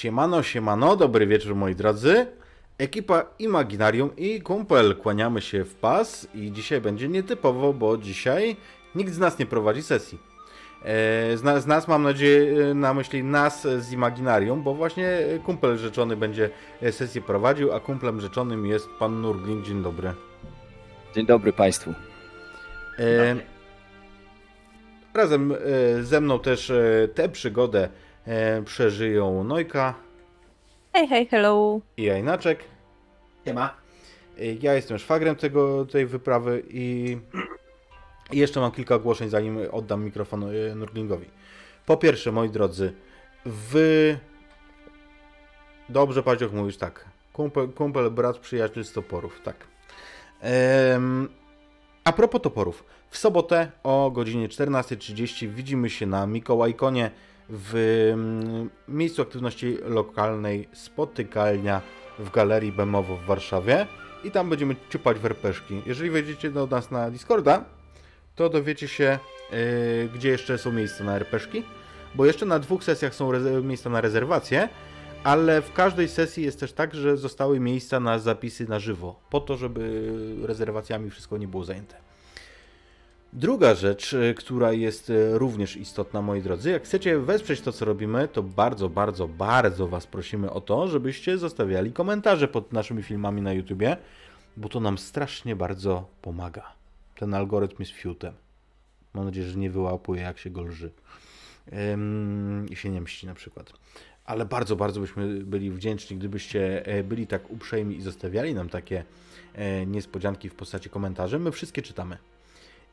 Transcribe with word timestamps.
Siemano, 0.00 0.42
siemano, 0.42 0.96
dobry 0.96 1.26
wieczór 1.26 1.54
moi 1.54 1.74
drodzy. 1.74 2.26
Ekipa 2.78 3.24
Imaginarium 3.38 4.16
i 4.16 4.40
kumpel 4.40 4.96
kłaniamy 4.96 5.40
się 5.40 5.64
w 5.64 5.74
pas 5.74 6.28
i 6.34 6.52
dzisiaj 6.52 6.80
będzie 6.80 7.08
nietypowo, 7.08 7.72
bo 7.72 7.98
dzisiaj 7.98 8.56
nikt 8.94 9.12
z 9.12 9.18
nas 9.18 9.38
nie 9.38 9.46
prowadzi 9.46 9.82
sesji. 9.82 10.18
E, 10.82 11.36
z, 11.36 11.42
nas, 11.42 11.62
z 11.62 11.66
nas 11.66 11.88
mam 11.88 12.02
nadzieję 12.02 12.74
na 12.74 12.94
myśli 12.94 13.24
nas 13.24 13.62
z 13.62 13.92
Imaginarium, 13.92 14.62
bo 14.62 14.74
właśnie 14.74 15.18
kumpel 15.44 15.76
rzeczony 15.76 16.16
będzie 16.16 16.50
sesję 16.90 17.20
prowadził, 17.20 17.72
a 17.72 17.80
kumplem 17.80 18.20
rzeczonym 18.20 18.66
jest 18.66 18.88
pan 18.98 19.20
Nurglin. 19.20 19.64
Dzień 19.64 19.82
dobry. 19.82 20.12
Dzień 21.14 21.26
dobry 21.26 21.52
Państwu. 21.52 21.94
E, 22.98 23.36
razem 25.14 25.52
e, 25.52 25.56
ze 26.02 26.20
mną 26.20 26.38
też 26.38 26.70
e, 26.70 27.08
tę 27.14 27.28
przygodę 27.28 27.88
e, 28.26 28.62
przeżyją 28.62 29.44
Nojka 29.44 29.94
Hej, 30.92 31.08
hej, 31.08 31.26
hello. 31.26 31.80
i 31.96 32.02
Jajnaczek. 32.02 32.64
Ma. 33.54 33.74
E, 34.38 34.44
Ja 34.46 34.74
jestem 34.74 34.98
szwagrem 34.98 35.36
tego, 35.36 35.86
tej 35.86 36.06
wyprawy 36.06 36.62
i 36.68 37.18
i 38.32 38.38
jeszcze 38.38 38.60
mam 38.60 38.72
kilka 38.72 38.94
ogłoszeń, 38.94 39.28
zanim 39.28 39.58
oddam 39.72 40.04
mikrofon 40.04 40.44
e, 40.44 40.74
Nurglingowi. 40.74 41.26
Po 41.86 41.96
pierwsze, 41.96 42.32
moi 42.32 42.48
drodzy, 42.50 42.92
wy... 43.46 44.18
Dobrze, 45.88 46.22
Paździoch, 46.22 46.52
mówisz 46.52 46.76
tak. 46.76 47.04
Kumpel, 47.32 47.68
kumpel, 47.68 48.10
brat, 48.10 48.38
przyjaciel 48.38 48.84
z 48.84 48.92
toporów, 48.92 49.40
tak. 49.44 49.56
Em, 50.40 51.28
a 52.04 52.12
propos 52.12 52.42
toporów. 52.42 52.84
W 53.10 53.18
sobotę 53.18 53.70
o 53.82 54.10
godzinie 54.10 54.48
14.30 54.48 55.48
widzimy 55.48 55.90
się 55.90 56.06
na 56.06 56.26
Mikołajkonie 56.26 57.10
w 57.50 57.74
mm, 58.12 58.70
miejscu 58.88 59.22
aktywności 59.22 59.78
lokalnej 59.84 60.68
Spotykalnia 60.72 61.80
w 62.18 62.30
Galerii 62.30 62.72
Bemowo 62.72 63.16
w 63.16 63.24
Warszawie 63.24 63.86
i 64.24 64.30
tam 64.30 64.50
będziemy 64.50 64.76
ciupać 64.90 65.18
werpeszki. 65.18 65.82
Jeżeli 65.86 66.10
wejdziecie 66.10 66.50
do 66.50 66.66
nas 66.66 66.90
na 66.90 67.10
Discorda, 67.10 67.64
to 68.34 68.48
dowiecie 68.48 68.88
się, 68.88 69.18
yy, 69.50 70.08
gdzie 70.14 70.28
jeszcze 70.28 70.58
są 70.58 70.72
miejsca 70.72 71.04
na 71.04 71.16
RPszki, 71.16 71.62
bo 72.14 72.26
jeszcze 72.26 72.46
na 72.46 72.58
dwóch 72.58 72.84
sesjach 72.84 73.14
są 73.14 73.32
miejsca 73.62 73.90
na 73.90 74.00
rezerwacje, 74.00 74.68
ale 75.24 75.62
w 75.62 75.72
każdej 75.72 76.08
sesji 76.08 76.44
jest 76.44 76.60
też 76.60 76.72
tak, 76.72 76.94
że 76.94 77.16
zostały 77.16 77.60
miejsca 77.60 78.00
na 78.00 78.18
zapisy 78.18 78.68
na 78.68 78.78
żywo, 78.78 79.20
po 79.30 79.40
to, 79.40 79.56
żeby 79.56 80.12
rezerwacjami 80.42 81.10
wszystko 81.10 81.38
nie 81.38 81.48
było 81.48 81.64
zajęte. 81.64 82.09
Druga 83.32 83.74
rzecz, 83.74 84.12
y, 84.12 84.34
która 84.34 84.72
jest 84.72 85.10
y, 85.10 85.38
również 85.38 85.76
istotna, 85.76 86.22
moi 86.22 86.42
drodzy, 86.42 86.70
jak 86.70 86.84
chcecie 86.84 87.18
wesprzeć 87.18 87.60
to, 87.60 87.72
co 87.72 87.84
robimy, 87.84 88.28
to 88.28 88.42
bardzo, 88.42 88.88
bardzo, 88.88 89.28
bardzo 89.28 89.88
Was 89.88 90.06
prosimy 90.06 90.50
o 90.50 90.60
to, 90.60 90.88
żebyście 90.88 91.38
zostawiali 91.38 91.92
komentarze 91.92 92.48
pod 92.48 92.72
naszymi 92.72 93.02
filmami 93.02 93.42
na 93.42 93.52
YouTubie, 93.52 93.96
bo 94.56 94.68
to 94.68 94.80
nam 94.80 94.98
strasznie 94.98 95.56
bardzo 95.56 96.08
pomaga. 96.22 96.72
Ten 97.14 97.34
algorytm 97.34 97.76
jest 97.78 97.92
fiutem. 97.92 98.34
Mam 99.14 99.24
nadzieję, 99.24 99.46
że 99.46 99.58
nie 99.58 99.70
wyłapuje, 99.70 100.22
jak 100.22 100.38
się 100.38 100.50
go 100.50 100.62
lży. 100.62 100.90
Ym, 101.92 102.66
I 102.70 102.76
się 102.76 102.90
nie 102.90 103.00
mści 103.00 103.26
na 103.26 103.34
przykład. 103.34 103.72
Ale 104.24 104.46
bardzo, 104.46 104.76
bardzo 104.76 105.00
byśmy 105.00 105.44
byli 105.44 105.70
wdzięczni, 105.70 106.16
gdybyście 106.16 106.86
e, 106.86 107.04
byli 107.04 107.26
tak 107.26 107.50
uprzejmi 107.50 107.96
i 107.96 108.02
zostawiali 108.02 108.54
nam 108.54 108.68
takie 108.68 109.04
e, 109.54 109.86
niespodzianki 109.86 110.48
w 110.48 110.54
postaci 110.54 110.90
komentarzy. 110.90 111.38
My 111.38 111.52
wszystkie 111.52 111.82
czytamy. 111.82 112.29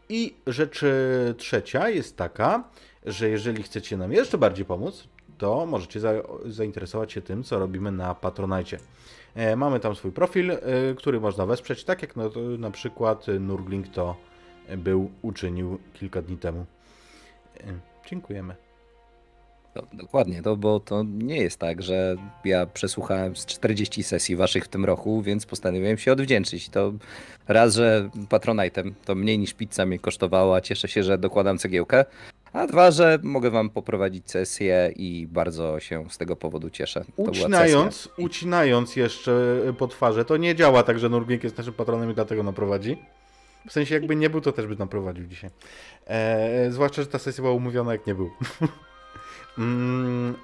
I 0.10 0.36
rzecz 0.48 0.84
e, 0.84 1.34
trzecia 1.38 1.90
jest 1.90 2.18
taka, 2.18 2.64
że 3.06 3.30
jeżeli 3.30 3.64
chcecie 3.64 3.98
nam 3.98 4.12
jeszcze 4.12 4.38
bardziej 4.38 4.66
pomóc, 4.66 5.08
to 5.38 5.66
możecie 5.66 6.00
za, 6.00 6.12
zainteresować 6.46 7.12
się 7.12 7.22
tym, 7.22 7.44
co 7.44 7.60
robimy 7.60 7.92
na 7.92 8.16
Patronite. 8.16 8.78
E, 9.36 9.56
Mamy 9.56 9.80
tam 9.80 9.96
swój 9.96 10.12
profil, 10.12 10.52
e, 10.52 10.60
który 10.98 11.20
można 11.20 11.46
wesprzeć, 11.46 11.84
tak 11.84 12.02
jak 12.02 12.16
no, 12.16 12.32
na 12.60 12.72
przykład 12.72 13.26
Nurgling 13.40 13.88
to 13.88 14.16
był, 14.78 15.12
uczynił 15.22 15.80
kilka 15.94 16.22
dni 16.22 16.38
temu. 16.38 16.66
E, 17.60 17.64
Dziękujemy. 18.10 18.67
To, 19.78 19.88
dokładnie, 19.94 20.42
to, 20.42 20.56
bo 20.56 20.80
to 20.80 21.04
nie 21.04 21.38
jest 21.38 21.60
tak, 21.60 21.82
że 21.82 22.16
ja 22.46 22.66
przesłuchałem 22.66 23.36
z 23.36 23.46
40 23.46 24.04
sesji 24.04 24.36
waszych 24.36 24.66
w 24.66 24.68
tym 24.68 24.86
roku, 24.86 25.22
więc 25.22 25.46
postanowiłem 25.46 25.98
się 25.98 26.12
odwdzięczyć. 26.12 26.70
To 26.70 26.94
raz, 27.48 27.76
że 27.76 28.10
Patronite'em 28.30 28.92
to 29.06 29.16
mniej 29.16 29.40
niż 29.40 29.54
pizza 29.54 29.86
mnie 29.86 30.00
kosztowała, 30.00 30.62
cieszę 30.62 30.88
się, 30.88 31.04
że 31.04 31.18
dokładam 31.18 31.58
cegiełkę, 31.58 32.06
a 32.54 32.68
dwa, 32.68 32.92
że 32.92 33.20
mogę 33.24 33.50
wam 33.50 33.70
poprowadzić 33.70 34.32
sesję 34.32 34.94
i 34.96 35.28
bardzo 35.32 35.80
się 35.80 36.06
z 36.10 36.18
tego 36.18 36.36
powodu 36.36 36.70
cieszę. 36.70 37.06
Ucinając, 37.16 38.10
ucinając 38.18 38.96
jeszcze 38.96 39.60
po 39.78 39.88
twarzy, 39.88 40.26
to 40.26 40.38
nie 40.38 40.56
działa 40.56 40.84
tak, 40.84 41.00
że 41.00 41.10
Nurgling 41.10 41.44
jest 41.44 41.58
naszym 41.58 41.74
patronem 41.74 42.12
i 42.12 42.14
dlatego 42.14 42.44
naprowadzi. 42.44 42.98
W 43.68 43.72
sensie 43.72 43.96
jakby 43.96 44.16
nie 44.16 44.30
był, 44.30 44.42
to 44.42 44.52
też 44.52 44.68
by 44.68 44.76
naprowadził 44.76 45.26
dzisiaj. 45.26 45.50
E, 46.08 46.72
zwłaszcza, 46.72 47.02
że 47.02 47.08
ta 47.08 47.20
sesja 47.20 47.42
była 47.42 47.54
umówiona 47.54 47.92
jak 47.92 48.08
nie 48.08 48.16
był. 48.16 48.30
mm, 49.58 50.36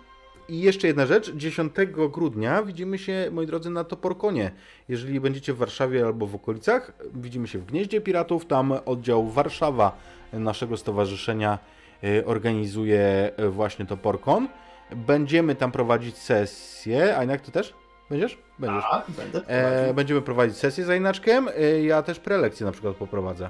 I 0.49 0.61
jeszcze 0.61 0.87
jedna 0.87 1.05
rzecz. 1.05 1.31
10 1.31 1.73
grudnia 2.11 2.63
widzimy 2.63 2.97
się, 2.97 3.29
moi 3.31 3.47
drodzy, 3.47 3.69
na 3.69 3.83
Toporkonie. 3.83 4.51
Jeżeli 4.89 5.19
będziecie 5.19 5.53
w 5.53 5.57
Warszawie 5.57 6.05
albo 6.05 6.27
w 6.27 6.35
okolicach, 6.35 6.91
widzimy 7.13 7.47
się 7.47 7.59
w 7.59 7.65
Gnieździe 7.65 8.01
Piratów. 8.01 8.45
Tam 8.45 8.73
oddział 8.85 9.29
Warszawa 9.29 9.97
naszego 10.33 10.77
stowarzyszenia 10.77 11.59
e, 12.03 12.25
organizuje 12.25 13.31
e, 13.37 13.49
właśnie 13.49 13.85
Toporkon. 13.85 14.47
Będziemy 14.95 15.55
tam 15.55 15.71
prowadzić 15.71 16.17
sesję. 16.17 17.17
A 17.17 17.23
jak 17.23 17.41
ty 17.41 17.51
też? 17.51 17.73
Będziesz? 18.09 18.37
Będziesz. 18.59 18.83
A, 18.91 19.03
będę 19.17 19.47
E, 19.47 19.93
będziemy 19.93 20.21
prowadzić 20.21 20.57
sesję 20.57 20.85
z 20.85 20.97
Inaczkiem. 20.97 21.49
E, 21.57 21.83
ja 21.83 22.01
też 22.01 22.19
prelekcję 22.19 22.65
na 22.65 22.71
przykład 22.71 22.95
poprowadzę. 22.95 23.49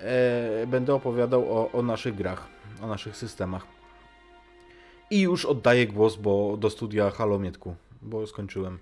E, 0.00 0.66
będę 0.66 0.94
opowiadał 0.94 1.58
o, 1.58 1.72
o 1.72 1.82
naszych 1.82 2.14
grach, 2.14 2.46
o 2.82 2.86
naszych 2.86 3.16
systemach. 3.16 3.75
I 5.10 5.20
już 5.20 5.44
oddaję 5.44 5.86
głos 5.86 6.16
bo 6.16 6.56
do 6.56 6.70
studia 6.70 7.10
Halo 7.10 7.38
Mietku, 7.38 7.76
bo 8.02 8.26
skończyłem. 8.26 8.78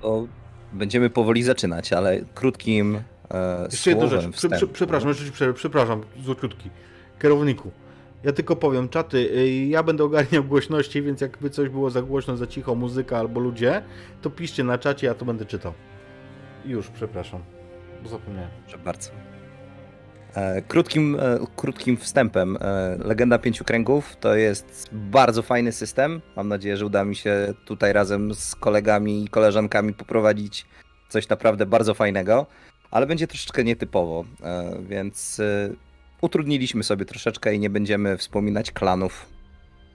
To 0.00 0.26
będziemy 0.72 1.10
powoli 1.10 1.42
zaczynać, 1.42 1.92
ale 1.92 2.20
krótkim 2.34 3.00
e, 3.30 3.68
Jeszcze 3.72 3.90
jedną 3.90 4.06
rzecz. 4.08 4.20
Przy, 4.28 4.48
wstępu. 4.48 4.74
przepraszam, 4.74 5.08
jeszcze 5.08 5.30
prze- 5.32 5.54
przepraszam, 5.54 6.02
złociutki. 6.24 6.70
Kierowniku. 7.22 7.70
Ja 8.24 8.32
tylko 8.32 8.56
powiem, 8.56 8.88
czaty, 8.88 9.18
y, 9.18 9.66
ja 9.66 9.82
będę 9.82 10.04
ogarniał 10.04 10.44
głośności, 10.44 11.02
więc 11.02 11.20
jakby 11.20 11.50
coś 11.50 11.68
było 11.68 11.90
za 11.90 12.02
głośno, 12.02 12.36
za 12.36 12.46
cicho, 12.46 12.74
muzyka 12.74 13.18
albo 13.18 13.40
ludzie, 13.40 13.82
to 14.22 14.30
piszcie 14.30 14.64
na 14.64 14.78
czacie, 14.78 15.06
ja 15.06 15.14
to 15.14 15.24
będę 15.24 15.44
czytał. 15.44 15.72
Już, 16.64 16.88
przepraszam, 16.88 17.40
bo 18.02 18.08
zapomniałem. 18.08 18.50
Proszę 18.62 18.78
bardzo. 18.78 19.10
E, 20.34 20.62
Krótkim, 20.62 21.16
e, 21.20 21.38
krótkim 21.56 21.96
wstępem. 21.96 22.58
e, 22.60 22.96
Legenda 23.04 23.38
Pięciu 23.38 23.64
Kręgów 23.64 24.16
to 24.20 24.36
jest 24.36 24.88
bardzo 24.92 25.42
fajny 25.42 25.72
system. 25.72 26.20
Mam 26.36 26.48
nadzieję, 26.48 26.76
że 26.76 26.86
uda 26.86 27.04
mi 27.04 27.16
się 27.16 27.54
tutaj 27.64 27.92
razem 27.92 28.34
z 28.34 28.54
kolegami 28.54 29.24
i 29.24 29.28
koleżankami 29.28 29.92
poprowadzić 29.92 30.66
coś 31.08 31.28
naprawdę 31.28 31.66
bardzo 31.66 31.94
fajnego, 31.94 32.46
ale 32.90 33.06
będzie 33.06 33.26
troszeczkę 33.26 33.64
nietypowo, 33.64 34.24
więc 34.88 35.40
utrudniliśmy 36.20 36.82
sobie 36.82 37.04
troszeczkę 37.04 37.54
i 37.54 37.58
nie 37.58 37.70
będziemy 37.70 38.16
wspominać 38.16 38.70
klanów. 38.70 39.26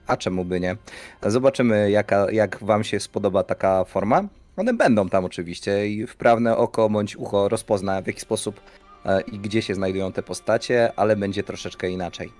A 0.06 0.16
czemu 0.16 0.44
by 0.44 0.60
nie? 0.60 0.76
Zobaczymy, 1.22 1.90
jaka, 1.90 2.30
jak 2.30 2.58
Wam 2.64 2.84
się 2.84 3.00
spodoba 3.00 3.42
taka 3.42 3.84
forma. 3.84 4.22
One 4.56 4.74
będą 4.74 5.08
tam 5.08 5.24
oczywiście 5.24 5.88
i 5.88 6.06
wprawne 6.06 6.56
oko 6.56 6.90
bądź 6.90 7.16
ucho 7.16 7.48
rozpozna, 7.48 8.02
w 8.02 8.06
jaki 8.06 8.20
sposób 8.20 8.60
i 9.32 9.38
gdzie 9.38 9.62
się 9.62 9.74
znajdują 9.74 10.12
te 10.12 10.22
postacie, 10.22 10.92
ale 10.96 11.16
będzie 11.16 11.42
troszeczkę 11.42 11.90
inaczej. 11.90 12.32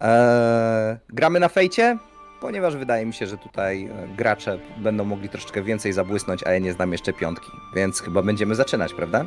Eee, 0.00 0.96
gramy 1.08 1.40
na 1.40 1.48
fejcie, 1.48 1.98
ponieważ 2.40 2.76
wydaje 2.76 3.06
mi 3.06 3.12
się, 3.12 3.26
że 3.26 3.38
tutaj 3.38 3.84
e, 3.84 4.08
gracze 4.16 4.58
będą 4.78 5.04
mogli 5.04 5.28
troszeczkę 5.28 5.62
więcej 5.62 5.92
zabłysnąć, 5.92 6.42
a 6.46 6.52
ja 6.52 6.58
nie 6.58 6.72
znam 6.72 6.92
jeszcze 6.92 7.12
piątki, 7.12 7.50
więc 7.74 8.00
chyba 8.00 8.22
będziemy 8.22 8.54
zaczynać, 8.54 8.94
prawda? 8.94 9.24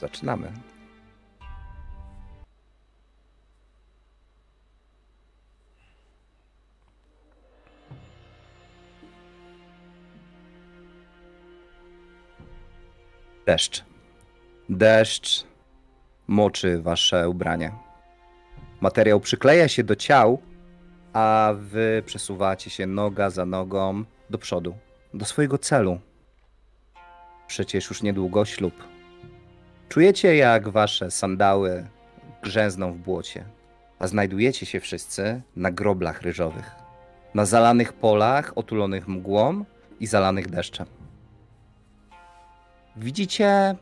Zaczynamy. 0.00 0.52
Deszcz. 13.48 13.84
Deszcz 14.68 15.44
moczy 16.26 16.82
wasze 16.82 17.28
ubranie. 17.28 17.72
Materiał 18.80 19.20
przykleja 19.20 19.68
się 19.68 19.84
do 19.84 19.96
ciał, 19.96 20.42
a 21.12 21.54
wy 21.56 22.02
przesuwacie 22.06 22.70
się 22.70 22.86
noga 22.86 23.30
za 23.30 23.46
nogą 23.46 24.04
do 24.30 24.38
przodu, 24.38 24.74
do 25.14 25.24
swojego 25.24 25.58
celu. 25.58 26.00
Przecież 27.46 27.88
już 27.88 28.02
niedługo 28.02 28.44
ślub. 28.44 28.74
Czujecie, 29.88 30.36
jak 30.36 30.68
wasze 30.68 31.10
sandały 31.10 31.86
grzęzną 32.42 32.92
w 32.92 32.98
błocie. 32.98 33.44
a 33.98 34.06
znajdujecie 34.06 34.66
się 34.66 34.80
wszyscy 34.80 35.42
na 35.56 35.70
groblach 35.70 36.22
ryżowych. 36.22 36.70
Na 37.34 37.44
zalanych 37.44 37.92
polach, 37.92 38.52
otulonych 38.56 39.08
mgłą 39.08 39.64
i 40.00 40.06
zalanych 40.06 40.50
deszczem. 40.50 40.97
Widzicie 43.00 43.76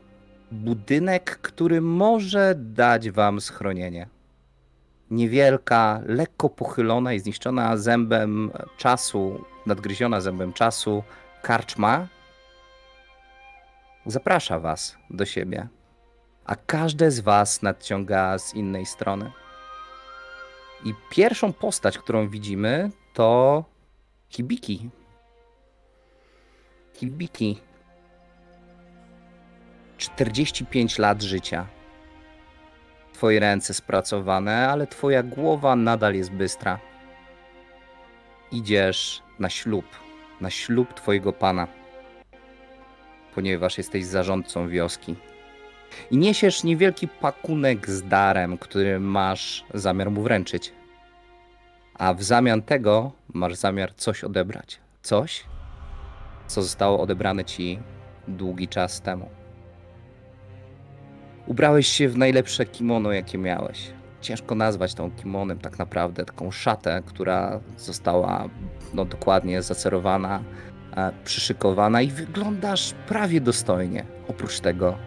budynek, 0.51 1.37
który 1.41 1.81
może 1.81 2.55
dać 2.55 3.11
wam 3.11 3.41
schronienie. 3.41 4.07
Niewielka, 5.11 6.01
lekko 6.05 6.49
pochylona 6.49 7.13
i 7.13 7.19
zniszczona 7.19 7.77
zębem 7.77 8.51
czasu, 8.77 9.45
nadgryziona 9.65 10.21
zębem 10.21 10.53
czasu 10.53 11.03
karczma 11.41 12.07
zaprasza 14.05 14.59
was 14.59 14.97
do 15.09 15.25
siebie, 15.25 15.67
a 16.45 16.55
każde 16.55 17.11
z 17.11 17.19
was 17.19 17.61
nadciąga 17.61 18.39
z 18.39 18.53
innej 18.53 18.85
strony. 18.85 19.31
I 20.85 20.93
pierwszą 21.09 21.53
postać, 21.53 21.97
którą 21.97 22.29
widzimy, 22.29 22.91
to 23.13 23.63
Hibiki. 24.29 24.89
Hibiki. 26.93 27.66
45 29.97 30.99
lat 30.99 31.21
życia. 31.21 31.67
Twoje 33.13 33.39
ręce 33.39 33.73
spracowane, 33.73 34.69
ale 34.69 34.87
twoja 34.87 35.23
głowa 35.23 35.75
nadal 35.75 36.15
jest 36.15 36.31
bystra. 36.31 36.79
Idziesz 38.51 39.21
na 39.39 39.49
ślub, 39.49 39.85
na 40.41 40.49
ślub 40.49 40.93
twojego 40.93 41.33
pana, 41.33 41.67
ponieważ 43.35 43.77
jesteś 43.77 44.05
zarządcą 44.05 44.69
wioski. 44.69 45.15
I 46.11 46.17
niesiesz 46.17 46.63
niewielki 46.63 47.07
pakunek 47.07 47.89
z 47.89 48.03
darem, 48.03 48.57
który 48.57 48.99
masz 48.99 49.65
zamiar 49.73 50.11
mu 50.11 50.21
wręczyć. 50.21 50.73
A 51.93 52.13
w 52.13 52.23
zamian 52.23 52.61
tego 52.61 53.11
masz 53.33 53.55
zamiar 53.55 53.95
coś 53.95 54.23
odebrać. 54.23 54.79
Coś, 55.01 55.43
co 56.47 56.63
zostało 56.63 56.99
odebrane 57.01 57.45
ci 57.45 57.79
długi 58.27 58.67
czas 58.67 59.01
temu. 59.01 59.36
Ubrałeś 61.47 61.87
się 61.87 62.09
w 62.09 62.17
najlepsze 62.17 62.65
kimono, 62.65 63.11
jakie 63.11 63.37
miałeś. 63.37 63.91
Ciężko 64.21 64.55
nazwać 64.55 64.93
tą 64.93 65.11
kimonem 65.11 65.59
tak 65.59 65.79
naprawdę, 65.79 66.25
taką 66.25 66.51
szatę, 66.51 67.03
która 67.05 67.59
została 67.77 68.49
no, 68.93 69.05
dokładnie 69.05 69.61
zacerowana, 69.61 70.43
e, 70.97 71.11
przyszykowana 71.23 72.01
i 72.01 72.11
wyglądasz 72.11 72.93
prawie 73.07 73.41
dostojnie. 73.41 74.05
Oprócz 74.27 74.59
tego, 74.59 74.97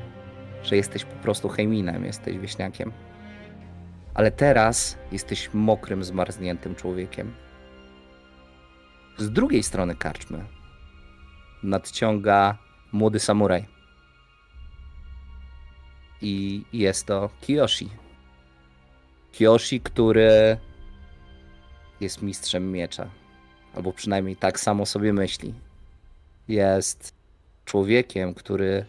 że 0.63 0.77
jesteś 0.77 1.05
po 1.05 1.17
prostu 1.17 1.49
hejminem, 1.49 2.05
jesteś 2.05 2.39
wieśniakiem. 2.39 2.93
Ale 4.15 4.31
teraz 4.31 4.99
jesteś 5.13 5.51
mokrym, 5.55 6.05
zmarzniętym 6.05 6.75
człowiekiem. 6.75 7.35
Z 9.19 9.31
drugiej 9.31 9.63
strony 9.63 9.95
karczmy 9.95 10.45
nadciąga 11.63 12.59
młody 12.93 13.19
samuraj. 13.19 13.80
I 16.23 16.63
jest 16.73 17.07
to 17.07 17.31
Kiyoshi. 17.41 17.89
Kiyoshi, 19.33 19.81
który 19.81 20.57
jest 22.01 22.23
mistrzem 22.23 22.73
miecza. 22.73 23.11
Albo 23.75 23.93
przynajmniej 23.93 24.37
tak 24.37 24.61
samo 24.61 24.87
sobie 24.87 25.13
myśli. 25.13 25.55
Jest 26.49 27.15
człowiekiem, 27.65 28.35
który 28.35 28.85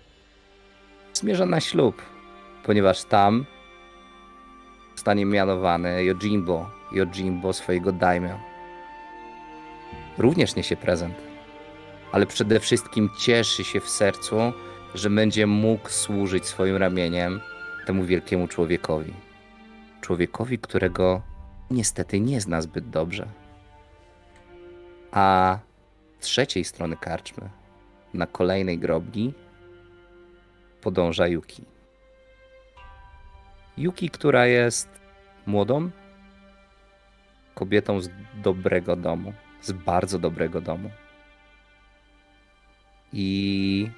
zmierza 1.13 1.45
na 1.45 1.59
ślub, 1.61 2.01
ponieważ 2.65 3.03
tam 3.03 3.45
zostanie 4.95 5.25
mianowany 5.25 6.03
Yojimbo, 6.03 6.69
Yojimbo 6.91 7.53
swojego 7.53 7.91
daimyo. 7.91 8.39
Również 10.17 10.55
niesie 10.55 10.75
prezent, 10.75 11.15
ale 12.11 12.25
przede 12.25 12.59
wszystkim 12.59 13.09
cieszy 13.19 13.63
się 13.63 13.79
w 13.79 13.89
sercu, 13.89 14.53
że 14.95 15.09
będzie 15.09 15.47
mógł 15.47 15.89
służyć 15.89 16.45
swoim 16.45 16.77
ramieniem 16.77 17.39
temu 17.85 18.03
wielkiemu 18.03 18.47
człowiekowi. 18.47 19.13
Człowiekowi, 20.01 20.59
którego 20.59 21.21
niestety 21.71 22.19
nie 22.19 22.41
zna 22.41 22.61
zbyt 22.61 22.89
dobrze. 22.89 23.27
A 25.11 25.57
trzeciej 26.19 26.63
strony 26.63 26.97
karczmy, 26.97 27.49
na 28.13 28.27
kolejnej 28.27 28.79
grobli, 28.79 29.33
podąża 30.81 31.27
Yuki. 31.27 31.63
Yuki, 33.77 34.09
która 34.09 34.45
jest 34.45 34.89
młodą 35.45 35.89
kobietą 37.55 38.01
z 38.01 38.09
dobrego 38.43 38.95
domu, 38.95 39.33
z 39.61 39.71
bardzo 39.71 40.19
dobrego 40.19 40.61
domu. 40.61 40.89
I 43.13 43.89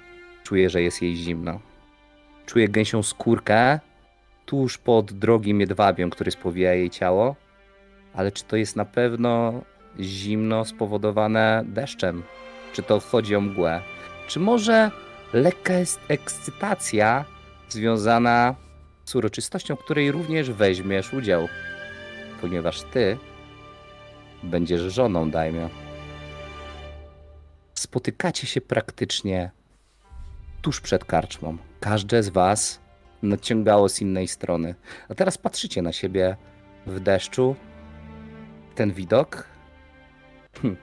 czuje, 0.43 0.69
że 0.69 0.81
jest 0.81 1.01
jej 1.01 1.15
zimno. 1.15 1.59
Czuje 2.45 2.69
gęsią 2.69 3.03
skórkę 3.03 3.79
tuż 4.45 4.77
pod 4.77 5.13
drogim 5.13 5.59
jedwabiem, 5.59 6.09
który 6.09 6.31
spowija 6.31 6.73
jej 6.73 6.89
ciało. 6.89 7.35
Ale 8.13 8.31
czy 8.31 8.43
to 8.43 8.55
jest 8.55 8.75
na 8.75 8.85
pewno 8.85 9.61
zimno 9.99 10.65
spowodowane 10.65 11.63
deszczem? 11.67 12.23
Czy 12.73 12.83
to 12.83 12.99
chodzi 12.99 13.35
o 13.35 13.41
mgłę? 13.41 13.81
Czy 14.27 14.39
może 14.39 14.91
lekka 15.33 15.73
ekscytacja 16.07 17.25
związana 17.69 18.55
z 19.05 19.15
uroczystością, 19.15 19.75
której 19.75 20.11
również 20.11 20.51
weźmiesz 20.51 21.13
udział, 21.13 21.47
ponieważ 22.41 22.81
ty 22.81 23.17
będziesz 24.43 24.81
żoną 24.81 25.31
Daimio. 25.31 25.69
Spotykacie 27.73 28.47
się 28.47 28.61
praktycznie 28.61 29.51
tuż 30.63 30.81
przed 30.81 31.05
karczmą. 31.05 31.57
Każde 31.79 32.23
z 32.23 32.29
was 32.29 32.79
nadciągało 33.21 33.89
z 33.89 34.01
innej 34.01 34.27
strony. 34.27 34.75
A 35.09 35.15
teraz 35.15 35.37
patrzycie 35.37 35.81
na 35.81 35.91
siebie 35.91 36.37
w 36.87 36.99
deszczu. 36.99 37.55
Ten 38.75 38.91
widok. 38.91 39.47
Hm. 40.61 40.77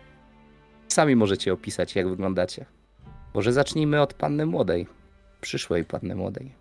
Sami 0.89 1.17
możecie 1.17 1.53
opisać, 1.53 1.97
jak 1.97 2.09
wyglądacie. 2.09 2.67
Może 3.35 3.53
zacznijmy 3.53 4.01
od 4.01 4.15
panny 4.15 4.47
młodej. 4.47 4.87
Przyszłej 5.41 5.85
panny 5.85 6.15
młodej. 6.15 6.55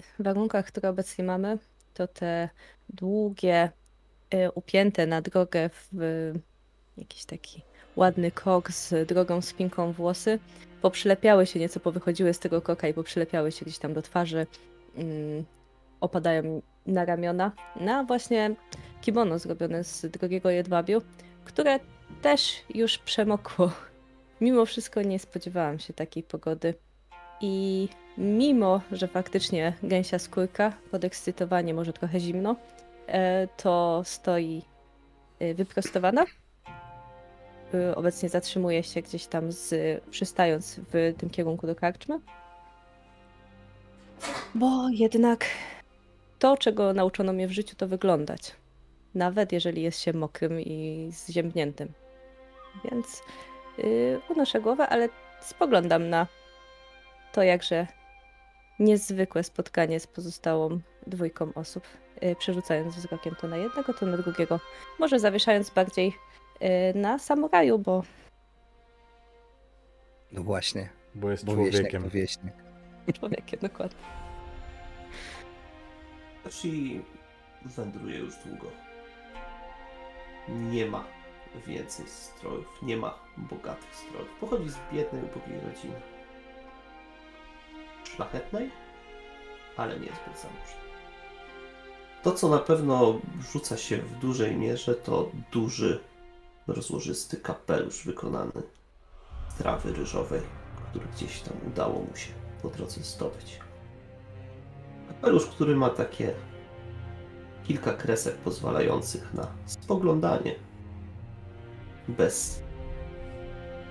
W 0.00 0.22
warunkach, 0.22 0.66
które 0.66 0.88
obecnie 0.88 1.24
mamy, 1.24 1.58
to 1.94 2.08
te 2.08 2.48
długie, 2.88 3.70
y, 4.34 4.50
upięte 4.54 5.06
na 5.06 5.22
drogę 5.22 5.70
w 5.92 6.32
jakiś 6.96 7.24
taki 7.24 7.62
ładny 7.96 8.30
kok 8.30 8.70
z 8.70 9.08
drogą 9.08 9.42
spinką 9.42 9.92
włosy, 9.92 10.38
poprzylepiały 10.82 11.46
się 11.46 11.60
nieco, 11.60 11.80
powychodziły 11.80 12.34
z 12.34 12.38
tego 12.38 12.62
koka 12.62 12.88
i 12.88 12.94
poprzylepiały 12.94 13.52
się 13.52 13.64
gdzieś 13.64 13.78
tam 13.78 13.94
do 13.94 14.02
twarzy, 14.02 14.46
mm, 14.96 15.44
opadają 16.00 16.62
na 16.86 17.04
ramiona, 17.04 17.52
na 17.80 18.04
właśnie 18.04 18.54
kimono 19.00 19.38
zrobione 19.38 19.84
z 19.84 20.06
drogiego 20.06 20.50
jedwabiu, 20.50 21.02
które 21.44 21.80
też 22.22 22.62
już 22.74 22.98
przemokło. 22.98 23.70
Mimo 24.40 24.66
wszystko 24.66 25.02
nie 25.02 25.18
spodziewałam 25.18 25.78
się 25.78 25.94
takiej 25.94 26.22
pogody. 26.22 26.74
I 27.40 27.88
mimo, 28.18 28.80
że 28.92 29.08
faktycznie 29.08 29.72
gęsia 29.82 30.18
skórka, 30.18 30.72
podekscytowanie, 30.90 31.74
może 31.74 31.92
trochę 31.92 32.20
zimno, 32.20 32.56
e, 33.06 33.48
to 33.56 34.02
stoi 34.04 34.62
e, 35.38 35.54
wyprostowana. 35.54 36.24
E, 37.74 37.96
obecnie 37.96 38.28
zatrzymuje 38.28 38.82
się 38.82 39.02
gdzieś 39.02 39.26
tam, 39.26 39.52
z, 39.52 39.74
przystając 40.10 40.80
w 40.92 41.14
tym 41.18 41.30
kierunku 41.30 41.66
do 41.66 41.74
karczmy. 41.74 42.20
Bo 44.54 44.88
jednak 44.90 45.44
to, 46.38 46.56
czego 46.56 46.92
nauczono 46.92 47.32
mnie 47.32 47.48
w 47.48 47.52
życiu, 47.52 47.76
to 47.76 47.88
wyglądać. 47.88 48.54
Nawet 49.14 49.52
jeżeli 49.52 49.82
jest 49.82 50.00
się 50.00 50.12
mokrym 50.12 50.60
i 50.60 51.08
zziębniętym. 51.12 51.92
Więc 52.84 53.22
yy, 53.78 54.20
unoszę 54.28 54.60
głowę, 54.60 54.88
ale 54.88 55.08
spoglądam 55.40 56.08
na 56.08 56.26
to 57.32 57.42
jakże 57.42 57.86
niezwykłe 58.78 59.42
spotkanie 59.42 60.00
z 60.00 60.06
pozostałą 60.06 60.80
dwójką 61.06 61.52
osób, 61.54 61.84
yy, 62.22 62.36
przerzucając 62.36 62.96
wzrokiem 62.96 63.34
to 63.40 63.48
na 63.48 63.56
jednego, 63.56 63.94
to 63.94 64.06
na 64.06 64.16
drugiego. 64.16 64.60
Może 64.98 65.18
zawieszając 65.18 65.70
bardziej 65.70 66.12
na 66.94 67.18
samuraju, 67.18 67.78
bo 67.78 68.02
No 70.32 70.42
właśnie, 70.42 70.88
Bo 71.14 71.30
jest 71.30 71.44
bo 71.44 71.52
człowiekiem. 71.54 72.08
wieśniak. 72.08 72.54
człowiekiem 73.18 73.60
dokładnie. 73.60 73.98
Yoshi 76.44 77.02
wędruje 77.64 78.18
już 78.18 78.34
długo. 78.46 78.66
Nie 80.48 80.86
ma 80.86 81.04
więcej 81.66 82.06
strojów, 82.08 82.66
nie 82.82 82.96
ma 82.96 83.14
bogatych 83.36 83.94
strojów. 83.96 84.28
Pochodzi 84.40 84.68
z 84.70 84.76
biednej, 84.92 85.22
ubogiej 85.22 85.60
rodziny. 85.60 86.00
Szlachetnej, 88.04 88.70
ale 89.76 89.94
niezbyt 89.94 90.34
zamożnej. 90.42 90.86
To, 92.22 92.32
co 92.32 92.48
na 92.48 92.58
pewno 92.58 93.20
rzuca 93.52 93.76
się 93.76 93.96
w 93.96 94.18
dużej 94.18 94.56
mierze, 94.56 94.94
to 94.94 95.30
duży, 95.52 96.00
rozłożysty 96.66 97.36
kapelusz 97.36 98.04
wykonany 98.04 98.62
z 99.48 99.54
trawy 99.54 99.92
ryżowej, 99.92 100.40
który 100.90 101.06
gdzieś 101.06 101.40
tam 101.40 101.56
udało 101.66 102.02
mu 102.02 102.16
się 102.16 102.32
po 102.62 102.68
drodze 102.68 103.02
zdobyć. 103.02 103.60
Kapelusz, 105.08 105.46
który 105.46 105.76
ma 105.76 105.90
takie 105.90 106.34
kilka 107.64 107.92
kresek 107.92 108.36
pozwalających 108.36 109.34
na 109.34 109.46
spoglądanie 109.66 110.54
bez 112.08 112.62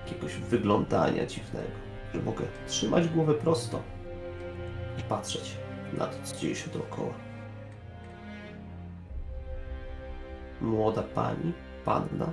jakiegoś 0.06 0.34
wyglądania 0.36 1.26
dziwnego, 1.26 1.76
że 2.14 2.22
mogę 2.22 2.44
trzymać 2.66 3.08
głowę 3.08 3.34
prosto 3.34 3.82
i 4.98 5.02
patrzeć 5.02 5.56
na 5.98 6.06
to, 6.06 6.16
co 6.24 6.36
dzieje 6.36 6.54
się 6.54 6.70
dookoła. 6.70 7.14
Młoda 10.60 11.02
pani, 11.02 11.52
panna, 11.84 12.32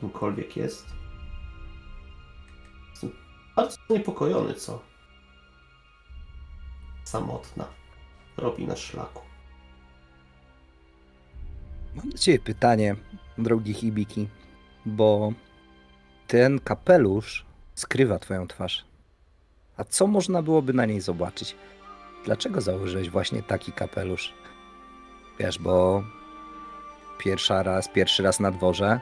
kimkolwiek 0.00 0.56
jest. 0.56 0.86
Jestem 2.90 3.12
bardzo 3.56 3.76
zaniepokojony, 3.88 4.54
co 4.54 4.82
samotna 7.04 7.64
robi 8.36 8.66
na 8.66 8.76
szlaku. 8.76 9.22
Mam 11.94 12.10
do 12.10 12.18
ciebie 12.18 12.38
pytanie, 12.38 12.96
drogi 13.38 13.74
Hibiki, 13.74 14.28
bo 14.86 15.32
ten 16.26 16.60
kapelusz 16.60 17.46
skrywa 17.74 18.18
twoją 18.18 18.46
twarz. 18.46 18.84
A 19.76 19.84
co 19.84 20.06
można 20.06 20.42
byłoby 20.42 20.72
na 20.72 20.86
niej 20.86 21.00
zobaczyć? 21.00 21.56
Dlaczego 22.24 22.60
założyłeś 22.60 23.10
właśnie 23.10 23.42
taki 23.42 23.72
kapelusz? 23.72 24.34
Wiesz, 25.38 25.58
bo 25.58 26.04
pierwsza 27.18 27.62
raz, 27.62 27.88
pierwszy 27.88 28.22
raz 28.22 28.40
na 28.40 28.50
dworze, 28.50 29.00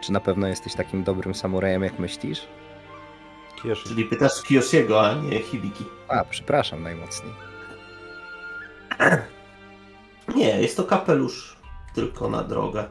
czy 0.00 0.12
na 0.12 0.20
pewno 0.20 0.46
jesteś 0.46 0.74
takim 0.74 1.04
dobrym 1.04 1.34
samurajem, 1.34 1.82
jak 1.82 1.98
myślisz? 1.98 2.46
Kieszy. 3.62 3.88
Czyli 3.88 4.04
pytasz 4.04 4.42
Kiyoshiego, 4.42 5.06
a 5.06 5.14
nie 5.14 5.38
Hibiki. 5.38 5.84
A, 6.08 6.24
przepraszam 6.24 6.82
najmocniej. 6.82 7.32
Nie, 10.36 10.60
jest 10.60 10.76
to 10.76 10.84
kapelusz 10.84 11.56
tylko 11.94 12.28
na 12.30 12.42
drogę. 12.42 12.88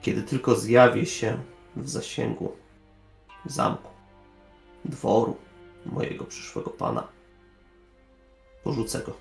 Kiedy 0.00 0.22
tylko 0.22 0.54
zjawię 0.54 1.06
się 1.06 1.38
w 1.76 1.88
zasięgu 1.88 2.56
zamku, 3.46 3.90
dworu 4.84 5.36
mojego 5.86 6.24
przyszłego 6.24 6.70
pana, 6.70 7.08
porzucę 8.64 8.98
go. 8.98 9.12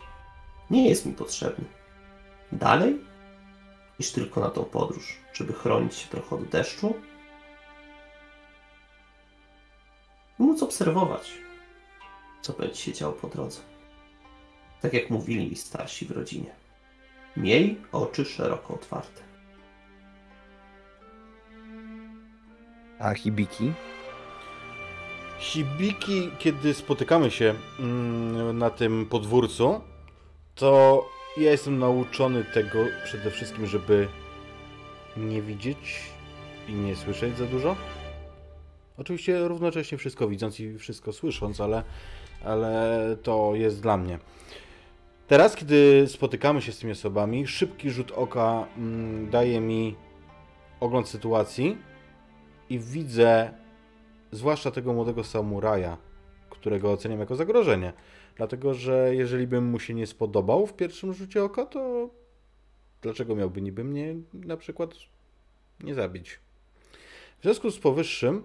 Nie 0.69 0.89
jest 0.89 1.05
mi 1.05 1.13
potrzebny. 1.13 1.65
Dalej 2.51 2.99
niż 3.99 4.11
tylko 4.11 4.41
na 4.41 4.49
tą 4.49 4.63
podróż, 4.63 5.17
żeby 5.33 5.53
chronić 5.53 5.95
się 5.95 6.07
trochę 6.07 6.35
od 6.35 6.43
deszczu 6.43 6.95
i 10.39 10.43
móc 10.43 10.63
obserwować, 10.63 11.33
co 12.41 12.53
będzie 12.53 12.75
się 12.75 12.93
działo 12.93 13.13
po 13.13 13.27
drodze. 13.27 13.61
Tak 14.81 14.93
jak 14.93 15.09
mówili 15.09 15.49
mi 15.49 15.55
starsi 15.55 16.05
w 16.05 16.11
rodzinie. 16.11 16.55
Miej 17.37 17.81
oczy 17.91 18.25
szeroko 18.25 18.73
otwarte. 18.73 19.21
A 22.99 23.13
Hibiki? 23.13 23.73
Hibiki, 25.39 26.31
kiedy 26.39 26.73
spotykamy 26.73 27.31
się 27.31 27.55
mm, 27.79 28.57
na 28.57 28.69
tym 28.69 29.05
podwórcu, 29.05 29.81
to 30.55 31.05
ja 31.43 31.51
jestem 31.51 31.79
nauczony 31.79 32.43
tego 32.43 32.79
przede 33.03 33.31
wszystkim, 33.31 33.65
żeby 33.65 34.07
nie 35.17 35.41
widzieć 35.41 36.11
i 36.67 36.73
nie 36.73 36.95
słyszeć 36.95 37.37
za 37.37 37.45
dużo. 37.45 37.75
Oczywiście 38.97 39.47
równocześnie 39.47 39.97
wszystko 39.97 40.27
widząc 40.27 40.59
i 40.59 40.77
wszystko 40.77 41.13
słysząc, 41.13 41.61
ale, 41.61 41.83
ale 42.43 43.17
to 43.23 43.51
jest 43.55 43.81
dla 43.81 43.97
mnie. 43.97 44.19
Teraz, 45.27 45.55
kiedy 45.55 46.05
spotykamy 46.07 46.61
się 46.61 46.71
z 46.71 46.79
tymi 46.79 46.91
osobami, 46.91 47.47
szybki 47.47 47.89
rzut 47.89 48.11
oka 48.11 48.67
mm, 48.77 49.29
daje 49.29 49.59
mi 49.59 49.95
ogląd 50.79 51.07
sytuacji 51.07 51.77
i 52.69 52.79
widzę 52.79 53.53
zwłaszcza 54.31 54.71
tego 54.71 54.93
młodego 54.93 55.23
samuraja, 55.23 55.97
którego 56.49 56.91
oceniam 56.91 57.19
jako 57.19 57.35
zagrożenie. 57.35 57.93
Dlatego, 58.37 58.73
że 58.73 59.15
jeżeli 59.15 59.47
bym 59.47 59.65
mu 59.65 59.79
się 59.79 59.93
nie 59.93 60.07
spodobał 60.07 60.67
w 60.67 60.73
pierwszym 60.73 61.13
rzucie 61.13 61.43
oka, 61.43 61.65
to 61.65 62.09
dlaczego 63.01 63.35
miałby 63.35 63.61
niby 63.61 63.83
mnie 63.83 64.15
na 64.33 64.57
przykład 64.57 64.93
nie 65.83 65.93
zabić? 65.95 66.39
W 67.39 67.43
związku 67.43 67.71
z 67.71 67.79
powyższym, 67.79 68.43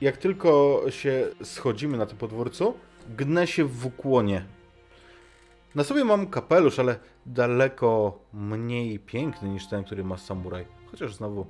jak 0.00 0.16
tylko 0.16 0.82
się 0.88 1.28
schodzimy 1.42 1.98
na 1.98 2.06
tym 2.06 2.18
podwórcu, 2.18 2.74
gnę 3.16 3.46
się 3.46 3.64
w 3.64 3.86
ukłonie. 3.86 4.46
Na 5.74 5.84
sobie 5.84 6.04
mam 6.04 6.26
kapelusz, 6.26 6.78
ale 6.78 6.98
daleko 7.26 8.18
mniej 8.32 8.98
piękny 8.98 9.48
niż 9.48 9.68
ten, 9.68 9.84
który 9.84 10.04
ma 10.04 10.16
samuraj. 10.16 10.66
Chociaż 10.90 11.14
znowu 11.14 11.46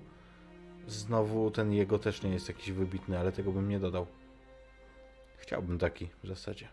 Znowu 0.87 1.50
ten 1.50 1.73
jego 1.73 1.99
też 1.99 2.23
nie 2.23 2.30
jest 2.30 2.49
jakiś 2.49 2.73
wybitny, 2.73 3.18
ale 3.18 3.32
tego 3.32 3.52
bym 3.52 3.68
nie 3.68 3.80
dodał. 3.80 4.06
Chciałbym 5.37 5.78
taki 5.78 6.08
w 6.23 6.26
zasadzie. 6.26 6.68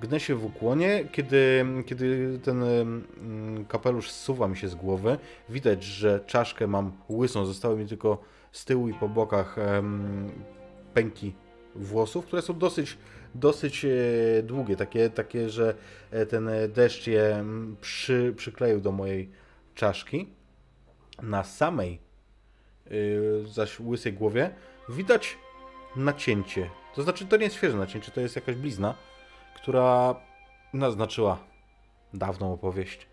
Gnę 0.00 0.20
się 0.20 0.34
w 0.34 0.44
ukłonie, 0.44 1.04
kiedy, 1.12 1.64
kiedy 1.86 2.38
ten 2.42 2.62
mm, 2.62 3.64
kapelusz 3.68 4.10
zsuwa 4.10 4.48
mi 4.48 4.56
się 4.56 4.68
z 4.68 4.74
głowy. 4.74 5.18
Widać, 5.48 5.84
że 5.84 6.20
czaszkę 6.26 6.66
mam 6.66 6.92
łysą, 7.08 7.46
zostały 7.46 7.76
mi 7.76 7.86
tylko 7.86 8.18
z 8.52 8.64
tyłu 8.64 8.88
i 8.88 8.94
po 8.94 9.08
bokach 9.08 9.56
pęki 10.94 11.32
włosów, 11.74 12.26
które 12.26 12.42
są 12.42 12.58
dosyć, 12.58 12.98
dosyć 13.34 13.84
e, 13.84 13.88
długie, 14.42 14.76
takie, 14.76 15.10
takie, 15.10 15.50
że 15.50 15.74
e, 16.10 16.26
ten 16.26 16.50
deszcz 16.68 17.06
je 17.06 17.44
przy, 17.80 18.34
przykleił 18.36 18.80
do 18.80 18.92
mojej 18.92 19.30
czaszki. 19.74 20.28
Na 21.22 21.44
samej 21.44 21.98
yy, 22.90 23.44
zaś 23.46 23.80
łysej 23.80 24.12
głowie 24.12 24.50
widać 24.88 25.38
nacięcie. 25.96 26.70
To 26.94 27.02
znaczy, 27.02 27.26
to 27.26 27.36
nie 27.36 27.44
jest 27.44 27.56
świeże 27.56 27.76
nacięcie, 27.76 28.12
to 28.12 28.20
jest 28.20 28.36
jakaś 28.36 28.54
blizna, 28.54 28.94
która 29.62 30.14
naznaczyła 30.72 31.38
dawną 32.14 32.52
opowieść. 32.52 33.06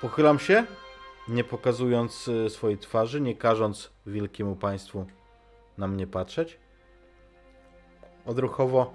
Pochylam 0.00 0.38
się, 0.38 0.64
nie 1.28 1.44
pokazując 1.44 2.28
y, 2.28 2.50
swojej 2.50 2.78
twarzy, 2.78 3.20
nie 3.20 3.34
każąc 3.34 3.90
wielkiemu 4.06 4.56
państwu 4.56 5.06
na 5.78 5.88
mnie 5.88 6.06
patrzeć. 6.06 6.58
Odruchowo 8.26 8.94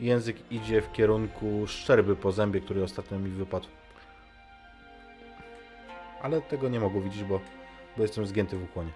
język 0.00 0.52
idzie 0.52 0.82
w 0.82 0.92
kierunku 0.92 1.66
szczerby 1.66 2.16
po 2.16 2.32
zębie, 2.32 2.60
który 2.60 2.82
ostatnio 2.82 3.18
mi 3.18 3.30
wypadł 3.30 3.68
ale 6.22 6.42
tego 6.42 6.68
nie 6.68 6.80
mogę 6.80 7.00
widzieć, 7.00 7.24
bo, 7.24 7.40
bo 7.96 8.02
jestem 8.02 8.26
zgięty 8.26 8.56
w 8.56 8.62
ukłonie. 8.62 8.92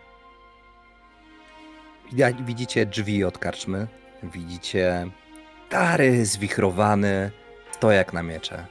Widzicie 2.41 2.87
drzwi 2.87 3.25
od 3.25 3.39
karczmy, 3.39 3.89
widzicie 4.23 5.11
stary, 5.69 6.27
zwichrowany 6.27 7.31
stojak 7.71 8.13
na 8.13 8.23
miecze. 8.23 8.67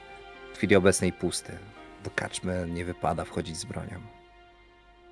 W 0.54 0.58
chwili 0.58 0.76
obecnej 0.76 1.14
pusty. 1.14 1.58
Do 2.04 2.12
karczmy 2.16 2.68
nie 2.70 2.86
wypada 2.86 3.26
wchodzić 3.26 3.58
z 3.58 3.66
bronią. 3.66 4.00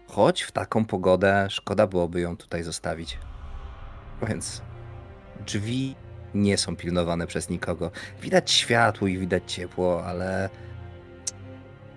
Choć 0.08 0.42
w 0.42 0.52
taką 0.52 0.86
pogodę 0.86 1.48
szkoda 1.50 1.88
byłoby 1.88 2.22
ją 2.22 2.38
tutaj 2.38 2.64
zostawić. 2.64 3.18
Więc 4.28 4.62
drzwi 5.46 5.96
nie 6.34 6.58
są 6.58 6.76
pilnowane 6.76 7.28
przez 7.28 7.50
nikogo. 7.50 7.92
Widać 8.22 8.52
światło 8.52 9.08
i 9.08 9.18
widać 9.18 9.54
ciepło, 9.54 10.06
ale 10.06 10.50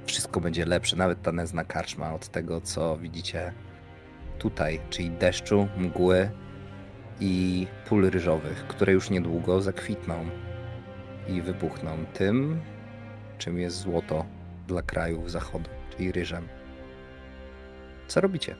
wszystko 0.06 0.40
będzie 0.40 0.64
lepsze, 0.64 0.96
nawet 0.96 1.22
ta 1.22 1.32
nędzna 1.32 1.64
karczma 1.64 2.14
od 2.14 2.28
tego, 2.28 2.60
co 2.60 2.96
widzicie 2.96 3.52
tutaj, 4.38 4.80
czyli 4.90 5.10
deszczu, 5.10 5.68
mgły 5.76 6.30
i 7.22 7.66
pól 7.88 8.10
ryżowych, 8.10 8.66
które 8.66 8.92
już 8.92 9.10
niedługo 9.10 9.62
zakwitną 9.62 10.30
i 11.28 11.42
wybuchną 11.42 12.04
tym, 12.12 12.60
czym 13.38 13.58
jest 13.58 13.76
złoto 13.76 14.26
dla 14.66 14.82
krajów 14.82 15.30
zachodu, 15.30 15.70
czyli 15.90 16.12
ryżem. 16.12 16.48
Co 18.08 18.20
robicie? 18.20 18.56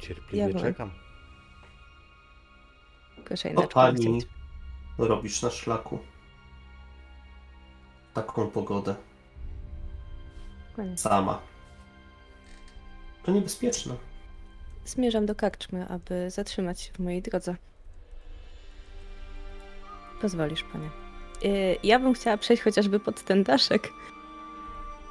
Cierpliwie 0.00 0.48
Ja 0.48 0.60
czekam. 0.60 0.90
Inaczej 3.18 3.54
pani 3.74 4.22
robisz 4.98 5.42
na 5.42 5.50
szlaku? 5.50 5.98
Taką 8.14 8.50
pogodę. 8.50 8.94
Sama. 10.96 11.40
To 13.22 13.32
niebezpieczne. 13.32 14.07
Zmierzam 14.88 15.26
do 15.26 15.34
karczmy, 15.34 15.86
aby 15.88 16.30
zatrzymać 16.30 16.80
się 16.80 16.92
w 16.92 16.98
mojej 16.98 17.22
drodze. 17.22 17.54
Pozwolisz, 20.20 20.64
panie. 20.72 20.90
y, 21.44 21.76
ja 21.82 21.98
bym 21.98 22.14
chciała 22.14 22.36
przejść 22.36 22.62
chociażby 22.62 23.00
pod 23.00 23.24
ten 23.24 23.42
daszek. 23.44 23.88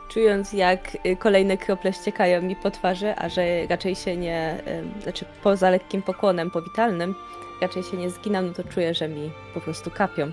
Czując, 0.10 0.54
jak 0.54 0.98
y, 1.06 1.16
kolejne 1.16 1.58
krople 1.58 1.94
ściekają 1.94 2.42
mi 2.42 2.56
po 2.56 2.72
twarzy, 2.72 3.14
a 3.18 3.30
że 3.30 3.68
raczej 3.70 3.96
się 3.96 4.18
nie. 4.18 4.64
Znaczy, 5.04 5.26
poza 5.44 5.70
lekkim 5.70 6.02
pokłonem 6.02 6.52
powitalnym, 6.52 7.16
raczej 7.62 7.84
się 7.84 7.98
nie 7.98 8.10
zginam, 8.10 8.48
no 8.48 8.54
to 8.54 8.64
czuję, 8.64 8.94
że 8.94 9.08
mi 9.08 9.32
po 9.54 9.62
prostu 9.62 9.92
kapią. 9.92 10.32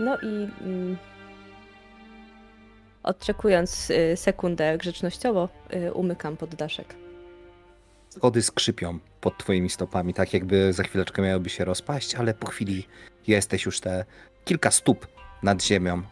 No 0.00 0.16
i. 0.16 0.48
Mm, 0.60 0.96
odczekując 3.02 3.90
y, 3.90 4.16
sekundę 4.16 4.78
grzecznościowo, 4.78 5.48
umykam 5.94 6.36
pod 6.36 6.54
daszek. 6.54 6.94
Schody 8.16 8.42
skrzypią 8.42 8.98
pod 9.20 9.38
twoimi 9.38 9.70
stopami, 9.70 10.14
tak 10.14 10.32
jakby 10.32 10.72
za 10.72 10.82
chwileczkę 10.82 11.22
miałyby 11.22 11.50
się 11.50 11.64
rozpaść, 11.64 12.14
ale 12.14 12.34
po 12.34 12.46
chwili 12.46 12.86
jesteś 13.26 13.64
już 13.64 13.80
te 13.80 14.04
kilka 14.44 14.70
stóp 14.70 15.06
nad 15.42 15.62
ziemią. 15.62 16.02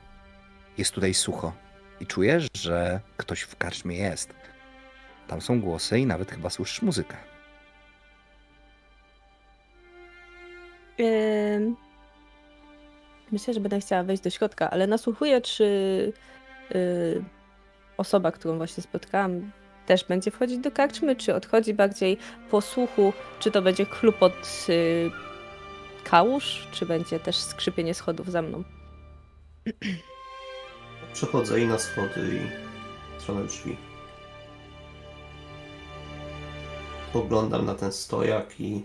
Jest 0.79 0.93
tutaj 0.93 1.15
sucho 1.15 1.53
i 2.01 2.07
czujesz, 2.07 2.47
że 2.55 3.01
ktoś 3.17 3.41
w 3.41 3.57
karczmie 3.57 3.97
jest. 3.97 4.35
Tam 5.29 5.41
są 5.41 5.61
głosy 5.61 5.99
i 5.99 6.07
nawet 6.07 6.31
chyba 6.31 6.51
słyszysz 6.51 6.83
muzykę. 6.83 7.17
Myślę, 13.33 13.55
że 13.55 13.61
będę 13.61 13.81
chciała 13.81 14.03
wejść 14.03 14.23
do 14.23 14.31
środka, 14.31 14.71
ale 14.71 14.87
nasłuchuję, 14.87 15.41
czy 15.41 15.65
y, 16.75 17.25
osoba, 17.97 18.33
którą 18.33 18.57
właśnie 18.57 18.83
spotkałam, 18.83 19.51
też 19.91 20.05
będzie 20.05 20.31
wchodzić 20.31 20.59
do 20.59 20.71
karczmy, 20.71 21.17
czy 21.17 21.35
odchodzi 21.35 21.75
bardziej 21.75 22.19
po 22.51 22.61
słuchu, 22.61 23.13
czy 23.39 23.51
to 23.51 23.63
będzie 23.63 23.87
klupot 23.87 24.67
y, 24.69 25.11
kałuż, 26.05 26.69
czy 26.73 26.87
będzie 26.87 27.21
też 27.21 27.37
skrzypienie 27.37 27.95
schodów 27.95 28.31
za 28.31 28.43
mną. 28.43 28.65
Przechodzę 31.15 31.61
i 31.61 31.67
na 31.67 31.79
schody, 31.79 32.21
i 32.37 33.19
w 33.19 33.23
stronę 33.23 33.45
drzwi. 33.45 33.77
Poglądam 37.13 37.67
na 37.67 37.75
ten 37.75 37.93
stojak 37.93 38.61
i 38.61 38.83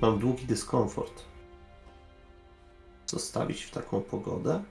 mam 0.00 0.18
długi 0.18 0.46
dyskomfort. 0.46 1.24
Zostawić 3.06 3.62
w 3.62 3.70
taką 3.70 4.00
pogodę? 4.00 4.62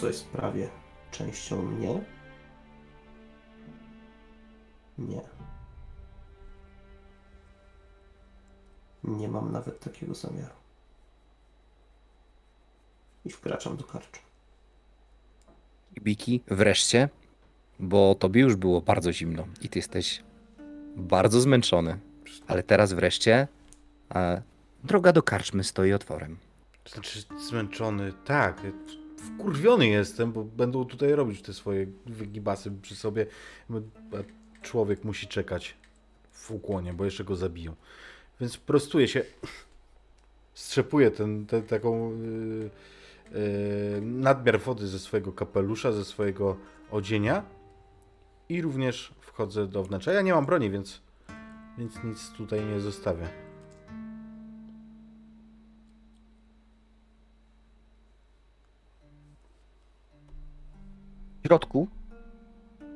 To, 0.00 0.06
jest 0.06 0.28
prawie 0.28 0.83
częścią 1.14 1.62
mnie? 1.62 2.00
Nie. 4.98 5.20
Nie 9.04 9.28
mam 9.28 9.52
nawet 9.52 9.80
takiego 9.80 10.14
zamiaru. 10.14 10.54
I 13.24 13.30
wkraczam 13.30 13.76
do 13.76 13.84
karczu. 13.84 14.20
Biki, 16.00 16.42
wreszcie, 16.46 17.08
bo 17.80 18.14
tobie 18.14 18.40
już 18.40 18.56
było 18.56 18.80
bardzo 18.80 19.12
zimno 19.12 19.46
i 19.62 19.68
ty 19.68 19.78
jesteś 19.78 20.22
bardzo 20.96 21.40
zmęczony, 21.40 21.98
ale 22.46 22.62
teraz 22.62 22.92
wreszcie 22.92 23.48
e, 24.14 24.42
droga 24.84 25.12
do 25.12 25.22
karczmy 25.22 25.64
stoi 25.64 25.92
otworem. 25.92 26.38
Znaczy 26.86 27.22
zmęczony, 27.48 28.12
tak. 28.24 28.62
Wkurwiony 29.24 29.86
jestem, 29.86 30.32
bo 30.32 30.44
będą 30.44 30.84
tutaj 30.84 31.12
robić 31.12 31.42
te 31.42 31.52
swoje 31.52 31.86
wygibasy 32.06 32.72
przy 32.82 32.96
sobie. 32.96 33.26
A 33.70 34.16
człowiek 34.62 35.04
musi 35.04 35.26
czekać 35.26 35.76
w 36.30 36.50
ukłonie, 36.50 36.92
bo 36.92 37.04
jeszcze 37.04 37.24
go 37.24 37.36
zabiją. 37.36 37.74
Więc 38.40 38.56
prostuję 38.56 39.08
się, 39.08 39.24
strzepuję 40.54 41.10
ten, 41.10 41.46
ten 41.46 41.62
taką 41.62 42.10
yy, 42.10 42.70
yy, 43.32 44.00
nadmiar 44.00 44.60
wody 44.60 44.86
ze 44.86 44.98
swojego 44.98 45.32
kapelusza, 45.32 45.92
ze 45.92 46.04
swojego 46.04 46.56
odzienia 46.90 47.42
i 48.48 48.62
również 48.62 49.14
wchodzę 49.20 49.66
do 49.66 49.82
wnętrza. 49.82 50.12
Ja 50.12 50.22
nie 50.22 50.34
mam 50.34 50.46
broni, 50.46 50.70
więc, 50.70 51.00
więc 51.78 52.04
nic 52.04 52.30
tutaj 52.30 52.64
nie 52.64 52.80
zostawię. 52.80 53.43
W 61.44 61.46
środku 61.46 61.88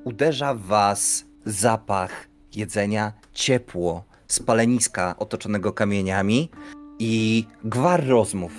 uderza 0.04 0.54
was 0.54 1.24
zapach 1.44 2.28
jedzenia, 2.54 3.12
ciepło, 3.32 4.04
spaleniska 4.28 5.14
otoczonego 5.18 5.72
kamieniami 5.72 6.50
i 6.98 7.44
gwar 7.64 8.06
rozmów. 8.06 8.52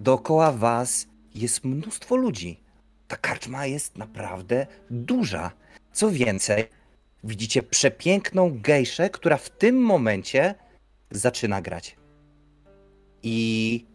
Dookoła 0.00 0.52
was 0.52 1.06
jest 1.34 1.64
mnóstwo 1.64 2.16
ludzi. 2.16 2.60
Ta 3.08 3.16
karczma 3.16 3.66
jest 3.66 3.98
naprawdę 3.98 4.66
duża. 4.90 5.52
Co 5.92 6.10
więcej, 6.10 6.64
widzicie 7.24 7.62
przepiękną 7.62 8.60
gejszę, 8.60 9.10
która 9.10 9.36
w 9.36 9.50
tym 9.50 9.82
momencie 9.82 10.54
zaczyna 11.10 11.62
grać. 11.62 11.96
I 13.22 13.86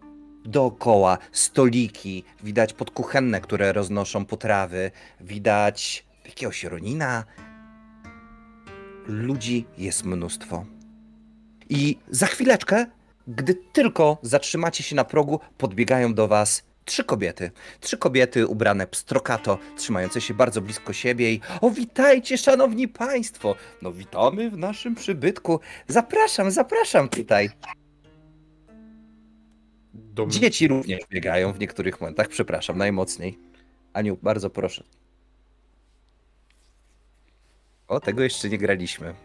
dookoła 0.46 1.18
stoliki, 1.32 2.24
widać 2.44 2.74
podkuchenne, 2.74 3.42
które 3.42 3.74
roznoszą 3.74 4.26
potrawy, 4.26 4.92
widać 5.22 6.06
jakiegoś 6.26 6.64
ronina. 6.64 7.24
Ludzi 9.08 9.66
jest 9.78 10.06
mnóstwo. 10.06 10.66
I 11.70 11.98
za 12.10 12.26
chwileczkę, 12.26 12.86
gdy 13.28 13.56
tylko 13.74 14.18
zatrzymacie 14.22 14.84
się 14.84 14.96
na 14.96 15.04
progu, 15.04 15.40
podbiegają 15.58 16.14
do 16.14 16.28
was 16.28 16.64
trzy 16.86 17.04
kobiety. 17.04 17.52
Trzy 17.80 17.98
kobiety 17.98 18.48
ubrane 18.48 18.88
pstrokato, 18.88 19.58
trzymające 19.78 20.22
się 20.22 20.34
bardzo 20.34 20.62
blisko 20.62 20.94
siebie 20.94 21.34
i 21.34 21.42
o 21.62 21.70
witajcie 21.70 22.38
szanowni 22.38 22.88
państwo. 22.88 23.56
No 23.82 23.92
witamy 23.92 24.50
w 24.50 24.58
naszym 24.58 24.96
przybytku. 24.96 25.60
Zapraszam, 25.88 26.52
zapraszam 26.52 27.10
tutaj. 27.10 27.50
Do 29.94 30.26
mnie- 30.26 30.40
Dzieci 30.40 30.68
również 30.68 31.00
biegają 31.10 31.54
w 31.54 31.60
niektórych 31.60 32.02
momentach, 32.02 32.28
przepraszam, 32.28 32.78
najmocniej. 32.78 33.40
Aniu, 33.94 34.18
bardzo 34.22 34.50
proszę. 34.50 34.84
O, 37.88 38.00
tego 38.00 38.24
jeszcze 38.24 38.50
nie 38.50 38.58
graliśmy. 38.58 39.16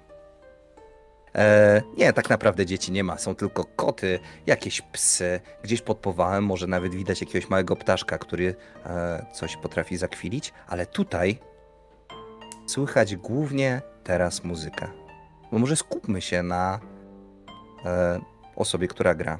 E, 1.34 1.82
nie, 1.96 2.12
tak 2.12 2.30
naprawdę 2.30 2.66
dzieci 2.66 2.92
nie 2.92 3.04
ma, 3.04 3.18
są 3.18 3.34
tylko 3.34 3.64
koty, 3.64 4.18
jakieś 4.46 4.80
psy. 4.82 5.40
Gdzieś 5.62 5.82
pod 5.82 5.98
powałem 5.98 6.44
może 6.44 6.66
nawet 6.66 6.94
widać 6.94 7.20
jakiegoś 7.20 7.50
małego 7.50 7.76
ptaszka, 7.76 8.18
który 8.18 8.54
e, 8.86 9.26
coś 9.34 9.56
potrafi 9.56 9.96
zakwilić, 9.96 10.52
ale 10.66 10.86
tutaj 10.86 11.38
słychać 12.66 13.16
głównie 13.16 13.82
teraz 14.04 14.44
muzykę. 14.44 14.88
Bo 15.52 15.58
może 15.58 15.76
skupmy 15.76 16.20
się 16.22 16.42
na 16.42 16.80
e, 17.84 18.20
osobie, 18.56 18.88
która 18.88 19.14
gra. 19.14 19.38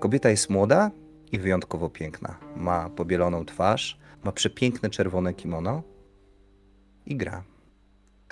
Kobieta 0.00 0.30
jest 0.30 0.50
młoda 0.50 0.90
i 1.32 1.38
wyjątkowo 1.38 1.90
piękna. 1.90 2.38
Ma 2.56 2.90
pobieloną 2.90 3.44
twarz, 3.44 3.98
ma 4.24 4.32
przepiękne 4.32 4.90
czerwone 4.90 5.34
kimono 5.34 5.82
i 7.06 7.16
gra. 7.16 7.44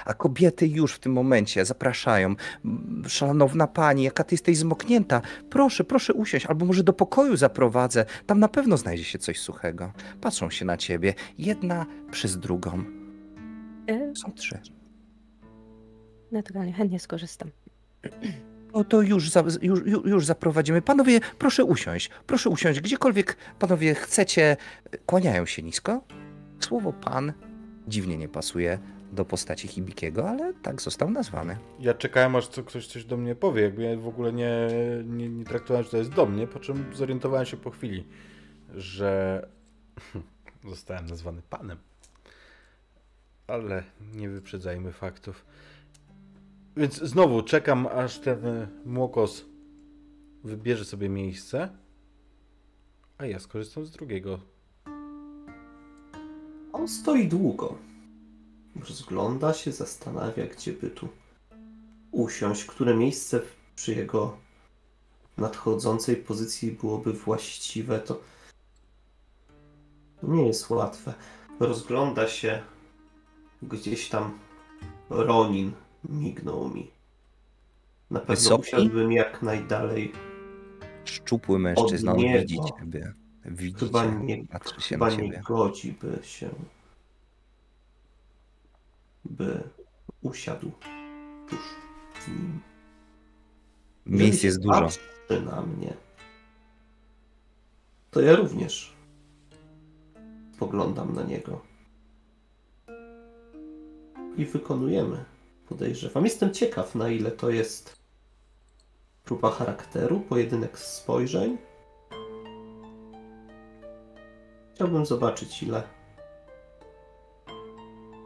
A 0.04 0.14
kobiety 0.14 0.66
już 0.68 0.94
w 0.94 0.98
tym 0.98 1.12
momencie 1.12 1.64
zapraszają. 1.64 2.34
"M, 2.64 3.02
Szanowna 3.08 3.66
pani, 3.66 4.02
jaka 4.02 4.24
ty 4.24 4.34
jesteś 4.34 4.56
zmoknięta. 4.58 5.22
Proszę, 5.50 5.84
proszę 5.84 6.14
usiąść, 6.14 6.46
albo 6.46 6.66
może 6.66 6.82
do 6.82 6.92
pokoju 6.92 7.36
zaprowadzę. 7.36 8.04
Tam 8.26 8.40
na 8.40 8.48
pewno 8.48 8.76
znajdzie 8.76 9.04
się 9.04 9.18
coś 9.18 9.40
suchego. 9.40 9.92
Patrzą 10.20 10.50
się 10.50 10.64
na 10.64 10.76
ciebie, 10.76 11.14
jedna 11.38 11.86
przez 12.10 12.38
drugą. 12.38 12.84
Y, 13.90 14.12
Są 14.16 14.32
trzy. 14.32 14.58
naturalnie, 16.32 16.72
chętnie 16.72 17.00
skorzystam. 17.00 17.50
No 18.78 18.84
to 18.84 19.02
już, 19.02 19.30
za, 19.30 19.44
już, 19.62 19.80
już, 20.04 20.26
zaprowadzimy. 20.26 20.82
Panowie, 20.82 21.20
proszę 21.38 21.64
usiąść. 21.64 22.10
Proszę 22.26 22.50
usiąść. 22.50 22.80
Gdziekolwiek 22.80 23.36
panowie 23.58 23.94
chcecie. 23.94 24.56
Kłaniają 25.06 25.46
się 25.46 25.62
nisko. 25.62 26.00
Słowo 26.60 26.92
pan 26.92 27.32
dziwnie 27.88 28.16
nie 28.16 28.28
pasuje 28.28 28.78
do 29.12 29.24
postaci 29.24 29.68
Hibikiego, 29.68 30.30
ale 30.30 30.54
tak 30.54 30.82
został 30.82 31.10
nazwany. 31.10 31.56
Ja 31.80 31.94
czekałem, 31.94 32.36
aż 32.36 32.48
co, 32.48 32.62
ktoś 32.62 32.86
coś 32.86 33.04
do 33.04 33.16
mnie 33.16 33.34
powie. 33.34 33.62
Jakby 33.62 33.82
ja 33.82 33.96
w 33.96 34.08
ogóle 34.08 34.32
nie, 34.32 34.68
nie, 35.04 35.28
nie 35.28 35.44
traktowałem, 35.44 35.84
że 35.84 35.90
to 35.90 35.96
jest 35.96 36.10
do 36.10 36.26
mnie, 36.26 36.46
po 36.46 36.60
czym 36.60 36.84
zorientowałem 36.94 37.46
się 37.46 37.56
po 37.56 37.70
chwili, 37.70 38.04
że 38.74 39.48
zostałem 40.70 41.06
nazwany 41.06 41.42
panem. 41.50 41.78
Ale 43.46 43.82
nie 44.14 44.28
wyprzedzajmy 44.28 44.92
faktów. 44.92 45.44
Więc 46.78 46.94
znowu 46.94 47.42
czekam, 47.42 47.86
aż 47.86 48.18
ten 48.18 48.66
młokos 48.84 49.44
wybierze 50.44 50.84
sobie 50.84 51.08
miejsce, 51.08 51.68
a 53.18 53.26
ja 53.26 53.38
skorzystam 53.38 53.86
z 53.86 53.90
drugiego. 53.90 54.38
On 56.72 56.88
stoi 56.88 57.28
długo. 57.28 57.78
Rozgląda 58.88 59.54
się, 59.54 59.72
zastanawia, 59.72 60.46
gdzie 60.46 60.72
by 60.72 60.90
tu 60.90 61.08
usiąść, 62.10 62.64
które 62.64 62.96
miejsce 62.96 63.40
przy 63.76 63.94
jego 63.94 64.36
nadchodzącej 65.38 66.16
pozycji 66.16 66.72
byłoby 66.72 67.12
właściwe, 67.12 68.00
to 68.00 68.20
nie 70.22 70.46
jest 70.46 70.70
łatwe. 70.70 71.14
Rozgląda 71.60 72.28
się 72.28 72.62
gdzieś 73.62 74.08
tam 74.08 74.38
Ronin 75.10 75.72
mignął 76.04 76.68
mi. 76.68 76.90
Na 78.10 78.20
pewno 78.20 78.34
Wysoki? 78.34 78.62
usiadłbym 78.62 79.12
jak 79.12 79.42
najdalej. 79.42 80.12
Szczupły 81.04 81.58
mężczyzna, 81.58 82.12
on 82.12 82.18
widzi 82.18 82.58
ciebie. 82.78 83.12
Widzi 83.44 83.78
Chyba 83.86 84.04
nie, 84.04 84.46
patrzy 84.46 84.80
się 84.80 84.88
chyba 84.88 85.06
na 85.06 85.12
nie 85.16 85.18
ciebie. 85.22 85.42
godzi 85.46 85.92
by 85.92 86.18
się, 86.22 86.50
by 89.24 89.62
usiadł 90.22 90.70
tuż 91.50 91.60
z 92.24 92.28
nim. 92.28 92.60
Miejsc 94.06 94.42
jest 94.42 94.60
dużo. 94.62 94.80
patrzy 94.80 95.00
na 95.46 95.62
mnie, 95.62 95.94
to 98.10 98.20
ja 98.20 98.36
również 98.36 98.92
spoglądam 100.54 101.14
na 101.14 101.22
niego. 101.22 101.60
I 104.36 104.44
wykonujemy, 104.44 105.24
podejrzewam. 105.68 106.24
Jestem 106.24 106.54
ciekaw, 106.54 106.94
na 106.94 107.08
ile 107.08 107.30
to 107.30 107.50
jest 107.50 107.98
próba 109.24 109.50
charakteru, 109.50 110.20
pojedynek 110.20 110.78
spojrzeń. 110.78 111.58
Chciałbym 114.74 115.06
zobaczyć, 115.06 115.62
ile 115.62 115.82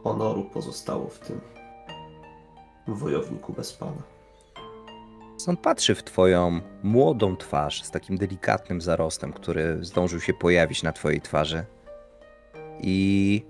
honoru 0.03 0.43
pozostało 0.43 1.07
w 1.07 1.19
tym 1.19 1.41
wojowniku 2.87 3.53
bez 3.53 3.73
pana. 3.73 4.03
On 5.47 5.57
patrzy 5.57 5.95
w 5.95 6.03
twoją 6.03 6.61
młodą 6.83 7.37
twarz 7.37 7.83
z 7.83 7.91
takim 7.91 8.17
delikatnym 8.17 8.81
zarostem, 8.81 9.33
który 9.33 9.77
zdążył 9.81 10.19
się 10.19 10.33
pojawić 10.33 10.83
na 10.83 10.91
twojej 10.91 11.21
twarzy. 11.21 11.65
I 12.81 13.45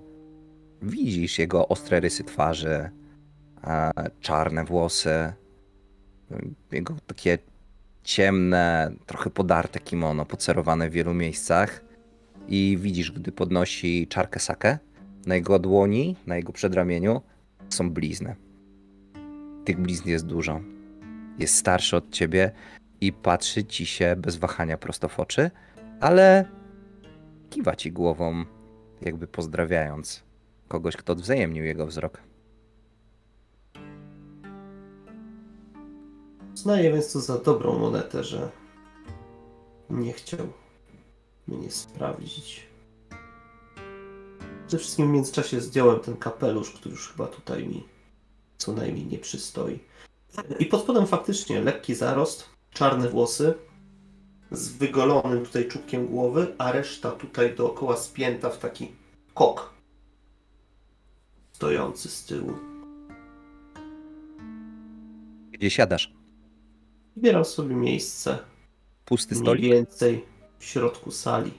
widzisz 0.82 1.38
jego 1.38 1.68
ostre 1.68 2.00
rysy 2.00 2.24
twarzy, 2.24 2.90
czarne 4.20 4.64
włosy, 4.64 5.32
jego 6.72 6.94
takie 7.06 7.38
ciemne, 8.02 8.92
trochę 9.06 9.30
podarte 9.30 9.80
kimono, 9.80 10.24
pocerowane 10.24 10.90
w 10.90 10.92
wielu 10.92 11.14
miejscach. 11.14 11.84
I 12.48 12.78
widzisz, 12.80 13.12
gdy 13.12 13.32
podnosi 13.32 14.06
czarkę 14.08 14.40
sakę, 14.40 14.78
na 15.26 15.34
jego 15.34 15.58
dłoni, 15.58 16.16
na 16.26 16.36
jego 16.36 16.52
przedramieniu 16.52 17.20
są 17.68 17.90
blizny. 17.90 18.36
Tych 19.64 19.80
blizn 19.80 20.08
jest 20.08 20.26
dużo 20.26 20.60
jest 21.38 21.56
starszy 21.56 21.96
od 21.96 22.10
ciebie 22.10 22.52
i 23.00 23.12
patrzy 23.12 23.64
ci 23.64 23.86
się 23.86 24.16
bez 24.16 24.36
wahania 24.36 24.78
prosto 24.78 25.08
w 25.08 25.20
oczy, 25.20 25.50
ale 26.00 26.44
kiwa 27.50 27.76
ci 27.76 27.92
głową, 27.92 28.44
jakby 29.00 29.26
pozdrawiając 29.26 30.24
kogoś, 30.68 30.96
kto 30.96 31.12
odwzajemnił 31.12 31.64
jego 31.64 31.86
wzrok. 31.86 32.20
Znaję 36.64 36.92
więc 36.92 37.12
to 37.12 37.20
za 37.20 37.38
dobrą 37.38 37.78
monetę, 37.78 38.24
że 38.24 38.50
nie 39.90 40.12
chciał 40.12 40.40
mnie 41.48 41.70
sprawdzić. 41.70 42.66
Przede 44.66 44.78
wszystkim 44.78 45.08
w 45.08 45.10
międzyczasie 45.10 45.60
zdjąłem 45.60 46.00
ten 46.00 46.16
kapelusz, 46.16 46.70
który 46.70 46.90
już 46.90 47.08
chyba 47.08 47.26
tutaj 47.26 47.68
mi 47.68 47.84
co 48.58 48.72
najmniej 48.72 49.06
nie 49.06 49.18
przystoi. 49.18 49.78
I 50.58 50.66
pod 50.66 50.82
spodem 50.82 51.06
faktycznie 51.06 51.60
lekki 51.60 51.94
zarost, 51.94 52.48
czarne 52.70 53.08
włosy 53.08 53.54
z 54.50 54.68
wygolonym 54.68 55.44
tutaj 55.44 55.68
czubkiem 55.68 56.06
głowy, 56.06 56.54
a 56.58 56.72
reszta 56.72 57.10
tutaj 57.10 57.54
dookoła 57.54 57.96
spięta 57.96 58.50
w 58.50 58.58
taki 58.58 58.92
kok 59.34 59.74
stojący 61.52 62.08
z 62.08 62.24
tyłu. 62.24 62.52
Gdzie 65.52 65.70
siadasz? 65.70 66.23
Wybieram 67.16 67.44
sobie 67.44 67.74
miejsce 67.74 68.38
Pusty 69.04 69.34
mniej 69.34 69.44
stolik? 69.44 69.64
więcej 69.64 70.24
w 70.58 70.64
środku 70.64 71.10
sali. 71.10 71.52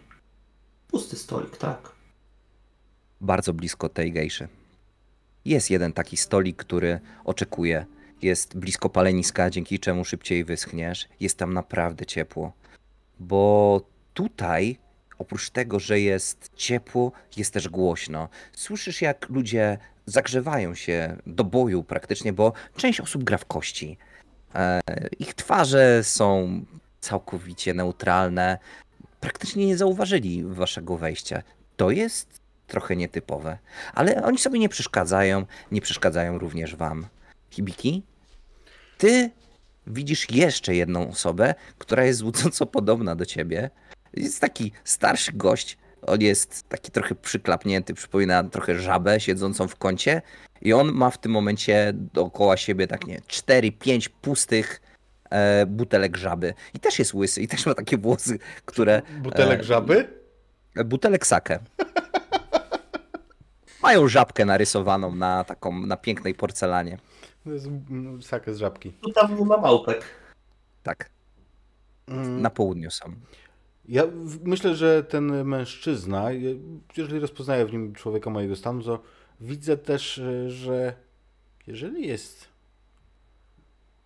Pusty 0.88 1.16
stolik, 1.16 1.58
tak. 1.58 1.92
Bardzo 3.22 3.54
blisko 3.54 3.90
tej 3.90 4.12
gejszy. 4.12 4.48
Jest 5.46 5.70
jeden 5.70 5.94
taki 5.94 6.18
stolik, 6.18 6.56
który 6.58 7.00
oczekuje. 7.26 7.86
Jest 8.22 8.58
blisko 8.58 8.90
paleniska, 8.90 9.50
dzięki 9.50 9.80
czemu 9.80 10.06
szybciej 10.06 10.44
wyschniesz. 10.44 11.08
Jest 11.20 11.38
tam 11.38 11.54
naprawdę 11.54 12.06
ciepło. 12.06 12.54
Bo 13.20 13.82
tutaj, 14.14 14.78
oprócz 15.18 15.50
tego, 15.50 15.80
że 15.80 16.00
jest 16.00 16.52
ciepło, 16.56 17.12
jest 17.38 17.54
też 17.54 17.70
głośno. 17.70 18.30
Słyszysz, 18.54 19.02
jak 19.02 19.30
ludzie 19.30 19.78
zagrzewają 20.06 20.76
się 20.76 21.18
do 21.28 21.44
boju 21.44 21.84
praktycznie, 21.84 22.34
bo 22.34 22.54
część 22.78 23.02
osób 23.02 23.24
gra 23.24 23.38
w 23.38 23.46
kości. 23.46 23.98
E, 24.56 24.82
Ich 25.20 25.34
twarze 25.34 26.04
są 26.04 26.62
całkowicie 27.02 27.74
neutralne. 27.74 28.58
Praktycznie 29.20 29.68
nie 29.68 29.78
zauważyli 29.78 30.44
waszego 30.44 30.98
wejścia. 30.98 31.44
To 31.78 31.92
jest 31.92 32.40
trochę 32.68 32.96
nietypowe. 32.96 33.58
Ale 33.94 34.24
oni 34.24 34.38
sobie 34.38 34.60
nie 34.60 34.70
przeszkadzają, 34.70 35.46
nie 35.72 35.82
przeszkadzają 35.82 36.38
również 36.40 36.76
wam. 36.76 37.08
Hibiki, 37.50 38.04
ty 38.98 39.30
widzisz 39.88 40.32
jeszcze 40.32 40.76
jedną 40.76 41.10
osobę, 41.10 41.56
która 41.78 42.04
jest 42.04 42.20
złudząco 42.20 42.66
podobna 42.66 43.16
do 43.16 43.26
ciebie. 43.26 43.70
Jest 44.14 44.42
taki 44.42 44.72
starszy 44.84 45.32
gość, 45.32 45.78
on 46.02 46.22
jest 46.22 46.70
taki 46.70 46.92
trochę 46.92 47.16
przyklapnięty, 47.16 47.94
przypomina 47.94 48.44
trochę 48.44 48.80
żabę 48.80 49.20
siedzącą 49.20 49.68
w 49.68 49.76
kącie 49.76 50.22
i 50.66 50.74
on 50.74 50.92
ma 50.94 51.10
w 51.10 51.18
tym 51.18 51.32
momencie 51.32 51.92
dookoła 51.94 52.58
siebie 52.58 52.88
tak 52.88 53.08
nie, 53.08 53.20
4-5 53.20 54.10
pustych 54.22 54.82
e, 55.30 55.66
butelek 55.66 56.18
żaby. 56.18 56.54
I 56.74 56.80
też 56.80 57.00
jest 57.00 57.14
łysy 57.14 57.42
i 57.42 57.48
też 57.48 57.66
ma 57.66 57.74
takie 57.74 57.98
włosy, 57.98 58.40
które... 58.66 59.02
Butelek 59.22 59.60
e, 59.60 59.64
żaby? 59.64 60.08
Butelek 60.86 61.28
sakę. 61.28 61.60
Mają 63.84 64.08
żabkę 64.08 64.46
narysowaną 64.46 65.16
na 65.16 65.44
taką, 65.44 65.80
na 65.86 65.98
pięknej 65.98 66.34
porcelanie. 66.34 66.98
To 67.44 67.52
jest 67.52 67.68
mm, 67.68 68.22
sakę 68.22 68.54
z 68.54 68.58
żabki. 68.58 68.92
Tu 68.92 69.12
tam 69.12 69.40
nie 69.40 69.46
ma 69.46 69.58
małpek. 69.58 70.04
Tak, 70.84 71.10
Mm, 72.08 72.42
na 72.42 72.50
południu 72.50 72.92
są. 72.92 73.06
Ja 73.88 74.04
myślę, 74.44 74.76
że 74.76 75.04
ten 75.04 75.44
mężczyzna, 75.46 76.32
je- 76.32 76.56
jeżeli 76.98 77.20
rozpoznaję 77.20 77.66
w 77.66 77.72
nim 77.72 77.94
człowieka 77.94 78.30
mojego 78.30 78.56
stanu, 78.56 78.84
to 78.84 79.00
widzę 79.42 79.78
też, 79.78 80.18
e, 80.18 80.50
że 80.50 80.96
jeżeli 81.68 82.08
jest 82.08 82.48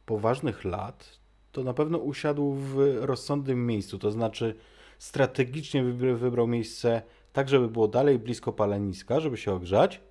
poważnych 0.05 0.65
lat, 0.65 1.19
to 1.51 1.63
na 1.63 1.73
pewno 1.73 1.97
usiadł 1.97 2.53
w 2.53 2.97
rozsądnym 2.99 3.65
miejscu, 3.65 3.99
to 3.99 4.11
znaczy 4.11 4.55
strategicznie 4.99 5.83
wybra- 5.83 6.17
wybrał 6.17 6.47
miejsce 6.47 7.01
tak, 7.33 7.49
żeby 7.49 7.67
było 7.67 7.87
dalej 7.87 8.19
blisko 8.19 8.53
paleniska, 8.53 9.19
żeby 9.19 9.37
się 9.37 9.53
ogrzać, 9.53 10.01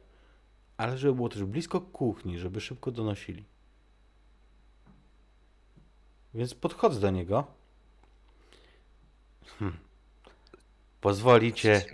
ale 0.77 0.99
żeby 0.99 1.15
było 1.15 1.29
też 1.29 1.45
blisko 1.45 1.81
kuchni, 1.81 2.39
żeby 2.39 2.61
szybko 2.61 2.91
donosili. 2.91 3.45
Więc 6.35 6.55
podchodzę 6.55 7.01
do 7.01 7.11
niego. 7.11 7.47
Hm. 9.59 9.77
Pozwolicie, 11.01 11.85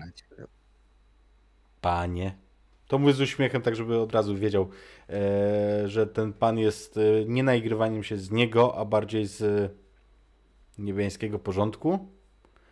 panie. 1.81 2.44
To 2.89 2.99
mówię 2.99 3.13
z 3.13 3.21
uśmiechem, 3.21 3.63
tak 3.63 3.77
żeby 3.77 3.99
od 3.99 4.13
razu 4.13 4.37
wiedział, 4.37 4.69
e, 5.09 5.89
że 5.89 6.07
ten 6.07 6.33
pan 6.33 6.59
jest 6.59 6.97
e, 6.97 7.01
nie 7.27 7.43
naigrywaniem 7.43 8.03
się 8.03 8.17
z 8.17 8.31
niego, 8.31 8.77
a 8.77 8.85
bardziej 8.85 9.27
z 9.27 9.73
niebiańskiego 10.79 11.39
porządku, 11.39 12.09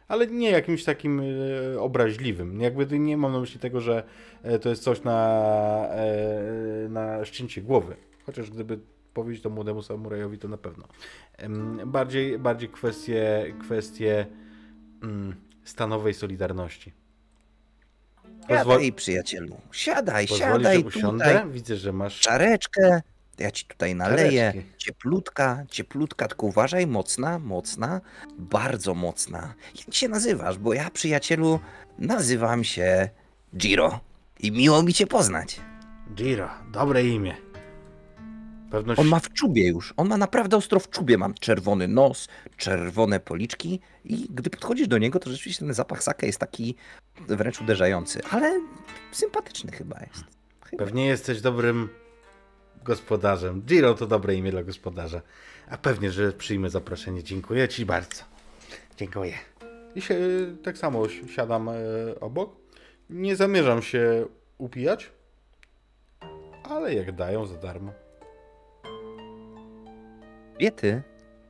ale 0.09 0.27
nie 0.27 0.51
jakimś 0.51 0.85
takim 0.85 1.20
e, 1.20 1.81
obraźliwym. 1.81 2.61
Jakby 2.61 2.98
nie 2.98 3.16
mam 3.16 3.33
na 3.33 3.40
myśli 3.40 3.61
tego, 3.61 3.81
że 3.81 4.05
e, 4.42 4.59
to 4.59 4.68
jest 4.68 4.83
coś 4.83 5.03
na, 5.03 5.18
e, 5.90 6.88
na 6.88 7.25
ścięcie 7.25 7.62
głowy. 7.62 7.96
Chociaż 8.27 8.51
gdyby 8.51 8.79
powiedzieć 9.14 9.42
to 9.42 9.51
młodemu 9.51 9.83
samurajowi, 9.83 10.38
to 10.38 10.48
na 10.48 10.57
pewno. 10.57 10.88
Bardziej, 11.87 12.38
bardziej 12.38 12.68
kwestie, 12.68 13.55
kwestie 13.61 14.27
mm, 15.03 15.35
stanowej 15.64 16.14
solidarności. 16.14 16.92
Siadaj, 18.48 18.92
przyjacielu. 18.92 19.61
Siadaj, 19.72 20.26
Pozwolisz, 20.26 20.64
siadaj 20.64 20.85
tutaj. 20.85 21.50
Widzę, 21.50 21.76
że 21.76 21.92
masz 21.92 22.20
Czareczkę. 22.20 23.02
Ja 23.38 23.50
ci 23.50 23.64
tutaj 23.64 23.94
naleję. 23.94 24.52
Czareczki. 24.52 24.72
Cieplutka, 24.78 25.64
cieplutka, 25.70 26.28
tylko 26.28 26.46
uważaj, 26.46 26.87
mocna, 26.87 27.38
mocna, 27.38 28.00
bardzo 28.38 28.94
mocna. 28.94 29.54
Jak 29.87 29.94
się 29.94 30.08
nazywasz? 30.08 30.58
Bo 30.58 30.74
ja, 30.74 30.90
przyjacielu, 30.90 31.61
nazywam 31.98 32.64
się 32.64 33.08
Giro. 33.56 34.00
I 34.40 34.52
miło 34.52 34.82
mi 34.82 34.94
cię 34.94 35.06
poznać. 35.06 35.61
Giro, 36.14 36.50
dobre 36.72 37.04
imię. 37.04 37.37
Pewność... 38.72 39.00
On 39.00 39.06
ma 39.06 39.20
w 39.20 39.32
czubie 39.32 39.68
już. 39.68 39.94
On 39.96 40.08
ma 40.08 40.16
naprawdę 40.16 40.56
ostro 40.56 40.80
w 40.80 40.90
czubie. 40.90 41.18
Mam 41.18 41.35
czerwony 41.35 41.88
nos, 41.88 42.28
czerwone 42.56 43.20
policzki 43.20 43.80
i 44.04 44.26
gdy 44.30 44.50
podchodzisz 44.50 44.88
do 44.88 44.98
niego, 44.98 45.18
to 45.18 45.30
rzeczywiście 45.30 45.64
ten 45.64 45.74
zapach 45.74 46.02
sake 46.02 46.26
jest 46.26 46.38
taki 46.38 46.74
wręcz 47.28 47.61
uderzający, 47.61 48.20
ale 48.30 48.61
sympatyczny 49.12 49.72
chyba 49.72 50.00
jest. 50.00 50.24
Chyba. 50.64 50.85
Pewnie 50.85 51.06
jesteś 51.06 51.40
dobrym 51.40 51.88
gospodarzem. 52.85 53.62
Giro 53.62 53.94
to 53.94 54.06
dobre 54.06 54.35
imię 54.35 54.50
dla 54.50 54.62
gospodarza. 54.62 55.22
A 55.70 55.78
pewnie, 55.78 56.11
że 56.11 56.32
przyjmę 56.32 56.70
zaproszenie. 56.70 57.22
Dziękuję 57.22 57.68
ci 57.68 57.87
bardzo. 57.87 58.24
Dziękuję. 58.96 59.35
I 59.94 60.00
się 60.00 60.16
tak 60.62 60.78
samo 60.78 61.08
siadam 61.08 61.68
e, 61.68 61.74
obok. 62.20 62.56
Nie 63.11 63.37
zamierzam 63.37 63.82
się 63.82 64.26
upijać, 64.58 65.11
ale 66.64 66.94
jak 66.94 67.12
dają 67.12 67.46
za 67.46 67.56
darmo. 67.56 68.02
Kobiety 70.53 71.03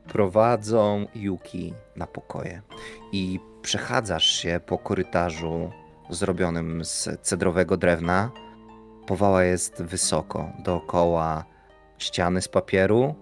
prowadzą 0.09 1.07
Yuki 1.15 1.75
na 1.97 2.07
pokoje 2.07 2.63
i 3.13 3.41
przechadzasz 3.63 4.25
się 4.25 4.61
po 4.67 4.79
korytarzu 4.79 5.71
zrobionym 6.11 6.85
z 6.85 7.09
cedrowego 7.21 7.77
drewna. 7.77 8.31
Powała 9.07 9.45
jest 9.45 9.83
wysoko, 9.83 10.53
dookoła 10.59 11.45
ściany 11.99 12.43
z 12.43 12.49
papieru, 12.49 13.15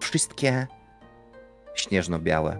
wszystkie 0.00 0.66
śnieżno-białe. 1.74 2.58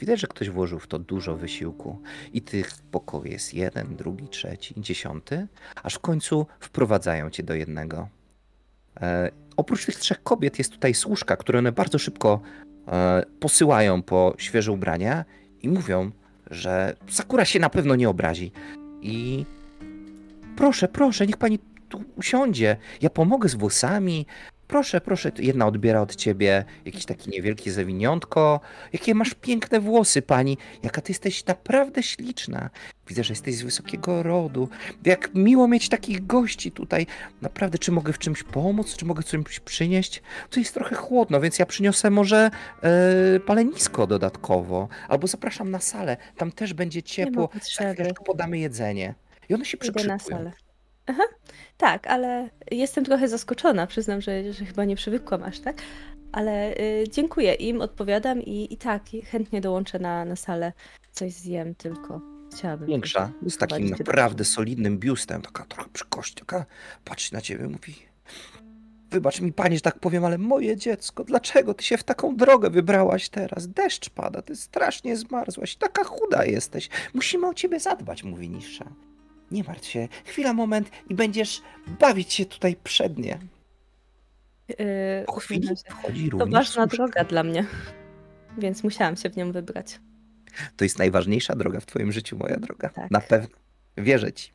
Widać, 0.00 0.20
że 0.20 0.26
ktoś 0.26 0.50
włożył 0.50 0.78
w 0.78 0.86
to 0.86 0.98
dużo 0.98 1.36
wysiłku 1.36 1.98
i 2.32 2.42
tych 2.42 2.70
pokoi 2.90 3.30
jest 3.30 3.54
jeden, 3.54 3.96
drugi, 3.96 4.28
trzeci, 4.28 4.74
dziesiąty, 4.78 5.46
aż 5.82 5.94
w 5.94 6.00
końcu 6.00 6.46
wprowadzają 6.60 7.30
cię 7.30 7.42
do 7.42 7.54
jednego. 7.54 8.08
Oprócz 9.56 9.86
tych 9.86 9.96
trzech 9.96 10.22
kobiet 10.22 10.58
jest 10.58 10.72
tutaj 10.72 10.94
służka, 10.94 11.36
które 11.36 11.58
one 11.58 11.72
bardzo 11.72 11.98
szybko 11.98 12.40
e, 12.88 13.24
posyłają 13.40 14.02
po 14.02 14.34
świeże 14.38 14.72
ubrania 14.72 15.24
i 15.62 15.68
mówią, 15.68 16.10
że 16.50 16.96
Sakura 17.08 17.44
się 17.44 17.58
na 17.58 17.70
pewno 17.70 17.96
nie 17.96 18.08
obrazi. 18.08 18.52
I 19.02 19.44
proszę, 20.56 20.88
proszę, 20.88 21.26
niech 21.26 21.36
pani 21.36 21.58
tu 21.88 22.04
usiądzie. 22.16 22.76
Ja 23.02 23.10
pomogę 23.10 23.48
z 23.48 23.54
włosami. 23.54 24.26
Proszę, 24.68 25.00
proszę, 25.00 25.32
jedna 25.38 25.66
odbiera 25.66 26.00
od 26.00 26.16
ciebie 26.16 26.64
jakieś 26.84 27.04
takie 27.04 27.30
niewielkie 27.30 27.72
zawiniątko. 27.72 28.60
Jakie 28.92 29.14
masz 29.14 29.34
piękne 29.34 29.80
włosy, 29.80 30.22
pani. 30.22 30.58
Jaka 30.82 31.00
ty 31.00 31.12
jesteś 31.12 31.46
naprawdę 31.46 32.02
śliczna. 32.02 32.70
Widzę, 33.08 33.24
że 33.24 33.32
jesteś 33.32 33.54
z 33.56 33.62
wysokiego 33.62 34.22
rodu. 34.22 34.68
Jak 35.04 35.34
miło 35.34 35.68
mieć 35.68 35.88
takich 35.88 36.26
gości 36.26 36.72
tutaj. 36.72 37.06
Naprawdę, 37.42 37.78
czy 37.78 37.92
mogę 37.92 38.12
w 38.12 38.18
czymś 38.18 38.42
pomóc? 38.42 38.96
Czy 38.96 39.04
mogę 39.04 39.22
czymś 39.22 39.60
przynieść? 39.60 40.22
Tu 40.50 40.60
jest 40.60 40.74
trochę 40.74 40.94
chłodno, 40.96 41.40
więc 41.40 41.58
ja 41.58 41.66
przyniosę 41.66 42.10
może 42.10 42.50
e, 42.82 43.40
palenisko 43.40 44.06
dodatkowo. 44.06 44.88
Albo 45.08 45.26
zapraszam 45.26 45.70
na 45.70 45.80
salę. 45.80 46.16
Tam 46.36 46.52
też 46.52 46.74
będzie 46.74 47.02
ciepło. 47.02 47.42
ma 47.42 47.48
Za 47.52 47.60
potrzeby. 47.60 47.94
chwileczkę 47.94 48.24
podamy 48.24 48.58
jedzenie. 48.58 49.14
I 49.48 49.54
one 49.54 49.64
się 49.64 49.78
Idę 49.84 50.04
na 50.04 50.18
salę. 50.18 50.52
Aha, 51.06 51.22
tak, 51.76 52.06
ale 52.06 52.50
jestem 52.70 53.04
trochę 53.04 53.28
zaskoczona. 53.28 53.86
Przyznam, 53.86 54.20
że, 54.20 54.52
że 54.52 54.64
chyba 54.64 54.84
nie 54.84 54.96
przywykłam 54.96 55.42
aż 55.42 55.60
tak. 55.60 55.76
Ale 56.32 56.74
y, 56.74 57.04
dziękuję 57.10 57.54
im, 57.54 57.80
odpowiadam 57.80 58.42
i, 58.42 58.74
i 58.74 58.76
tak, 58.76 59.14
i 59.14 59.22
chętnie 59.22 59.60
dołączę 59.60 59.98
na, 59.98 60.24
na 60.24 60.36
salę. 60.36 60.72
Coś 61.12 61.32
zjem, 61.32 61.74
tylko 61.74 62.20
chciałabym. 62.54 62.88
Większa, 62.88 63.32
z 63.46 63.56
takim 63.56 63.90
naprawdę 63.90 64.44
solidnym 64.44 64.98
biustem, 64.98 65.42
taka 65.42 65.64
trochę 65.64 65.90
przykość, 65.92 66.34
taka 66.34 66.66
patrzy 67.04 67.34
na 67.34 67.40
ciebie, 67.40 67.68
mówi 67.68 67.94
wybacz 69.10 69.40
mi 69.40 69.52
pani, 69.52 69.76
że 69.76 69.82
tak 69.82 69.98
powiem, 69.98 70.24
ale 70.24 70.38
moje 70.38 70.76
dziecko, 70.76 71.24
dlaczego 71.24 71.74
ty 71.74 71.84
się 71.84 71.96
w 71.96 72.04
taką 72.04 72.36
drogę 72.36 72.70
wybrałaś 72.70 73.28
teraz? 73.28 73.68
Deszcz 73.68 74.10
pada, 74.10 74.42
ty 74.42 74.56
strasznie 74.56 75.16
zmarzłaś, 75.16 75.76
taka 75.76 76.04
chuda 76.04 76.44
jesteś, 76.44 76.88
musimy 77.14 77.48
o 77.48 77.54
ciebie 77.54 77.80
zadbać, 77.80 78.24
mówi 78.24 78.48
niższa. 78.48 78.84
Nie 79.50 79.64
martw 79.64 79.86
się, 79.86 80.08
chwila, 80.24 80.52
moment 80.52 80.90
i 81.10 81.14
będziesz 81.14 81.62
bawić 82.00 82.32
się 82.32 82.46
tutaj 82.46 82.76
przednie. 82.84 83.38
Yy, 84.68 84.76
Po 85.26 85.32
chwili 85.32 85.68
się. 85.68 85.74
wchodzi 85.74 86.30
To 86.30 86.46
ważna 86.46 86.86
droga 86.86 87.24
dla 87.24 87.42
mnie, 87.42 87.66
więc 88.58 88.84
musiałam 88.84 89.16
się 89.16 89.30
w 89.30 89.36
nią 89.36 89.52
wybrać. 89.52 90.00
To 90.76 90.84
jest 90.84 90.98
najważniejsza 90.98 91.56
droga 91.56 91.80
w 91.80 91.86
twoim 91.86 92.12
życiu, 92.12 92.36
moja 92.36 92.56
droga. 92.56 92.88
Tak. 92.88 93.10
Na 93.10 93.20
pewno. 93.20 93.56
Wierzę 93.96 94.32
ci. 94.32 94.52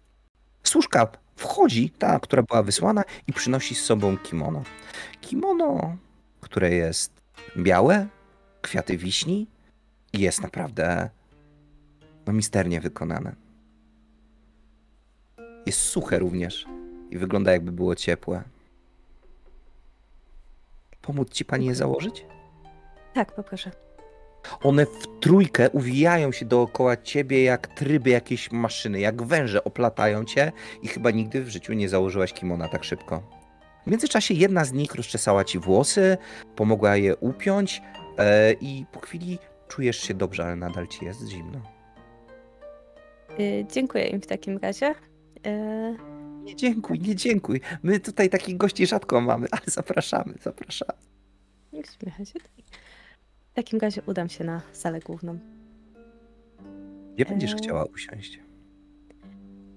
Służka 0.64 1.08
wchodzi, 1.36 1.90
ta, 1.90 2.20
która 2.20 2.44
była 2.44 2.64
wysłana, 2.64 3.04
i 3.28 3.34
przynosi 3.34 3.76
z 3.76 3.84
sobą 3.84 4.18
kimono. 4.18 4.64
Kimono, 5.22 5.98
które 6.42 6.72
jest 6.72 7.22
białe, 7.58 8.08
kwiaty 8.62 8.98
wiśni 8.98 9.48
i 10.14 10.20
jest 10.20 10.42
naprawdę 10.42 11.10
no, 12.28 12.34
misternie 12.34 12.82
wykonane. 12.82 13.36
Jest 15.66 15.80
suche 15.80 16.20
również 16.20 16.66
i 17.10 17.18
wygląda 17.18 17.52
jakby 17.52 17.72
było 17.72 17.96
ciepłe. 17.96 18.44
Pomóc 21.02 21.30
ci 21.30 21.46
pani 21.46 21.66
je 21.66 21.76
założyć? 21.76 22.26
Tak, 23.14 23.36
poproszę. 23.36 23.72
One 24.64 24.86
w 24.86 25.20
trójkę 25.20 25.70
uwijają 25.70 26.32
się 26.32 26.46
dookoła 26.46 26.98
ciebie 26.98 27.44
jak 27.44 27.68
tryby 27.68 28.10
jakiejś 28.10 28.52
maszyny, 28.52 29.00
jak 29.00 29.24
węże 29.24 29.64
oplatają 29.64 30.26
cię 30.26 30.52
i 30.82 30.88
chyba 30.88 31.12
nigdy 31.12 31.44
w 31.44 31.50
życiu 31.50 31.74
nie 31.74 31.90
założyłaś 31.90 32.34
kimona 32.34 32.68
tak 32.68 32.84
szybko. 32.84 33.24
W 33.88 33.92
międzyczasie 33.92 34.34
jedna 34.34 34.66
z 34.66 34.72
nich 34.72 34.96
rozczesała 34.96 35.44
ci 35.44 35.60
włosy, 35.60 36.18
pomogła 36.56 36.96
je 36.96 37.16
upiąć 37.16 37.82
e, 38.18 38.54
i 38.54 38.86
po 38.92 39.00
chwili 39.00 39.40
czujesz 39.68 39.98
się 39.98 40.14
dobrze, 40.14 40.44
ale 40.46 40.56
nadal 40.56 40.88
ci 40.88 41.06
jest 41.06 41.28
zimno. 41.28 41.62
Yy, 43.40 43.66
dziękuję 43.72 44.08
im 44.08 44.22
w 44.22 44.28
takim 44.28 44.58
razie. 44.58 44.96
Nie 46.44 46.56
dziękuj, 46.56 47.00
nie 47.00 47.16
dziękuj. 47.16 47.62
My 47.84 48.00
tutaj 48.00 48.30
takich 48.30 48.58
gości 48.58 48.88
rzadko 48.88 49.22
mamy, 49.22 49.48
ale 49.52 49.62
zapraszamy, 49.66 50.34
zapraszamy. 50.42 51.00
uśmiecha 51.72 52.26
się. 52.26 52.40
W 53.52 53.54
takim 53.54 53.80
razie 53.80 54.02
udam 54.06 54.30
się 54.30 54.44
na 54.44 54.62
salę 54.74 55.00
główną. 55.00 55.40
Gdzie 57.16 57.26
będziesz 57.26 57.54
E, 57.54 57.56
chciała 57.56 57.86
usiąść? 57.86 58.40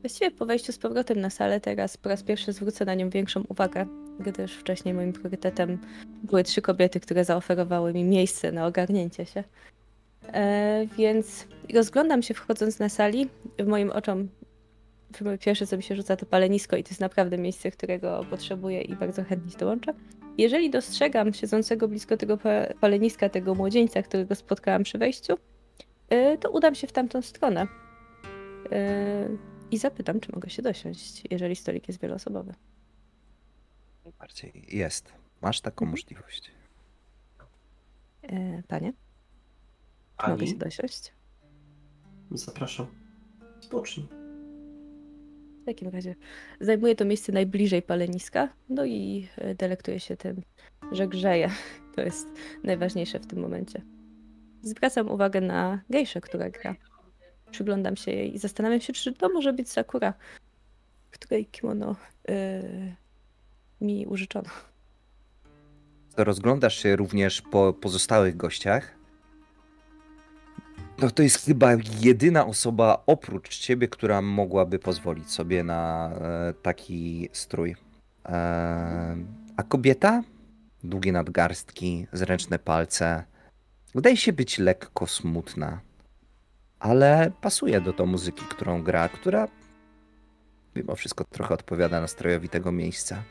Właściwie 0.01 0.31
po 0.31 0.47
wejściu 0.47 0.73
z 0.73 0.79
powrotem 0.79 1.21
na 1.21 1.31
salę 1.31 1.61
teraz 1.61 1.97
po 1.97 2.09
raz 2.09 2.23
pierwszy 2.23 2.53
zwrócę 2.53 2.85
na 2.85 2.95
nią 2.95 3.11
większą 3.11 3.45
uwagę, 3.49 3.87
gdyż 4.21 4.55
wcześniej 4.57 4.95
moim 4.95 5.13
priorytetem 5.13 5.79
były 6.23 6.45
trzy 6.45 6.63
kobiety, 6.63 7.01
które 7.01 7.25
zaoferowały 7.25 7.93
mi 7.93 8.05
miejsce 8.05 8.53
na 8.53 8.67
ogarnięcie 8.67 9.27
się. 9.27 9.45
E, 10.33 10.87
więc 10.99 11.47
rozglądam 11.75 12.23
się 12.23 12.35
wchodząc 12.35 12.79
na 12.79 12.89
sali. 12.89 13.29
W 13.59 13.67
moim 13.67 13.91
oczom 13.91 14.29
pierwsze 15.41 15.67
co 15.67 15.77
mi 15.77 15.83
się 15.83 15.97
rzuca 15.97 16.17
to 16.17 16.27
palenisko 16.27 16.77
i 16.77 16.85
to 16.85 16.91
jest 16.91 17.01
naprawdę 17.01 17.39
miejsce, 17.39 17.71
którego 17.71 18.25
potrzebuję 18.31 18.83
i 18.83 18.97
bardzo 18.97 19.25
chętnie 19.25 19.59
dołączę. 19.59 19.95
Jeżeli 20.39 20.71
dostrzegam 20.71 21.35
siedzącego 21.35 21.89
blisko 21.89 22.17
tego 22.17 22.37
pa- 22.37 22.75
paleniska, 22.81 23.29
tego 23.29 23.55
młodzieńca, 23.55 24.03
którego 24.03 24.35
spotkałam 24.35 24.83
przy 24.83 24.99
wejściu, 24.99 25.35
e, 26.09 26.39
to 26.39 26.51
udam 26.51 26.75
się 26.75 26.87
w 26.87 26.93
tamtą 26.93 27.23
stronę. 27.23 27.67
E, 28.73 29.29
i 29.71 29.79
zapytam, 29.79 30.21
czy 30.21 30.33
mogę 30.33 30.51
się 30.51 30.63
dosiąść, 30.63 31.23
jeżeli 31.31 31.57
stolik 31.57 31.89
jest 31.89 32.01
wieloosobowy. 32.01 32.55
Bardziej 34.19 34.65
jest. 34.69 35.13
Masz 35.43 35.61
taką 35.61 35.85
Mhm. 35.85 35.91
możliwość. 35.91 36.51
E, 38.23 38.63
panie, 38.69 38.93
czy 40.25 40.31
mogę 40.31 40.47
się 40.47 40.55
dosiąść? 40.57 41.13
zapraszam. 42.31 42.87
Spocznij. 43.61 44.09
W 45.65 45.67
takim 45.67 45.89
razie 45.89 46.15
zajmuję 46.61 46.97
to 46.97 47.05
miejsce 47.05 47.33
najbliżej 47.33 47.83
paleniska, 47.83 48.49
no 48.69 48.85
i 48.85 49.29
e, 49.37 49.55
delektuję 49.55 50.01
się 50.01 50.17
tym, 50.17 50.43
że 50.93 51.09
grzeje. 51.09 51.51
To 51.97 52.01
jest 52.01 52.27
najważniejsze 52.65 53.19
w 53.19 53.27
tym 53.27 53.39
momencie. 53.39 53.83
Zwracam 54.63 55.11
uwagę 55.11 55.41
na 55.41 55.81
gejszę, 55.91 56.21
która 56.21 56.51
gra. 56.51 56.75
Przyglądam 57.51 57.97
się 57.97 58.11
jej 58.11 58.35
i 58.35 58.39
zastanawiam 58.39 58.81
się, 58.81 58.93
czy 58.93 59.13
to 59.13 59.29
może 59.29 59.53
być 59.53 59.71
Sakura, 59.71 60.15
której 61.11 61.47
kimono 61.47 61.97
e, 62.29 62.63
mi 63.81 64.07
użyczono. 64.07 64.51
rozglądasz 66.17 66.79
się 66.79 66.97
również 66.97 67.43
po 67.43 67.73
pozostałych 67.73 68.37
gościach, 68.37 68.95
no 70.99 71.11
to 71.11 71.23
jest 71.23 71.45
chyba 71.47 71.71
jedyna 72.01 72.47
osoba 72.47 73.03
oprócz 73.07 73.59
ciebie, 73.59 73.89
która 73.89 74.23
mogłaby 74.23 74.79
pozwolić 74.79 75.31
sobie 75.31 75.65
na 75.65 76.11
e, 76.21 76.55
taki 76.63 77.29
strój. 77.33 77.77
E, 78.27 79.17
a 79.57 79.63
kobieta? 79.63 80.23
Długie 80.85 81.13
nadgarstki, 81.13 82.07
zręczne 82.13 82.59
palce. 82.59 83.25
Wydaje 83.95 84.17
się 84.17 84.33
być 84.33 84.59
lekko 84.59 85.07
smutna, 85.07 85.81
ale 86.79 87.33
pasuje 87.41 87.81
do 87.81 87.93
tej 87.93 88.07
muzyki, 88.07 88.45
którą 88.49 88.83
gra, 88.83 89.09
która 89.09 89.49
mimo 90.77 90.97
wszystko 90.97 91.25
trochę 91.25 91.55
odpowiada 91.55 92.01
nastrojowi 92.01 92.49
tego 92.49 92.73
miejsca. 92.73 93.23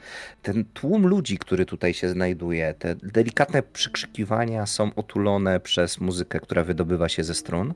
Ten 0.41 0.65
tłum 0.65 1.07
ludzi, 1.07 1.37
który 1.37 1.65
tutaj 1.65 1.93
się 1.93 2.09
znajduje, 2.09 2.73
te 2.73 2.95
delikatne 2.95 3.63
przykrzykiwania 3.63 4.65
są 4.65 4.93
otulone 4.95 5.59
przez 5.59 5.99
muzykę, 5.99 6.39
która 6.39 6.63
wydobywa 6.63 7.09
się 7.09 7.23
ze 7.23 7.33
strun. 7.33 7.73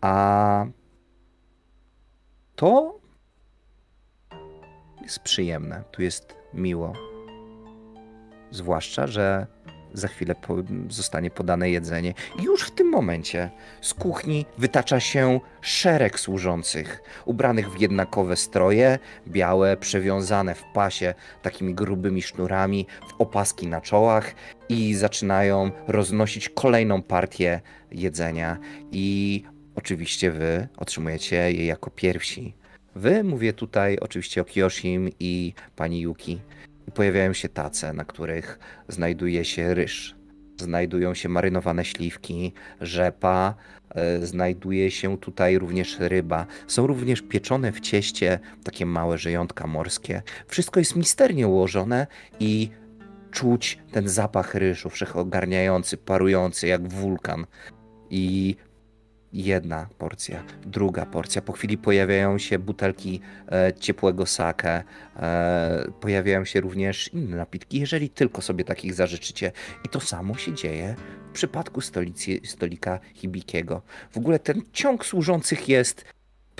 A 0.00 0.66
to 2.56 3.00
jest 5.02 5.18
przyjemne, 5.18 5.84
tu 5.90 6.02
jest 6.02 6.34
miło. 6.54 6.92
Zwłaszcza, 8.50 9.06
że 9.06 9.46
za 9.94 10.08
chwilę 10.08 10.34
po, 10.34 10.56
zostanie 10.88 11.30
podane 11.30 11.70
jedzenie. 11.70 12.14
Już 12.42 12.62
w 12.62 12.70
tym 12.70 12.88
momencie 12.88 13.50
z 13.80 13.94
kuchni 13.94 14.46
wytacza 14.58 15.00
się 15.00 15.40
szereg 15.60 16.20
służących, 16.20 17.02
ubranych 17.24 17.70
w 17.70 17.80
jednakowe 17.80 18.36
stroje, 18.36 18.98
białe, 19.28 19.76
przewiązane 19.76 20.54
w 20.54 20.64
pasie 20.74 21.14
takimi 21.42 21.74
grubymi 21.74 22.22
sznurami, 22.22 22.86
w 23.08 23.20
opaski 23.20 23.66
na 23.66 23.80
czołach 23.80 24.34
i 24.68 24.94
zaczynają 24.94 25.70
roznosić 25.88 26.48
kolejną 26.48 27.02
partię 27.02 27.60
jedzenia. 27.92 28.58
I 28.92 29.42
oczywiście 29.74 30.30
wy 30.30 30.68
otrzymujecie 30.76 31.52
je 31.52 31.66
jako 31.66 31.90
pierwsi. 31.90 32.54
Wy, 32.94 33.24
mówię 33.24 33.52
tutaj 33.52 33.98
oczywiście 33.98 34.40
o 34.40 34.44
Kyoshim 34.44 35.10
i 35.20 35.54
pani 35.76 36.00
Yuki 36.00 36.40
pojawiają 36.94 37.32
się 37.32 37.48
tace, 37.48 37.92
na 37.92 38.04
których 38.04 38.58
znajduje 38.88 39.44
się 39.44 39.74
ryż. 39.74 40.14
Znajdują 40.60 41.14
się 41.14 41.28
marynowane 41.28 41.84
śliwki, 41.84 42.52
rzepa, 42.80 43.54
e, 43.90 44.26
znajduje 44.26 44.90
się 44.90 45.18
tutaj 45.18 45.58
również 45.58 45.96
ryba. 45.98 46.46
Są 46.66 46.86
również 46.86 47.22
pieczone 47.22 47.72
w 47.72 47.80
cieście 47.80 48.38
takie 48.64 48.86
małe 48.86 49.18
żyjątka 49.18 49.66
morskie. 49.66 50.22
Wszystko 50.46 50.80
jest 50.80 50.96
misternie 50.96 51.48
ułożone 51.48 52.06
i 52.40 52.70
czuć 53.30 53.78
ten 53.92 54.08
zapach 54.08 54.54
ryżu 54.54 54.90
wszechogarniający, 54.90 55.96
parujący 55.96 56.66
jak 56.66 56.88
wulkan. 56.88 57.46
I 58.10 58.56
jedna 59.32 59.88
porcja, 59.98 60.44
druga 60.66 61.06
porcja. 61.06 61.42
Po 61.42 61.52
chwili 61.52 61.78
pojawiają 61.78 62.38
się 62.38 62.58
butelki 62.58 63.20
e, 63.52 63.72
ciepłego 63.80 64.26
sake, 64.26 64.84
e, 65.16 65.92
pojawiają 66.00 66.44
się 66.44 66.60
również 66.60 67.08
inne 67.08 67.36
napitki, 67.36 67.80
jeżeli 67.80 68.10
tylko 68.10 68.42
sobie 68.42 68.64
takich 68.64 68.94
zażyczycie. 68.94 69.52
I 69.84 69.88
to 69.88 70.00
samo 70.00 70.36
się 70.36 70.54
dzieje 70.54 70.96
w 71.30 71.32
przypadku 71.32 71.80
stolicy, 71.80 72.40
stolika 72.44 73.00
Hibikiego. 73.14 73.82
W 74.10 74.16
ogóle 74.16 74.38
ten 74.38 74.62
ciąg 74.72 75.06
służących 75.06 75.68
jest 75.68 76.04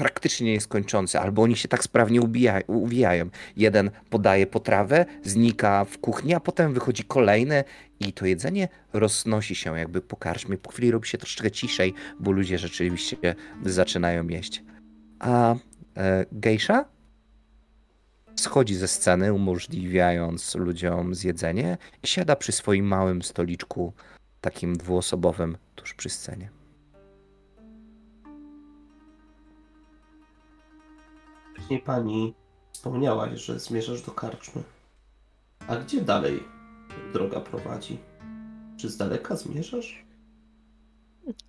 praktycznie 0.03 0.53
nieskończący, 0.53 1.19
albo 1.19 1.43
oni 1.43 1.57
się 1.57 1.69
tak 1.69 1.85
sprawnie 1.85 2.21
ubijają, 2.21 2.63
uwijają. 2.67 3.31
Jeden 3.57 3.91
podaje 4.11 4.47
potrawę, 4.47 5.07
znika 5.23 5.85
w 5.85 5.99
kuchni, 5.99 6.35
a 6.35 6.41
potem 6.41 6.75
wychodzi 6.75 7.05
kolejny 7.05 7.65
i 8.01 8.13
to 8.13 8.27
jedzenie 8.27 8.69
roznosi 8.93 9.55
się 9.55 9.79
jakby 9.79 10.01
po 10.01 10.17
karczmie. 10.17 10.59
Po 10.59 10.71
chwili 10.71 10.91
robi 10.91 11.09
się 11.09 11.19
troszeczkę 11.19 11.51
ciszej, 11.51 11.95
bo 12.21 12.33
ludzie 12.33 12.59
rzeczywiście 12.59 13.35
zaczynają 13.65 14.29
jeść. 14.29 14.63
A 15.19 15.55
e, 15.97 16.27
gejsza 16.33 16.85
schodzi 18.37 18.75
ze 18.75 18.89
sceny, 18.89 19.33
umożliwiając 19.33 20.55
ludziom 20.55 21.15
zjedzenie 21.15 21.79
i 22.03 22.07
siada 22.07 22.37
przy 22.37 22.53
swoim 22.53 22.87
małym 22.87 23.23
stoliczku, 23.23 23.93
takim 24.41 24.77
dwuosobowym, 24.77 25.57
tuż 25.75 25.95
przy 25.95 26.11
scenie. 26.11 26.62
Wcześniej 31.73 31.87
pani 31.87 32.35
wspomniałaś, 32.73 33.41
że 33.41 33.59
zmierzasz 33.59 34.03
do 34.03 34.13
karczmy. 34.13 34.63
A 35.69 35.77
gdzie 35.77 36.01
dalej 36.01 36.43
droga 37.13 37.41
prowadzi? 37.41 37.99
Czy 38.77 38.89
z 38.89 38.97
daleka 38.97 39.37
zmierzasz? 39.37 40.05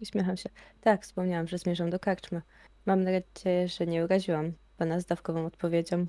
Uśmiecham 0.02 0.38
się. 0.38 0.50
Tak, 0.82 1.04
wspomniałam, 1.04 1.48
że 1.48 1.58
zmierzam 1.58 1.90
do 1.90 2.00
karczmy. 2.00 2.42
Mam 2.86 3.04
nadzieję, 3.04 3.68
że 3.68 3.88
nie 3.88 4.04
uraziłam 4.04 4.52
pana 4.78 5.00
zdawkową 5.00 5.46
odpowiedzią. 5.46 6.06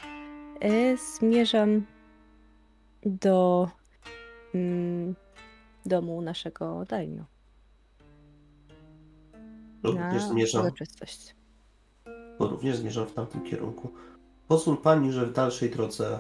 E, 0.61 0.97
zmierzam 0.97 1.87
do 3.03 3.69
mm, 4.55 5.15
domu 5.87 6.23
naszego 6.23 6.85
dajno. 6.85 7.25
Również 9.83 10.23
zmierzam, 10.23 10.63
uroczystość. 10.63 11.35
Bo 12.39 12.47
również 12.47 12.77
zmierzam 12.77 13.07
w 13.07 13.15
tamtym 13.15 13.43
kierunku. 13.43 13.93
Pozwól 14.49 14.77
pani, 14.77 15.13
że 15.13 15.27
w 15.27 15.33
dalszej 15.33 15.71
drodze 15.71 16.19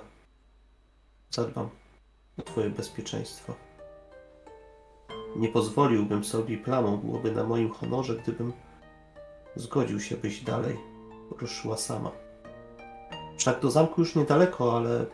zadbam 1.30 1.68
o 2.38 2.42
twoje 2.42 2.70
bezpieczeństwo. 2.70 3.54
Nie 5.36 5.48
pozwoliłbym 5.48 6.24
sobie, 6.24 6.58
plamą 6.58 6.96
byłoby 6.96 7.32
na 7.32 7.44
moim 7.44 7.70
honorze, 7.70 8.16
gdybym 8.16 8.52
zgodził 9.56 10.00
się, 10.00 10.16
byś 10.16 10.40
dalej 10.40 10.76
ruszyła 11.40 11.76
sama. 11.76 12.10
Wszak 13.38 13.60
do 13.60 13.70
zamku 13.70 14.00
już 14.00 14.14
niedaleko, 14.14 14.76
ale 14.76 15.06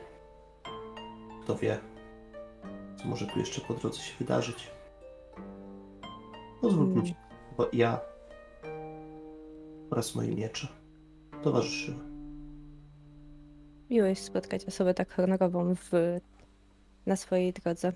kto 1.42 1.56
wie, 1.56 1.78
co 2.96 3.08
może 3.08 3.26
tu 3.26 3.38
jeszcze 3.38 3.60
po 3.60 3.74
drodze 3.74 4.00
się 4.00 4.18
wydarzyć. 4.18 4.70
Pozwól 6.60 6.86
mi, 6.86 7.14
bo 7.56 7.68
ja 7.72 8.00
oraz 9.90 10.14
moje 10.14 10.34
miecze 10.34 10.79
towarzyszyły. 11.42 11.98
Miło 13.90 14.06
jest 14.06 14.24
spotkać 14.24 14.64
osobę 14.64 14.94
tak 14.94 15.12
honorową 15.12 15.74
w, 15.74 15.90
na 17.06 17.16
swojej 17.16 17.52
drodze. 17.52 17.92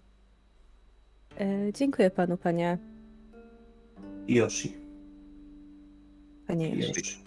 E, 1.40 1.72
dziękuję 1.72 2.11
panu, 2.11 2.37
panie, 2.37 2.78
Yoshi. 4.28 4.76
panie. 6.46 6.76
Yoshi. 6.76 7.24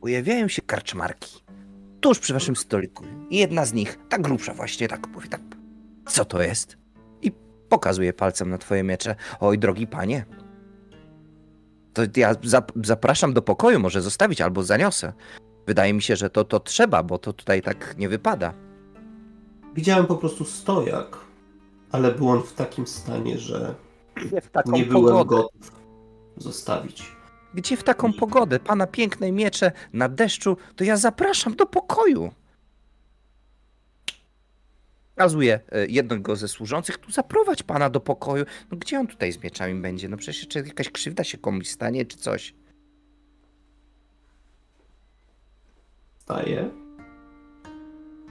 Pojawiają 0.00 0.48
się 0.48 0.62
karczmarki 0.62 1.40
tuż 2.00 2.18
przy 2.18 2.32
waszym 2.32 2.56
stoliku. 2.56 3.04
I 3.30 3.38
jedna 3.38 3.66
z 3.66 3.72
nich, 3.72 3.98
ta 4.08 4.18
grubsza 4.18 4.54
właśnie, 4.54 4.88
tak 4.88 5.08
mówi, 5.08 5.28
tak, 5.28 5.40
co 6.06 6.24
to 6.24 6.42
jest? 6.42 6.76
I 7.22 7.32
pokazuje 7.68 8.12
palcem 8.12 8.50
na 8.50 8.58
twoje 8.58 8.82
miecze. 8.82 9.14
Oj, 9.40 9.58
drogi 9.58 9.86
panie, 9.86 10.24
to 11.92 12.02
ja 12.16 12.34
zap- 12.34 12.86
zapraszam 12.86 13.32
do 13.32 13.42
pokoju, 13.42 13.80
może 13.80 14.02
zostawić 14.02 14.40
albo 14.40 14.62
zaniosę. 14.62 15.12
Wydaje 15.66 15.92
mi 15.94 16.02
się, 16.02 16.16
że 16.16 16.30
to, 16.30 16.44
to 16.44 16.60
trzeba, 16.60 17.02
bo 17.02 17.18
to 17.18 17.32
tutaj 17.32 17.62
tak 17.62 17.94
nie 17.98 18.08
wypada. 18.08 18.54
Widziałem 19.74 20.06
po 20.06 20.16
prostu 20.16 20.44
stojak, 20.44 21.18
ale 21.92 22.12
był 22.12 22.28
on 22.28 22.42
w 22.42 22.52
takim 22.52 22.86
stanie, 22.86 23.38
że 23.38 23.74
Gdzie 24.16 24.40
w 24.40 24.50
taką 24.50 24.72
nie 24.72 24.84
byłem 24.84 25.16
pogodę? 25.16 25.42
gotów 25.42 25.72
zostawić. 26.36 27.12
Gdzie 27.54 27.76
w 27.76 27.82
taką 27.82 28.12
pogodę? 28.12 28.60
Pana 28.60 28.86
piękne 28.86 29.32
miecze 29.32 29.72
na 29.92 30.08
deszczu, 30.08 30.56
to 30.76 30.84
ja 30.84 30.96
zapraszam 30.96 31.56
do 31.56 31.66
pokoju. 31.66 32.30
Kazuje 35.14 35.60
e, 35.72 35.86
jednego 35.86 36.36
ze 36.36 36.48
służących, 36.48 36.98
tu 36.98 37.10
zaprowadź 37.10 37.62
pana 37.62 37.90
do 37.90 38.00
pokoju. 38.00 38.44
No 38.70 38.76
gdzie 38.78 39.00
on 39.00 39.06
tutaj 39.06 39.32
z 39.32 39.42
mieczami 39.42 39.80
będzie? 39.82 40.08
No 40.08 40.16
przecież 40.16 40.48
czy 40.48 40.58
jakaś 40.58 40.90
krzywda 40.90 41.24
się 41.24 41.38
komuś 41.38 41.68
stanie, 41.68 42.04
czy 42.06 42.16
coś. 42.16 42.54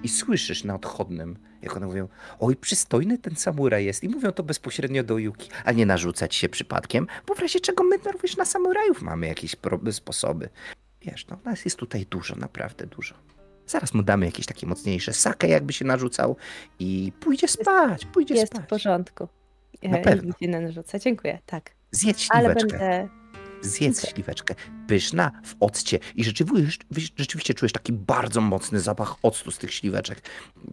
I 0.04 0.10
słyszysz 0.10 0.64
na 0.64 0.76
odchodnym, 0.76 1.38
jak 1.62 1.78
one 1.78 1.86
mówią, 1.86 2.08
oj, 2.40 2.56
przystojny 2.56 3.18
ten 3.18 3.36
samuraj 3.36 3.86
jest. 3.86 4.04
I 4.04 4.10
mówią 4.10 4.32
to 4.32 4.44
bezpośrednio 4.44 5.04
do 5.04 5.18
Yuki, 5.18 5.50
a 5.66 5.72
nie 5.72 5.86
narzucać 5.86 6.36
się 6.36 6.50
przypadkiem, 6.50 7.08
bo 7.28 7.36
w 7.36 7.40
razie 7.40 7.60
czego 7.60 7.84
my 7.84 7.98
również 7.98 8.38
na 8.38 8.46
samurajów 8.46 9.02
mamy 9.02 9.28
jakieś 9.28 9.56
sposoby. 9.92 10.50
Wiesz, 11.02 11.28
no 11.28 11.40
nas 11.46 11.66
jest 11.66 11.78
tutaj 11.78 12.06
dużo, 12.06 12.36
naprawdę 12.36 12.88
dużo. 12.88 13.16
Zaraz 13.68 13.94
mu 13.94 14.04
damy 14.04 14.26
jakieś 14.26 14.46
takie 14.46 14.68
mocniejsze 14.68 15.14
sake, 15.14 15.48
jakby 15.48 15.74
się 15.74 15.86
narzucał 15.86 16.36
i 16.80 17.12
pójdzie 17.20 17.48
spać, 17.48 18.06
pójdzie 18.06 18.34
Jest 18.36 18.54
w 18.54 18.56
spać. 18.56 18.70
porządku. 18.70 19.28
Na 19.84 19.98
E, 19.98 20.02
pewno. 20.02 20.34
Nie 20.42 20.48
narzucę. 20.48 21.00
Dziękuję, 21.00 21.40
tak. 21.46 21.72
Zjedz 21.92 22.28
Ale 22.30 22.46
śliweczkę. 22.46 22.68
będę. 22.80 23.19
Zjedz 23.62 23.80
Dziękuję. 23.80 24.14
śliweczkę. 24.14 24.56
Pyszna 24.88 25.32
w 25.44 25.56
occie. 25.60 26.00
I 26.16 26.24
rzeczywiście, 26.24 26.84
rzeczywiście 27.18 27.54
czujesz 27.54 27.72
taki 27.72 27.94
bardzo 27.94 28.42
mocny 28.42 28.80
zapach 28.80 29.16
octu 29.24 29.52
z 29.52 29.58
tych 29.58 29.74
śliweczek. 29.74 30.22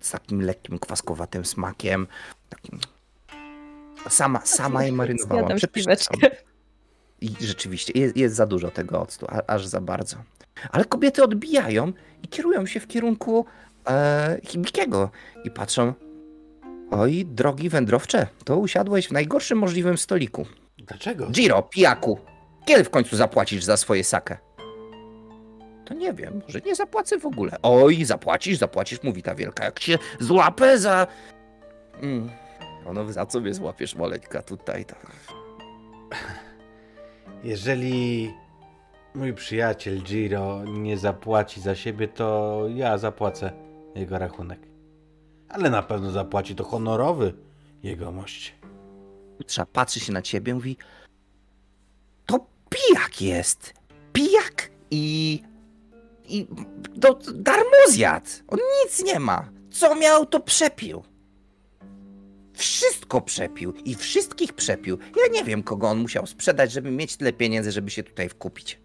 Z 0.03 0.11
takim 0.11 0.43
lekkim, 0.43 0.79
kwaskowatym 0.79 1.45
smakiem. 1.45 2.07
Takim... 2.49 2.79
Sama, 4.09 4.41
sama 4.45 4.85
je 4.85 4.93
marynowała. 4.93 5.41
Zjadam 5.41 5.57
Przepyszne 5.57 5.97
są. 5.97 6.15
śliweczkę. 6.15 6.37
I 7.21 7.31
rzeczywiście 7.41 7.93
jest, 7.97 8.17
jest 8.17 8.35
za 8.35 8.47
dużo 8.47 8.71
tego 8.71 9.01
octu, 9.01 9.27
a, 9.29 9.43
aż 9.47 9.67
za 9.67 9.81
bardzo. 9.81 10.17
Ale 10.73 10.85
kobiety 10.85 11.25
odbijają 11.25 11.93
i 12.23 12.29
kierują 12.29 12.67
się 12.67 12.81
w 12.81 12.87
kierunku 12.87 13.47
e, 13.89 14.41
Hibikiego 14.45 15.11
i 15.45 15.51
patrzą. 15.51 15.95
Oj, 16.91 17.25
drogi 17.25 17.69
wędrowcze, 17.69 18.27
to 18.45 18.57
usiadłeś 18.57 19.09
w 19.09 19.13
najgorszym 19.13 19.59
możliwym 19.59 19.99
stoliku. 19.99 20.47
Dlaczego? 20.79 21.27
Giro, 21.31 21.63
pijaku, 21.63 22.19
kiedy 22.67 22.85
w 22.85 22.91
końcu 22.91 23.17
zapłacisz 23.17 23.65
za 23.65 23.77
swoje 23.77 24.05
sakę? 24.05 24.37
To 25.85 25.95
nie 25.95 26.13
wiem, 26.13 26.43
może 26.47 26.61
nie 26.61 26.75
zapłacę 26.75 27.19
w 27.19 27.27
ogóle. 27.27 27.57
Oj, 27.63 28.05
zapłacisz, 28.05 28.59
zapłacisz, 28.59 29.03
mówi 29.03 29.23
ta 29.23 29.35
wielka. 29.35 29.65
Jak 29.65 29.81
się 29.81 29.99
złapę 30.21 30.79
za... 30.79 31.07
Mm. 32.03 32.31
Ono, 32.87 33.13
za 33.13 33.27
co 33.27 33.41
mnie 33.41 33.55
złapiesz, 33.55 33.95
maleńka, 33.95 34.43
tutaj? 34.43 34.85
Tak. 34.85 35.07
Jeżeli 37.45 38.31
mój 39.15 39.35
przyjaciel 39.35 40.03
Giro 40.03 40.65
nie 40.65 40.99
zapłaci 40.99 41.61
za 41.61 41.75
siebie, 41.75 42.09
to 42.09 42.63
ja 42.75 42.99
zapłacę 42.99 43.53
jego 43.95 44.19
rachunek. 44.19 44.61
Ale 45.49 45.71
na 45.71 45.83
pewno 45.83 46.11
zapłaci 46.11 46.55
to 46.55 46.65
honorowy 46.65 47.35
jegomość. 47.83 48.55
Trzeba 49.47 49.67
patrzy 49.67 50.01
się 50.01 50.13
na 50.13 50.23
ciebie, 50.23 50.55
mówi 50.55 50.77
pijak 52.71 53.23
jest. 53.23 53.75
Pijak 54.13 54.71
i 54.91 55.43
i 56.29 56.47
darmozjad. 57.35 58.43
On 58.49 58.59
nic 58.85 59.05
nie 59.05 59.21
ma. 59.21 59.49
Co 59.71 59.95
miał, 59.95 60.27
to 60.27 60.41
przepił. 60.41 61.05
Wszystko 62.55 63.21
przepił 63.21 63.73
i 63.85 63.95
wszystkich 63.95 64.53
przepił. 64.53 64.99
Ja 65.17 65.33
nie 65.33 65.45
wiem, 65.45 65.63
kogo 65.63 65.89
on 65.89 65.99
musiał 65.99 66.27
sprzedać, 66.27 66.73
żeby 66.73 66.91
mieć 66.91 67.17
tyle 67.17 67.33
pieniędzy, 67.33 67.73
żeby 67.73 67.91
się 67.91 68.03
tutaj 68.03 68.29
wkupić. 68.29 68.79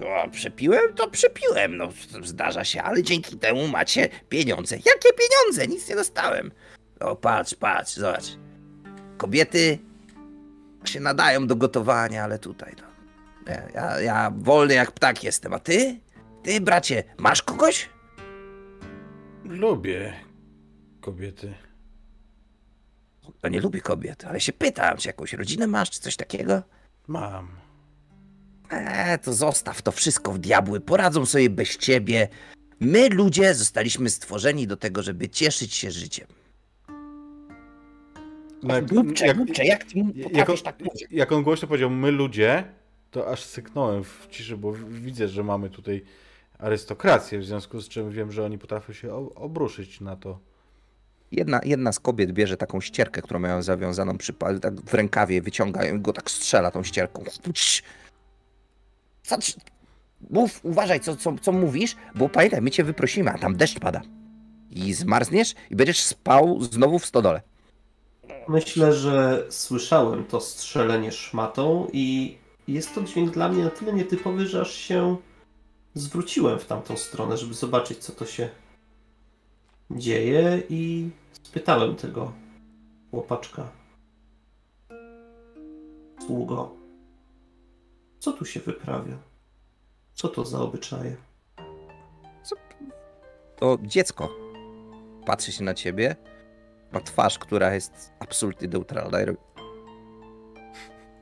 O, 0.00 0.28
przepiłem, 0.30 0.94
to 0.94 1.10
przepiłem. 1.10 1.76
No, 1.76 1.88
zdarza 2.22 2.64
się, 2.64 2.82
ale 2.82 3.02
dzięki 3.02 3.36
temu 3.36 3.68
macie 3.68 4.08
pieniądze. 4.28 4.76
Jakie 4.76 5.08
pieniądze? 5.12 5.66
Nic 5.66 5.88
nie 5.88 5.96
dostałem. 5.96 6.52
O, 7.00 7.16
patrz, 7.16 7.54
patrz, 7.54 7.94
zobacz. 7.94 8.24
Kobiety 9.16 9.78
się 10.88 11.00
nadają 11.00 11.46
do 11.46 11.56
gotowania, 11.56 12.24
ale 12.24 12.38
tutaj. 12.38 12.74
Nie, 13.46 13.62
ja, 13.74 14.00
ja 14.00 14.32
wolny 14.36 14.74
jak 14.74 14.92
ptak 14.92 15.24
jestem, 15.24 15.52
a 15.52 15.58
ty? 15.58 16.00
Ty, 16.42 16.60
bracie, 16.60 17.04
masz 17.18 17.42
kogoś? 17.42 17.88
Lubię 19.44 20.14
kobiety. 21.00 21.54
To 23.40 23.48
nie 23.48 23.60
lubię 23.60 23.80
kobiet, 23.80 24.24
ale 24.24 24.40
się 24.40 24.52
pytam, 24.52 24.96
czy 24.96 25.08
jakąś 25.08 25.32
rodzinę 25.32 25.66
masz, 25.66 25.90
czy 25.90 26.00
coś 26.00 26.16
takiego? 26.16 26.62
Mam. 27.06 27.48
Eee, 28.70 29.18
to 29.18 29.32
zostaw 29.34 29.82
to 29.82 29.92
wszystko 29.92 30.32
w 30.32 30.38
diabły, 30.38 30.80
poradzą 30.80 31.26
sobie 31.26 31.50
bez 31.50 31.76
ciebie. 31.76 32.28
My, 32.80 33.08
ludzie, 33.08 33.54
zostaliśmy 33.54 34.10
stworzeni 34.10 34.66
do 34.66 34.76
tego, 34.76 35.02
żeby 35.02 35.28
cieszyć 35.28 35.74
się 35.74 35.90
życiem. 35.90 36.26
Jak, 38.68 38.86
Głupcze, 38.86 39.26
jak, 39.26 39.36
głupcze, 39.36 39.64
jak 39.64 39.84
ty 39.84 39.98
jak, 39.98 40.22
potrafisz 40.22 40.62
tak 40.62 40.80
mówić? 40.80 41.06
jak 41.10 41.32
on 41.32 41.42
głośno 41.42 41.68
powiedział 41.68 41.90
my 41.90 42.10
ludzie, 42.10 42.64
to 43.10 43.30
aż 43.30 43.44
syknąłem 43.44 44.04
w 44.04 44.26
ciszy, 44.30 44.56
bo 44.56 44.72
widzę, 44.88 45.28
że 45.28 45.44
mamy 45.44 45.70
tutaj 45.70 46.04
arystokrację, 46.58 47.38
w 47.38 47.44
związku 47.44 47.80
z 47.80 47.88
czym 47.88 48.10
wiem, 48.10 48.32
że 48.32 48.44
oni 48.44 48.58
potrafią 48.58 48.92
się 48.92 49.14
obruszyć 49.34 50.00
na 50.00 50.16
to. 50.16 50.38
Jedna, 51.32 51.60
jedna 51.64 51.92
z 51.92 52.00
kobiet 52.00 52.32
bierze 52.32 52.56
taką 52.56 52.80
ścierkę, 52.80 53.22
którą 53.22 53.40
mają 53.40 53.62
zawiązaną 53.62 54.18
przy, 54.18 54.32
tak 54.60 54.80
w 54.80 54.94
rękawie, 54.94 55.42
wyciąga 55.42 55.84
i 55.84 56.00
go 56.00 56.12
tak 56.12 56.30
strzela 56.30 56.70
tą 56.70 56.82
ścierką. 56.82 57.24
Ci- 57.54 57.82
mów, 60.30 60.60
uważaj, 60.64 61.00
co, 61.00 61.16
co, 61.16 61.34
co 61.40 61.52
mówisz, 61.52 61.96
bo 62.14 62.28
pamiętaj, 62.28 62.62
my 62.62 62.70
cię 62.70 62.84
wyprosimy, 62.84 63.30
a 63.30 63.38
tam 63.38 63.56
deszcz 63.56 63.78
pada. 63.80 64.02
I 64.70 64.92
zmarzniesz 64.94 65.54
i 65.70 65.76
będziesz 65.76 66.00
spał 66.02 66.62
znowu 66.62 66.98
w 66.98 67.06
stodole. 67.06 67.42
Myślę, 68.48 68.92
że 68.92 69.46
słyszałem 69.50 70.24
to 70.24 70.40
strzelenie 70.40 71.12
szmatą 71.12 71.88
i 71.92 72.36
jest 72.68 72.94
to 72.94 73.02
dźwięk 73.02 73.30
dla 73.30 73.48
mnie 73.48 73.64
na 73.64 73.70
tyle 73.70 73.92
nietypowy, 73.92 74.46
że 74.46 74.60
aż 74.60 74.74
się 74.74 75.16
zwróciłem 75.94 76.58
w 76.58 76.66
tamtą 76.66 76.96
stronę, 76.96 77.36
żeby 77.36 77.54
zobaczyć, 77.54 77.98
co 77.98 78.12
to 78.12 78.26
się 78.26 78.48
dzieje 79.90 80.62
i 80.68 81.10
spytałem 81.32 81.96
tego 81.96 82.32
chłopaczka. 83.10 83.68
Sługo, 86.26 86.76
co 88.18 88.32
tu 88.32 88.44
się 88.44 88.60
wyprawia? 88.60 89.18
Co 90.14 90.28
to 90.28 90.44
za 90.44 90.60
obyczaje? 90.60 91.16
To 93.56 93.78
dziecko 93.82 94.28
patrzy 95.26 95.52
się 95.52 95.64
na 95.64 95.74
ciebie, 95.74 96.16
ma 96.96 97.02
twarz, 97.02 97.38
która 97.38 97.74
jest 97.74 98.12
absolutnie 98.20 98.68
neutralna 98.68 99.18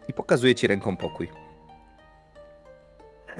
i 0.08 0.12
pokazuje 0.12 0.54
ci 0.54 0.66
ręką 0.66 0.96
pokój. 0.96 1.28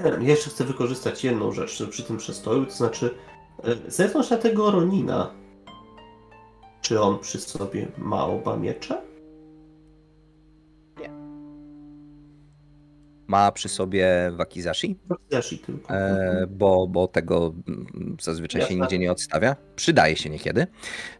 Ja 0.03 0.19
jeszcze 0.19 0.49
chcę 0.49 0.63
wykorzystać 0.63 1.23
jedną 1.23 1.51
rzecz 1.51 1.83
przy 1.89 2.03
tym 2.03 2.17
przestoju, 2.17 2.65
to 2.65 2.71
znaczy 2.71 3.15
e, 3.63 3.91
zewnątrz 3.91 4.29
na 4.29 4.37
tego 4.37 4.71
Ronina. 4.71 5.33
Czy 6.81 7.01
on 7.01 7.19
przy 7.19 7.39
sobie 7.39 7.87
ma 7.97 8.25
oba 8.25 8.57
miecze? 8.57 9.01
Ma 13.27 13.51
przy 13.51 13.69
sobie 13.69 14.07
wakizashi, 14.35 14.97
Zashi 15.31 15.57
tylko. 15.57 15.93
e, 15.93 16.47
bo, 16.49 16.87
bo 16.87 17.07
tego 17.07 17.53
zazwyczaj 18.21 18.61
się 18.61 18.67
Jasne. 18.67 18.81
nigdzie 18.81 18.99
nie 18.99 19.11
odstawia. 19.11 19.55
Przydaje 19.75 20.15
się 20.15 20.29
niekiedy, 20.29 20.67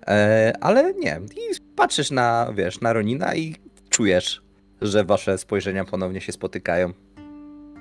e, 0.08 0.54
ale 0.62 0.94
nie. 0.94 1.22
I 1.36 1.56
patrzysz 1.76 2.12
na, 2.12 2.54
wiesz, 2.56 2.82
na 2.82 2.94
Ronina 2.94 3.36
i 3.36 3.56
czujesz, 3.90 4.42
że 4.82 5.04
wasze 5.04 5.38
spojrzenia 5.38 5.86
ponownie 5.86 6.22
się 6.22 6.32
spotykają. 6.32 6.94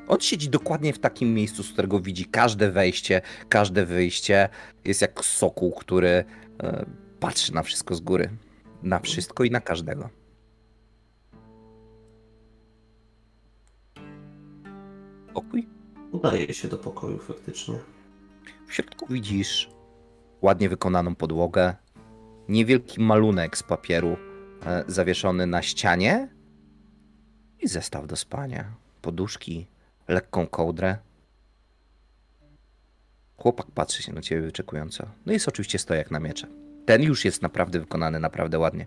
On 0.08 0.20
siedzi 0.20 0.48
dokładnie 0.48 0.92
w 0.92 0.98
takim 0.98 1.34
miejscu, 1.34 1.62
z 1.62 1.72
którego 1.72 2.00
widzi 2.00 2.24
każde 2.24 2.70
wejście, 2.70 3.20
każde 3.48 3.86
wyjście. 3.86 4.48
Jest 4.84 5.02
jak 5.02 5.24
sokół, 5.24 5.72
który 5.72 6.08
e, 6.62 6.84
patrzy 7.20 7.54
na 7.54 7.62
wszystko 7.62 7.94
z 7.94 8.00
góry. 8.00 8.30
Na 8.82 8.98
wszystko 8.98 9.44
i 9.44 9.50
na 9.50 9.60
każdego. 9.60 10.10
Pokój? 15.34 15.68
Udaje 16.12 16.54
się 16.54 16.68
do 16.68 16.78
pokoju 16.78 17.18
faktycznie. 17.18 17.78
W 18.66 18.74
środku 18.74 19.06
widzisz 19.08 19.70
ładnie 20.42 20.68
wykonaną 20.68 21.14
podłogę, 21.14 21.74
niewielki 22.48 23.00
malunek 23.00 23.58
z 23.58 23.62
papieru 23.62 24.16
e, 24.66 24.84
zawieszony 24.88 25.46
na 25.46 25.62
ścianie 25.62 26.28
i 27.60 27.68
zestaw 27.68 28.06
do 28.06 28.16
spania, 28.16 28.74
poduszki, 29.02 29.66
lekką 30.08 30.46
kołdrę. 30.46 30.98
Chłopak 33.36 33.66
patrzy 33.70 34.02
się 34.02 34.12
na 34.12 34.20
ciebie 34.20 34.42
wyczekująco. 34.42 35.06
No 35.26 35.32
jest 35.32 35.48
oczywiście 35.48 35.78
stojak 35.78 36.10
na 36.10 36.20
miecze. 36.20 36.46
Ten 36.86 37.02
już 37.02 37.24
jest 37.24 37.42
naprawdę 37.42 37.80
wykonany 37.80 38.20
naprawdę 38.20 38.58
ładnie. 38.58 38.86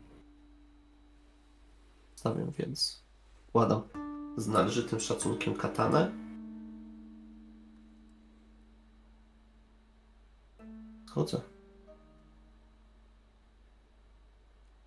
Stawiam 2.16 2.52
więc. 2.52 3.04
Wkładam 3.48 3.82
z 4.38 4.48
należytym 4.48 5.00
szacunkiem 5.00 5.54
katanę. 5.56 6.26
Schodzę. 11.18 11.41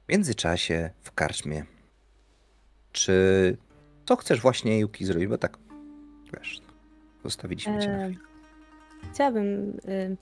W 0.06 0.12
międzyczasie 0.12 0.90
w 1.02 1.12
karczmie. 1.12 1.64
Czy 2.92 3.56
co 4.06 4.16
chcesz 4.16 4.40
właśnie 4.40 4.78
Yuki 4.78 5.04
zrobić? 5.04 5.28
Bo 5.28 5.38
tak, 5.38 5.58
wiesz, 6.34 6.60
zostawiliśmy 7.24 7.78
cię 7.78 7.88
na 7.88 8.06
E, 8.06 8.10
chwilę. 8.10 8.24
Chciałabym. 9.12 9.78
Y, 9.88 10.16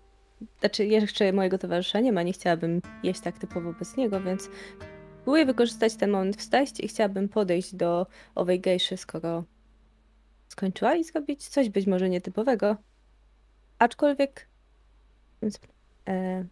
znaczy, 0.60 0.86
jeszcze 0.86 1.32
mojego 1.32 1.58
towarzysza 1.58 2.00
nie 2.00 2.12
ma, 2.12 2.22
nie 2.22 2.32
chciałabym 2.32 2.82
jeść 3.02 3.20
tak 3.20 3.38
typowo 3.38 3.72
bez 3.72 3.96
niego, 3.96 4.20
więc 4.20 4.50
próbuję 5.24 5.46
wykorzystać 5.46 5.96
ten 5.96 6.10
moment 6.10 6.36
wstać 6.36 6.80
i 6.80 6.88
chciałabym 6.88 7.28
podejść 7.28 7.74
do 7.74 8.06
owej 8.34 8.60
gejszy, 8.60 8.96
skoro 8.96 9.44
skończyła 10.48 10.94
i 10.94 11.04
zrobić 11.04 11.48
coś 11.48 11.68
być 11.68 11.86
może 11.86 12.08
nietypowego. 12.08 12.76
Aczkolwiek. 13.78 14.48
Więc, 15.42 15.60
e, 16.08 16.44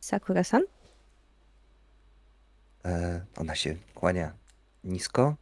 Sakura-san? 0.00 0.62
E, 2.84 3.24
ona 3.36 3.54
się 3.54 3.76
kłania 3.94 4.32
nisko, 4.84 5.36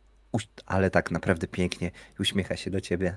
ale 0.66 0.90
tak 0.90 1.10
naprawdę 1.10 1.46
pięknie 1.46 1.90
i 2.18 2.22
uśmiecha 2.22 2.56
się 2.56 2.70
do 2.70 2.80
ciebie. 2.80 3.16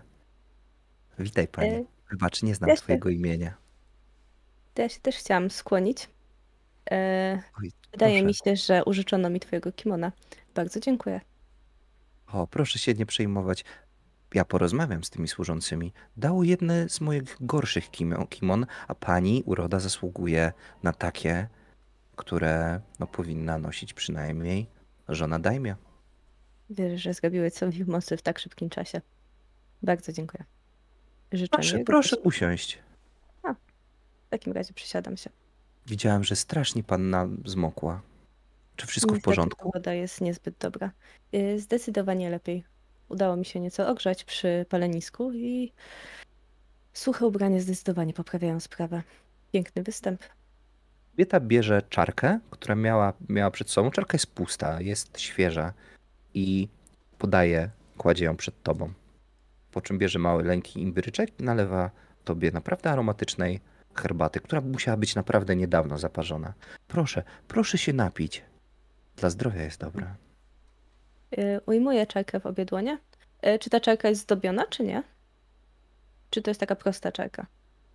Witaj 1.19 1.47
pani. 1.47 1.69
E, 1.69 1.85
Wybacz, 2.11 2.43
nie 2.43 2.55
znam 2.55 2.69
też 2.69 2.79
twojego 2.79 3.09
imienia. 3.09 3.53
To 4.73 4.81
ja 4.81 4.89
się 4.89 4.99
też 4.99 5.15
chciałam 5.15 5.51
skłonić. 5.51 6.09
E, 6.91 7.41
Oj, 7.61 7.71
wydaje 7.91 8.13
proszę. 8.13 8.25
mi 8.25 8.33
się, 8.33 8.55
że 8.55 8.83
użyczono 8.85 9.29
mi 9.29 9.39
twojego 9.39 9.71
kimona. 9.71 10.11
Bardzo 10.55 10.79
dziękuję. 10.79 11.21
O, 12.33 12.47
proszę 12.47 12.79
się 12.79 12.93
nie 12.93 13.05
przejmować. 13.05 13.65
Ja 14.37 14.45
porozmawiam 14.45 15.03
z 15.03 15.09
tymi 15.09 15.27
służącymi. 15.27 15.93
Dał 16.17 16.43
jedne 16.43 16.89
z 16.89 17.01
moich 17.01 17.23
gorszych 17.41 17.89
kimon, 18.29 18.65
a 18.87 18.95
pani 18.95 19.43
uroda 19.45 19.79
zasługuje 19.79 20.53
na 20.83 20.93
takie, 20.93 21.47
które 22.15 22.81
no, 22.99 23.07
powinna 23.07 23.57
nosić 23.57 23.93
przynajmniej 23.93 24.67
żona 25.09 25.39
dajmia. 25.39 25.75
Wierzę, 26.69 26.97
że 26.97 27.13
zrobiłeś 27.13 27.53
sobie 27.53 27.85
mocy 27.85 28.17
w 28.17 28.21
tak 28.21 28.39
szybkim 28.39 28.69
czasie. 28.69 29.01
Bardzo 29.83 30.11
dziękuję. 30.11 30.43
życzenie. 31.31 31.49
Proszę, 31.49 31.79
proszę 31.79 32.17
usiąść. 32.17 32.79
W 34.25 34.29
takim 34.29 34.53
razie 34.53 34.73
przysiadam 34.73 35.17
się. 35.17 35.29
Widziałem, 35.87 36.23
że 36.23 36.35
strasznie 36.35 36.83
panna 36.83 37.27
zmokła. 37.45 38.01
Czy 38.75 38.87
wszystko 38.87 39.11
w 39.11 39.13
Niestety 39.13 39.25
porządku? 39.25 39.71
Woda 39.73 39.93
jest 39.93 40.21
niezbyt 40.21 40.55
dobra. 40.59 40.91
Y, 41.33 41.59
Zdecydowanie 41.59 42.29
lepiej. 42.29 42.76
Udało 43.09 43.35
mi 43.35 43.45
się 43.45 43.59
nieco 43.59 43.87
ogrzać 43.87 44.23
przy 44.23 44.65
palenisku 44.69 45.31
i 45.33 45.71
suche 46.93 47.25
ubranie 47.25 47.61
zdecydowanie 47.61 48.13
poprawiają 48.13 48.59
sprawę. 48.59 49.03
Piękny 49.51 49.83
występ. 49.83 50.21
Kobieta 51.11 51.39
bierze 51.39 51.81
czarkę, 51.89 52.39
która 52.49 52.75
miała, 52.75 53.13
miała 53.29 53.51
przed 53.51 53.69
sobą. 53.69 53.91
Czarka 53.91 54.15
jest 54.15 54.27
pusta, 54.27 54.81
jest 54.81 55.19
świeża 55.19 55.73
i 56.33 56.67
podaje, 57.17 57.69
kładzie 57.97 58.25
ją 58.25 58.37
przed 58.37 58.63
tobą. 58.63 58.93
Po 59.71 59.81
czym 59.81 59.97
bierze 59.97 60.19
mały 60.19 60.43
lęki 60.43 60.81
imbiryczek 60.81 61.39
i 61.39 61.43
nalewa 61.43 61.91
tobie 62.23 62.51
naprawdę 62.51 62.91
aromatycznej 62.91 63.59
herbaty, 63.95 64.39
która 64.39 64.61
musiała 64.61 64.97
być 64.97 65.15
naprawdę 65.15 65.55
niedawno 65.55 65.97
zaparzona. 65.97 66.53
Proszę, 66.87 67.23
proszę 67.47 67.77
się 67.77 67.93
napić. 67.93 68.43
Dla 69.15 69.29
zdrowia 69.29 69.63
jest 69.63 69.79
dobra. 69.79 70.15
Y, 71.37 71.59
Ujmuję 71.65 72.07
czarkę 72.07 72.39
w 72.39 72.45
obie 72.45 72.65
dłonie. 72.65 72.97
Y, 73.47 73.59
Czy 73.59 73.69
ta 73.69 73.79
czarka 73.79 74.09
jest 74.09 74.21
zdobiona, 74.21 74.65
czy 74.65 74.83
nie? 74.83 75.03
Czy 76.29 76.41
to 76.41 76.49
jest 76.51 76.59
taka 76.59 76.75
prosta 76.75 77.11
czarka? 77.11 77.45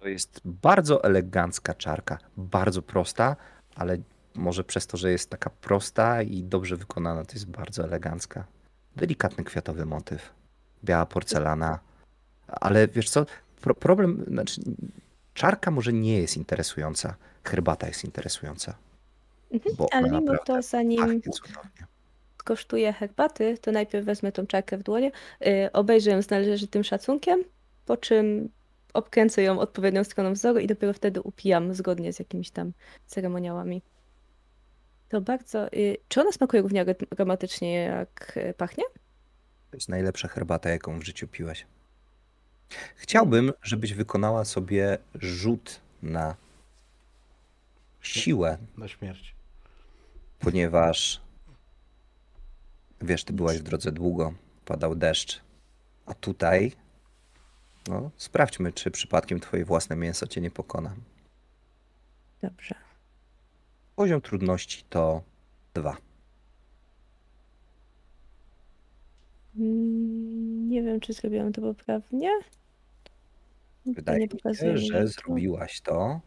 To 0.00 0.08
jest 0.08 0.40
bardzo 0.44 1.04
elegancka 1.04 1.74
czarka, 1.74 2.18
bardzo 2.36 2.82
prosta, 2.82 3.36
ale 3.74 3.96
może 4.34 4.64
przez 4.64 4.86
to, 4.86 4.96
że 4.96 5.12
jest 5.12 5.30
taka 5.30 5.50
prosta 5.50 6.22
i 6.22 6.42
dobrze 6.44 6.76
wykonana, 6.76 7.24
to 7.24 7.32
jest 7.32 7.46
bardzo 7.46 7.84
elegancka. 7.84 8.44
Delikatny 8.96 9.44
kwiatowy 9.44 9.86
motyw, 9.86 10.32
biała 10.84 11.06
porcelana, 11.06 11.78
ale 12.46 12.88
wiesz 12.88 13.10
co, 13.10 13.26
pro, 13.60 13.74
problem, 13.74 14.24
znaczy 14.28 14.60
czarka 15.34 15.70
może 15.70 15.92
nie 15.92 16.18
jest 16.20 16.36
interesująca, 16.36 17.14
herbata 17.44 17.86
jest 17.86 18.04
interesująca. 18.04 18.74
Mhm, 19.52 19.76
Bo 19.76 19.86
Ale 19.92 20.10
mimo 20.10 20.38
to, 20.38 20.62
zanim 20.62 21.20
Skosztuję 22.46 22.92
herbaty, 22.92 23.58
to 23.58 23.72
najpierw 23.72 24.06
wezmę 24.06 24.32
tą 24.32 24.46
czarkę 24.46 24.78
w 24.78 24.82
dłonie, 24.82 25.10
y, 25.46 25.72
obejrzę 25.72 26.10
ją 26.10 26.22
z 26.22 26.30
należytym 26.30 26.84
szacunkiem, 26.84 27.44
po 27.86 27.96
czym 27.96 28.48
obkręcę 28.94 29.42
ją 29.42 29.60
odpowiednią 29.60 30.04
stroną 30.04 30.32
wzoru 30.32 30.58
i 30.58 30.66
dopiero 30.66 30.92
wtedy 30.92 31.20
upijam 31.20 31.74
zgodnie 31.74 32.12
z 32.12 32.18
jakimiś 32.18 32.50
tam 32.50 32.72
ceremoniałami. 33.06 33.82
To 35.08 35.20
bardzo. 35.20 35.72
y, 35.72 35.96
Czy 36.08 36.20
ona 36.20 36.32
smakuje 36.32 36.62
równie 36.62 36.84
aromat- 36.84 37.06
aromatycznie 37.16 37.74
jak 37.74 38.32
y, 38.36 38.54
pachnie? 38.56 38.84
To 39.70 39.76
jest 39.76 39.88
najlepsza 39.88 40.28
herbata, 40.28 40.70
jaką 40.70 40.98
w 40.98 41.02
życiu 41.02 41.28
piłaś. 41.28 41.66
Chciałbym, 42.96 43.52
żebyś 43.62 43.94
wykonała 43.94 44.44
sobie 44.44 44.98
rzut 45.14 45.80
na 46.02 46.36
siłę 48.00 48.58
Na 48.76 48.88
śmierć. 48.88 49.34
ponieważ 50.38 51.20
wiesz, 53.02 53.24
ty 53.24 53.32
byłaś 53.32 53.58
w 53.58 53.62
drodze 53.62 53.92
długo, 53.92 54.32
padał 54.64 54.94
deszcz, 54.94 55.40
a 56.06 56.14
tutaj 56.14 56.72
no, 57.88 58.10
sprawdźmy, 58.16 58.72
czy 58.72 58.90
przypadkiem 58.90 59.40
twoje 59.40 59.64
własne 59.64 59.96
mięso 59.96 60.26
cię 60.26 60.40
nie 60.40 60.50
pokona. 60.50 60.94
Dobrze. 62.42 62.74
Poziom 63.96 64.20
trudności 64.20 64.84
to 64.90 65.22
dwa. 65.74 65.96
Mm, 69.56 70.68
Nie 70.68 70.82
wiem, 70.82 71.00
czy 71.00 71.12
zrobiłam 71.12 71.52
to 71.52 71.60
poprawnie. 71.60 72.30
Wydaje 73.86 74.18
mi 74.18 74.28
pokazuje 74.28 74.76
się, 74.76 74.80
mi 74.80 74.86
że 74.86 75.00
to. 75.00 75.06
zrobiłaś 75.08 75.80
to 75.80 76.20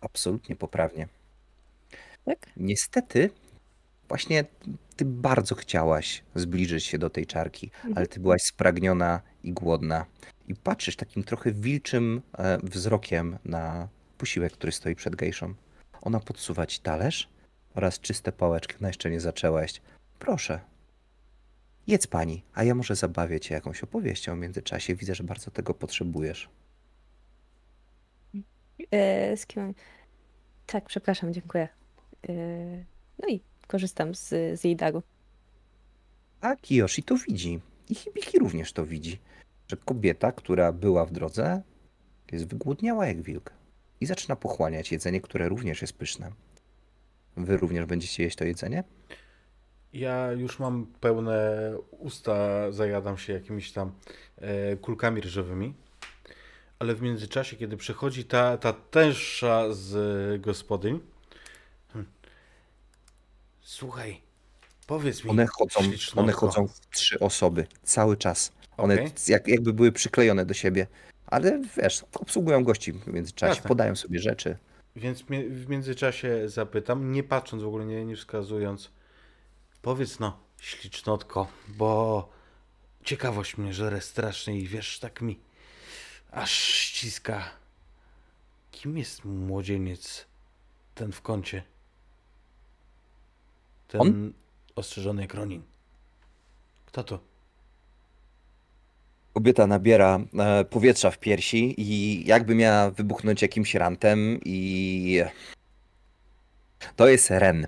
absolutnie 0.00 0.56
poprawnie. 0.56 1.08
Tak? 2.24 2.38
Niestety, 2.56 3.30
właśnie 4.08 4.44
ty 4.96 5.04
bardzo 5.04 5.54
chciałaś 5.54 6.22
zbliżyć 6.34 6.84
się 6.84 6.98
do 6.98 7.10
tej 7.10 7.26
czarki, 7.26 7.70
Mhm. 7.74 7.94
ale 7.98 8.06
ty 8.06 8.20
byłaś 8.20 8.42
spragniona 8.42 9.20
i 9.42 9.52
głodna. 9.52 10.06
I 10.48 10.54
patrzysz 10.54 10.96
takim 10.96 11.24
trochę 11.24 11.52
wilczym 11.52 12.22
e, 12.38 12.58
wzrokiem 12.62 13.38
na 13.44 13.88
posiłek, 14.18 14.52
który 14.52 14.72
stoi 14.72 14.94
przed 14.94 15.16
gejszą. 15.16 15.54
Ona 16.02 16.20
podsuwa 16.20 16.66
ci 16.66 16.80
talerz 16.80 17.28
oraz 17.74 18.00
czyste 18.00 18.32
pałeczki. 18.32 18.74
Ona 18.80 18.88
jeszcze 18.88 19.10
nie 19.10 19.20
zaczęła 19.20 19.62
jeść. 19.62 19.82
Proszę, 20.18 20.60
jedz 21.86 22.06
pani, 22.06 22.42
a 22.54 22.64
ja 22.64 22.74
może 22.74 22.96
zabawię 22.96 23.40
cię 23.40 23.54
jakąś 23.54 23.82
opowieścią 23.82 24.36
w 24.36 24.38
międzyczasie. 24.38 24.94
Widzę, 24.94 25.14
że 25.14 25.24
bardzo 25.24 25.50
tego 25.50 25.74
potrzebujesz. 25.74 26.48
E, 28.90 29.36
z 29.36 29.46
kim? 29.46 29.74
Tak, 30.66 30.84
przepraszam, 30.84 31.34
dziękuję. 31.34 31.68
E, 32.28 32.32
No 33.22 33.28
i 33.28 33.40
korzystam 33.66 34.14
z, 34.14 34.28
z 34.60 34.64
jej 34.64 34.76
daru. 34.76 35.02
A 36.40 36.56
Kiyoshi 36.56 37.02
to 37.02 37.16
widzi. 37.28 37.60
I 37.88 37.94
Hibiki 37.94 38.38
również 38.38 38.72
to 38.72 38.86
widzi. 38.86 39.18
Że 39.68 39.76
kobieta, 39.76 40.32
która 40.32 40.72
była 40.72 41.04
w 41.04 41.12
drodze, 41.12 41.62
jest 42.32 42.48
wygłodniała 42.48 43.06
jak 43.06 43.22
wilk. 43.22 43.52
I 44.00 44.06
zaczyna 44.06 44.36
pochłaniać 44.36 44.92
jedzenie, 44.92 45.20
które 45.20 45.48
również 45.48 45.80
jest 45.80 45.92
pyszne. 45.92 46.32
Wy 47.36 47.56
również 47.56 47.86
będziecie 47.86 48.22
jeść 48.22 48.36
to 48.36 48.44
jedzenie? 48.44 48.84
Ja 49.92 50.32
już 50.32 50.58
mam 50.58 50.86
pełne 51.00 51.72
usta, 51.90 52.72
zajadam 52.72 53.18
się 53.18 53.32
jakimiś 53.32 53.72
tam 53.72 53.92
e, 54.36 54.76
kulkami 54.76 55.20
ryżowymi. 55.20 55.74
Ale 56.78 56.94
w 56.94 57.02
międzyczasie, 57.02 57.56
kiedy 57.56 57.76
przychodzi 57.76 58.24
ta, 58.24 58.56
ta 58.56 58.72
tęższa 58.72 59.72
z 59.72 60.40
gospodyń. 60.40 61.00
Słuchaj, 63.66 64.20
powiedz 64.86 65.24
mi. 65.24 65.30
One 65.30 65.46
chodzą, 65.46 65.80
one 66.16 66.32
chodzą 66.32 66.68
w 66.68 66.80
trzy 66.90 67.18
osoby 67.18 67.66
cały 67.82 68.16
czas. 68.16 68.52
One 68.76 68.94
Okej. 68.94 69.10
jak, 69.28 69.48
jakby 69.48 69.72
były 69.72 69.92
przyklejone 69.92 70.46
do 70.46 70.54
siebie. 70.54 70.86
Ale 71.26 71.62
wiesz, 71.76 72.04
obsługują 72.14 72.64
gości 72.64 72.92
w 72.92 73.06
międzyczasie, 73.06 73.54
Jasne. 73.54 73.68
podają 73.68 73.96
sobie 73.96 74.18
rzeczy. 74.18 74.56
Więc 74.96 75.22
w 75.48 75.68
międzyczasie 75.68 76.48
zapytam, 76.48 77.12
nie 77.12 77.22
patrząc 77.22 77.62
w 77.62 77.66
ogóle, 77.66 77.86
nie, 77.86 78.04
nie 78.04 78.16
wskazując. 78.16 78.90
Powiedz 79.82 80.20
no, 80.20 80.38
ślicznotko, 80.60 81.48
bo 81.68 82.28
ciekawość 83.04 83.56
mnie 83.56 83.74
żere 83.74 84.00
strasznie 84.00 84.58
i 84.58 84.66
wiesz, 84.66 84.98
tak 84.98 85.22
mi 85.22 85.40
aż 86.30 86.50
ściska. 86.52 87.50
Kim 88.70 88.98
jest 88.98 89.24
młodzieniec 89.24 90.26
ten 90.94 91.12
w 91.12 91.22
kącie? 91.22 91.62
Ten 93.98 94.06
On? 94.06 94.32
ostrzeżony 94.76 95.22
jak 95.22 95.34
Ronin. 95.34 95.62
Kto 96.86 97.04
to? 97.04 97.18
Kobieta 99.34 99.66
nabiera 99.66 100.20
e, 100.38 100.64
powietrza 100.64 101.10
w 101.10 101.18
piersi 101.18 101.74
i 101.80 102.22
jakby 102.26 102.54
miała 102.54 102.90
wybuchnąć 102.90 103.42
jakimś 103.42 103.74
rantem 103.74 104.40
i 104.44 105.22
to 106.96 107.08
jest 107.08 107.30
Ren. 107.30 107.66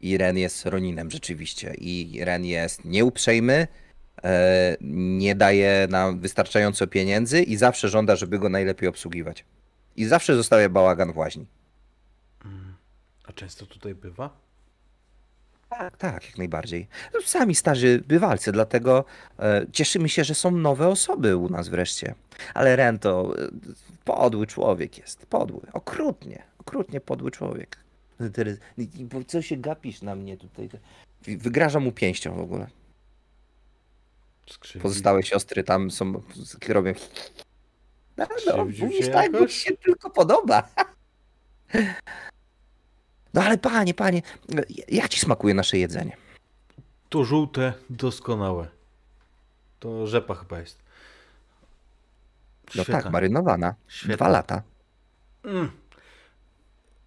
I 0.00 0.18
Ren 0.18 0.38
jest 0.38 0.66
Roninem 0.66 1.10
rzeczywiście. 1.10 1.74
I 1.74 2.24
Ren 2.24 2.44
jest 2.44 2.84
nieuprzejmy, 2.84 3.66
e, 4.24 4.76
nie 4.80 5.34
daje 5.34 5.86
nam 5.90 6.20
wystarczająco 6.20 6.86
pieniędzy 6.86 7.42
i 7.42 7.56
zawsze 7.56 7.88
żąda, 7.88 8.16
żeby 8.16 8.38
go 8.38 8.48
najlepiej 8.48 8.88
obsługiwać. 8.88 9.44
I 9.96 10.04
zawsze 10.04 10.36
zostawia 10.36 10.68
bałagan 10.68 11.12
w 11.12 11.16
łaźni. 11.16 11.46
A 13.24 13.32
często 13.32 13.66
tutaj 13.66 13.94
bywa? 13.94 14.47
Tak, 15.68 15.96
tak, 15.96 16.24
jak 16.26 16.38
najbardziej. 16.38 16.88
No, 17.14 17.20
Sami 17.24 17.54
starzy 17.54 18.02
bywalcy, 18.06 18.52
dlatego 18.52 19.04
e, 19.38 19.66
cieszymy 19.72 20.08
się, 20.08 20.24
że 20.24 20.34
są 20.34 20.50
nowe 20.50 20.88
osoby 20.88 21.36
u 21.36 21.48
nas 21.48 21.68
wreszcie. 21.68 22.14
Ale 22.54 22.76
Ren 22.76 22.98
to 22.98 23.34
e, 23.38 23.48
podły 24.04 24.46
człowiek 24.46 24.98
jest. 24.98 25.26
Podły. 25.26 25.60
Okrutnie. 25.72 26.42
Okrutnie 26.58 27.00
podły 27.00 27.30
człowiek. 27.30 27.76
Bo 28.98 29.24
Co 29.24 29.42
się 29.42 29.56
gapisz 29.56 30.02
na 30.02 30.14
mnie 30.14 30.36
tutaj? 30.36 30.68
Wygraża 31.22 31.80
mu 31.80 31.92
pięścią 31.92 32.34
w 32.34 32.40
ogóle. 32.40 32.66
Skrzywdzi- 34.50 34.80
Pozostałe 34.82 35.22
siostry 35.22 35.64
tam 35.64 35.90
są, 35.90 36.22
robią... 36.68 36.92
No, 38.16 38.26
no, 38.46 38.56
mówisz 38.64 39.08
tak, 39.12 39.32
bo 39.32 39.48
się 39.48 39.76
tylko 39.76 40.10
podoba. 40.10 40.68
No 43.38 43.44
ale 43.44 43.58
panie, 43.58 43.94
panie, 43.94 44.22
jak 44.88 45.08
ci 45.08 45.20
smakuje 45.20 45.54
nasze 45.54 45.78
jedzenie? 45.78 46.16
To 47.08 47.24
żółte, 47.24 47.72
doskonałe. 47.90 48.68
To 49.78 50.06
rzepa 50.06 50.34
chyba 50.34 50.60
jest. 50.60 50.78
No 52.74 52.82
Świetna. 52.82 53.02
tak, 53.02 53.12
marynowana. 53.12 53.74
Świetna. 53.88 54.16
Dwa 54.16 54.28
lata. 54.28 54.62
Mm. 55.44 55.70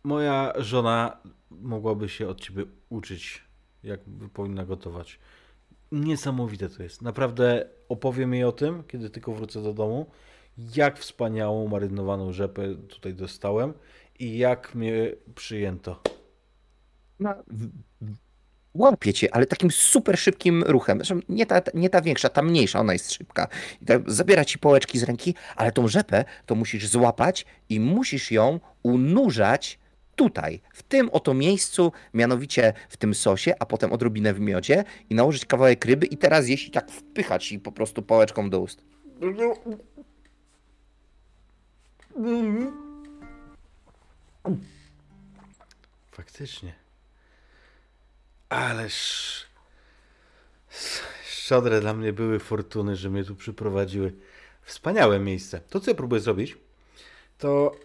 Moja 0.03 0.53
żona 0.57 1.17
mogłaby 1.51 2.09
się 2.09 2.27
od 2.27 2.41
ciebie 2.41 2.63
uczyć, 2.89 3.43
jak 3.84 3.99
powinna 4.34 4.65
gotować. 4.65 5.19
Niesamowite 5.91 6.69
to 6.69 6.84
jest. 6.84 7.01
Naprawdę 7.01 7.65
opowiem 7.89 8.34
jej 8.34 8.43
o 8.43 8.51
tym, 8.51 8.84
kiedy 8.84 9.09
tylko 9.09 9.34
wrócę 9.34 9.63
do 9.63 9.73
domu, 9.73 10.05
jak 10.75 10.99
wspaniałą 10.99 11.67
marynowaną 11.67 12.32
rzepę 12.32 12.75
tutaj 12.75 13.13
dostałem 13.13 13.73
i 14.19 14.38
jak 14.38 14.75
mnie 14.75 15.11
przyjęto. 15.36 16.01
W- 17.47 17.69
łapie 18.74 19.13
cię, 19.13 19.36
ale 19.36 19.45
takim 19.45 19.72
super 19.72 20.19
szybkim 20.19 20.63
ruchem. 20.63 20.97
Zresztą 20.97 21.19
nie 21.30 21.45
ta, 21.45 21.61
nie 21.74 21.89
ta 21.89 22.01
większa, 22.01 22.30
ta 22.30 22.41
mniejsza, 22.41 22.80
ona 22.80 22.93
jest 22.93 23.11
szybka. 23.11 23.47
I 23.82 23.86
zabiera 24.07 24.45
ci 24.45 24.59
pałeczki 24.59 24.99
z 24.99 25.03
ręki, 25.03 25.36
ale 25.55 25.72
tą 25.72 25.88
rzepę 25.88 26.26
to 26.45 26.55
musisz 26.55 26.88
złapać 26.88 27.45
i 27.69 27.80
musisz 27.80 28.32
ją 28.32 28.59
unurzać 28.84 29.80
tutaj, 30.15 30.61
w 30.74 30.84
tym 30.84 31.09
oto 31.09 31.34
miejscu, 31.34 31.91
mianowicie 32.13 32.74
w 32.89 32.97
tym 32.97 33.15
sosie, 33.15 33.53
a 33.59 33.65
potem 33.65 33.93
odrobinę 33.93 34.34
w 34.34 34.39
miodzie 34.39 34.84
i 35.09 35.15
nałożyć 35.15 35.45
kawałek 35.45 35.86
ryby 35.86 36.05
i 36.05 36.17
teraz 36.17 36.47
jeść 36.47 36.67
i 36.67 36.72
tak 36.72 36.91
wpychać 36.91 37.51
i 37.51 37.59
po 37.59 37.72
prostu 37.72 38.01
pałeczką 38.01 38.49
do 38.49 38.59
ust. 38.59 38.84
Faktycznie. 46.11 46.80
Ależ. 48.52 49.45
Szczodre 51.26 51.82
dla 51.82 51.93
mnie 51.93 52.14
były 52.14 52.39
fortuny, 52.39 52.95
że 52.95 53.10
mnie 53.10 53.24
tu 53.24 53.36
przyprowadziły. 53.36 54.14
Wspaniałe 54.62 55.20
miejsce. 55.20 55.62
To, 55.70 55.80
co 55.80 55.91
ja 55.91 55.95
próbuję 55.95 56.22
zrobić, 56.22 56.58
to 57.38 57.76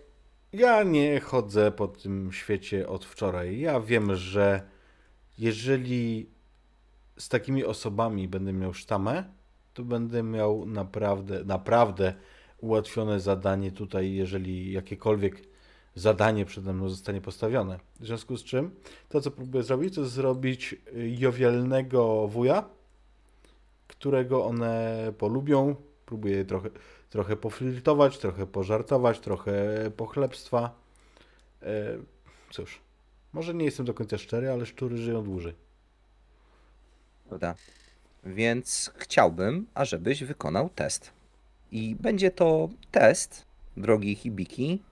ja 0.53 0.83
nie 0.83 1.21
chodzę 1.21 1.73
po 1.73 1.89
tym 1.89 2.33
świecie 2.33 2.89
od 2.89 3.05
wczoraj. 3.05 3.61
Ja 3.61 3.81
wiem, 3.81 4.17
że 4.17 4.63
jeżeli 5.39 6.31
z 7.19 7.29
takimi 7.29 7.65
osobami 7.65 8.29
będę 8.29 8.53
miał 8.53 8.75
sztamę, 8.75 9.25
to 9.75 9.83
będę 9.85 10.23
miał 10.23 10.67
naprawdę, 10.67 11.45
naprawdę 11.45 12.15
ułatwione 12.59 13.21
zadanie 13.21 13.73
tutaj, 13.73 14.13
jeżeli 14.13 14.73
jakiekolwiek 14.73 15.43
zadanie 15.97 16.45
przede 16.45 16.73
mną 16.73 16.89
zostanie 16.89 17.21
postawione. 17.21 17.79
W 18.01 18.07
związku 18.07 18.37
z 18.37 18.45
czym 18.45 18.71
to, 19.09 19.21
co 19.21 19.31
próbuję 19.31 19.63
zrobić, 19.65 19.95
to 19.95 20.07
zrobić 20.07 20.73
y, 20.73 21.11
jowialnego 21.19 22.29
wuja, 22.29 22.65
którego 23.89 24.45
one 24.45 25.13
polubią. 25.19 25.75
Próbuję 26.07 26.45
trochę, 26.45 26.71
trochę 27.11 27.37
poflirtować, 27.37 28.19
trochę 28.19 28.47
pożartować, 28.47 29.21
trochę 29.21 29.55
pochlebstwa. 29.97 30.71
E, 31.63 31.99
Cóż, 32.51 32.81
może 33.33 33.55
nie 33.55 33.65
jestem 33.65 33.87
do 33.87 33.95
końca 33.95 34.19
szczery, 34.19 34.51
ale 34.51 34.67
szczury 34.67 34.97
żyją 34.97 35.23
dłużej. 35.23 35.55
Prawda? 37.29 37.55
Więc 38.25 38.91
chciałbym, 38.97 39.67
ażebyś 39.75 40.25
wykonał 40.25 40.69
test. 40.75 41.11
I 41.73 41.97
będzie 42.01 42.31
to 42.31 42.69
test, 42.91 43.45
drogi 43.77 44.15
Hibiki. 44.15 44.83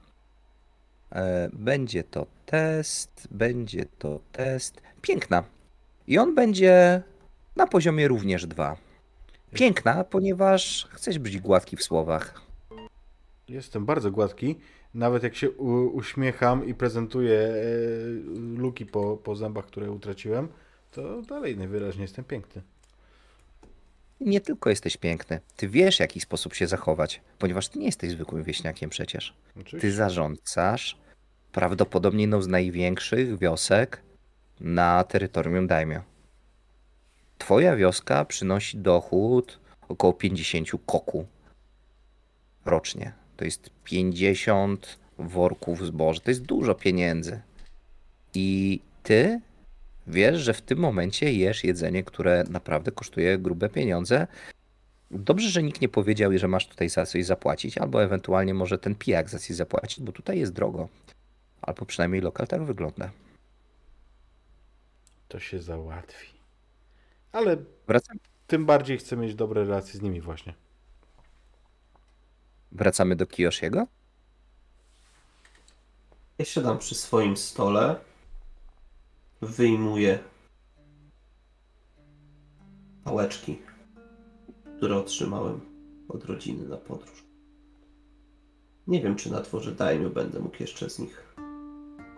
E, 1.12 1.50
Będzie 1.52 2.05
to 2.05 2.26
test, 2.46 3.28
będzie 3.30 3.86
to 3.98 4.20
test. 4.32 4.82
Piękna. 5.02 5.44
I 6.07 6.18
on 6.18 6.34
będzie 6.34 7.02
na 7.57 7.66
poziomie 7.66 8.09
również 8.09 8.46
dwa. 8.46 8.76
Piękna, 9.52 10.05
ponieważ 10.05 10.88
chcesz 10.90 11.18
być 11.18 11.38
gładki 11.40 11.76
w 11.76 11.82
słowach. 11.82 12.40
Jestem 13.48 13.86
bardzo 13.86 14.11
gładki. 14.11 14.59
Nawet 14.94 15.22
jak 15.22 15.34
się 15.34 15.50
uśmiecham 15.50 16.66
i 16.66 16.74
prezentuję 16.74 17.38
e, 17.40 17.55
luki 18.57 18.86
po, 18.86 19.16
po 19.16 19.36
zębach, 19.36 19.66
które 19.66 19.90
utraciłem, 19.90 20.48
to 20.90 21.22
dalej 21.22 21.57
najwyraźniej 21.57 22.02
jestem 22.02 22.24
piękny. 22.24 22.62
Nie 24.25 24.41
tylko 24.41 24.70
jesteś 24.70 24.97
piękny, 24.97 25.41
ty 25.57 25.68
wiesz, 25.68 25.97
w 25.97 26.01
jaki 26.01 26.20
sposób 26.20 26.55
się 26.55 26.66
zachować, 26.66 27.20
ponieważ 27.39 27.68
ty 27.68 27.79
nie 27.79 27.87
jesteś 27.87 28.11
zwykłym 28.11 28.43
wieśniakiem 28.43 28.91
przecież. 28.91 29.35
Ty 29.55 29.61
Oczywiście. 29.61 29.93
zarządzasz 29.93 30.99
prawdopodobnie 31.53 32.20
jedną 32.22 32.43
z 32.43 32.47
największych 32.49 33.39
wiosek 33.39 34.03
na 34.61 35.05
terytorium 35.05 35.66
Daimyo. 35.66 36.01
Twoja 37.39 37.77
wioska 37.77 38.25
przynosi 38.25 38.79
dochód 38.79 39.61
około 39.89 40.12
50 40.12 40.68
koku 40.87 41.27
rocznie. 42.64 43.12
To 43.37 43.45
jest 43.45 43.70
50 43.85 44.99
worków 45.18 45.87
zboża. 45.87 46.20
To 46.20 46.31
jest 46.31 46.43
dużo 46.43 46.75
pieniędzy. 46.75 47.41
I 48.35 48.81
ty 49.03 49.41
wiesz, 50.07 50.40
że 50.40 50.55
w 50.55 50.62
tym 50.62 50.78
momencie 50.78 51.32
jesz 51.32 51.64
jedzenie, 51.64 52.05
które 52.05 52.44
naprawdę 52.50 52.92
kosztuje 52.92 53.38
grube 53.38 53.68
pieniądze. 53.68 54.26
Dobrze, 55.11 55.48
że 55.48 55.62
nikt 55.62 55.80
nie 55.80 55.88
powiedział, 55.88 56.38
że 56.38 56.48
masz 56.48 56.68
tutaj 56.68 56.88
za 56.88 57.07
coś 57.07 57.24
zapłacić, 57.24 57.78
albo 57.78 58.02
ewentualnie 58.02 58.55
może 58.55 58.78
ten 58.78 58.94
pijak 58.94 59.30
za 59.30 59.38
coś 59.38 59.57
zapłacić, 59.57 60.00
bo 60.00 60.12
tutaj 60.12 60.38
jest 60.38 60.52
drogo. 60.52 60.88
Albo 61.62 61.86
przynajmniej 61.86 62.22
lokal 62.22 62.46
tak 62.46 62.64
wygląda. 62.64 63.11
To 65.28 65.40
się 65.40 65.62
załatwi. 65.62 66.34
Ale 67.32 67.57
Wracamy, 67.86 68.20
tym 68.46 68.66
bardziej 68.66 68.98
chcę 68.98 69.16
mieć 69.16 69.34
dobre 69.34 69.64
relacje 69.64 70.00
z 70.00 70.02
nimi 70.02 70.20
właśnie. 70.20 70.55
wracamy 72.72 73.16
do 73.16 73.26
Kiyoshiego. 73.26 73.86
Ja 76.38 76.44
siadam 76.44 76.78
przy 76.78 76.94
swoim 76.94 77.36
stole, 77.36 77.96
wyjmuję 79.45 80.18
pałeczki, 83.05 83.59
które 84.76 84.97
otrzymałem 84.97 85.61
od 86.09 86.24
rodziny 86.24 86.68
na 86.68 86.76
podróż. 86.76 87.24
Nie 88.86 89.03
wiem, 89.03 89.16
czy 89.16 89.32
na 89.32 89.40
dworze 89.40 89.72
Daimyo 89.72 90.11
będę 90.11 90.40
mógł 90.40 90.57
jeszcze 90.61 90.90
z 90.90 90.99
nich 90.99 91.34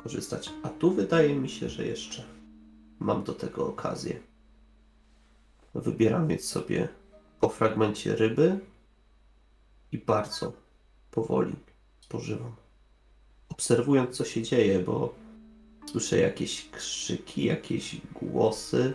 korzystać, 0.03 0.51
a 0.63 0.69
tu 0.69 0.91
wydaje 0.91 1.35
mi 1.35 1.49
się, 1.49 1.69
że 1.69 1.87
jeszcze 1.87 2.25
mam 2.99 3.25
do 3.25 3.33
tego 3.33 3.67
okazję. 3.67 4.21
Wybieram 5.75 6.29
więc 6.29 6.45
sobie 6.45 6.89
po 7.41 7.49
fragmencie 7.49 8.17
ryby 8.17 8.59
i 9.93 9.99
bardzo 9.99 10.53
powoli 11.11 11.55
spożywam 12.01 12.53
obserwując, 13.57 14.17
co 14.17 14.25
się 14.25 14.43
dzieje, 14.43 14.79
bo 14.79 15.15
słyszę 15.91 16.19
jakieś 16.19 16.69
krzyki, 16.71 17.45
jakieś 17.45 17.97
głosy. 18.23 18.95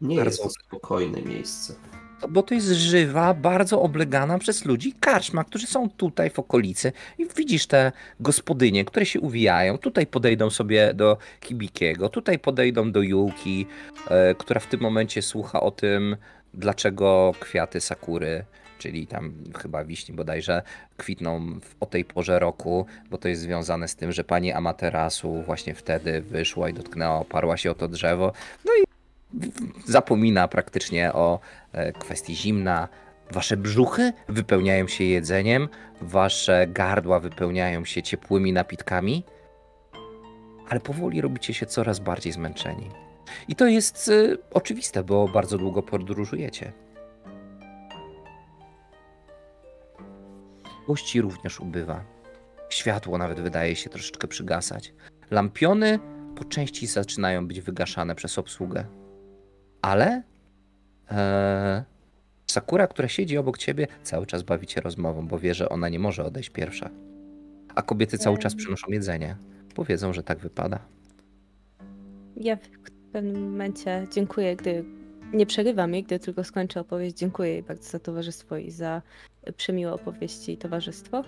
Nie 0.00 0.16
Bardzo 0.16 0.30
jest 0.30 0.42
to 0.42 0.50
spokojne 0.66 1.22
miejsce. 1.22 1.74
Bo 2.28 2.42
to 2.42 2.54
jest 2.54 2.66
żywa, 2.66 3.34
bardzo 3.34 3.82
oblegana 3.82 4.38
przez 4.38 4.64
ludzi 4.64 4.92
karczma, 5.00 5.44
którzy 5.44 5.66
są 5.66 5.90
tutaj 5.90 6.30
w 6.30 6.38
okolicy. 6.38 6.92
I 7.18 7.26
widzisz 7.36 7.66
te 7.66 7.92
gospodynie, 8.20 8.84
które 8.84 9.06
się 9.06 9.20
uwijają. 9.20 9.78
Tutaj 9.78 10.06
podejdą 10.06 10.50
sobie 10.50 10.94
do 10.94 11.18
Kibikiego, 11.40 12.08
tutaj 12.08 12.38
podejdą 12.38 12.92
do 12.92 13.02
Yuki, 13.02 13.66
e, 14.08 14.34
która 14.34 14.60
w 14.60 14.66
tym 14.66 14.80
momencie 14.80 15.22
słucha 15.22 15.60
o 15.60 15.70
tym, 15.70 16.16
dlaczego 16.54 17.32
kwiaty 17.40 17.80
sakury, 17.80 18.44
czyli 18.84 19.06
tam 19.06 19.32
chyba 19.58 19.84
wiśni 19.84 20.14
bodajże, 20.14 20.62
kwitną 20.96 21.60
w, 21.60 21.76
o 21.80 21.86
tej 21.86 22.04
porze 22.04 22.38
roku, 22.38 22.86
bo 23.10 23.18
to 23.18 23.28
jest 23.28 23.42
związane 23.42 23.88
z 23.88 23.96
tym, 23.96 24.12
że 24.12 24.24
pani 24.24 24.52
Amaterasu 24.52 25.42
właśnie 25.42 25.74
wtedy 25.74 26.20
wyszła 26.20 26.68
i 26.68 26.74
dotknęła, 26.74 27.18
oparła 27.18 27.56
się 27.56 27.70
o 27.70 27.74
to 27.74 27.88
drzewo. 27.88 28.32
No 28.64 28.72
i 28.72 28.84
zapomina 29.84 30.48
praktycznie 30.48 31.12
o 31.12 31.40
e, 31.72 31.92
kwestii 31.92 32.34
zimna. 32.36 32.88
Wasze 33.30 33.56
brzuchy 33.56 34.12
wypełniają 34.28 34.88
się 34.88 35.04
jedzeniem, 35.04 35.68
wasze 36.00 36.66
gardła 36.66 37.20
wypełniają 37.20 37.84
się 37.84 38.02
ciepłymi 38.02 38.52
napitkami, 38.52 39.24
ale 40.68 40.80
powoli 40.80 41.20
robicie 41.20 41.54
się 41.54 41.66
coraz 41.66 41.98
bardziej 41.98 42.32
zmęczeni. 42.32 42.88
I 43.48 43.56
to 43.56 43.66
jest 43.66 44.08
e, 44.08 44.36
oczywiste, 44.50 45.04
bo 45.04 45.28
bardzo 45.28 45.58
długo 45.58 45.82
podróżujecie. 45.82 46.72
Gości 50.86 51.20
również 51.20 51.60
ubywa. 51.60 52.04
Światło 52.68 53.18
nawet 53.18 53.40
wydaje 53.40 53.76
się 53.76 53.90
troszeczkę 53.90 54.28
przygasać. 54.28 54.94
Lampiony 55.30 55.98
po 56.36 56.44
części 56.44 56.86
zaczynają 56.86 57.48
być 57.48 57.60
wygaszane 57.60 58.14
przez 58.14 58.38
obsługę. 58.38 58.84
Ale 59.82 60.22
e, 61.10 61.84
Sakura, 62.46 62.86
która 62.86 63.08
siedzi 63.08 63.38
obok 63.38 63.58
ciebie, 63.58 63.86
cały 64.02 64.26
czas 64.26 64.42
bawi 64.42 64.66
cię 64.66 64.80
rozmową, 64.80 65.28
bo 65.28 65.38
wie, 65.38 65.54
że 65.54 65.68
ona 65.68 65.88
nie 65.88 65.98
może 65.98 66.24
odejść 66.24 66.50
pierwsza. 66.50 66.90
A 67.74 67.82
kobiety 67.82 68.18
cały 68.18 68.38
czas 68.38 68.54
przynoszą 68.54 68.86
jedzenie, 68.90 69.36
bo 69.76 69.84
wiedzą, 69.84 70.12
że 70.12 70.22
tak 70.22 70.38
wypada. 70.38 70.78
Ja 72.36 72.56
w 72.56 73.10
pewnym 73.12 73.50
momencie 73.50 74.06
dziękuję, 74.12 74.56
gdy 74.56 74.84
nie 75.32 75.46
przerywam 75.46 75.94
jej, 75.94 76.02
gdy 76.02 76.18
tylko 76.18 76.44
skończę 76.44 76.80
opowieść. 76.80 77.16
Dziękuję 77.16 77.50
jej 77.50 77.62
bardzo 77.62 77.90
za 77.90 77.98
towarzystwo 77.98 78.56
i 78.56 78.70
za 78.70 79.02
przemiłe 79.56 79.92
opowieści 79.92 80.52
i 80.52 80.58
towarzystwo. 80.58 81.24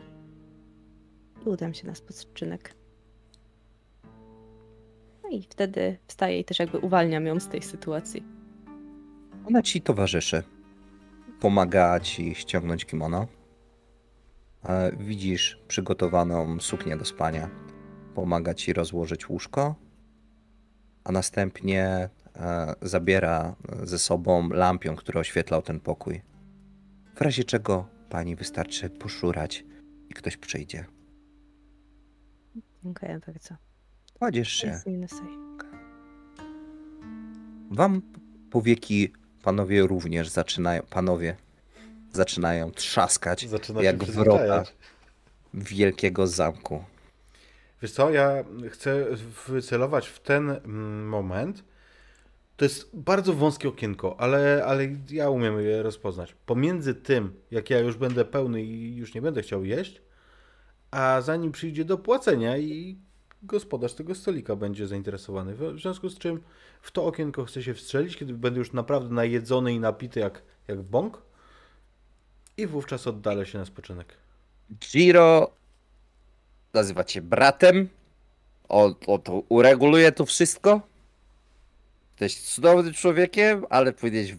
I 1.47 1.49
udam 1.49 1.75
się 1.75 1.87
na 1.87 1.95
spoczynek. 1.95 2.75
No 5.23 5.29
i 5.31 5.43
wtedy 5.43 5.99
wstaje 6.07 6.41
i 6.41 6.45
też 6.45 6.59
jakby 6.59 6.79
uwalniam 6.79 7.27
ją 7.27 7.41
z 7.41 7.49
tej 7.49 7.63
sytuacji. 7.63 8.25
Ona 9.47 9.63
ci 9.63 9.83
towarzyszy. 9.83 10.43
Pomaga 11.41 12.01
ci 12.01 12.35
ściągnąć 12.35 12.85
kimono. 12.85 13.27
Widzisz 14.99 15.59
przygotowaną 15.69 16.61
suknię 16.61 16.97
do 16.97 17.05
spania. 17.05 17.51
Pomaga 18.15 18.55
ci 18.55 18.73
rozłożyć 18.73 19.29
łóżko, 19.29 19.75
a 21.05 21.13
następnie 21.13 22.09
e, 22.37 22.75
zabiera 22.83 23.55
ze 23.83 23.99
sobą 23.99 24.49
lampion, 24.49 24.97
który 24.97 25.21
oświetlał 25.21 25.63
ten 25.63 25.81
pokój. 25.81 26.23
W 27.15 27.21
razie 27.21 27.45
czego 27.45 27.87
pani 28.17 28.37
wystarczy 28.37 28.91
poszurać 28.91 29.65
i 30.11 30.15
ktoś 30.15 30.37
przyjdzie. 30.37 30.85
Dziękuję 32.85 33.21
bardzo. 33.27 33.55
Kładziesz 34.15 34.53
się. 34.53 34.81
Wam 37.71 38.03
powieki 38.51 39.13
panowie 39.43 39.83
również 39.83 40.29
zaczynają, 40.29 40.83
panowie 40.83 41.37
zaczynają 42.13 42.71
trzaskać 42.71 43.49
Zaczyna 43.49 43.83
jak 43.83 44.05
wrota 44.05 44.65
wielkiego 45.55 46.27
zamku. 46.27 46.85
Wiesz 47.83 47.93
co, 47.93 48.11
ja 48.11 48.45
chcę 48.71 49.07
wycelować 49.49 50.09
w 50.09 50.21
ten 50.21 50.51
mm, 50.51 51.09
moment. 51.09 51.65
To 52.57 52.65
jest 52.65 52.97
bardzo 52.97 53.33
wąskie 53.33 53.69
okienko, 53.69 54.21
ale, 54.21 54.65
ale 54.67 54.89
ja 55.11 55.31
umiem 55.31 55.61
je 55.61 55.83
rozpoznać. 55.83 56.37
Pomiędzy 56.47 56.95
tym, 56.95 57.41
jak 57.51 57.71
ja 57.71 57.79
już 57.79 57.97
będę 57.97 58.25
pełny 58.25 58.63
i 58.63 58.97
już 58.97 59.15
nie 59.15 59.23
będę 59.23 59.43
chciał 59.43 59.65
jeść, 59.65 60.03
a 60.91 61.21
zanim 61.21 61.53
przyjdzie 61.53 61.85
do 61.85 61.99
płacenia 61.99 62.59
i 62.59 62.99
gospodarz 63.43 63.95
tego 63.95 64.15
stolika 64.15 64.57
będzie 64.57 64.87
zainteresowany. 64.87 65.55
W 65.55 65.81
związku 65.81 66.09
z 66.09 66.19
czym 66.19 66.41
w 66.83 66.91
to 66.91 67.07
okienko 67.07 67.45
chcę 67.45 67.63
się 67.63 67.75
wstrzelić, 67.75 68.17
kiedy 68.17 68.33
będę 68.33 68.59
już 68.59 68.73
naprawdę 68.73 69.15
najedzony 69.15 69.75
i 69.75 69.81
napity 69.81 70.21
jak, 70.21 70.43
jak 70.69 70.83
bąk 70.83 71.23
i 72.57 72.67
wówczas 72.67 73.07
oddalę 73.07 73.47
się 73.47 73.59
na 73.59 73.65
spoczynek. 73.65 74.15
Giro 74.93 75.51
nazywa 76.75 77.05
cię 77.05 77.23
bratem. 77.23 77.89
O, 78.69 78.95
o 79.07 79.19
to 79.19 79.43
ureguluje 79.49 80.13
to 80.13 80.27
wszystko. 80.27 80.81
Jesteś 82.21 82.43
cudownym 82.43 82.95
człowiekiem, 82.95 83.65
ale 83.71 83.93
powinieneś 83.93 84.35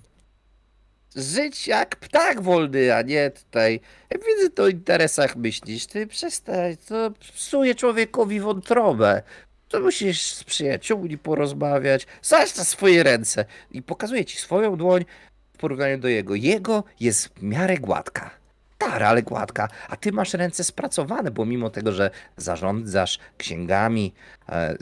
żyć 1.15 1.67
jak 1.67 1.95
ptak 1.95 2.41
wolny, 2.41 2.95
a 2.95 3.01
nie 3.01 3.31
tutaj. 3.31 3.79
Ja 4.09 4.17
widzę 4.17 4.49
to 4.49 4.63
o 4.63 4.67
interesach 4.67 5.35
myślisz. 5.35 5.85
Ty 5.85 6.07
przestań, 6.07 6.77
to 6.87 7.11
psuje 7.33 7.75
człowiekowi 7.75 8.39
wątrobę. 8.39 9.21
To 9.67 9.79
musisz 9.79 10.21
z 10.21 10.43
przyjaciółmi 10.43 11.17
porozmawiać. 11.17 12.07
Zaś 12.21 12.55
na 12.55 12.63
swoje 12.63 13.03
ręce. 13.03 13.45
I 13.71 13.81
pokazuje 13.81 14.25
ci 14.25 14.37
swoją 14.37 14.75
dłoń 14.75 15.05
w 15.53 15.57
porównaniu 15.57 15.97
do 15.97 16.07
jego. 16.07 16.35
Jego 16.35 16.83
jest 16.99 17.27
w 17.27 17.43
miarę 17.43 17.77
gładka. 17.77 18.29
Stara, 18.75 19.09
ale 19.09 19.23
gładka, 19.23 19.67
a 19.89 19.95
ty 19.95 20.11
masz 20.11 20.33
ręce 20.33 20.63
spracowane, 20.63 21.31
bo 21.31 21.45
mimo 21.45 21.69
tego, 21.69 21.91
że 21.91 22.11
zarządzasz 22.37 23.19
księgami, 23.37 24.13
e, 24.49 24.77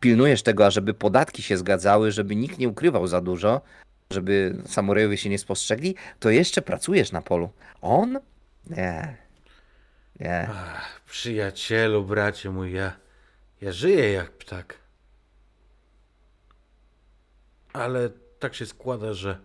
pilnujesz 0.00 0.42
tego, 0.42 0.66
ażeby 0.66 0.94
podatki 0.94 1.42
się 1.42 1.56
zgadzały, 1.56 2.12
żeby 2.12 2.36
nikt 2.36 2.58
nie 2.58 2.68
ukrywał 2.68 3.06
za 3.06 3.20
dużo, 3.20 3.60
żeby 4.10 4.62
samuраjowie 4.66 5.16
się 5.16 5.30
nie 5.30 5.38
spostrzegli, 5.38 5.94
to 6.20 6.30
jeszcze 6.30 6.62
pracujesz 6.62 7.12
na 7.12 7.22
polu. 7.22 7.50
On? 7.80 8.18
Nie. 8.70 9.16
Nie. 10.20 10.48
Ach, 10.50 11.00
przyjacielu, 11.06 12.04
bracie 12.04 12.50
mój, 12.50 12.72
ja, 12.72 12.96
ja 13.60 13.72
żyję 13.72 14.12
jak 14.12 14.32
ptak. 14.32 14.78
Ale 17.72 18.10
tak 18.38 18.54
się 18.54 18.66
składa, 18.66 19.14
że 19.14 19.38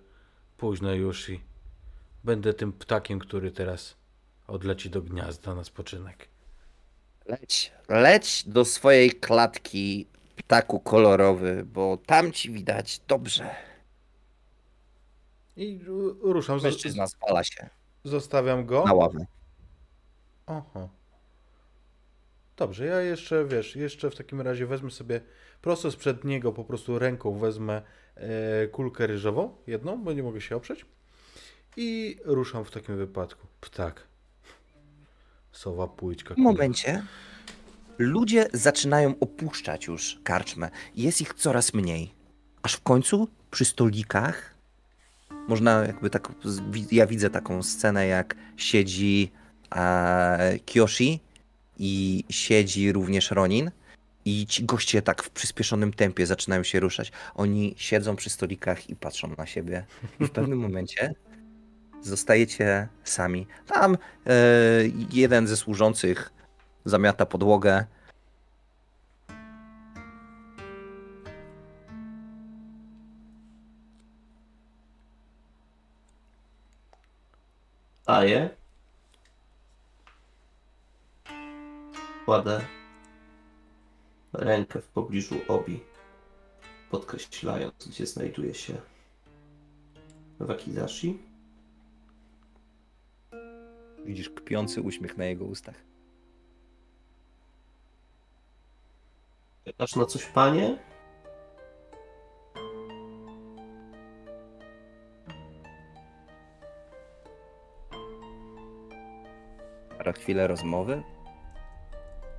późno 0.58 0.94
już 0.94 1.30
i 1.30 1.42
będę 2.24 2.54
tym 2.54 2.74
ptakiem, 2.74 3.20
który 3.20 3.52
teraz 3.52 3.96
odleci 4.48 4.90
do 4.90 5.02
gniazda 5.02 5.56
na 5.56 5.64
spoczynek. 5.64 6.28
Leć, 7.26 7.72
leć 7.90 8.44
do 8.48 8.66
swojej 8.66 9.12
klatki, 9.12 10.08
ptaku 10.36 10.80
kolorowy, 10.80 11.64
bo 11.66 11.98
tam 11.98 12.32
ci 12.32 12.52
widać 12.52 13.00
dobrze. 13.08 13.56
I 15.56 15.80
ru- 15.84 16.34
ruszam, 16.34 16.60
Mężczyzna 16.64 17.08
spala 17.08 17.44
się 17.44 17.70
zostawiam 18.04 18.66
go. 18.66 18.84
na 18.86 18.94
ławę. 18.94 19.26
Oho. 20.46 20.90
Dobrze, 22.58 22.86
ja 22.86 23.02
jeszcze, 23.02 23.46
wiesz, 23.46 23.76
jeszcze 23.76 24.10
w 24.10 24.16
takim 24.16 24.42
razie 24.42 24.66
wezmę 24.66 24.92
sobie 24.92 25.22
prosto 25.62 25.92
sprzed 25.92 26.24
niego, 26.24 26.52
po 26.52 26.64
prostu 26.64 27.00
ręką 27.00 27.38
wezmę 27.38 27.82
e, 28.16 28.68
kulkę 28.68 29.08
ryżową, 29.08 29.56
jedną, 29.68 30.04
bo 30.04 30.14
nie 30.14 30.24
mogę 30.24 30.42
się 30.42 30.56
oprzeć. 30.56 30.86
I 31.78 32.18
ruszam 32.26 32.66
w 32.66 32.72
takim 32.72 32.98
wypadku. 32.98 33.48
Ptak. 33.62 34.08
Sowa 35.52 35.88
płyćka. 35.88 36.34
W 36.34 36.38
momencie 36.38 37.04
ludzie 37.98 38.48
zaczynają 38.54 39.14
opuszczać 39.20 39.88
już 39.88 40.20
karczmę. 40.24 40.70
Jest 40.96 41.22
ich 41.22 41.34
coraz 41.34 41.74
mniej. 41.74 42.14
Aż 42.62 42.74
w 42.74 42.82
końcu 42.82 43.28
przy 43.52 43.66
stolikach 43.66 44.54
można 45.48 45.86
jakby 45.86 46.10
tak, 46.10 46.32
ja 46.92 47.08
widzę 47.08 47.30
taką 47.30 47.64
scenę 47.64 48.08
jak 48.08 48.36
siedzi 48.58 49.32
e, 49.76 50.60
Kyoshi 50.66 51.20
i 51.78 52.24
siedzi 52.30 52.92
również 52.92 53.32
Ronin 53.32 53.72
i 54.26 54.48
ci 54.48 54.66
goście 54.66 55.02
tak 55.02 55.24
w 55.24 55.30
przyspieszonym 55.30 55.94
tempie 55.94 56.26
zaczynają 56.26 56.64
się 56.64 56.80
ruszać. 56.80 57.12
Oni 57.36 57.76
siedzą 57.78 58.16
przy 58.16 58.30
stolikach 58.30 58.90
i 58.90 58.96
patrzą 58.96 59.36
na 59.38 59.46
siebie 59.46 59.86
i 60.20 60.26
w 60.26 60.32
pewnym 60.32 60.60
momencie 60.68 61.14
zostajecie 62.02 62.88
sami. 63.04 63.48
Tam 63.68 63.94
e, 63.94 63.98
jeden 65.12 65.48
ze 65.48 65.58
służących 65.58 66.34
zamiata 66.86 67.26
podłogę. 67.26 67.86
Daję. 78.06 78.50
Kładę 82.26 82.62
rękę 84.34 84.82
w 84.82 84.88
pobliżu 84.88 85.36
obi, 85.48 85.80
podkreślając, 86.92 87.88
gdzie 87.88 88.06
znajduje 88.06 88.54
się 88.54 88.74
Wakizashi. 90.40 91.20
Widzisz 94.06 94.30
kpiący 94.30 94.82
uśmiech 94.82 95.18
na 95.18 95.26
jego 95.26 95.46
ustach. 95.46 95.93
Pytasz 99.64 99.96
na 99.96 100.06
coś, 100.06 100.26
panie? 100.26 100.78
Na 110.06 110.12
chwilę 110.12 110.48
rozmowy, 110.48 111.04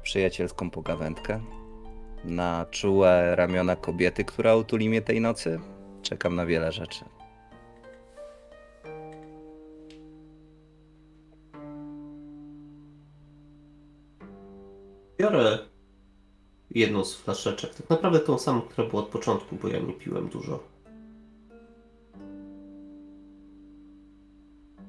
przyjacielską 0.02 0.70
pogawędkę, 0.70 1.40
na 2.24 2.66
czułe 2.70 3.36
ramiona 3.36 3.76
kobiety, 3.76 4.24
która 4.24 4.56
utuli 4.56 4.88
mnie 4.88 5.02
tej 5.02 5.20
nocy. 5.20 5.60
Czekam 6.02 6.34
na 6.34 6.46
wiele 6.46 6.72
rzeczy. 6.72 7.04
Jedną 16.74 17.04
z 17.04 17.14
flaszeczek. 17.16 17.74
Tak 17.74 17.90
naprawdę 17.90 18.20
tą 18.20 18.38
samą, 18.38 18.60
która 18.60 18.88
była 18.88 19.02
od 19.02 19.08
początku, 19.08 19.56
bo 19.56 19.68
ja 19.68 19.78
nie 19.78 19.92
piłem 19.92 20.28
dużo. 20.28 20.62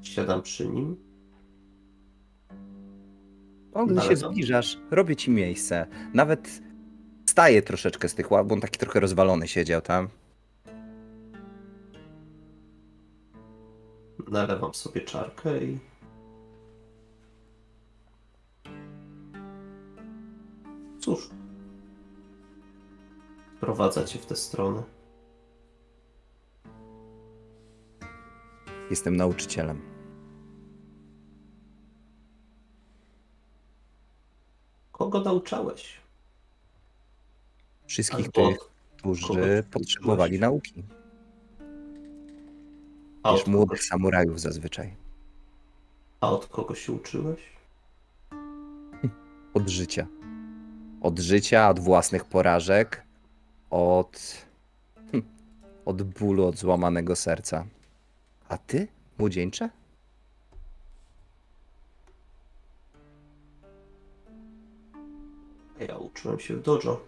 Siadam 0.01 0.41
przy 0.41 0.67
nim. 0.67 0.95
O, 3.73 3.85
gdy 3.85 4.01
się 4.01 4.15
zbliżasz, 4.15 4.77
robię 4.91 5.15
ci 5.15 5.31
miejsce. 5.31 5.87
Nawet 6.13 6.61
staję 7.25 7.61
troszeczkę 7.61 8.09
z 8.09 8.15
tych 8.15 8.31
ław, 8.31 8.47
bo 8.47 8.55
on 8.55 8.61
taki 8.61 8.79
trochę 8.79 8.99
rozwalony 8.99 9.47
siedział 9.47 9.81
tam. 9.81 10.07
Nalewam 14.31 14.73
sobie 14.73 15.01
czarkę 15.01 15.63
i. 15.63 15.77
Prowadza 23.65 24.03
cię 24.03 24.19
w 24.19 24.25
tę 24.25 24.35
stronę. 24.35 24.83
Jestem 28.89 29.15
nauczycielem. 29.15 29.81
Kogo 34.91 35.21
nauczałeś? 35.21 36.01
Wszystkich 37.85 38.25
Albo 38.25 38.49
tych, 38.49 38.57
którzy 38.97 39.63
potrzebowali 39.71 40.39
nauki. 40.39 40.83
A 43.23 43.31
młodych 43.47 43.79
kogo, 43.79 43.87
samurajów 43.89 44.41
zazwyczaj. 44.41 44.95
a 46.21 46.29
od 46.29 46.47
kogo 46.47 46.75
się 46.75 46.91
uczyłeś? 46.91 47.41
Od 49.53 49.69
życia. 49.69 50.07
Od 51.01 51.19
życia, 51.19 51.69
od 51.69 51.79
własnych 51.79 52.25
porażek, 52.25 53.04
od. 53.69 54.45
hm, 55.11 55.21
od 55.85 56.03
bólu, 56.03 56.45
od 56.47 56.57
złamanego 56.57 57.15
serca. 57.15 57.65
A 58.49 58.57
ty, 58.57 58.87
młodzieńcze? 59.17 59.69
Ja 65.79 65.97
uczyłem 65.97 66.39
się 66.39 66.55
w 66.55 66.61
dojo. 66.61 67.05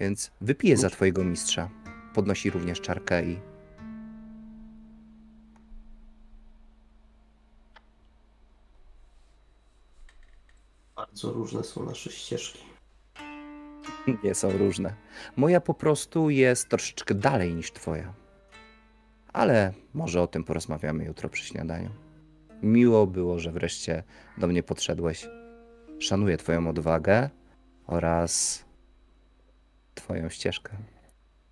Więc 0.00 0.30
wypiję 0.40 0.76
za 0.76 0.90
twojego 0.90 1.24
mistrza. 1.24 1.70
Podnosi 2.14 2.50
również 2.50 2.80
czarkę 2.80 3.24
i. 3.24 3.53
Bardzo 11.14 11.32
różne 11.32 11.64
są 11.64 11.86
nasze 11.86 12.10
ścieżki. 12.10 12.58
Nie 14.24 14.34
są 14.34 14.58
różne. 14.58 14.94
Moja 15.36 15.60
po 15.60 15.74
prostu 15.74 16.30
jest 16.30 16.68
troszeczkę 16.68 17.14
dalej 17.14 17.54
niż 17.54 17.72
twoja. 17.72 18.14
Ale 19.32 19.72
może 19.92 20.22
o 20.22 20.26
tym 20.26 20.44
porozmawiamy 20.44 21.04
jutro 21.04 21.28
przy 21.28 21.46
śniadaniu. 21.46 21.90
Miło 22.62 23.06
było, 23.06 23.38
że 23.38 23.52
wreszcie 23.52 24.02
do 24.38 24.46
mnie 24.46 24.62
podszedłeś. 24.62 25.26
Szanuję 25.98 26.36
twoją 26.36 26.68
odwagę 26.68 27.30
oraz 27.86 28.64
twoją 29.94 30.28
ścieżkę. 30.28 30.76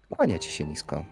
Kłania 0.09 0.39
ci 0.39 0.51
się 0.51 0.65
nisko. 0.65 1.05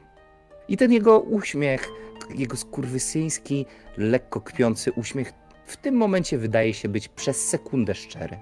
I 0.69 0.77
ten 0.77 0.93
jego 0.93 1.21
uśmiech, 1.21 1.89
jego 2.35 2.57
skurwysyński, 2.57 3.67
lekko 3.97 4.41
kpiący 4.41 4.93
uśmiech 4.93 5.33
w 5.71 5.77
tym 5.77 5.95
momencie 5.95 6.39
wydaje 6.39 6.75
się 6.75 6.89
być 6.89 7.09
przez 7.09 7.49
sekundę 7.49 7.95
szczery. 7.95 8.39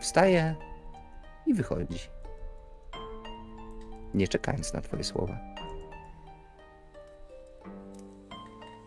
Wstaje 0.00 0.56
i 1.46 1.54
wychodzi. 1.54 1.98
Nie 4.14 4.28
czekając 4.28 4.72
na 4.72 4.80
twoje 4.80 5.04
słowa. 5.04 5.38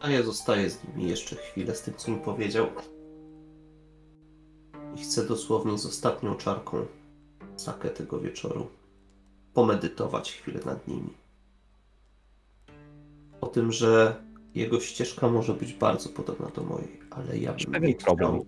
A 0.01 0.09
ja 0.09 0.23
zostaję 0.23 0.69
z 0.69 0.83
nimi 0.83 1.09
jeszcze 1.09 1.35
chwilę 1.35 1.75
z 1.75 1.81
tym, 1.81 1.93
co 1.93 2.11
mi 2.11 2.17
powiedział. 2.17 2.67
I 4.95 5.01
chcę 5.01 5.25
dosłownie 5.25 5.77
z 5.77 5.85
ostatnią 5.85 6.35
czarką 6.35 6.85
sakę 7.55 7.89
tego 7.89 8.19
wieczoru 8.19 8.67
pomedytować 9.53 10.31
chwilę 10.31 10.59
nad 10.65 10.87
nimi. 10.87 11.13
O 13.41 13.47
tym, 13.47 13.71
że 13.71 14.15
jego 14.55 14.79
ścieżka 14.79 15.29
może 15.29 15.53
być 15.53 15.73
bardzo 15.73 16.09
podobna 16.09 16.47
do 16.47 16.63
mojej, 16.63 16.99
ale 17.09 17.37
ja 17.37 17.53
bym 17.53 17.71
pewien 17.71 17.89
nie 17.89 17.95
problem. 17.95 18.29
chciał. 18.29 18.45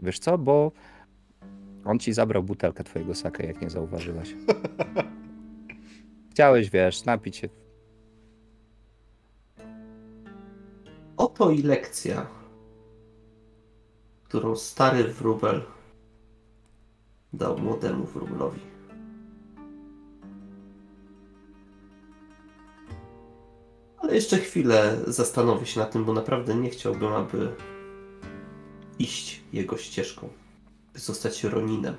Wiesz 0.00 0.18
co, 0.18 0.38
bo 0.38 0.72
on 1.84 1.98
ci 1.98 2.12
zabrał 2.12 2.42
butelkę 2.42 2.84
twojego 2.84 3.14
sake, 3.14 3.46
jak 3.46 3.62
nie 3.62 3.70
zauważyłaś. 3.70 4.34
Chciałeś, 6.30 6.70
wiesz, 6.70 7.04
napić 7.04 7.36
się. 7.36 7.48
Oto 11.16 11.50
i 11.50 11.62
lekcja, 11.62 12.26
którą 14.24 14.56
stary 14.56 15.04
wróbel 15.04 15.62
dał 17.32 17.58
młodemu 17.58 18.04
wróblowi. 18.04 18.60
Ale 24.08 24.16
jeszcze 24.16 24.38
chwilę 24.38 25.00
zastanowię 25.06 25.66
się 25.66 25.80
nad 25.80 25.92
tym, 25.92 26.04
bo 26.04 26.12
naprawdę 26.12 26.54
nie 26.54 26.70
chciałbym, 26.70 27.12
aby 27.12 27.56
iść 28.98 29.40
jego 29.52 29.78
ścieżką, 29.78 30.28
by 30.92 31.00
zostać 31.00 31.44
Roninem, 31.44 31.96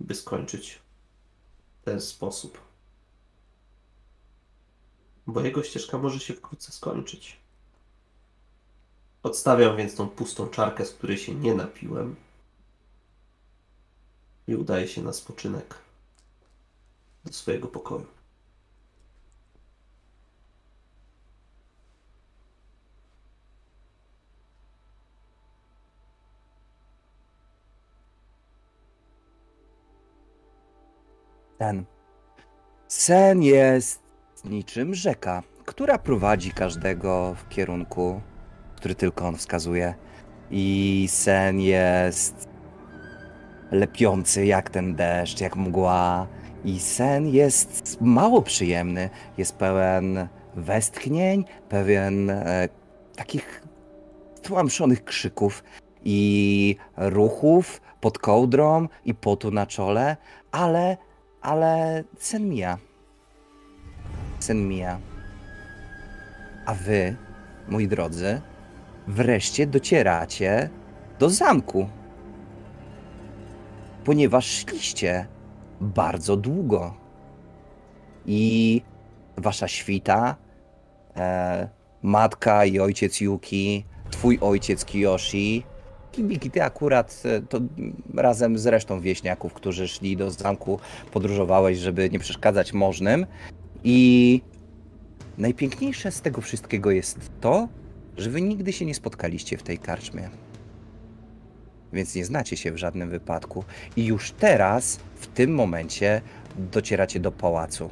by 0.00 0.14
skończyć 0.14 0.78
w 1.80 1.84
ten 1.84 2.00
sposób. 2.00 2.60
Bo 5.26 5.40
jego 5.40 5.62
ścieżka 5.62 5.98
może 5.98 6.20
się 6.20 6.34
wkrótce 6.34 6.72
skończyć. 6.72 7.36
Odstawiam 9.22 9.76
więc 9.76 9.94
tą 9.94 10.08
pustą 10.08 10.48
czarkę, 10.48 10.86
z 10.86 10.92
której 10.92 11.18
się 11.18 11.34
nie 11.34 11.54
napiłem 11.54 12.16
i 14.46 14.56
udaję 14.56 14.88
się 14.88 15.02
na 15.02 15.12
spoczynek 15.12 15.74
do 17.24 17.32
swojego 17.32 17.68
pokoju. 17.68 18.21
Sen. 31.62 31.84
Sen 32.88 33.42
jest 33.42 34.02
niczym 34.44 34.94
rzeka, 34.94 35.42
która 35.64 35.98
prowadzi 35.98 36.50
każdego 36.50 37.34
w 37.34 37.48
kierunku, 37.48 38.20
który 38.76 38.94
tylko 38.94 39.26
on 39.26 39.36
wskazuje. 39.36 39.94
I 40.50 41.06
sen 41.10 41.60
jest 41.60 42.48
lepiący 43.70 44.46
jak 44.46 44.70
ten 44.70 44.94
deszcz, 44.94 45.40
jak 45.40 45.56
mgła. 45.56 46.26
I 46.64 46.80
sen 46.80 47.28
jest 47.28 48.00
mało 48.00 48.42
przyjemny. 48.42 49.10
Jest 49.38 49.56
pełen 49.56 50.28
westchnień, 50.54 51.44
pewien 51.68 52.30
e, 52.30 52.68
takich 53.16 53.62
tłamszonych 54.42 55.04
krzyków 55.04 55.64
i 56.04 56.76
ruchów 56.96 57.80
pod 58.00 58.18
kołdrą 58.18 58.88
i 59.04 59.14
potu 59.14 59.50
na 59.50 59.66
czole, 59.66 60.16
ale, 60.52 60.96
ale 61.42 62.04
sen 62.18 62.48
mija. 62.48 62.78
Sen 64.38 64.68
mija. 64.68 64.98
A 66.66 66.74
wy, 66.74 67.16
moi 67.68 67.88
drodzy, 67.88 68.40
wreszcie 69.08 69.66
docieracie 69.66 70.70
do 71.18 71.30
zamku. 71.30 71.88
Ponieważ 74.04 74.46
szliście 74.46 75.26
bardzo 75.80 76.36
długo. 76.36 76.94
I 78.26 78.82
wasza 79.36 79.68
świta, 79.68 80.36
e, 81.16 81.68
matka 82.02 82.64
i 82.64 82.80
ojciec 82.80 83.20
Yuki, 83.20 83.84
twój 84.10 84.38
ojciec 84.40 84.84
Kiyoshi, 84.84 85.62
Kibiki, 86.12 86.50
ty 86.50 86.62
akurat 86.62 87.22
e, 87.24 87.42
to 87.42 87.60
razem 88.14 88.58
z 88.58 88.66
resztą 88.66 89.00
wieśniaków, 89.00 89.52
którzy 89.52 89.88
szli 89.88 90.16
do 90.16 90.30
zamku, 90.30 90.78
podróżowałeś, 91.12 91.78
żeby 91.78 92.10
nie 92.10 92.18
przeszkadzać 92.18 92.72
możnym. 92.72 93.26
I 93.84 94.40
najpiękniejsze 95.38 96.10
z 96.10 96.20
tego 96.20 96.40
wszystkiego 96.40 96.90
jest 96.90 97.18
to, 97.40 97.68
że 98.16 98.30
wy 98.30 98.42
nigdy 98.42 98.72
się 98.72 98.84
nie 98.84 98.94
spotkaliście 98.94 99.58
w 99.58 99.62
tej 99.62 99.78
karczmie. 99.78 100.30
Więc 101.92 102.14
nie 102.14 102.24
znacie 102.24 102.56
się 102.56 102.72
w 102.72 102.76
żadnym 102.76 103.10
wypadku. 103.10 103.64
I 103.96 104.04
już 104.04 104.30
teraz, 104.30 105.00
w 105.14 105.26
tym 105.26 105.54
momencie, 105.54 106.20
docieracie 106.56 107.20
do 107.20 107.32
pałacu. 107.32 107.90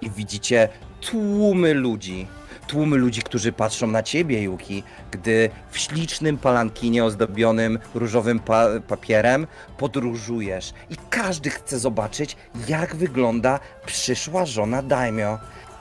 I 0.00 0.10
widzicie 0.10 0.68
tłumy 1.00 1.74
ludzi. 1.74 2.26
Tłumy 2.66 2.96
ludzi, 2.96 3.22
którzy 3.22 3.52
patrzą 3.52 3.86
na 3.86 4.02
ciebie, 4.02 4.42
Yuki, 4.42 4.82
gdy 5.10 5.50
w 5.70 5.78
ślicznym 5.78 6.38
palankinie 6.38 7.04
ozdobionym 7.04 7.78
różowym 7.94 8.38
pa 8.38 8.66
papierem 8.88 9.46
podróżujesz. 9.78 10.72
I 10.90 10.96
każdy 11.10 11.50
chce 11.50 11.78
zobaczyć, 11.78 12.36
jak 12.68 12.96
wygląda 12.96 13.60
przyszła 13.86 14.46
żona 14.46 14.82
Daimyo. 14.82 15.38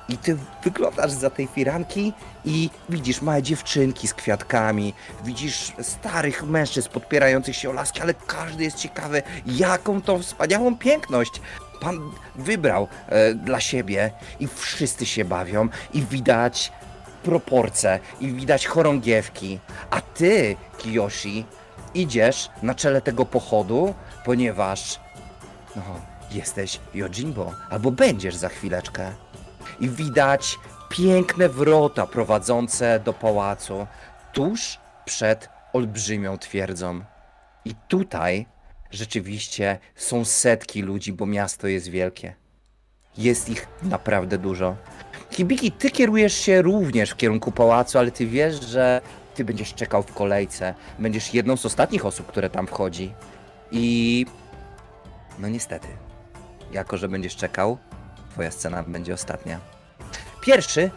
I 0.10 0.18
ty 0.18 0.38
wyglądasz 0.64 1.12
za 1.12 1.30
tej 1.30 1.48
firanki 1.48 2.14
i 2.46 2.70
widzisz 2.90 3.22
małe 3.22 3.44
dziewczynki 3.44 4.08
z 4.08 4.14
kwiatkami, 4.14 4.94
widzisz 5.26 5.74
starych 5.82 6.44
mężczyzn 6.44 6.90
podpierających 6.90 7.56
się 7.56 7.70
o 7.70 7.74
laski, 7.74 8.02
ale 8.02 8.14
każdy 8.14 8.64
jest 8.64 8.78
ciekawy, 8.78 9.22
jaką 9.46 10.02
tą 10.02 10.22
wspaniałą 10.22 10.78
piękność 10.78 11.42
pan 11.84 12.12
wybrał 12.36 12.88
e, 13.10 13.34
dla 13.34 13.60
siebie 13.60 14.12
i 14.40 14.48
wszyscy 14.48 15.06
się 15.06 15.26
bawią 15.26 15.70
i 15.94 16.02
widać 16.02 16.72
proporcje 17.24 18.00
i 18.20 18.32
widać 18.32 18.68
chorągiewki. 18.68 19.60
A 19.90 20.02
ty, 20.02 20.56
Kiyoshi, 20.78 21.46
idziesz 21.94 22.50
na 22.64 22.76
czele 22.76 23.02
tego 23.02 23.26
pochodu, 23.26 23.94
ponieważ 24.26 25.00
no, 25.76 25.82
jesteś 26.32 26.80
Yojimbo, 26.94 27.52
albo 27.70 27.92
będziesz 27.92 28.36
za 28.36 28.50
chwileczkę. 28.50 29.12
I 29.80 29.90
widać 29.90 30.60
piękne 30.90 31.50
wrota 31.50 32.08
prowadzące 32.08 33.00
do 33.00 33.14
pałacu, 33.14 33.88
tuż 34.34 34.80
przed 35.06 35.50
olbrzymią 35.74 36.38
twierdzą. 36.38 37.02
I 37.66 37.76
tutaj 37.88 38.46
rzeczywiście 38.94 39.80
są 39.96 40.26
setki 40.26 40.82
ludzi, 40.82 41.14
bo 41.14 41.26
miasto 41.26 41.68
jest 41.68 41.88
wielkie. 41.89 42.36
Jest 43.18 43.50
ich 43.50 43.68
naprawdę 43.84 44.38
dużo. 44.38 44.76
Hibiki, 45.32 45.72
ty 45.72 45.91
kierujesz 45.91 46.34
się 46.34 46.62
również 46.62 47.10
w 47.10 47.16
kierunku 47.16 47.52
pałacu, 47.52 48.00
ale 48.00 48.12
ty 48.12 48.28
wiesz, 48.28 48.66
że 48.66 49.02
ty 49.36 49.46
będziesz 49.46 49.74
czekał 49.74 50.04
w 50.04 50.14
kolejce. 50.14 50.74
Będziesz 51.00 51.34
jedną 51.34 51.58
z 51.58 51.66
ostatnich 51.66 52.06
osób, 52.06 52.28
które 52.28 52.50
tam 52.50 52.68
wchodzi. 52.68 53.14
I 53.72 54.26
no 55.39 55.50
niestety, 55.50 55.88
jako 56.72 56.98
że 56.98 57.08
będziesz 57.08 57.36
czekał, 57.36 57.78
twoja 58.32 58.52
scena 58.52 58.84
będzie 58.84 59.14
ostatnia. 59.14 59.60
Pierwszy 60.41 60.91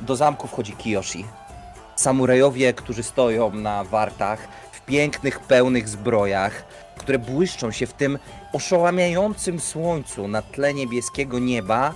do 0.00 0.16
zamku 0.16 0.48
wchodzi 0.48 0.72
Kiyoshi. 0.72 1.24
Samurajowie, 1.96 2.72
którzy 2.72 3.02
stoją 3.02 3.54
na 3.54 3.84
wartach, 3.84 4.48
w 4.72 4.80
pięknych, 4.80 5.40
pełnych 5.40 5.88
zbrojach, 5.88 6.64
które 7.02 7.18
błyszczą 7.18 7.70
się 7.70 7.86
w 7.86 7.92
tym 7.92 8.18
oszałamiającym 8.52 9.60
słońcu 9.60 10.28
na 10.28 10.42
tle 10.42 10.74
niebieskiego 10.74 11.38
nieba, 11.38 11.94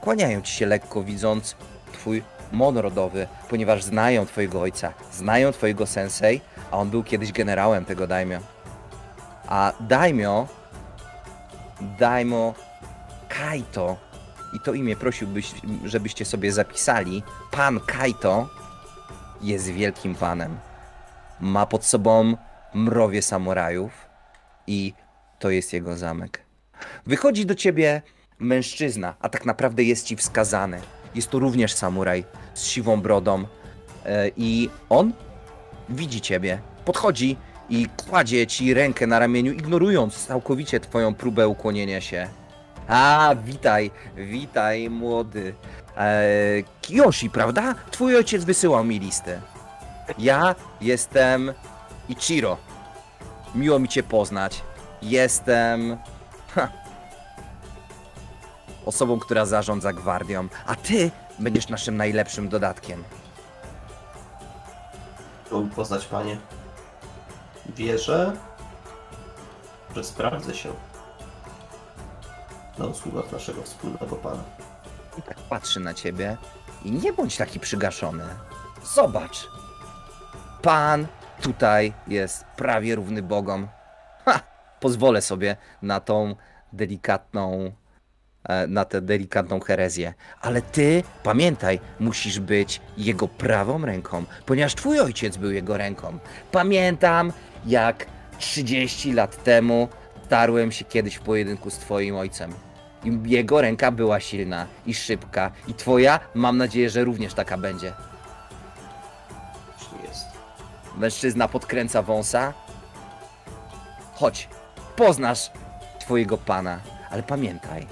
kłaniają 0.00 0.42
ci 0.42 0.52
się 0.52 0.66
lekko, 0.66 1.02
widząc 1.02 1.56
twój 1.92 2.22
mon 2.52 2.78
rodowy, 2.78 3.26
ponieważ 3.48 3.84
znają 3.84 4.26
twojego 4.26 4.60
ojca, 4.60 4.92
znają 5.12 5.52
twojego 5.52 5.86
sensei, 5.86 6.40
a 6.70 6.78
on 6.78 6.90
był 6.90 7.02
kiedyś 7.04 7.32
generałem 7.32 7.84
tego 7.84 8.06
daimyo. 8.06 8.38
A 9.48 9.72
daimyo, 9.80 10.46
daimyo 11.98 12.54
Kaito, 13.28 13.96
i 14.52 14.60
to 14.60 14.72
imię 14.72 14.96
prosiłbyś, 14.96 15.52
żebyście 15.84 16.24
sobie 16.24 16.52
zapisali, 16.52 17.22
pan 17.50 17.80
Kaito 17.80 18.48
jest 19.42 19.68
wielkim 19.68 20.14
panem. 20.14 20.58
Ma 21.40 21.66
pod 21.66 21.84
sobą 21.84 22.36
mrowie 22.74 23.22
samurajów 23.22 23.92
i 24.66 24.92
to 25.38 25.50
jest 25.50 25.72
jego 25.72 25.96
zamek. 25.96 26.44
Wychodzi 27.06 27.46
do 27.46 27.54
ciebie 27.54 28.02
mężczyzna, 28.38 29.14
a 29.20 29.28
tak 29.28 29.46
naprawdę 29.46 29.84
jest 29.84 30.06
ci 30.06 30.16
wskazany. 30.16 30.80
Jest 31.14 31.30
to 31.30 31.38
również 31.38 31.72
samuraj 31.72 32.24
z 32.54 32.64
siwą 32.64 33.00
brodą 33.00 33.44
e, 34.06 34.30
i 34.36 34.70
on 34.88 35.12
widzi 35.88 36.20
ciebie, 36.20 36.58
podchodzi 36.84 37.36
i 37.70 37.86
kładzie 38.08 38.46
ci 38.46 38.74
rękę 38.74 39.06
na 39.06 39.18
ramieniu, 39.18 39.52
ignorując 39.52 40.26
całkowicie 40.26 40.80
twoją 40.80 41.14
próbę 41.14 41.48
ukłonienia 41.48 42.00
się. 42.00 42.28
A, 42.88 43.34
witaj, 43.44 43.90
witaj, 44.16 44.90
młody. 44.90 45.54
Eee, 45.96 46.64
Kiyoshi, 46.80 47.30
prawda? 47.30 47.74
Twój 47.90 48.16
ojciec 48.16 48.44
wysyłał 48.44 48.84
mi 48.84 48.98
listę. 48.98 49.40
Ja 50.18 50.54
jestem 50.80 51.52
Ichiro. 52.10 52.56
Miło 53.54 53.78
mi 53.78 53.88
cię 53.88 54.02
poznać. 54.02 54.62
Jestem... 55.02 55.98
Ha, 56.54 56.68
osobą, 58.86 59.18
która 59.18 59.46
zarządza 59.46 59.92
gwardią, 59.92 60.48
a 60.66 60.76
ty 60.76 61.10
będziesz 61.38 61.68
naszym 61.68 61.96
najlepszym 61.96 62.48
dodatkiem. 62.48 63.04
Chciałbym 65.46 65.70
poznać 65.70 66.06
panie. 66.06 66.38
Wierzę, 67.66 68.36
że 69.96 70.04
sprawdzę 70.04 70.54
się 70.54 70.72
na 72.78 72.86
usługach 72.86 73.32
naszego 73.32 73.62
wspólnego 73.62 74.16
pana. 74.16 74.42
I 75.18 75.22
tak 75.22 75.36
patrzy 75.38 75.80
na 75.80 75.94
ciebie 75.94 76.36
i 76.84 76.92
nie 76.92 77.12
bądź 77.12 77.36
taki 77.36 77.60
przygaszony. 77.60 78.24
Zobacz. 78.94 79.48
Pan 80.62 81.06
tutaj 81.40 81.92
jest 82.08 82.44
prawie 82.44 82.94
równy 82.94 83.22
bogom. 83.22 83.68
Ha! 84.24 84.40
Pozwolę 84.80 85.22
sobie 85.22 85.56
na 85.82 86.00
tą 86.00 86.34
delikatną 86.72 87.72
e, 88.48 88.66
na 88.66 88.84
tę 88.84 89.00
delikatną 89.00 89.60
herezję. 89.60 90.14
Ale 90.40 90.62
ty, 90.62 91.02
pamiętaj, 91.22 91.80
musisz 92.00 92.40
być 92.40 92.80
jego 92.96 93.28
prawą 93.28 93.86
ręką, 93.86 94.24
ponieważ 94.46 94.74
twój 94.74 95.00
ojciec 95.00 95.36
był 95.36 95.52
jego 95.52 95.76
ręką. 95.76 96.18
Pamiętam, 96.52 97.32
jak 97.66 98.06
30 98.38 99.12
lat 99.12 99.44
temu 99.44 99.88
starłem 100.26 100.72
się 100.72 100.84
kiedyś 100.84 101.14
w 101.14 101.20
pojedynku 101.20 101.70
z 101.70 101.78
twoim 101.78 102.16
ojcem. 102.16 102.54
I 103.04 103.30
jego 103.30 103.60
ręka 103.60 103.90
była 103.90 104.20
silna 104.20 104.66
i 104.86 104.94
szybka. 104.94 105.50
I 105.68 105.74
twoja, 105.74 106.20
mam 106.34 106.56
nadzieję, 106.56 106.90
że 106.90 107.04
również 107.04 107.34
taka 107.34 107.58
będzie. 107.58 107.92
Mężczyzna 111.00 111.48
podkręca 111.48 112.02
wąsa. 112.02 112.52
Chodź, 114.14 114.48
poznasz 114.96 115.50
twojego 116.00 116.38
pana. 116.38 116.80
Ale 117.10 117.22
pamiętaj, 117.22 117.86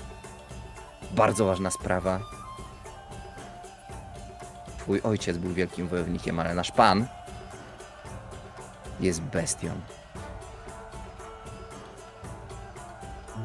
bardzo 1.11 1.45
ważna 1.45 1.71
sprawa. 1.71 2.21
Twój 4.79 5.01
ojciec 5.01 5.37
był 5.37 5.53
wielkim 5.53 5.89
wojownikiem, 5.89 6.39
ale 6.39 6.55
nasz 6.55 6.71
pan 6.71 7.07
jest 9.01 9.21
bestią. 9.21 9.71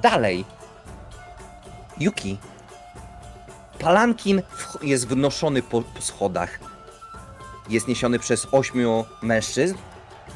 Dalej. 0.02 0.46
Yuki. 2.00 2.38
Palankin 3.80 4.42
jest 4.82 5.08
wnoszony 5.08 5.62
po, 5.62 5.82
po 5.82 6.02
schodach. 6.02 6.73
Jest 7.70 7.88
niesiony 7.88 8.20
przez 8.20 8.48
ośmiu 8.52 9.06
mężczyzn 9.22 9.76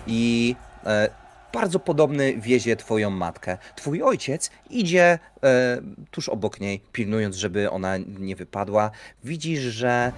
i 0.08 0.56
e, 0.86 1.10
bardzo 1.54 1.80
podobny 1.80 2.38
wiezie 2.38 2.76
twoją 2.76 3.10
matkę. 3.10 3.58
Twój 3.76 4.04
ojciec 4.04 4.52
idzie 4.70 5.20
e, 5.44 5.82
tuż 6.12 6.30
obok 6.30 6.60
niej, 6.60 6.82
pilnując, 6.92 7.36
żeby 7.36 7.70
ona 7.70 7.98
nie 7.98 8.36
wypadła. 8.36 8.92
Widzisz, 9.24 9.60
że 9.60 10.12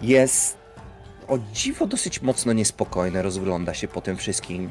jest 0.00 0.56
o 1.28 1.38
dziwo 1.52 1.86
dosyć 1.86 2.22
mocno 2.22 2.52
niespokojny, 2.52 3.22
rozgląda 3.22 3.74
się 3.74 3.88
po 3.88 4.00
tym 4.00 4.16
wszystkim. 4.16 4.70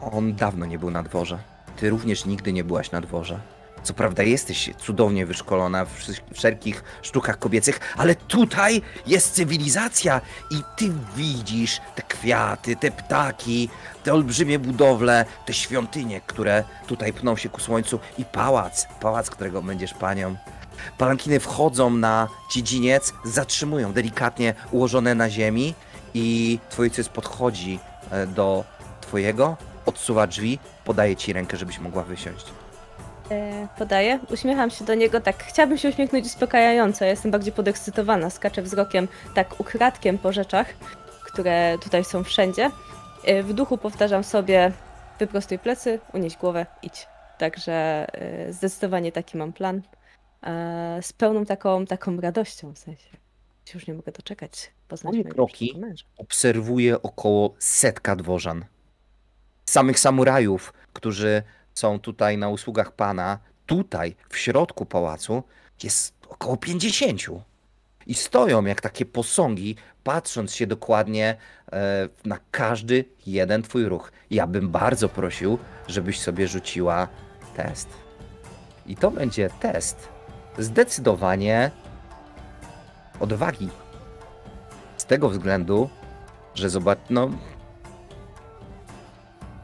On 0.00 0.34
dawno 0.34 0.66
nie 0.66 0.78
był 0.78 0.90
na 0.90 1.02
dworze. 1.02 1.38
Ty 1.76 1.90
również 1.90 2.24
nigdy 2.24 2.52
nie 2.52 2.64
byłaś 2.64 2.90
na 2.90 3.00
dworze. 3.00 3.40
Co 3.82 3.94
prawda 3.94 4.22
jesteś 4.22 4.70
cudownie 4.78 5.26
wyszkolona 5.26 5.84
w 5.84 5.90
wszelkich 6.34 6.84
sztukach 7.02 7.38
kobiecych, 7.38 7.80
ale 7.96 8.14
tutaj 8.14 8.82
jest 9.06 9.34
cywilizacja 9.34 10.20
i 10.50 10.62
ty 10.76 10.92
widzisz 11.16 11.80
te 11.94 12.02
kwiaty, 12.02 12.76
te 12.76 12.90
ptaki, 12.90 13.68
te 14.04 14.14
olbrzymie 14.14 14.58
budowle, 14.58 15.24
te 15.46 15.52
świątynie, 15.54 16.20
które 16.20 16.64
tutaj 16.86 17.12
pną 17.12 17.36
się 17.36 17.48
ku 17.48 17.60
słońcu 17.60 18.00
i 18.18 18.24
pałac, 18.24 18.86
pałac, 19.00 19.30
którego 19.30 19.62
będziesz 19.62 19.94
panią. 19.94 20.36
Palankiny 20.98 21.40
wchodzą 21.40 21.90
na 21.90 22.28
dziedziniec, 22.52 23.12
zatrzymują 23.24 23.92
delikatnie 23.92 24.54
ułożone 24.70 25.14
na 25.14 25.30
ziemi 25.30 25.74
i 26.14 26.58
twój 26.70 26.86
ojciec 26.86 27.08
podchodzi 27.08 27.78
e, 28.10 28.26
do 28.26 28.64
twojego, 29.00 29.56
odsuwa 29.86 30.26
drzwi, 30.26 30.58
podaje 30.84 31.16
ci 31.16 31.32
rękę, 31.32 31.56
żebyś 31.56 31.78
mogła 31.78 32.02
wysiąść. 32.02 32.46
E, 33.30 33.68
podaję, 33.78 34.18
uśmiecham 34.30 34.70
się 34.70 34.84
do 34.84 34.94
niego 34.94 35.20
tak. 35.20 35.44
Chciałabym 35.44 35.78
się 35.78 35.88
uśmiechnąć 35.88 36.26
uspokajająco. 36.26 37.04
Ja 37.04 37.10
jestem 37.10 37.30
bardziej 37.30 37.52
podekscytowana. 37.52 38.30
Skaczę 38.30 38.62
wzrokiem 38.62 39.08
tak 39.34 39.60
ukradkiem 39.60 40.18
po 40.18 40.32
rzeczach, 40.32 40.66
które 41.24 41.78
tutaj 41.82 42.04
są 42.04 42.24
wszędzie. 42.24 42.70
E, 43.24 43.42
w 43.42 43.52
duchu 43.52 43.78
powtarzam 43.78 44.24
sobie: 44.24 44.72
wyprostuj 45.18 45.58
plecy, 45.58 46.00
unieś 46.12 46.36
głowę, 46.36 46.66
idź. 46.82 47.06
Także 47.38 48.06
e, 48.12 48.52
zdecydowanie 48.52 49.12
taki 49.12 49.36
mam 49.38 49.52
plan. 49.52 49.82
Z 51.00 51.12
pełną 51.12 51.44
taką, 51.46 51.86
taką 51.86 52.20
radością 52.20 52.74
w 52.74 52.78
sensie. 52.78 53.08
Już 53.74 53.86
nie 53.86 53.94
mogę 53.94 54.12
doczekać 54.12 54.70
poznać 54.88 55.12
Moje 55.12 55.24
kroki. 55.24 55.80
obserwuje 56.18 57.02
około 57.02 57.54
setka 57.58 58.16
dworzan. 58.16 58.64
Samych 59.66 59.98
samurajów, 59.98 60.72
którzy 60.92 61.42
są 61.78 61.98
tutaj 61.98 62.38
na 62.38 62.48
usługach 62.48 62.92
pana, 62.92 63.38
tutaj 63.66 64.16
w 64.28 64.38
środku 64.38 64.86
pałacu 64.86 65.42
jest 65.82 66.14
około 66.28 66.56
50. 66.56 67.20
I 68.06 68.14
stoją 68.14 68.64
jak 68.64 68.80
takie 68.80 69.06
posągi, 69.06 69.76
patrząc 70.04 70.54
się 70.54 70.66
dokładnie 70.66 71.36
e, 71.72 72.08
na 72.24 72.38
każdy 72.50 73.04
jeden 73.26 73.62
twój 73.62 73.84
ruch. 73.84 74.12
Ja 74.30 74.46
bym 74.46 74.68
bardzo 74.70 75.08
prosił, 75.08 75.58
żebyś 75.88 76.20
sobie 76.20 76.48
rzuciła 76.48 77.08
test. 77.56 77.88
I 78.86 78.96
to 78.96 79.10
będzie 79.10 79.50
test 79.60 80.08
zdecydowanie 80.58 81.70
odwagi. 83.20 83.68
Z 84.96 85.04
tego 85.04 85.28
względu, 85.28 85.90
że 86.54 86.70
zobacz, 86.70 86.98
no. 87.10 87.30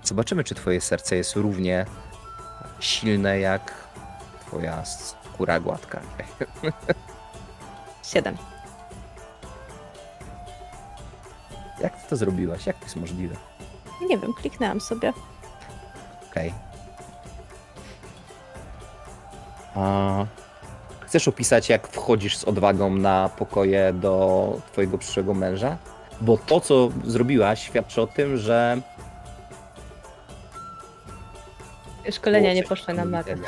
Zobaczymy, 0.03 0.45
czy 0.45 0.55
twoje 0.55 0.81
serce 0.81 1.17
jest 1.17 1.37
równie 1.37 1.87
silne 2.81 3.41
jak 3.41 3.75
twoja 4.47 4.85
skóra 4.85 5.61
gładka. 5.61 6.01
Siedem. 8.13 8.37
Jak 11.81 12.03
ty 12.03 12.09
to 12.09 12.17
zrobiłaś? 12.17 12.67
Jak 12.67 12.79
to 12.79 12.85
jest 12.85 12.97
możliwe? 12.97 13.37
Nie 14.09 14.19
wiem, 14.19 14.35
kliknęłam 14.35 14.81
sobie. 14.81 15.13
Okej. 16.31 16.55
A 19.75 20.27
chcesz 21.01 21.29
opisać, 21.29 21.69
jak 21.69 21.89
wchodzisz 21.89 22.37
z 22.37 22.45
odwagą 22.45 22.95
na 22.95 23.31
pokoje 23.39 23.93
do 23.93 24.57
twojego 24.73 24.99
przyszłego 24.99 25.35
męża? 25.35 25.77
Bo 26.21 26.39
to, 26.39 26.61
co 26.61 26.89
zrobiłaś, 27.05 27.63
świadczy 27.63 28.03
o 28.03 28.07
tym, 28.07 28.37
że. 28.37 28.81
Szkolenia 32.11 32.55
nie 32.55 32.63
poszły 32.63 32.95
na 32.95 33.05
niesamowitego. 33.05 33.47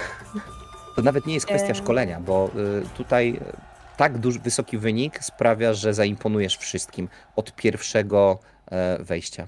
To 0.96 1.02
nawet 1.02 1.26
nie 1.26 1.34
jest 1.34 1.46
kwestia 1.46 1.74
szkolenia, 1.74 2.20
bo 2.20 2.50
y, 2.84 2.88
tutaj 2.96 3.40
y, 3.42 3.96
tak 3.96 4.18
duży, 4.18 4.38
wysoki 4.38 4.78
wynik 4.78 5.24
sprawia, 5.24 5.74
że 5.74 5.94
zaimponujesz 5.94 6.56
wszystkim 6.56 7.08
od 7.36 7.54
pierwszego 7.54 8.38
e, 8.70 8.98
wejścia. 9.04 9.46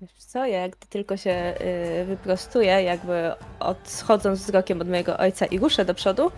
Wiesz 0.00 0.24
co, 0.24 0.46
ja 0.46 0.68
gdy 0.68 0.86
tylko 0.90 1.16
się 1.16 1.54
y, 2.02 2.04
wyprostuję, 2.04 2.82
jakby 2.82 3.32
odchodząc 3.60 4.40
wzrokiem 4.40 4.80
od 4.80 4.88
mojego 4.88 5.18
ojca 5.18 5.46
i 5.46 5.58
ruszę 5.58 5.84
do 5.84 5.94
przodu, 5.94 6.30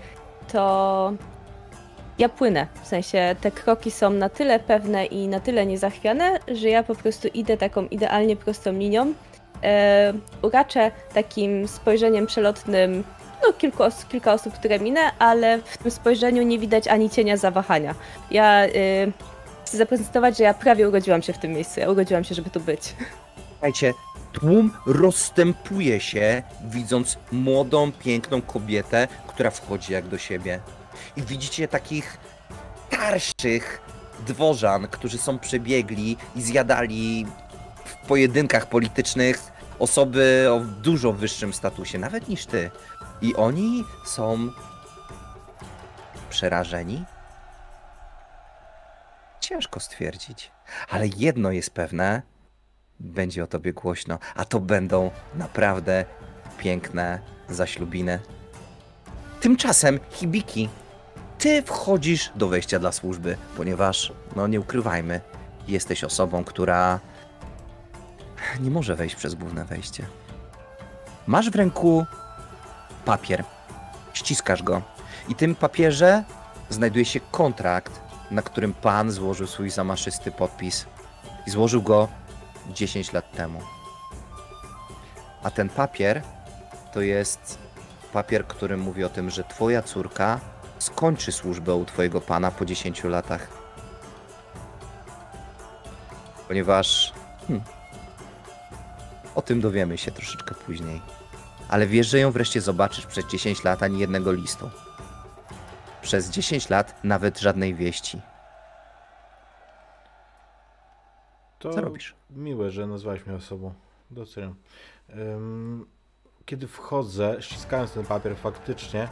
to 0.52 1.12
ja 2.18 2.28
płynę. 2.28 2.66
W 2.82 2.86
sensie 2.86 3.36
te 3.40 3.50
kroki 3.50 3.90
są 3.90 4.10
na 4.10 4.28
tyle 4.28 4.60
pewne 4.60 5.06
i 5.06 5.28
na 5.28 5.40
tyle 5.40 5.66
niezachwiane, 5.66 6.38
że 6.48 6.68
ja 6.68 6.82
po 6.82 6.94
prostu 6.94 7.28
idę 7.28 7.56
taką 7.56 7.86
idealnie 7.86 8.36
prostą 8.36 8.72
linią. 8.72 9.14
E, 9.62 10.12
takim 11.14 11.68
spojrzeniem 11.68 12.26
przelotnym 12.26 13.04
no, 13.46 13.52
kilku 13.52 13.82
os- 13.82 14.04
kilka 14.08 14.32
osób, 14.32 14.54
które 14.54 14.78
minę, 14.78 15.00
ale 15.18 15.58
w 15.58 15.78
tym 15.78 15.90
spojrzeniu 15.90 16.42
nie 16.42 16.58
widać 16.58 16.88
ani 16.88 17.10
cienia 17.10 17.36
zawahania. 17.36 17.94
Ja 18.30 18.66
y, 18.66 19.12
chcę 19.66 19.76
zaprezentować, 19.76 20.38
że 20.38 20.44
ja 20.44 20.54
prawie 20.54 20.88
urodziłam 20.88 21.22
się 21.22 21.32
w 21.32 21.38
tym 21.38 21.52
miejscu. 21.52 21.80
Ja 21.80 21.90
urodziłam 21.90 22.24
się, 22.24 22.34
żeby 22.34 22.50
tu 22.50 22.60
być. 22.60 22.94
Słuchajcie, 23.52 23.94
tłum 24.32 24.72
rozstępuje 24.86 26.00
się, 26.00 26.42
widząc 26.64 27.18
młodą, 27.32 27.92
piękną 27.92 28.42
kobietę, 28.42 29.08
która 29.26 29.50
wchodzi 29.50 29.92
jak 29.92 30.08
do 30.08 30.18
siebie. 30.18 30.60
I 31.16 31.22
widzicie 31.22 31.68
takich 31.68 32.18
starszych 32.88 33.80
dworzan, 34.26 34.88
którzy 34.90 35.18
są 35.18 35.38
przebiegli 35.38 36.16
i 36.36 36.42
zjadali 36.42 37.26
pojedynkach 38.06 38.68
politycznych 38.68 39.52
osoby 39.78 40.46
o 40.50 40.60
dużo 40.60 41.12
wyższym 41.12 41.52
statusie, 41.52 41.98
nawet 41.98 42.28
niż 42.28 42.46
ty. 42.46 42.70
I 43.22 43.34
oni 43.34 43.84
są 44.04 44.50
przerażeni? 46.30 47.04
Ciężko 49.40 49.80
stwierdzić. 49.80 50.50
Ale 50.90 51.06
jedno 51.06 51.50
jest 51.50 51.70
pewne, 51.70 52.22
będzie 53.00 53.44
o 53.44 53.46
tobie 53.46 53.72
głośno, 53.72 54.18
a 54.34 54.44
to 54.44 54.60
będą 54.60 55.10
naprawdę 55.34 56.04
piękne 56.58 57.20
zaślubiny. 57.48 58.20
Tymczasem, 59.40 60.00
Hibiki, 60.10 60.68
ty 61.38 61.62
wchodzisz 61.62 62.32
do 62.34 62.48
wejścia 62.48 62.78
dla 62.78 62.92
służby, 62.92 63.36
ponieważ, 63.56 64.12
no 64.36 64.46
nie 64.46 64.60
ukrywajmy, 64.60 65.20
jesteś 65.68 66.04
osobą, 66.04 66.44
która 66.44 67.00
nie 68.60 68.70
może 68.70 68.96
wejść 68.96 69.14
przez 69.14 69.34
główne 69.34 69.64
wejście. 69.64 70.06
Masz 71.26 71.50
w 71.50 71.54
ręku 71.54 72.06
papier, 73.04 73.44
ściskasz 74.12 74.62
go 74.62 74.82
i 75.28 75.34
tym 75.34 75.54
papierze 75.54 76.24
znajduje 76.70 77.04
się 77.04 77.20
kontrakt, 77.20 78.00
na 78.30 78.42
którym 78.42 78.74
pan 78.74 79.10
złożył 79.10 79.46
swój 79.46 79.70
zamaszysty 79.70 80.32
podpis. 80.32 80.86
I 81.46 81.50
złożył 81.50 81.82
go 81.82 82.08
10 82.70 83.12
lat 83.12 83.32
temu. 83.32 83.60
A 85.42 85.50
ten 85.50 85.68
papier 85.68 86.22
to 86.92 87.00
jest 87.00 87.58
papier, 88.12 88.46
który 88.46 88.76
mówi 88.76 89.04
o 89.04 89.08
tym, 89.08 89.30
że 89.30 89.44
twoja 89.44 89.82
córka 89.82 90.40
skończy 90.78 91.32
służbę 91.32 91.74
u 91.74 91.84
twojego 91.84 92.20
pana 92.20 92.50
po 92.50 92.64
10 92.64 93.04
latach. 93.04 93.48
Ponieważ 96.48 97.12
hmm, 97.48 97.64
o 99.36 99.42
tym 99.42 99.60
dowiemy 99.60 99.98
się 99.98 100.10
troszeczkę 100.10 100.54
później. 100.54 101.00
Ale 101.68 101.86
wiesz, 101.86 102.06
że 102.06 102.18
ją 102.18 102.30
wreszcie 102.30 102.60
zobaczysz 102.60 103.06
przez 103.06 103.26
10 103.26 103.64
lat 103.64 103.82
ani 103.82 103.98
jednego 103.98 104.32
listu. 104.32 104.70
Przez 106.02 106.30
10 106.30 106.68
lat 106.70 107.04
nawet 107.04 107.40
żadnej 107.40 107.74
wieści. 107.74 108.20
To 111.58 111.70
Co 111.70 111.80
robisz? 111.80 112.14
miłe, 112.30 112.70
że 112.70 112.86
nazwałeś 112.86 113.26
mnie 113.26 113.36
osobą. 113.36 113.74
Doceniam. 114.10 114.54
Ym, 115.10 115.86
Kiedy 116.44 116.68
wchodzę, 116.68 117.36
ściskając 117.40 117.92
ten 117.92 118.04
papier 118.06 118.36
faktycznie, 118.36 119.08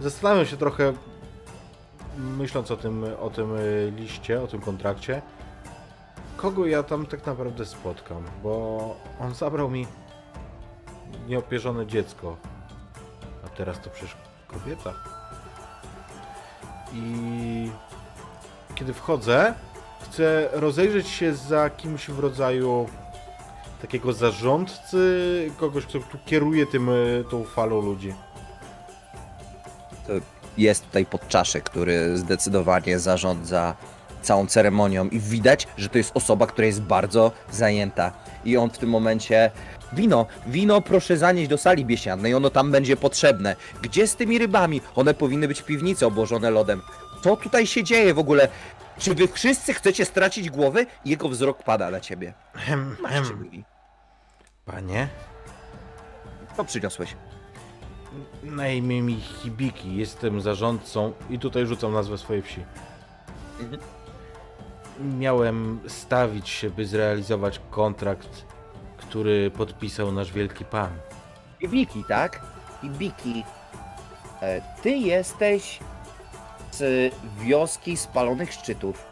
zastanawiam 0.00 0.46
się 0.46 0.56
trochę, 0.56 0.92
myśląc 2.16 2.70
o 2.70 2.76
tym, 2.76 3.04
o 3.20 3.30
tym 3.30 3.56
y, 3.56 3.92
liście, 3.96 4.42
o 4.42 4.46
tym 4.46 4.60
kontrakcie, 4.60 5.22
kogo 6.38 6.66
ja 6.66 6.82
tam 6.82 7.06
tak 7.06 7.26
naprawdę 7.26 7.66
spotkam, 7.66 8.22
bo 8.42 8.96
on 9.20 9.34
zabrał 9.34 9.70
mi 9.70 9.86
nieopierzone 11.28 11.86
dziecko, 11.86 12.36
a 13.46 13.48
teraz 13.48 13.80
to 13.80 13.90
przecież 13.90 14.16
kobieta. 14.48 14.92
I 16.92 17.70
kiedy 18.74 18.94
wchodzę, 18.94 19.54
chcę 20.00 20.48
rozejrzeć 20.52 21.08
się 21.08 21.34
za 21.34 21.70
kimś 21.70 22.08
w 22.08 22.18
rodzaju 22.18 22.88
takiego 23.82 24.12
zarządcy, 24.12 25.50
kogoś, 25.56 25.86
kto 25.86 25.98
tu 25.98 26.18
kieruje 26.26 26.66
tym, 26.66 26.88
y, 26.88 27.24
tą 27.30 27.44
falą 27.44 27.80
ludzi. 27.80 28.14
jest 30.58 30.84
tutaj 30.84 31.06
podczaszek, 31.06 31.64
który 31.64 32.18
zdecydowanie 32.18 32.98
zarządza 32.98 33.74
całą 34.22 34.46
ceremonią 34.46 35.08
i 35.08 35.20
widać, 35.20 35.68
że 35.76 35.88
to 35.88 35.98
jest 35.98 36.10
osoba, 36.14 36.46
która 36.46 36.66
jest 36.66 36.82
bardzo 36.82 37.32
zajęta. 37.52 38.12
I 38.44 38.56
on 38.56 38.70
w 38.70 38.78
tym 38.78 38.88
momencie 38.90 39.50
wino, 39.92 40.26
wino 40.46 40.80
proszę 40.80 41.16
zanieść 41.16 41.48
do 41.50 41.58
sali 41.58 41.84
biesiadnej, 41.84 42.34
ono 42.34 42.50
tam 42.50 42.70
będzie 42.72 42.96
potrzebne. 42.96 43.56
Gdzie 43.82 44.06
z 44.06 44.16
tymi 44.16 44.38
rybami? 44.38 44.80
One 44.96 45.14
powinny 45.14 45.48
być 45.48 45.60
w 45.60 45.64
piwnicy 45.64 46.06
obłożone 46.06 46.50
lodem. 46.50 46.82
Co 47.24 47.36
tutaj 47.36 47.66
się 47.66 47.84
dzieje 47.84 48.14
w 48.14 48.18
ogóle? 48.18 48.48
Czy 48.98 49.14
wy 49.14 49.28
wszyscy 49.28 49.74
chcecie 49.74 50.04
stracić 50.04 50.50
głowy? 50.50 50.86
Jego 51.04 51.28
wzrok 51.28 51.62
pada 51.62 51.90
na 51.90 52.00
ciebie. 52.00 52.34
Hem, 52.54 52.96
hem. 53.08 53.50
Panie, 54.64 55.08
Co 56.56 56.64
przyniosłeś? 56.64 57.16
na 58.42 58.68
imię 58.68 59.02
mi 59.02 59.20
Hibiki, 59.20 59.96
jestem 59.96 60.40
zarządcą 60.40 61.12
i 61.30 61.38
tutaj 61.38 61.66
rzucam 61.66 61.92
nazwę 61.92 62.18
swojej 62.18 62.42
wsi. 62.42 62.60
Mhm. 63.60 63.82
Miałem 65.00 65.80
stawić 65.88 66.48
się, 66.48 66.70
by 66.70 66.86
zrealizować 66.86 67.60
kontrakt, 67.70 68.44
który 68.96 69.50
podpisał 69.50 70.12
nasz 70.12 70.32
wielki 70.32 70.64
pan. 70.64 70.90
Ibiki, 71.60 72.04
tak? 72.08 72.40
Ibiki. 72.82 73.44
E, 74.42 74.60
Ty 74.82 74.90
jesteś 74.90 75.78
z 76.72 77.14
wioski 77.40 77.96
spalonych 77.96 78.52
szczytów. 78.52 79.04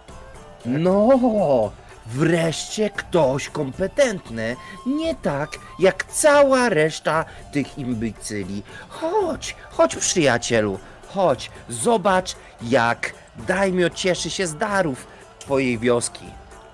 No, 0.64 1.72
wreszcie 2.06 2.90
ktoś 2.90 3.48
kompetentny. 3.48 4.56
Nie 4.86 5.14
tak 5.14 5.50
jak 5.78 6.04
cała 6.04 6.68
reszta 6.68 7.24
tych 7.52 7.78
imbecyli. 7.78 8.62
Chodź, 8.88 9.56
chodź 9.70 9.96
przyjacielu, 9.96 10.78
chodź, 11.08 11.50
zobacz 11.68 12.36
jak 12.62 13.12
Daimio 13.36 13.90
cieszy 13.90 14.30
się 14.30 14.46
z 14.46 14.56
darów 14.56 15.06
twojej 15.47 15.78
wioski. 15.78 16.24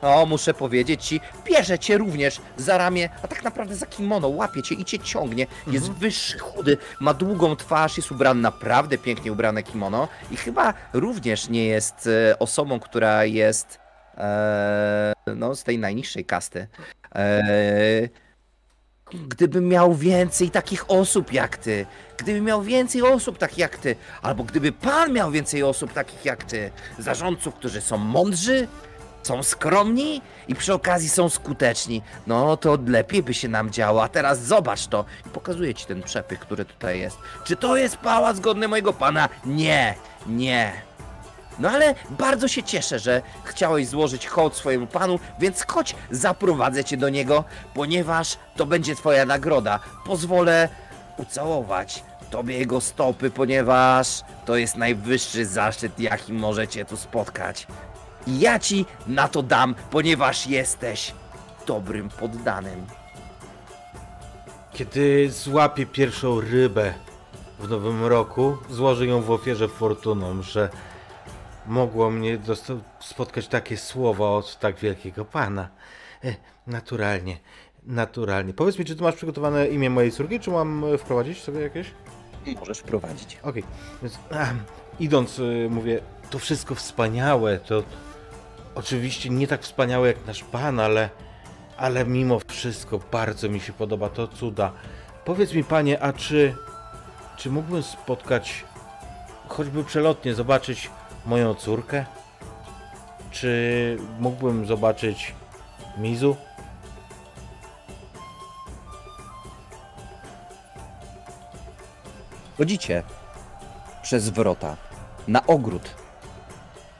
O, 0.02 0.26
muszę 0.26 0.54
powiedzieć 0.54 1.04
ci, 1.04 1.20
bierze 1.44 1.78
cię 1.78 1.98
również 1.98 2.40
za 2.56 2.78
ramię, 2.78 3.08
a 3.22 3.28
tak 3.28 3.44
naprawdę 3.44 3.76
za 3.76 3.86
kimono, 3.86 4.28
łapie 4.28 4.62
cię 4.62 4.74
i 4.74 4.84
cię 4.84 4.98
ciągnie. 4.98 5.46
Jest 5.66 5.90
wyższy, 5.90 6.38
chudy, 6.38 6.76
ma 7.00 7.14
długą 7.14 7.56
twarz, 7.56 7.96
jest 7.96 8.12
ubrany 8.12 8.40
naprawdę 8.40 8.98
pięknie 8.98 9.32
ubrane 9.32 9.62
kimono 9.62 10.08
i 10.30 10.36
chyba 10.36 10.74
również 10.92 11.48
nie 11.48 11.66
jest 11.66 12.08
e, 12.30 12.38
osobą, 12.38 12.80
która 12.80 13.24
jest 13.24 13.78
e, 14.18 15.12
no, 15.36 15.54
z 15.54 15.64
tej 15.64 15.78
najniższej 15.78 16.24
kasty. 16.24 16.66
E, 17.14 18.08
gdybym 19.14 19.68
miał 19.68 19.94
więcej 19.94 20.50
takich 20.50 20.90
osób 20.90 21.32
jak 21.32 21.56
ty, 21.56 21.86
gdyby 22.16 22.40
miał 22.40 22.62
więcej 22.62 23.02
osób 23.02 23.38
takich 23.38 23.58
jak 23.58 23.76
ty, 23.76 23.96
albo 24.22 24.44
gdyby 24.44 24.72
pan 24.72 25.12
miał 25.12 25.30
więcej 25.30 25.62
osób 25.62 25.92
takich 25.92 26.24
jak 26.24 26.44
ty, 26.44 26.70
zarządców, 26.98 27.54
którzy 27.54 27.80
są 27.80 27.96
mądrzy, 27.96 28.68
są 29.22 29.42
skromni 29.42 30.22
i 30.48 30.54
przy 30.54 30.74
okazji 30.74 31.08
są 31.08 31.28
skuteczni, 31.28 32.02
no 32.26 32.56
to 32.56 32.78
lepiej 32.86 33.22
by 33.22 33.34
się 33.34 33.48
nam 33.48 33.70
działo. 33.70 34.02
A 34.02 34.08
teraz 34.08 34.44
zobacz 34.44 34.86
to 34.86 35.04
i 35.26 35.28
pokazuję 35.28 35.74
ci 35.74 35.86
ten 35.86 36.02
przepych, 36.02 36.40
który 36.40 36.64
tutaj 36.64 37.00
jest. 37.00 37.18
Czy 37.44 37.56
to 37.56 37.76
jest 37.76 37.96
pałac 37.96 38.40
godny 38.40 38.68
mojego 38.68 38.92
pana? 38.92 39.28
Nie, 39.44 39.94
nie. 40.26 40.72
No 41.58 41.70
ale 41.70 41.94
bardzo 42.10 42.48
się 42.48 42.62
cieszę, 42.62 42.98
że 42.98 43.22
chciałeś 43.44 43.88
złożyć 43.88 44.26
hołd 44.26 44.56
swojemu 44.56 44.86
panu, 44.86 45.18
więc 45.38 45.64
chodź, 45.68 45.94
zaprowadzę 46.10 46.84
cię 46.84 46.96
do 46.96 47.08
niego, 47.08 47.44
ponieważ 47.74 48.36
to 48.56 48.66
będzie 48.66 48.96
twoja 48.96 49.24
nagroda. 49.24 49.80
Pozwolę 50.06 50.68
ucałować 51.16 52.02
tobie 52.30 52.58
jego 52.58 52.80
stopy, 52.80 53.30
ponieważ 53.30 54.22
to 54.44 54.56
jest 54.56 54.76
najwyższy 54.76 55.46
zaszczyt, 55.46 56.00
jaki 56.00 56.32
możecie 56.32 56.84
tu 56.84 56.96
spotkać. 56.96 57.66
I 58.26 58.40
ja 58.40 58.58
ci 58.58 58.86
na 59.06 59.28
to 59.28 59.42
dam, 59.42 59.74
ponieważ 59.90 60.46
jesteś 60.46 61.14
dobrym 61.66 62.08
poddanym. 62.08 62.86
Kiedy 64.72 65.30
złapię 65.30 65.86
pierwszą 65.86 66.40
rybę 66.40 66.94
w 67.58 67.68
nowym 67.68 68.04
roku, 68.04 68.56
złożę 68.70 69.06
ją 69.06 69.22
w 69.22 69.30
ofierze 69.30 69.68
fortuną, 69.68 70.42
że 70.42 70.68
mogło 71.66 72.10
mnie 72.10 72.38
spotkać 73.00 73.48
takie 73.48 73.76
słowa 73.76 74.30
od 74.30 74.58
tak 74.58 74.78
wielkiego 74.78 75.24
pana. 75.24 75.68
E, 76.24 76.34
naturalnie, 76.66 77.36
naturalnie. 77.82 78.54
Powiedz 78.54 78.78
mi, 78.78 78.84
czy 78.84 78.96
ty 78.96 79.02
masz 79.02 79.14
przygotowane 79.14 79.68
imię 79.68 79.90
mojej 79.90 80.12
córki, 80.12 80.40
czy 80.40 80.50
mam 80.50 80.84
e, 80.84 80.98
wprowadzić 80.98 81.42
sobie 81.42 81.60
jakieś? 81.60 81.90
Możesz 82.60 82.78
wprowadzić. 82.78 83.38
Okej, 83.42 83.64
więc 84.02 84.18
ahem, 84.30 84.58
idąc, 85.00 85.38
y, 85.38 85.68
mówię, 85.70 86.00
to 86.30 86.38
wszystko 86.38 86.74
wspaniałe, 86.74 87.58
to 87.58 87.82
oczywiście 88.74 89.30
nie 89.30 89.46
tak 89.46 89.62
wspaniałe 89.62 90.08
jak 90.08 90.26
nasz 90.26 90.44
pan, 90.44 90.80
ale, 90.80 91.10
ale 91.76 92.04
mimo 92.04 92.40
wszystko 92.48 93.00
bardzo 93.12 93.48
mi 93.48 93.60
się 93.60 93.72
podoba, 93.72 94.08
to 94.08 94.28
cuda. 94.28 94.72
Powiedz 95.24 95.54
mi, 95.54 95.64
panie, 95.64 96.02
a 96.02 96.12
czy, 96.12 96.54
czy 97.36 97.50
mógłbym 97.50 97.82
spotkać, 97.82 98.64
choćby 99.48 99.84
przelotnie, 99.84 100.34
zobaczyć 100.34 100.90
moją 101.26 101.54
córkę? 101.54 102.04
Czy 103.30 103.98
mógłbym 104.20 104.66
zobaczyć 104.66 105.34
Mizu? 105.98 106.36
Chodzicie 112.58 113.02
przez 114.02 114.28
wrota 114.28 114.76
na 115.28 115.46
ogród, 115.46 115.94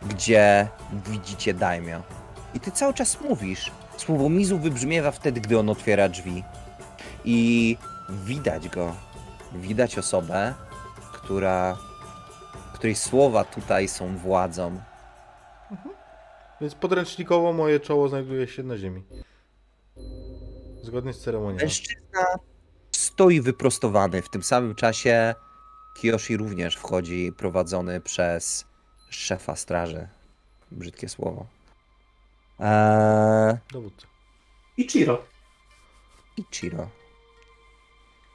gdzie 0.02 0.68
widzicie 0.92 1.54
Daimio. 1.54 2.02
I 2.54 2.60
ty 2.60 2.70
cały 2.70 2.94
czas 2.94 3.20
mówisz. 3.20 3.70
Słowo 3.96 4.28
Mizu 4.28 4.58
wybrzmiewa 4.58 5.10
wtedy, 5.10 5.40
gdy 5.40 5.58
on 5.58 5.68
otwiera 5.68 6.08
drzwi. 6.08 6.44
I 7.24 7.76
widać 8.08 8.68
go. 8.68 8.94
Widać 9.52 9.98
osobę, 9.98 10.54
która, 11.12 11.76
której 12.82 12.96
słowa 12.96 13.44
tutaj 13.44 13.88
są 13.88 14.16
władzą. 14.16 14.80
Więc 16.60 16.74
podręcznikowo 16.74 17.52
moje 17.52 17.80
czoło 17.80 18.08
znajduje 18.08 18.48
się 18.48 18.62
na 18.62 18.78
ziemi. 18.78 19.04
Zgodnie 20.82 21.12
z 21.12 21.20
ceremonią. 21.20 21.56
Mężczyzna 21.56 22.26
stoi 22.92 23.40
wyprostowany. 23.40 24.22
W 24.22 24.28
tym 24.28 24.42
samym 24.42 24.74
czasie 24.74 25.34
Kiyoshi 25.96 26.36
również 26.36 26.76
wchodzi, 26.76 27.32
prowadzony 27.36 28.00
przez 28.00 28.66
szefa 29.10 29.56
straży. 29.56 30.08
Brzydkie 30.70 31.08
słowo. 31.08 31.46
Eee, 32.60 33.56
Dowódca. 33.72 34.06
Ichiro. 34.76 35.24
Ichiro. 36.36 36.88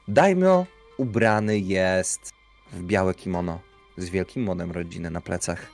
Daimyo 0.08 0.66
ubrany 0.96 1.58
jest 1.58 2.32
w 2.72 2.82
białe 2.82 3.14
kimono 3.14 3.67
z 3.98 4.10
wielkim 4.10 4.42
modem 4.42 4.72
rodziny 4.72 5.10
na 5.10 5.20
plecach. 5.20 5.66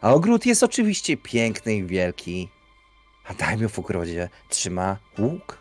A 0.00 0.12
ogród 0.12 0.46
jest 0.46 0.62
oczywiście 0.62 1.16
piękny 1.16 1.74
i 1.74 1.84
wielki. 1.84 2.48
A 3.24 3.34
Daimyo 3.34 3.68
w 3.68 3.78
ogrodzie 3.78 4.28
trzyma 4.48 4.96
łuk. 5.18 5.58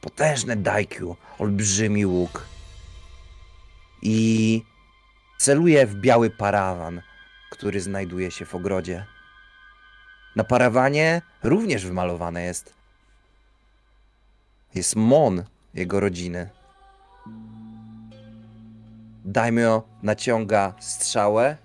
Potężne 0.00 0.56
daikyu, 0.56 1.16
olbrzymi 1.38 2.06
łuk. 2.06 2.46
I 4.02 4.62
celuje 5.38 5.86
w 5.86 5.94
biały 5.94 6.30
parawan, 6.30 7.02
który 7.50 7.80
znajduje 7.80 8.30
się 8.30 8.44
w 8.44 8.54
ogrodzie. 8.54 9.06
Na 10.36 10.44
parawanie 10.44 11.22
również 11.42 11.86
wymalowane 11.86 12.42
jest 12.42 12.74
jest 14.74 14.96
Mon, 14.96 15.44
jego 15.74 16.00
rodziny. 16.00 16.50
Daimyo 19.24 19.82
naciąga 20.02 20.74
strzałę. 20.78 21.56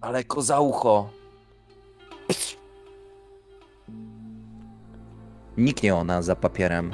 Ale 0.00 0.24
za 0.38 0.60
ucho. 0.60 1.10
Niknie 5.56 5.94
ona 5.94 6.22
za 6.22 6.36
papierem, 6.36 6.92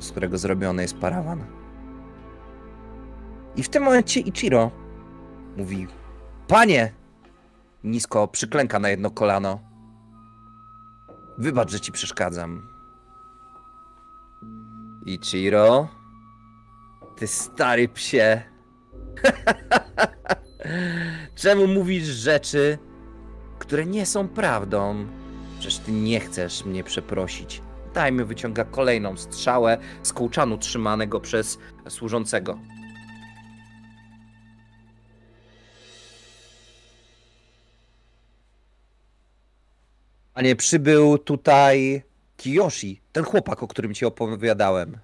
z 0.00 0.10
którego 0.10 0.38
zrobiony 0.38 0.82
jest 0.82 0.98
parawan. 0.98 1.44
I 3.56 3.62
w 3.62 3.68
tym 3.68 3.82
momencie 3.82 4.20
Ichiro 4.20 4.70
mówi: 5.56 5.86
Panie! 6.48 6.92
Nisko 7.84 8.28
przyklęka 8.28 8.78
na 8.78 8.88
jedno 8.88 9.10
kolano. 9.10 9.60
Wybacz, 11.38 11.70
że 11.70 11.80
ci 11.80 11.92
przeszkadzam. 11.92 12.68
Ichiro? 15.06 15.97
Ty 17.18 17.26
stary 17.26 17.88
psie. 17.88 18.42
Czemu 21.34 21.66
mówisz 21.66 22.04
rzeczy, 22.04 22.78
które 23.58 23.86
nie 23.86 24.06
są 24.06 24.28
prawdą? 24.28 25.06
Przecież 25.58 25.78
ty 25.78 25.92
nie 25.92 26.20
chcesz 26.20 26.64
mnie 26.64 26.84
przeprosić. 26.84 27.62
Dajmy 27.94 28.24
wyciąga 28.24 28.64
kolejną 28.64 29.16
strzałę 29.16 29.78
z 30.02 30.12
kołczanu 30.12 30.58
trzymanego 30.58 31.20
przez 31.20 31.58
służącego. 31.88 32.58
A 40.34 40.42
nie 40.42 40.56
przybył 40.56 41.18
tutaj 41.18 42.02
Kiyoshi, 42.36 43.00
ten 43.12 43.24
chłopak, 43.24 43.62
o 43.62 43.68
którym 43.68 43.94
ci 43.94 44.04
opowiadałem. 44.04 44.98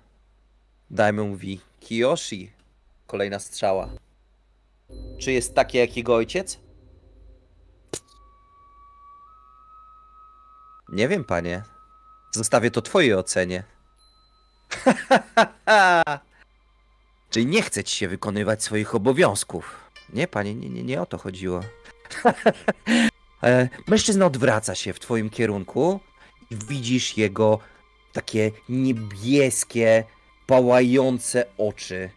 Dajmy 0.90 1.22
mówi, 1.22 1.60
Kiyoshi. 1.84 2.52
Kolejna 3.06 3.38
strzała. 3.38 3.88
Czy 5.18 5.32
jest 5.32 5.54
taki 5.54 5.78
jak 5.78 5.96
jego 5.96 6.14
ojciec? 6.14 6.58
Nie 10.88 11.08
wiem, 11.08 11.24
panie. 11.24 11.62
Zostawię 12.30 12.70
to 12.70 12.82
twojej 12.82 13.14
ocenie. 13.14 13.64
Czyli 17.30 17.46
nie 17.46 17.62
chce 17.62 17.84
ci 17.84 17.96
się 17.96 18.08
wykonywać 18.08 18.62
swoich 18.62 18.94
obowiązków. 18.94 19.90
Nie, 20.12 20.28
panie, 20.28 20.54
nie, 20.54 20.68
nie, 20.68 20.82
nie 20.82 21.02
o 21.02 21.06
to 21.06 21.18
chodziło. 21.18 21.60
E, 23.42 23.68
Mężczyzna 23.86 24.26
odwraca 24.26 24.74
się 24.74 24.92
w 24.92 25.00
twoim 25.00 25.30
kierunku 25.30 26.00
i 26.50 26.56
widzisz 26.56 27.16
jego 27.16 27.58
takie 28.12 28.50
niebieskie, 28.68 30.04
pałające 30.46 31.46
oczy, 31.58 32.10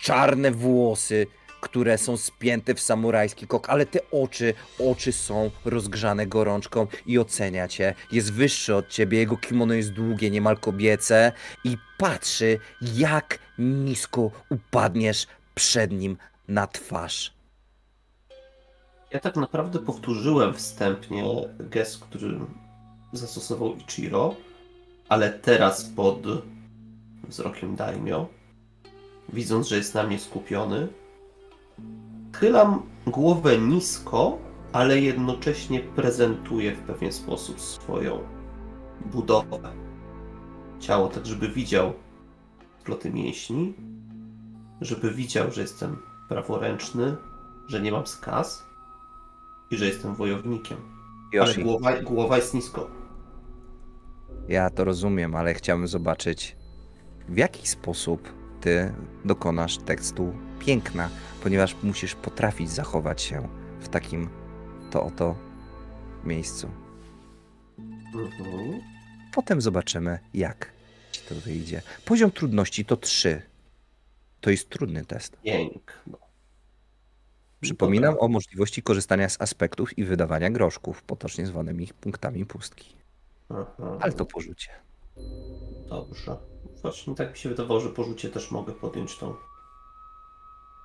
czarne 0.00 0.50
włosy, 0.50 1.26
które 1.60 1.98
są 1.98 2.16
spięte 2.16 2.74
w 2.74 2.80
samurajski 2.80 3.46
kok, 3.46 3.70
ale 3.70 3.86
te 3.86 4.00
oczy, 4.10 4.54
oczy 4.78 5.12
są 5.12 5.50
rozgrzane 5.64 6.26
gorączką 6.26 6.86
i 7.06 7.18
ocenia 7.18 7.68
cię. 7.68 7.94
Jest 8.12 8.32
wyższy 8.32 8.74
od 8.74 8.88
ciebie, 8.88 9.18
jego 9.18 9.36
kimono 9.36 9.74
jest 9.74 9.92
długie, 9.92 10.30
niemal 10.30 10.58
kobiece 10.58 11.32
i 11.64 11.76
patrzy, 11.98 12.58
jak 12.94 13.38
nisko 13.58 14.30
upadniesz 14.50 15.26
przed 15.54 15.92
nim 15.92 16.16
na 16.48 16.66
twarz. 16.66 17.36
Ja 19.10 19.20
tak 19.20 19.36
naprawdę 19.36 19.78
powtórzyłem 19.78 20.54
wstępnie 20.54 21.24
gest, 21.58 21.98
który 21.98 22.38
zastosował 23.12 23.76
Ichiro, 23.76 24.34
ale 25.08 25.30
teraz 25.30 25.84
pod 25.84 26.18
wzrokiem 27.28 27.76
Daimyo, 27.76 28.28
widząc, 29.32 29.68
że 29.68 29.76
jest 29.76 29.94
na 29.94 30.02
mnie 30.02 30.18
skupiony, 30.18 30.88
chylam 32.36 32.82
głowę 33.06 33.58
nisko, 33.58 34.38
ale 34.72 35.00
jednocześnie 35.00 35.80
prezentuję 35.80 36.72
w 36.74 36.80
pewien 36.80 37.12
sposób 37.12 37.60
swoją 37.60 38.18
budowę. 39.04 39.72
Ciało, 40.80 41.08
tak 41.08 41.26
żeby 41.26 41.48
widział 41.48 41.92
sploty 42.80 43.10
mięśni, 43.10 43.74
żeby 44.80 45.10
widział, 45.10 45.50
że 45.50 45.60
jestem 45.60 45.96
praworęczny, 46.28 47.16
że 47.68 47.80
nie 47.80 47.92
mam 47.92 48.06
skaz 48.06 48.66
i 49.70 49.76
że 49.76 49.86
jestem 49.86 50.14
wojownikiem. 50.14 50.78
Ale 51.40 51.54
głowa, 51.54 52.02
głowa 52.02 52.36
jest 52.36 52.54
nisko. 52.54 52.90
ja 54.48 54.70
to 54.70 54.84
rozumiem, 54.84 55.36
ale 55.36 55.54
chciałbym 55.54 55.88
zobaczyć, 55.88 56.56
w 57.28 57.36
jaki 57.36 57.68
sposób 57.68 58.32
ty 58.60 58.92
dokonasz 59.24 59.78
tekstu 59.78 60.34
piękna, 60.58 61.10
ponieważ 61.42 61.76
musisz 61.82 62.14
potrafić 62.14 62.70
zachować 62.70 63.22
się 63.22 63.48
w 63.80 63.88
takim 63.88 64.28
to 64.90 65.04
oto 65.04 65.34
miejscu. 66.24 66.70
Mhm. 68.14 68.80
Potem 69.34 69.60
zobaczymy, 69.60 70.18
jak 70.34 70.72
ci 71.12 71.20
to 71.20 71.34
wyjdzie. 71.34 71.82
Poziom 72.04 72.30
trudności 72.30 72.84
to 72.84 72.96
3. 72.96 73.42
To 74.40 74.50
jest 74.50 74.68
trudny 74.68 75.04
test. 75.04 75.36
Piękno. 75.42 76.18
Przypominam 77.60 78.12
Dobra. 78.14 78.26
o 78.26 78.28
możliwości 78.28 78.82
korzystania 78.82 79.28
z 79.28 79.40
aspektów 79.40 79.98
i 79.98 80.04
wydawania 80.04 80.50
groszków, 80.50 81.02
potocznie 81.02 81.46
zwanymi 81.46 81.88
punktami 82.00 82.46
pustki. 82.46 82.96
Aha. 83.48 83.98
Ale 84.00 84.12
to 84.12 84.24
porzucie. 84.24 84.70
Dobrze. 85.88 86.36
Właśnie 86.82 87.14
tak 87.14 87.30
mi 87.30 87.38
się 87.38 87.48
wydawało, 87.48 87.80
że 87.80 87.88
po 87.88 88.04
rzucie 88.04 88.30
też 88.30 88.50
mogę 88.50 88.72
podjąć 88.72 89.18
tą 89.18 89.36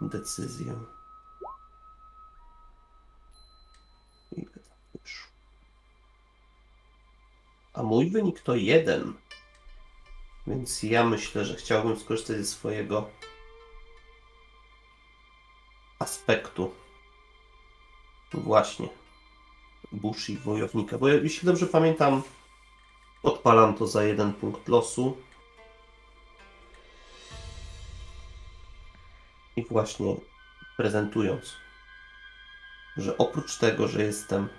decyzję. 0.01 0.75
Ile 4.31 4.51
tam 4.51 4.77
wyszło? 5.01 5.31
A 7.73 7.83
mój 7.83 8.09
wynik 8.09 8.39
to 8.39 8.55
jeden. 8.55 9.13
Więc 10.47 10.83
ja 10.83 11.05
myślę, 11.05 11.45
że 11.45 11.55
chciałbym 11.55 11.99
skorzystać 11.99 12.37
ze 12.37 12.45
swojego 12.45 13.09
aspektu. 15.99 16.71
Właśnie. 18.33 18.89
Bushi 19.91 20.37
wojownika. 20.37 20.97
Bo 20.97 21.07
jeśli 21.07 21.45
dobrze 21.45 21.65
pamiętam, 21.65 22.23
Odpalam 23.23 23.73
to 23.73 23.87
za 23.87 24.03
jeden 24.03 24.33
punkt 24.33 24.67
losu. 24.67 25.17
I 29.55 29.65
właśnie 29.65 30.15
prezentując, 30.77 31.55
że 32.97 33.17
oprócz 33.17 33.57
tego, 33.57 33.87
że 33.87 34.03
jestem 34.03 34.49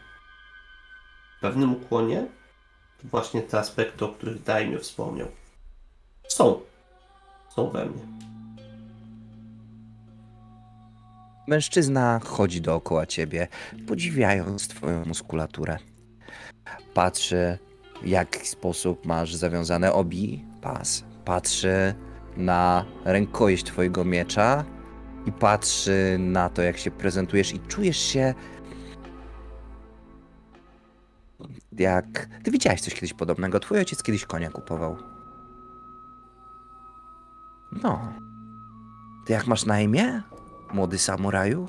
w 1.39 1.41
pewnym 1.41 1.73
ukłonie, 1.73 2.27
to 3.03 3.09
właśnie 3.09 3.43
te 3.43 3.59
aspekty, 3.59 4.05
o 4.05 4.09
których 4.09 4.43
Daimio 4.43 4.79
wspomniał, 4.79 5.29
są. 6.29 6.61
Są 7.55 7.71
we 7.71 7.87
mnie. 7.87 8.03
Mężczyzna 11.47 12.21
chodzi 12.25 12.61
dookoła 12.61 13.07
ciebie, 13.07 13.49
podziwiając 13.89 14.69
twoją 14.69 15.05
muskulaturę. 15.05 15.79
Patrzy, 16.95 17.59
w 18.03 18.07
jaki 18.07 18.47
sposób 18.47 19.07
masz 19.07 19.35
zawiązane 19.35 19.93
obi, 19.93 20.45
pas. 20.61 21.05
Patrzy 21.24 21.95
na 22.37 22.85
rękojeść 23.05 23.65
twojego 23.65 24.05
miecza 24.05 24.65
i 25.27 25.33
patrzy 25.33 26.16
na 26.19 26.49
to, 26.49 26.62
jak 26.62 26.79
się 26.79 26.91
prezentujesz 26.91 27.55
i 27.55 27.61
czujesz 27.61 27.99
się 27.99 28.35
jak... 31.79 32.29
Ty 32.43 32.51
widziałeś 32.51 32.81
coś 32.81 32.95
kiedyś 32.95 33.12
podobnego. 33.12 33.61
Twój 33.61 33.79
ojciec 33.79 34.03
kiedyś 34.03 34.24
konia 34.24 34.51
kupował. 34.51 34.97
No. 37.83 38.12
Ty 39.27 39.33
jak 39.33 39.47
masz 39.47 39.66
na 39.66 39.81
imię? 39.81 40.23
Młody 40.73 40.99
samuraju? 40.99 41.69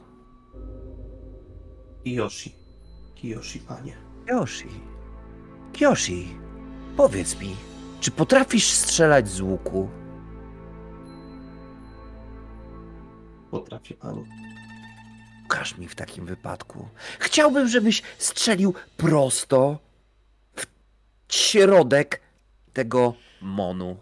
Kiyoshi. 2.04 2.56
Kiyoshi, 3.16 3.60
panie. 3.60 3.96
Kyoshi. 4.26 4.93
Kyoshi, 5.74 6.38
powiedz 6.98 7.40
mi, 7.40 7.56
czy 8.00 8.12
potrafisz 8.12 8.70
strzelać 8.70 9.30
z 9.30 9.42
łuku? 9.42 9.90
Potrafię, 13.52 13.96
panie. 13.96 14.24
Pokaż 15.44 15.78
mi 15.78 15.88
w 15.88 15.96
takim 15.96 16.26
wypadku. 16.26 16.88
Chciałbym, 17.20 17.68
żebyś 17.68 18.02
strzelił 18.18 18.74
prosto 18.98 19.80
w 20.56 20.66
środek 21.34 22.22
tego 22.74 23.14
monu. 23.42 23.98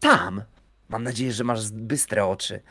Tam. 0.00 0.42
Mam 0.88 1.02
nadzieję, 1.02 1.32
że 1.32 1.44
masz 1.44 1.70
bystre 1.70 2.26
oczy. 2.26 2.62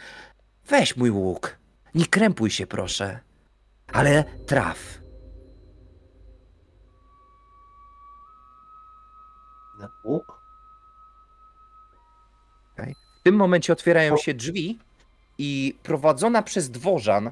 Weź 0.68 0.98
mój 0.98 1.10
łuk. 1.12 1.58
Nie 1.96 2.06
krępuj 2.06 2.50
się, 2.50 2.68
proszę. 2.68 3.20
Ale 3.88 4.24
traf. 4.46 5.05
Na 9.80 9.90
łuk? 10.04 10.46
W 13.20 13.24
tym 13.24 13.36
momencie 13.36 13.74
otwierają 13.74 14.18
się 14.18 14.34
drzwi 14.34 14.80
i 15.38 15.76
prowadzona 15.84 16.42
przez 16.42 16.70
dworzan 16.70 17.32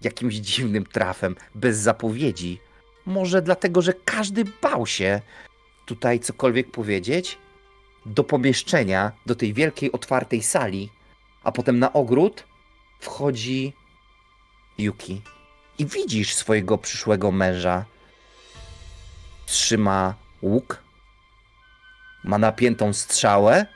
jakimś 0.00 0.34
dziwnym 0.34 0.86
trafem, 0.86 1.36
bez 1.54 1.78
zapowiedzi, 1.78 2.60
może 3.06 3.42
dlatego, 3.42 3.82
że 3.82 3.92
każdy 3.92 4.44
bał 4.62 4.86
się 4.86 5.20
tutaj 5.86 6.20
cokolwiek 6.20 6.70
powiedzieć, 6.70 7.38
do 8.06 8.24
pomieszczenia, 8.24 9.12
do 9.26 9.34
tej 9.34 9.54
wielkiej 9.54 9.92
otwartej 9.92 10.42
sali, 10.42 10.90
a 11.44 11.52
potem 11.52 11.78
na 11.78 11.92
ogród 11.92 12.44
wchodzi 13.00 13.72
Yuki. 14.78 15.22
I 15.78 15.86
widzisz 15.86 16.34
swojego 16.34 16.78
przyszłego 16.78 17.32
męża. 17.32 17.84
Trzyma 19.46 20.14
łuk, 20.42 20.81
ma 22.24 22.38
napiętą 22.38 22.92
strzałę, 22.92 23.66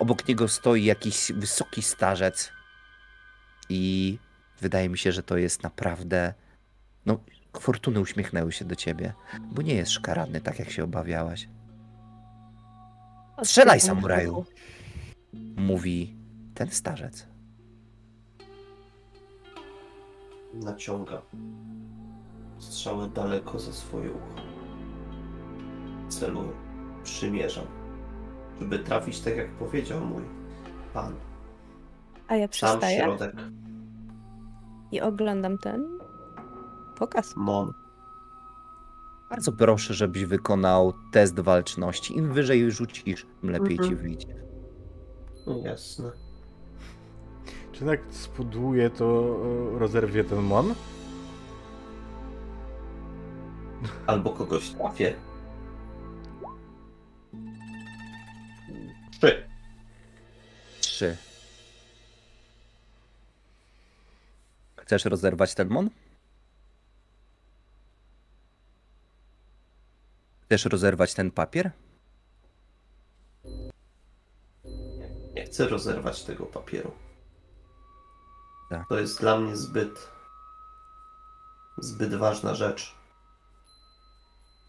Obok 0.00 0.28
niego 0.28 0.48
stoi 0.48 0.84
jakiś 0.84 1.32
wysoki 1.32 1.82
starzec. 1.82 2.52
I 3.68 4.18
wydaje 4.60 4.88
mi 4.88 4.98
się, 4.98 5.12
że 5.12 5.22
to 5.22 5.36
jest 5.36 5.62
naprawdę. 5.62 6.34
No, 7.06 7.20
fortuny 7.60 8.00
uśmiechnęły 8.00 8.52
się 8.52 8.64
do 8.64 8.76
ciebie, 8.76 9.12
bo 9.52 9.62
nie 9.62 9.74
jest 9.74 9.92
szkaradny, 9.92 10.40
tak 10.40 10.58
jak 10.58 10.70
się 10.70 10.84
obawiałaś. 10.84 11.48
Strzelaj, 13.44 13.80
samuraju! 13.80 14.44
Mówi 15.56 16.16
ten 16.54 16.70
starzec. 16.70 17.26
Naciąga 20.54 21.22
strzałę 22.58 23.08
daleko 23.08 23.58
za 23.58 23.72
swoje 23.72 24.10
ucho. 24.10 24.42
Celuję. 26.08 26.52
Przymierzam. 27.04 27.79
Żeby 28.60 28.78
trafić 28.78 29.20
tak, 29.20 29.36
jak 29.36 29.48
powiedział 29.50 30.00
mój 30.00 30.22
pan. 30.94 31.14
A 32.28 32.36
ja 32.36 32.42
Sam 32.46 32.48
przestaję 32.50 33.00
środek. 33.02 33.34
i 34.92 35.00
oglądam 35.00 35.58
ten 35.58 35.98
pokaz. 36.98 37.36
Mon. 37.36 37.72
Bardzo 39.30 39.52
proszę, 39.52 39.94
żebyś 39.94 40.24
wykonał 40.24 40.92
test 41.12 41.40
walczności. 41.40 42.16
Im 42.18 42.32
wyżej 42.32 42.70
rzucisz, 42.70 43.26
tym 43.40 43.50
lepiej 43.50 43.76
ci 43.78 43.82
Mhm. 43.84 43.96
wyjdzie. 44.02 44.34
No 45.46 45.58
jasne. 45.64 46.12
Czy 47.72 47.84
jak 47.84 48.00
spuduje, 48.10 48.90
to 48.90 49.36
e, 49.74 49.78
rozerwie 49.78 50.24
ten 50.24 50.38
mon? 50.42 50.74
Albo 54.06 54.30
kogoś 54.30 54.70
trafię. 54.70 55.14
Trzy. 59.20 59.48
Trzy. 60.80 61.16
Chcesz 64.76 65.04
rozerwać 65.04 65.54
ten 65.54 65.68
mon? 65.68 65.90
Chcesz 70.44 70.64
rozerwać 70.64 71.14
ten 71.14 71.30
papier? 71.30 71.70
Nie 75.34 75.44
chcę 75.44 75.68
rozerwać 75.68 76.22
tego 76.22 76.46
papieru. 76.46 76.92
Tak. 78.70 78.88
To 78.88 78.98
jest 78.98 79.20
dla 79.20 79.36
mnie 79.36 79.56
zbyt. 79.56 80.08
zbyt 81.78 82.14
ważna 82.14 82.54
rzecz. 82.54 82.94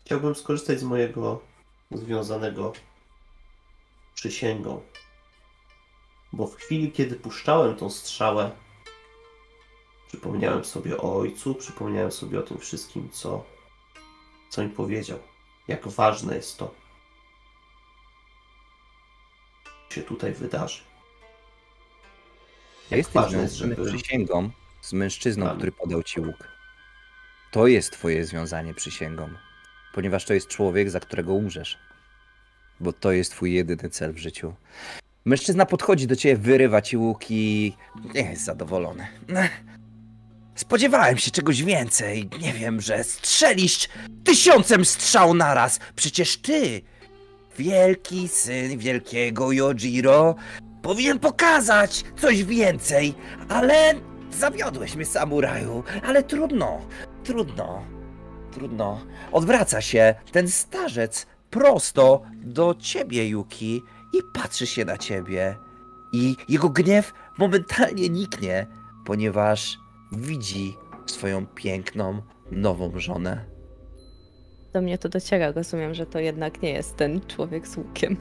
Chciałbym 0.05 0.35
skorzystać 0.35 0.79
z 0.79 0.83
mojego 0.83 1.41
związanego 1.91 2.73
przysięgą. 4.13 4.81
Bo 6.33 6.47
w 6.47 6.55
chwili, 6.55 6.91
kiedy 6.91 7.15
puszczałem 7.15 7.75
tą 7.75 7.89
strzałę, 7.89 8.51
przypomniałem 10.07 10.65
sobie 10.65 10.97
o 10.97 11.17
ojcu, 11.19 11.55
przypomniałem 11.55 12.11
sobie 12.11 12.39
o 12.39 12.43
tym 12.43 12.57
wszystkim, 12.57 13.09
co, 13.11 13.45
co 14.49 14.63
mi 14.63 14.69
powiedział. 14.69 15.19
Jak 15.67 15.87
ważne 15.87 16.35
jest 16.35 16.57
to, 16.57 16.75
co 19.89 19.95
się 19.95 20.01
tutaj 20.01 20.33
wydarzy. 20.33 20.81
Jak 22.91 22.97
Jesteś 22.97 23.15
ważne 23.15 23.41
jest, 23.41 23.55
żeby... 23.55 23.85
przysięgą 23.85 24.49
z 24.81 24.93
mężczyzną, 24.93 25.55
który 25.55 25.71
podał 25.71 26.03
ci 26.03 26.19
łuk. 26.19 26.47
To 27.51 27.67
jest 27.67 27.91
twoje 27.91 28.25
związanie 28.25 28.73
przysięgą. 28.73 29.29
Ponieważ 29.93 30.25
to 30.25 30.33
jest 30.33 30.47
człowiek, 30.47 30.89
za 30.89 30.99
którego 30.99 31.33
umrzesz. 31.33 31.77
Bo 32.81 32.93
to 32.93 33.11
jest 33.11 33.31
twój 33.31 33.53
jedyny 33.53 33.89
cel 33.89 34.13
w 34.13 34.17
życiu. 34.17 34.53
Mężczyzna 35.25 35.65
podchodzi 35.65 36.07
do 36.07 36.15
ciebie, 36.15 36.37
wyrywa 36.37 36.81
ci 36.81 36.97
łuk 36.97 37.25
i 37.29 37.73
nie 38.13 38.21
jest 38.21 38.43
zadowolony. 38.43 39.07
Spodziewałem 40.55 41.17
się 41.17 41.31
czegoś 41.31 41.63
więcej. 41.63 42.29
Nie 42.41 42.53
wiem, 42.53 42.81
że 42.81 43.03
strzelisz 43.03 43.89
tysiącem 44.23 44.85
strzał 44.85 45.33
naraz. 45.33 45.79
Przecież 45.95 46.37
ty, 46.37 46.81
wielki 47.57 48.27
syn 48.27 48.77
wielkiego 48.77 49.51
Yojiro, 49.51 50.35
powinien 50.81 51.19
pokazać 51.19 52.03
coś 52.21 52.43
więcej, 52.43 53.13
ale 53.49 53.93
zawiodłeś 54.31 54.95
mnie, 54.95 55.05
samuraju. 55.05 55.83
Ale 56.03 56.23
trudno, 56.23 56.81
trudno, 57.23 57.83
trudno. 58.51 59.01
Odwraca 59.31 59.81
się 59.81 60.15
ten 60.31 60.47
starzec 60.47 61.25
prosto 61.51 62.21
do 62.43 62.75
ciebie, 62.79 63.29
Yuki, 63.29 63.83
i 64.13 64.17
patrzy 64.33 64.67
się 64.67 64.85
na 64.85 64.97
ciebie. 64.97 65.55
I 66.13 66.35
jego 66.49 66.69
gniew 66.69 67.13
momentalnie 67.37 68.09
niknie, 68.09 68.67
ponieważ 69.05 69.79
widzi 70.11 70.77
swoją 71.05 71.45
piękną, 71.45 72.21
nową 72.51 72.91
żonę. 72.95 73.45
Do 74.73 74.81
mnie 74.81 74.97
to 74.97 75.09
dociera, 75.09 75.51
rozumiem, 75.51 75.93
że 75.93 76.05
to 76.05 76.19
jednak 76.19 76.61
nie 76.61 76.71
jest 76.71 76.95
ten 76.95 77.21
człowiek 77.27 77.67
z 77.67 77.77
łukiem. 77.77 78.17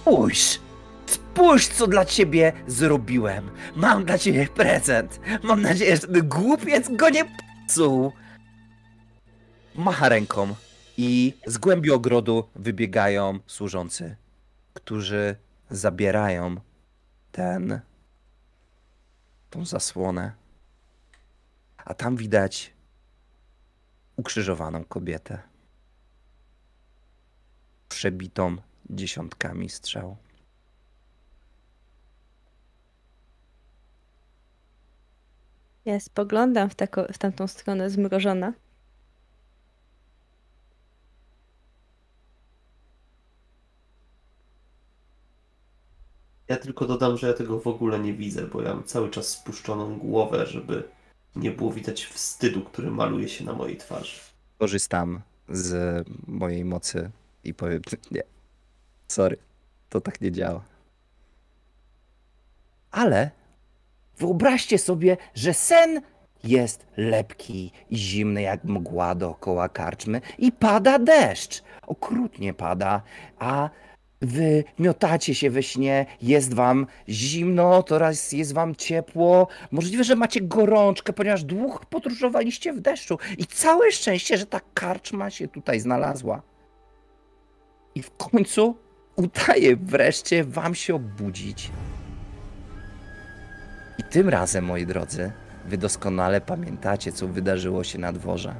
Spójrz! 0.00 0.60
Spójrz, 1.06 1.68
co 1.68 1.86
dla 1.86 2.04
ciebie 2.04 2.52
zrobiłem! 2.66 3.50
Mam 3.76 4.04
dla 4.04 4.18
ciebie 4.18 4.46
prezent! 4.46 5.20
Mam 5.42 5.62
nadzieję, 5.62 5.96
że 5.96 6.06
ten 6.06 6.28
głupiec 6.28 6.96
go 6.96 7.10
nie 7.10 7.24
psuł! 7.68 8.12
Macha 9.74 10.08
ręką 10.08 10.54
i 11.02 11.34
z 11.46 11.58
głębi 11.58 11.90
ogrodu 11.90 12.48
wybiegają 12.54 13.38
służący, 13.46 14.16
którzy 14.74 15.36
zabierają 15.70 16.56
ten, 17.32 17.80
tą 19.50 19.64
zasłonę. 19.64 20.32
A 21.76 21.94
tam 21.94 22.16
widać 22.16 22.72
ukrzyżowaną 24.16 24.84
kobietę. 24.84 25.42
Przebitą 27.88 28.56
dziesiątkami 28.90 29.68
strzał. 29.68 30.16
Ja 35.84 36.00
spoglądam 36.00 36.70
w, 36.70 36.74
tako, 36.74 37.06
w 37.12 37.18
tamtą 37.18 37.46
stronę 37.46 37.90
zmrożona. 37.90 38.52
Ja 46.50 46.56
tylko 46.56 46.86
dodam, 46.86 47.16
że 47.16 47.26
ja 47.26 47.32
tego 47.32 47.60
w 47.60 47.66
ogóle 47.66 47.98
nie 47.98 48.14
widzę, 48.14 48.42
bo 48.42 48.62
ja 48.62 48.74
mam 48.74 48.84
cały 48.84 49.10
czas 49.10 49.28
spuszczoną 49.28 49.98
głowę, 49.98 50.46
żeby 50.46 50.82
nie 51.36 51.50
było 51.50 51.72
widać 51.72 52.04
wstydu, 52.04 52.60
który 52.60 52.90
maluje 52.90 53.28
się 53.28 53.44
na 53.44 53.52
mojej 53.52 53.76
twarzy. 53.76 54.20
Korzystam 54.58 55.20
z 55.48 56.06
mojej 56.26 56.64
mocy 56.64 57.10
i 57.44 57.54
powiem, 57.54 57.82
nie, 58.10 58.22
sorry, 59.08 59.36
to 59.88 60.00
tak 60.00 60.20
nie 60.20 60.32
działa. 60.32 60.64
Ale 62.90 63.30
wyobraźcie 64.18 64.78
sobie, 64.78 65.16
że 65.34 65.54
sen 65.54 66.02
jest 66.44 66.86
lepki 66.96 67.72
i 67.90 67.96
zimny 67.96 68.42
jak 68.42 68.64
mgła 68.64 69.14
dookoła 69.14 69.68
karczmy 69.68 70.20
i 70.38 70.52
pada 70.52 70.98
deszcz. 70.98 71.62
Okrutnie 71.86 72.54
pada, 72.54 73.02
a 73.38 73.70
Wy 74.22 74.64
miotacie 74.78 75.34
się 75.34 75.50
we 75.50 75.62
śnie, 75.62 76.06
jest 76.22 76.54
wam 76.54 76.86
zimno, 77.08 77.82
teraz 77.82 78.32
jest 78.32 78.52
wam 78.52 78.74
ciepło. 78.74 79.48
Możliwe, 79.70 80.04
że 80.04 80.16
macie 80.16 80.40
gorączkę, 80.40 81.12
ponieważ 81.12 81.44
długo 81.44 81.80
podróżowaliście 81.90 82.72
w 82.72 82.80
deszczu. 82.80 83.18
I 83.38 83.46
całe 83.46 83.92
szczęście, 83.92 84.38
że 84.38 84.46
ta 84.46 84.60
karczma 84.74 85.30
się 85.30 85.48
tutaj 85.48 85.80
znalazła. 85.80 86.42
I 87.94 88.02
w 88.02 88.10
końcu 88.10 88.76
udaje 89.16 89.76
wreszcie 89.76 90.44
wam 90.44 90.74
się 90.74 90.94
obudzić. 90.94 91.70
I 93.98 94.02
tym 94.02 94.28
razem, 94.28 94.64
moi 94.64 94.86
drodzy, 94.86 95.32
wy 95.66 95.78
doskonale 95.78 96.40
pamiętacie, 96.40 97.12
co 97.12 97.28
wydarzyło 97.28 97.84
się 97.84 97.98
na 97.98 98.12
dworze. 98.12 98.54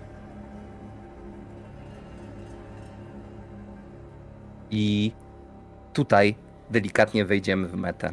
I 4.71 5.13
tutaj 5.93 6.35
delikatnie 6.71 7.25
wejdziemy 7.25 7.69
w 7.69 7.75
metę, 7.75 8.13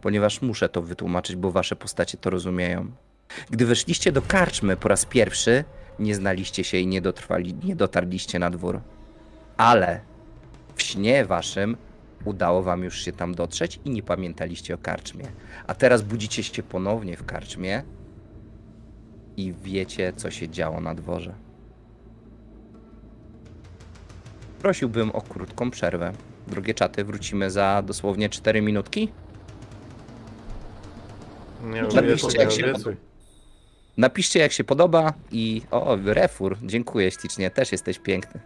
ponieważ 0.00 0.42
muszę 0.42 0.68
to 0.68 0.82
wytłumaczyć, 0.82 1.36
bo 1.36 1.50
wasze 1.50 1.76
postacie 1.76 2.18
to 2.18 2.30
rozumieją. 2.30 2.92
Gdy 3.50 3.66
weszliście 3.66 4.12
do 4.12 4.22
karczmy 4.22 4.76
po 4.76 4.88
raz 4.88 5.04
pierwszy, 5.04 5.64
nie 5.98 6.14
znaliście 6.14 6.64
się 6.64 6.78
i 6.78 6.86
nie, 6.86 7.00
dotrwali, 7.00 7.54
nie 7.64 7.76
dotarliście 7.76 8.38
na 8.38 8.50
dwór. 8.50 8.80
Ale 9.56 10.00
w 10.74 10.82
śnie 10.82 11.24
waszym 11.24 11.76
udało 12.24 12.62
wam 12.62 12.84
już 12.84 13.04
się 13.04 13.12
tam 13.12 13.34
dotrzeć 13.34 13.80
i 13.84 13.90
nie 13.90 14.02
pamiętaliście 14.02 14.74
o 14.74 14.78
karczmie. 14.78 15.24
A 15.66 15.74
teraz 15.74 16.02
budzicie 16.02 16.42
się 16.42 16.62
ponownie 16.62 17.16
w 17.16 17.26
karczmie 17.26 17.82
i 19.36 19.52
wiecie, 19.62 20.12
co 20.16 20.30
się 20.30 20.48
działo 20.48 20.80
na 20.80 20.94
dworze. 20.94 21.34
Prosiłbym 24.58 25.10
o 25.10 25.20
krótką 25.20 25.70
przerwę. 25.70 26.12
Drugie 26.46 26.74
czaty 26.74 27.04
wrócimy 27.04 27.50
za 27.50 27.82
dosłownie 27.86 28.28
4 28.28 28.62
minutki. 28.62 29.08
Nie 31.64 31.82
Napiszcie, 31.82 32.38
jak 32.38 32.52
się 32.52 32.64
obiecuj. 32.70 32.96
Napiszcie 33.96 34.40
jak 34.40 34.52
się 34.52 34.64
podoba 34.64 35.12
i 35.30 35.62
o, 35.70 35.96
refur, 36.04 36.58
dziękuję 36.62 37.10
ślicznie, 37.10 37.50
też 37.50 37.72
jesteś 37.72 37.98
piękny. 37.98 38.40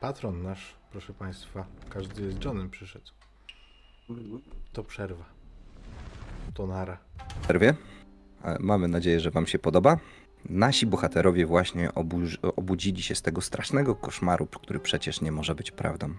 Patron 0.00 0.42
nasz, 0.42 0.74
proszę 0.92 1.12
Państwa, 1.12 1.66
każdy 1.90 2.32
z 2.32 2.44
Johnem 2.44 2.70
przyszedł. 2.70 3.06
To 4.72 4.84
przerwa. 4.84 5.24
To 6.54 6.66
nara. 6.66 6.98
Przerwie. 7.42 7.74
E, 8.44 8.56
Mamy 8.60 8.88
nadzieję, 8.88 9.20
że 9.20 9.30
wam 9.30 9.46
się 9.46 9.58
podoba. 9.58 9.96
Nasi 10.48 10.86
bohaterowie 10.86 11.46
właśnie 11.46 11.90
obu- 11.90 12.52
obudzili 12.56 13.02
się 13.02 13.14
z 13.14 13.22
tego 13.22 13.40
strasznego 13.40 13.94
koszmaru, 13.94 14.46
który 14.46 14.80
przecież 14.80 15.20
nie 15.20 15.32
może 15.32 15.54
być 15.54 15.70
prawdą. 15.70 16.14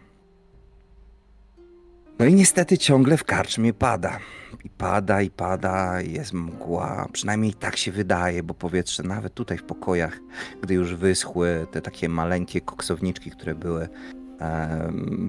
No 2.19 2.25
i 2.25 2.33
niestety 2.33 2.77
ciągle 2.77 3.17
w 3.17 3.23
karczmie 3.23 3.73
pada. 3.73 4.19
I 4.63 4.69
pada, 4.69 5.21
i 5.21 5.29
pada, 5.29 6.01
jest 6.01 6.33
mgła. 6.33 7.07
Przynajmniej 7.11 7.53
tak 7.53 7.77
się 7.77 7.91
wydaje, 7.91 8.43
bo 8.43 8.53
powietrze 8.53 9.03
nawet 9.03 9.33
tutaj 9.33 9.57
w 9.57 9.63
pokojach, 9.63 10.19
gdy 10.61 10.73
już 10.73 10.95
wyschły 10.95 11.67
te 11.71 11.81
takie 11.81 12.09
maleńkie 12.09 12.61
koksowniczki, 12.61 13.31
które 13.31 13.55
były 13.55 13.89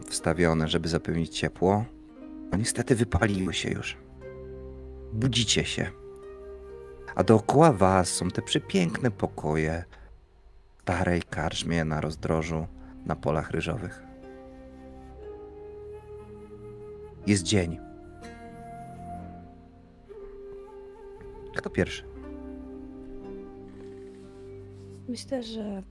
wstawione, 0.09 0.69
żeby 0.69 0.89
zapewnić 0.89 1.39
ciepło, 1.39 1.85
no 2.53 2.59
niestety 2.59 2.95
wypaliły 2.95 3.55
się 3.55 3.71
już. 3.71 3.97
Budzicie 5.13 5.65
się. 5.65 6.04
A 7.15 7.25
dookoła 7.25 7.73
was 7.73 8.09
są 8.09 8.31
te 8.31 8.43
przepiękne 8.43 9.11
pokoje 9.11 9.85
starej 10.83 11.23
karczmie 11.23 11.85
na 11.85 12.01
rozdrożu 12.01 12.67
na 13.07 13.17
polach 13.17 13.51
ryżowych. 13.51 14.03
Jest 17.27 17.43
dzień. 17.43 17.79
Kto 21.57 21.71
pierwszy? 21.71 22.05
Myślę, 25.09 25.43
że 25.43 25.83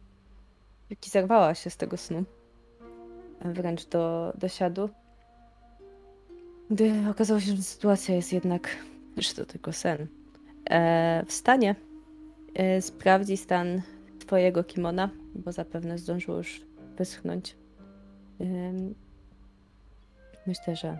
Yuki 0.90 1.10
zerwała 1.10 1.54
się 1.54 1.70
z 1.70 1.76
tego 1.76 1.96
snu. 1.96 2.24
Wręcz 3.44 3.86
do, 3.86 4.32
do 4.38 4.48
siadu. 4.48 4.88
Gdy 6.70 6.92
okazało 7.10 7.40
się, 7.40 7.56
że 7.56 7.62
sytuacja 7.62 8.14
jest 8.14 8.32
jednak, 8.32 8.76
że 9.16 9.34
to 9.34 9.46
tylko 9.46 9.72
sen. 9.72 10.21
E, 10.72 11.24
wstanie, 11.26 11.74
e, 12.54 12.82
sprawdzi 12.82 13.36
stan 13.36 13.82
twojego 14.18 14.64
kimona, 14.64 15.10
bo 15.34 15.52
zapewne 15.52 15.98
zdążyło 15.98 16.36
już 16.36 16.62
wyschnąć. 16.96 17.56
Myślę, 20.46 20.76
że 20.76 20.98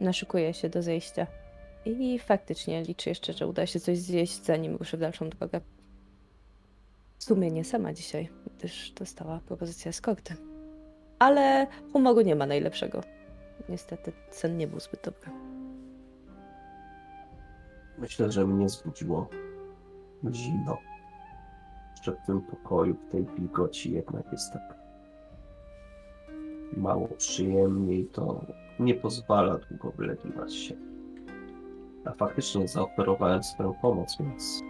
naszykuje 0.00 0.54
się 0.54 0.68
do 0.68 0.82
zejścia. 0.82 1.26
I 1.84 2.18
faktycznie 2.18 2.82
liczy 2.82 3.08
jeszcze, 3.08 3.32
że 3.32 3.46
uda 3.46 3.66
się 3.66 3.80
coś 3.80 3.98
zjeść, 3.98 4.44
zanim 4.44 4.76
ruszy 4.76 4.96
w 4.96 5.00
dalszą 5.00 5.30
drogę. 5.30 5.60
W 7.18 7.24
sumie 7.24 7.50
nie 7.50 7.64
sama 7.64 7.92
dzisiaj, 7.92 8.28
gdyż 8.58 8.90
dostała 8.90 9.40
propozycję 9.46 9.88
eskorty. 9.88 10.36
Ale 11.18 11.66
humoru 11.92 12.20
nie 12.20 12.36
ma 12.36 12.46
najlepszego. 12.46 13.00
Niestety 13.68 14.12
sen 14.30 14.56
nie 14.56 14.66
był 14.66 14.80
zbyt 14.80 15.04
dobry. 15.04 15.49
Myślę, 18.00 18.32
że 18.32 18.46
mnie 18.46 18.68
zbudziło 18.68 19.28
zimno. 20.32 20.78
Że 22.02 22.12
w 22.12 22.26
tym 22.26 22.40
pokoju, 22.40 22.94
w 22.94 23.12
tej 23.12 23.26
wilgoci 23.26 23.92
jednak 23.92 24.32
jest 24.32 24.52
tak 24.52 24.80
mało 26.76 27.08
przyjemniej, 27.08 28.06
to 28.06 28.44
nie 28.78 28.94
pozwala 28.94 29.58
długo 29.58 29.90
wylegiwać 29.90 30.54
się. 30.54 30.74
A 32.04 32.12
faktycznie 32.12 32.68
zaoferowałem 32.68 33.42
swoją 33.42 33.74
pomoc, 33.74 34.16
więc 34.20 34.62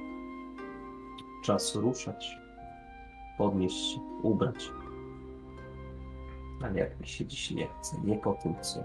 czas 1.44 1.76
ruszać, 1.76 2.38
podnieść 3.38 3.94
się, 3.94 4.00
ubrać. 4.22 4.70
Ale 6.62 6.78
jak 6.78 7.00
mi 7.00 7.06
się 7.06 7.26
dziś 7.26 7.50
nie 7.50 7.66
chce, 7.66 7.96
nie 8.04 8.18
po 8.18 8.34
tym, 8.34 8.54
co, 8.60 8.84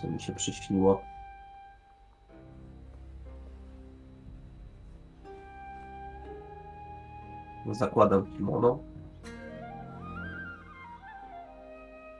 co 0.00 0.08
mi 0.08 0.20
się 0.20 0.34
przyśniło. 0.34 1.15
Zakładam 7.70 8.36
kimono. 8.36 8.78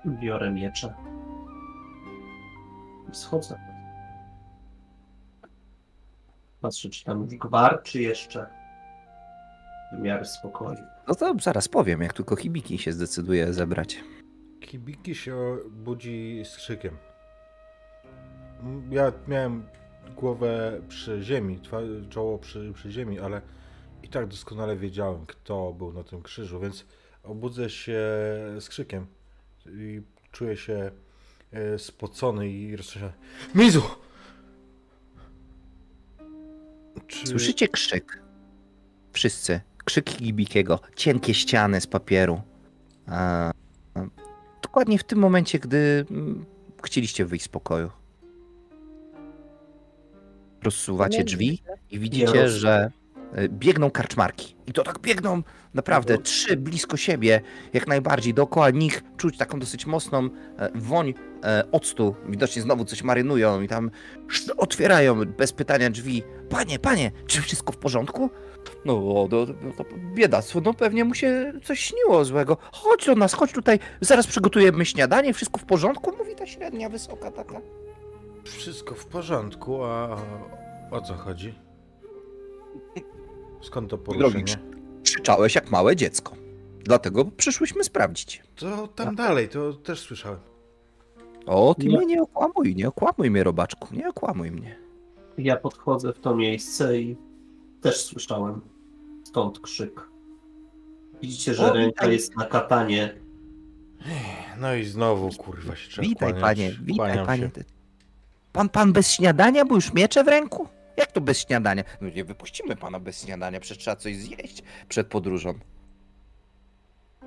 Biorę 0.07 0.51
miecze. 0.53 0.95
Schodzę. 3.13 3.59
Patrzę, 6.61 6.89
czy 6.89 7.05
tam 7.05 7.23
już 7.23 7.35
gwar, 7.35 7.83
czy 7.83 8.03
jeszcze 8.03 8.47
w 9.93 9.99
miarę 9.99 10.25
spokoju. 10.25 10.79
No 11.09 11.15
to 11.15 11.35
zaraz 11.41 11.69
powiem, 11.69 12.01
jak 12.01 12.13
tylko 12.13 12.37
Hibiki 12.37 12.79
się 12.79 12.93
zdecyduje 12.93 13.53
zebrać. 13.53 14.05
Kibiki 14.61 15.15
się 15.15 15.57
budzi 15.71 16.43
z 16.45 16.57
krzykiem. 16.57 16.97
Ja 18.91 19.13
miałem 19.29 19.67
głowę 20.17 20.81
przy 20.89 21.23
ziemi, 21.23 21.61
czoło 22.11 22.39
przy, 22.39 22.73
przy 22.75 22.91
ziemi, 22.91 23.21
ale 23.21 23.43
i 24.03 24.09
tak 24.09 24.27
doskonale 24.27 24.77
wiedziałem, 24.77 25.27
kto 25.27 25.73
był 25.73 25.93
na 25.93 26.05
tym 26.05 26.23
krzyżu, 26.23 26.61
więc 26.61 26.85
obudzę 27.23 27.71
się 27.71 28.01
z 28.61 28.69
krzykiem 28.69 29.07
i 29.67 30.03
czuję 30.33 30.57
się 30.57 30.91
e, 31.53 31.79
spocony 31.79 32.49
i 32.49 32.77
roztrzęsiony. 32.77 33.13
Mizu! 33.55 33.83
Czy... 37.07 37.27
Słyszycie 37.27 37.69
krzyk? 37.69 38.23
Wszyscy. 39.13 39.61
Krzyk 39.85 40.11
Hibikiego. 40.11 40.81
Cienkie 40.97 41.35
ściany 41.35 41.81
z 41.81 41.87
papieru. 41.87 42.41
A, 43.07 43.53
dokładnie 44.63 44.99
w 44.99 45.05
tym 45.05 45.19
momencie, 45.19 45.59
gdy 45.59 46.07
mm, 46.11 46.45
chcieliście 46.85 47.25
wyjść 47.25 47.45
z 47.45 47.49
pokoju. 47.49 47.91
Rozsuwacie 50.63 51.25
drzwi 51.25 51.63
i 51.91 51.99
widzicie, 51.99 52.49
że 52.49 52.91
biegną 53.49 53.91
karczmarki. 53.91 54.57
I 54.67 54.73
to 54.73 54.83
tak 54.83 54.99
biegną 54.99 55.43
naprawdę 55.75 56.19
trzy 56.19 56.57
blisko 56.57 56.97
siebie, 56.97 57.41
jak 57.73 57.87
najbardziej. 57.87 58.35
Dookoła 58.35 58.71
nich 58.71 59.03
czuć 59.17 59.39
taką 59.39 59.59
dosyć 59.59 59.87
mocną 59.87 60.29
e, 60.59 60.71
woń 60.75 61.15
e, 61.45 61.65
octu. 61.73 62.15
Widocznie 62.29 62.63
znowu 62.63 62.85
coś 62.85 63.03
marynują 63.03 63.63
i 63.63 63.69
tam 63.69 63.91
otwierają 64.57 65.25
bez 65.25 65.53
pytania 65.53 65.91
drzwi. 65.91 66.23
Panie, 66.49 66.79
panie, 66.79 67.11
czy 67.27 67.43
wszystko 67.43 67.73
w 67.73 67.77
porządku? 67.77 68.31
No, 68.85 69.27
to, 69.31 69.47
to, 69.47 69.85
to 69.85 69.85
biedactwo, 70.15 70.61
no 70.61 70.75
pewnie 70.75 71.05
mu 71.05 71.15
się 71.15 71.53
coś 71.65 71.81
śniło 71.81 72.25
złego. 72.25 72.57
Chodź 72.73 73.07
do 73.07 73.15
nas, 73.15 73.33
chodź 73.33 73.53
tutaj, 73.53 73.79
zaraz 74.01 74.27
przygotujemy 74.27 74.85
śniadanie, 74.85 75.35
wszystko 75.35 75.59
w 75.59 75.65
porządku? 75.65 76.13
Mówi 76.19 76.35
ta 76.35 76.47
średnia, 76.47 76.89
wysoka 76.89 77.31
taka. 77.31 77.61
Wszystko 78.45 78.95
w 78.95 79.07
porządku, 79.07 79.85
a 79.85 80.17
o 80.91 81.01
co 81.01 81.15
chodzi? 81.15 81.55
Skąd 83.63 83.91
to 83.91 83.97
Drogi 83.97 84.19
poruszenie? 84.19 84.45
krzyk. 84.45 84.61
Krzyczałeś 85.05 85.55
jak 85.55 85.71
małe 85.71 85.97
dziecko. 85.97 86.33
Dlatego 86.85 87.25
przyszłyśmy 87.25 87.85
sprawdzić. 87.85 88.43
To 88.57 88.87
tam 88.89 89.15
dalej, 89.17 89.49
to 89.49 89.73
też 89.73 90.01
słyszałem. 90.01 90.39
O, 91.47 91.75
ty 91.79 91.87
mnie 91.87 92.07
nie 92.07 92.23
okłamuj, 92.23 92.75
nie 92.77 92.89
okłamuj 92.89 93.31
mnie, 93.31 93.45
robaczku, 93.45 93.89
nie 93.95 94.09
okłamuj 94.09 94.51
mnie. 94.51 94.77
Ja 95.39 95.57
podchodzę 95.57 96.13
w 96.13 96.21
to 96.21 96.37
miejsce 96.37 96.99
i 97.01 97.17
też 97.81 98.05
słyszałem 98.05 98.61
stąd 99.25 99.61
krzyk. 99.61 100.01
Widzicie, 101.23 101.55
że 101.55 101.71
O, 101.71 101.73
ręka 101.75 101.87
witaj. 102.05 102.13
jest 102.13 102.37
na 102.37 102.45
katanie. 102.45 103.15
No 104.61 104.75
i 104.75 104.85
znowu, 104.85 105.31
kurwa, 105.31 105.77
się 105.77 105.91
trzeba 105.91 106.09
Witaj, 106.09 106.33
kłaniać. 106.33 106.43
panie, 106.43 106.71
witaj, 106.83 106.97
Kłaniam 106.97 107.27
panie. 107.27 107.43
się. 107.43 107.65
Pan, 108.53 108.69
pan 108.69 108.93
bez 108.93 109.11
śniadania, 109.13 109.65
bo 109.65 109.75
już 109.75 109.93
miecze 109.95 110.25
w 110.25 110.29
ręku? 110.29 110.69
Jak 110.97 111.13
to 111.13 111.21
bez 111.21 111.39
śniadania? 111.39 111.85
No 112.01 112.09
nie 112.11 112.25
wypuścimy 112.25 112.77
pana 112.77 113.01
bez 113.01 113.23
śniadania, 113.25 113.61
przecież 113.61 113.79
trzeba 113.79 113.97
coś 113.97 114.17
zjeść 114.17 114.63
przed 114.89 115.07
podróżą. 115.07 115.55
A 117.21 117.27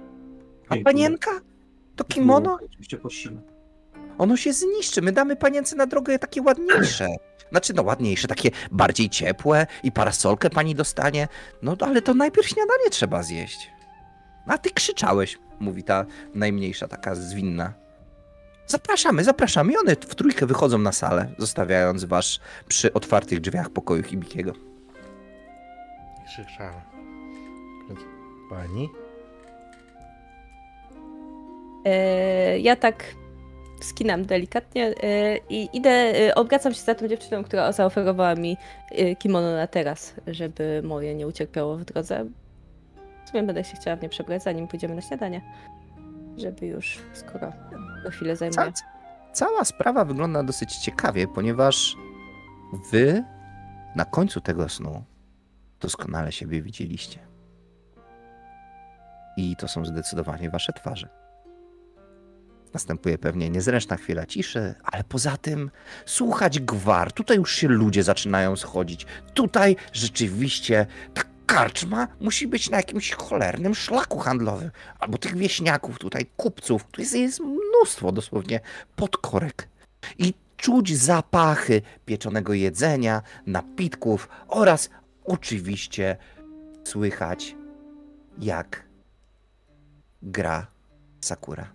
Dziękuję. 0.76 0.84
panienka? 0.84 1.32
To 1.96 2.04
kimono? 2.04 2.58
No, 2.62 2.66
Oczywiście. 2.66 2.98
Ono 4.18 4.38
się 4.38 4.54
zniszczy. 4.54 5.02
My 5.02 5.12
damy 5.12 5.36
panience 5.36 5.76
na 5.76 5.86
drogę 5.86 6.20
takie 6.20 6.42
ładniejsze. 6.42 7.08
Znaczy, 7.52 7.74
no 7.74 7.84
ładniejsze, 7.84 8.28
takie 8.28 8.52
bardziej 8.72 9.10
ciepłe 9.10 9.68
i 9.84 9.92
parasolkę 9.92 10.50
pani 10.50 10.76
dostanie. 10.76 11.28
No 11.62 11.76
ale 11.80 12.02
to 12.02 12.14
najpierw 12.14 12.48
śniadanie 12.48 12.90
trzeba 12.92 13.24
zjeść. 13.24 13.72
A 14.48 14.58
ty 14.58 14.72
krzyczałeś, 14.72 15.38
mówi 15.60 15.84
ta 15.84 16.06
najmniejsza, 16.34 16.88
taka 16.88 17.16
zwinna. 17.16 17.74
Zapraszamy, 18.70 19.24
zapraszamy. 19.24 19.74
I 19.74 19.78
one 19.78 19.96
w 19.96 20.16
trójkę 20.16 20.46
wychodzą 20.46 20.78
na 20.78 20.92
salę, 20.92 21.30
zostawiając 21.38 22.06
was 22.06 22.40
przy 22.68 22.94
otwartych 22.94 23.42
drzwiach 23.42 23.70
pokoju 23.70 24.04
Hibikiego. 24.04 24.54
Krzyczałem. 26.28 26.82
Pani? 28.50 28.90
E, 31.86 32.60
ja 32.60 32.76
tak 32.76 33.04
skinam 33.82 34.26
delikatnie 34.26 34.94
e, 35.04 35.38
i 35.50 35.70
idę, 35.74 35.90
e, 35.90 36.36
obracam 36.36 36.74
się 36.74 36.82
za 36.82 36.96
tą 36.96 37.08
dziewczyną, 37.08 37.44
która 37.44 37.72
zaoferowała 37.72 38.36
mi 38.36 38.58
e, 38.92 39.16
kimono 39.16 39.56
na 39.56 39.68
teraz, 39.68 40.14
żeby 40.28 40.82
moje 40.84 41.16
nie 41.16 41.28
ucierpiało 41.28 41.78
w 41.78 41.86
drodze. 41.86 42.26
W 43.26 43.30
sumie 43.30 43.44
będę 43.44 43.64
się 43.64 43.78
chciała 43.78 43.96
w 43.96 44.02
nie 44.02 44.10
przebrać, 44.10 44.44
zanim 44.44 44.68
pójdziemy 44.68 44.96
na 44.96 45.02
śniadanie. 45.02 45.42
Żeby 46.40 46.68
już, 46.68 47.00
skoro 47.14 47.54
to 48.04 48.10
chwilę 48.12 48.36
zajmuje. 48.36 48.72
Ca- 48.72 48.84
cała 49.34 49.66
sprawa 49.66 50.06
wygląda 50.06 50.44
dosyć 50.44 50.76
ciekawie, 50.78 51.28
ponieważ 51.28 51.96
wy 52.92 53.24
na 53.96 54.06
końcu 54.06 54.42
tego 54.42 54.70
snu 54.70 55.04
doskonale 55.80 56.32
siebie 56.32 56.62
widzieliście. 56.62 57.20
I 59.38 59.56
to 59.56 59.68
są 59.68 59.86
zdecydowanie 59.86 60.50
wasze 60.50 60.74
twarze. 60.74 61.10
Następuje 62.74 63.18
pewnie 63.18 63.50
niezręczna 63.50 63.96
chwila 63.98 64.26
ciszy, 64.26 64.76
ale 64.84 65.04
poza 65.04 65.38
tym 65.38 65.72
słuchać 66.06 66.60
gwar. 66.60 67.12
Tutaj 67.12 67.38
już 67.38 67.56
się 67.56 67.68
ludzie 67.68 68.04
zaczynają 68.04 68.56
schodzić. 68.56 69.06
Tutaj 69.34 69.76
rzeczywiście 69.94 70.86
ta 71.14 71.22
karczma 71.50 72.08
musi 72.22 72.48
być 72.48 72.70
na 72.70 72.78
jakimś 72.78 73.12
cholernym 73.12 73.76
szlaku 73.76 74.20
handlowym. 74.20 74.72
Albo 75.00 75.18
tych 75.18 75.38
wieśniaków 75.38 76.00
tutaj, 76.00 76.26
kupców. 76.38 76.84
Tu 76.92 77.02
jest, 77.02 77.16
jest 77.16 77.40
mnóstwo 77.40 78.12
dosłownie 78.12 78.60
podkorek. 78.96 79.68
I 80.18 80.34
czuć 80.58 80.98
zapachy 80.98 81.82
pieczonego 82.06 82.54
jedzenia, 82.54 83.22
napitków 83.46 84.30
oraz 84.48 84.90
oczywiście 85.24 86.18
słychać 86.84 87.56
jak 88.40 88.84
gra 90.22 90.68
Sakura. 91.22 91.72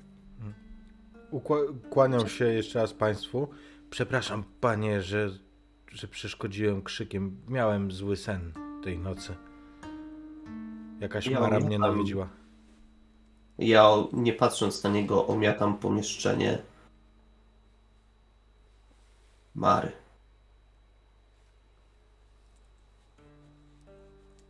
Ukła- 1.33 1.89
kłaniam 1.91 2.29
się 2.29 2.45
jeszcze 2.45 2.79
raz 2.79 2.93
Państwu. 2.93 3.49
Przepraszam, 3.91 4.45
Panie, 4.61 5.03
że, 5.03 5.31
że 5.93 6.09
przeszkodziłem 6.09 6.83
krzykiem. 6.83 7.37
Miałem 7.49 7.93
zły 7.93 8.17
sen 8.17 8.53
tej 8.85 8.99
nocy. 8.99 9.35
Jakaś 11.01 11.27
Ja 11.27 11.41
mara 11.41 11.59
nie 11.59 11.67
mnie 11.67 11.79
nawiedziła. 11.79 12.29
Ja 13.59 13.91
nie 14.13 14.33
patrząc 14.33 14.83
na 14.85 14.91
niego 14.91 15.27
omiatam 15.27 15.79
pomieszczenie. 15.79 16.59
Mary. 19.55 19.93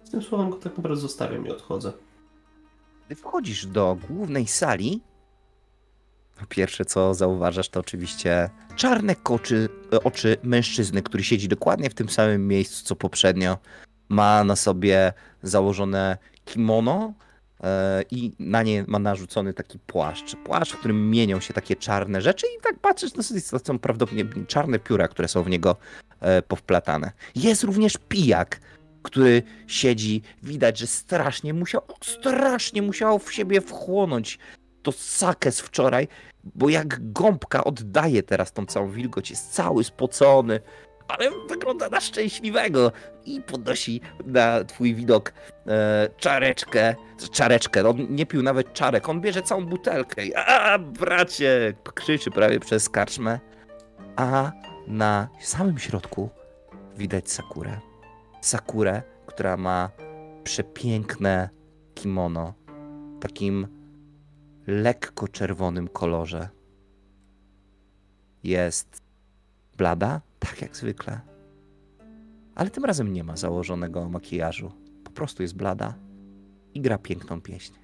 Z 0.04 0.10
tym 0.10 0.22
słowem 0.22 0.50
go 0.50 0.56
tak 0.56 0.76
naprawdę 0.76 1.00
zostawiam 1.00 1.46
i 1.46 1.50
odchodzę. 1.50 1.92
Gdy 3.06 3.14
wchodzisz 3.14 3.66
do 3.66 3.96
głównej 4.08 4.46
sali, 4.46 5.00
to 6.40 6.46
pierwsze 6.48 6.84
co 6.84 7.14
zauważasz 7.14 7.68
to 7.68 7.80
oczywiście 7.80 8.50
czarne 8.76 9.16
koczy, 9.16 9.68
oczy 10.04 10.36
mężczyzny, 10.42 11.02
który 11.02 11.24
siedzi 11.24 11.48
dokładnie 11.48 11.90
w 11.90 11.94
tym 11.94 12.08
samym 12.08 12.48
miejscu 12.48 12.84
co 12.84 12.96
poprzednio. 12.96 13.58
Ma 14.08 14.44
na 14.44 14.56
sobie 14.56 15.12
założone 15.42 16.18
kimono 16.44 17.12
e, 17.62 18.02
i 18.10 18.32
na 18.38 18.62
nie 18.62 18.84
ma 18.86 18.98
narzucony 18.98 19.54
taki 19.54 19.78
płaszcz. 19.78 20.36
Płaszcz, 20.36 20.72
w 20.72 20.78
którym 20.78 21.10
mienią 21.10 21.40
się 21.40 21.54
takie 21.54 21.76
czarne 21.76 22.20
rzeczy 22.20 22.46
i 22.58 22.62
tak 22.62 22.78
patrzysz, 22.78 23.14
no 23.14 23.22
to 23.50 23.64
są 23.64 23.78
prawdopodobnie 23.78 24.46
czarne 24.46 24.78
pióra, 24.78 25.08
które 25.08 25.28
są 25.28 25.42
w 25.42 25.50
niego 25.50 25.76
e, 26.20 26.42
powplatane. 26.42 27.12
Jest 27.34 27.62
również 27.62 27.96
pijak, 28.08 28.60
który 29.02 29.42
siedzi, 29.66 30.22
widać, 30.42 30.78
że 30.78 30.86
strasznie 30.86 31.54
musiał, 31.54 31.82
strasznie 32.02 32.82
musiał 32.82 33.18
w 33.18 33.32
siebie 33.32 33.60
wchłonąć 33.60 34.38
to 34.82 34.92
sakę 34.92 35.52
z 35.52 35.60
wczoraj, 35.60 36.08
bo 36.44 36.68
jak 36.68 37.12
gąbka 37.12 37.64
oddaje 37.64 38.22
teraz 38.22 38.52
tą 38.52 38.66
całą 38.66 38.90
wilgoć, 38.90 39.30
jest 39.30 39.52
cały 39.52 39.84
spocony, 39.84 40.60
ale 41.08 41.30
wygląda 41.48 41.88
na 41.88 42.00
szczęśliwego 42.00 42.92
i 43.24 43.40
podnosi 43.40 44.00
na 44.26 44.64
twój 44.64 44.94
widok 44.94 45.32
e, 45.66 46.08
czareczkę, 46.16 46.94
czareczkę, 47.32 47.88
on 47.88 48.06
nie 48.10 48.26
pił 48.26 48.42
nawet 48.42 48.72
czarek, 48.72 49.08
on 49.08 49.20
bierze 49.20 49.42
całą 49.42 49.66
butelkę 49.66 50.26
i 50.26 50.34
a 50.34 50.78
bracie, 50.78 51.74
krzyczy 51.94 52.30
prawie 52.30 52.60
przez 52.60 52.88
karczmę, 52.88 53.40
a 54.16 54.52
na 54.86 55.28
samym 55.40 55.78
środku 55.78 56.30
widać 56.96 57.30
Sakurę. 57.30 57.80
Sakurę, 58.40 59.02
która 59.26 59.56
ma 59.56 59.90
przepiękne 60.44 61.48
kimono, 61.94 62.54
takim 63.20 63.68
lekko 64.66 65.28
czerwonym 65.28 65.88
kolorze. 65.88 66.48
Jest 68.42 69.02
blada, 69.76 70.20
tak 70.44 70.62
jak 70.62 70.76
zwykle. 70.76 71.20
Ale 72.54 72.70
tym 72.70 72.84
razem 72.84 73.12
nie 73.12 73.24
ma 73.24 73.36
założonego 73.36 74.08
makijażu. 74.08 74.72
Po 75.04 75.10
prostu 75.10 75.42
jest 75.42 75.56
blada 75.56 75.94
i 76.74 76.80
gra 76.80 76.98
piękną 76.98 77.40
pieśń. 77.40 77.74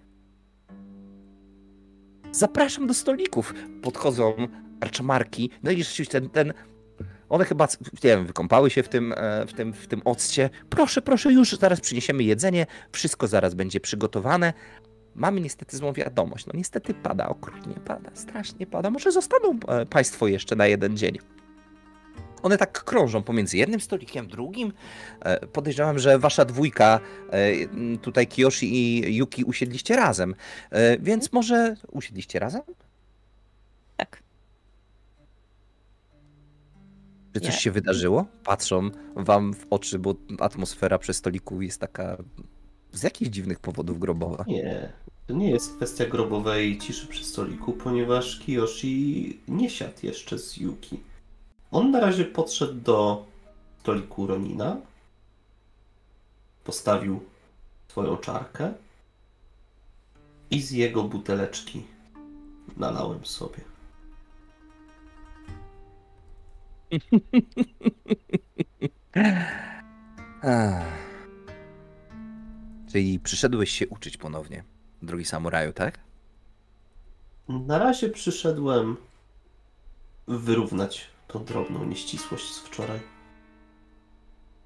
Zapraszam 2.32 2.86
do 2.86 2.94
stolików. 2.94 3.54
Podchodzą 3.82 4.34
arczamarki. 4.80 5.50
No 5.62 5.70
i 5.70 5.84
rzeczywiście 5.84 6.20
ten, 6.20 6.30
ten 6.30 6.52
one 7.28 7.44
chyba, 7.44 7.68
nie 8.04 8.10
wiem, 8.10 8.26
wykąpały 8.26 8.70
się 8.70 8.82
w 8.82 8.88
tym, 8.88 9.14
e, 9.16 9.46
w, 9.46 9.52
tym, 9.52 9.72
w 9.72 9.86
tym 9.86 10.02
occie. 10.04 10.50
Proszę, 10.68 11.02
proszę, 11.02 11.32
już 11.32 11.58
zaraz 11.58 11.80
przyniesiemy 11.80 12.22
jedzenie, 12.22 12.66
wszystko 12.92 13.26
zaraz 13.26 13.54
będzie 13.54 13.80
przygotowane. 13.80 14.52
Mamy 15.14 15.40
niestety 15.40 15.76
złą 15.76 15.92
wiadomość. 15.92 16.46
No 16.46 16.52
niestety 16.54 16.94
pada, 16.94 17.28
okrutnie 17.28 17.74
pada, 17.74 18.10
strasznie 18.14 18.66
pada. 18.66 18.90
Może 18.90 19.12
zostaną 19.12 19.58
e, 19.68 19.86
Państwo 19.86 20.26
jeszcze 20.26 20.56
na 20.56 20.66
jeden 20.66 20.96
dzień. 20.96 21.18
One 22.42 22.58
tak 22.58 22.84
krążą 22.84 23.22
pomiędzy 23.22 23.56
jednym 23.56 23.80
stolikiem, 23.80 24.28
drugim. 24.28 24.72
E, 25.20 25.46
podejrzewam, 25.46 25.98
że 25.98 26.18
wasza 26.18 26.44
dwójka, 26.44 27.00
tutaj 28.02 28.26
Kiyoshi 28.26 28.74
i 28.74 29.16
Yuki, 29.16 29.44
usiedliście 29.44 29.96
razem. 29.96 30.34
Więc 31.00 31.32
może 31.32 31.76
usiedliście 31.90 32.38
razem? 32.38 32.62
Tak. 33.96 34.22
Czy 37.34 37.40
coś 37.40 37.54
Nie. 37.54 37.60
się 37.60 37.70
wydarzyło? 37.70 38.26
Patrzą 38.44 38.90
wam 39.16 39.54
w 39.54 39.66
oczy, 39.70 39.98
bo 39.98 40.14
atmosfera 40.40 40.98
przy 40.98 41.14
stoliku 41.14 41.62
jest 41.62 41.80
taka 41.80 42.16
z 42.92 43.02
jakichś 43.02 43.30
dziwnych 43.30 43.60
powodów 43.60 43.98
grobowa. 43.98 44.44
Nie, 44.46 44.92
to 45.26 45.34
nie 45.34 45.50
jest 45.50 45.76
kwestia 45.76 46.06
grobowej 46.06 46.78
ciszy 46.78 47.06
przy 47.06 47.24
stoliku, 47.24 47.72
ponieważ 47.72 48.38
Kiyoshi 48.38 49.40
nie 49.48 49.70
siadł 49.70 49.96
jeszcze 50.02 50.38
z 50.38 50.56
Yuki. 50.56 51.00
On 51.70 51.90
na 51.90 52.00
razie 52.00 52.24
podszedł 52.24 52.80
do 52.80 53.26
stoliku 53.80 54.26
Ronina, 54.26 54.76
postawił 56.64 57.20
swoją 57.88 58.16
czarkę 58.16 58.72
i 60.50 60.62
z 60.62 60.70
jego 60.70 61.02
buteleczki 61.02 61.82
nalałem 62.76 63.26
sobie. 63.26 63.60
Czyli 72.92 73.20
przyszedłeś 73.20 73.70
się 73.70 73.88
uczyć 73.88 74.16
ponownie, 74.16 74.64
drogi 75.02 75.24
samuraju, 75.24 75.72
tak? 75.72 75.98
Na 77.48 77.78
razie 77.78 78.08
przyszedłem 78.08 78.96
wyrównać 80.28 81.06
tą 81.32 81.44
drobną 81.44 81.84
nieścisłość 81.84 82.54
z 82.54 82.58
wczoraj. 82.58 83.00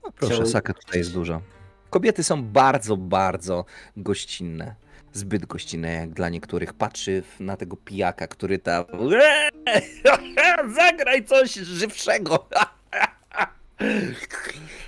No 0.04 0.12
proszę, 0.12 0.34
Chciałem- 0.34 0.50
saka 0.50 0.74
tutaj 0.74 0.98
jest 0.98 1.12
dużo. 1.14 1.40
Kobiety 1.90 2.24
są 2.24 2.42
bardzo, 2.42 2.96
bardzo 2.96 3.64
gościnne. 3.96 4.74
Zbyt 5.12 5.46
gościnne 5.46 5.92
jak 5.92 6.10
dla 6.10 6.28
niektórych. 6.28 6.72
Patrzy 6.72 7.22
na 7.40 7.56
tego 7.56 7.76
pijaka, 7.76 8.26
który 8.26 8.58
tam... 8.58 8.84
Zagraj 10.76 11.24
coś 11.24 11.54
żywszego! 11.54 12.48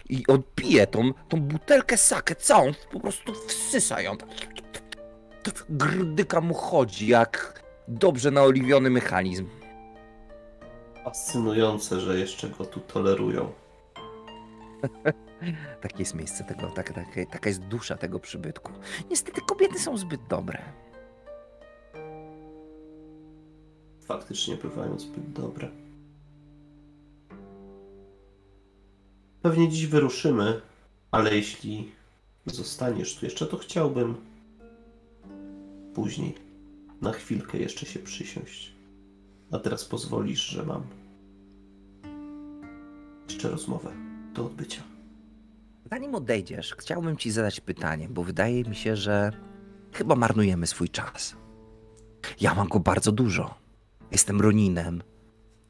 I 0.09 0.27
on 0.27 0.43
pije 0.55 0.87
tą, 0.87 1.13
tą 1.29 1.41
butelkę 1.41 1.97
sakę 1.97 2.35
całą, 2.35 2.73
po 2.93 3.01
prostu 3.01 3.33
wsysa 3.49 4.01
ją. 4.01 4.17
Grdyka 5.69 6.41
mu 6.41 6.55
chodzi 6.55 7.07
jak 7.07 7.63
dobrze 7.89 8.31
naoliwiony 8.31 8.91
mechanizm. 8.91 9.47
Fascynujące, 11.07 12.01
że 12.01 12.19
jeszcze 12.19 12.49
go 12.49 12.65
tu 12.65 12.81
tolerują. 12.81 13.53
Takie 15.83 15.99
jest 15.99 16.15
miejsce 16.15 16.45
tego, 16.45 16.71
tak, 16.71 16.93
tak, 16.93 17.07
taka 17.31 17.49
jest 17.49 17.61
dusza 17.61 17.97
tego 17.97 18.19
przybytku. 18.19 18.73
Niestety 19.11 19.41
kobiety 19.41 19.79
są 19.79 19.97
zbyt 19.97 20.21
dobre. 20.31 20.63
Faktycznie 24.01 24.57
bywają 24.57 24.99
zbyt 24.99 25.33
dobre. 25.33 25.69
Pewnie 29.43 29.69
dziś 29.69 29.87
wyruszymy, 29.87 30.61
ale 31.11 31.37
jeśli 31.37 31.93
zostaniesz 32.47 33.17
tu 33.17 33.27
jeszcze, 33.27 33.47
to 33.47 33.57
chciałbym 33.57 34.17
później, 35.95 36.35
na 37.01 37.13
chwilkę 37.13 37.59
jeszcze 37.59 37.87
się 37.87 37.99
przysiąść. 37.99 38.73
A 39.53 39.59
teraz 39.59 39.85
pozwolisz, 39.85 40.47
że 40.47 40.63
mam 40.63 40.83
jeszcze 43.29 43.49
rozmowę 43.49 43.93
do 44.35 44.47
odbycia. 44.47 44.83
Zanim 45.91 46.15
odejdziesz, 46.15 46.75
chciałbym 46.79 47.17
ci 47.17 47.31
zadać 47.31 47.61
pytanie, 47.61 48.09
bo 48.09 48.25
wydaje 48.25 48.65
mi 48.65 48.77
się, 48.77 48.97
że 48.97 49.33
chyba 49.93 50.17
marnujemy 50.17 50.67
swój 50.67 50.89
czas. 50.89 51.37
Ja 52.41 52.55
mam 52.55 52.69
go 52.69 52.81
bardzo 52.81 53.13
dużo. 53.13 53.55
Jestem 54.11 54.41
Roninem. 54.41 55.03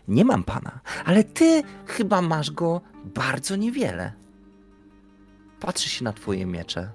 Nie 0.09 0.25
mam 0.25 0.45
pana, 0.45 0.81
ale 1.05 1.25
ty 1.25 1.63
chyba 1.87 2.23
masz 2.23 2.51
go 2.51 2.81
bardzo 3.05 3.57
niewiele. 3.57 4.13
Patrzę 5.61 5.89
się 5.89 6.05
na 6.05 6.13
twoje 6.13 6.47
miecze. 6.47 6.93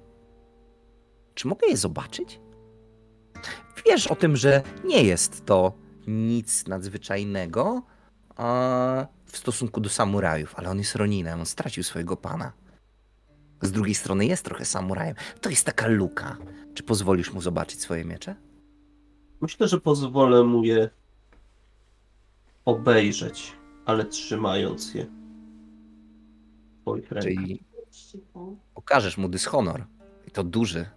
Czy 1.34 1.48
mogę 1.48 1.68
je 1.68 1.78
zobaczyć? 1.78 2.40
Wiesz 3.86 4.08
o 4.08 4.16
tym, 4.16 4.36
że 4.36 4.64
nie 4.84 5.04
jest 5.04 5.46
to 5.46 5.74
nic 6.08 6.68
nadzwyczajnego 6.68 7.82
w 9.26 9.38
stosunku 9.38 9.82
do 9.82 9.90
samurajów, 9.90 10.54
ale 10.56 10.70
on 10.70 10.78
jest 10.78 10.96
Roninem, 10.96 11.40
on 11.40 11.46
stracił 11.46 11.84
swojego 11.84 12.18
pana. 12.18 12.52
Z 13.62 13.72
drugiej 13.72 13.96
strony 13.96 14.26
jest 14.26 14.46
trochę 14.46 14.66
samurajem. 14.66 15.16
To 15.42 15.50
jest 15.50 15.66
taka 15.66 15.88
luka. 15.88 16.38
Czy 16.74 16.84
pozwolisz 16.84 17.34
mu 17.34 17.42
zobaczyć 17.42 17.82
swoje 17.82 18.06
miecze? 18.06 18.36
Myślę, 19.42 19.68
że 19.68 19.82
pozwolę 19.82 20.44
mu 20.44 20.64
je 20.64 20.90
obejrzeć, 22.66 23.54
ale 23.86 24.06
trzymając 24.06 24.94
je 24.94 25.06
w 25.06 26.82
swoich 26.82 27.12
rękach. 27.12 27.34
Czyli 27.34 27.64
pokażesz 28.76 29.18
mu 29.18 29.30
dyshonor. 29.30 29.86
I 30.28 30.32
to 30.32 30.44
duży. 30.44 30.90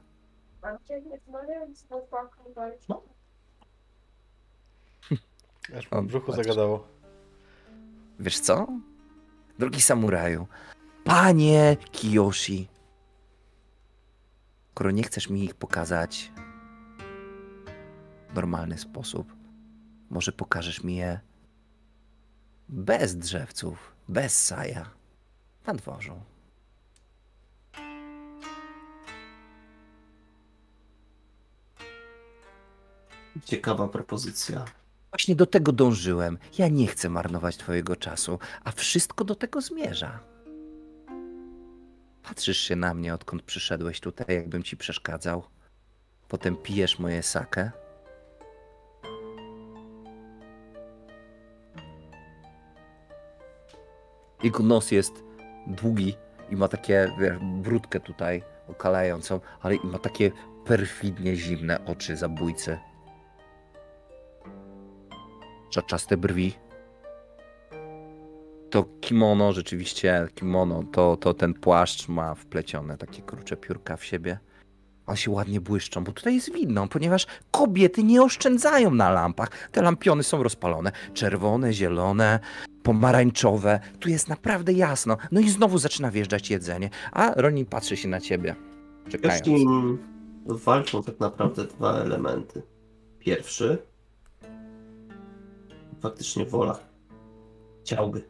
Aż 5.79 5.89
O, 5.91 6.03
w 6.03 6.07
brzuchu 6.07 6.27
patrz. 6.27 6.37
zagadało. 6.37 6.94
Wiesz 8.19 8.41
co? 8.41 8.67
Drogi 9.59 9.83
samuraju, 9.83 10.47
panie 11.05 11.77
Kiyoshi, 11.93 12.69
skoro 14.71 14.91
nie 14.91 15.03
chcesz 15.03 15.31
mi 15.31 15.45
ich 15.45 15.55
pokazać 15.55 16.33
w 18.31 18.35
normalny 18.35 18.79
sposób, 18.79 19.37
może 20.11 20.33
pokażesz 20.33 20.85
mi 20.85 20.97
je 20.97 21.21
bez 22.69 23.17
drzewców, 23.17 23.93
bez 24.09 24.45
saja, 24.45 24.91
na 25.67 25.75
dworzu. 25.75 26.21
Ciekawa 33.45 33.89
propozycja. 33.89 34.65
Właśnie 35.15 35.37
do 35.37 35.47
tego 35.47 35.73
dążyłem. 35.73 36.39
Ja 36.59 36.69
nie 36.69 36.87
chcę 36.87 37.11
marnować 37.11 37.57
twojego 37.57 37.97
czasu, 37.97 38.39
a 38.65 38.73
wszystko 38.73 39.25
do 39.25 39.35
tego 39.35 39.61
zmierza. 39.61 40.21
Patrzysz 42.23 42.59
się 42.59 42.77
na 42.77 42.95
mnie, 42.95 43.15
odkąd 43.15 43.43
przyszedłeś 43.43 44.01
tutaj, 44.01 44.27
jakbym 44.29 44.63
ci 44.63 44.77
przeszkadzał. 44.77 45.45
Potem 46.29 46.57
pijesz 46.57 46.99
moje 46.99 47.23
sakę. 47.23 47.71
Jego 54.43 54.63
nos 54.63 54.91
jest 54.91 55.13
długi 55.67 56.17
i 56.51 56.57
ma 56.57 56.69
takie, 56.69 57.13
wiesz, 57.21 57.39
brudkę 57.43 58.01
tutaj 58.01 58.43
okalającą, 58.69 59.41
ale 59.61 59.77
ma 59.85 59.99
takie 59.99 60.31
perfidnie 60.65 61.37
zimne 61.37 61.85
oczy 61.85 62.17
zabójcy. 62.17 62.79
Czaczaste 65.75 66.17
brwi. 66.17 66.53
To 68.71 68.85
kimono, 69.01 69.53
rzeczywiście 69.53 70.29
kimono, 70.35 70.83
to, 70.93 71.17
to 71.17 71.35
ten 71.35 71.55
płaszcz 71.55 72.09
ma 72.09 72.35
wplecione 72.35 72.99
takie 72.99 73.23
krucze 73.23 73.57
piórka 73.57 73.97
w 73.97 74.05
siebie. 74.05 74.39
One 75.07 75.17
się 75.17 75.31
ładnie 75.31 75.61
błyszczą, 75.61 76.05
bo 76.05 76.13
tutaj 76.13 76.35
jest 76.35 76.53
widno, 76.53 76.89
ponieważ 76.89 77.27
kobiety 77.51 78.05
nie 78.05 78.23
oszczędzają 78.23 78.91
na 78.91 79.11
lampach. 79.11 79.69
Te 79.73 79.83
lampiony 79.83 80.23
są 80.23 80.43
rozpalone. 80.43 80.93
Czerwone, 81.15 81.73
zielone, 81.73 82.41
pomarańczowe. 82.83 83.81
Tu 84.01 84.09
jest 84.09 84.29
naprawdę 84.29 84.73
jasno. 84.73 85.17
No 85.33 85.41
i 85.41 85.49
znowu 85.49 85.79
zaczyna 85.79 86.11
wjeżdżać 86.11 86.51
jedzenie, 86.51 86.91
a 87.13 87.33
Ronin 87.37 87.67
patrzy 87.67 87.97
się 87.97 88.09
na 88.09 88.21
ciebie, 88.21 88.55
czekając. 89.09 89.41
Wiesz, 89.41 89.47
nim 89.47 89.99
walczą 90.47 91.03
tak 91.03 91.21
naprawdę 91.21 91.65
dwa 91.65 91.95
elementy. 92.01 92.63
Pierwszy 93.19 93.94
faktycznie 96.05 96.45
wola. 96.45 96.79
Chciałby. 97.85 98.25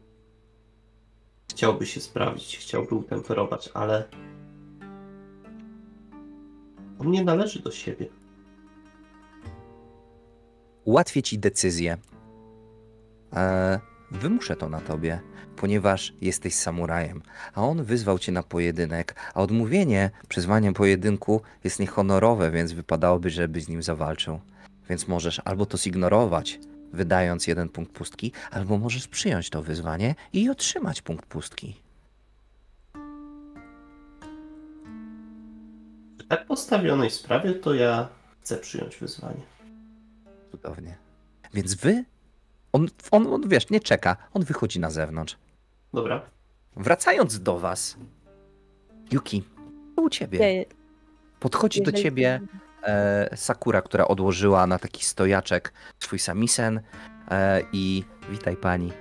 Chciałby 1.51 1.85
się 1.85 2.01
sprawdzić, 2.01 2.57
chciałby 2.57 2.95
utemperować, 2.95 3.69
ale 3.73 4.07
on 6.99 7.11
nie 7.11 7.23
należy 7.23 7.59
do 7.59 7.71
siebie. 7.71 8.07
ułatwię 10.85 11.23
ci 11.23 11.39
decyzję. 11.39 11.97
E, 13.33 13.79
wymuszę 14.11 14.55
to 14.55 14.69
na 14.69 14.81
tobie, 14.81 15.19
ponieważ 15.55 16.13
jesteś 16.21 16.55
samurajem, 16.55 17.21
a 17.53 17.61
on 17.61 17.83
wyzwał 17.83 18.19
cię 18.19 18.31
na 18.31 18.43
pojedynek, 18.43 19.15
a 19.33 19.41
odmówienie 19.41 20.11
przyzwaniem 20.29 20.73
pojedynku 20.73 21.41
jest 21.63 21.79
niehonorowe, 21.79 22.51
więc 22.51 22.71
wypadałoby, 22.71 23.29
żebyś 23.29 23.63
z 23.63 23.69
nim 23.69 23.83
zawalczył. 23.83 24.39
Więc 24.89 25.07
możesz 25.07 25.41
albo 25.45 25.65
to 25.65 25.77
zignorować, 25.77 26.59
wydając 26.93 27.47
jeden 27.47 27.69
punkt 27.69 27.91
pustki, 27.91 28.31
albo 28.51 28.77
możesz 28.77 29.07
przyjąć 29.07 29.49
to 29.49 29.61
wyzwanie 29.63 30.15
i 30.33 30.49
otrzymać 30.49 31.01
punkt 31.01 31.25
pustki. 31.25 31.81
W 36.19 36.27
tak 36.27 36.45
postawionej 36.45 37.09
sprawie 37.11 37.53
to 37.53 37.73
ja 37.73 38.07
chcę 38.41 38.57
przyjąć 38.57 38.97
wyzwanie. 38.97 39.41
Cudownie. 40.51 40.97
Więc 41.53 41.75
wy, 41.75 42.03
on, 42.73 42.87
on, 43.11 43.27
on 43.33 43.49
wiesz, 43.49 43.69
nie 43.69 43.79
czeka, 43.79 44.17
on 44.33 44.43
wychodzi 44.43 44.79
na 44.79 44.89
zewnątrz. 44.89 45.37
Dobra. 45.93 46.21
Wracając 46.75 47.39
do 47.39 47.59
was, 47.59 47.97
Yuki, 49.11 49.43
to 49.95 50.01
u 50.01 50.09
ciebie. 50.09 50.53
Ja- 50.57 50.65
Podchodzi 51.39 51.81
do 51.81 51.91
ciebie 51.91 52.41
Sakura, 53.35 53.81
która 53.81 54.07
odłożyła 54.07 54.67
na 54.67 54.79
taki 54.79 55.05
stojaczek 55.05 55.73
swój 55.99 56.19
samisen 56.19 56.81
e, 57.31 57.61
i 57.73 58.03
witaj 58.29 58.55
pani. 58.57 58.91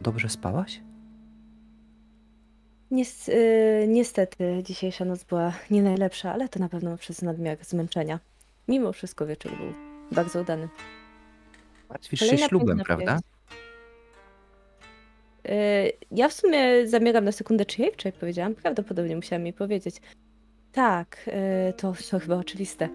Dobrze 0.00 0.28
spałaś? 0.28 0.80
Y, 3.28 3.84
niestety 3.88 4.62
dzisiejsza 4.62 5.04
noc 5.04 5.24
była 5.24 5.52
nie 5.70 5.82
najlepsza, 5.82 6.32
ale 6.32 6.48
to 6.48 6.58
na 6.58 6.68
pewno 6.68 6.96
przez 6.96 7.22
nadmiar 7.22 7.58
zmęczenia. 7.60 8.20
Mimo 8.68 8.92
wszystko 8.92 9.26
wieczór 9.26 9.52
był 9.56 9.72
bardzo 10.12 10.40
udany. 10.40 10.68
Martwisz 11.88 12.20
się 12.20 12.38
ślubem, 12.38 12.78
prawda? 12.78 13.18
Y, 15.48 15.92
Ja 16.10 16.28
w 16.28 16.32
sumie 16.32 16.88
zamieram 16.88 17.24
na 17.24 17.32
sekundę 17.32 17.64
czy 17.66 17.82
jak 18.04 18.14
powiedziałam, 18.14 18.54
prawdopodobnie 18.54 19.16
musiałam 19.16 19.46
jej 19.46 19.52
powiedzieć. 19.52 19.96
Tak, 20.72 21.28
y, 21.68 21.72
to, 21.72 21.94
to 22.10 22.18
chyba 22.18 22.36
oczywiste. 22.36 22.88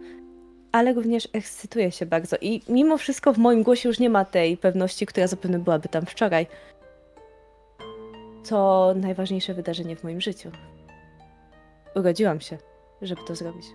Ale 0.75 0.93
również 0.93 1.27
ekscytuję 1.33 1.91
się 1.91 2.05
bardzo 2.05 2.35
i 2.41 2.61
mimo 2.69 2.97
wszystko 2.97 3.33
w 3.33 3.37
moim 3.37 3.63
głosie 3.63 3.89
już 3.89 3.99
nie 3.99 4.09
ma 4.09 4.25
tej 4.25 4.57
pewności, 4.57 5.05
która 5.05 5.27
zapewne 5.27 5.59
byłaby 5.59 5.89
tam 5.89 6.05
wczoraj. 6.05 6.47
To 8.49 8.93
najważniejsze 8.95 9.53
wydarzenie 9.53 9.95
w 9.95 10.03
moim 10.03 10.21
życiu. 10.21 10.51
Urodziłam 11.95 12.41
się, 12.41 12.57
żeby 13.01 13.21
to 13.27 13.35
zrobić. 13.35 13.65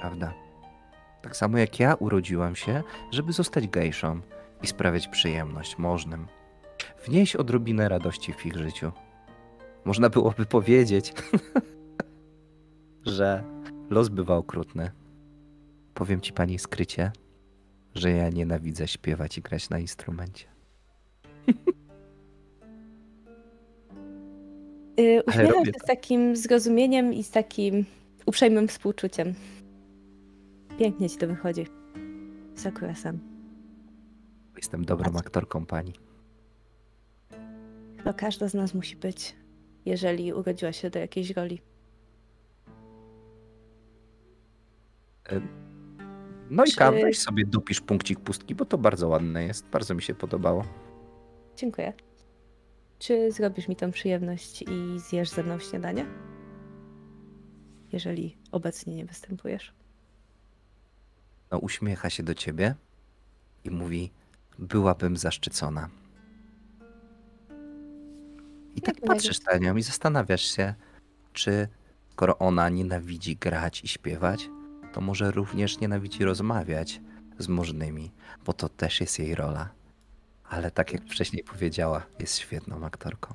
Prawda. 0.00 0.34
Tak 1.22 1.36
samo 1.36 1.58
jak 1.58 1.80
ja 1.80 1.94
urodziłam 1.94 2.56
się, 2.56 2.82
żeby 3.10 3.32
zostać 3.32 3.68
gejszą 3.68 4.20
i 4.62 4.66
sprawiać 4.66 5.08
przyjemność 5.08 5.78
możnym. 5.78 6.26
Wnieść 7.06 7.36
odrobinę 7.36 7.88
radości 7.88 8.32
w 8.32 8.46
ich 8.46 8.56
życiu. 8.56 8.92
Można 9.84 10.08
byłoby 10.08 10.46
powiedzieć, 10.46 11.14
że 13.06 13.57
los 13.90 14.08
bywa 14.08 14.36
okrutny. 14.36 14.90
Powiem 15.94 16.20
ci 16.20 16.32
pani 16.32 16.58
skrycie, 16.58 17.12
że 17.94 18.10
ja 18.10 18.28
nienawidzę 18.28 18.88
śpiewać 18.88 19.38
i 19.38 19.42
grać 19.42 19.70
na 19.70 19.78
instrumencie. 19.78 20.46
Yy, 24.98 25.22
uśmiecham 25.26 25.64
się 25.64 25.72
z 25.82 25.86
takim 25.86 26.36
zrozumieniem 26.36 27.14
i 27.14 27.22
z 27.22 27.30
takim 27.30 27.84
uprzejmym 28.26 28.68
współczuciem. 28.68 29.34
Pięknie 30.78 31.10
ci 31.10 31.16
to 31.16 31.26
wychodzi. 31.26 31.66
Sakura-san. 32.54 33.18
Jestem 34.56 34.84
dobrą 34.84 35.04
Bardzo. 35.04 35.18
aktorką 35.18 35.66
pani. 35.66 35.92
Chyba 37.96 38.12
każda 38.12 38.48
z 38.48 38.54
nas 38.54 38.74
musi 38.74 38.96
być, 38.96 39.36
jeżeli 39.84 40.32
urodziła 40.32 40.72
się 40.72 40.90
do 40.90 40.98
jakiejś 40.98 41.30
roli. 41.30 41.60
No 46.50 46.64
i 46.64 46.70
Czy- 46.70 46.76
weź 47.02 47.18
sobie 47.18 47.46
dopisz 47.46 47.80
punkcik 47.80 48.20
pustki, 48.20 48.54
bo 48.54 48.64
to 48.64 48.78
bardzo 48.78 49.08
ładne 49.08 49.44
jest. 49.44 49.66
Bardzo 49.66 49.94
mi 49.94 50.02
się 50.02 50.14
podobało. 50.14 50.64
Dziękuję. 51.56 51.92
Czy 52.98 53.32
zrobisz 53.32 53.68
mi 53.68 53.76
tą 53.76 53.90
przyjemność 53.90 54.62
i 54.62 55.00
zjesz 55.00 55.28
ze 55.30 55.42
mną 55.42 55.58
śniadanie? 55.58 56.06
Jeżeli 57.92 58.36
obecnie 58.52 58.94
nie 58.94 59.04
występujesz. 59.04 59.74
No, 61.50 61.58
uśmiecha 61.58 62.10
się 62.10 62.22
do 62.22 62.34
ciebie 62.34 62.74
i 63.64 63.70
mówi: 63.70 64.10
Byłabym 64.58 65.16
zaszczycona. 65.16 65.88
I 68.76 68.80
tak 68.80 68.94
patrzysz 69.06 69.44
na 69.44 69.58
nią 69.58 69.76
i 69.76 69.82
zastanawiasz 69.82 70.42
się, 70.56 70.74
czy 71.32 71.68
skoro 72.12 72.38
ona 72.38 72.68
nienawidzi 72.68 73.36
grać 73.36 73.84
i 73.84 73.88
śpiewać, 73.88 74.50
to 74.92 75.00
może 75.00 75.30
również 75.30 75.80
nienawidzi 75.80 76.24
rozmawiać 76.24 77.00
z 77.38 77.48
możnymi, 77.48 78.10
bo 78.44 78.52
to 78.52 78.68
też 78.68 79.00
jest 79.00 79.18
jej 79.18 79.34
rola. 79.34 79.68
Ale 80.48 80.70
tak 80.70 80.92
jak 80.92 81.02
wcześniej 81.02 81.44
powiedziała, 81.44 82.06
jest 82.18 82.38
świetną 82.38 82.84
aktorką. 82.86 83.34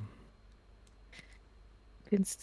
Więc 2.11 2.37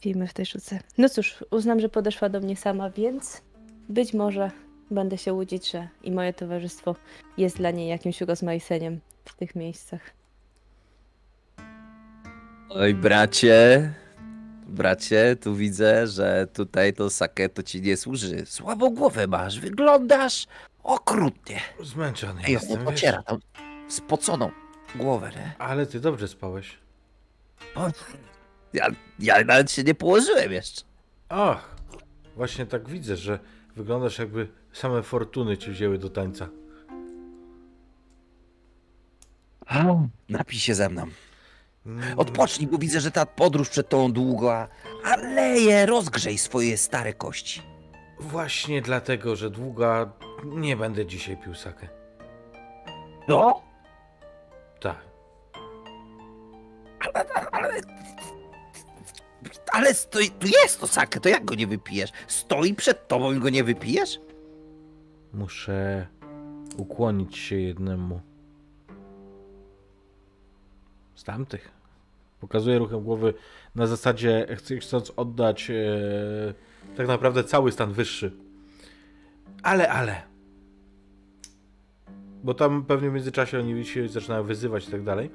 filmy 0.00 0.28
w 0.28 0.34
tej 0.34 0.46
sztuce. 0.46 0.80
No 0.98 1.08
cóż, 1.08 1.44
uznam, 1.50 1.80
że 1.80 1.88
podeszła 1.88 2.28
do 2.28 2.40
mnie 2.40 2.56
sama, 2.56 2.90
więc 2.90 3.42
być 3.88 4.14
może 4.14 4.50
będę 4.90 5.18
się 5.18 5.32
łudzić, 5.32 5.70
że 5.70 5.88
i 6.02 6.10
moje 6.10 6.32
towarzystwo 6.32 6.96
jest 7.38 7.56
dla 7.56 7.70
niej 7.70 7.88
jakimś 7.88 8.22
urozmaiceniem 8.22 9.00
w 9.24 9.34
tych 9.34 9.54
miejscach. 9.54 10.00
Oj, 12.70 12.94
bracie, 12.94 13.92
bracie, 14.66 15.36
tu 15.40 15.54
widzę, 15.54 16.06
że 16.06 16.46
tutaj 16.52 16.92
to 16.94 17.10
sake 17.10 17.48
to 17.48 17.62
ci 17.62 17.82
nie 17.82 17.96
służy. 17.96 18.46
Słabą 18.46 18.90
głowę 18.94 19.26
masz, 19.26 19.60
wyglądasz 19.60 20.46
okrutnie. 20.82 21.60
Zmęczony 21.82 22.42
Ej, 22.46 22.52
jestem, 22.52 22.78
on 22.80 22.86
wiesz? 22.86 22.94
ociera 22.94 23.22
tam 23.22 23.38
spoconą 23.88 24.50
głowę, 24.94 25.30
nie? 25.36 25.54
Ale 25.58 25.86
ty 25.86 26.00
dobrze 26.00 26.28
spałeś. 26.28 26.78
O, 27.74 27.90
Ja, 28.72 28.86
ja 29.18 29.44
nawet 29.44 29.70
się 29.72 29.82
nie 29.84 29.94
położyłem 29.94 30.52
jeszcze. 30.52 30.82
Ach, 31.28 31.76
właśnie 32.36 32.66
tak 32.66 32.88
widzę, 32.88 33.16
że 33.16 33.38
wyglądasz 33.76 34.18
jakby 34.18 34.48
same 34.72 35.02
fortuny 35.02 35.58
ci 35.58 35.70
wzięły 35.70 35.98
do 35.98 36.10
tańca. 36.10 36.48
Napij 40.28 40.58
się 40.58 40.74
ze 40.74 40.88
mną. 40.88 41.06
Mm, 41.86 42.18
Odpocznij, 42.18 42.66
bo 42.68 42.78
widzę, 42.78 43.00
że 43.00 43.10
ta 43.10 43.26
podróż 43.26 43.68
przed 43.68 43.88
tą 43.88 44.12
długa. 44.12 44.68
A 45.04 45.16
leje, 45.16 45.86
rozgrzej 45.86 46.38
swoje 46.38 46.76
stare 46.76 47.14
kości. 47.14 47.62
Właśnie 48.20 48.82
dlatego, 48.82 49.36
że 49.36 49.50
długa 49.50 50.12
nie 50.44 50.76
będę 50.76 51.06
dzisiaj 51.06 51.36
pił 51.36 51.54
sakę. 51.54 51.88
No? 53.28 53.62
Tak. 54.80 54.96
Ale, 57.14 57.24
ale, 57.52 57.80
ale 59.72 59.94
stoi, 59.94 60.30
tu 60.30 60.46
jest 60.46 60.80
to 60.80 60.86
sake, 60.86 61.20
to 61.20 61.28
jak 61.28 61.44
go 61.44 61.54
nie 61.54 61.66
wypijesz? 61.66 62.10
Stoi 62.26 62.74
przed 62.74 63.08
tobą 63.08 63.32
i 63.32 63.38
go 63.38 63.48
nie 63.50 63.64
wypijesz? 63.64 64.20
Muszę 65.32 66.06
ukłonić 66.76 67.36
się 67.38 67.56
jednemu 67.56 68.20
z 71.14 71.24
tamtych. 71.24 71.75
Pokazuję 72.40 72.78
ruchem 72.78 73.00
głowy 73.00 73.34
na 73.74 73.86
zasadzie 73.86 74.46
chcąc 74.80 75.12
oddać 75.16 75.70
e, 75.70 75.74
tak 76.96 77.06
naprawdę 77.08 77.44
cały 77.44 77.72
stan 77.72 77.92
wyższy. 77.92 78.32
Ale, 79.62 79.88
ale. 79.90 80.22
Bo 82.44 82.54
tam 82.54 82.84
pewnie 82.84 83.10
w 83.10 83.12
międzyczasie 83.12 83.58
oni 83.58 83.84
się 83.84 84.08
zaczynają 84.08 84.42
wyzywać 84.42 84.88
i 84.88 84.90
tak 84.90 85.02
dalej. 85.02 85.30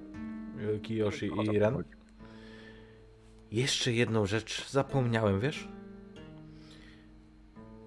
Kiyoshi 0.84 1.32
i 1.54 1.60
Ren. 1.60 1.84
Jeszcze 3.52 3.92
jedną 3.94 4.26
rzecz 4.26 4.70
zapomniałem, 4.70 5.40
wiesz? 5.40 5.68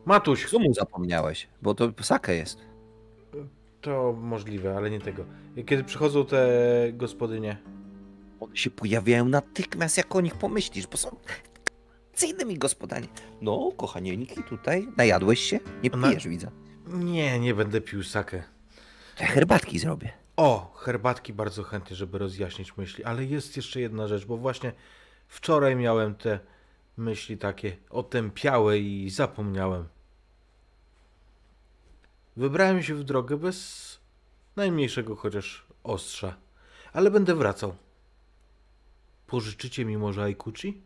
Matuś, 0.05 0.51
Co 0.51 0.59
mu 0.59 0.75
zapomniałeś? 0.75 1.49
Bo 1.63 1.75
to 1.75 1.93
Sakę 2.01 2.35
jest. 2.35 2.61
to 3.81 4.13
możliwe, 4.21 4.77
ale 4.77 4.91
nie 4.91 5.01
tego. 5.01 5.25
Kiedy 5.67 5.85
przychodzą 5.85 6.27
te 6.27 6.49
gospodynie, 6.93 7.57
się 8.55 8.71
pojawiają 8.71 9.25
natychmiast, 9.25 9.97
jak 9.97 10.17
o 10.17 10.21
nich 10.21 10.35
pomyślisz, 10.35 10.87
bo 10.87 10.97
są 10.97 11.17
innymi 12.29 12.59
gospodarnie. 12.59 13.09
No, 13.41 13.73
kochanieńki, 13.77 14.43
tutaj 14.43 14.89
najadłeś 14.97 15.41
się? 15.41 15.61
Nie 15.83 15.91
pijesz, 15.91 16.29
widzę. 16.29 16.51
nie, 16.87 17.39
nie 17.39 17.55
będę 17.55 17.81
pił 17.81 18.03
sakę. 18.03 18.43
To 19.17 19.25
ja 19.25 19.31
herbatki 19.31 19.79
zrobię. 19.79 20.13
O, 20.37 20.75
herbatki 20.77 21.33
bardzo 21.33 21.63
chętnie, 21.63 21.97
żeby 21.97 22.19
rozjaśnić 22.19 22.77
myśli, 22.77 23.05
ale 23.05 23.25
jest 23.25 23.57
jeszcze 23.57 23.81
jedna 23.81 24.09
rzecz, 24.09 24.25
bo 24.25 24.37
właśnie 24.37 24.73
wczoraj 25.29 25.77
miałem 25.77 26.15
te 26.15 26.39
myśli 26.97 27.39
takie 27.39 27.77
otępiałe 27.91 28.79
i 28.79 29.11
zapomniałem. 29.11 29.89
Wybrałem 32.37 32.83
się 32.83 32.95
w 32.95 33.05
drogę 33.05 33.37
bez 33.37 33.99
najmniejszego 34.57 35.17
chociaż 35.17 35.67
ostrza, 35.85 36.37
ale 36.93 37.11
będę 37.11 37.35
wracał. 37.35 37.77
Pożyczycie 39.27 39.85
mi 39.85 39.97
może 39.97 40.23
Aikuchi? 40.23 40.81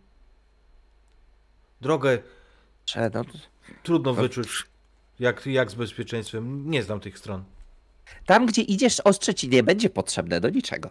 Drogę 1.80 2.18
Cze, 2.84 3.10
no, 3.14 3.24
to- 3.24 3.30
trudno 3.82 4.14
wyczuć, 4.14 4.48
jak, 5.18 5.46
jak 5.46 5.70
z 5.70 5.74
bezpieczeństwem. 5.74 6.70
Nie 6.70 6.82
znam 6.82 7.00
tych 7.00 7.18
stron. 7.18 7.44
tam, 8.26 8.46
gdzie 8.46 8.62
idziesz, 8.62 9.00
ostrze 9.00 9.34
ci 9.34 9.48
nie 9.48 9.62
będzie 9.62 9.90
potrzebne 9.90 10.40
do 10.40 10.50
niczego. 10.50 10.90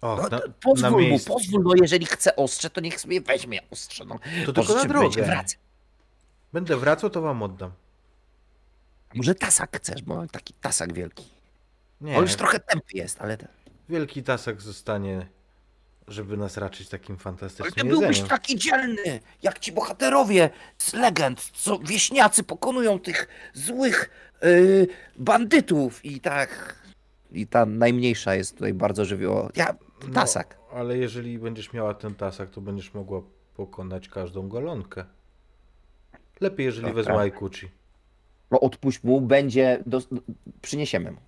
O, 0.00 0.16
No, 0.22 0.28
na, 0.28 0.40
pozwól 0.62 0.90
mu, 0.90 0.98
miejscu. 0.98 1.32
pozwól, 1.32 1.62
no 1.62 1.72
jeżeli 1.80 2.06
chce 2.06 2.36
ostrze, 2.36 2.70
to 2.70 2.80
niech 2.80 3.00
sobie 3.00 3.20
weźmie 3.20 3.60
ostrze. 3.70 4.04
No. 4.04 4.18
To 4.46 4.52
tylko 4.52 4.74
na 4.74 4.84
drogę. 4.84 5.22
wracał. 5.22 5.60
Będę 6.52 6.76
wracał, 6.76 7.10
to 7.10 7.20
wam 7.22 7.42
oddam. 7.42 7.72
Może 9.14 9.34
tasak 9.34 9.76
chcesz, 9.76 10.02
bo 10.02 10.14
mam 10.14 10.28
taki 10.28 10.54
tasak 10.54 10.92
wielki. 10.92 11.24
Nie, 12.00 12.16
On 12.16 12.22
już 12.22 12.36
trochę 12.36 12.60
tępy 12.60 12.86
jest, 12.94 13.20
ale... 13.20 13.38
wielki 13.88 14.22
tasek 14.22 14.60
zostanie, 14.62 15.26
żeby 16.08 16.36
nas 16.36 16.56
raczyć 16.56 16.88
takim 16.88 17.14
Ale 17.14 17.22
fantastycznym 17.22 17.72
ty 17.74 17.84
byłbyś 17.84 18.06
jedzeniem. 18.08 18.28
taki 18.28 18.56
dzielny, 18.56 19.20
jak 19.42 19.58
ci 19.58 19.72
bohaterowie 19.72 20.50
z 20.78 20.92
legend, 20.92 21.40
co 21.54 21.78
wieśniacy 21.78 22.42
pokonują 22.44 22.98
tych 23.00 23.28
złych 23.54 24.10
yy, 24.42 24.86
bandytów 25.16 26.04
i 26.04 26.20
tak... 26.20 26.78
I 27.32 27.46
ta 27.46 27.66
najmniejsza 27.66 28.34
jest 28.34 28.54
tutaj 28.54 28.74
bardzo 28.74 29.04
żywiołowa. 29.04 29.50
Ja, 29.56 29.74
No, 30.08 30.14
tasak. 30.14 30.58
ale 30.72 30.98
jeżeli 30.98 31.38
będziesz 31.38 31.72
miała 31.72 31.94
ten 31.94 32.14
tasak, 32.14 32.50
to 32.50 32.60
będziesz 32.60 32.94
mogła 32.94 33.22
pokonać 33.54 34.08
każdą 34.08 34.48
golonkę. 34.48 35.04
Lepiej, 36.40 36.66
jeżeli 36.66 36.86
To 36.88 36.94
wezmę 36.94 37.04
prawda. 37.04 37.22
Aikuchi. 37.22 37.68
No 38.50 38.60
odpuść 38.60 39.02
mu, 39.04 39.20
będzie... 39.20 39.82
Do... 39.86 40.00
Przyniesiemy 40.62 41.10
mu. 41.10 41.18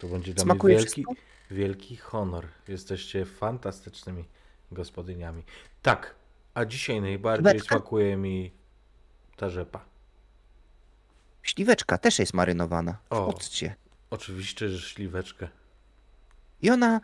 To 0.00 0.06
będzie 0.08 0.34
dla 0.34 0.44
Smakuje 0.44 0.74
mnie 0.74 0.84
wielki, 0.84 1.04
wszystko? 1.04 1.31
Wielki 1.52 1.96
honor. 1.96 2.46
Jesteście 2.68 3.24
fantastycznymi 3.24 4.24
gospodyniami. 4.72 5.42
Tak, 5.82 6.14
a 6.54 6.64
dzisiaj 6.64 7.00
najbardziej 7.00 7.44
Beczka? 7.54 7.68
smakuje 7.76 8.16
mi 8.16 8.52
ta 9.36 9.50
rzepa. 9.50 9.84
Śliweczka 11.42 11.98
też 11.98 12.18
jest 12.18 12.34
marynowana 12.34 12.96
O. 13.10 13.26
occie. 13.26 13.74
Oczywiście, 14.10 14.68
że 14.68 14.80
śliweczkę. 14.88 15.48
I 16.62 16.70
ona 16.70 17.00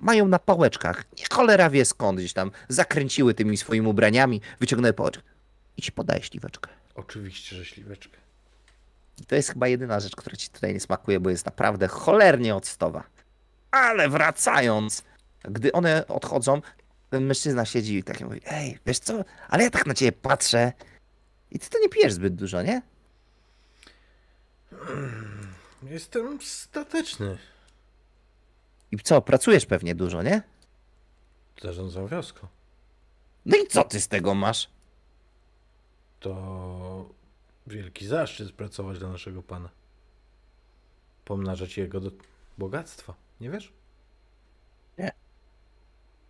mają 0.00 0.28
na 0.28 0.38
pałeczkach. 0.38 1.04
Nie 1.18 1.24
cholera 1.32 1.70
wie 1.70 1.84
skąd 1.84 2.18
gdzieś 2.18 2.32
tam. 2.32 2.50
Zakręciły 2.68 3.34
tymi 3.34 3.56
swoimi 3.56 3.86
ubraniami, 3.88 4.40
wyciągnęły 4.60 4.92
pałeczkę. 4.92 5.22
I 5.76 5.82
ci 5.82 5.92
podaje 5.92 6.22
śliweczkę. 6.22 6.70
Oczywiście, 6.94 7.56
że 7.56 7.64
śliweczkę. 7.64 8.16
I 9.22 9.26
to 9.26 9.34
jest 9.34 9.48
chyba 9.48 9.68
jedyna 9.68 10.00
rzecz, 10.00 10.16
która 10.16 10.36
ci 10.36 10.48
tutaj 10.50 10.74
nie 10.74 10.80
smakuje, 10.80 11.20
bo 11.20 11.30
jest 11.30 11.46
naprawdę 11.46 11.88
cholernie 11.88 12.54
octowa. 12.56 13.04
Ale 13.76 14.08
wracając, 14.08 15.04
gdy 15.42 15.72
one 15.72 16.06
odchodzą, 16.06 16.60
ten 17.10 17.24
mężczyzna 17.24 17.64
siedzi 17.64 17.96
i 17.96 18.04
tak 18.04 18.20
mówi, 18.20 18.40
ej, 18.46 18.78
wiesz 18.86 18.98
co, 18.98 19.24
ale 19.48 19.64
ja 19.64 19.70
tak 19.70 19.86
na 19.86 19.94
ciebie 19.94 20.12
patrzę 20.12 20.72
i 21.50 21.58
ty 21.58 21.70
to 21.70 21.78
nie 21.78 21.88
pijesz 21.88 22.12
zbyt 22.12 22.34
dużo, 22.34 22.62
nie? 22.62 22.82
Jestem 25.82 26.42
stateczny. 26.42 27.38
I 28.92 28.98
co, 28.98 29.22
pracujesz 29.22 29.66
pewnie 29.66 29.94
dużo, 29.94 30.22
nie? 30.22 30.42
Zarządzam 31.62 32.08
wioską. 32.08 32.46
No 33.46 33.56
i 33.56 33.66
co 33.66 33.84
ty 33.84 34.00
z 34.00 34.08
tego 34.08 34.34
masz? 34.34 34.68
To 36.20 37.10
wielki 37.66 38.06
zaszczyt 38.06 38.52
pracować 38.52 38.98
dla 38.98 39.08
naszego 39.08 39.42
pana. 39.42 39.68
Pomnażać 41.24 41.76
jego 41.76 42.00
do 42.00 42.10
bogactwa, 42.58 43.14
nie 43.40 43.50
wiesz? 43.50 43.72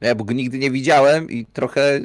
Ja, 0.00 0.14
bo 0.14 0.24
go 0.24 0.34
nigdy 0.34 0.58
nie 0.58 0.70
widziałem 0.70 1.30
i 1.30 1.46
trochę... 1.46 2.00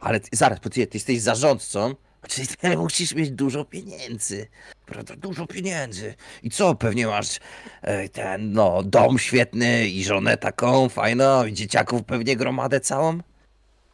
Ale 0.00 0.20
ty, 0.20 0.28
zaraz, 0.32 0.60
bo 0.60 0.70
ty, 0.70 0.86
ty 0.86 0.96
jesteś 0.96 1.20
zarządcą, 1.20 1.94
czyli 2.28 2.46
ty 2.48 2.76
musisz 2.76 3.14
mieć 3.14 3.30
dużo 3.30 3.64
pieniędzy, 3.64 4.46
prawda? 4.86 5.16
Dużo 5.16 5.46
pieniędzy. 5.46 6.14
I 6.42 6.50
co, 6.50 6.74
pewnie 6.74 7.06
masz 7.06 7.38
e, 7.82 8.08
ten, 8.08 8.52
no, 8.52 8.82
dom 8.82 9.18
świetny 9.18 9.88
i 9.88 10.04
żonę 10.04 10.36
taką 10.36 10.88
fajną 10.88 11.46
i 11.46 11.52
dzieciaków 11.52 12.04
pewnie 12.04 12.36
gromadę 12.36 12.80
całą? 12.80 13.18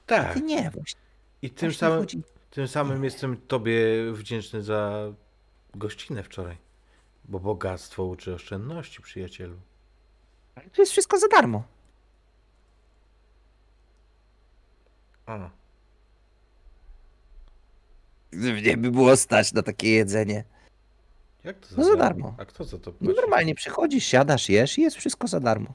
Tak. 0.07 0.35
Ty 0.35 0.41
nie, 0.41 0.71
właśnie. 0.71 1.01
I 1.43 1.51
tym 1.51 1.69
właśnie 1.69 1.79
samym, 1.79 1.99
chodzi- 1.99 2.23
tym 2.51 2.69
samym 2.69 3.05
jestem 3.05 3.37
tobie 3.37 3.77
wdzięczny 4.13 4.63
za 4.63 5.13
gościnę 5.75 6.23
wczoraj. 6.23 6.57
Bo 7.25 7.41
bogactwo 7.41 8.05
uczy 8.05 8.35
oszczędności, 8.35 9.03
przyjacielu. 9.03 9.57
Ale 10.61 10.71
To 10.71 10.83
jest 10.83 10.93
wszystko 10.93 11.19
za 11.19 11.29
darmo. 11.29 11.63
A, 15.27 15.51
Mnie 18.33 18.77
by 18.77 18.91
było 18.91 19.17
stać 19.17 19.53
na 19.53 19.63
takie 19.63 19.91
jedzenie. 19.91 20.45
jak 21.45 21.59
to 21.59 21.67
za, 21.69 21.77
No 21.77 21.85
za 21.85 21.97
darmo? 21.97 22.35
A 22.39 22.45
kto 22.45 22.65
za 22.65 22.79
to 22.79 22.91
No 22.91 22.97
płaci? 22.99 23.15
normalnie 23.21 23.55
przychodzisz, 23.55 24.05
siadasz, 24.05 24.49
jesz 24.49 24.79
i 24.79 24.83
jest 24.83 24.97
wszystko 24.97 25.27
za 25.29 25.41
darmo. 25.41 25.75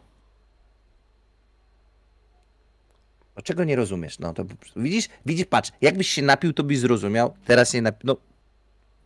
No 3.36 3.42
czego 3.42 3.64
nie 3.64 3.76
rozumiesz? 3.76 4.20
No 4.20 4.34
to 4.34 4.46
po 4.46 4.56
prostu- 4.56 4.82
widzisz, 4.82 5.10
widzisz, 5.26 5.46
patrz, 5.46 5.72
jakbyś 5.82 6.08
się 6.08 6.22
napił, 6.22 6.54
to 6.54 6.64
byś 6.64 6.80
zrozumiał. 6.80 7.34
Teraz 7.46 7.74
nie 7.74 7.82
napi... 7.82 8.08
No, 8.08 8.18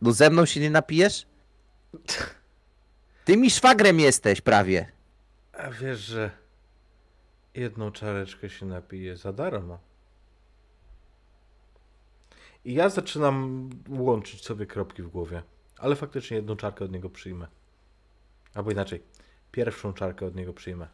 no 0.02 0.12
ze 0.12 0.30
mną 0.30 0.46
się 0.46 0.60
nie 0.60 0.70
napijesz? 0.70 1.26
Ty 3.24 3.36
mi 3.36 3.50
szwagrem 3.50 4.00
jesteś 4.00 4.40
prawie. 4.40 4.92
A 5.58 5.70
wiesz, 5.70 5.98
że 5.98 6.30
jedną 7.54 7.92
czareczkę 7.92 8.50
się 8.50 8.66
napije 8.66 9.16
za 9.16 9.32
darmo. 9.32 9.78
I 12.64 12.74
ja 12.74 12.88
zaczynam 12.88 13.70
łączyć 13.88 14.44
sobie 14.44 14.66
kropki 14.66 15.02
w 15.02 15.08
głowie. 15.08 15.42
Ale 15.78 15.96
faktycznie 15.96 16.36
jedną 16.36 16.56
czarkę 16.56 16.84
od 16.84 16.92
niego 16.92 17.10
przyjmę. 17.10 17.46
Albo 18.54 18.70
inaczej, 18.70 19.02
pierwszą 19.52 19.92
czarkę 19.92 20.26
od 20.26 20.34
niego 20.34 20.52
przyjmę. 20.52 20.88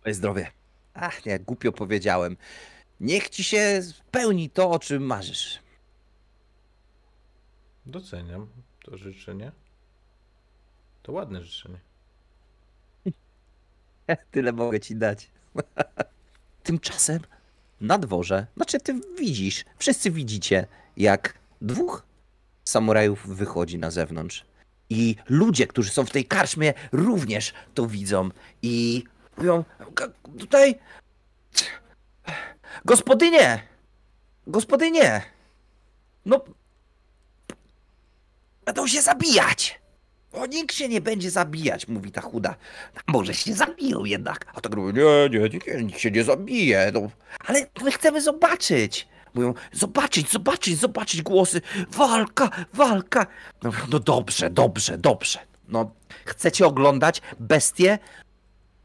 Twoje 0.00 0.14
zdrowie. 0.14 0.50
Ach, 0.94 1.26
nie, 1.26 1.38
głupio 1.38 1.72
powiedziałem. 1.72 2.36
Niech 3.00 3.28
ci 3.28 3.44
się 3.44 3.82
spełni 3.82 4.50
to, 4.50 4.70
o 4.70 4.78
czym 4.78 5.02
marzysz. 5.02 5.58
Doceniam 7.86 8.46
to 8.84 8.96
życzenie. 8.96 9.52
To 11.02 11.12
ładne 11.12 11.44
życzenie. 11.44 11.78
Tyle 14.30 14.52
mogę 14.52 14.80
ci 14.80 14.96
dać. 14.96 15.30
Tymczasem 16.62 17.20
na 17.80 17.98
dworze, 17.98 18.46
znaczy 18.56 18.80
ty 18.80 19.00
widzisz, 19.18 19.64
wszyscy 19.78 20.10
widzicie, 20.10 20.66
jak 20.96 21.38
dwóch 21.60 22.02
samurajów 22.64 23.26
wychodzi 23.36 23.78
na 23.78 23.90
zewnątrz. 23.90 24.44
I 24.90 25.16
ludzie, 25.28 25.66
którzy 25.66 25.90
są 25.90 26.04
w 26.06 26.10
tej 26.10 26.24
karczmie, 26.24 26.74
również 26.92 27.52
to 27.74 27.86
widzą. 27.86 28.28
I 28.62 29.04
mówią, 29.36 29.64
"G- 29.96 30.12
tutaj... 30.38 30.74
Gospodynie! 32.84 33.62
Gospodynie! 34.46 35.22
No... 36.26 36.44
Będą 38.64 38.86
się 38.86 39.02
zabijać! 39.02 39.79
O, 40.32 40.46
nikt 40.46 40.74
się 40.74 40.88
nie 40.88 41.00
będzie 41.00 41.30
zabijać, 41.30 41.88
mówi 41.88 42.12
ta 42.12 42.20
chuda. 42.20 42.54
A 42.94 43.12
może 43.12 43.34
się 43.34 43.54
zabiją 43.54 44.04
jednak. 44.04 44.46
A 44.54 44.60
tak 44.60 44.76
mówię, 44.76 44.92
nie, 44.92 45.40
nie, 45.40 45.48
nie, 45.48 45.84
nikt 45.84 46.00
się 46.00 46.10
nie 46.10 46.24
zabije. 46.24 46.90
No. 46.94 47.10
Ale 47.46 47.66
my 47.82 47.92
chcemy 47.92 48.22
zobaczyć. 48.22 49.08
Mówią, 49.34 49.54
zobaczyć, 49.72 50.30
zobaczyć, 50.32 50.78
zobaczyć 50.78 51.22
głosy, 51.22 51.60
walka, 51.90 52.50
walka. 52.74 53.26
No, 53.62 53.70
no 53.90 53.98
dobrze, 53.98 54.50
dobrze, 54.50 54.98
dobrze. 54.98 55.38
No, 55.68 55.90
chcecie 56.24 56.66
oglądać 56.66 57.22
bestie? 57.40 57.98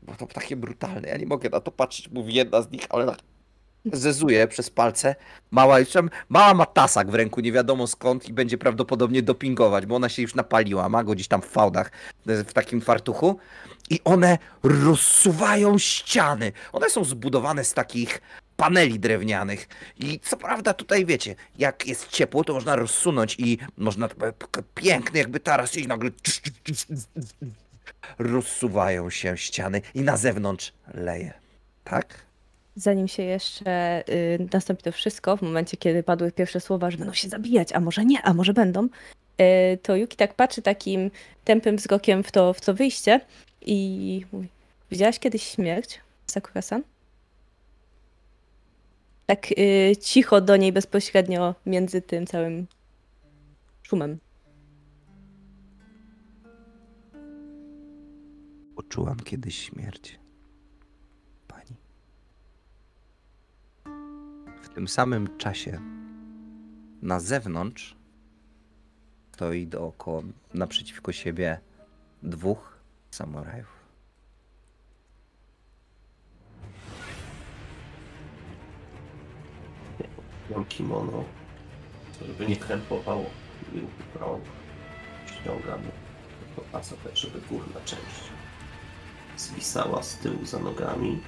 No 0.08 0.16
to 0.16 0.28
takie 0.28 0.56
brutalne, 0.56 1.08
ja 1.08 1.18
nie 1.18 1.26
mogę 1.26 1.50
na 1.50 1.60
to 1.60 1.72
patrzeć, 1.72 2.10
mówi 2.12 2.34
jedna 2.34 2.62
z 2.62 2.72
nich, 2.72 2.84
ale 2.90 3.06
tak 3.06 3.20
zezuje 3.94 4.48
przez 4.48 4.70
palce. 4.70 5.16
Mała, 5.52 5.80
jeszcze, 5.80 6.02
mała 6.30 6.54
ma 6.54 6.66
tasak 6.66 7.12
w 7.12 7.16
ręku, 7.16 7.42
nie 7.42 7.52
wiadomo 7.52 7.88
skąd 7.88 8.30
i 8.30 8.34
będzie 8.34 8.58
prawdopodobnie 8.58 9.22
dopingować, 9.22 9.86
bo 9.86 9.96
ona 9.96 10.10
się 10.10 10.22
już 10.22 10.36
napaliła, 10.36 10.90
ma 10.90 11.04
go 11.04 11.14
gdzieś 11.14 11.28
tam 11.28 11.42
w 11.42 11.46
fałdach, 11.46 11.92
w 12.26 12.54
takim 12.54 12.82
fartuchu. 12.82 13.40
I 13.90 14.00
one 14.04 14.38
rozsuwają 14.64 15.78
ściany. 15.78 16.52
One 16.74 16.90
są 16.90 17.04
zbudowane 17.04 17.64
z 17.64 17.74
takich 17.74 18.22
paneli 18.58 19.00
drewnianych. 19.00 19.68
I 20.00 20.20
co 20.20 20.38
prawda 20.38 20.74
tutaj 20.74 21.06
wiecie, 21.06 21.36
jak 21.58 21.88
jest 21.88 22.08
ciepło, 22.08 22.44
to 22.44 22.54
można 22.54 22.76
rozsunąć 22.76 23.36
i 23.40 23.58
można 23.78 24.10
piękny 24.76 25.20
jakby 25.20 25.40
taras 25.40 25.78
i 25.78 25.88
nagle 25.88 26.10
rozsuwają 28.20 29.10
się 29.10 29.38
ściany 29.38 29.82
i 29.94 30.02
na 30.02 30.18
zewnątrz 30.18 30.74
leje. 30.94 31.34
Tak? 31.84 32.26
Zanim 32.76 33.08
się 33.08 33.24
jeszcze 33.24 34.04
y, 34.10 34.48
nastąpi 34.54 34.84
to 34.84 34.92
wszystko, 34.92 35.38
w 35.38 35.42
momencie 35.42 35.78
kiedy 35.78 36.04
padły 36.04 36.32
pierwsze 36.32 36.60
słowa, 36.60 36.92
że 36.92 36.98
będą 36.98 37.14
się 37.14 37.30
zabijać, 37.30 37.74
a 37.74 37.80
może 37.80 38.06
nie, 38.06 38.22
a 38.22 38.34
może 38.34 38.54
będą, 38.54 38.86
y, 38.86 39.78
to 39.82 39.96
Yuki 39.96 40.18
tak 40.18 40.34
patrzy 40.34 40.62
takim 40.62 41.12
tępym 41.44 41.76
wzrokiem 41.76 42.24
w 42.24 42.32
to, 42.32 42.54
w 42.54 42.62
to 42.62 42.74
wyjście 42.74 43.22
i 43.62 44.26
mówi, 44.32 44.48
widziałaś 44.92 45.20
kiedyś 45.20 45.44
śmierć, 45.44 46.02
Sakura-san? 46.28 46.84
Tak 49.26 49.52
y, 49.52 49.96
cicho 50.02 50.42
do 50.42 50.58
niej 50.58 50.74
bezpośrednio 50.74 51.56
między 51.66 52.02
tym 52.02 52.28
całym 52.28 52.68
szumem. 53.84 54.18
Poczułam 58.76 59.20
kiedyś 59.20 59.56
śmierć. 59.56 60.25
Tym 64.76 64.88
samym 64.88 65.38
czasie 65.38 65.80
na 67.02 67.20
zewnątrz 67.20 67.96
stoi 69.32 69.68
dookoła, 69.68 70.22
naprzeciwko 70.54 71.12
siebie 71.12 71.60
dwóch 72.24 72.80
samurajów. 73.12 73.76
Mam 80.50 80.66
kimono, 80.66 81.24
żeby 82.28 82.48
nie 82.48 82.56
krępowało 82.56 83.26
i 83.74 83.80
uprało. 83.80 84.40
Ściągam 85.26 85.82
do 86.56 86.62
pasa 86.62 86.96
tak, 87.04 87.18
żeby 87.18 87.42
górna 87.50 87.82
część 87.86 88.32
zwisała 89.38 90.04
z 90.04 90.18
tyłu 90.18 90.46
za 90.46 90.60
nogami. 90.60 91.22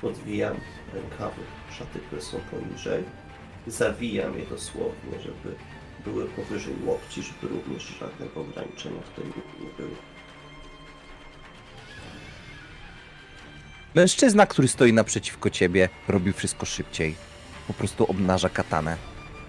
Podwijam 0.00 0.56
rękawy 0.92 1.42
szaty, 1.72 1.98
które 1.98 2.22
są 2.22 2.38
poniżej. 2.50 3.04
Zawijam 3.66 4.38
je 4.38 4.46
dosłownie, 4.46 5.20
żeby 5.22 5.54
były 6.04 6.26
powyżej 6.26 6.74
łokci, 6.84 7.22
żeby 7.22 7.54
również 7.54 7.82
żadnego 8.00 8.40
ograniczenia 8.40 9.00
w 9.00 9.20
tym 9.20 9.32
nie 9.60 9.70
było. 9.76 9.96
Mężczyzna, 13.94 14.46
który 14.46 14.68
stoi 14.68 14.92
naprzeciwko 14.92 15.50
ciebie, 15.50 15.88
robi 16.08 16.32
wszystko 16.32 16.66
szybciej. 16.66 17.14
Po 17.66 17.72
prostu 17.72 18.10
obnaża 18.10 18.48
katanę. 18.48 18.96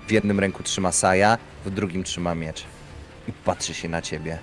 W 0.07 0.11
jednym 0.11 0.39
ręku 0.39 0.63
trzyma 0.63 0.91
saja, 0.91 1.37
w 1.65 1.69
drugim 1.69 2.03
trzyma 2.03 2.35
miecz. 2.35 2.63
I 3.27 3.31
patrzy 3.31 3.73
się 3.73 3.89
na 3.89 4.01
ciebie. 4.01 4.39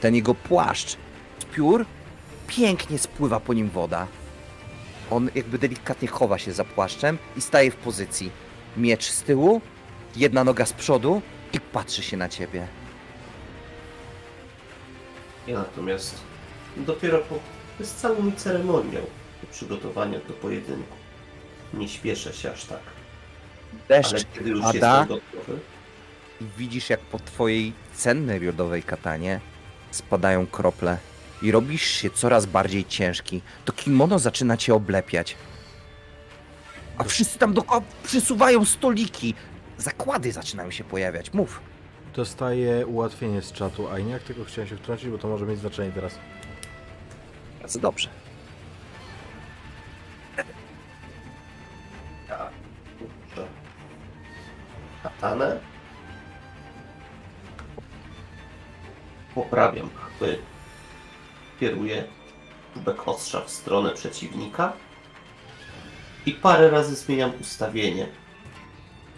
Ten 0.00 0.14
jego 0.14 0.34
płaszcz 0.34 0.96
z 1.38 1.44
piór 1.44 1.86
pięknie 2.46 2.98
spływa 2.98 3.40
po 3.40 3.54
nim 3.54 3.70
woda. 3.70 4.06
On 5.10 5.30
jakby 5.34 5.58
delikatnie 5.58 6.08
chowa 6.08 6.38
się 6.38 6.52
za 6.52 6.64
płaszczem 6.64 7.18
i 7.36 7.40
staje 7.40 7.70
w 7.70 7.76
pozycji. 7.76 8.30
Miecz 8.76 9.10
z 9.10 9.22
tyłu, 9.22 9.60
jedna 10.16 10.44
noga 10.44 10.66
z 10.66 10.72
przodu 10.72 11.22
i 11.52 11.60
patrzy 11.60 12.02
się 12.02 12.16
na 12.16 12.28
ciebie. 12.28 12.66
Ja 15.46 15.58
natomiast 15.58 16.14
dopiero 16.76 17.18
po 17.18 17.38
z 17.84 17.94
całą 17.94 18.32
ceremonią 18.36 19.00
przygotowania 19.50 20.18
do 20.28 20.34
pojedynku. 20.34 20.96
Nie 21.74 21.88
śpieszę 21.88 22.32
się 22.32 22.52
aż 22.52 22.64
tak. 22.64 22.80
Ale 23.72 24.02
Deszcz 24.02 24.26
kiedy 24.34 24.50
już 24.50 24.62
pada 24.62 25.06
gotowy, 25.08 25.58
i 26.40 26.44
widzisz 26.58 26.90
jak 26.90 27.00
po 27.00 27.18
twojej 27.18 27.72
cennej 27.94 28.38
riodowej 28.38 28.82
katanie 28.82 29.40
spadają 29.90 30.46
krople 30.46 30.98
i 31.42 31.50
robisz 31.50 31.82
się 31.82 32.10
coraz 32.10 32.46
bardziej 32.46 32.84
ciężki. 32.84 33.42
To 33.64 33.72
kimono 33.72 34.18
zaczyna 34.18 34.56
cię 34.56 34.74
oblepiać. 34.74 35.36
A 36.98 37.04
wszyscy 37.04 37.38
tam 37.38 37.54
dookoła 37.54 37.80
przysuwają 38.02 38.64
stoliki. 38.64 39.34
Zakłady 39.78 40.32
zaczynają 40.32 40.70
się 40.70 40.84
pojawiać. 40.84 41.32
Mów. 41.32 41.60
Dostaję 42.14 42.86
ułatwienie 42.86 43.42
z 43.42 43.52
czatu 43.52 43.88
Ainiak, 43.88 44.22
tylko 44.22 44.44
chciałem 44.44 44.68
się 44.68 44.76
wtrącić, 44.76 45.08
bo 45.10 45.18
to 45.18 45.28
może 45.28 45.46
mieć 45.46 45.58
znaczenie 45.58 45.92
teraz. 45.92 46.18
Bardzo 47.60 47.78
dobrze. 47.80 48.08
katanę. 55.02 55.60
Poprawiam 59.34 59.90
chwy. 59.90 60.38
Kieruję 61.60 62.04
czubek 62.74 63.08
ostrza 63.08 63.40
w 63.40 63.50
stronę 63.50 63.90
przeciwnika. 63.90 64.72
I 66.26 66.32
parę 66.32 66.70
razy 66.70 66.96
zmieniam 66.96 67.32
ustawienie. 67.40 68.06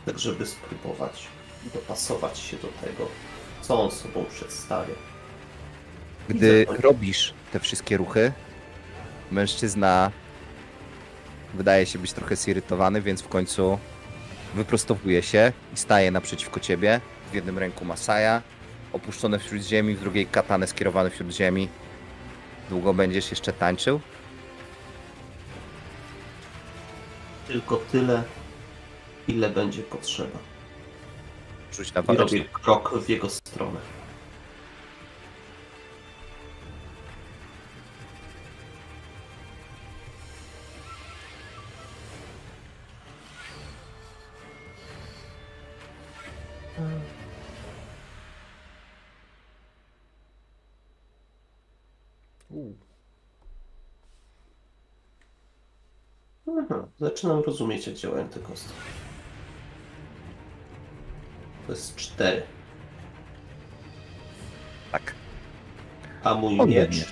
Tak, 0.07 0.19
żeby 0.19 0.47
spróbować 0.47 1.27
dopasować 1.75 2.39
się 2.39 2.57
do 2.57 2.69
tego, 2.69 3.09
co 3.61 3.83
on 3.83 3.91
sobą 3.91 4.25
przedstawia. 4.25 4.95
Gdy 6.29 6.67
robisz 6.69 7.35
te 7.53 7.61
wszystkie 7.61 7.97
ruchy, 7.97 8.33
mężczyzna 9.31 10.11
wydaje 11.55 11.87
się 11.87 11.99
być 11.99 12.13
trochę 12.13 12.37
zirytowany, 12.37 13.03
więc 13.03 13.23
w 13.23 13.29
końcu 13.29 13.79
wyprostowuje 14.55 15.23
się 15.23 15.53
i 15.75 15.77
staje 15.77 16.11
naprzeciwko 16.11 16.61
ciebie. 16.61 17.01
W 17.31 17.35
jednym 17.35 17.59
ręku 17.59 17.85
Masaja, 17.85 18.43
opuszczone 18.93 19.39
wśród 19.39 19.63
ziemi, 19.63 19.95
w 19.95 20.01
drugiej 20.01 20.27
katanę 20.27 20.67
skierowane 20.67 21.11
wśród 21.11 21.33
ziemi. 21.33 21.69
Długo 22.71 22.95
będziesz 22.95 23.31
jeszcze 23.31 23.53
tańczył? 23.53 24.01
Tylko 27.47 27.77
tyle, 27.77 28.23
ile 29.29 29.51
będzie 29.51 29.83
potrzeba. 29.83 30.39
Rzuć 31.73 31.95
na 31.95 32.01
I 32.01 32.05
waleczność. 32.05 32.33
robię 32.35 32.45
krok 32.53 32.99
w 32.99 33.09
jego 33.09 33.31
stronę. 33.31 33.81
Aha, 56.49 56.87
zaczynam 57.01 57.41
rozumieć, 57.41 57.87
jak 57.87 57.97
działają 57.97 58.29
te 58.29 58.41
kostki. 58.41 58.73
To 61.67 61.73
jest 61.73 61.97
cztery. 61.97 62.43
Tak. 64.93 65.15
A 66.25 66.35
mój 66.35 66.67
miecz 66.67 66.91
mnie. 66.97 67.05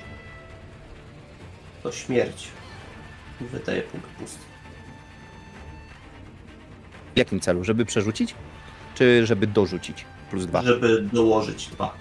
to 1.83 1.93
śmierć. 1.93 2.49
Wydaje 3.41 3.83
punkt 3.83 4.09
pusty. 4.09 4.39
W 7.15 7.19
jakim 7.19 7.41
celu? 7.41 7.65
Żeby 7.65 7.85
przerzucić? 7.85 8.35
Czy 8.95 9.27
żeby 9.27 9.47
dorzucić? 9.47 10.05
Plus 10.31 10.47
dwa. 10.47 10.63
Żeby 10.63 11.03
dołożyć 11.03 11.67
dwa. 11.67 11.95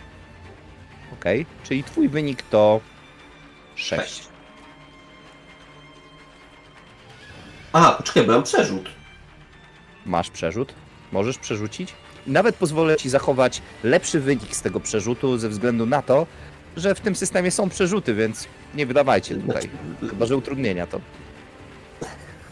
Okej. 1.14 1.46
Czyli 1.64 1.84
twój 1.84 2.10
wynik 2.10 2.42
to 2.42 2.82
6. 3.78 4.28
A, 7.74 7.92
poczekaj, 7.92 8.24
bo 8.24 8.32
ja 8.32 8.38
mam 8.38 8.44
przerzut. 8.44 8.90
Masz 10.06 10.30
przerzut, 10.30 10.74
możesz 11.12 11.38
przerzucić. 11.38 11.94
Nawet 12.28 12.56
pozwolę 12.56 12.98
ci 12.98 13.10
zachować 13.10 13.62
lepszy 13.84 14.20
wynik 14.20 14.56
z 14.56 14.62
tego 14.62 14.80
przerzutu 14.80 15.38
ze 15.38 15.50
względu 15.50 15.86
na 15.86 16.02
to, 16.02 16.28
że 16.78 16.96
w 16.96 17.00
tym 17.00 17.16
systemie 17.16 17.52
są 17.52 17.70
przerzuty, 17.70 18.14
więc 18.16 18.48
nie 18.76 18.86
wydawajcie 18.86 19.36
tutaj. 19.36 19.70
Chyba, 20.10 20.26
że 20.26 20.38
utrudnienia 20.38 20.88
to. 20.88 21.02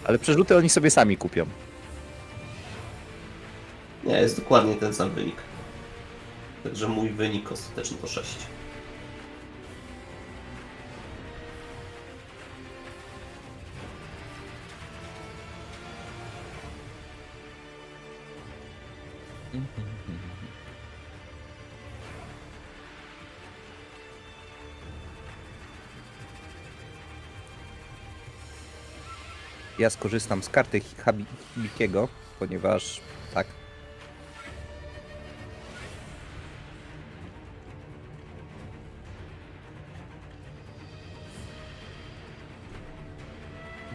Ale 0.03 0.19
przerzuty 0.19 0.57
oni 0.57 0.69
sobie 0.69 0.91
sami 0.91 1.17
kupią. 1.17 1.45
Nie, 4.03 4.13
jest 4.21 4.39
dokładnie 4.39 4.75
ten 4.75 4.93
sam 4.93 5.09
wynik. 5.09 5.35
Także 6.63 6.87
mój 6.87 7.09
wynik 7.09 7.51
ostateczny 7.51 7.97
to 7.97 8.07
6. 8.07 8.35
Ja 29.79 29.89
skorzystam 29.89 30.43
z 30.43 30.49
karty 30.49 30.81
Habi- 31.05 31.25
Hibikiego, 31.55 32.07
ponieważ 32.39 33.01
tak. 33.33 33.47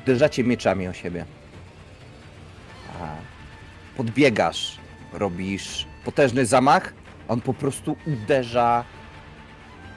Uderzacie 0.03 0.45
mieczami 0.45 0.89
o 0.89 0.93
siebie. 0.93 1.25
A 3.01 3.17
podbiegasz, 3.97 4.79
robisz 5.13 5.87
potężny 6.05 6.47
zamach, 6.47 6.93
on 7.29 7.41
po 7.41 7.55
prostu 7.55 7.97
uderza 8.07 8.85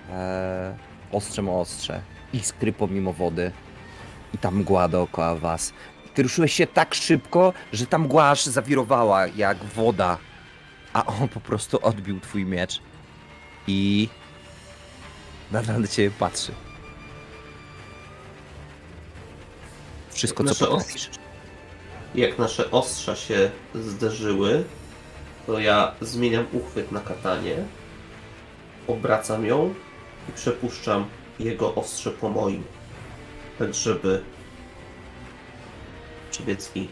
e, 0.09 0.75
ostrzem 1.11 1.49
o 1.49 1.61
ostrze. 1.61 2.01
Iskry 2.33 2.73
pomimo 2.73 3.13
wody 3.13 3.51
i 4.33 4.37
ta 4.37 4.51
mgła 4.51 4.87
dookoła 4.87 5.35
was. 5.35 5.73
Ty 6.13 6.23
ruszyłeś 6.23 6.53
się 6.53 6.67
tak 6.67 6.95
szybko, 6.95 7.53
że 7.73 7.87
ta 7.87 7.97
mgła 7.97 8.29
aż 8.29 8.45
zawirowała 8.45 9.27
jak 9.27 9.57
woda. 9.63 10.17
A 10.93 11.05
on 11.05 11.27
po 11.27 11.39
prostu 11.39 11.85
odbił 11.85 12.19
twój 12.19 12.45
miecz 12.45 12.81
i 13.67 14.09
nadal 15.51 15.81
na 15.81 15.87
ciebie 15.87 16.11
patrzy. 16.19 16.51
Wszystko, 20.09 20.43
co 20.43 20.49
Nasze 20.49 20.65
potrafisz. 20.65 21.09
Jak 22.15 22.39
nasze 22.39 22.71
ostrza 22.71 23.15
się 23.15 23.51
zderzyły, 23.75 24.63
to 25.47 25.59
ja 25.59 25.95
zmieniam 26.01 26.45
uchwyt 26.53 26.91
na 26.91 26.99
katanie, 26.99 27.55
obracam 28.87 29.45
ją 29.45 29.73
i 30.29 30.31
przepuszczam 30.31 31.05
jego 31.39 31.75
ostrze 31.75 32.11
po 32.11 32.29
moim. 32.29 32.63
Tak, 33.59 33.73
żeby 33.73 34.23
przebiec 36.31 36.71
i 36.75 36.87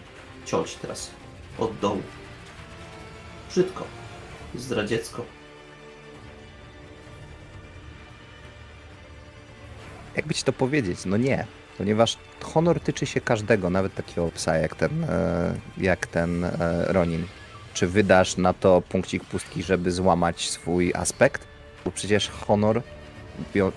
ciąć 0.46 0.76
teraz 0.76 1.12
od 1.60 1.80
dołu. 1.80 2.02
Brzydko, 3.50 3.84
zdradziecko. 4.56 5.26
Jakby 10.16 10.34
ci 10.34 10.44
to 10.44 10.54
powiedzieć? 10.54 11.06
No 11.06 11.18
nie. 11.18 11.46
Ponieważ 11.78 12.18
honor 12.42 12.80
tyczy 12.80 13.06
się 13.06 13.22
każdego, 13.22 13.70
nawet 13.70 13.96
takiego 13.96 14.32
psa 14.32 14.58
jak 14.58 14.76
ten, 14.76 15.04
e, 15.04 15.54
jak 15.78 16.08
ten 16.08 16.44
e, 16.44 16.52
Ronin. 16.88 17.28
Czy 17.74 17.88
wydasz 17.88 18.38
na 18.38 18.54
to 18.54 18.82
punkcik 18.82 19.26
pustki, 19.26 19.64
żeby 19.64 19.92
złamać 19.92 20.50
swój 20.50 20.94
aspekt? 20.94 21.48
Bo 21.86 21.92
przecież 21.92 22.30
honor 22.30 22.82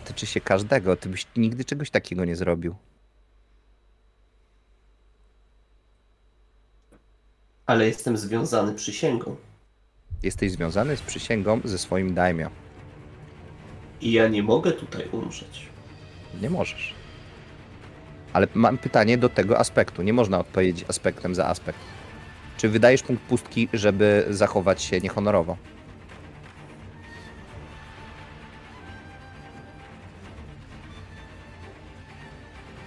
tyczy 0.05 0.27
się 0.27 0.41
każdego. 0.41 0.97
Ty 0.97 1.09
byś 1.09 1.27
nigdy 1.37 1.65
czegoś 1.65 1.91
takiego 1.91 2.25
nie 2.25 2.37
zrobił. 2.37 2.75
Ale 7.67 7.87
jestem 7.87 8.17
związany 8.17 8.75
przysięgą. 8.75 9.37
Jesteś 10.23 10.53
związany 10.53 10.97
z 10.97 11.03
przysięgą 11.03 11.61
ze 11.65 11.79
swoim 11.79 12.15
daimio. 12.15 12.51
I 14.01 14.13
ja 14.13 14.29
nie 14.29 14.43
mogę 14.43 14.73
tutaj 14.73 15.09
umrzeć. 15.13 15.69
Nie 16.41 16.51
możesz. 16.51 16.95
Ale 18.33 18.49
mam 18.55 18.79
pytanie 18.79 19.19
do 19.19 19.29
tego 19.29 19.59
aspektu. 19.59 20.03
Nie 20.03 20.13
można 20.13 20.39
odpowiedzieć 20.39 20.85
aspektem 20.89 21.35
za 21.35 21.47
aspekt. 21.47 21.79
Czy 22.57 22.69
wydajesz 22.69 23.03
punkt 23.03 23.23
pustki, 23.23 23.69
żeby 23.73 24.27
zachować 24.31 24.83
się 24.83 25.01
niehonorowo? 25.01 25.57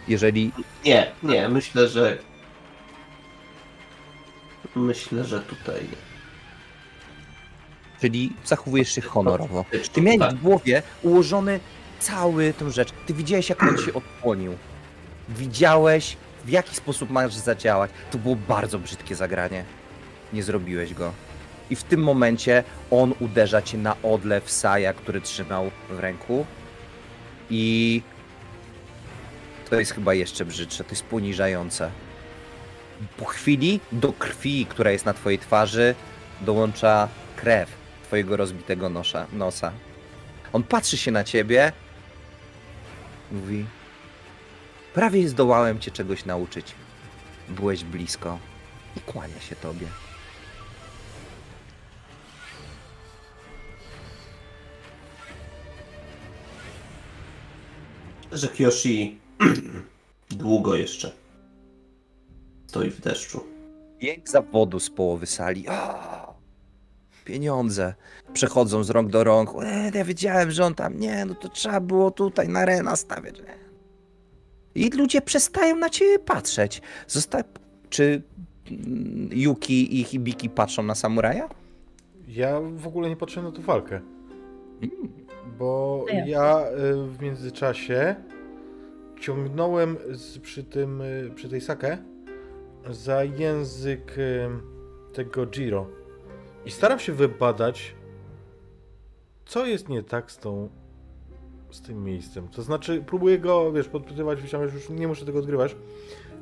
Jeżeli 0.08 0.52
Nie, 0.86 1.12
nie, 1.24 1.50
myślę, 1.50 1.88
że. 1.88 2.18
Myślę, 4.76 5.24
że 5.24 5.40
tutaj. 5.40 5.88
Czyli 8.02 8.34
zachowujesz 8.46 8.92
się 8.92 9.02
honorowo. 9.02 9.66
Ty 9.94 10.02
miałeś 10.02 10.20
Tak. 10.20 10.36
w 10.36 10.42
głowie 10.42 10.82
ułożony 11.04 11.60
cały 12.00 12.54
tą 12.54 12.70
rzecz. 12.72 12.90
Ty 13.06 13.14
widziałeś, 13.14 13.50
jak 13.50 13.64
on 13.64 13.78
się 13.78 13.94
odpłonił. 13.94 14.58
Widziałeś, 15.30 16.18
w 16.48 16.50
jaki 16.50 16.76
sposób 16.76 17.10
masz 17.10 17.34
zadziałać. 17.34 17.92
To 18.12 18.18
było 18.18 18.36
bardzo 18.36 18.80
brzydkie 18.80 19.16
zagranie. 19.16 19.64
Nie 20.34 20.44
zrobiłeś 20.44 20.94
go. 20.94 21.14
I 21.70 21.76
w 21.76 21.84
tym 21.84 22.04
momencie 22.04 22.64
on 22.92 23.14
uderza 23.20 23.62
cię 23.62 23.78
na 23.78 23.96
odlew 24.04 24.52
Saja, 24.52 24.94
który 24.94 25.22
trzymał 25.22 25.72
w 25.90 26.00
ręku. 26.00 26.46
I 27.50 28.02
to 29.70 29.80
jest 29.80 29.92
chyba 29.92 30.14
jeszcze 30.14 30.46
brzydsze, 30.46 30.84
to 30.84 30.90
jest 30.90 31.04
poniżające. 31.04 31.92
Po 33.18 33.26
chwili 33.26 33.80
do 33.92 34.14
krwi, 34.14 34.66
która 34.66 34.92
jest 34.92 35.06
na 35.06 35.14
twojej 35.14 35.40
twarzy, 35.40 35.96
dołącza 36.42 37.08
krew 37.36 37.70
twojego 38.04 38.38
rozbitego 38.38 38.90
nosa. 39.34 39.72
On 40.54 40.64
patrzy 40.64 40.98
się 40.98 41.12
na 41.12 41.24
ciebie, 41.24 41.72
mówi: 43.32 43.66
Prawie 44.98 45.30
zdołałem 45.30 45.80
cię 45.80 45.92
czegoś 45.92 46.26
nauczyć. 46.26 46.76
Byłeś 47.50 47.84
blisko 47.84 48.40
i 48.98 49.00
kłania 49.00 49.40
się 49.40 49.56
tobie. 49.56 49.88
Że 58.32 58.48
Kyoshi 58.48 59.20
długo 60.30 60.76
jeszcze 60.76 61.12
stoi 62.68 62.90
w 62.90 63.02
deszczu. 63.02 63.44
Jęk 64.02 64.30
zawodu 64.30 64.80
z 64.80 64.90
połowy 64.90 65.26
sali. 65.26 65.70
O, 65.70 66.34
pieniądze 67.26 67.94
przechodzą 68.34 68.84
z 68.84 68.90
rąk 68.90 69.10
do 69.10 69.24
rąk. 69.24 69.50
E, 69.64 69.92
ja 69.94 70.06
wiedziałem, 70.06 70.52
że 70.52 70.66
on 70.66 70.76
tam. 70.76 71.00
Nie, 71.00 71.26
no 71.26 71.36
to 71.36 71.50
trzeba 71.50 71.80
było 71.80 72.12
tutaj 72.12 72.50
na 72.50 72.66
Rena 72.66 72.96
stawiać. 72.96 73.42
I 74.78 74.90
ludzie 74.90 75.22
przestają 75.22 75.76
na 75.76 75.90
ciebie 75.90 76.20
patrzeć. 76.20 76.82
Zosta... 77.08 77.44
Czy 77.90 78.22
mm, 78.72 79.30
Yuki 79.32 80.00
i 80.00 80.04
Hibiki 80.04 80.50
patrzą 80.50 80.84
na 80.84 80.96
samuraja? 80.96 81.50
Ja 82.28 82.62
w 82.62 82.88
ogóle 82.88 83.10
nie 83.10 83.16
patrzę 83.16 83.44
na 83.44 83.52
tą 83.52 83.62
walkę. 83.62 84.02
Mm. 84.82 84.92
Bo 85.60 86.06
ja. 86.26 86.66
y, 86.68 87.08
w 87.08 87.22
międzyczasie 87.22 88.16
ciągnąłem 89.20 89.98
z, 90.12 90.40
przy, 90.40 90.64
tym, 90.64 91.02
y, 91.02 91.32
przy 91.36 91.50
tej 91.50 91.62
sakę 91.62 91.98
za 92.90 93.24
język 93.24 94.18
y, 94.18 94.50
tego 95.14 95.46
Giro. 95.46 95.88
I 96.66 96.72
staram 96.72 97.00
się 97.00 97.14
wybadać, 97.14 97.96
co 99.46 99.66
jest 99.66 99.90
nie 99.90 100.04
tak 100.04 100.32
z 100.32 100.38
tą 100.38 100.70
z 101.72 101.82
tym 101.82 102.04
miejscem. 102.04 102.48
To 102.48 102.62
znaczy, 102.62 103.04
próbuję 103.08 103.40
go, 103.40 103.72
wiesz, 103.72 103.88
podpytywać, 103.88 104.42
wyciągać, 104.42 104.74
już 104.74 104.90
nie 104.90 105.08
muszę 105.08 105.26
tego 105.26 105.40
odgrywać, 105.40 105.76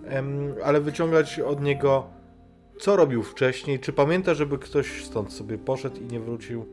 em, 0.06 0.54
ale 0.64 0.82
wyciągać 0.82 1.40
od 1.40 1.62
niego, 1.62 2.08
co 2.80 2.96
robił 2.96 3.24
wcześniej, 3.24 3.80
czy 3.80 3.94
pamięta, 3.94 4.34
żeby 4.34 4.58
ktoś 4.58 5.06
stąd 5.06 5.34
sobie 5.34 5.58
poszedł 5.58 6.02
i 6.02 6.06
nie 6.06 6.20
wrócił, 6.20 6.66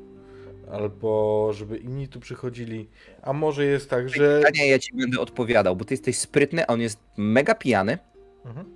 albo 0.72 1.50
żeby 1.52 1.78
inni 1.78 2.08
tu 2.08 2.20
przychodzili, 2.20 2.88
a 3.22 3.32
może 3.32 3.64
jest 3.64 3.90
tak, 3.90 4.08
że... 4.08 4.38
Pytania 4.38 4.64
ja 4.64 4.78
ci 4.78 4.96
będę 4.96 5.20
odpowiadał, 5.20 5.76
bo 5.76 5.84
ty 5.84 5.94
jesteś 5.94 6.18
sprytny, 6.18 6.66
a 6.66 6.72
on 6.72 6.80
jest 6.80 6.98
mega 7.16 7.54
pijany 7.54 7.98
Mhm. 8.44 8.66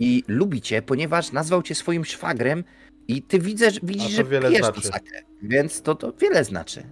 i 0.00 0.24
lubi 0.28 0.60
cię, 0.60 0.82
ponieważ 0.82 1.32
nazwał 1.32 1.62
cię 1.62 1.74
swoim 1.74 2.04
szwagrem 2.04 2.64
i 3.08 3.22
ty 3.22 3.38
widzę, 3.38 3.70
widzisz, 3.82 4.10
to 4.10 4.16
że 4.16 4.24
wiele 4.24 4.48
pijesz 4.48 4.64
znaczy. 4.64 4.80
tą 4.82 4.88
sakę. 4.88 5.22
Więc 5.42 5.82
to, 5.82 5.94
to 5.94 6.12
wiele 6.12 6.44
znaczy. 6.44 6.82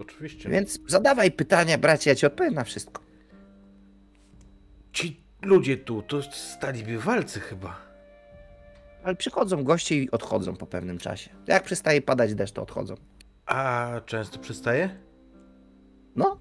Oczywiście. 0.00 0.48
Więc 0.48 0.80
zadawaj 0.86 1.30
pytania, 1.32 1.78
bracie, 1.78 2.10
ja 2.10 2.16
ci 2.16 2.26
odpowiem 2.26 2.54
na 2.54 2.64
wszystko. 2.64 3.02
Ci 4.92 5.22
ludzie 5.42 5.76
tu, 5.76 6.02
to 6.02 6.22
stali 6.22 6.82
bywalcy 6.84 7.40
chyba. 7.40 7.76
Ale 9.04 9.16
przychodzą 9.16 9.64
goście 9.64 9.96
i 9.96 10.10
odchodzą 10.10 10.56
po 10.56 10.66
pewnym 10.66 10.98
czasie. 10.98 11.30
Jak 11.46 11.62
przestaje 11.62 12.02
padać 12.02 12.34
deszcz, 12.34 12.54
to 12.54 12.62
odchodzą. 12.62 12.94
A 13.46 13.90
często 14.06 14.38
przestaje? 14.38 14.96
No, 16.16 16.40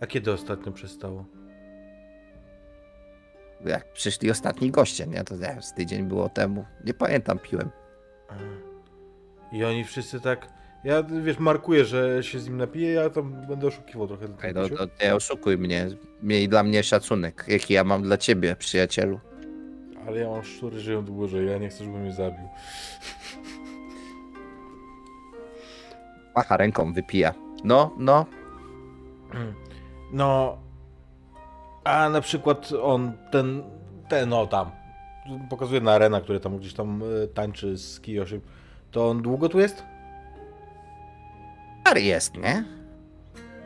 A 0.00 0.06
kiedy 0.06 0.32
ostatnio 0.32 0.72
przestało? 0.72 1.24
jak 3.64 3.92
przyszli 3.92 4.30
ostatni 4.30 4.70
goście, 4.70 5.06
nie? 5.06 5.24
To 5.24 5.36
nie, 5.36 5.62
z 5.62 5.74
tydzień 5.74 6.04
było 6.04 6.28
temu. 6.28 6.64
Nie 6.84 6.94
pamiętam, 6.94 7.38
piłem. 7.38 7.70
I 9.52 9.64
oni 9.64 9.84
wszyscy 9.84 10.20
tak. 10.20 10.61
Ja 10.84 11.02
wiesz, 11.02 11.38
markuję, 11.38 11.84
że 11.84 12.22
się 12.22 12.38
z 12.38 12.46
nim 12.46 12.56
napiję, 12.56 12.90
ja 12.90 13.10
tam 13.10 13.46
będę 13.48 13.66
oszukiwał 13.66 14.08
trochę. 14.08 14.26
Ej, 14.42 14.54
no, 14.54 14.68
to 14.68 14.86
nie 15.04 15.14
oszukuj 15.14 15.58
mnie. 15.58 15.88
Miej 16.22 16.48
dla 16.48 16.62
mnie 16.62 16.82
szacunek, 16.82 17.44
jaki 17.48 17.74
ja 17.74 17.84
mam 17.84 18.02
dla 18.02 18.16
ciebie, 18.16 18.56
przyjacielu. 18.56 19.20
Ale 20.06 20.18
ja 20.20 20.30
mam 20.30 20.44
szczury, 20.44 20.80
żyją 20.80 21.04
dłużej, 21.04 21.46
ja 21.46 21.58
nie 21.58 21.68
chcę, 21.68 21.84
żeby 21.84 21.98
mnie 21.98 22.12
zabił. 22.12 22.48
Macha 26.36 26.56
ręką, 26.56 26.92
wypija. 26.92 27.34
No, 27.64 27.94
no. 27.98 28.26
No. 30.12 30.58
A 31.84 32.08
na 32.08 32.20
przykład 32.20 32.72
on, 32.82 33.12
ten, 33.30 33.62
ten, 34.08 34.32
o 34.32 34.46
tam. 34.46 34.70
Pokazuje 35.50 35.80
na 35.80 35.92
arena, 35.92 36.20
który 36.20 36.40
tam 36.40 36.58
gdzieś 36.58 36.74
tam 36.74 37.02
e, 37.02 37.26
tańczy 37.26 37.78
z 37.78 38.00
Kiyoshim. 38.00 38.40
To 38.90 39.08
on 39.08 39.22
długo 39.22 39.48
tu 39.48 39.60
jest? 39.60 39.91
Stary 41.82 42.02
jest, 42.02 42.36
nie? 42.36 42.64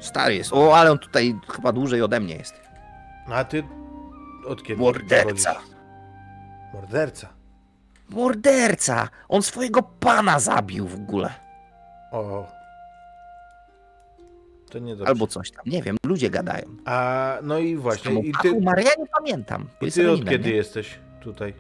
Stary 0.00 0.34
jest. 0.34 0.52
O, 0.52 0.76
ale 0.76 0.90
on 0.92 0.98
tutaj 0.98 1.34
chyba 1.50 1.72
dłużej 1.72 2.02
ode 2.02 2.20
mnie 2.20 2.36
jest. 2.36 2.54
A 3.26 3.44
ty 3.44 3.62
od 4.46 4.62
kiedy? 4.62 4.80
Morderca. 4.80 5.54
Morderca. 6.74 7.28
Morderca! 8.08 9.08
On 9.28 9.42
swojego 9.42 9.82
pana 9.82 10.40
zabił 10.40 10.86
w 10.88 10.94
ogóle. 10.94 11.34
O. 12.12 12.46
To 14.70 14.78
nie 14.78 14.96
dobrze. 14.96 15.08
Albo 15.08 15.26
coś 15.26 15.50
tam. 15.50 15.62
Nie 15.66 15.82
wiem, 15.82 15.96
ludzie 16.06 16.30
gadają. 16.30 16.66
A 16.84 17.36
no 17.42 17.58
i 17.58 17.76
właśnie. 17.76 18.20
I 18.20 18.32
ty, 18.42 18.60
Maria 18.60 18.90
nie 18.98 19.06
pamiętam. 19.06 19.68
i 19.80 19.92
ty 19.92 20.10
od 20.10 20.24
kiedy 20.28 20.48
nie? 20.50 20.56
jesteś 20.56 20.98
tutaj? 21.20 21.54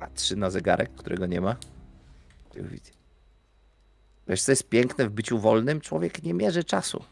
Patrzy 0.00 0.36
na 0.36 0.50
zegarek, 0.50 0.94
którego 0.94 1.26
nie 1.26 1.40
ma. 1.40 1.56
Wiesz, 4.28 4.42
co 4.42 4.52
jest 4.52 4.68
piękne 4.68 5.06
w 5.08 5.10
byciu 5.10 5.38
wolnym? 5.38 5.80
Człowiek 5.80 6.22
nie 6.22 6.34
mierzy 6.34 6.64
czasu. 6.64 7.04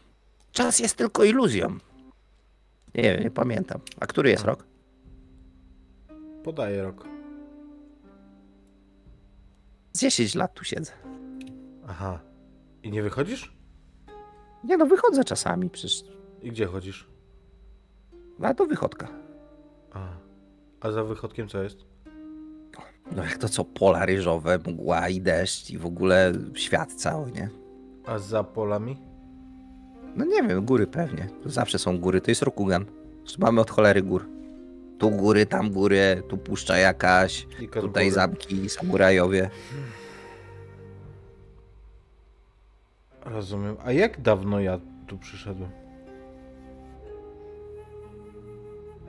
Czas 0.51 0.79
jest 0.79 0.95
tylko 0.95 1.23
iluzją. 1.23 1.77
Nie 2.95 3.03
wiem, 3.03 3.23
nie 3.23 3.31
pamiętam. 3.31 3.81
A 3.99 4.05
który 4.07 4.29
jest 4.29 4.43
rok? 4.43 4.65
Podaję 6.43 6.83
rok. 6.83 7.07
Z 9.93 9.99
10 9.99 10.35
lat 10.35 10.53
tu 10.53 10.63
siedzę. 10.63 10.91
Aha. 11.87 12.19
I 12.83 12.91
nie 12.91 13.03
wychodzisz? 13.03 13.53
Nie 14.63 14.77
no, 14.77 14.85
wychodzę 14.85 15.23
czasami, 15.23 15.69
przecież. 15.69 16.03
I 16.41 16.51
gdzie 16.51 16.65
chodzisz? 16.65 17.07
A 18.43 18.53
to 18.53 18.65
wychodka. 18.65 19.07
A. 19.93 20.07
A 20.79 20.91
za 20.91 21.03
wychodkiem 21.03 21.47
co 21.47 21.63
jest? 21.63 21.85
No 23.15 23.23
jak 23.23 23.37
to 23.37 23.49
co, 23.49 23.65
pola 23.65 24.05
ryżowe, 24.05 24.57
mgła 24.57 25.09
i 25.09 25.21
deszcz 25.21 25.69
i 25.69 25.77
w 25.77 25.85
ogóle 25.85 26.33
świat 26.53 26.93
cały, 26.93 27.31
nie? 27.31 27.49
A 28.05 28.19
za 28.19 28.43
polami? 28.43 28.97
No 30.15 30.25
nie 30.25 30.43
wiem, 30.43 30.65
góry 30.65 30.87
pewnie. 30.87 31.29
To 31.43 31.49
zawsze 31.49 31.79
są 31.79 31.97
góry, 31.99 32.21
to 32.21 32.31
jest 32.31 32.41
Rokugan. 32.41 32.85
Mamy 33.39 33.61
od 33.61 33.71
cholery 33.71 34.01
gór. 34.01 34.25
Tu 34.99 35.09
góry, 35.11 35.45
tam 35.45 35.71
góry, 35.71 36.23
tu 36.29 36.37
puszcza 36.37 36.77
jakaś, 36.77 37.47
tutaj 37.73 38.03
góry. 38.05 38.11
zamki, 38.11 38.69
samurajowie. 38.69 39.49
Rozumiem. 43.25 43.75
A 43.85 43.91
jak 43.91 44.21
dawno 44.21 44.59
ja 44.59 44.79
tu 45.07 45.17
przyszedłem? 45.17 45.69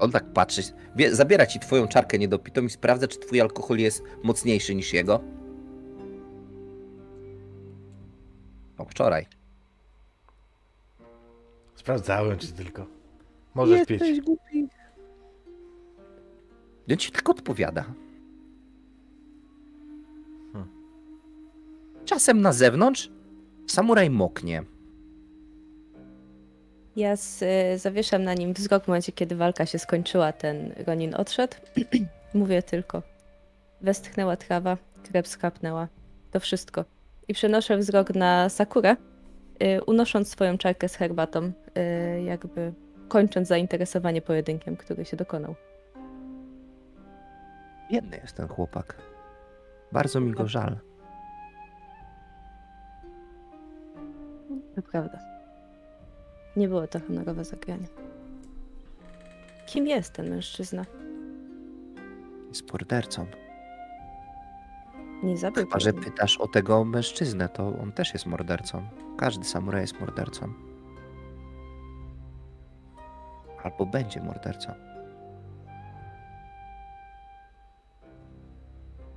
On 0.02 0.10
tak 0.10 0.32
patrzy, 0.32 0.62
wie, 0.96 1.14
zabiera 1.14 1.46
ci 1.46 1.60
twoją 1.60 1.88
czarkę 1.88 2.18
niedopitą 2.18 2.62
i 2.62 2.70
sprawdza, 2.70 3.08
czy 3.08 3.18
twój 3.18 3.40
alkohol 3.40 3.78
jest 3.78 4.02
mocniejszy 4.22 4.74
niż 4.74 4.92
jego. 4.92 5.20
O, 8.78 8.84
wczoraj. 8.84 9.26
Sprawdzałem 11.74 12.38
czy 12.38 12.52
tylko. 12.52 12.86
Możesz 13.54 13.86
pić. 13.86 14.20
głupi. 14.20 14.68
On 16.90 16.96
ci 16.96 17.12
tylko 17.12 17.32
odpowiada. 17.32 17.84
Hmm. 20.52 20.70
Czasem 22.04 22.40
na 22.40 22.52
zewnątrz 22.52 23.10
samuraj 23.66 24.10
moknie. 24.10 24.64
Ja 26.96 27.16
z, 27.16 27.42
y, 27.42 27.78
zawieszam 27.78 28.24
na 28.24 28.34
nim 28.34 28.52
wzrok 28.52 28.84
w 28.84 28.88
momencie, 28.88 29.12
kiedy 29.12 29.36
walka 29.36 29.66
się 29.66 29.78
skończyła, 29.78 30.32
ten 30.32 30.74
Ronin 30.86 31.14
odszedł. 31.14 31.56
Mówię 32.34 32.62
tylko. 32.62 33.02
Westchnęła 33.80 34.36
trawa, 34.36 34.76
krew 35.02 35.28
skapnęła. 35.28 35.88
To 36.30 36.40
wszystko. 36.40 36.84
I 37.28 37.34
przenoszę 37.34 37.76
wzrok 37.76 38.14
na 38.14 38.48
Sakurę, 38.48 38.96
y, 39.62 39.84
unosząc 39.84 40.28
swoją 40.28 40.58
czarkę 40.58 40.88
z 40.88 40.94
herbatą, 40.94 41.42
y, 41.42 42.22
jakby 42.22 42.72
kończąc 43.08 43.48
zainteresowanie 43.48 44.22
pojedynkiem, 44.22 44.76
który 44.76 45.04
się 45.04 45.16
dokonał. 45.16 45.54
Biedny 47.92 48.16
jest 48.16 48.36
ten 48.36 48.48
chłopak. 48.48 48.96
Bardzo 49.92 50.20
mi 50.20 50.32
go 50.32 50.48
żal. 50.48 50.76
To 54.74 54.82
prawda. 54.82 55.31
Nie 56.56 56.68
było 56.68 56.86
to 56.86 57.00
honorowe 57.00 57.44
zagranie. 57.44 57.86
Kim 59.66 59.86
jest 59.86 60.12
ten 60.12 60.30
mężczyzna? 60.30 60.84
Jest 62.48 62.72
mordercą. 62.72 63.26
Nie 65.22 65.36
zabił 65.36 65.62
Chyba, 65.64 65.80
że 65.80 65.92
pytasz 65.92 66.38
o 66.38 66.48
tego 66.48 66.84
mężczyznę, 66.84 67.48
to 67.48 67.78
on 67.82 67.92
też 67.92 68.12
jest 68.12 68.26
mordercą. 68.26 68.86
Każdy 69.18 69.44
samuraj 69.44 69.80
jest 69.80 70.00
mordercą. 70.00 70.52
Albo 73.62 73.86
będzie 73.86 74.20
mordercą. 74.20 74.72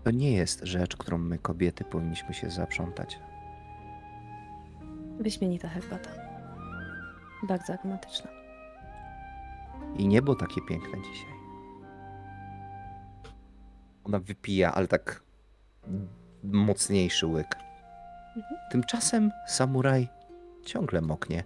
To 0.03 0.11
nie 0.11 0.31
jest 0.31 0.59
rzecz, 0.63 0.97
którą 0.97 1.17
my 1.17 1.37
kobiety 1.37 1.83
powinniśmy 1.83 2.33
się 2.33 2.49
zaprzątać. 2.49 3.19
Wyśmienita 5.19 5.67
herbata. 5.67 6.24
Bardzo 7.47 7.73
aromatyczna. 7.73 8.27
I 9.97 10.07
niebo 10.07 10.35
takie 10.35 10.61
piękne 10.69 11.01
dzisiaj. 11.01 11.35
Ona 14.03 14.19
wypija, 14.19 14.73
ale 14.73 14.87
tak 14.87 15.23
mocniejszy 16.43 17.27
łyk. 17.27 17.55
Tymczasem 18.71 19.31
samuraj 19.47 20.07
ciągle 20.65 21.01
moknie. 21.01 21.43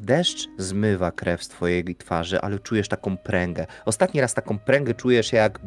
Deszcz 0.00 0.48
zmywa 0.58 1.12
krew 1.12 1.44
z 1.44 1.48
twojej 1.48 1.96
twarzy, 1.96 2.40
ale 2.40 2.58
czujesz 2.58 2.88
taką 2.88 3.16
pręgę. 3.16 3.66
Ostatni 3.84 4.20
raz 4.20 4.34
taką 4.34 4.58
pręgę 4.58 4.94
czujesz 4.94 5.32
jak 5.32 5.60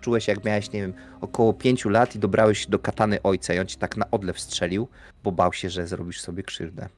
czułeś 0.00 0.28
jak 0.28 0.44
miałeś, 0.44 0.72
nie 0.72 0.80
wiem, 0.80 0.94
około 1.20 1.52
pięciu 1.52 1.88
lat 1.88 2.16
i 2.16 2.18
dobrałeś 2.18 2.58
się 2.58 2.70
do 2.70 2.78
katany 2.78 3.22
ojca 3.22 3.54
i 3.54 3.58
on 3.58 3.66
ci 3.66 3.76
tak 3.76 3.96
na 3.96 4.10
odlew 4.10 4.40
strzelił, 4.40 4.88
bo 5.24 5.32
bał 5.32 5.52
się, 5.52 5.70
że 5.70 5.86
zrobisz 5.86 6.20
sobie 6.20 6.42
krzywdę. 6.42 6.88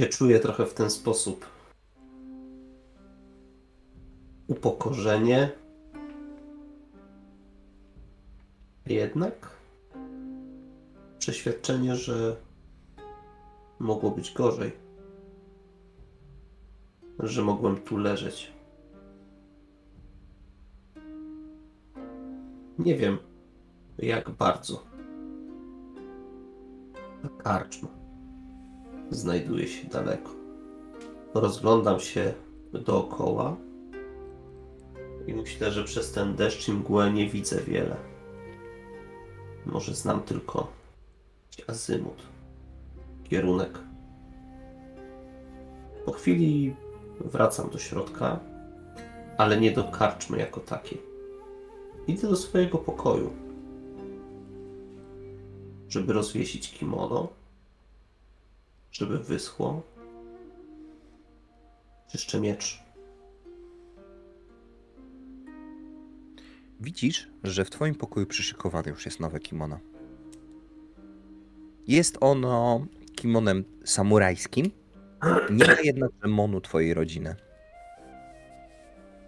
Się 0.00 0.06
czuję 0.06 0.40
trochę 0.40 0.66
w 0.66 0.74
ten 0.74 0.90
sposób. 0.90 1.46
Upokorzenie. 4.46 5.52
Jednak 8.86 9.50
przeświadczenie, 11.18 11.96
że 11.96 12.36
mogło 13.78 14.10
być 14.10 14.32
gorzej. 14.32 14.72
Że 17.18 17.42
mogłem 17.42 17.76
tu 17.76 17.96
leżeć. 17.96 18.52
Nie 22.78 22.96
wiem, 22.96 23.18
jak 23.98 24.30
bardzo. 24.30 24.82
Ta 27.22 27.28
karczma 27.28 27.99
znajduje 29.10 29.68
się 29.68 29.88
daleko. 29.88 30.30
Rozglądam 31.34 32.00
się 32.00 32.34
dookoła 32.72 33.56
i 35.26 35.34
myślę, 35.34 35.72
że 35.72 35.84
przez 35.84 36.12
ten 36.12 36.34
deszcz 36.34 36.68
i 36.68 36.72
mgłę 36.72 37.12
nie 37.12 37.28
widzę 37.28 37.62
wiele. 37.62 37.96
Może 39.66 39.94
znam 39.94 40.22
tylko 40.22 40.66
azymut, 41.66 42.22
kierunek. 43.24 43.78
Po 46.04 46.12
chwili 46.12 46.74
wracam 47.20 47.70
do 47.70 47.78
środka, 47.78 48.40
ale 49.38 49.60
nie 49.60 49.72
do 49.72 49.84
karczmy 49.84 50.38
jako 50.38 50.60
takiej. 50.60 51.02
Idę 52.06 52.28
do 52.28 52.36
swojego 52.36 52.78
pokoju, 52.78 53.30
żeby 55.88 56.12
rozwiesić 56.12 56.72
kimono, 56.72 57.28
żeby 58.92 59.18
wyschło. 59.18 59.82
Czyszczę 62.12 62.40
miecz. 62.40 62.82
Widzisz, 66.80 67.30
że 67.42 67.64
w 67.64 67.70
twoim 67.70 67.94
pokoju 67.94 68.26
przyszykowane 68.26 68.90
już 68.90 69.04
jest 69.04 69.20
nowe 69.20 69.40
kimono. 69.40 69.78
Jest 71.86 72.16
ono 72.20 72.86
kimonem 73.16 73.64
samurajskim, 73.84 74.70
nie 75.50 75.66
ma 75.66 75.80
jednak 75.84 76.10
demonu 76.22 76.60
twojej 76.60 76.94
rodziny. 76.94 77.36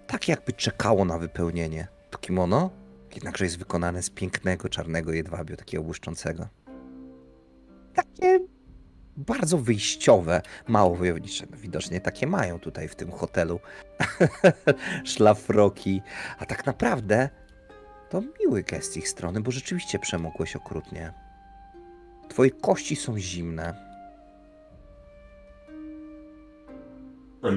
Tak 0.06 0.28
jakby 0.28 0.52
czekało 0.52 1.04
na 1.04 1.18
wypełnienie. 1.18 1.88
To 2.10 2.18
kimono 2.18 2.70
jednakże 3.14 3.44
jest 3.44 3.58
wykonane 3.58 4.02
z 4.02 4.10
pięknego 4.10 4.68
czarnego 4.68 5.12
jedwabiu, 5.12 5.56
takiego 5.56 5.82
błyszczącego. 5.82 6.48
Takie 7.94 8.40
bardzo 9.16 9.58
wyjściowe, 9.58 10.42
mało 10.68 10.96
wojownicze. 10.96 11.46
No, 11.50 11.56
widocznie 11.56 12.00
takie 12.00 12.26
mają 12.26 12.58
tutaj 12.58 12.88
w 12.88 12.94
tym 12.94 13.10
hotelu. 13.10 13.60
Szlafroki. 15.04 16.02
A 16.38 16.46
tak 16.46 16.66
naprawdę 16.66 17.28
to 18.10 18.22
miły 18.40 18.62
gest 18.62 18.92
z 18.92 18.96
ich 18.96 19.08
strony, 19.08 19.40
bo 19.40 19.50
rzeczywiście 19.50 19.98
przemokłeś 19.98 20.56
okrutnie. 20.56 21.12
Twoje 22.28 22.50
kości 22.50 22.96
są 22.96 23.18
zimne. 23.18 23.92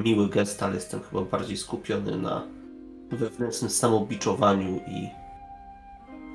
Miły 0.04 0.30
gest, 0.30 0.64
ale 0.64 0.76
jestem 0.76 1.02
chyba 1.02 1.22
bardziej 1.22 1.58
skupiony 1.58 2.18
na 2.18 2.48
wewnętrznym 3.12 3.72
samobiczowaniu 3.72 4.82
i 4.88 5.10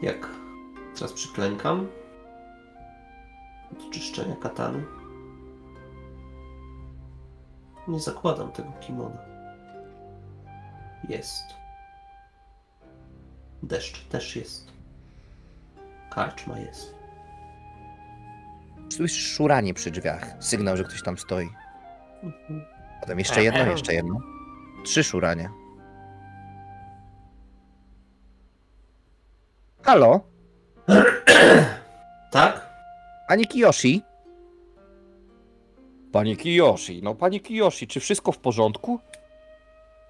jak 0.03 0.29
teraz 0.95 1.13
przyklękam 1.13 1.89
do 3.73 3.91
czyszczenia 3.91 4.37
katany. 4.37 5.00
Nie 7.91 8.01
zakładam 8.01 8.53
tego 8.53 8.73
kimona. 8.81 9.19
Jest. 11.09 11.45
Deszcz 13.63 14.05
też 14.05 14.37
jest. 14.37 14.73
Karczma 16.11 16.59
jest. 16.59 16.95
Słyszysz 18.93 19.33
szuranie 19.33 19.75
przy 19.75 19.91
drzwiach. 19.91 20.37
Sygnał, 20.41 20.77
że 20.77 20.85
ktoś 20.85 21.03
tam 21.03 21.19
stoi. 21.19 21.51
Potem 23.01 23.19
jeszcze 23.19 23.43
jedno, 23.43 23.67
jeszcze 23.67 23.95
jedno. 23.95 24.21
Trzy 24.85 25.05
szuranie. 25.05 25.51
Halo? 29.83 30.21
Tak? 32.31 32.71
Pani 33.29 33.47
Kiyoshi? 33.47 34.03
Pani 36.13 36.37
Kiyoshi, 36.37 37.03
no 37.03 37.15
pani 37.15 37.41
Kiyoshi, 37.41 37.87
czy 37.87 38.01
wszystko 38.01 38.33
w 38.33 38.39
porządku? 38.39 39.01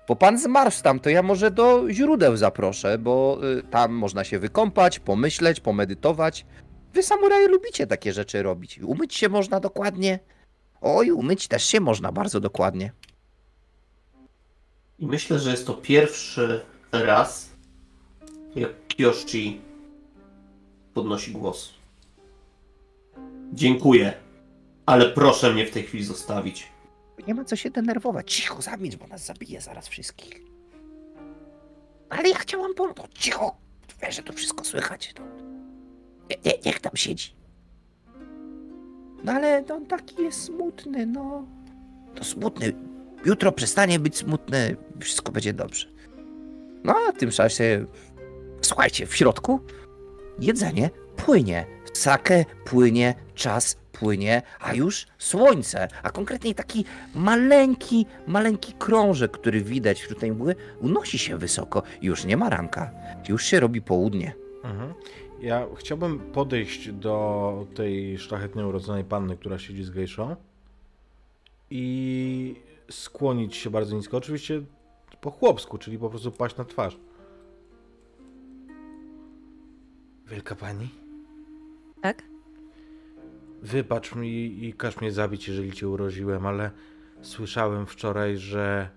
Bo 0.08 0.16
pan 0.16 0.38
zmarł 0.38 0.70
tam, 0.82 1.00
to 1.00 1.10
ja 1.10 1.22
może 1.22 1.50
do 1.50 1.90
źródeł 1.90 2.36
zaproszę, 2.36 2.98
bo 2.98 3.38
y, 3.58 3.62
tam 3.62 3.92
można 3.92 4.24
się 4.24 4.38
wykąpać, 4.38 4.98
pomyśleć, 4.98 5.60
pomedytować. 5.60 6.46
Wy 6.92 7.02
samuraje 7.02 7.48
lubicie 7.48 7.86
takie 7.86 8.12
rzeczy 8.12 8.42
robić. 8.42 8.78
Umyć 8.78 9.14
się 9.14 9.28
można 9.28 9.60
dokładnie. 9.60 10.18
Oj, 10.80 11.10
umyć 11.10 11.48
też 11.48 11.64
się 11.64 11.80
można 11.80 12.12
bardzo 12.12 12.40
dokładnie. 12.40 12.92
I 14.98 15.06
myślę, 15.06 15.38
że 15.38 15.50
jest 15.50 15.66
to 15.66 15.74
pierwszy 15.74 16.60
raz, 16.92 17.50
jak 18.54 18.70
Kiyoshi 18.88 19.60
podnosi 20.94 21.32
głos. 21.32 21.74
Dziękuję, 23.52 24.12
ale 24.86 25.10
proszę 25.10 25.52
mnie 25.52 25.66
w 25.66 25.70
tej 25.70 25.82
chwili 25.82 26.04
zostawić. 26.04 26.68
Nie 27.26 27.34
ma 27.34 27.44
co 27.44 27.56
się 27.56 27.70
denerwować. 27.70 28.34
Cicho, 28.34 28.62
zamilcz, 28.62 28.96
bo 28.96 29.06
nas 29.06 29.24
zabije 29.26 29.60
zaraz 29.60 29.88
wszystkich. 29.88 30.40
Ale 32.10 32.28
ja 32.28 32.38
chciałam 32.38 32.74
pomóc. 32.74 32.96
Cicho. 33.14 33.56
Wiesz, 34.02 34.16
że 34.16 34.22
to 34.22 34.32
wszystko 34.32 34.64
słychać. 34.64 35.14
No. 35.18 35.24
Nie, 36.30 36.36
nie, 36.44 36.58
niech 36.66 36.80
tam 36.80 36.92
siedzi. 36.94 37.34
No 39.24 39.32
ale 39.32 39.64
on 39.74 39.86
taki 39.86 40.22
jest 40.22 40.44
smutny, 40.44 41.06
no. 41.06 41.46
To 42.14 42.24
smutny. 42.24 42.72
Jutro 43.24 43.52
przestanie 43.52 43.98
być 43.98 44.16
smutny. 44.16 44.76
Wszystko 45.00 45.32
będzie 45.32 45.52
dobrze. 45.52 45.86
No 46.84 46.94
a 47.08 47.12
w 47.12 47.16
tym 47.16 47.30
czasie, 47.30 47.86
słuchajcie, 48.60 49.06
w 49.06 49.16
środku 49.16 49.60
jedzenie 50.38 50.90
płynie. 51.16 51.66
Sake 51.92 52.44
płynie, 52.64 53.14
czas 53.34 53.76
płynie, 54.00 54.42
a 54.60 54.74
już 54.74 55.06
słońce, 55.18 55.88
a 56.02 56.10
konkretnie 56.10 56.54
taki 56.54 56.84
maleńki, 57.14 58.06
maleńki 58.26 58.72
krążek, 58.72 59.30
który 59.30 59.60
widać 59.60 60.00
wśród 60.00 60.18
tej 60.18 60.32
mgły, 60.32 60.54
unosi 60.80 61.18
się 61.18 61.38
wysoko. 61.38 61.82
Już 62.02 62.24
nie 62.24 62.36
ma 62.36 62.50
ranka, 62.50 62.90
już 63.28 63.44
się 63.44 63.60
robi 63.60 63.82
południe. 63.82 64.34
Mhm. 64.64 64.94
Ja 65.40 65.66
chciałbym 65.76 66.18
podejść 66.18 66.92
do 66.92 67.66
tej 67.74 68.18
szlachetnie 68.18 68.66
urodzonej 68.66 69.04
panny, 69.04 69.36
która 69.36 69.58
siedzi 69.58 69.84
z 69.84 69.90
gejszą 69.90 70.36
i 71.70 72.54
skłonić 72.90 73.56
się 73.56 73.70
bardzo 73.70 73.96
nisko. 73.96 74.16
Oczywiście 74.16 74.62
po 75.20 75.30
chłopsku, 75.30 75.78
czyli 75.78 75.98
po 75.98 76.10
prostu 76.10 76.32
paść 76.32 76.56
na 76.56 76.64
twarz. 76.64 76.96
Wielka 80.26 80.54
pani, 80.54 80.88
Tak? 82.02 82.29
Wybacz 83.62 84.14
mi 84.14 84.64
i 84.64 84.72
każ 84.72 85.00
mnie 85.00 85.12
zabić, 85.12 85.48
jeżeli 85.48 85.72
cię 85.72 85.88
uroziłem, 85.88 86.46
ale 86.46 86.70
słyszałem 87.22 87.86
wczoraj, 87.86 88.36
że 88.36 88.88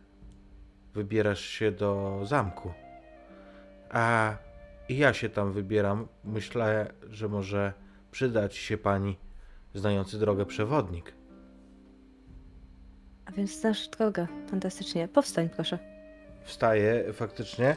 wybierasz 0.94 1.42
się 1.42 1.72
do 1.72 2.20
zamku. 2.24 2.72
A 3.90 4.36
i 4.90 4.98
ja 4.98 5.14
się 5.14 5.30
tam 5.30 5.52
wybieram. 5.52 6.08
Myślę, 6.24 6.94
że 7.10 7.28
może 7.30 7.74
przydać 8.12 8.56
się 8.56 8.78
pani 8.78 9.18
znający 9.74 10.20
drogę 10.20 10.46
przewodnik. 10.46 11.14
A 13.26 13.32
więc 13.32 13.60
znasz 13.60 13.88
drogę. 13.88 14.28
Fantastycznie. 14.50 15.08
Powstań, 15.08 15.50
proszę. 15.50 15.80
Wstaję 16.44 17.14
faktycznie. 17.14 17.76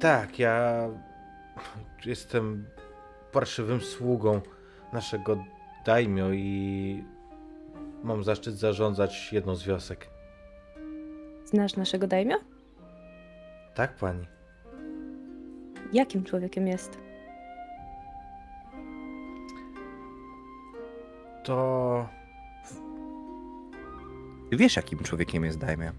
Tak, 0.00 0.38
ja 0.38 0.88
jestem 2.04 2.64
parszywym 3.32 3.80
sługą 3.80 4.40
naszego 4.92 5.44
daimio 5.84 6.32
i 6.32 7.04
mam 8.02 8.24
zaszczyt 8.24 8.54
zarządzać 8.54 9.32
jedną 9.32 9.54
z 9.54 9.64
wiosek. 9.64 10.10
Znasz 11.44 11.76
naszego 11.76 12.06
daimio? 12.06 12.36
Tak, 13.74 13.96
pani. 13.96 14.26
Jakim 15.92 16.24
człowiekiem 16.24 16.66
jest? 16.66 16.98
To 21.44 22.08
Wiesz, 24.52 24.76
jakim 24.76 24.98
człowiekiem 24.98 25.44
jest 25.44 25.58
Daimyo? 25.58 25.90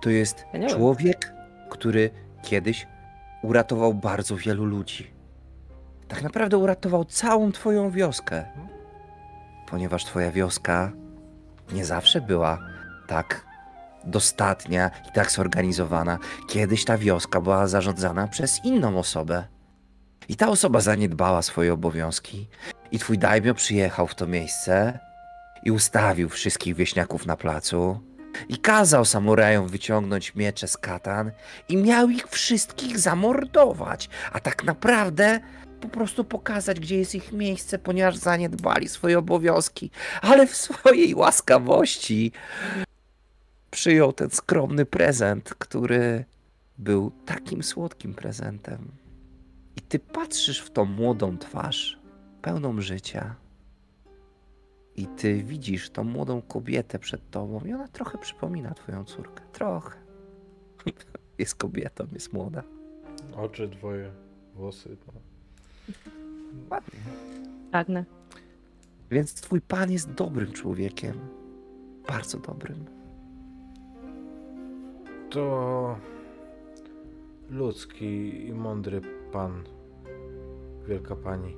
To 0.00 0.10
jest 0.10 0.44
człowiek, 0.68 1.32
który 1.70 2.10
kiedyś 2.42 2.86
uratował 3.42 3.94
bardzo 3.94 4.36
wielu 4.36 4.64
ludzi. 4.64 5.10
Tak 6.12 6.22
naprawdę 6.22 6.58
uratował 6.58 7.04
całą 7.04 7.52
twoją 7.52 7.90
wioskę. 7.90 8.44
Ponieważ 9.66 10.04
twoja 10.04 10.32
wioska 10.32 10.92
nie 11.72 11.84
zawsze 11.84 12.20
była 12.20 12.58
tak 13.06 13.46
dostatnia 14.04 14.90
i 15.08 15.12
tak 15.12 15.30
zorganizowana. 15.30 16.18
Kiedyś 16.48 16.84
ta 16.84 16.98
wioska 16.98 17.40
była 17.40 17.66
zarządzana 17.66 18.28
przez 18.28 18.64
inną 18.64 18.98
osobę. 18.98 19.44
I 20.28 20.36
ta 20.36 20.48
osoba 20.48 20.80
zaniedbała 20.80 21.42
swoje 21.42 21.72
obowiązki. 21.72 22.48
I 22.90 22.98
twój 22.98 23.18
daimyo 23.18 23.54
przyjechał 23.54 24.06
w 24.06 24.14
to 24.14 24.26
miejsce 24.26 24.98
i 25.64 25.70
ustawił 25.70 26.28
wszystkich 26.28 26.74
wieśniaków 26.74 27.26
na 27.26 27.36
placu 27.36 28.00
i 28.48 28.56
kazał 28.58 29.04
samurajom 29.04 29.68
wyciągnąć 29.68 30.34
miecze 30.34 30.68
z 30.68 30.76
katan 30.76 31.30
i 31.68 31.76
miał 31.76 32.10
ich 32.10 32.28
wszystkich 32.28 32.98
zamordować, 32.98 34.08
a 34.32 34.40
tak 34.40 34.64
naprawdę 34.64 35.40
po 35.82 35.88
prostu 35.88 36.24
pokazać, 36.24 36.80
gdzie 36.80 36.98
jest 36.98 37.14
ich 37.14 37.32
miejsce, 37.32 37.78
ponieważ 37.78 38.16
zaniedbali 38.16 38.88
swoje 38.88 39.18
obowiązki, 39.18 39.90
ale 40.22 40.46
w 40.46 40.56
swojej 40.56 41.14
łaskawości 41.14 42.32
przyjął 43.70 44.12
ten 44.12 44.30
skromny 44.30 44.86
prezent, 44.86 45.54
który 45.58 46.24
był 46.78 47.12
takim 47.26 47.62
słodkim 47.62 48.14
prezentem. 48.14 48.88
I 49.76 49.80
ty 49.80 49.98
patrzysz 49.98 50.60
w 50.60 50.70
tą 50.70 50.84
młodą 50.84 51.38
twarz, 51.38 51.98
pełną 52.42 52.80
życia, 52.80 53.34
i 54.96 55.06
ty 55.06 55.42
widzisz 55.42 55.90
tą 55.90 56.04
młodą 56.04 56.42
kobietę 56.42 56.98
przed 56.98 57.30
tobą 57.30 57.60
i 57.64 57.72
ona 57.72 57.88
trochę 57.88 58.18
przypomina 58.18 58.74
twoją 58.74 59.04
córkę. 59.04 59.44
Trochę. 59.52 59.98
Jest 61.38 61.54
kobietą, 61.54 62.06
jest 62.12 62.32
młoda. 62.32 62.62
oczy 63.36 63.68
dwoje, 63.68 64.12
włosy. 64.54 64.96
No. 65.06 65.31
Ładnie. 66.70 67.00
Pragnę. 67.70 68.04
Więc 69.10 69.34
twój 69.34 69.60
pan 69.60 69.90
jest 69.90 70.12
dobrym 70.12 70.52
człowiekiem. 70.52 71.18
Bardzo 72.08 72.38
dobrym. 72.38 72.84
To 75.30 75.96
ludzki 77.50 78.46
i 78.46 78.52
mądry 78.52 79.00
pan, 79.32 79.64
wielka 80.88 81.16
pani, 81.16 81.56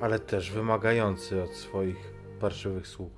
ale 0.00 0.18
też 0.18 0.52
wymagający 0.52 1.42
od 1.42 1.50
swoich 1.50 2.14
parszywych 2.40 2.86
sług. 2.86 3.12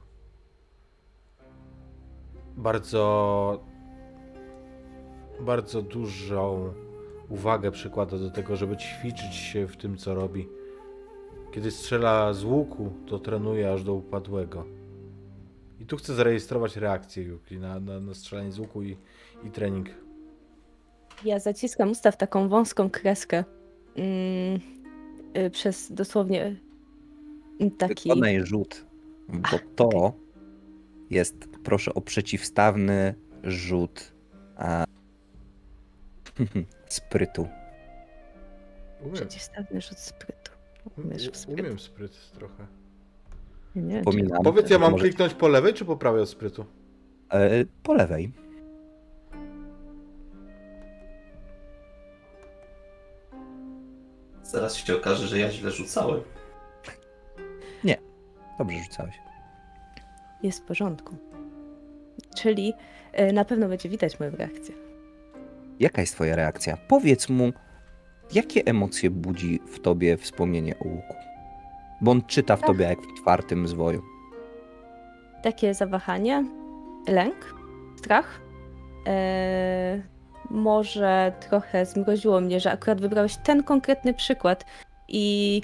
Bardzo, 2.56 3.64
bardzo 5.40 5.82
dużą 5.82 6.72
uwagę 7.30 7.70
przykłada 7.70 8.18
do 8.18 8.30
tego, 8.30 8.56
żeby 8.56 8.76
ćwiczyć 8.76 9.34
się 9.34 9.66
w 9.66 9.76
tym, 9.76 9.96
co 9.96 10.14
robi. 10.14 10.48
Kiedy 11.52 11.70
strzela 11.70 12.32
z 12.32 12.44
łuku, 12.44 12.92
to 13.06 13.18
trenuje 13.18 13.72
aż 13.72 13.84
do 13.84 13.94
upadłego. 13.94 14.64
I 15.80 15.86
tu 15.86 15.96
chcę 15.96 16.14
zarejestrować 16.14 16.76
reakcję 16.76 17.22
Yuki 17.22 17.58
na, 17.58 17.80
na, 17.80 18.00
na 18.00 18.14
strzelanie 18.14 18.52
z 18.52 18.58
łuku 18.58 18.82
i, 18.82 18.96
i 19.44 19.50
trening. 19.50 19.88
Ja 21.24 21.38
zaciskam 21.38 21.90
usta 21.90 22.10
w 22.10 22.16
taką 22.16 22.48
wąską 22.48 22.90
kreskę. 22.90 23.44
Mm, 23.96 24.60
y, 25.46 25.50
przez 25.50 25.92
dosłownie 25.92 26.56
taki. 27.78 28.08
Wykonaj 28.08 28.46
rzut, 28.46 28.86
bo 29.28 29.58
to 29.76 30.12
jest, 31.10 31.48
proszę 31.64 31.94
o 31.94 32.00
przeciwstawny 32.00 33.14
rzut 33.42 34.12
a, 34.56 34.84
sprytu. 36.94 37.48
Umiem, 39.00 39.14
Przeciwstawny 39.14 39.80
rzut 39.80 39.98
sprytu. 39.98 40.50
Umiesz 40.98 41.26
w 41.28 41.32
u- 41.32 41.34
spryt. 41.34 41.60
umiem 41.60 41.78
spryt 41.78 42.30
trochę. 42.32 42.66
Nie 43.76 44.02
Pominam. 44.02 44.42
Powiedz, 44.42 44.70
ja 44.70 44.78
mam 44.78 44.92
Może- 44.92 45.04
kliknąć 45.04 45.34
po 45.34 45.48
lewej 45.48 45.74
czy 45.74 45.84
po 45.84 45.96
prawej 45.96 46.22
od 46.22 46.28
sprytu? 46.28 46.64
E, 47.32 47.64
po 47.82 47.94
lewej. 47.94 48.32
Zaraz 54.42 54.76
się 54.76 54.96
okaże, 54.96 55.26
że 55.28 55.38
ja 55.38 55.50
źle 55.50 55.70
rzucałem. 55.70 56.20
Dobrze 58.58 58.76
rzucałeś. 58.78 59.14
Jest 60.42 60.60
w 60.60 60.62
porządku. 60.66 61.16
Czyli 62.36 62.72
y, 63.20 63.32
na 63.32 63.44
pewno 63.44 63.68
będzie 63.68 63.88
widać 63.88 64.20
moją 64.20 64.30
reakcję. 64.36 64.74
Jaka 65.80 66.00
jest 66.00 66.14
twoja 66.14 66.36
reakcja? 66.36 66.76
Powiedz 66.88 67.28
mu, 67.28 67.52
jakie 68.34 68.64
emocje 68.64 69.10
budzi 69.10 69.60
w 69.66 69.80
tobie 69.80 70.16
wspomnienie 70.16 70.78
o 70.78 70.88
łuku. 70.88 71.14
Bo 72.00 72.10
on 72.10 72.22
czyta 72.22 72.56
w 72.56 72.60
tobie 72.60 72.84
jak 72.84 72.98
w 73.00 73.20
czwartym 73.20 73.68
zwoju. 73.68 74.02
Takie 75.42 75.74
zawahanie, 75.74 76.44
lęk, 77.08 77.54
strach. 77.98 78.40
E, 79.06 80.02
może 80.50 81.32
trochę 81.48 81.86
zmroziło 81.86 82.40
mnie, 82.40 82.60
że 82.60 82.72
akurat 82.72 83.00
wybrałeś 83.00 83.36
ten 83.36 83.62
konkretny 83.62 84.14
przykład 84.14 84.64
i 85.08 85.62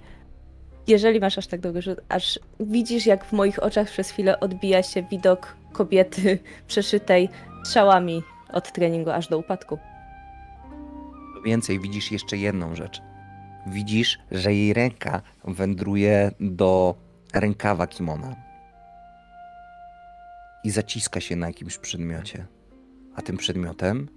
jeżeli 0.87 1.21
masz 1.21 1.39
aż 1.39 1.47
tak 1.47 1.61
dobry 1.61 1.83
rzut, 1.83 2.01
aż 2.09 2.39
widzisz 2.61 3.07
jak 3.07 3.25
w 3.25 3.33
moich 3.33 3.63
oczach 3.63 3.89
przez 3.89 4.11
chwilę 4.11 4.41
odbija 4.41 4.83
się 4.83 5.03
widok 5.03 5.57
kobiety 5.73 6.39
przeszytej 6.69 7.29
strzałami 7.65 8.23
od 8.53 8.73
treningu 8.73 9.11
aż 9.11 9.29
do 9.29 9.39
upadku. 9.39 9.79
Więcej, 11.47 11.81
widzisz 11.81 12.13
jeszcze 12.13 12.37
jedną 12.37 12.75
rzecz. 12.75 13.03
Widzisz, 13.67 14.19
że 14.31 14.55
jej 14.55 14.73
ręka 14.73 15.23
wędruje 15.45 16.31
do 16.41 16.95
rękawa 17.35 17.87
kimona 17.87 18.37
i 20.65 20.71
zaciska 20.71 21.21
się 21.21 21.37
na 21.37 21.47
jakimś 21.47 21.79
przedmiocie. 21.79 22.47
A 23.17 23.23
tym 23.23 23.37
przedmiotem 23.37 24.09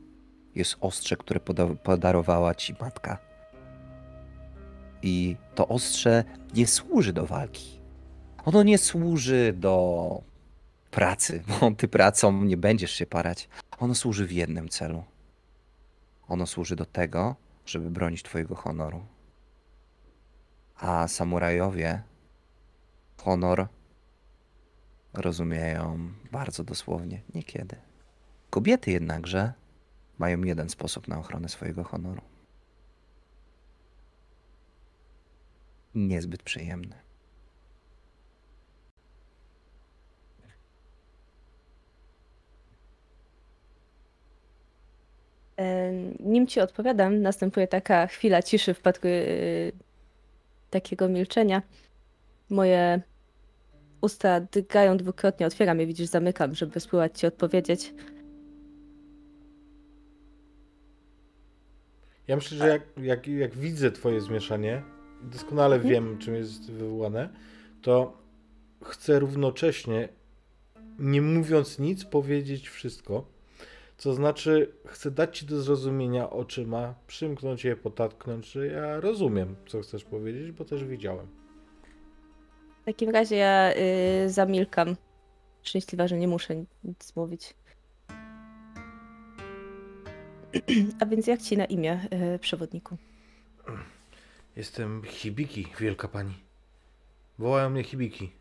jest 0.56 0.78
ostrze, 0.82 1.18
które 1.18 1.40
poda- 1.40 1.76
podarowała 1.76 2.56
ci 2.56 2.76
matka. 2.82 3.18
I 5.02 5.36
to 5.56 5.68
ostrze 5.68 6.24
nie 6.56 6.68
służy 6.68 7.14
do 7.14 7.26
walki. 7.26 7.80
Ono 8.46 8.64
nie 8.64 8.78
służy 8.78 9.54
do 9.58 10.22
pracy, 10.92 11.44
bo 11.48 11.72
ty 11.72 11.88
pracą 11.88 12.44
nie 12.44 12.58
będziesz 12.58 12.92
się 12.92 13.06
parać. 13.06 13.50
Ono 13.80 13.96
służy 13.96 14.26
w 14.26 14.32
jednym 14.32 14.70
celu. 14.70 15.04
Ono 16.30 16.48
służy 16.48 16.76
do 16.76 16.86
tego, 16.86 17.36
żeby 17.66 17.92
bronić 17.92 18.24
twojego 18.24 18.56
honoru. 18.56 19.06
A 20.76 21.08
samurajowie 21.08 22.04
honor 23.18 23.68
rozumieją 25.14 26.14
bardzo 26.32 26.64
dosłownie, 26.64 27.22
niekiedy. 27.36 27.76
Kobiety 28.50 28.92
jednakże 28.92 29.54
mają 30.18 30.42
jeden 30.42 30.70
sposób 30.70 31.08
na 31.08 31.20
ochronę 31.20 31.50
swojego 31.50 31.84
honoru. 31.84 32.22
Niezbyt 35.96 36.44
przyjemny. 36.44 37.09
Nim 46.20 46.48
ci 46.48 46.60
odpowiadam, 46.60 47.22
następuje 47.22 47.68
taka 47.68 48.08
chwila 48.08 48.42
ciszy 48.42 48.74
w 48.74 48.78
przypadku 48.78 49.08
e, 49.08 49.12
takiego 50.70 51.10
milczenia. 51.10 51.62
Moje 52.50 53.02
usta 54.02 54.40
drgają 54.40 54.98
dwukrotnie, 54.98 55.46
otwieram 55.46 55.80
je, 55.80 55.88
widzisz, 55.88 56.08
zamykam, 56.08 56.56
żeby 56.56 56.80
spróbować 56.80 57.20
ci 57.20 57.28
odpowiedzieć. 57.28 57.94
Ja 62.28 62.36
myślę, 62.36 62.58
że 62.58 62.68
jak, 62.68 62.82
jak, 62.98 63.28
jak 63.28 63.56
widzę 63.56 63.92
twoje 63.92 64.22
zmieszanie, 64.22 64.82
doskonale 65.22 65.76
Mhm. 65.76 65.94
wiem, 65.94 66.18
czym 66.18 66.36
jest 66.36 66.72
wywołane, 66.72 67.30
to 67.82 68.18
chcę 68.84 69.20
równocześnie, 69.20 70.10
nie 71.00 71.22
mówiąc 71.22 71.80
nic, 71.80 72.06
powiedzieć 72.06 72.70
wszystko. 72.70 73.39
Co 74.00 74.14
znaczy, 74.14 74.72
chcę 74.86 75.12
dać 75.12 75.40
ci 75.40 75.46
do 75.46 75.62
zrozumienia 75.62 76.30
oczyma, 76.30 76.96
przymknąć 77.08 77.66
je, 77.66 77.76
potatknąć, 77.76 78.52
że 78.52 78.68
ja 78.68 79.00
rozumiem, 79.00 79.56
co 79.68 79.82
chcesz 79.82 80.04
powiedzieć, 80.04 80.52
bo 80.52 80.66
też 80.66 80.84
widziałem. 80.84 81.28
W 82.82 82.86
takim 82.86 83.10
razie 83.10 83.36
ja 83.36 83.74
y, 84.26 84.30
zamilkam. 84.30 84.96
Szczęśliwa, 85.64 86.08
że 86.08 86.18
nie 86.18 86.28
muszę 86.28 86.56
nic 86.84 87.16
mówić. 87.16 87.54
A 91.02 91.06
więc 91.06 91.28
jak 91.28 91.42
ci 91.42 91.58
na 91.58 91.66
imię, 91.66 92.08
y, 92.36 92.40
przewodniku? 92.40 92.98
Jestem 94.56 95.04
Hibiki, 95.04 95.68
wielka 95.80 96.08
pani. 96.08 96.34
Wołają 97.40 97.70
mnie 97.70 97.84
Hibiki. 97.84 98.32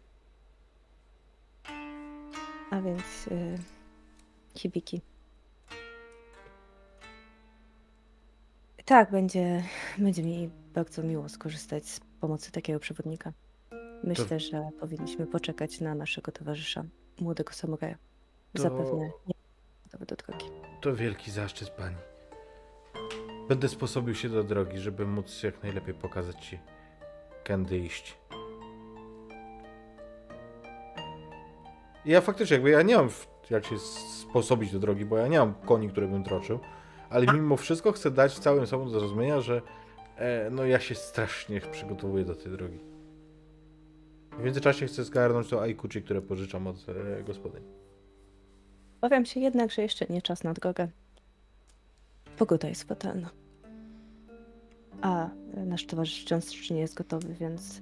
A 2.71 2.81
więc 2.81 3.27
y, 3.27 3.59
Hibiki. 4.55 5.01
Tak, 8.89 9.11
będzie, 9.11 9.63
będzie 9.99 10.23
mi 10.23 10.51
bardzo 10.75 11.03
miło 11.03 11.29
skorzystać 11.29 11.87
z 11.87 12.01
pomocy 12.21 12.53
takiego 12.53 12.79
przewodnika. 12.81 13.33
Myślę, 14.05 14.41
że 14.41 14.69
powinniśmy 14.81 15.27
poczekać 15.27 15.81
na 15.81 15.95
naszego 15.95 16.33
towarzysza, 16.33 16.85
młodego 17.21 17.53
samuraja. 17.53 17.97
To- 18.55 18.63
Zapewne 18.63 19.05
nie 19.05 20.07
do 20.07 20.17
drogi. 20.17 20.47
To 20.81 20.97
wielki 20.97 21.31
zaszczyt 21.31 21.71
pani. 21.71 21.97
Będę 23.49 23.69
sposobił 23.69 24.15
się 24.15 24.29
do 24.29 24.45
drogi, 24.45 24.79
żeby 24.79 25.07
móc 25.07 25.43
jak 25.43 25.63
najlepiej 25.63 25.95
pokazać 25.95 26.47
ci, 26.47 26.59
kędy 27.45 27.79
iść. 27.79 28.19
Ja 32.05 32.21
faktycznie, 32.21 32.55
jakby 32.55 32.71
ja 32.71 32.83
nie 32.83 32.97
mam 32.97 33.09
jak 33.51 33.65
się 33.65 33.79
sposobić 34.23 34.73
do 34.73 34.79
drogi, 34.79 35.05
bo 35.05 35.17
ja 35.19 35.29
nie 35.29 35.39
mam 35.39 35.55
koni, 35.55 35.89
które 35.89 36.09
bym 36.09 36.25
troczył, 36.25 36.61
ale 37.11 37.27
mimo 37.35 37.57
wszystko 37.57 37.93
chcę 37.93 38.11
dać 38.11 38.39
całym 38.39 38.67
sobą 38.67 38.85
do 38.85 38.91
zrozumienia, 39.01 39.41
że 39.41 39.63
e, 40.17 40.51
no 40.51 40.65
ja 40.65 40.81
się 40.81 40.95
strasznie 40.95 41.61
przygotowuję 41.61 42.25
do 42.25 42.35
tej 42.35 42.53
drogi. 42.53 42.79
W 44.39 44.45
międzyczasie 44.45 44.87
chcę 44.87 45.05
zgarnąć 45.05 45.49
to 45.49 45.63
Aikuchi, 45.63 46.03
które 46.03 46.23
pożyczam 46.23 46.67
od 46.67 46.77
e, 46.89 47.23
gospodyń. 47.23 47.63
Obawiam 49.01 49.25
się 49.27 49.41
jednak, 49.41 49.71
że 49.73 49.83
jeszcze 49.83 50.07
nie 50.11 50.23
czas 50.23 50.45
na 50.45 50.53
drogę. 50.53 50.89
Pogoda 52.39 52.69
jest 52.69 52.85
fatalna. 52.85 53.31
A 55.03 55.29
nasz 55.67 55.87
towarzysz 55.87 56.23
wciąż 56.23 56.71
nie 56.71 56.81
jest 56.81 56.95
gotowy, 56.95 57.35
więc 57.35 57.81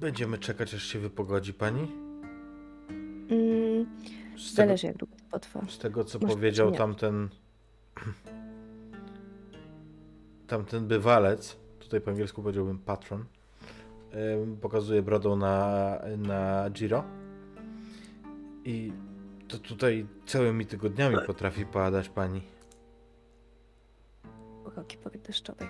Będziemy 0.00 0.38
czekać, 0.38 0.74
aż 0.74 0.82
się 0.84 0.98
wypogodzi 0.98 1.54
pani? 1.54 1.88
mm, 3.30 3.86
Z 4.40 4.54
tego, 4.54 4.66
zależy 4.66 4.86
jak 4.86 4.96
długo 4.96 5.16
to 5.16 5.24
potrwa. 5.30 5.60
z 5.68 5.78
tego 5.78 6.04
co 6.04 6.18
Masz 6.18 6.32
powiedział 6.32 6.72
tamten. 6.72 7.28
Tamten 10.46 10.86
bywalec, 10.88 11.56
tutaj 11.78 12.00
po 12.00 12.10
angielsku 12.10 12.42
powiedziałbym 12.42 12.78
patron, 12.78 13.24
pokazuje 14.60 15.02
brodą 15.02 15.36
na, 15.36 15.98
na 16.18 16.70
Giro. 16.70 17.04
I 18.64 18.92
to 19.48 19.58
tutaj 19.58 20.06
całymi 20.26 20.66
tygodniami 20.66 21.16
potrafi 21.26 21.66
padać 21.66 22.08
pani. 22.08 22.42
uroki 24.66 24.96
pory 24.96 25.18
deszczowej. 25.18 25.68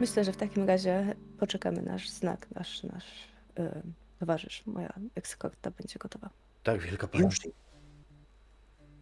Myślę, 0.00 0.24
że 0.24 0.32
w 0.32 0.36
takim 0.36 0.66
razie 0.66 1.14
poczekamy 1.38 1.82
nasz 1.82 2.08
znak, 2.10 2.46
nasz, 2.54 2.82
nasz 2.82 3.28
yy, 3.58 3.82
towarzysz, 4.18 4.66
moja 4.66 4.92
ekskorta 5.14 5.70
będzie 5.70 5.98
gotowa. 5.98 6.30
Tak, 6.66 6.80
wielka 6.80 7.08
pani. 7.08 7.22
Kiyoshi. 7.22 7.52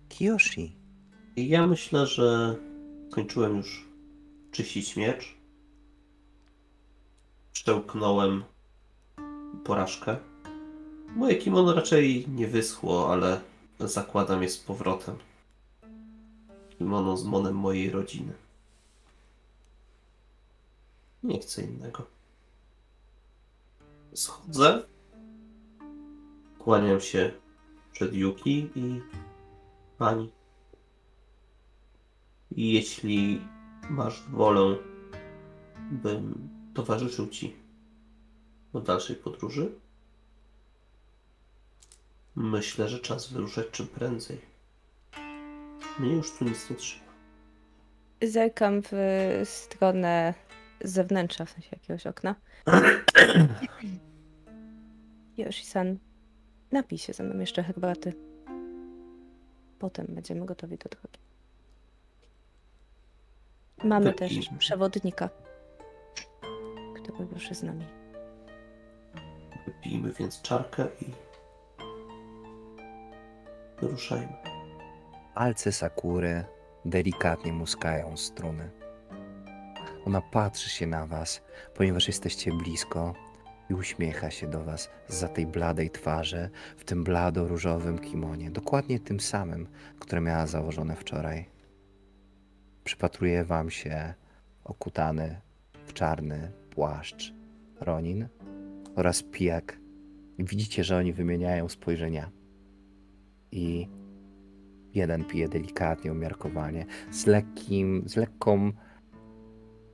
Kiyoshi. 0.09 0.77
I 1.37 1.49
ja 1.49 1.67
myślę, 1.67 2.07
że 2.07 2.57
skończyłem 3.11 3.57
już 3.57 3.85
czyścić 4.53 4.97
miecz. 4.97 5.35
Przełknąłem 7.53 8.45
porażkę. 9.65 10.17
Moje 11.17 11.37
kimono 11.37 11.75
raczej 11.75 12.27
nie 12.29 12.47
wyschło, 12.47 13.13
ale 13.13 13.41
zakładam 13.81 14.43
je 14.43 14.49
z 14.49 14.59
powrotem. 14.59 15.17
Kimono 16.79 17.17
z 17.17 17.25
monem 17.25 17.57
mojej 17.57 17.91
rodziny. 17.91 18.33
Nie 21.23 21.41
chcę 21.41 21.63
innego. 21.63 22.07
Schodzę. 24.15 24.83
Kłaniam 26.59 27.01
się 27.01 27.44
przed 27.95 28.15
Yuki 28.15 28.71
i 28.75 29.01
pani. 29.99 30.33
I 32.51 32.73
jeśli 32.73 33.41
masz 33.91 34.23
wolę, 34.31 34.77
bym 35.91 36.49
towarzyszył 36.75 37.29
ci 37.29 37.57
w 38.75 38.83
dalszej 38.83 39.17
podróży, 39.17 39.73
myślę, 42.37 42.89
że 42.89 42.99
czas 42.99 43.33
wyruszać 43.33 43.67
czym 43.71 43.87
prędzej. 43.87 44.41
Mnie 45.99 46.13
już 46.13 46.39
tu 46.39 46.45
nic 46.45 46.71
nie 46.71 46.77
trzyma. 46.77 47.05
Zerkam 48.23 48.83
w 48.83 48.93
stronę 49.45 50.35
zewnętrza, 50.81 51.45
w 51.45 51.51
sensie 51.51 51.69
jakiegoś 51.73 52.07
okna. 52.07 52.35
Yoshi-san, 55.37 55.99
napij 56.75 56.99
się 56.99 57.13
ze 57.13 57.23
mną 57.23 57.41
jeszcze 57.41 57.63
herbaty. 57.63 58.13
Potem 59.79 60.07
będziemy 60.09 60.47
gotowi 60.47 60.79
do 60.79 60.89
drogi. 60.89 61.19
Mamy 63.85 64.13
też 64.15 64.33
przewodnika, 64.59 65.29
który 66.95 67.29
ruszy 67.33 67.55
z 67.55 67.63
nami. 67.63 67.85
Wypijmy 69.67 70.13
więc 70.13 70.43
czarkę 70.43 70.87
i 71.01 71.07
ruszajmy. 73.83 74.37
Palce 75.35 75.73
Sakury 75.73 76.45
delikatnie 76.85 77.53
muskają 77.53 78.17
struny. 78.17 78.71
Ona 80.07 80.21
patrzy 80.21 80.71
się 80.71 80.87
na 80.87 81.07
was, 81.07 81.43
ponieważ 81.75 82.07
jesteście 82.07 82.53
blisko 82.53 83.15
i 83.71 83.75
uśmiecha 83.75 84.31
się 84.31 84.47
do 84.47 84.65
was 84.65 84.91
za 85.09 85.29
tej 85.29 85.47
bladej 85.47 85.91
twarzy 85.91 86.51
w 86.77 86.85
tym 86.85 87.05
blado-różowym 87.05 87.99
kimonie, 87.99 88.51
dokładnie 88.51 89.01
tym 89.01 89.21
samym, 89.21 89.67
które 89.99 90.21
miała 90.21 90.47
założone 90.47 90.97
wczoraj. 90.97 91.47
Przypatruje 92.85 93.45
wam 93.45 93.71
się 93.71 94.15
okutany 94.65 95.41
w 95.87 95.93
czarny 95.93 96.53
płaszcz 96.71 97.35
Ronin 97.81 98.29
oraz 98.97 99.23
pijak. 99.23 99.79
Widzicie, 100.39 100.85
że 100.85 100.97
oni 100.97 101.13
wymieniają 101.13 101.69
spojrzenia. 101.69 102.31
I 103.53 103.89
Jeden 104.95 105.25
pije 105.25 105.49
delikatnie, 105.49 106.13
umiarkowanie, 106.13 106.87
z 107.11 107.27
lekkim, 107.27 108.03
z 108.07 108.17
lekką, 108.17 108.73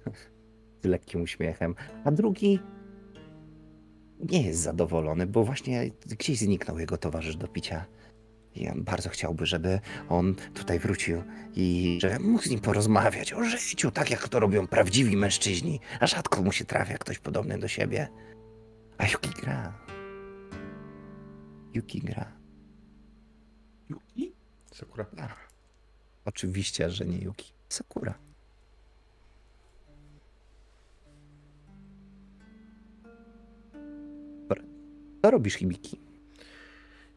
z 0.82 0.84
lekkim 0.84 1.22
uśmiechem, 1.22 1.74
a 2.04 2.10
drugi 2.10 2.58
nie 4.28 4.42
jest 4.42 4.60
zadowolony, 4.60 5.26
bo 5.26 5.44
właśnie 5.44 5.90
gdzieś 6.06 6.38
zniknął 6.38 6.78
jego 6.78 6.98
towarzysz 6.98 7.36
do 7.36 7.48
picia. 7.48 7.84
I 8.54 8.68
on 8.68 8.84
bardzo 8.84 9.08
chciałby, 9.08 9.46
żeby 9.46 9.80
on 10.08 10.34
tutaj 10.54 10.78
wrócił 10.78 11.22
i 11.54 11.98
że 12.02 12.18
mógł 12.18 12.42
z 12.44 12.50
nim 12.50 12.60
porozmawiać 12.60 13.32
o 13.32 13.44
życiu, 13.44 13.90
tak 13.90 14.10
jak 14.10 14.28
to 14.28 14.40
robią 14.40 14.66
prawdziwi 14.66 15.16
mężczyźni, 15.16 15.80
a 16.00 16.06
rzadko 16.06 16.42
mu 16.42 16.52
się 16.52 16.64
trafia 16.64 16.98
ktoś 16.98 17.18
podobny 17.18 17.58
do 17.58 17.68
siebie. 17.68 18.08
A 18.98 19.06
Yuki 19.06 19.30
gra. 19.30 19.78
Yuki 21.74 22.00
gra. 22.00 22.32
Yuki? 23.90 24.32
Sakura. 24.74 25.06
Oczywiście, 26.24 26.90
że 26.90 27.04
nie 27.04 27.18
Yuki. 27.18 27.52
Sakura. 27.68 28.29
Co 35.22 35.30
robisz, 35.30 35.54
Hibiki? 35.54 35.98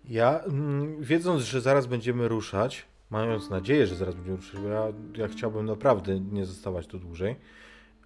Ja, 0.09 0.39
mm, 0.39 1.01
wiedząc, 1.03 1.41
że 1.43 1.61
zaraz 1.61 1.85
będziemy 1.87 2.27
ruszać, 2.27 2.85
mając 3.09 3.49
nadzieję, 3.49 3.87
że 3.87 3.95
zaraz 3.95 4.15
będziemy 4.15 4.37
ruszać, 4.37 4.61
bo 4.61 4.67
ja, 4.67 4.83
ja 5.17 5.27
chciałbym 5.27 5.65
naprawdę 5.65 6.19
nie 6.19 6.45
zostawać 6.45 6.87
tu 6.87 6.99
dłużej, 6.99 7.35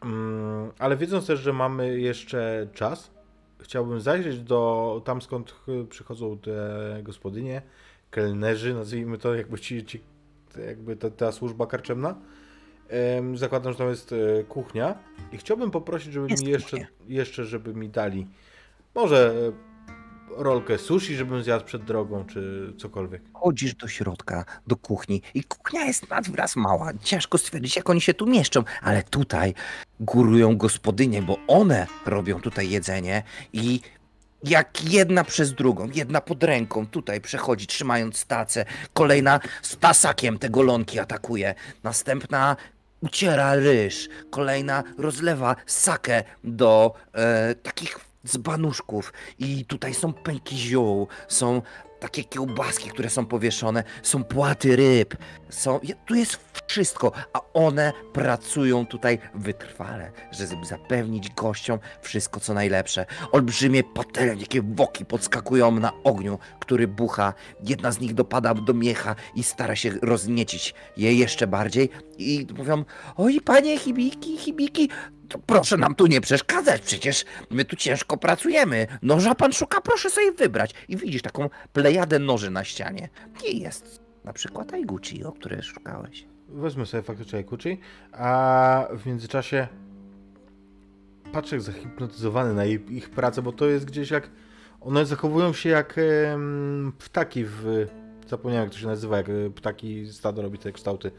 mm, 0.03 0.71
ale 0.79 0.97
wiedząc 0.97 1.27
też, 1.27 1.39
że 1.39 1.53
mamy 1.53 1.99
jeszcze 1.99 2.67
czas, 2.73 3.11
chciałbym 3.59 4.01
zajrzeć 4.01 4.39
do 4.41 5.01
tam, 5.05 5.21
skąd 5.21 5.51
ch- 5.51 5.87
przychodzą 5.89 6.37
te 6.37 6.59
gospodynie, 7.03 7.61
kelnerzy, 8.11 8.73
nazwijmy 8.73 9.17
to, 9.17 9.35
jakby 9.35 9.59
ci, 9.59 9.85
ci 9.85 10.01
jakby 10.67 10.95
ta, 10.95 11.09
ta 11.09 11.31
służba 11.31 11.67
karczemna. 11.67 12.15
Em, 12.89 13.37
Zakładam, 13.37 13.71
że 13.73 13.77
tam 13.77 13.89
jest 13.89 14.13
e, 14.13 14.43
kuchnia 14.43 14.97
i 15.31 15.37
chciałbym 15.37 15.71
poprosić, 15.71 16.13
żeby 16.13 16.27
Jest 16.29 16.43
mi 16.43 16.49
jeszcze, 16.49 16.69
kuchnia. 16.77 16.87
jeszcze, 17.07 17.45
żeby 17.45 17.73
mi 17.73 17.89
dali 17.89 18.27
może 18.95 19.33
e, 19.47 19.51
rolkę 20.37 20.77
sushi, 20.77 21.15
żebym 21.15 21.43
zjadł 21.43 21.65
przed 21.65 21.83
drogą, 21.83 22.25
czy 22.25 22.73
cokolwiek. 22.77 23.21
Chodzisz 23.33 23.75
do 23.75 23.87
środka, 23.87 24.45
do 24.67 24.75
kuchni 24.75 25.21
i 25.33 25.43
kuchnia 25.43 25.85
jest 25.85 26.09
nad 26.09 26.25
mała. 26.55 26.91
Ciężko 27.03 27.37
stwierdzić, 27.37 27.75
jak 27.75 27.89
oni 27.89 28.01
się 28.01 28.13
tu 28.13 28.25
mieszczą, 28.25 28.63
ale 28.81 29.03
tutaj 29.03 29.53
górują 29.99 30.57
gospodynie, 30.57 31.21
bo 31.21 31.37
one 31.47 31.87
robią 32.05 32.41
tutaj 32.41 32.69
jedzenie 32.69 33.23
i 33.53 33.81
jak 34.43 34.91
jedna 34.93 35.23
przez 35.23 35.53
drugą, 35.53 35.89
jedna 35.93 36.21
pod 36.21 36.43
ręką 36.43 36.87
tutaj 36.87 37.21
przechodzi, 37.21 37.67
trzymając 37.67 38.25
tacę, 38.25 38.65
kolejna 38.93 39.39
z 39.61 39.77
tasakiem 39.77 40.39
te 40.39 40.49
golonki 40.49 40.99
atakuje, 40.99 41.55
następna 41.83 42.55
uciera 43.01 43.55
ryż, 43.55 44.09
kolejna 44.29 44.83
rozlewa 44.97 45.55
sakę 45.65 46.23
do 46.43 46.93
e, 47.13 47.55
takich 47.55 48.06
dzbanuszków 48.25 49.13
i 49.39 49.65
tutaj 49.65 49.93
są 49.93 50.13
pęki 50.13 50.57
ziół, 50.57 51.07
są 51.27 51.61
takie 51.99 52.23
kiełbaski, 52.23 52.89
które 52.89 53.09
są 53.09 53.25
powieszone, 53.25 53.83
są 54.03 54.23
płaty 54.23 54.75
ryb, 54.75 55.15
są, 55.49 55.79
tu 56.05 56.15
jest 56.15 56.39
wszystko, 56.67 57.11
a 57.33 57.41
one 57.53 57.93
pracują 58.13 58.85
tutaj 58.85 59.19
wytrwale, 59.35 60.11
żeby 60.31 60.65
zapewnić 60.65 61.29
gościom 61.33 61.79
wszystko 62.01 62.39
co 62.39 62.53
najlepsze. 62.53 63.05
Olbrzymie 63.31 63.83
patelnie, 63.83 64.41
jakie 64.41 64.61
woki 64.61 65.05
podskakują 65.05 65.71
na 65.71 65.91
ogniu, 66.03 66.39
który 66.59 66.87
bucha. 66.87 67.33
Jedna 67.63 67.91
z 67.91 67.99
nich 67.99 68.13
dopada 68.13 68.53
do 68.53 68.73
miecha 68.73 69.15
i 69.35 69.43
stara 69.43 69.75
się 69.75 69.91
rozniecić 70.01 70.73
je 70.97 71.13
jeszcze 71.13 71.47
bardziej 71.47 71.89
i 72.17 72.47
mówią, 72.57 72.85
oj 73.15 73.41
panie 73.41 73.79
Hibiki, 73.79 74.37
Hibiki, 74.37 74.89
to 75.27 75.39
proszę 75.39 75.77
nam 75.77 75.95
tu 75.95 76.07
nie 76.07 76.21
przeszkadzać, 76.21 76.81
przecież 76.81 77.25
my 77.49 77.65
tu 77.65 77.75
ciężko 77.75 78.17
pracujemy. 78.17 78.87
Noża 79.01 79.35
pan 79.35 79.53
szuka, 79.53 79.81
proszę 79.81 80.09
sobie 80.09 80.31
wybrać. 80.31 80.73
I 80.87 80.97
widzisz 80.97 81.21
taką 81.21 81.49
plejadę 81.73 82.19
noży 82.19 82.51
na 82.51 82.63
ścianie. 82.63 83.09
I 83.47 83.59
jest 83.59 84.01
na 84.23 84.33
przykład 84.33 84.73
Aiguchi, 84.73 85.23
o 85.23 85.31
której 85.31 85.63
szukałeś. 85.63 86.25
Wezmę 86.49 86.85
sobie 86.85 87.03
faktycznie 87.03 87.43
kuczy, 87.43 87.77
a 88.11 88.87
w 88.91 89.05
międzyczasie 89.05 89.67
patrzę 91.31 91.55
jak 91.55 91.63
zahipnotyzowany 91.63 92.53
na 92.53 92.65
jej, 92.65 92.95
ich 92.97 93.09
pracę, 93.09 93.41
bo 93.41 93.51
to 93.51 93.65
jest 93.65 93.85
gdzieś 93.85 94.11
jak... 94.11 94.29
One 94.81 95.05
zachowują 95.05 95.53
się 95.53 95.69
jak 95.69 95.95
em, 96.33 96.93
ptaki 96.99 97.45
w... 97.45 97.87
Zapomniałem 98.27 98.65
jak 98.65 98.73
to 98.73 98.79
się 98.79 98.87
nazywa, 98.87 99.17
jak 99.17 99.29
e, 99.29 99.49
ptaki 99.55 100.07
stado 100.13 100.41
robi 100.41 100.57
te 100.57 100.71
kształty. 100.71 101.11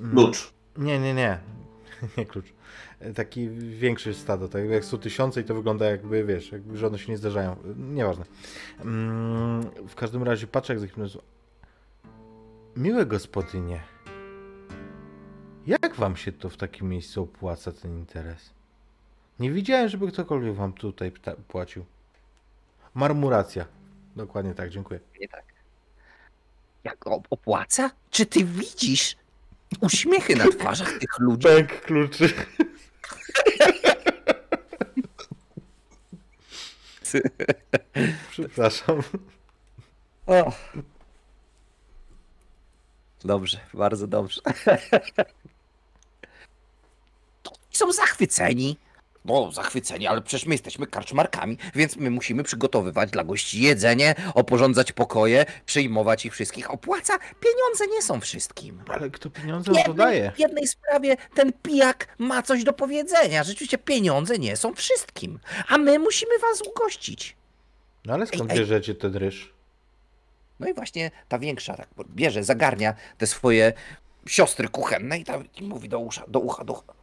Mm, 0.00 0.12
Klucz. 0.12 0.52
Nie, 0.76 0.98
nie, 0.98 1.14
nie. 1.14 1.38
nie 2.18 2.26
klucz. 2.26 2.55
E, 3.00 3.12
Taki 3.12 3.48
większy 3.50 4.14
stado, 4.14 4.48
tak 4.48 4.68
jak 4.68 4.84
są 4.84 4.98
tysiące 4.98 5.40
i 5.40 5.44
to 5.44 5.54
wygląda 5.54 5.86
jakby, 5.86 6.24
wiesz, 6.24 6.52
jakby 6.52 6.76
żadne 6.76 6.98
się 6.98 7.12
nie 7.12 7.18
zdarzają. 7.18 7.56
Nieważne. 7.76 8.24
Mm, 8.80 9.62
w 9.88 9.94
każdym 9.94 10.22
razie 10.22 10.46
patrzę 10.46 10.72
jak 10.72 10.80
zahipnotyzowany. 10.80 11.28
Miłe 12.76 13.06
gospodynie. 13.06 13.82
Jak 15.66 15.94
wam 15.94 16.16
się 16.16 16.32
to 16.32 16.48
w 16.48 16.56
takim 16.56 16.88
miejscu 16.88 17.22
opłaca, 17.22 17.72
ten 17.72 17.98
interes? 17.98 18.50
Nie 19.40 19.50
widziałem, 19.50 19.88
żeby 19.88 20.08
ktokolwiek 20.08 20.54
wam 20.54 20.72
tutaj 20.72 21.12
płacił. 21.48 21.84
Marmuracja. 22.94 23.66
Dokładnie 24.16 24.54
tak, 24.54 24.70
dziękuję. 24.70 25.00
Nie 25.20 25.28
tak. 25.28 25.44
Jak 26.84 27.06
opłaca? 27.06 27.90
Czy 28.10 28.26
ty 28.26 28.44
widzisz, 28.44 29.16
Uśmiechy 29.80 30.36
na 30.36 30.48
twarzach 30.48 30.92
tych 30.98 31.18
ludzi. 31.18 31.48
Pęk 31.48 31.80
kluczy. 31.80 32.32
Przepraszam. 38.30 39.02
O. 40.26 40.52
Dobrze, 43.24 43.60
bardzo 43.74 44.06
dobrze. 44.06 44.40
Są 47.70 47.92
zachwyceni. 47.92 48.76
No, 49.26 49.52
zachwyceni, 49.52 50.06
ale 50.06 50.22
przecież 50.22 50.46
my 50.46 50.54
jesteśmy 50.54 50.86
karczmarkami, 50.86 51.58
więc 51.74 51.96
my 51.96 52.10
musimy 52.10 52.42
przygotowywać 52.42 53.10
dla 53.10 53.24
gości 53.24 53.62
jedzenie, 53.62 54.14
oporządzać 54.34 54.92
pokoje, 54.92 55.46
przyjmować 55.66 56.26
ich 56.26 56.32
wszystkich. 56.32 56.70
Opłaca, 56.70 57.18
pieniądze 57.18 57.86
nie 57.96 58.02
są 58.02 58.20
wszystkim. 58.20 58.82
Ale 58.88 59.10
kto 59.10 59.30
pieniądze 59.30 59.72
to 59.72 59.78
jednej, 59.78 59.96
daje? 59.96 60.32
w 60.32 60.38
jednej 60.38 60.66
sprawie 60.66 61.16
ten 61.34 61.52
pijak 61.52 62.08
ma 62.18 62.42
coś 62.42 62.64
do 62.64 62.72
powiedzenia. 62.72 63.44
Rzeczywiście 63.44 63.78
pieniądze 63.78 64.38
nie 64.38 64.56
są 64.56 64.74
wszystkim, 64.74 65.38
a 65.68 65.78
my 65.78 65.98
musimy 65.98 66.38
was 66.38 66.62
ugościć. 66.62 67.36
No 68.04 68.14
ale 68.14 68.26
skąd 68.26 68.50
Ej, 68.50 68.50
ej. 68.50 68.58
bierzecie 68.58 68.94
ten 68.94 69.14
ryż? 69.14 69.54
No 70.60 70.68
i 70.68 70.74
właśnie 70.74 71.10
ta 71.28 71.38
większa 71.38 71.76
tak 71.76 71.88
bierze, 72.08 72.44
zagarnia 72.44 72.94
te 73.18 73.26
swoje 73.26 73.72
siostry 74.26 74.68
kuchenne 74.68 75.18
i, 75.18 75.24
tam, 75.24 75.44
i 75.56 75.62
mówi 75.62 75.88
do 75.88 75.98
usza, 75.98 76.24
do 76.28 76.40
ucha, 76.40 76.64
do 76.64 76.72
ucha. 76.72 76.94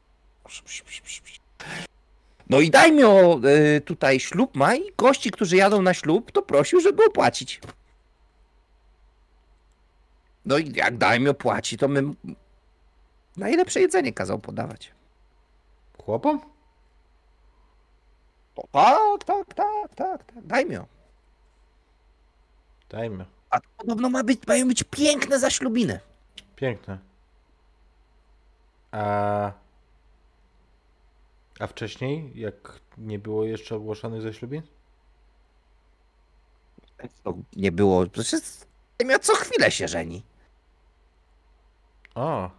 No 2.50 2.60
i 2.60 2.70
daj 2.70 2.92
mi 2.92 3.04
o, 3.04 3.40
y, 3.76 3.82
tutaj 3.82 4.20
ślub 4.20 4.56
ma 4.56 4.76
i 4.76 4.82
gości, 4.98 5.32
którzy 5.32 5.56
jadą 5.56 5.82
na 5.82 5.94
ślub, 5.94 6.32
to 6.32 6.42
prosił, 6.42 6.80
żeby 6.82 7.06
opłacić. 7.06 7.62
No 10.46 10.58
i 10.58 10.72
jak 10.76 10.98
daj 10.98 11.20
mi 11.20 11.30
opłaci, 11.30 11.78
to 11.78 11.88
my 11.88 12.04
najlepsze 13.38 13.82
jedzenie 13.82 14.14
kazał 14.14 14.40
podawać. 14.40 14.92
Chłopom? 16.04 16.42
O, 18.56 19.18
tak, 19.26 19.54
tak, 19.54 19.54
tak, 19.54 19.96
tak, 19.96 20.24
tak, 20.24 20.46
daj 20.46 20.66
mi 20.66 20.78
o. 20.78 20.86
Dajmy. 22.90 23.26
A 23.50 23.60
to 23.60 23.68
podobno 23.78 24.10
ma 24.10 24.24
być, 24.24 24.48
mają 24.48 24.68
być 24.68 24.84
piękne 24.84 25.40
zaślubiny. 25.40 26.00
Piękne. 26.56 26.98
A... 28.92 29.52
A 31.60 31.68
wcześniej, 31.68 32.32
jak 32.36 32.80
nie 32.98 33.20
było 33.20 33.46
jeszcze 33.46 33.76
ogłoszonych 33.76 34.22
zaślubin? 34.22 34.62
To 37.24 37.34
nie 37.56 37.72
było, 37.72 38.06
przecież 38.08 38.42
miał 39.06 39.20
co 39.20 39.36
chwilę 39.36 39.72
się 39.72 39.88
żeni. 39.88 40.24
O, 42.16 42.50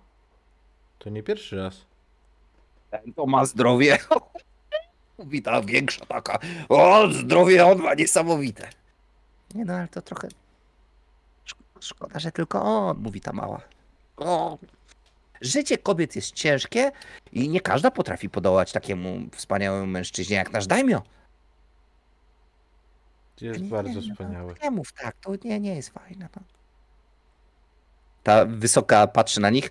to 0.99 1.11
nie 1.11 1.23
pierwszy 1.23 1.57
raz. 1.57 1.87
Ten 2.91 3.13
to 3.15 3.27
ma 3.27 3.45
zdrowie. 3.45 3.99
Mówi 5.19 5.43
ta 5.43 5.63
większa 5.63 6.07
taka. 6.07 6.39
O, 6.69 7.09
zdrowie 7.13 7.67
on 7.67 7.79
ma 7.83 7.95
niesamowite. 7.95 8.69
Nie 9.55 9.65
no, 9.65 9.75
ale 9.75 9.89
to 9.89 10.03
trochę. 10.03 10.29
szk- 11.47 11.81
Szkoda, 11.81 12.19
że 12.21 12.33
tylko 12.33 12.63
on, 12.63 12.99
mówi 12.99 13.21
ta 13.21 13.33
mała. 13.33 13.61
O. 14.17 14.59
Życie 15.45 15.79
kobiet 15.79 16.17
jest 16.17 16.33
ciężkie 16.33 16.93
i 17.33 17.49
nie 17.49 17.61
każda 17.61 17.91
potrafi 17.91 18.31
podołać 18.31 18.73
takiemu 18.73 19.21
wspaniałemu 19.33 19.87
mężczyźnie 19.87 20.37
jak 20.37 20.53
nasz 20.53 20.67
dajmio. 20.67 21.03
Jest 23.41 23.61
Nie, 23.61 23.69
bardzo 23.69 24.01
no, 24.01 24.01
wspaniały. 24.01 24.55
Nie 24.63 24.71
mów 24.71 24.93
tak, 24.93 25.17
to 25.21 25.33
nie, 25.45 25.61
nie 25.61 25.75
jest 25.77 25.89
fajne. 25.91 26.29
No. 26.37 26.43
Ta 28.23 28.45
wysoka 28.47 29.07
patrzy 29.07 29.41
na 29.41 29.51
nich. 29.51 29.71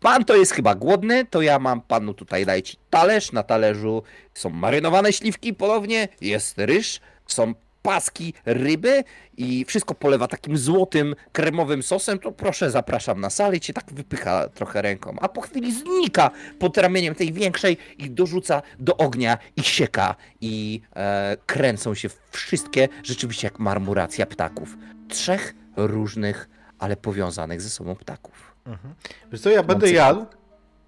Pan 0.00 0.24
to 0.24 0.36
jest 0.36 0.52
chyba 0.52 0.74
głodny, 0.74 1.24
to 1.24 1.42
ja 1.42 1.58
mam 1.58 1.80
panu 1.80 2.14
tutaj 2.14 2.46
dać 2.46 2.76
talerz. 2.90 3.32
Na 3.32 3.42
talerzu 3.42 4.02
są 4.34 4.50
marynowane 4.50 5.12
śliwki 5.12 5.54
ponownie, 5.54 6.08
jest 6.20 6.58
ryż, 6.58 7.00
są 7.26 7.54
paski 7.82 8.34
ryby 8.46 9.04
i 9.36 9.64
wszystko 9.64 9.94
polewa 9.94 10.28
takim 10.28 10.58
złotym, 10.58 11.14
kremowym 11.32 11.82
sosem, 11.82 12.18
to 12.18 12.32
proszę, 12.32 12.70
zapraszam 12.70 13.20
na 13.20 13.30
salę 13.30 13.56
i 13.56 13.60
cię 13.60 13.72
tak 13.72 13.92
wypycha 13.92 14.48
trochę 14.48 14.82
ręką. 14.82 15.16
A 15.20 15.28
po 15.28 15.40
chwili 15.40 15.72
znika 15.72 16.30
pod 16.58 16.78
ramieniem 16.78 17.14
tej 17.14 17.32
większej 17.32 17.76
i 17.98 18.10
dorzuca 18.10 18.62
do 18.78 18.96
ognia 18.96 19.38
i 19.56 19.62
sieka 19.62 20.14
i 20.40 20.80
e, 20.96 21.36
kręcą 21.46 21.94
się 21.94 22.08
wszystkie, 22.30 22.88
rzeczywiście 23.02 23.46
jak 23.46 23.58
marmuracja 23.58 24.26
ptaków. 24.26 24.76
Trzech 25.08 25.54
różnych, 25.76 26.48
ale 26.78 26.96
powiązanych 26.96 27.60
ze 27.60 27.70
sobą 27.70 27.96
ptaków. 27.96 28.54
Mhm. 28.66 28.94
Wiesz 29.32 29.40
co, 29.40 29.50
ja 29.50 29.62
będę 29.62 29.92
jadł, 29.92 30.26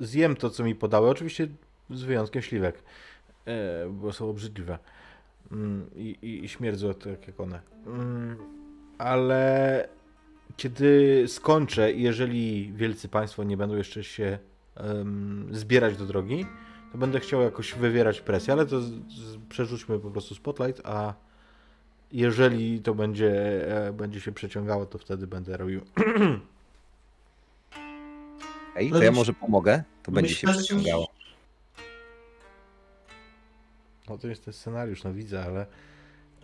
zjem 0.00 0.36
to, 0.36 0.50
co 0.50 0.64
mi 0.64 0.74
podały, 0.74 1.10
oczywiście 1.10 1.48
z 1.90 2.02
wyjątkiem 2.02 2.42
śliwek, 2.42 2.82
e, 3.46 3.88
bo 3.90 4.12
są 4.12 4.30
obrzydliwe 4.30 4.78
i, 5.96 6.16
i, 6.22 6.44
i 6.44 6.48
śmierdzą 6.48 6.94
tak 6.94 7.26
jak 7.26 7.40
one. 7.40 7.60
Mm, 7.86 8.36
ale 8.98 9.88
kiedy 10.56 11.24
skończę, 11.28 11.92
i 11.92 12.02
jeżeli 12.02 12.72
wielcy 12.72 13.08
państwo 13.08 13.44
nie 13.44 13.56
będą 13.56 13.76
jeszcze 13.76 14.04
się 14.04 14.38
em, 14.76 15.48
zbierać 15.50 15.96
do 15.96 16.06
drogi, 16.06 16.46
to 16.92 16.98
będę 16.98 17.20
chciał 17.20 17.42
jakoś 17.42 17.74
wywierać 17.74 18.20
presję, 18.20 18.52
ale 18.52 18.66
to 18.66 18.80
z, 18.80 18.90
z, 18.90 19.36
przerzućmy 19.48 19.98
po 19.98 20.10
prostu 20.10 20.34
spotlight, 20.34 20.80
a 20.86 21.14
jeżeli 22.12 22.80
to 22.80 22.94
będzie, 22.94 23.32
e, 23.88 23.92
będzie 23.92 24.20
się 24.20 24.32
przeciągało, 24.32 24.86
to 24.86 24.98
wtedy 24.98 25.26
będę 25.26 25.56
robił 25.56 25.80
Ej, 28.76 28.90
No 28.90 28.98
to 28.98 29.04
ja 29.04 29.10
wiesz- 29.10 29.18
może 29.18 29.32
pomogę, 29.32 29.82
to 30.02 30.12
będzie 30.12 30.34
się 30.34 30.46
Myślę, 30.46 30.62
przyciągało. 30.62 31.06
No 34.10 34.18
to 34.18 34.28
jest 34.28 34.44
ten 34.44 34.54
scenariusz, 34.54 35.04
no 35.04 35.12
widzę, 35.12 35.44
ale 35.44 35.66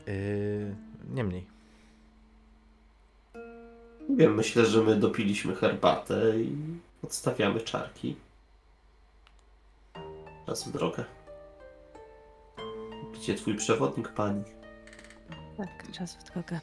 yy, 0.06 0.74
niemniej. 1.14 1.46
Nie 4.08 4.16
wiem, 4.16 4.34
myślę, 4.34 4.66
że 4.66 4.82
my 4.82 4.96
dopiliśmy 4.96 5.54
herbatę 5.54 6.40
i 6.40 6.56
odstawiamy 7.04 7.60
czarki. 7.60 8.16
Czas 10.46 10.68
w 10.68 10.72
drogę. 10.72 11.04
Gdzie 13.14 13.34
twój 13.34 13.54
przewodnik, 13.54 14.08
pani? 14.08 14.42
Tak, 15.56 15.92
czas 15.92 16.16
w 16.16 16.32
drogę. 16.32 16.60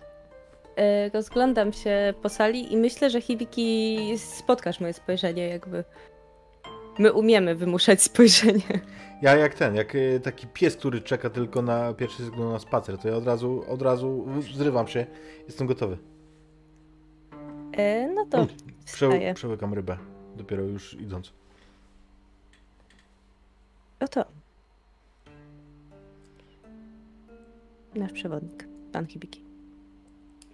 E, 0.75 1.09
Rozglądam 1.09 1.73
się 1.73 2.13
po 2.21 2.29
sali 2.29 2.73
i 2.73 2.77
myślę, 2.77 3.09
że 3.09 3.21
Hibiki 3.21 3.97
spotkasz 4.17 4.79
moje 4.79 4.93
spojrzenie, 4.93 5.47
jakby. 5.47 5.83
My 6.99 7.13
umiemy 7.13 7.55
wymuszać 7.55 8.01
spojrzenie. 8.01 8.81
Ja 9.23 9.35
jak 9.35 9.53
ten, 9.53 9.75
jak 9.75 9.95
y, 9.95 10.19
taki 10.23 10.47
pies, 10.47 10.75
który 10.75 11.01
czeka 11.01 11.29
tylko 11.29 11.61
na 11.61 11.93
pierwszy 11.93 12.25
sygnał 12.25 12.51
na 12.51 12.59
spacer, 12.59 12.97
to 12.97 13.07
ja 13.07 13.15
od 13.15 13.25
razu, 13.25 13.63
od 13.67 13.81
razu 13.81 14.25
zrywam 14.53 14.87
się, 14.87 15.05
jestem 15.47 15.67
gotowy. 15.67 15.97
E, 17.71 18.07
No 18.07 18.25
to 18.25 18.47
Prze 18.85 19.33
przełykam 19.33 19.73
rybę, 19.73 19.97
dopiero 20.35 20.63
już 20.63 20.93
idąc. 20.93 21.33
Oto. 23.99 24.25
Nasz 27.95 28.11
przewodnik, 28.11 28.67
pan 28.91 29.05
Hibiki. 29.05 29.43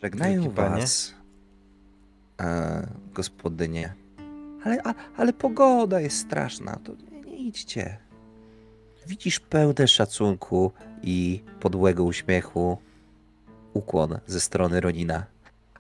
Żegnają 0.04 0.42
Wielki 0.42 0.56
was, 0.56 1.14
e, 2.42 2.88
gospodynie. 3.14 3.94
Ale, 4.64 4.84
a, 4.84 4.94
ale 5.18 5.34
pogoda 5.34 6.02
jest 6.02 6.18
straszna, 6.18 6.80
to 6.84 6.94
nie, 7.12 7.22
nie 7.22 7.38
idźcie. 7.38 8.09
Widzisz 9.10 9.40
pełne 9.40 9.88
szacunku 9.88 10.72
i 11.04 11.44
podłego 11.60 12.04
uśmiechu 12.04 12.78
ukłon 13.74 14.20
ze 14.28 14.40
strony 14.40 14.82
Ronina. 14.82 15.26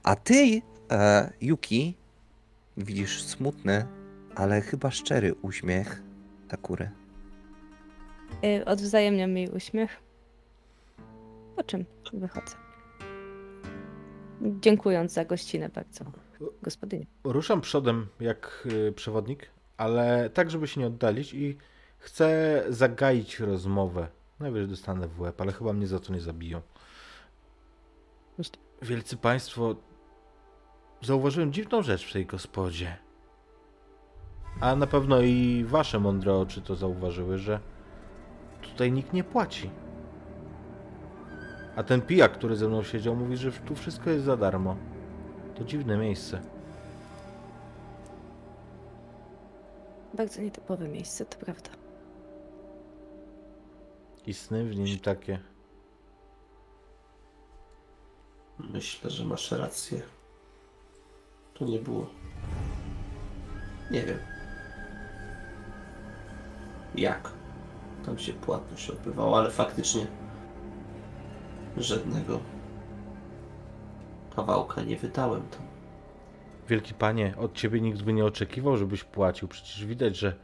A 0.03 0.15
ty, 0.15 0.61
e, 0.91 1.29
Yuki, 1.41 1.93
widzisz 2.77 3.23
smutny, 3.23 3.85
ale 4.35 4.61
chyba 4.61 4.91
szczery 4.91 5.35
uśmiech 5.41 6.01
Takury. 6.47 6.91
E, 8.43 8.65
Odwzajemniam 8.65 9.37
jej 9.37 9.49
uśmiech. 9.49 9.97
Po 11.55 11.63
czym 11.63 11.85
wychodzę. 12.13 12.55
Dziękując 14.41 15.13
za 15.13 15.25
gościnę 15.25 15.69
bardzo, 15.69 16.05
gospodyni. 16.61 17.07
Ruszam 17.23 17.61
przodem 17.61 18.07
jak 18.19 18.67
y, 18.87 18.91
przewodnik, 18.91 19.49
ale 19.77 20.29
tak, 20.29 20.51
żeby 20.51 20.67
się 20.67 20.79
nie 20.81 20.87
oddalić 20.87 21.33
i 21.33 21.57
chcę 21.99 22.63
zagaić 22.69 23.39
rozmowę. 23.39 24.07
Najwyżej 24.39 24.67
dostanę 24.67 25.07
w 25.07 25.19
łeb, 25.19 25.41
ale 25.41 25.51
chyba 25.51 25.73
mnie 25.73 25.87
za 25.87 25.99
to 25.99 26.13
nie 26.13 26.21
zabiją. 26.21 26.61
Wielcy 28.81 29.17
Państwo, 29.17 29.75
zauważyłem 31.01 31.53
dziwną 31.53 31.81
rzecz 31.81 32.09
w 32.09 32.13
tej 32.13 32.25
gospodzie. 32.25 32.97
A 34.61 34.75
na 34.75 34.87
pewno 34.87 35.21
i 35.21 35.65
wasze 35.67 35.99
mądre 35.99 36.33
oczy 36.33 36.61
to 36.61 36.75
zauważyły, 36.75 37.37
że 37.37 37.59
tutaj 38.61 38.91
nikt 38.91 39.13
nie 39.13 39.23
płaci. 39.23 39.69
A 41.75 41.83
ten 41.83 42.01
pijak, 42.01 42.31
który 42.31 42.55
ze 42.55 42.67
mną 42.67 42.83
siedział, 42.83 43.15
mówi, 43.15 43.37
że 43.37 43.51
tu 43.51 43.75
wszystko 43.75 44.09
jest 44.09 44.25
za 44.25 44.37
darmo. 44.37 44.75
To 45.55 45.63
dziwne 45.63 45.97
miejsce. 45.97 46.41
Bardzo 50.13 50.41
nietypowe 50.41 50.87
miejsce, 50.87 51.25
to 51.25 51.37
prawda. 51.37 51.78
I 54.27 54.33
sny 54.33 54.65
w 54.65 54.75
nim 54.75 54.99
takie. 54.99 55.39
Myślę, 58.59 59.09
że 59.09 59.25
masz 59.25 59.51
rację. 59.51 60.01
To 61.53 61.65
nie 61.65 61.79
było. 61.79 62.07
Nie 63.91 64.03
wiem. 64.03 64.19
Jak 66.95 67.31
tam 68.05 68.19
się 68.19 68.33
płatność 68.33 68.89
odbywała, 68.89 69.37
ale 69.39 69.51
faktycznie 69.51 70.07
żadnego 71.77 72.39
kawałka 74.35 74.81
nie 74.81 74.97
wydałem 74.97 75.41
tam. 75.41 75.61
Wielki 76.67 76.93
panie, 76.93 77.33
od 77.37 77.53
ciebie 77.53 77.81
nikt 77.81 78.01
by 78.01 78.13
nie 78.13 78.25
oczekiwał, 78.25 78.77
żebyś 78.77 79.03
płacił. 79.03 79.47
Przecież 79.47 79.85
widać, 79.85 80.17
że 80.17 80.35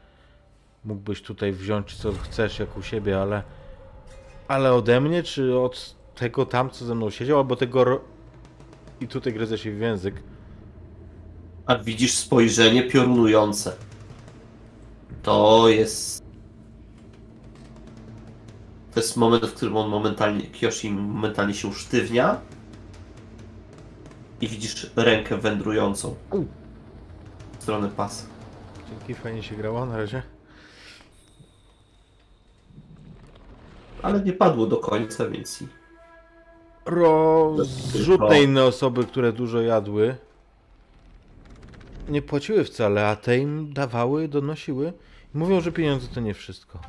mógłbyś 0.83 1.21
tutaj 1.21 1.51
wziąć 1.51 1.95
co 1.95 2.11
chcesz 2.11 2.59
jak 2.59 2.77
u 2.77 2.83
siebie, 2.83 3.21
ale. 3.21 3.43
Ale 4.47 4.73
ode 4.73 5.01
mnie, 5.01 5.23
czy 5.23 5.59
od 5.59 5.95
tego 6.15 6.45
tam, 6.45 6.69
co 6.69 6.85
ze 6.85 6.95
mną 6.95 7.09
siedział, 7.09 7.37
albo 7.37 7.55
tego. 7.55 8.01
I 9.01 9.07
tutaj 9.07 9.33
gryzę 9.33 9.57
się 9.57 9.71
w 9.71 9.79
język. 9.79 10.23
A 11.65 11.75
widzisz 11.75 12.13
spojrzenie 12.13 12.83
piorunujące. 12.83 13.75
To 15.23 15.69
jest. 15.69 16.23
To 18.93 18.99
jest 18.99 19.17
moment, 19.17 19.45
w 19.45 19.53
którym 19.53 19.77
on 19.77 19.89
momentalnie, 19.89 20.47
Kyoshi 20.47 20.91
momentalnie 20.91 21.53
się 21.53 21.67
usztywnia. 21.67 22.41
I 24.41 24.47
widzisz 24.47 24.91
rękę 24.95 25.37
wędrującą 25.37 26.15
w 27.59 27.63
stronę 27.63 27.89
pasa. 27.89 28.25
Dzięki, 28.89 29.21
fajnie 29.21 29.43
się 29.43 29.55
grało 29.55 29.85
na 29.85 29.97
razie. 29.97 30.34
Ale 34.01 34.21
nie 34.21 34.33
padło 34.33 34.65
do 34.67 34.77
końca, 34.77 35.29
więc 35.29 35.61
i 35.61 35.67
Rozrzut 36.85 37.93
Tylko- 38.07 38.29
na 38.29 38.37
inne 38.37 38.63
osoby, 38.63 39.03
które 39.05 39.33
dużo 39.33 39.61
jadły. 39.61 40.15
Nie 42.09 42.21
płaciły 42.21 42.63
wcale, 42.63 43.07
a 43.07 43.15
te 43.15 43.37
im 43.37 43.73
dawały, 43.73 44.27
donosiły. 44.27 44.93
Mówią, 45.33 45.61
że 45.61 45.71
pieniądze 45.71 46.07
to 46.07 46.19
nie 46.19 46.33
wszystko. 46.33 46.79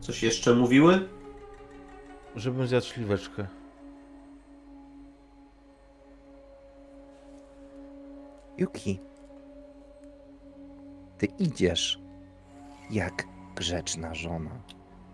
coś 0.00 0.22
jeszcze 0.22 0.54
mówiły? 0.54 1.08
Żebym 2.36 2.66
zjadł 2.66 2.86
śliweczkę. 2.86 3.46
Yuki, 8.58 9.00
ty 11.18 11.26
idziesz 11.26 12.00
jak 12.90 13.24
grzeczna 13.58 14.14
żona 14.14 14.50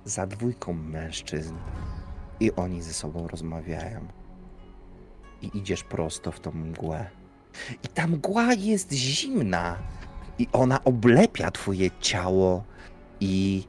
za 0.05 0.27
dwójką 0.27 0.73
mężczyzn 0.73 1.55
i 2.41 2.53
oni 2.53 2.83
ze 2.83 2.93
sobą 2.93 3.29
rozmawiają. 3.29 4.09
I 5.43 5.59
idziesz 5.59 5.85
prosto 5.85 6.33
w 6.33 6.41
tą 6.41 6.53
mgłę. 6.53 7.11
I 7.83 7.89
ta 7.89 8.07
mgła 8.07 8.55
jest 8.55 8.93
zimna 8.93 9.79
i 10.39 10.49
ona 10.53 10.85
oblepia 10.85 11.51
twoje 11.51 11.91
ciało 12.01 12.65
i 13.21 13.65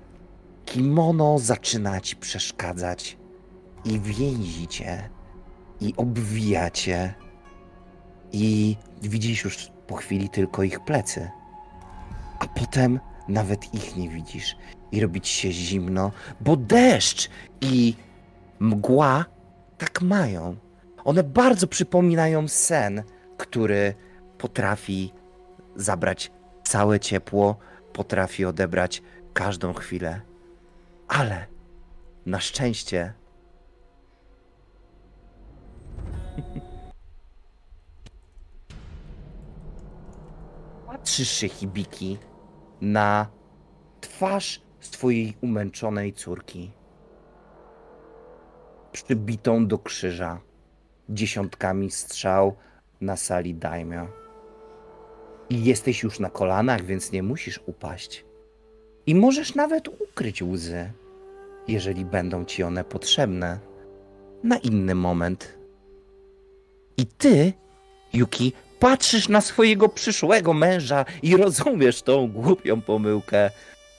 kimono 0.66 1.40
zaczyna 1.40 2.02
ci 2.02 2.16
przeszkadzać 2.16 3.18
i 3.86 4.00
więzi 4.00 4.68
cię 4.68 5.10
i 5.82 5.94
obwija 5.98 6.70
cię 6.70 7.14
i 8.32 8.78
widzisz 9.02 9.44
już 9.44 9.72
po 9.88 9.96
chwili 9.96 10.30
tylko 10.30 10.64
ich 10.64 10.80
plecy. 10.80 11.32
A 12.40 12.48
potem 12.48 13.00
nawet 13.28 13.74
ich 13.74 13.96
nie 13.96 14.10
widzisz 14.10 14.56
i 14.92 15.02
robi 15.02 15.22
ci 15.22 15.34
się 15.34 15.52
zimno, 15.52 16.12
bo 16.42 16.56
deszcz 16.56 17.30
i 17.62 17.96
mgła 18.60 19.26
tak 19.78 20.02
mają. 20.02 20.56
One 21.04 21.24
bardzo 21.24 21.68
przypominają 21.68 22.48
sen, 22.48 23.04
który 23.38 23.94
potrafi 24.38 25.14
zabrać 25.76 26.32
całe 26.64 27.00
ciepło, 27.00 27.56
potrafi 27.94 28.46
odebrać 28.46 29.02
każdą 29.34 29.74
chwilę. 29.74 30.22
Ale 31.08 31.46
na 32.26 32.40
szczęście 32.40 33.14
patrzysz 40.88 41.32
się, 41.32 41.50
Hibiki, 41.50 42.18
na 42.82 43.28
twarz 44.02 44.62
swojej 44.80 45.34
umęczonej 45.42 46.14
córki. 46.14 46.72
Przybitą 48.92 49.68
do 49.68 49.78
krzyża 49.80 50.40
dziesiątkami 51.10 51.92
strzał 51.92 52.56
na 53.02 53.18
sali 53.18 53.56
daimyo. 53.56 54.08
I 55.50 55.64
jesteś 55.64 56.04
już 56.04 56.20
na 56.20 56.30
kolanach, 56.30 56.86
więc 56.86 57.12
nie 57.12 57.24
musisz 57.24 57.60
upaść. 57.66 58.26
I 59.08 59.16
możesz 59.16 59.56
nawet 59.56 59.88
ukryć 59.88 60.44
łzy, 60.44 60.92
jeżeli 61.68 62.06
będą 62.06 62.46
ci 62.46 62.64
one 62.64 62.84
potrzebne, 62.84 63.60
na 64.44 64.58
inny 64.58 64.96
moment. 64.96 65.58
I 66.98 67.06
ty, 67.06 67.54
Yuki, 68.14 68.54
patrzysz 68.86 69.30
na 69.30 69.42
swojego 69.42 69.90
przyszłego 69.90 70.54
męża 70.54 71.06
i 71.24 71.38
rozumiesz 71.38 72.02
tą 72.02 72.28
głupią 72.28 72.82
pomyłkę, 72.82 73.52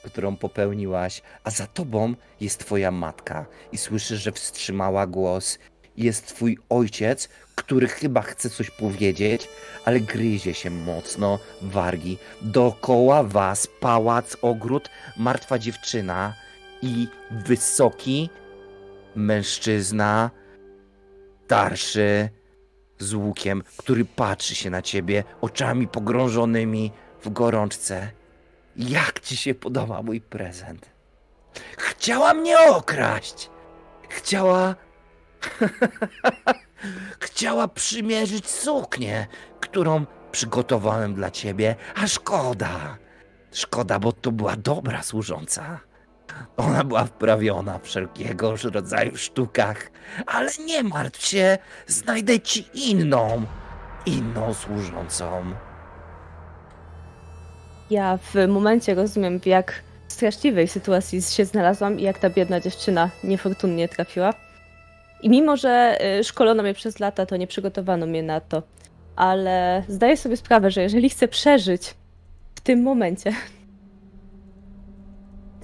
którą 0.05 0.37
popełniłaś, 0.37 1.23
a 1.45 1.51
za 1.51 1.67
tobą 1.67 2.15
jest 2.41 2.61
twoja 2.61 2.91
matka 2.91 3.47
i 3.73 3.79
słyszysz, 3.79 4.23
że 4.23 4.33
wstrzymała 4.33 5.07
głos. 5.07 5.59
Jest 5.97 6.27
twój 6.27 6.59
ojciec, 6.69 7.29
który 7.55 7.89
chyba 7.89 8.23
chce 8.23 8.51
coś 8.51 8.71
powiedzieć, 8.71 9.49
ale 9.85 10.01
gryzie 10.01 10.55
się 10.55 10.71
mocno 10.71 11.39
wargi. 11.63 12.19
Dookoła 12.43 13.23
was 13.23 13.69
pałac, 13.81 14.37
ogród, 14.43 14.91
martwa 15.17 15.59
dziewczyna 15.59 16.35
i 16.83 17.09
wysoki 17.31 18.31
mężczyzna, 19.15 20.31
starszy, 21.45 22.29
z 22.99 23.15
łukiem, 23.15 23.63
który 23.77 24.05
patrzy 24.05 24.55
się 24.55 24.71
na 24.71 24.83
ciebie 24.83 25.25
oczami 25.41 25.89
pogrążonymi 25.89 26.93
w 27.23 27.31
gorączce. 27.31 28.11
Jak 28.77 29.21
ci 29.21 29.37
się 29.37 29.55
podoba 29.55 30.03
mój 30.03 30.21
prezent? 30.21 30.91
Chciała 31.77 32.35
mnie 32.35 32.61
okraść! 32.61 33.51
Chciała. 34.09 34.75
Chciała 37.21 37.69
przymierzyć 37.69 38.51
suknię, 38.51 39.27
którą 39.61 40.07
przygotowałem 40.33 41.15
dla 41.15 41.31
ciebie, 41.31 41.77
a 41.95 42.07
szkoda. 42.07 42.99
Szkoda, 43.53 43.99
bo 43.99 44.13
to 44.13 44.33
była 44.33 44.57
dobra 44.57 45.03
służąca. 45.03 45.81
Ona 46.57 46.85
była 46.85 47.05
wprawiona 47.05 47.79
w 47.79 47.83
wszelkiego 47.83 48.55
rodzaju 48.73 49.17
sztukach, 49.17 49.91
ale 50.27 50.51
nie 50.67 50.83
martw 50.83 51.27
się, 51.27 51.59
znajdę 51.87 52.41
ci 52.41 52.69
inną, 52.75 53.43
inną 54.07 54.55
służącą. 54.55 55.45
Ja 57.91 58.17
w 58.17 58.49
momencie 58.49 58.95
rozumiem, 58.95 59.41
w 59.41 59.47
jak 59.47 59.83
straszliwej 60.09 60.69
sytuacji 60.69 61.23
się 61.23 61.45
znalazłam 61.45 62.01
i 62.01 62.03
jak 62.03 62.19
ta 62.19 62.31
biedna 62.31 62.61
dziewczyna 62.61 63.11
niefortunnie 63.25 63.89
trafiła. 63.89 64.35
I 65.23 65.29
mimo, 65.31 65.57
że 65.57 65.99
y, 66.21 66.25
szkolono 66.25 66.63
mnie 66.63 66.75
przez 66.75 66.99
lata, 66.99 67.27
to 67.27 67.37
nie 67.37 67.47
przygotowano 67.47 68.07
mnie 68.07 68.23
na 68.23 68.41
to. 68.41 68.63
Ale 69.17 69.85
zdaję 69.89 70.17
sobie 70.17 70.37
sprawę, 70.37 70.71
że 70.71 70.83
jeżeli 70.83 71.11
chcę 71.11 71.29
przeżyć 71.29 71.95
w 72.55 72.61
tym 72.61 72.83
momencie, 72.83 73.33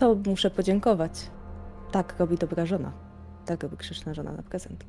to 0.02 0.16
muszę 0.26 0.50
podziękować. 0.50 1.12
Tak 1.92 2.14
robi 2.18 2.38
dobra 2.38 2.66
żona. 2.66 2.92
Tak 3.46 3.62
robi 3.62 3.76
grzeczna 3.76 4.14
żona 4.14 4.32
na 4.32 4.42
prezent. 4.42 4.84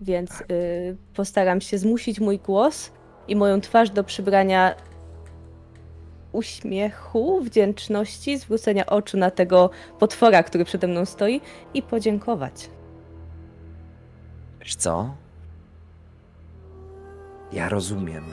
Więc 0.00 0.40
y, 0.40 0.96
postaram 1.14 1.60
się 1.60 1.78
zmusić 1.78 2.20
mój 2.20 2.38
głos 2.38 2.90
i 3.28 3.36
moją 3.36 3.60
twarz 3.60 3.90
do 3.90 4.04
przybrania 4.04 4.74
uśmiechu, 6.32 7.40
wdzięczności, 7.40 8.38
zwrócenia 8.38 8.86
oczu 8.86 9.16
na 9.16 9.30
tego 9.30 9.70
potwora, 9.98 10.42
który 10.42 10.64
przede 10.64 10.86
mną 10.86 11.04
stoi 11.04 11.40
i 11.74 11.82
podziękować. 11.82 12.70
Wiesz 14.60 14.74
co? 14.74 15.14
Ja 17.52 17.68
rozumiem. 17.68 18.24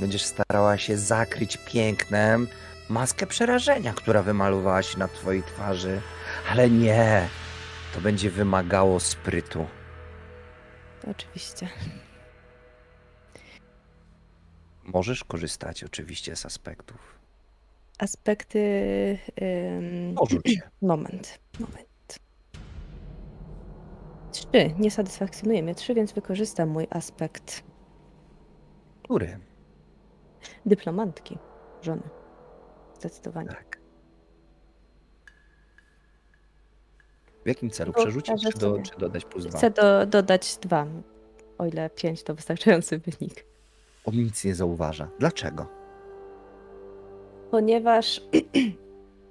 Będziesz 0.00 0.22
starała 0.22 0.78
się 0.78 0.96
zakryć 0.96 1.56
pięknem 1.56 2.48
maskę 2.88 3.26
przerażenia, 3.26 3.92
która 3.92 4.22
wymalowałaś 4.22 4.96
na 4.96 5.08
twojej 5.08 5.42
twarzy, 5.42 6.00
ale 6.50 6.70
nie. 6.70 7.28
To 7.94 8.00
będzie 8.00 8.30
wymagało 8.30 9.00
sprytu. 9.00 9.66
Oczywiście. 11.10 11.68
Możesz 14.84 15.24
korzystać 15.24 15.84
oczywiście 15.84 16.36
z 16.36 16.46
aspektów. 16.46 17.18
Aspekty. 17.98 18.58
ym, 19.42 20.14
Porzuć 20.14 20.50
się. 20.54 20.60
Moment, 20.82 21.38
moment. 21.60 22.18
Trzy. 24.32 24.46
Nie 24.78 24.90
satysfakcjonuje 24.90 25.62
mnie 25.62 25.74
trzy, 25.74 25.94
więc 25.94 26.12
wykorzystam 26.12 26.68
mój 26.68 26.86
aspekt 26.90 27.62
Który? 29.02 29.38
dyplomantki, 30.66 31.38
żony. 31.82 32.02
Zdecydowanie. 32.98 33.48
Tak. 33.48 33.78
W 37.44 37.48
jakim 37.48 37.70
celu? 37.70 37.92
Przerzucić 37.92 38.42
czy, 38.52 38.58
do, 38.58 38.78
czy 38.82 38.98
dodać 38.98 39.24
plus 39.24 39.46
dwa? 39.46 39.58
Chcę 39.58 39.70
do, 39.70 40.06
dodać 40.06 40.56
dwa. 40.56 40.86
O 41.58 41.66
ile 41.66 41.90
pięć 41.90 42.22
to 42.22 42.34
wystarczający 42.34 42.98
wynik. 43.06 43.44
On 44.04 44.14
nic 44.14 44.44
nie 44.44 44.54
zauważa. 44.54 45.08
Dlaczego? 45.18 45.66
Ponieważ 47.50 48.20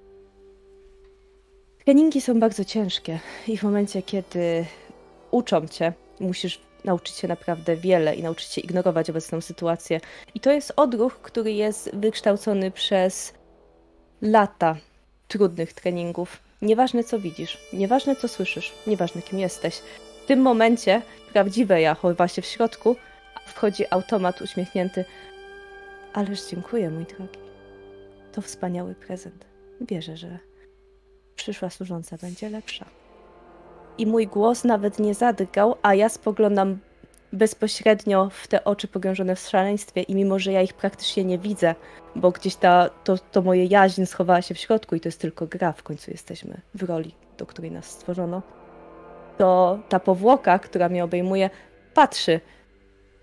treningi 1.86 2.22
są 2.22 2.40
bardzo 2.40 2.66
ciężkie 2.66 3.20
i 3.48 3.58
w 3.58 3.64
momencie, 3.64 4.02
kiedy 4.02 4.66
uczą 5.32 5.68
cię, 5.68 5.94
musisz 6.20 6.62
nauczyć 6.84 7.16
się 7.16 7.28
naprawdę 7.28 7.76
wiele 7.76 8.16
i 8.16 8.24
nauczyć 8.24 8.48
się 8.48 8.62
ignorować 8.62 9.10
obecną 9.10 9.42
sytuację. 9.42 10.00
I 10.36 10.40
to 10.40 10.52
jest 10.52 10.74
odruch, 10.76 11.22
który 11.22 11.52
jest 11.52 11.96
wykształcony 11.96 12.72
przez 12.72 13.34
lata 14.22 14.76
trudnych 15.28 15.74
treningów. 15.74 16.40
Nieważne 16.62 17.04
co 17.04 17.20
widzisz, 17.20 17.58
nieważne 17.74 18.16
co 18.16 18.28
słyszysz, 18.28 18.74
nieważne 18.88 19.22
kim 19.22 19.40
jesteś. 19.40 19.82
W 20.24 20.28
tym 20.28 20.42
momencie 20.42 21.02
prawdziwe 21.34 21.82
ja 21.82 21.96
chowa 21.96 22.28
się 22.28 22.42
w 22.42 22.46
środku, 22.46 22.96
a 23.36 23.40
wchodzi 23.40 23.84
automat 23.90 24.42
uśmiechnięty. 24.42 25.06
Ależ 26.14 26.50
dziękuję, 26.50 26.90
mój 26.90 27.06
drogi. 27.06 27.40
To 28.32 28.42
wspaniały 28.42 28.96
prezent. 28.96 29.46
Wierzę, 29.82 30.18
że 30.18 30.40
przyszła 31.36 31.70
służąca 31.70 32.18
będzie 32.18 32.50
lepsza. 32.50 32.86
I 33.98 34.06
mój 34.06 34.28
głos 34.28 34.64
nawet 34.64 35.00
nie 35.00 35.14
zadrgał, 35.14 35.76
a 35.82 35.96
ja 35.96 36.10
spoglądam 36.10 36.78
bezpośrednio 37.34 38.30
w 38.30 38.48
te 38.48 38.64
oczy 38.64 38.88
pogrążone 38.88 39.36
w 39.36 39.40
szaleństwie 39.40 40.02
i 40.02 40.16
mimo, 40.16 40.40
że 40.40 40.52
ja 40.52 40.62
ich 40.62 40.74
praktycznie 40.74 41.24
nie 41.24 41.38
widzę, 41.38 41.76
bo 42.16 42.32
gdzieś 42.32 42.56
ta, 42.56 42.90
to, 43.04 43.18
to 43.18 43.42
moje 43.42 43.66
jaźń 43.66 44.06
schowała 44.06 44.42
się 44.42 44.56
w 44.56 44.60
środku 44.60 44.96
i 44.96 45.00
to 45.00 45.08
jest 45.08 45.22
tylko 45.22 45.48
gra, 45.48 45.72
w 45.72 45.84
końcu 45.84 46.12
jesteśmy 46.12 46.62
w 46.74 46.84
roli, 46.84 47.16
do 47.38 47.46
której 47.46 47.72
nas 47.72 47.86
stworzono, 47.86 48.42
to 49.38 49.80
ta 49.90 50.00
powłoka, 50.00 50.60
która 50.60 50.90
mnie 50.90 51.04
obejmuje, 51.04 51.50
patrzy 51.94 52.42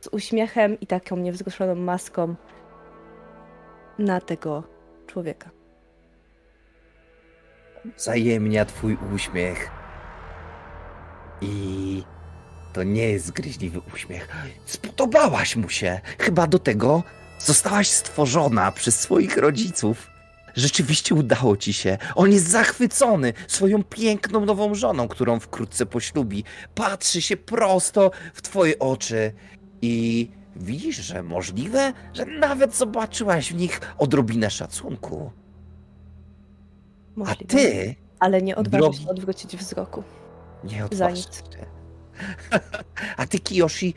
z 0.01 0.09
uśmiechem 0.09 0.81
i 0.81 0.87
taką 0.87 1.17
niewzruszoną 1.17 1.75
maską 1.75 2.35
na 3.99 4.21
tego 4.21 4.63
człowieka. 5.07 5.51
Wzajemnia 7.97 8.65
twój 8.65 8.99
uśmiech. 9.15 9.71
I 11.41 12.03
to 12.75 12.83
nie 12.83 13.03
jest 13.09 13.27
zgryźliwy 13.27 13.81
uśmiech. 13.95 14.29
Spodobałaś 14.67 15.57
mu 15.57 15.69
się. 15.69 16.01
Chyba 16.19 16.47
do 16.47 16.59
tego 16.59 17.03
zostałaś 17.39 17.89
stworzona 17.89 18.73
przez 18.73 19.01
swoich 19.01 19.37
rodziców. 19.37 20.11
Rzeczywiście 20.57 21.15
udało 21.15 21.57
ci 21.57 21.73
się. 21.73 21.99
On 22.15 22.33
jest 22.33 22.49
zachwycony 22.49 23.33
swoją 23.49 23.83
piękną 23.85 24.45
nową 24.45 24.75
żoną, 24.75 25.09
którą 25.09 25.41
wkrótce 25.41 25.87
poślubi. 25.87 26.45
Patrzy 26.75 27.23
się 27.23 27.37
prosto 27.37 28.11
w 28.35 28.43
twoje 28.43 28.79
oczy 28.79 29.33
i 29.83 30.29
widzisz, 30.57 30.97
że 30.97 31.23
możliwe, 31.23 31.93
że 32.15 32.27
nawet 32.27 32.77
zobaczyłaś 32.77 33.53
w 33.53 33.57
nich 33.57 33.81
odrobinę 33.99 34.51
szacunku. 34.51 35.31
A 37.17 37.19
Możliwe. 37.19 37.45
ty 37.47 37.95
Ale 38.21 38.43
nie 38.43 38.57
odważę 38.57 38.85
drogi- 38.87 39.03
się 39.05 39.09
odwrócić 39.11 39.57
wzroku. 39.57 40.03
Nie 40.65 40.79
Za 40.79 40.85
odważ 40.85 41.13
nic. 41.15 41.37
się. 41.37 41.67
A 43.17 43.27
ty, 43.27 43.39
Kiyoshi, 43.39 43.95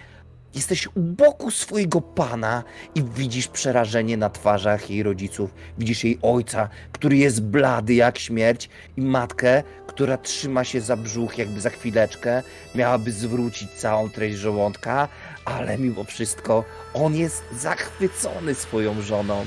jesteś 0.56 0.88
u 0.88 1.00
boku 1.02 1.52
swojego 1.52 2.02
pana 2.02 2.64
i 2.96 3.04
widzisz 3.04 3.48
przerażenie 3.48 4.18
na 4.18 4.30
twarzach 4.30 4.90
jej 4.90 5.04
rodziców. 5.04 5.54
Widzisz 5.78 6.04
jej 6.04 6.20
ojca, 6.22 6.70
który 6.92 7.18
jest 7.18 7.42
blady 7.42 7.94
jak 7.94 8.18
śmierć 8.20 8.70
i 8.98 9.02
matkę, 9.02 9.64
która 9.88 10.18
trzyma 10.18 10.64
się 10.64 10.82
za 10.82 10.98
brzuch, 10.98 11.38
jakby 11.38 11.62
za 11.62 11.70
chwileczkę 11.70 12.44
miałaby 12.76 13.12
zwrócić 13.12 13.72
całą 13.72 14.10
treść 14.10 14.38
żołądka, 14.38 15.08
ale 15.46 15.78
mimo 15.78 16.04
wszystko 16.04 16.64
on 16.94 17.16
jest 17.16 17.44
zachwycony 17.52 18.56
swoją 18.56 19.02
żoną. 19.02 19.46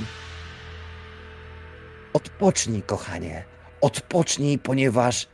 Odpocznij, 2.13 2.83
kochanie. 2.83 3.45
Odpocznij, 3.81 4.59
ponieważ 4.59 5.29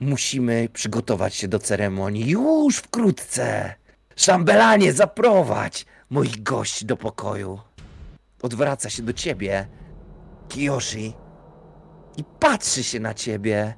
musimy 0.00 0.68
przygotować 0.72 1.34
się 1.34 1.48
do 1.48 1.58
ceremonii 1.58 2.30
już 2.30 2.76
wkrótce. 2.76 3.74
Szambelanie, 4.16 4.92
zaprowadź 4.92 5.86
moich 6.10 6.42
gości 6.42 6.86
do 6.86 6.96
pokoju. 6.96 7.60
Odwraca 8.42 8.90
się 8.90 9.02
do 9.02 9.12
ciebie, 9.12 9.68
Kiyoshi, 10.48 11.14
i 12.16 12.24
patrzy 12.24 12.84
się 12.84 13.00
na 13.00 13.14
ciebie. 13.14 13.74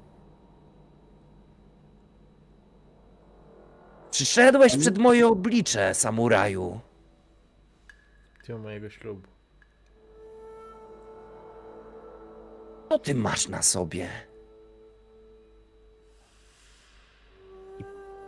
Przyszedłeś 4.10 4.76
przed 4.76 4.98
moje 4.98 5.28
oblicze, 5.28 5.94
samuraju. 5.94 6.80
Dnia 8.46 8.58
mojego 8.58 8.90
ślubu. 8.90 9.28
Co 12.88 12.98
ty 12.98 13.14
masz 13.14 13.48
na 13.48 13.62
sobie? 13.62 14.08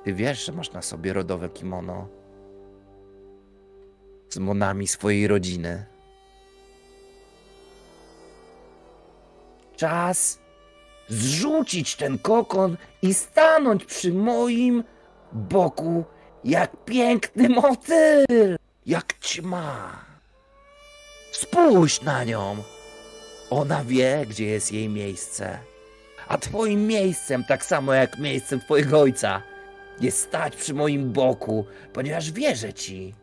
Ty 0.05 0.15
wiesz, 0.15 0.47
że 0.47 0.53
masz 0.53 0.73
na 0.73 0.83
sobie 0.83 1.13
rodowe 1.13 1.49
kimono 1.49 2.09
z 4.29 4.39
monami 4.39 4.89
swojej 4.89 5.29
rodziny. 5.29 5.87
Czas 9.77 10.39
zrzucić 11.09 11.97
ten 11.97 12.19
kokon 12.19 12.77
i 13.03 13.15
stanąć 13.15 13.85
przy 13.85 14.13
moim 14.13 14.85
boku 15.33 16.05
jak 16.45 16.85
piękny 16.85 17.49
motyl, 17.49 18.57
jak 18.87 19.19
ćma. 19.21 20.05
Spójrz 21.33 22.03
na 22.03 22.25
nią. 22.25 22.57
Ona 23.51 23.85
wie, 23.85 24.27
gdzie 24.29 24.47
jest 24.47 24.73
jej 24.73 24.89
miejsce. 24.89 25.59
A 26.29 26.39
twoim 26.39 26.87
miejscem, 26.87 27.45
tak 27.45 27.65
samo 27.65 27.95
jak 27.95 28.19
miejscem 28.19 28.61
twojego 28.61 29.01
ojca, 29.01 29.43
jest 30.01 30.19
stać 30.19 30.57
przy 30.57 30.75
moim 30.75 31.13
boku, 31.13 31.65
ponieważ 31.93 32.33
wierzę 32.33 32.73
ci. 32.73 33.15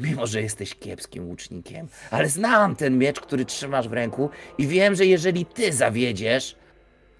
Mimo, 0.00 0.26
że 0.26 0.42
jesteś 0.42 0.74
kiepskim 0.74 1.28
łucznikiem, 1.28 1.88
ale 2.10 2.28
znam 2.28 2.76
ten 2.76 2.98
miecz, 2.98 3.20
który 3.20 3.44
trzymasz 3.44 3.88
w 3.88 3.92
ręku 3.92 4.30
i 4.58 4.66
wiem, 4.66 4.94
że 4.94 5.06
jeżeli 5.06 5.46
ty 5.46 5.72
zawiedziesz, 5.72 6.56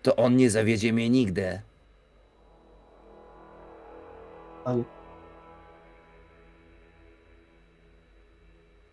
to 0.03 0.17
on 0.17 0.37
nie 0.37 0.51
zawiedzie 0.51 0.93
mnie 0.93 1.11
nigdy. 1.11 1.61
Ale 4.65 4.85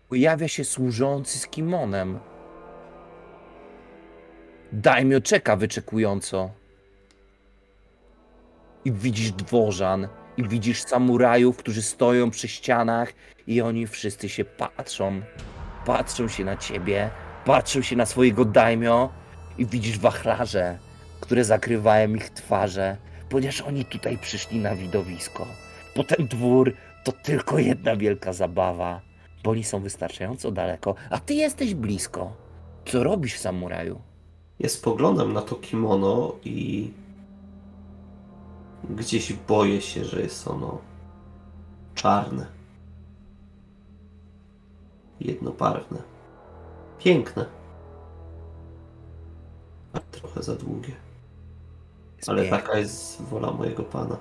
Pojawia 0.10 0.48
się 0.48 0.64
służący 0.64 1.40
z 1.40 1.48
kimonem. 1.48 2.20
Daimyo 4.72 5.22
czeka 5.22 5.56
wyczekująco. 5.56 6.52
I 8.88 8.92
widzisz 8.92 9.32
dworzan, 9.32 10.08
i 10.38 10.48
widzisz 10.48 10.82
samurajów, 10.82 11.58
którzy 11.58 11.82
stoją 11.82 12.30
przy 12.30 12.48
ścianach 12.48 13.14
i 13.48 13.62
oni 13.62 13.88
wszyscy 13.88 14.30
się 14.30 14.46
patrzą. 14.46 15.22
Patrzą 15.86 16.28
się 16.28 16.46
na 16.46 16.58
ciebie, 16.58 17.10
patrzą 17.46 17.82
się 17.82 17.96
na 17.96 18.06
swojego 18.06 18.46
daimyo 18.46 19.10
i 19.58 19.66
widzisz 19.66 20.00
wachlarze, 20.00 20.78
które 21.22 21.44
zakrywają 21.44 22.14
ich 22.14 22.30
twarze, 22.30 22.98
ponieważ 23.30 23.62
oni 23.62 23.86
tutaj 23.86 24.18
przyszli 24.18 24.60
na 24.60 24.76
widowisko. 24.76 25.48
Bo 25.96 26.04
ten 26.04 26.28
dwór 26.28 26.74
to 27.04 27.12
tylko 27.12 27.60
jedna 27.60 27.96
wielka 27.96 28.34
zabawa, 28.34 29.02
bo 29.44 29.52
oni 29.52 29.64
są 29.64 29.80
wystarczająco 29.80 30.52
daleko, 30.52 30.96
a 31.10 31.20
ty 31.20 31.34
jesteś 31.34 31.74
blisko. 31.74 32.34
Co 32.86 33.04
robisz, 33.04 33.38
samuraju? 33.38 34.02
ja 34.60 34.70
spoglądam 34.70 35.34
na 35.34 35.42
to 35.42 35.56
kimono 35.56 36.36
i 36.46 36.90
gdzieś 38.84 39.34
boję 39.34 39.82
się, 39.82 40.06
że 40.06 40.22
jest 40.22 40.48
ono 40.48 40.82
czarne. 41.96 42.46
Jednobarwne. 45.20 46.04
Piękne. 47.00 47.46
A 49.94 50.00
trochę 50.00 50.44
za 50.44 50.56
długie. 50.56 50.94
Ale 52.28 52.46
taka 52.46 52.78
jest 52.78 53.22
wola 53.22 53.52
mojego 53.52 53.84
pana. 53.84 54.18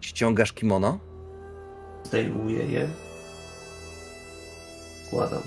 Ściągasz 0.00 0.52
kimono? 0.52 0.98
Zdejmuję 2.04 2.66
je. 2.66 2.88
Kładam 5.10 5.42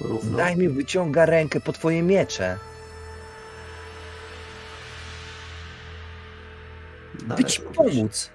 równo. 0.00 0.36
Daj 0.36 0.56
mi 0.56 0.68
wyciąga 0.68 1.26
rękę 1.26 1.60
po 1.60 1.72
twoje 1.72 2.02
miecze. 2.02 2.58
By 7.36 7.44
ci 7.44 7.62
pomóc. 7.62 8.30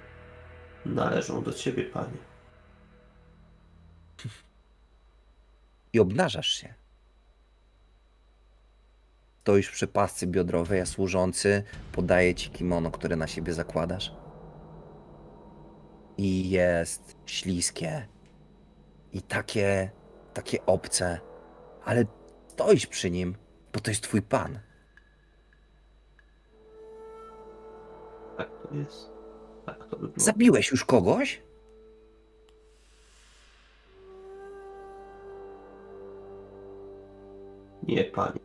należą 0.86 1.44
do 1.44 1.54
ciebie, 1.54 1.84
panie. 1.84 2.18
I 5.94 6.00
obnażasz 6.00 6.50
się. 6.50 6.74
Stoisz 9.42 9.70
przy 9.72 9.88
pasce 9.88 10.28
biodrowej, 10.28 10.82
a 10.82 10.86
służący 10.86 11.64
podaje 11.92 12.36
ci 12.36 12.50
kimono, 12.50 12.92
które 12.92 13.16
na 13.16 13.28
siebie 13.28 13.54
zakładasz. 13.54 14.12
I 16.18 16.50
jest 16.50 17.16
śliskie. 17.26 18.08
I 19.14 19.22
takie, 19.22 19.92
takie 20.34 20.66
obce. 20.66 21.20
Ale 21.86 22.06
stoisz 22.48 22.88
przy 22.88 23.12
nim, 23.12 23.36
bo 23.74 23.80
to 23.80 23.92
jest 23.92 24.04
twój 24.04 24.22
pan. 24.22 24.60
To 28.70 28.76
jest. 28.76 29.10
Tak 29.66 29.78
to 29.78 29.90
wygląda. 29.90 30.24
Zabiłeś 30.24 30.72
już 30.72 30.86
kogoś? 30.86 31.42
Nie, 37.84 38.04
panie. 38.04 38.40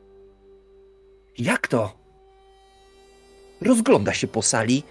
Jak 1.38 1.68
to? 1.68 1.92
Rozgląda 3.60 4.14
się 4.14 4.26
po 4.26 4.42
sali 4.42 4.82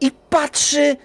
i 0.00 0.10
patrzy 0.10 0.96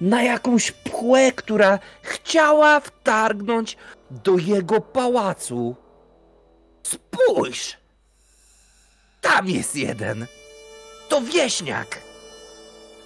na 0.00 0.22
jakąś 0.22 0.72
pchłę, 0.72 1.32
która 1.32 1.78
chciała 2.02 2.80
wtargnąć 2.80 3.76
do 4.10 4.38
jego 4.38 4.80
pałacu. 4.80 5.76
Spójrz! 6.82 7.76
Tam 9.20 9.48
jest 9.48 9.76
jeden. 9.76 10.26
To 11.08 11.20
wieśniak. 11.22 11.98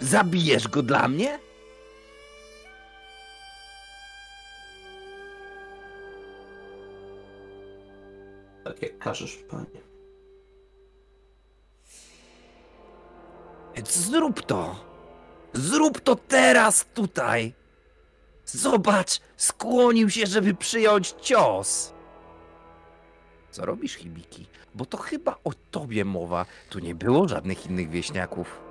Zabijesz 0.01 0.69
go 0.69 0.83
dla 0.83 1.09
mnie? 1.09 1.39
Tak 8.65 8.83
jak 8.83 8.99
każesz, 8.99 9.37
panie. 9.37 9.81
Więc 13.77 13.97
zrób 13.97 14.47
to. 14.47 14.77
Zrób 15.53 16.01
to 16.01 16.17
teraz 16.17 16.85
tutaj. 16.95 17.55
Zobacz, 18.45 19.21
skłonił 19.37 20.11
się, 20.11 20.27
żeby 20.27 20.55
przyjąć 20.55 21.15
cios. 21.21 21.93
Co 23.51 23.67
robisz, 23.67 23.95
Hibiki? 23.95 24.47
Bo 24.75 24.87
to 24.87 24.97
chyba 24.97 25.39
o 25.45 25.51
tobie 25.71 26.05
mowa. 26.05 26.47
Tu 26.71 26.79
nie 26.79 26.95
było 26.95 27.29
żadnych 27.29 27.67
innych 27.67 27.91
wieśniaków. 27.91 28.66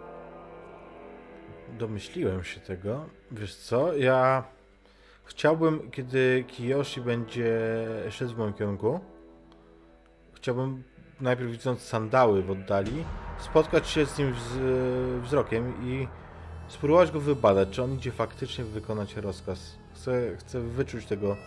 Domyśliłem 1.69 2.43
się 2.43 2.59
tego. 2.59 3.05
Wiesz 3.31 3.55
co, 3.55 3.93
ja 3.97 4.43
chciałbym, 5.23 5.91
kiedy 5.91 6.43
Kiyoshi 6.47 7.01
będzie 7.01 7.59
szedł 8.09 8.33
w 8.33 8.37
moim 8.37 8.53
kierunku, 8.53 8.99
chciałbym 10.33 10.83
najpierw 11.21 11.51
widząc 11.51 11.81
sandały 11.81 12.43
w 12.43 12.51
oddali, 12.51 13.03
spotkać 13.39 13.89
się 13.89 14.05
z 14.05 14.17
nim 14.17 14.33
wz- 14.33 15.21
wzrokiem 15.21 15.73
i 15.83 16.07
spróbować 16.67 17.11
go 17.11 17.19
wybadać, 17.19 17.69
czy 17.69 17.83
on 17.83 17.93
idzie 17.93 18.11
faktycznie 18.11 18.63
wykonać 18.63 19.15
rozkaz. 19.15 19.75
Chcę, 19.93 20.37
chcę 20.37 20.61
wyczuć 20.61 21.05
tego, 21.05 21.37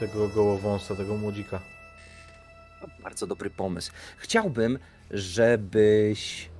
tego 0.00 0.28
gołowąsa, 0.28 0.94
tego 0.96 1.16
młodzika. 1.16 1.60
Bardzo 3.02 3.26
dobry 3.26 3.50
pomysł. 3.50 3.92
Chciałbym, 4.18 4.78
żebyś. 5.10 6.50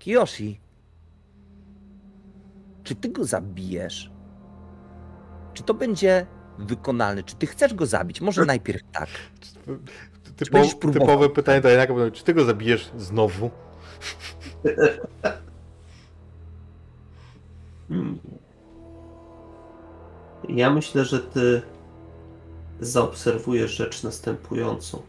Kiyoshi. 0.00 0.60
Czy 2.84 2.94
ty 2.94 3.08
go 3.08 3.24
zabijesz? 3.24 4.10
Czy 5.54 5.62
to 5.62 5.74
będzie 5.74 6.26
wykonalne? 6.58 7.22
Czy 7.22 7.36
ty 7.36 7.46
chcesz 7.46 7.74
go 7.74 7.86
zabić? 7.86 8.20
Może 8.20 8.44
najpierw 8.44 8.82
tak. 8.92 9.08
Typo, 10.36 10.90
typowe 10.92 11.28
pytanie 11.28 11.60
do 11.60 11.68
Janaka, 11.68 11.94
będą, 11.94 12.10
czy 12.10 12.24
ty 12.24 12.34
go 12.34 12.44
zabijesz 12.44 12.90
znowu? 12.96 13.50
Hmm. 17.88 18.18
Ja 20.48 20.70
myślę, 20.70 21.04
że 21.04 21.20
ty 21.20 21.62
zaobserwujesz 22.80 23.70
rzecz 23.70 24.02
następującą. 24.02 25.02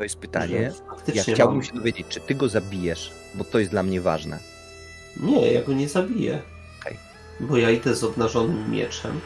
To 0.00 0.04
jest 0.04 0.18
pytanie. 0.18 0.72
Ja 1.14 1.22
chciałbym 1.22 1.56
mam... 1.56 1.64
się 1.64 1.72
dowiedzieć, 1.72 2.06
czy 2.08 2.20
ty 2.20 2.34
go 2.34 2.48
zabijesz, 2.48 3.12
bo 3.34 3.44
to 3.44 3.58
jest 3.58 3.70
dla 3.70 3.82
mnie 3.82 4.00
ważne. 4.00 4.38
Nie, 5.16 5.52
ja 5.52 5.62
go 5.62 5.72
nie 5.72 5.88
zabiję. 5.88 6.42
Okej. 6.80 6.98
Bo 7.40 7.56
ja 7.56 7.70
idę 7.70 7.94
z 7.94 8.04
obnażonym 8.04 8.70
mieczem 8.70 9.20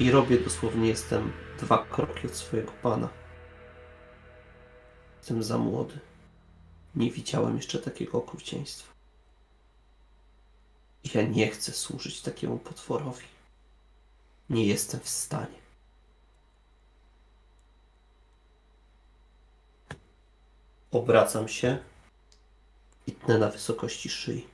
i 0.00 0.10
robię 0.10 0.38
dosłownie, 0.38 0.88
jestem 0.88 1.32
dwa 1.60 1.86
kroki 1.90 2.26
od 2.26 2.34
swojego 2.34 2.72
pana. 2.82 3.08
Jestem 5.18 5.42
za 5.42 5.58
młody. 5.58 5.98
Nie 6.94 7.10
widziałem 7.10 7.56
jeszcze 7.56 7.78
takiego 7.78 8.18
okrucieństwa. 8.18 8.92
Ja 11.14 11.22
nie 11.22 11.50
chcę 11.50 11.72
służyć 11.72 12.20
takiemu 12.20 12.58
potworowi. 12.58 13.26
Nie 14.50 14.66
jestem 14.66 15.00
w 15.00 15.08
stanie. 15.08 15.58
Obracam 20.90 21.48
się 21.48 21.78
i 23.06 23.12
tnę 23.12 23.38
na 23.38 23.48
wysokości 23.48 24.08
szyi. 24.08 24.46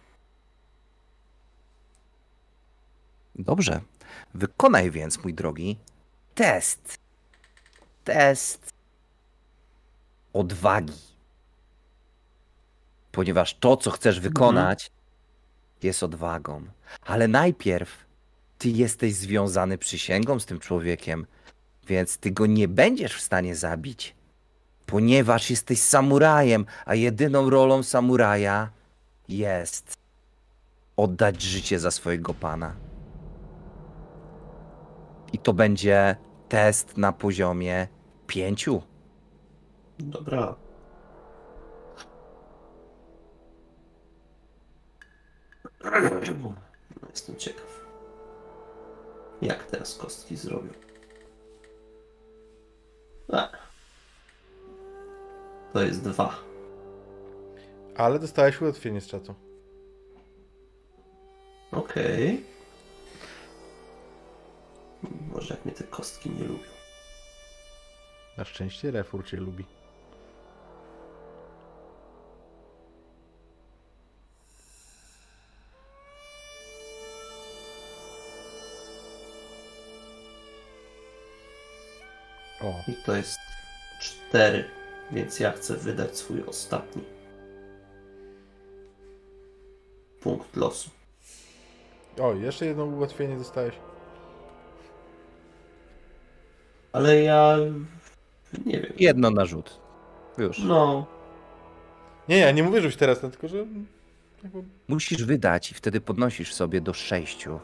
Dobrze. 3.35 3.81
Wykonaj 4.35 4.91
więc, 4.91 5.25
mój 5.25 5.35
drogi, 5.35 5.79
test. 6.35 6.99
Test 8.05 8.73
odwagi. 10.33 10.93
Ponieważ 13.13 13.55
to, 13.55 13.77
co 13.77 13.91
chcesz 13.91 14.21
wykonać, 14.21 14.91
jest 15.83 16.03
odwagą. 16.03 16.63
Ale 17.05 17.29
najpierw 17.29 18.05
ty 18.59 18.69
jesteś 18.69 19.15
związany 19.15 19.79
przysięgą 19.79 20.41
z 20.41 20.47
tym 20.47 20.61
człowiekiem, 20.61 21.27
więc 21.87 22.19
ty 22.19 22.31
go 22.31 22.47
nie 22.47 22.69
będziesz 22.69 23.17
w 23.17 23.21
stanie 23.21 23.57
zabić. 23.57 24.15
Ponieważ 24.87 25.51
jesteś 25.51 25.83
samurajem, 25.83 26.67
a 26.85 26.95
jedyną 26.95 27.51
rolą 27.51 27.83
samuraja 27.83 28.71
jest 29.29 29.95
oddać 30.97 31.43
życie 31.43 31.79
za 31.79 31.91
swojego 31.91 32.35
pana. 32.35 32.75
I 35.33 35.39
to 35.39 35.53
będzie 35.53 36.17
test 36.49 36.97
na 36.97 37.13
poziomie 37.13 37.89
pięciu. 38.27 38.83
Dobra. 39.99 40.55
Jestem 47.11 47.37
ciekaw. 47.37 47.85
Jak 49.43 49.65
teraz 49.65 49.97
kostki 49.97 50.37
zrobią? 50.37 50.73
To 55.75 55.83
jest 55.83 56.03
dwa. 56.05 56.39
Ale 57.97 58.19
dostałeś 58.19 58.61
ułatwienie 58.61 59.01
z 59.01 59.07
czatu. 59.07 59.35
Okej. 61.73 62.45
Może 65.33 65.55
jak 65.55 65.65
mnie 65.65 65.75
te 65.75 65.85
kostki 65.85 66.31
nie 66.31 66.45
lubią. 66.45 66.65
Na 68.39 68.45
szczęście 68.45 68.91
Refur 68.91 69.27
cię 69.27 69.37
lubi. 69.37 69.65
O, 82.63 82.75
I 82.89 82.95
to 83.07 83.17
jest 83.17 83.39
cztery, 84.01 84.65
więc 85.13 85.41
ja 85.41 85.53
chcę 85.53 85.77
wydać 85.77 86.17
swój 86.17 86.43
ostatni 86.43 87.03
punkt 90.21 90.57
losu. 90.57 90.91
o, 92.21 92.35
jeszcze 92.35 92.67
jedno 92.67 92.85
ułatwienie 92.85 93.37
dostałeś. 93.37 93.75
Ale 96.93 97.23
ja 97.23 97.57
nie 98.67 98.81
wiem. 98.81 98.93
Jedno 98.99 99.31
na 99.31 99.45
rzut. 99.47 99.81
Już. 100.39 100.59
No, 100.59 101.07
Nie, 102.29 102.39
ja 102.39 102.51
nie 102.51 102.63
mówię, 102.63 102.81
żebyś 102.81 102.97
teraz, 102.97 103.23
no, 103.23 103.31
tylko 103.31 103.49
że 103.49 103.67
Musisz 104.89 105.25
wydać 105.25 105.71
i 105.71 105.75
wtedy 105.75 106.01
podnosisz 106.01 106.55
sobie 106.55 106.81
do 106.81 106.95
sześciu. 106.95 107.61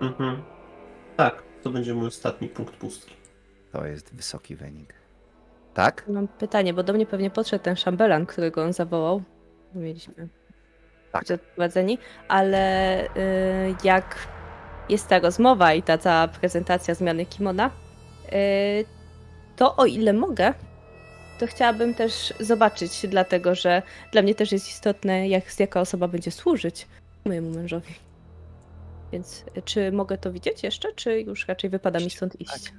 Mhm. 0.00 0.42
Tak, 1.16 1.42
to 1.62 1.70
będzie 1.70 1.94
mój 1.94 2.06
ostatni 2.06 2.48
punkt 2.48 2.76
pustki. 2.76 3.14
To 3.72 3.86
jest 3.86 4.14
wysoki 4.14 4.56
wynik. 4.56 4.94
Tak? 5.74 6.04
Mam 6.08 6.28
pytanie, 6.28 6.74
bo 6.74 6.82
do 6.82 6.92
mnie 6.92 7.06
pewnie 7.06 7.30
podszedł 7.30 7.64
ten 7.64 7.76
szambelan, 7.76 8.26
którego 8.26 8.62
on 8.64 8.72
zawołał. 8.72 9.22
Mieliśmy 9.74 10.28
Tak. 11.12 11.22
być 11.22 11.30
odprowadzeni, 11.30 11.98
ale 12.28 13.04
y, 13.04 13.08
jak 13.84 14.28
jest 14.88 15.08
ta 15.08 15.18
rozmowa 15.18 15.74
i 15.74 15.82
ta 15.82 15.98
cała 15.98 16.28
prezentacja 16.28 16.94
zmiany 16.94 17.26
kimona, 17.26 17.70
y, 18.32 18.84
to 19.56 19.76
o 19.76 19.86
ile 19.86 20.12
mogę, 20.12 20.54
to 21.38 21.46
chciałabym 21.46 21.94
też 21.94 22.34
zobaczyć, 22.40 23.06
dlatego 23.08 23.54
że 23.54 23.82
dla 24.12 24.22
mnie 24.22 24.34
też 24.34 24.52
jest 24.52 24.68
istotne, 24.68 25.28
jak 25.28 25.60
jaka 25.60 25.80
osoba 25.80 26.08
będzie 26.08 26.30
służyć 26.30 26.86
mojemu 27.24 27.50
mężowi. 27.50 27.94
Więc 29.12 29.44
czy 29.64 29.92
mogę 29.92 30.18
to 30.18 30.32
widzieć 30.32 30.62
jeszcze, 30.62 30.92
czy 30.92 31.20
już 31.20 31.48
raczej 31.48 31.70
wypada 31.70 31.98
mi 32.00 32.10
stąd 32.10 32.40
iść? 32.40 32.72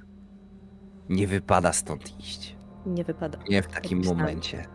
Nie 1.08 1.26
wypada 1.26 1.72
stąd 1.72 2.20
iść. 2.20 2.55
Nie 2.86 3.04
wypada. 3.04 3.38
Nie 3.48 3.62
w 3.62 3.66
takim 3.66 3.98
myślałem. 3.98 4.20
momencie. 4.20 4.66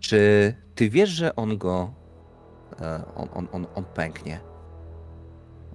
Czy 0.00 0.54
ty 0.74 0.90
wiesz, 0.90 1.10
że 1.10 1.36
on 1.36 1.58
go. 1.58 1.92
e, 2.80 3.02
On, 3.14 3.28
on, 3.34 3.48
on, 3.52 3.66
on 3.74 3.84
pęknie? 3.84 4.40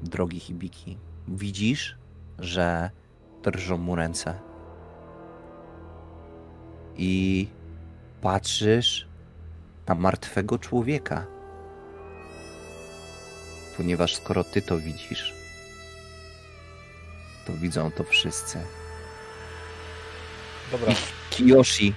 Drogi 0.01 0.39
Hibiki. 0.39 0.97
Widzisz, 1.27 1.97
że 2.39 2.89
drżą 3.43 3.77
mu 3.77 3.95
ręce. 3.95 4.39
I 6.97 7.47
patrzysz 8.21 9.07
na 9.87 9.95
martwego 9.95 10.59
człowieka. 10.59 11.25
Ponieważ 13.77 14.15
skoro 14.15 14.43
ty 14.43 14.61
to 14.61 14.77
widzisz, 14.77 15.33
to 17.47 17.53
widzą 17.53 17.91
to 17.91 18.03
wszyscy. 18.03 18.59
Dobra, 20.71 20.93
Kiyoshi, 21.29 21.93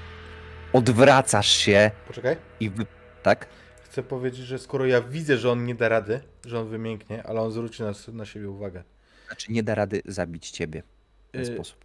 odwracasz 0.73 1.49
się 1.49 1.91
poczekaj. 2.07 2.37
i 2.61 2.71
wy... 2.71 2.87
Tak? 3.23 3.47
Chcę 3.83 4.03
powiedzieć, 4.03 4.41
że 4.47 4.59
skoro 4.59 4.87
ja 4.87 5.01
widzę, 5.01 5.37
że 5.37 5.51
on 5.51 5.65
nie 5.65 5.75
da 5.75 5.89
rady, 5.89 6.21
że 6.47 6.61
on 6.61 6.69
wymięknie, 6.69 7.23
ale 7.27 7.41
on 7.41 7.51
zwróci 7.53 7.83
na, 7.83 7.93
na 8.13 8.25
siebie 8.25 8.51
uwagę. 8.51 8.83
Znaczy 9.27 9.53
nie 9.53 9.63
da 9.63 9.75
rady 9.75 10.03
zabić 10.07 10.51
ciebie 10.51 10.83
w 11.29 11.33
ten 11.33 11.43
Y, 11.43 11.47
sposób. 11.47 11.85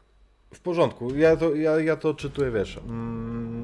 W 0.53 0.60
porządku, 0.60 1.16
ja 1.16 1.36
to, 1.38 1.56
ja, 1.56 1.80
ja 1.80 1.95
to 1.95 2.14
czytuję, 2.14 2.52
wiesz. 2.52 2.78
Mm, 2.78 3.64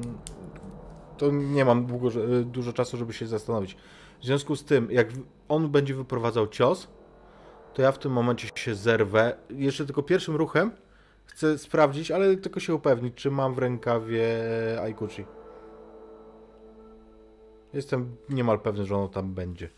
to 1.18 1.30
nie 1.30 1.64
mam 1.64 1.86
długo, 1.86 2.10
że- 2.10 2.44
dużo 2.44 2.72
czasu, 2.72 2.96
żeby 2.96 3.12
się 3.12 3.26
zastanowić. 3.26 3.76
W 4.20 4.24
związku 4.24 4.56
z 4.56 4.64
tym, 4.64 4.88
jak 4.90 5.08
on 5.48 5.68
będzie 5.68 5.94
wyprowadzał 5.94 6.48
cios, 6.48 6.88
to 7.74 7.82
ja 7.82 7.92
w 7.92 7.98
tym 7.98 8.12
momencie 8.12 8.48
się 8.54 8.74
zerwę. 8.74 9.36
Jeszcze 9.50 9.86
tylko 9.86 10.02
pierwszym 10.02 10.36
ruchem 10.36 10.70
chcę 11.30 11.58
sprawdzić, 11.58 12.10
ale 12.10 12.36
tylko 12.36 12.60
się 12.60 12.74
upewnić, 12.74 13.14
czy 13.14 13.30
mam 13.30 13.54
w 13.54 13.58
rękawie 13.58 14.28
Aikuchi. 14.82 15.24
Jestem 17.72 18.16
niemal 18.28 18.60
pewny, 18.60 18.84
że 18.84 18.96
ono 18.96 19.08
tam 19.08 19.34
będzie. 19.34 19.68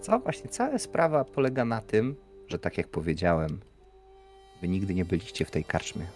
Cała 0.00 0.18
właśnie 0.18 0.50
cała 0.50 0.78
sprawa 0.78 1.24
polega 1.24 1.64
na 1.64 1.80
tym, 1.80 2.16
że 2.48 2.58
tak 2.58 2.78
jak 2.78 2.88
powiedziałem, 2.88 3.60
wy 4.60 4.68
nigdy 4.68 4.94
nie 4.94 5.04
byliście 5.04 5.44
w 5.44 5.50
tej 5.50 5.64
karczmie. 5.64 6.06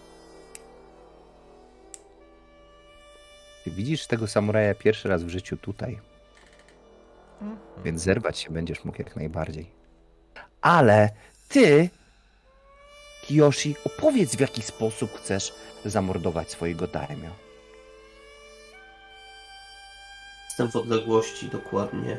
Ty 3.65 3.71
widzisz 3.71 4.07
tego 4.07 4.27
samuraja 4.27 4.75
pierwszy 4.75 5.09
raz 5.09 5.25
w 5.25 5.29
życiu 5.29 5.57
tutaj, 5.57 5.99
więc 7.85 8.03
zerwać 8.03 8.39
się 8.39 8.51
będziesz 8.51 8.85
mógł 8.85 8.99
jak 8.99 9.17
najbardziej. 9.17 9.71
Ale 10.61 11.11
ty, 11.53 11.91
Kiyoshi, 13.23 13.77
opowiedz 13.85 14.37
w 14.37 14.41
jaki 14.41 14.63
sposób 14.63 15.11
chcesz 15.15 15.55
zamordować 15.85 16.51
swojego 16.51 16.87
daimyo. 16.87 17.31
Jestem 20.45 20.71
w 20.71 20.77
odległości 20.77 21.49
dokładnie 21.49 22.19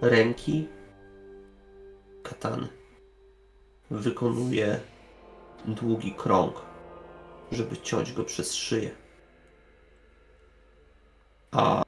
ręki 0.00 0.68
katany. 2.22 2.68
Wykonuję 3.90 4.80
długi 5.64 6.12
krąg, 6.12 6.54
żeby 7.52 7.76
ciąć 7.76 8.12
go 8.12 8.24
przez 8.24 8.54
szyję. 8.54 8.90
A 11.50 11.82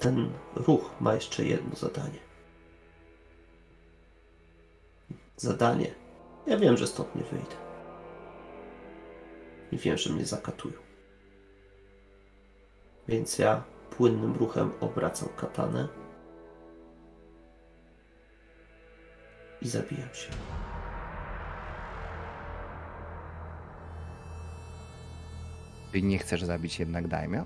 ten 0.00 0.32
ruch 0.54 0.90
ma 1.00 1.14
jeszcze 1.14 1.44
jedno 1.44 1.76
zadanie. 1.76 2.25
Zadanie. 5.36 5.94
Ja 6.46 6.58
wiem, 6.58 6.76
że 6.76 6.86
stąd 6.86 7.14
nie 7.14 7.22
wyjdę. 7.22 7.56
I 9.72 9.76
wiem, 9.76 9.96
że 9.96 10.10
mnie 10.12 10.24
zakatują. 10.24 10.74
Więc 13.08 13.38
ja 13.38 13.64
płynnym 13.90 14.34
ruchem 14.34 14.72
obracam 14.80 15.28
katanę 15.36 15.88
i 19.62 19.68
zabijam 19.68 20.14
się. 20.14 20.30
Ty 25.92 26.02
nie 26.02 26.18
chcesz 26.18 26.44
zabić 26.44 26.78
jednak 26.78 27.08
daimyo? 27.08 27.44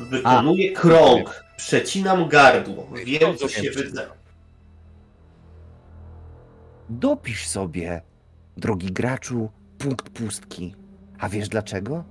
Wykonuję 0.00 0.72
krąg, 0.72 1.44
przecinam 1.56 2.28
gardło, 2.28 2.88
wiem 3.04 3.36
co 3.36 3.48
się 3.48 3.62
wiem, 3.62 3.74
wyda. 3.74 4.17
Dopisz 6.90 7.48
sobie, 7.48 8.02
drogi 8.56 8.92
graczu, 8.92 9.50
punkt 9.78 10.10
pustki. 10.10 10.74
A 11.18 11.28
wiesz 11.28 11.48
dlaczego? 11.48 12.04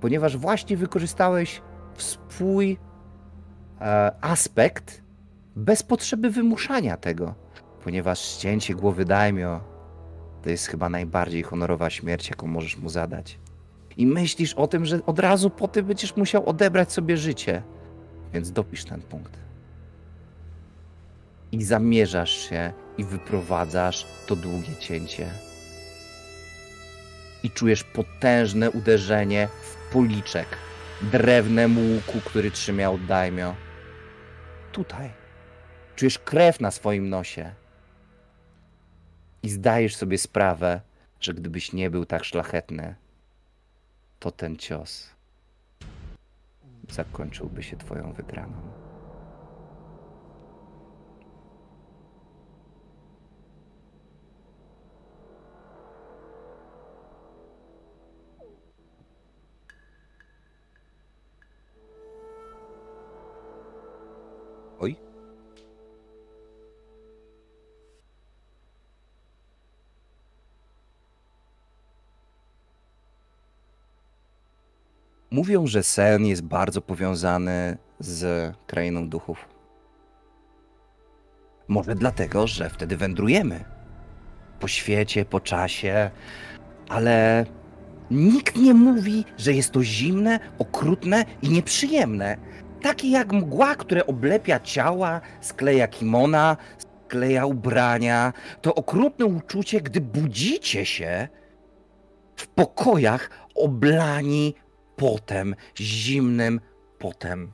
Ponieważ 0.00 0.36
właśnie 0.36 0.76
wykorzystałeś 0.76 1.62
swój 1.96 2.78
e, 3.80 4.12
aspekt 4.20 5.02
bez 5.56 5.82
potrzeby 5.82 6.30
wymuszania 6.30 6.96
tego. 6.96 7.34
Ponieważ 7.84 8.20
ścięcie 8.20 8.74
głowy 8.74 9.04
daimyo 9.04 9.60
to 10.42 10.50
jest 10.50 10.66
chyba 10.66 10.88
najbardziej 10.88 11.42
honorowa 11.42 11.90
śmierć, 11.90 12.30
jaką 12.30 12.46
możesz 12.46 12.76
mu 12.78 12.88
zadać. 12.88 13.38
I 13.96 14.06
myślisz 14.06 14.54
o 14.54 14.66
tym, 14.66 14.84
że 14.84 15.06
od 15.06 15.18
razu 15.18 15.50
po 15.50 15.68
tym 15.68 15.86
będziesz 15.86 16.16
musiał 16.16 16.48
odebrać 16.48 16.92
sobie 16.92 17.16
życie. 17.16 17.62
Więc 18.32 18.52
dopisz 18.52 18.84
ten 18.84 19.02
punkt. 19.02 19.38
I 21.52 21.64
zamierzasz 21.64 22.30
się 22.30 22.72
i 22.98 23.04
wyprowadzasz 23.04 24.06
to 24.26 24.36
długie 24.36 24.76
cięcie. 24.76 25.30
I 27.42 27.50
czujesz 27.50 27.84
potężne 27.84 28.70
uderzenie 28.70 29.48
w 29.62 29.92
policzek 29.92 30.46
drewnem 31.02 31.78
łuku, 31.78 32.20
który 32.20 32.50
trzymał 32.50 32.98
daimyo. 32.98 33.54
Tutaj. 34.72 35.10
Czujesz 35.96 36.18
krew 36.18 36.60
na 36.60 36.70
swoim 36.70 37.08
nosie. 37.08 37.54
I 39.42 39.50
zdajesz 39.50 39.96
sobie 39.96 40.18
sprawę, 40.18 40.80
że 41.20 41.34
gdybyś 41.34 41.72
nie 41.72 41.90
był 41.90 42.06
tak 42.06 42.24
szlachetny, 42.24 42.94
to 44.18 44.30
ten 44.30 44.56
cios 44.56 45.10
zakończyłby 46.90 47.62
się 47.62 47.76
twoją 47.76 48.12
wygraną. 48.12 48.52
Mówią, 75.32 75.66
że 75.66 75.82
sen 75.82 76.26
jest 76.26 76.42
bardzo 76.42 76.80
powiązany 76.80 77.76
z 77.98 78.52
krainą 78.66 79.08
duchów. 79.08 79.48
Może 81.68 81.94
dlatego, 81.94 82.46
że 82.46 82.70
wtedy 82.70 82.96
wędrujemy 82.96 83.64
po 84.60 84.68
świecie, 84.68 85.24
po 85.24 85.40
czasie, 85.40 86.10
ale 86.88 87.46
nikt 88.10 88.56
nie 88.56 88.74
mówi, 88.74 89.24
że 89.38 89.52
jest 89.52 89.70
to 89.70 89.82
zimne, 89.82 90.40
okrutne 90.58 91.24
i 91.42 91.48
nieprzyjemne. 91.48 92.36
Takie 92.82 93.10
jak 93.10 93.32
mgła, 93.32 93.74
które 93.74 94.06
oblepia 94.06 94.60
ciała, 94.60 95.20
skleja 95.40 95.88
kimona, 95.88 96.56
skleja 96.78 97.46
ubrania. 97.46 98.32
To 98.62 98.74
okrutne 98.74 99.26
uczucie, 99.26 99.80
gdy 99.80 100.00
budzicie 100.00 100.86
się 100.86 101.28
w 102.36 102.46
pokojach 102.46 103.30
oblani 103.54 104.54
potem, 105.02 105.54
zimnym 105.76 106.60
potem. 106.98 107.52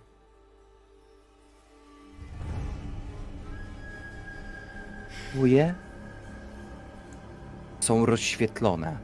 Czuje 5.33 5.75
są 7.81 8.07
rozświetlone. 8.07 8.99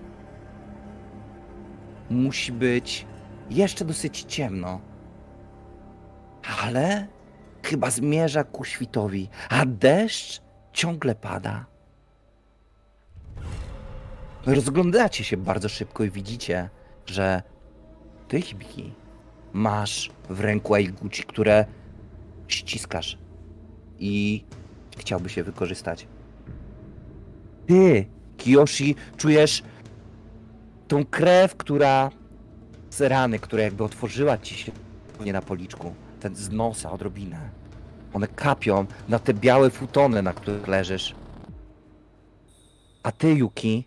Musi 2.11 2.53
być 2.53 3.07
jeszcze 3.51 3.85
dosyć 3.85 4.23
ciemno. 4.23 4.81
Ale 6.63 7.07
chyba 7.63 7.91
zmierza 7.91 8.45
ku 8.45 8.65
świtowi, 8.65 9.29
a 9.49 9.67
deszcz 9.67 10.43
ciągle 10.73 11.15
pada. 11.15 11.67
Rozglądacie 14.47 15.25
się 15.25 15.37
bardzo 15.37 15.69
szybko 15.69 16.05
i 16.05 16.11
widzicie, 16.11 16.71
że 17.07 17.54
ty, 18.29 18.41
Hibiki, 18.41 18.93
masz 19.53 20.11
w 20.31 20.41
ręku 20.41 20.75
Aiguchi, 20.75 21.23
które 21.23 21.67
ściskasz 22.49 23.19
i 23.99 24.45
chciałby 24.97 25.29
się 25.29 25.43
wykorzystać. 25.43 26.07
Ty, 27.67 28.07
Kiyoshi, 28.37 28.95
czujesz 29.17 29.63
tą 30.89 31.05
krew, 31.05 31.57
która 31.57 32.11
z 32.91 33.01
rany, 33.01 33.39
która 33.39 33.63
jakby 33.63 33.85
otworzyła 33.85 34.39
ci 34.39 34.55
się 34.55 34.73
nie 35.21 35.33
na 35.33 35.43
policzku, 35.43 35.95
ten 36.21 36.37
z 36.37 36.51
nosa 36.51 36.93
odrobinę. 36.93 37.51
One 38.13 38.29
kapią 38.29 38.87
na 39.09 39.19
te 39.19 39.35
białe 39.35 39.71
futony, 39.71 40.23
na 40.23 40.33
których 40.33 40.69
leżysz. 40.69 41.15
A 43.03 43.13
ty, 43.13 43.35
Yuki, 43.35 43.85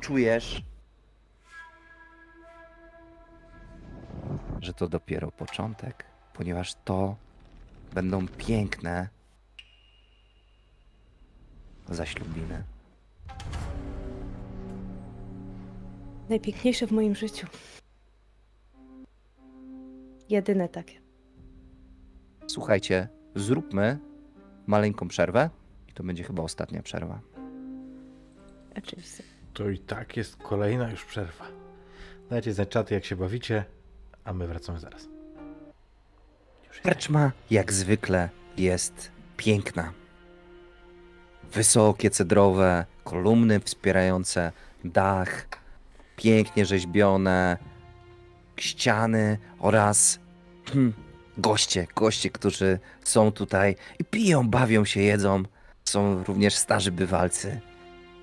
czujesz, 0.00 0.62
że 4.64 4.74
to 4.74 4.88
dopiero 4.88 5.30
początek, 5.30 6.04
ponieważ 6.32 6.74
to 6.84 7.16
będą 7.94 8.28
piękne 8.28 9.08
zaślubiny. 11.88 12.62
Najpiękniejsze 16.28 16.86
w 16.86 16.92
moim 16.92 17.14
życiu. 17.14 17.46
Jedyne 20.28 20.68
takie. 20.68 21.00
Słuchajcie, 22.46 23.08
zróbmy 23.34 23.98
maleńką 24.66 25.08
przerwę 25.08 25.50
i 25.88 25.92
to 25.92 26.04
będzie 26.04 26.24
chyba 26.24 26.42
ostatnia 26.42 26.82
przerwa. 26.82 27.20
Oczywiście. 28.78 29.22
To 29.54 29.70
i 29.70 29.78
tak 29.78 30.16
jest 30.16 30.36
kolejna 30.36 30.90
już 30.90 31.04
przerwa. 31.04 31.44
Dajcie 32.30 32.52
znać 32.52 32.68
czaty, 32.68 32.94
jak 32.94 33.04
się 33.04 33.16
bawicie, 33.16 33.64
a 34.24 34.32
my 34.32 34.46
wracamy 34.46 34.80
zaraz. 34.80 35.08
Karczma, 36.82 37.32
jak 37.50 37.72
zwykle, 37.72 38.28
jest 38.56 39.10
piękna. 39.36 39.92
Wysokie, 41.52 42.10
cedrowe 42.10 42.84
kolumny 43.04 43.60
wspierające 43.60 44.52
dach, 44.84 45.48
pięknie 46.16 46.66
rzeźbione 46.66 47.56
ściany 48.56 49.38
oraz 49.58 50.18
hmm, 50.66 50.92
goście, 51.38 51.86
goście, 51.96 52.30
którzy 52.30 52.78
są 53.04 53.32
tutaj 53.32 53.76
i 53.98 54.04
piją, 54.04 54.48
bawią 54.48 54.84
się, 54.84 55.00
jedzą. 55.00 55.42
Są 55.84 56.24
również 56.24 56.54
starzy 56.54 56.92
bywalcy. 56.92 57.60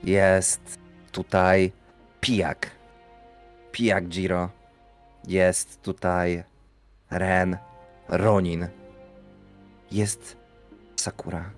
Jest 0.04 0.80
tutaj 1.12 1.72
pijak. 2.22 2.72
Pijak 3.72 4.08
Giro. 4.08 4.61
Jest 5.28 5.82
tutaj 5.82 6.44
Ren, 7.12 7.58
Ronin. 8.10 8.68
Jest 9.92 10.38
Sakura. 10.96 11.50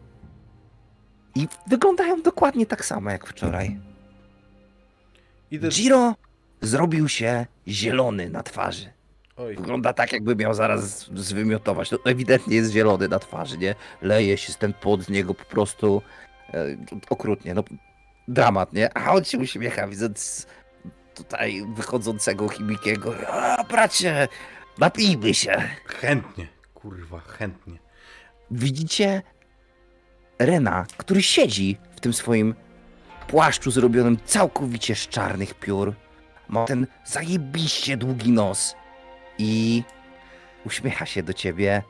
I 1.36 1.48
wyglądają 1.68 2.22
dokładnie 2.22 2.66
tak 2.66 2.86
samo 2.86 3.10
jak 3.12 3.28
wczoraj. 3.28 3.80
Idę... 5.52 5.70
Giro 5.70 6.16
zrobił 6.62 7.10
się 7.10 7.46
zielony 7.68 8.30
na 8.30 8.44
twarzy. 8.44 8.94
Oj, 9.38 9.56
Wygląda 9.56 9.94
tak, 9.94 10.14
jakby 10.14 10.36
miał 10.36 10.54
zaraz 10.54 11.10
zwymiotować. 11.16 11.90
To 11.90 11.98
ewidentnie 12.06 12.56
jest 12.56 12.72
zielony 12.72 13.08
na 13.08 13.20
twarzy, 13.20 13.58
nie? 13.58 13.76
Leje 14.02 14.38
się 14.38 14.54
ten 14.54 14.74
pod 14.74 15.10
niego 15.10 15.34
po 15.34 15.46
prostu 15.46 16.02
e, 16.54 16.66
okrutnie. 17.10 17.54
No, 17.54 17.64
dramat, 18.28 18.74
nie? 18.74 18.98
A 18.98 19.12
on 19.12 19.24
się 19.24 19.38
uśmiecha, 19.38 19.88
widząc 19.88 20.48
tutaj 21.16 21.66
wychodzącego 21.76 22.50
Chimikiego. 22.50 23.16
A, 23.28 23.64
bracie, 23.64 24.28
napijmy 24.78 25.34
się. 25.34 25.62
chętnie, 25.86 26.48
kurwa, 26.74 27.20
chętnie. 27.20 27.80
Widzicie 28.52 29.22
Rena, 30.40 30.86
który 30.98 31.24
siedzi 31.24 31.78
w 31.96 32.00
tym 32.00 32.14
swoim 32.14 32.56
płaszczu 33.28 33.72
zrobionym 33.72 34.18
całkowicie 34.26 34.96
z 34.96 35.08
czarnych 35.08 35.54
piór. 35.54 35.94
Ma 36.48 36.66
ten 36.66 36.88
zajebiście 37.06 37.98
długi 37.98 38.32
nos 38.32 38.76
i 39.38 39.84
uśmiecha 40.66 41.06
się 41.06 41.24
do 41.24 41.34
ciebie. 41.34 41.84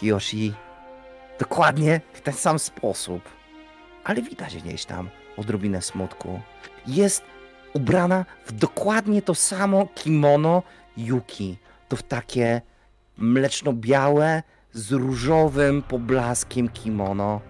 Kiyoshi, 0.00 0.52
dokładnie 1.38 2.00
w 2.12 2.20
ten 2.20 2.34
sam 2.34 2.58
sposób. 2.58 3.22
Ale 4.04 4.22
widać 4.22 4.56
gdzieś 4.56 4.84
tam 4.84 5.10
odrobinę 5.36 5.82
smutku. 5.82 6.40
Jest 6.86 7.22
ubrana 7.76 8.24
w 8.46 8.52
dokładnie 8.52 9.22
to 9.22 9.34
samo 9.34 9.86
kimono 9.94 10.62
Yuki. 10.96 11.56
To 11.88 11.96
w 11.96 12.02
takie 12.02 12.60
mleczno-białe 13.18 14.42
z 14.72 14.92
różowym 14.92 15.82
poblaskiem 15.82 16.68
kimono 16.68 17.40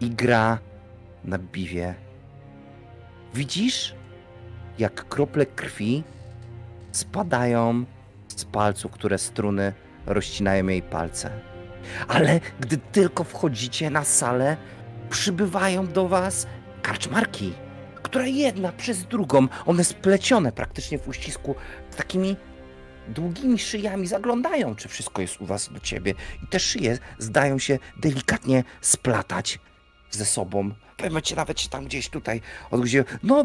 i 0.00 0.10
gra 0.10 0.58
na 1.24 1.38
biwie. 1.38 1.94
Widzisz, 3.34 3.94
jak 4.78 5.08
krople 5.08 5.46
krwi 5.46 6.04
spadają 6.92 7.84
z 8.28 8.44
palców, 8.44 8.92
które 8.92 9.18
struny 9.18 9.72
rozcinają 10.06 10.66
jej 10.66 10.82
palce. 10.82 11.30
Ale 12.08 12.40
gdy 12.60 12.76
tylko 12.76 13.24
wchodzicie 13.24 13.90
na 13.90 14.04
salę, 14.04 14.56
przybywają 15.10 15.86
do 15.86 16.08
was 16.08 16.46
karczmarki, 16.82 17.52
które 18.04 18.30
jedna 18.30 18.72
przez 18.72 19.04
drugą, 19.04 19.48
one 19.66 19.84
splecione 19.84 20.52
praktycznie 20.52 20.98
w 20.98 21.08
uścisku, 21.08 21.54
z 21.90 21.96
takimi 21.96 22.36
długimi 23.08 23.58
szyjami 23.58 24.06
zaglądają, 24.06 24.74
czy 24.74 24.88
wszystko 24.88 25.22
jest 25.22 25.40
u 25.40 25.46
was 25.46 25.72
do 25.72 25.80
ciebie. 25.80 26.14
I 26.44 26.46
te 26.46 26.60
szyje 26.60 26.98
zdają 27.18 27.58
się 27.58 27.78
delikatnie 27.96 28.64
splatać 28.80 29.58
ze 30.10 30.24
sobą. 30.24 30.70
W 30.94 30.96
pewnym 30.96 31.12
momencie 31.12 31.36
nawet 31.36 31.60
się 31.60 31.68
tam 31.68 31.84
gdzieś 31.84 32.08
tutaj 32.08 32.40
odgryzie. 32.70 33.04
No, 33.22 33.44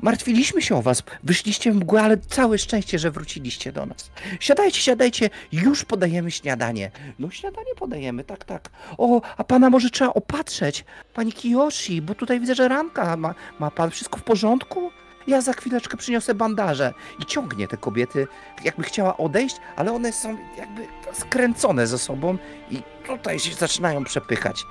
martwiliśmy 0.00 0.62
się 0.62 0.76
o 0.76 0.82
was. 0.82 1.02
Wyszliście 1.22 1.72
w 1.72 1.76
mgłę, 1.76 2.02
ale 2.02 2.18
całe 2.18 2.58
szczęście, 2.58 2.98
że 2.98 3.10
wróciliście 3.10 3.72
do 3.72 3.86
nas. 3.86 4.10
Siadajcie, 4.40 4.80
siadajcie, 4.80 5.30
już 5.52 5.84
podajemy 5.84 6.30
śniadanie. 6.30 6.90
No, 7.18 7.30
śniadanie 7.30 7.74
podajemy, 7.78 8.24
tak, 8.24 8.44
tak. 8.44 8.70
O, 8.98 9.20
a 9.36 9.44
pana 9.44 9.70
może 9.70 9.90
trzeba 9.90 10.12
opatrzeć. 10.14 10.84
Pani 11.14 11.32
Kiyoshi, 11.32 12.02
bo 12.02 12.14
tutaj 12.14 12.40
widzę, 12.40 12.54
że 12.54 12.68
ranka 12.68 13.16
ma, 13.16 13.34
ma 13.58 13.70
pan 13.70 13.90
wszystko 13.90 14.18
w 14.18 14.22
porządku? 14.22 14.90
Ja 15.26 15.40
za 15.40 15.52
chwileczkę 15.52 15.96
przyniosę 15.96 16.34
bandaże 16.34 16.94
i 17.18 17.26
ciągnie 17.26 17.68
te 17.68 17.76
kobiety, 17.76 18.26
jakby 18.64 18.82
chciała 18.82 19.16
odejść, 19.16 19.56
ale 19.76 19.92
one 19.92 20.12
są 20.12 20.36
jakby 20.58 20.86
skręcone 21.12 21.86
ze 21.86 21.98
sobą 21.98 22.38
i 22.70 22.82
tutaj 23.06 23.38
się 23.38 23.54
zaczynają 23.54 24.04
przepychać. 24.04 24.64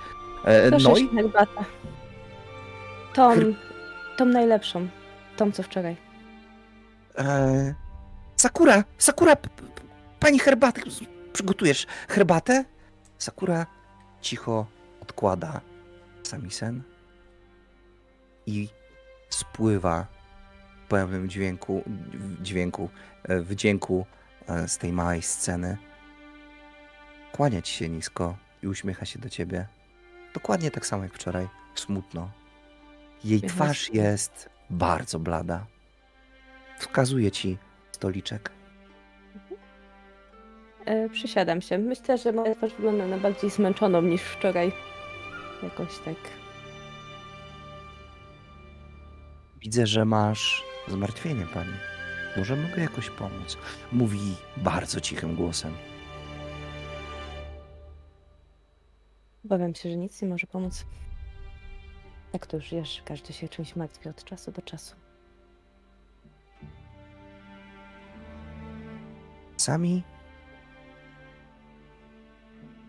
E, 0.46 0.70
Proszę 0.70 0.90
no 0.90 0.98
i 0.98 1.02
się 1.02 1.30
Tą, 3.20 3.36
tą 4.18 4.26
najlepszą. 4.26 4.88
Tą, 5.38 5.52
co 5.52 5.64
wczoraj. 5.64 5.98
e, 7.18 7.76
Sakura, 8.36 8.84
Sakura, 8.98 9.36
pani 10.20 10.40
herbatę, 10.40 10.82
przygotujesz 11.34 11.88
herbatę? 12.10 12.66
Sakura 13.18 13.66
cicho 14.22 14.66
odkłada 15.02 15.62
samisen 16.24 16.84
i 18.46 18.70
spływa 19.30 20.08
w 20.86 20.88
pełnym 20.90 21.30
dźwięku, 21.30 21.84
w 22.14 22.42
dźwięku, 22.42 22.90
e, 23.24 23.42
wdzięku 23.42 24.06
e, 24.48 24.68
z 24.68 24.78
tej 24.78 24.94
małej 24.94 25.22
sceny. 25.22 25.78
Kłania 27.32 27.62
ci 27.62 27.74
się 27.74 27.90
nisko 27.90 28.38
i 28.64 28.68
uśmiecha 28.68 29.06
się 29.06 29.20
do 29.20 29.30
ciebie. 29.30 29.68
Dokładnie 30.34 30.72
tak 30.72 30.86
samo 30.86 31.04
jak 31.04 31.14
wczoraj. 31.14 31.48
Smutno. 31.76 32.39
Jej 33.24 33.42
twarz 33.42 33.94
jest 33.94 34.50
bardzo 34.70 35.20
blada. 35.20 35.66
Wskazuje 36.80 37.32
ci 37.32 37.58
stoliczek. 37.92 38.52
E, 40.86 41.10
przysiadam 41.10 41.62
się. 41.62 41.78
Myślę, 41.78 42.18
że 42.18 42.32
moja 42.32 42.56
twarz 42.56 42.74
wygląda 42.74 43.08
na 43.08 43.18
bardziej 43.18 43.50
zmęczoną 43.50 44.02
niż 44.02 44.22
wczoraj. 44.22 44.72
Jakoś 45.64 46.00
tak. 46.06 46.16
Widzę, 49.62 49.88
że 49.88 50.06
masz 50.06 50.64
zmartwienie 50.88 51.46
pani. 51.54 51.74
Może 52.38 52.56
mogę 52.56 52.82
jakoś 52.82 53.10
pomóc? 53.10 53.58
Mówi 53.92 54.36
bardzo 54.58 55.02
cichym 55.02 55.36
głosem. 55.36 55.74
Obawiam 59.46 59.76
się, 59.76 59.90
że 59.90 59.98
nic 59.98 60.22
nie 60.22 60.28
może 60.28 60.48
pomóc. 60.48 60.86
Jak 62.34 62.48
to 62.48 62.58
już 62.58 62.70
wiesz, 62.72 63.02
każdy 63.06 63.34
się 63.34 63.50
czymś 63.50 63.76
martwi 63.76 64.10
od 64.10 64.24
czasu 64.24 64.52
do 64.52 64.62
czasu. 64.62 64.96
Sami 69.58 70.04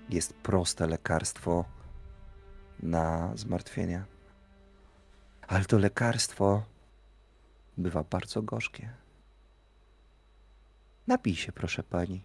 jest 0.09 0.35
proste 0.35 0.87
lekarstwo 0.87 1.65
na 2.83 3.33
zmartwienia. 3.37 4.05
Ale 5.49 5.65
to 5.65 5.79
lekarstwo 5.79 6.63
bywa 7.77 8.05
bardzo 8.05 8.43
gorzkie. 8.43 8.91
Napij 11.07 11.37
się, 11.37 11.53
proszę 11.53 11.83
pani. 11.83 12.23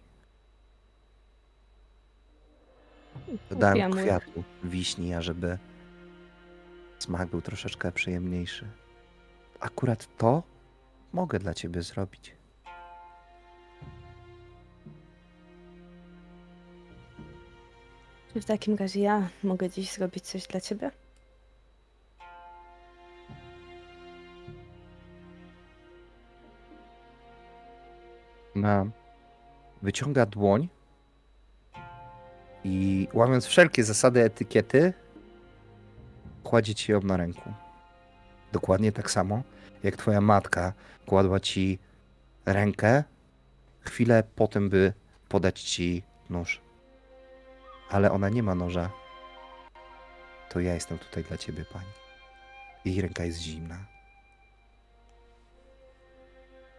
Dodałem 3.50 3.92
kwiatu, 3.92 4.44
wiśni, 4.64 5.14
ażeby 5.14 5.58
smak 6.98 7.28
był 7.28 7.42
troszeczkę 7.42 7.92
przyjemniejszy. 7.92 8.66
Akurat 9.60 10.16
to 10.18 10.42
mogę 11.12 11.38
dla 11.38 11.54
ciebie 11.54 11.82
zrobić. 11.82 12.36
Czy 18.32 18.40
w 18.40 18.44
takim 18.44 18.76
razie 18.76 19.00
ja 19.00 19.28
mogę 19.42 19.70
dziś 19.70 19.92
zrobić 19.92 20.24
coś 20.24 20.46
dla 20.46 20.60
ciebie? 20.60 20.90
na 28.56 28.86
wyciąga 29.82 30.26
dłoń 30.26 30.68
i 32.64 33.08
łamiąc 33.12 33.46
wszelkie 33.46 33.84
zasady 33.84 34.22
etykiety, 34.22 34.92
kładzie 36.46 36.74
ci 36.74 36.92
ją 36.92 37.00
na 37.00 37.16
ręku. 37.16 37.52
Dokładnie 38.52 38.92
tak 38.92 39.10
samo, 39.10 39.42
jak 39.82 39.96
twoja 39.96 40.20
matka 40.20 40.72
kładła 41.06 41.40
ci 41.40 41.78
rękę 42.46 43.04
chwilę 43.80 44.22
po 44.36 44.48
tym, 44.48 44.68
by 44.68 44.92
podać 45.28 45.62
ci 45.62 46.02
nóż. 46.30 46.60
Ale 47.90 48.12
ona 48.12 48.28
nie 48.28 48.42
ma 48.42 48.54
noża. 48.54 48.90
To 50.50 50.60
ja 50.60 50.74
jestem 50.74 50.98
tutaj 50.98 51.24
dla 51.24 51.36
ciebie, 51.36 51.64
pani. 51.72 51.92
Jej 52.84 53.00
ręka 53.00 53.24
jest 53.24 53.38
zimna. 53.38 53.78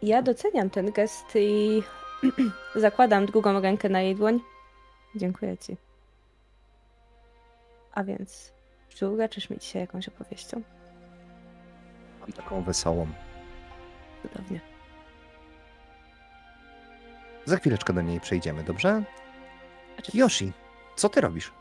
Ja 0.02 0.22
doceniam 0.22 0.70
ten 0.70 0.92
gest 0.92 1.36
i 1.36 1.84
zakładam 2.76 3.26
drugą 3.26 3.62
rękę 3.62 3.90
na 3.90 4.02
jej 4.02 4.16
dłoń. 4.16 4.40
Dziękuję 5.16 5.58
ci. 5.58 5.78
A 7.92 8.04
więc, 8.04 8.57
czy 8.98 9.08
uleczysz 9.08 9.50
mi 9.50 9.58
dzisiaj 9.58 9.82
jakąś 9.82 10.08
opowieścią? 10.08 10.62
Mam 12.20 12.32
taką 12.32 12.64
wesołą. 12.64 13.08
Cudownie. 14.22 14.60
Za 17.46 17.58
chwileczkę 17.58 17.94
do 17.94 18.02
niej 18.02 18.20
przejdziemy, 18.20 18.64
dobrze? 18.64 19.04
Czy 20.04 20.18
Yoshi, 20.18 20.52
co 20.96 21.10
ty 21.10 21.22
robisz? 21.22 21.52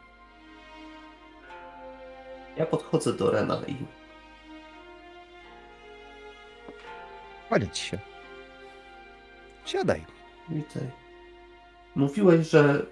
Ja 2.56 2.66
podchodzę 2.66 3.12
do 3.12 3.30
Rena 3.30 3.62
i 3.66 3.76
ci 7.72 7.84
się. 7.84 7.98
Siadaj. 9.64 10.06
witaj. 10.48 10.90
Mówiłeś, 11.94 12.50
że 12.50 12.86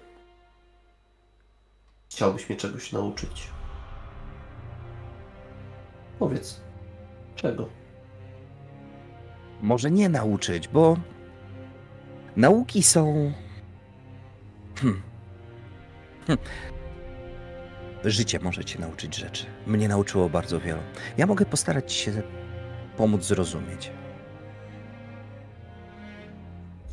chciałbyś 2.09 2.49
mnie 2.49 2.57
czegoś 2.57 2.91
nauczyć. 2.91 3.54
Powiedz, 6.19 6.61
czego? 7.35 7.69
Może 9.61 9.91
nie 9.91 10.09
nauczyć, 10.09 10.67
bo 10.67 10.97
nauki 12.35 12.83
są. 12.83 13.31
Hmm. 14.75 15.01
Hmm. 16.27 16.45
Życie 18.03 18.39
może 18.39 18.65
cię 18.65 18.79
nauczyć 18.79 19.15
rzeczy. 19.15 19.45
Mnie 19.67 19.87
nauczyło 19.87 20.29
bardzo 20.29 20.59
wielu. 20.59 20.81
Ja 21.17 21.25
mogę 21.25 21.45
postarać 21.45 21.93
się 21.93 22.21
pomóc 22.97 23.23
zrozumieć. 23.23 23.91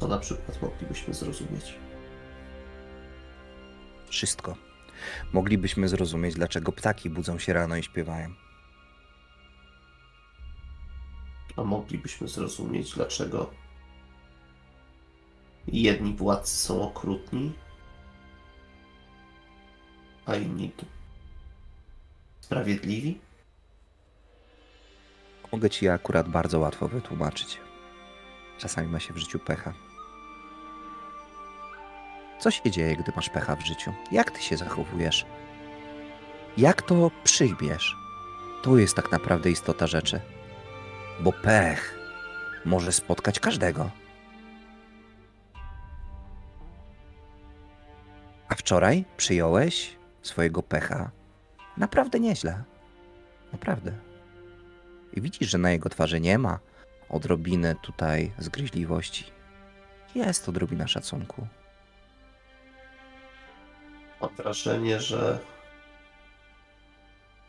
Co 0.01 0.09
na 0.09 0.18
przykład 0.18 0.62
moglibyśmy 0.62 1.15
zrozumieć? 1.15 1.78
Wszystko. 4.09 4.57
Moglibyśmy 5.33 5.89
zrozumieć, 5.89 6.34
dlaczego 6.34 6.73
ptaki 6.73 7.10
budzą 7.10 7.39
się 7.39 7.52
rano 7.52 7.76
i 7.76 7.83
śpiewają. 7.83 8.34
A 11.56 11.64
moglibyśmy 11.64 12.28
zrozumieć, 12.28 12.94
dlaczego 12.94 13.50
jedni 15.68 16.14
władcy 16.14 16.56
są 16.56 16.82
okrutni, 16.82 17.52
a 20.26 20.36
inni 20.36 20.72
sprawiedliwi? 22.40 23.20
Mogę 25.52 25.70
ci 25.70 25.84
je 25.84 25.92
akurat 25.92 26.28
bardzo 26.28 26.58
łatwo 26.58 26.89
wytłumaczyć. 26.89 27.60
Czasami 28.58 28.89
ma 28.89 29.00
się 29.00 29.14
w 29.14 29.18
życiu 29.18 29.39
pecha. 29.39 29.72
Co 32.40 32.50
się 32.50 32.70
dzieje, 32.70 32.97
gdy 32.97 33.12
masz 33.16 33.28
pecha 33.28 33.56
w 33.56 33.66
życiu? 33.66 33.92
Jak 34.12 34.31
ty 34.31 34.42
się 34.42 34.56
zachowujesz? 34.56 35.26
Jak 36.56 36.82
to 36.82 37.10
przyjmiesz? 37.24 37.97
To 38.62 38.78
jest 38.78 38.94
tak 38.94 39.12
naprawdę 39.12 39.50
istota 39.50 39.86
rzeczy. 39.86 40.20
Bo 41.20 41.32
pech 41.32 41.99
może 42.65 42.92
spotkać 42.92 43.41
każdego. 43.41 43.91
A 48.49 48.55
wczoraj 48.55 49.05
przyjąłeś 49.16 49.97
swojego 50.23 50.62
pecha 50.62 51.10
naprawdę 51.76 52.20
nieźle. 52.20 52.62
Naprawdę. 53.52 53.92
I 55.12 55.20
widzisz, 55.20 55.50
że 55.50 55.58
na 55.58 55.70
jego 55.70 55.89
twarzy 55.89 56.20
nie 56.20 56.39
ma 56.39 56.58
odrobiny 57.08 57.74
tutaj 57.82 58.32
zgryźliwości. 58.39 59.24
Jest 60.15 60.49
odrobina 60.49 60.89
szacunku. 60.89 61.47
Mam 64.20 64.34
wrażenie, 64.34 65.00
że 65.00 65.39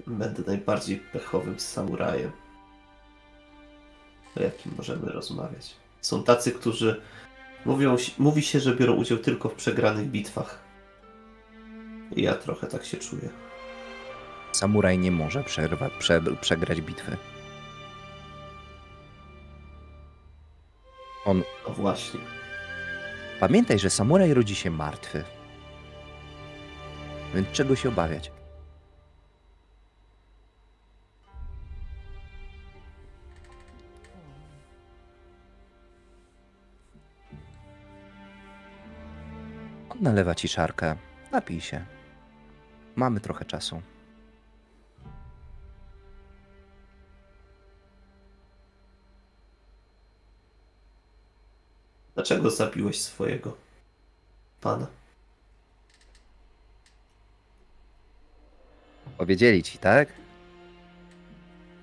będę 0.08 0.43
najbardziej 0.48 0.98
pechowym 0.98 1.59
samurajem, 1.59 2.32
o 4.38 4.44
jakim 4.44 4.72
możemy 4.78 5.12
rozmawiać. 5.12 5.76
Są 6.02 6.24
tacy, 6.24 6.52
którzy 6.52 7.02
mówią, 7.66 7.95
mówi 8.18 8.42
się, 8.42 8.60
że 8.60 8.76
biorą 8.76 8.94
udział 8.94 9.18
tylko 9.18 9.50
w 9.50 9.53
przegranych 9.53 10.08
bitwach. 10.08 10.60
I 12.16 12.22
ja 12.22 12.34
trochę 12.34 12.68
tak 12.68 12.86
się 12.86 12.98
czuję. 12.98 13.30
Samuraj 14.52 14.98
nie 14.98 15.12
może 15.12 15.44
przerwa, 15.44 15.90
prze, 16.00 16.22
przegrać 16.42 16.82
bitwy. 16.82 17.18
On. 21.26 21.44
No 21.68 21.74
właśnie. 21.74 22.20
Pamiętaj, 23.40 23.80
że 23.80 23.90
samuraj 23.90 24.34
rodzi 24.34 24.56
się 24.56 24.72
martwy. 24.72 25.24
Więc 27.36 27.52
czego 27.52 27.76
się 27.76 27.90
obawiać? 27.90 28.32
Nalewa 40.03 40.35
ci 40.35 40.48
szarkę. 40.48 40.95
Napij 41.32 41.61
się. 41.61 41.85
Mamy 42.95 43.19
trochę 43.19 43.45
czasu. 43.45 43.82
Dlaczego 52.15 52.49
zabiłeś 52.49 53.01
swojego 53.01 53.57
pana? 54.61 54.88
Powiedzieli 59.17 59.64
ci, 59.64 59.77
tak? 59.77 60.09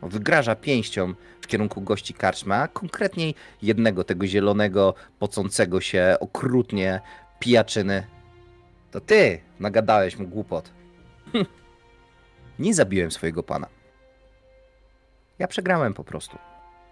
Wygraża 0.02 0.54
pięścią 0.54 1.14
w 1.40 1.46
kierunku 1.46 1.80
gości 1.80 2.14
karczma, 2.14 2.68
konkretniej 2.68 3.34
jednego 3.62 4.04
tego 4.04 4.26
zielonego, 4.26 4.94
pocącego 5.18 5.80
się 5.80 6.16
okrutnie 6.20 7.00
pijaczyny. 7.40 8.06
To 8.90 9.00
ty 9.00 9.40
nagadałeś 9.60 10.18
mu 10.18 10.28
głupot. 10.28 10.70
Hm. 11.32 11.46
Nie 12.58 12.74
zabiłem 12.74 13.10
swojego 13.10 13.42
pana. 13.42 13.66
Ja 15.38 15.48
przegrałem 15.48 15.94
po 15.94 16.04
prostu. 16.04 16.38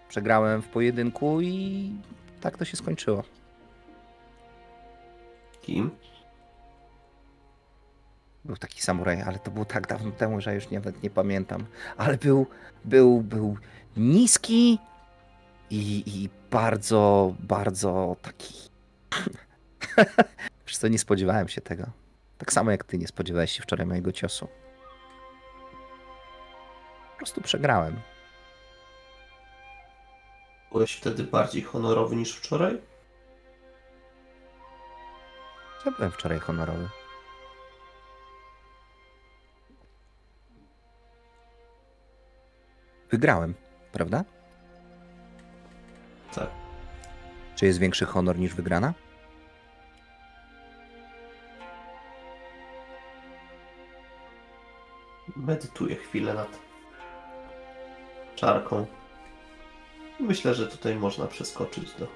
Przegrałem 0.09 0.61
w 0.61 0.67
pojedynku 0.67 1.41
i 1.41 1.91
tak 2.41 2.57
to 2.57 2.65
się 2.65 2.77
skończyło. 2.77 3.23
Kim? 5.61 5.91
Był 8.45 8.57
taki 8.57 8.81
samuraj, 8.81 9.21
ale 9.21 9.39
to 9.39 9.51
było 9.51 9.65
tak 9.65 9.87
dawno 9.87 10.11
temu, 10.11 10.41
że 10.41 10.55
już 10.55 10.71
nawet 10.71 11.03
nie 11.03 11.09
pamiętam. 11.09 11.65
Ale 11.97 12.17
był, 12.17 12.47
był, 12.85 13.21
był 13.21 13.57
niski 13.97 14.79
i, 15.69 16.03
i 16.07 16.29
bardzo, 16.51 17.33
bardzo 17.39 18.15
taki. 18.21 18.53
Wiesz 20.67 20.77
co, 20.77 20.87
nie 20.87 20.99
spodziewałem 20.99 21.47
się 21.47 21.61
tego. 21.61 21.85
Tak 22.37 22.53
samo 22.53 22.71
jak 22.71 22.83
ty 22.83 22.97
nie 22.97 23.07
spodziewałeś 23.07 23.51
się 23.51 23.63
wczoraj 23.63 23.85
mojego 23.85 24.11
ciosu. 24.11 24.47
Po 27.11 27.17
prostu 27.17 27.41
przegrałem. 27.41 28.01
Byłeś 30.71 30.95
wtedy 30.95 31.23
bardziej 31.23 31.61
honorowy 31.61 32.15
niż 32.15 32.35
wczoraj? 32.35 32.81
Ja 35.85 35.91
byłem 35.91 36.11
wczoraj 36.11 36.39
honorowy. 36.39 36.89
Wygrałem, 43.11 43.53
prawda? 43.91 44.23
Tak. 46.35 46.49
Czy 47.55 47.65
jest 47.65 47.79
większy 47.79 48.05
honor 48.05 48.39
niż 48.39 48.53
wygrana? 48.53 48.93
Medytuję 55.39 55.95
chwilę 55.95 56.33
nad 56.33 56.59
czarką. 58.35 58.85
Myślę, 60.19 60.55
że 60.55 60.67
tutaj 60.67 60.95
można 60.95 61.27
przeskoczyć 61.27 61.93
do. 61.99 62.07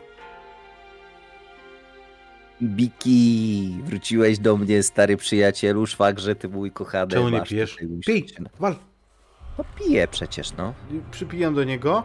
Biki, 2.62 3.82
wróciłeś 3.84 4.40
do 4.40 4.58
mnie, 4.58 4.84
stary 4.84 5.18
przyjacielu, 5.18 5.86
szwagrze, 5.86 6.36
ty 6.36 6.50
mój 6.50 6.72
kochany. 6.72 7.12
Czemu 7.12 7.30
nie 7.30 7.38
masz 7.38 7.50
pijesz? 7.50 7.78
Pij! 8.06 8.26
Wal! 8.60 8.76
No 9.58 9.64
piję 9.80 10.08
przecież, 10.08 10.54
no. 10.54 10.74
Przypijam 11.12 11.56
do 11.56 11.64
niego. 11.64 12.04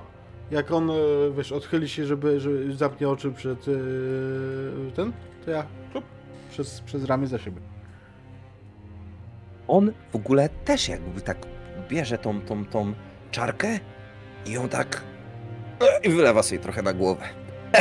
Jak 0.50 0.70
on, 0.70 0.90
e, 0.90 0.94
wiesz, 1.36 1.52
odchyli 1.52 1.88
się, 1.88 2.06
żeby, 2.06 2.40
żeby 2.40 2.76
zamknie 2.76 3.08
oczy 3.08 3.32
przed 3.32 3.68
e, 3.68 3.72
ten, 4.96 5.12
to 5.44 5.50
ja 5.50 5.66
plup, 5.92 6.04
przez, 6.50 6.80
przez 6.80 7.04
ramię 7.04 7.26
za 7.26 7.38
siebie. 7.38 7.60
On 9.68 9.92
w 10.12 10.16
ogóle 10.16 10.48
też 10.48 10.88
jakby 10.88 11.20
tak 11.20 11.46
bierze 11.88 12.18
tą, 12.18 12.40
tą, 12.40 12.64
tą 12.64 12.94
czarkę 13.30 13.78
i 14.46 14.52
ją 14.52 14.68
tak 14.68 15.04
e, 15.80 16.06
i 16.06 16.08
wylewa 16.08 16.42
sobie 16.42 16.58
trochę 16.58 16.82
na 16.82 16.92
głowę. 16.92 17.28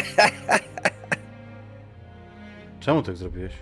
Czemu 2.79 3.03
tak 3.03 3.17
zrobiłeś? 3.17 3.53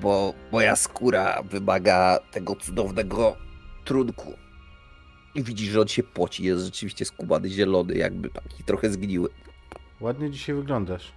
Bo 0.00 0.34
moja 0.52 0.76
skóra 0.76 1.42
wymaga 1.42 2.18
tego 2.30 2.56
cudownego 2.56 3.36
trunku. 3.84 4.32
I 5.34 5.42
widzisz, 5.42 5.68
że 5.68 5.80
on 5.80 5.88
się 5.88 6.02
poci, 6.02 6.44
jest 6.44 6.64
rzeczywiście 6.64 7.04
skubany, 7.04 7.48
zielony, 7.48 7.94
jakby 7.94 8.30
taki 8.30 8.64
trochę 8.64 8.90
zgniły. 8.90 9.28
Ładnie 10.00 10.30
dzisiaj 10.30 10.54
wyglądasz. 10.54 11.12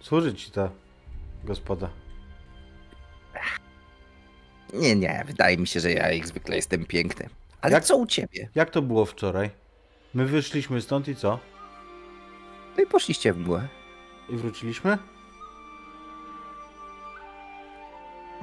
Służy 0.00 0.34
ci 0.34 0.50
ta 0.50 0.70
gospoda. 1.44 1.90
Nie, 4.74 4.96
nie, 4.96 5.24
wydaje 5.26 5.56
mi 5.56 5.66
się, 5.66 5.80
że 5.80 5.92
ja 5.92 6.12
jak 6.12 6.26
zwykle 6.26 6.56
jestem 6.56 6.84
piękny. 6.86 7.28
Ale 7.60 7.72
Jak- 7.72 7.84
co 7.84 7.96
u 7.96 8.06
ciebie? 8.06 8.48
Jak 8.54 8.70
to 8.70 8.82
było 8.82 9.04
wczoraj? 9.04 9.50
My 10.14 10.24
wyszliśmy 10.26 10.80
stąd 10.82 11.08
i 11.08 11.16
co? 11.16 11.38
No 12.76 12.82
i 12.82 12.86
poszliście 12.86 13.32
w 13.32 13.38
mgłę. 13.38 13.68
I 14.28 14.36
wróciliśmy? 14.36 14.98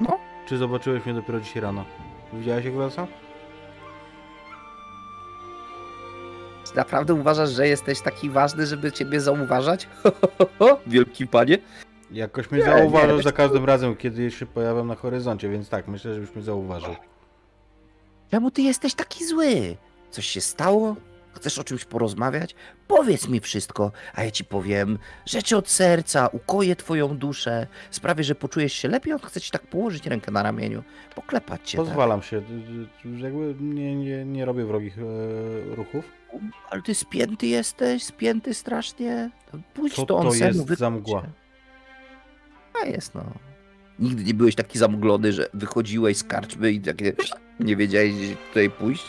No. 0.00 0.18
Czy 0.48 0.56
zobaczyłeś 0.58 1.04
mnie 1.04 1.14
dopiero 1.14 1.40
dzisiaj 1.40 1.62
rano? 1.62 1.84
Widziałeś 2.32 2.64
jak 2.64 2.74
wracam? 2.74 3.06
Naprawdę 6.74 7.14
uważasz, 7.14 7.50
że 7.50 7.68
jesteś 7.68 8.00
taki 8.00 8.30
ważny, 8.30 8.66
żeby 8.66 8.92
ciebie 8.92 9.20
zauważać? 9.20 9.88
Wielki 10.86 11.26
panie. 11.26 11.58
Jakoś 12.10 12.50
mnie 12.50 12.60
Nie, 12.60 12.66
zauważył 12.66 13.16
nie, 13.16 13.22
za 13.22 13.32
każdym 13.32 13.64
razem, 13.64 13.96
kiedy 13.96 14.30
się 14.30 14.46
pojawiam 14.46 14.86
na 14.86 14.94
horyzoncie, 14.94 15.48
więc 15.48 15.68
tak, 15.68 15.88
myślę, 15.88 16.14
żebyś 16.14 16.34
mnie 16.34 16.44
zauważył. 16.44 16.94
Czemu 18.30 18.50
ty 18.50 18.62
jesteś 18.62 18.94
taki 18.94 19.24
zły? 19.24 19.76
Coś 20.10 20.26
się 20.26 20.40
stało? 20.40 20.96
Chcesz 21.32 21.58
o 21.58 21.64
czymś 21.64 21.84
porozmawiać? 21.84 22.54
Powiedz 22.88 23.28
mi 23.28 23.40
wszystko, 23.40 23.92
a 24.14 24.24
ja 24.24 24.30
ci 24.30 24.44
powiem 24.44 24.98
rzeczy 25.26 25.56
od 25.56 25.68
serca, 25.68 26.26
ukoję 26.32 26.76
twoją 26.76 27.16
duszę, 27.16 27.66
sprawię, 27.90 28.24
że 28.24 28.34
poczujesz 28.34 28.72
się 28.72 28.88
lepiej, 28.88 29.12
on 29.12 29.18
chce 29.18 29.40
ci 29.40 29.50
tak 29.50 29.66
położyć 29.66 30.06
rękę 30.06 30.32
na 30.32 30.42
ramieniu, 30.42 30.82
poklepać 31.14 31.70
cię. 31.70 31.78
Tak? 31.78 31.86
Pozwalam 31.86 32.22
się, 32.22 32.36
y, 32.36 32.40
y, 33.08 33.18
jakby 33.20 33.54
nie, 33.60 33.96
nie, 33.96 34.24
nie 34.24 34.44
robię 34.44 34.64
wrogich 34.64 34.98
e, 34.98 35.74
ruchów. 35.74 36.04
Ale 36.70 36.82
ty 36.82 36.94
spięty 36.94 37.46
jesteś, 37.46 38.04
spięty 38.04 38.54
strasznie. 38.54 39.30
To 39.52 39.58
Pójdź 39.74 39.94
Co 39.94 40.06
to 40.06 40.16
on 40.16 40.28
to 40.28 40.34
jest 40.34 40.68
za 40.68 40.90
mgła? 40.90 41.20
się. 41.20 41.45
Jest 42.86 43.14
no. 43.14 43.24
Nigdy 43.98 44.24
nie 44.24 44.34
byłeś 44.34 44.54
taki 44.54 44.78
zamglony, 44.78 45.32
że 45.32 45.48
wychodziłeś 45.54 46.16
z 46.16 46.24
karczmy 46.24 46.72
i 46.72 46.80
takie 46.80 47.12
nie 47.60 47.76
wiedziałeś 47.76 48.14
gdzie 48.14 48.36
tutaj 48.48 48.70
pójść? 48.70 49.04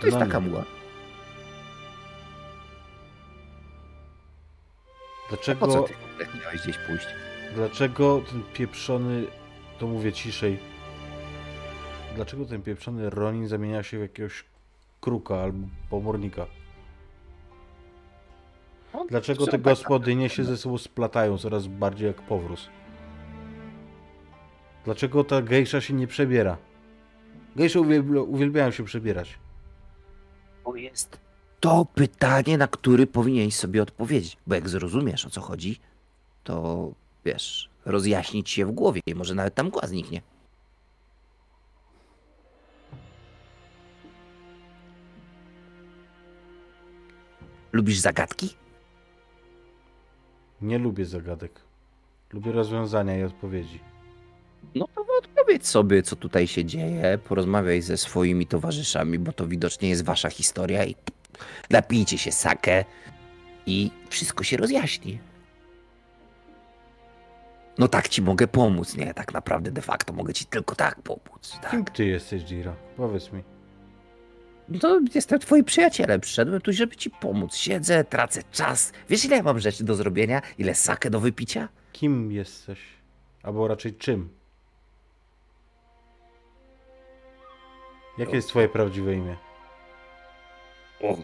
To 0.00 0.06
jest 0.06 0.18
No 0.18 0.26
taka 0.26 0.40
mgła. 0.40 0.64
A 5.30 5.54
po 5.54 5.68
co 5.68 5.72
Dlaczego, 5.72 5.88
ty 6.18 6.38
miałeś 6.42 6.62
gdzieś 6.62 6.78
pójść? 6.78 7.06
dlaczego 7.54 8.22
ten 8.30 8.42
pieprzony, 8.54 9.26
to 9.78 9.86
mówię 9.86 10.12
ciszej, 10.12 10.58
dlaczego 12.14 12.44
ten 12.44 12.62
pieprzony 12.62 13.10
Ronin 13.10 13.48
zamienia 13.48 13.82
się 13.82 13.98
w 13.98 14.00
jakiegoś 14.00 14.44
kruka 15.00 15.36
albo 15.36 15.68
pomornika? 15.90 16.46
Dlaczego 19.08 19.44
te 19.44 19.50
Zobacz, 19.50 19.78
gospodynie 19.78 20.28
się 20.28 20.44
ze 20.44 20.56
sobą 20.56 20.78
splatają 20.78 21.38
coraz 21.38 21.66
bardziej 21.66 22.06
jak 22.06 22.22
powróz? 22.22 22.68
Dlaczego 24.84 25.24
ta 25.24 25.42
gejsza 25.42 25.80
się 25.80 25.94
nie 25.94 26.06
przebiera? 26.06 26.56
Gejsze 27.56 27.80
uwielbia, 27.80 28.20
uwielbiają 28.20 28.70
się 28.70 28.84
przebierać. 28.84 29.38
To 30.64 30.74
jest 30.74 31.18
to 31.60 31.86
pytanie, 31.94 32.58
na 32.58 32.68
które 32.68 33.06
powinieneś 33.06 33.54
sobie 33.54 33.82
odpowiedzieć. 33.82 34.36
Bo 34.46 34.54
jak 34.54 34.68
zrozumiesz 34.68 35.26
o 35.26 35.30
co 35.30 35.40
chodzi, 35.40 35.80
to 36.44 36.88
wiesz, 37.24 37.70
rozjaśnić 37.84 38.50
się 38.50 38.66
w 38.66 38.70
głowie 38.70 39.00
i 39.06 39.14
może 39.14 39.34
nawet 39.34 39.54
tam 39.54 39.66
mgła 39.66 39.86
zniknie. 39.86 40.22
Lubisz 47.72 47.98
zagadki? 47.98 48.54
Nie 50.62 50.78
lubię 50.78 51.04
zagadek. 51.04 51.60
Lubię 52.32 52.52
rozwiązania 52.52 53.18
i 53.18 53.22
odpowiedzi. 53.22 53.80
No 54.74 54.88
to 54.94 55.04
odpowiedz 55.18 55.68
sobie, 55.68 56.02
co 56.02 56.16
tutaj 56.16 56.46
się 56.46 56.64
dzieje, 56.64 57.18
porozmawiaj 57.28 57.82
ze 57.82 57.96
swoimi 57.96 58.46
towarzyszami, 58.46 59.18
bo 59.18 59.32
to 59.32 59.46
widocznie 59.46 59.88
jest 59.88 60.04
wasza 60.04 60.30
historia 60.30 60.84
i 60.84 60.94
napijcie 61.70 62.18
się 62.18 62.32
sakę 62.32 62.84
i 63.66 63.90
wszystko 64.08 64.44
się 64.44 64.56
rozjaśni. 64.56 65.18
No 67.78 67.88
tak 67.88 68.08
ci 68.08 68.22
mogę 68.22 68.46
pomóc, 68.48 68.96
nie? 68.96 69.14
Tak 69.14 69.32
naprawdę 69.34 69.70
de 69.70 69.82
facto 69.82 70.12
mogę 70.12 70.34
ci 70.34 70.44
tylko 70.46 70.74
tak 70.74 71.02
pomóc. 71.02 71.58
Kim 71.70 71.84
Tak. 71.84 71.90
ty 71.96 72.04
jesteś, 72.06 72.42
Jiro? 72.42 72.74
Powiedz 72.96 73.32
mi. 73.32 73.42
No 74.68 74.78
to 74.78 75.00
jestem 75.14 75.38
twoim 75.38 75.64
przyjacielem, 75.64 76.20
przyszedłem 76.20 76.60
tu, 76.60 76.72
żeby 76.72 76.96
ci 76.96 77.10
pomóc. 77.10 77.54
Siedzę, 77.56 78.04
tracę 78.04 78.42
czas. 78.52 78.92
Wiesz 79.08 79.24
ile 79.24 79.36
ja 79.36 79.42
mam 79.42 79.58
rzeczy 79.60 79.84
do 79.84 79.94
zrobienia? 79.94 80.42
Ile 80.58 80.74
sakę 80.74 81.10
do 81.10 81.20
wypicia? 81.20 81.68
Kim 81.92 82.32
jesteś? 82.32 82.78
Albo 83.42 83.68
raczej 83.68 83.94
czym? 83.94 84.28
Jakie 88.18 88.36
jest 88.36 88.48
twoje 88.48 88.68
prawdziwe 88.68 89.14
imię? 89.14 89.36
O, 91.02 91.16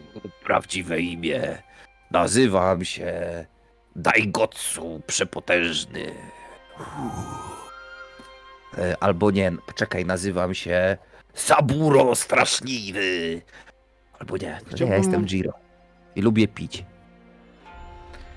prawdziwe 0.43 0.99
imię. 1.01 1.61
Nazywam 2.11 2.85
się 2.85 3.45
Daigotsu 3.95 5.01
Przepotężny. 5.07 6.11
E, 8.77 8.95
Albo 8.99 9.31
nie, 9.31 9.51
poczekaj, 9.65 10.05
nazywam 10.05 10.53
się 10.53 10.97
Saburo 11.35 12.15
Straszliwy. 12.15 13.41
Albo 14.19 14.37
nie, 14.37 14.39
to 14.39 14.65
nie 14.69 14.75
Chciałbym- 14.75 14.87
ja 14.91 14.97
jestem 14.97 15.25
Jiro. 15.25 15.53
I 16.15 16.21
lubię 16.21 16.47
pić. 16.47 16.85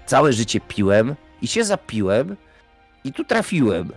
Całe 0.06 0.32
życie 0.32 0.60
piłem 0.60 1.14
i 1.42 1.48
się 1.48 1.64
zapiłem 1.64 2.36
i 3.04 3.12
tu 3.12 3.24
trafiłem. 3.24 3.92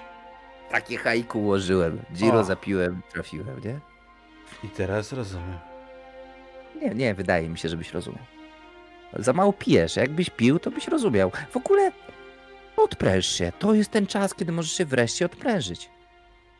Takie 0.70 0.96
haiku 0.98 1.38
ułożyłem. 1.42 2.02
Jiro 2.14 2.38
O. 2.40 2.44
zapiłem, 2.44 3.02
trafiłem, 3.12 3.60
nie? 3.64 3.80
I 4.64 4.68
teraz 4.68 5.12
rozumiem. 5.12 5.58
Nie, 6.82 6.90
nie, 6.90 7.14
wydaje 7.14 7.48
mi 7.48 7.58
się, 7.58 7.68
żebyś 7.68 7.92
rozumiał. 7.92 8.24
Za 9.18 9.32
mało 9.32 9.52
pijesz. 9.52 9.96
Jakbyś 9.96 10.30
pił, 10.30 10.58
to 10.58 10.70
byś 10.70 10.88
rozumiał. 10.88 11.32
W 11.50 11.56
ogóle 11.56 11.92
odpręż 12.76 13.26
się. 13.26 13.52
To 13.58 13.74
jest 13.74 13.90
ten 13.90 14.06
czas, 14.06 14.34
kiedy 14.34 14.52
możesz 14.52 14.72
się 14.72 14.84
wreszcie 14.84 15.26
odprężyć. 15.26 15.90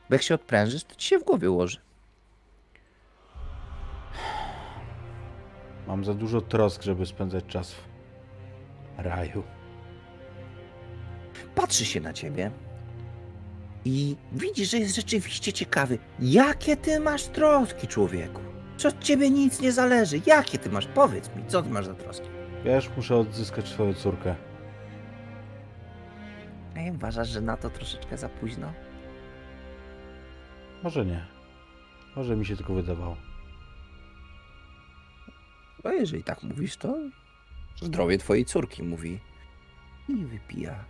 Bo 0.08 0.14
jak 0.14 0.22
się 0.22 0.34
odprężysz, 0.34 0.84
to 0.84 0.94
ci 0.94 1.08
się 1.08 1.18
w 1.18 1.24
głowie 1.24 1.50
ułoży. 1.50 1.78
Mam 5.86 6.04
za 6.04 6.14
dużo 6.14 6.40
trosk, 6.40 6.82
żeby 6.82 7.06
spędzać 7.06 7.44
czas 7.46 7.72
w 7.72 7.80
raju. 8.96 9.42
Patrzy 11.54 11.84
się 11.84 12.00
na 12.00 12.12
ciebie 12.12 12.50
i 13.84 14.16
widzi, 14.32 14.66
że 14.66 14.78
jest 14.78 14.96
rzeczywiście 14.96 15.52
ciekawy. 15.52 15.98
Jakie 16.20 16.76
ty 16.76 17.00
masz 17.00 17.24
troski, 17.24 17.86
człowieku? 17.86 18.40
Co 18.76 18.88
od 18.88 19.00
ciebie 19.00 19.30
nic 19.30 19.60
nie 19.60 19.72
zależy? 19.72 20.20
Jakie 20.26 20.58
ty 20.58 20.70
masz? 20.70 20.86
Powiedz 20.86 21.34
mi, 21.36 21.44
co 21.46 21.62
ty 21.62 21.68
masz 21.70 21.86
za 21.86 21.94
troski? 21.94 22.26
Wiesz, 22.64 22.90
muszę 22.96 23.16
odzyskać 23.16 23.68
swoją 23.68 23.94
córkę. 23.94 24.34
Ej, 26.76 26.90
uważasz, 26.90 27.28
że 27.28 27.40
na 27.40 27.56
to 27.56 27.70
troszeczkę 27.70 28.18
za 28.18 28.28
późno? 28.28 28.72
Może 30.82 31.06
nie. 31.06 31.26
Może 32.16 32.36
mi 32.36 32.46
się 32.46 32.56
tylko 32.56 32.74
wydawało. 32.74 33.16
No 35.84 35.92
jeżeli 35.92 36.22
tak 36.24 36.42
mówisz, 36.42 36.76
to 36.76 36.94
zdrowie 37.82 38.18
twojej 38.18 38.44
córki 38.44 38.82
mówi 38.82 39.20
i 40.08 40.16
wypija 40.16 40.84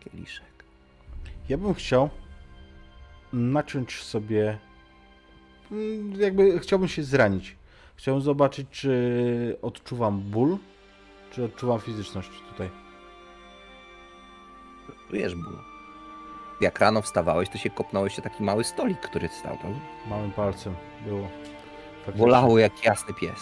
kieliszek. 0.00 0.64
Ja 1.48 1.58
bym 1.58 1.74
chciał 1.74 2.10
naciąć 3.32 4.02
sobie. 4.02 4.58
mm, 5.70 6.20
Jakby 6.20 6.58
chciałbym 6.58 6.88
się 6.88 7.02
zranić. 7.02 7.56
Chciałbym 7.96 8.22
zobaczyć, 8.22 8.68
czy 8.70 9.56
odczuwam 9.62 10.20
ból, 10.20 10.58
czy 11.30 11.44
odczuwam 11.44 11.80
fizyczność 11.80 12.30
tutaj. 12.50 12.70
Czujesz 15.10 15.34
ból. 15.34 15.58
Jak 16.60 16.78
rano 16.78 17.02
wstawałeś, 17.02 17.48
to 17.48 17.58
się 17.58 17.70
kopnąłeś 17.70 18.16
się 18.16 18.22
taki 18.22 18.42
mały 18.42 18.64
stolik, 18.64 19.00
który 19.00 19.28
stał 19.28 19.56
tam. 19.56 19.80
Małym 20.08 20.32
palcem 20.32 20.74
było. 21.06 21.28
Faktycznie. 21.96 22.20
Bolało 22.20 22.58
jak 22.58 22.84
jasny 22.84 23.14
pies. 23.14 23.40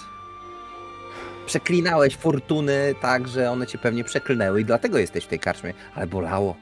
Przeklinałeś 1.46 2.16
fortuny 2.16 2.94
tak, 3.00 3.28
że 3.28 3.50
one 3.50 3.66
cię 3.66 3.78
pewnie 3.78 4.04
przeklnęły 4.04 4.60
i 4.60 4.64
dlatego 4.64 4.98
jesteś 4.98 5.24
w 5.24 5.28
tej 5.28 5.38
karczmie, 5.38 5.74
ale 5.94 6.06
bolało. 6.06 6.56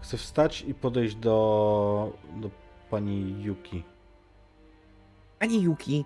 Chcę 0.00 0.16
wstać 0.16 0.62
i 0.62 0.74
podejść 0.74 1.14
do, 1.14 2.12
do 2.36 2.50
pani 2.90 3.42
Yuki. 3.42 3.84
Pani 5.38 5.62
Yuki 5.62 6.04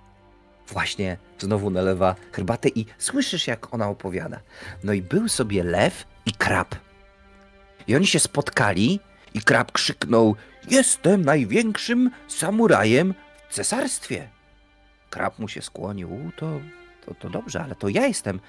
właśnie 0.68 1.16
znowu 1.38 1.70
nalewa 1.70 2.14
herbatę 2.32 2.68
i 2.68 2.86
słyszysz, 2.98 3.46
jak 3.46 3.74
ona 3.74 3.88
opowiada. 3.88 4.40
No 4.84 4.92
i 4.92 5.02
był 5.02 5.28
sobie 5.28 5.64
lew 5.64 6.06
i 6.26 6.32
krab. 6.32 6.74
I 7.86 7.96
oni 7.96 8.06
się 8.06 8.20
spotkali 8.20 9.00
i 9.34 9.40
krab 9.40 9.72
krzyknął: 9.72 10.36
Jestem 10.70 11.24
największym 11.24 12.10
samurajem 12.28 13.14
w 13.48 13.54
cesarstwie. 13.54 14.28
Krab 15.10 15.38
mu 15.38 15.48
się 15.48 15.62
skłonił: 15.62 16.14
"U, 16.14 16.32
to, 16.36 16.60
to, 17.06 17.14
to 17.14 17.30
dobrze, 17.30 17.64
ale 17.64 17.74
to 17.74 17.88
ja 17.88 18.06
jestem 18.06 18.40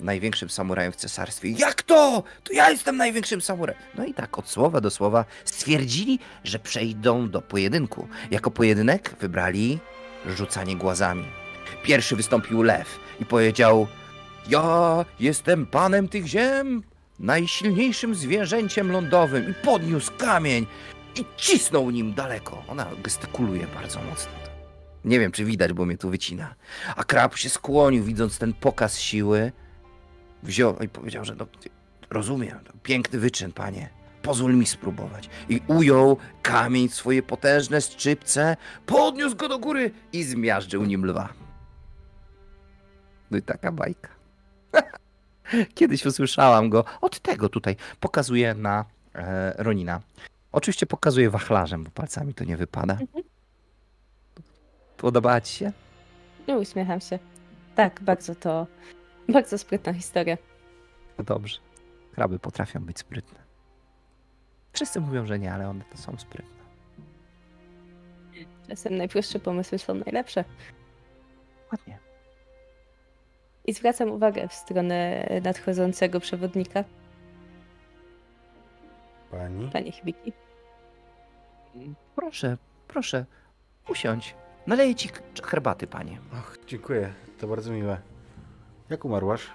największym 0.00 0.50
samurajem 0.50 0.92
w 0.92 0.96
cesarstwie. 0.96 1.50
Jak 1.50 1.82
to? 1.82 2.22
To 2.44 2.52
ja 2.52 2.70
jestem 2.70 2.96
największym 2.96 3.40
samurajem. 3.40 3.82
No 3.94 4.04
i 4.04 4.14
tak 4.14 4.38
od 4.38 4.48
słowa 4.48 4.80
do 4.80 4.90
słowa 4.90 5.24
stwierdzili, 5.44 6.18
że 6.44 6.58
przejdą 6.58 7.30
do 7.30 7.42
pojedynku. 7.42 8.08
Jako 8.30 8.50
pojedynek 8.50 9.16
wybrali 9.20 9.78
rzucanie 10.26 10.76
głazami. 10.76 11.24
Pierwszy 11.82 12.16
wystąpił 12.16 12.62
lew 12.62 12.98
i 13.20 13.26
powiedział: 13.26 13.86
Ja 14.48 15.04
jestem 15.20 15.66
panem 15.66 16.08
tych 16.08 16.26
ziem, 16.26 16.82
najsilniejszym 17.20 18.14
zwierzęciem 18.14 18.92
lądowym. 18.92 19.50
I 19.50 19.54
podniósł 19.54 20.12
kamień 20.18 20.66
i 21.16 21.24
cisnął 21.36 21.90
nim 21.90 22.14
daleko. 22.14 22.62
Ona 22.68 22.86
gestykuluje 23.04 23.66
bardzo 23.74 24.02
mocno. 24.02 24.32
Nie 25.04 25.20
wiem, 25.20 25.32
czy 25.32 25.44
widać, 25.44 25.72
bo 25.72 25.86
mnie 25.86 25.98
tu 25.98 26.10
wycina. 26.10 26.54
A 26.96 27.04
krab 27.04 27.36
się 27.36 27.50
skłonił, 27.50 28.04
widząc 28.04 28.38
ten 28.38 28.52
pokaz 28.52 28.98
siły. 28.98 29.52
Wziął 30.42 30.78
i 30.78 30.88
powiedział, 30.88 31.24
że 31.24 31.34
no, 31.34 31.46
rozumiem, 32.10 32.58
piękny 32.82 33.18
wyczyn, 33.18 33.52
panie. 33.52 33.88
Pozwól 34.22 34.56
mi 34.56 34.66
spróbować. 34.66 35.28
I 35.48 35.60
ujął 35.66 36.16
kamień 36.42 36.88
w 36.88 36.94
swoje 36.94 37.22
potężne 37.22 37.80
szczypce, 37.80 38.56
podniósł 38.86 39.36
go 39.36 39.48
do 39.48 39.58
góry 39.58 39.90
i 40.12 40.22
zmiażdżył 40.22 40.84
nim 40.84 41.06
lwa. 41.06 41.32
No 43.30 43.38
i 43.38 43.42
taka 43.42 43.72
bajka. 43.72 44.19
Kiedyś 45.74 46.06
usłyszałam 46.06 46.70
go. 46.70 46.84
Od 47.00 47.20
tego 47.20 47.48
tutaj 47.48 47.76
pokazuję 48.00 48.54
na 48.54 48.84
e, 49.14 49.54
Ronina. 49.62 50.00
Oczywiście 50.52 50.86
pokazuję 50.86 51.30
wachlarzem, 51.30 51.84
bo 51.84 51.90
palcami 51.90 52.34
to 52.34 52.44
nie 52.44 52.56
wypada. 52.56 52.98
Podobała 54.96 55.40
ci 55.40 55.54
się? 55.54 55.72
No, 56.48 56.54
uśmiecham 56.58 57.00
się. 57.00 57.18
Tak, 57.74 58.02
bardzo 58.02 58.34
to. 58.34 58.66
Bardzo 59.28 59.58
sprytna 59.58 59.92
historia. 59.92 60.36
Dobrze. 61.18 61.58
Kraby 62.14 62.38
potrafią 62.38 62.80
być 62.80 62.98
sprytne. 62.98 63.38
Wszyscy 64.72 65.00
mówią, 65.00 65.26
że 65.26 65.38
nie, 65.38 65.52
ale 65.52 65.68
one 65.68 65.84
to 65.92 65.98
są 65.98 66.16
sprytne. 66.18 66.60
Czasem 68.68 68.96
najprostsze 68.96 69.38
pomysły 69.38 69.78
są 69.78 69.94
najlepsze. 69.94 70.44
Ładnie. 71.72 72.09
I 73.70 73.72
zwracam 73.72 74.10
uwagę 74.10 74.48
w 74.48 74.54
stronę 74.54 75.28
nadchodzącego 75.44 76.20
przewodnika, 76.20 76.84
Pani? 79.30 79.70
panie 79.70 79.92
Hibiki. 79.92 80.32
Proszę, 82.16 82.56
proszę, 82.88 83.24
usiądź. 83.88 84.34
Naleję 84.66 84.94
ci 84.94 85.10
herbaty, 85.44 85.86
panie. 85.86 86.18
Och, 86.32 86.58
dziękuję. 86.66 87.12
To 87.38 87.46
bardzo 87.48 87.72
miłe. 87.72 88.00
Jak 88.88 89.04
umarłaś? 89.04 89.46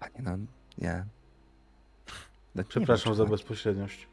Panie, 0.00 0.20
no 0.22 0.36
nie. 0.78 1.04
No, 2.54 2.62
nie 2.62 2.64
Przepraszam 2.64 3.12
wiem, 3.12 3.24
za 3.24 3.30
bezpośredniość. 3.30 4.08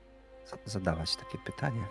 za- 0.46 0.58
zadawać 0.66 1.16
takie 1.16 1.38
pytanie. 1.38 1.84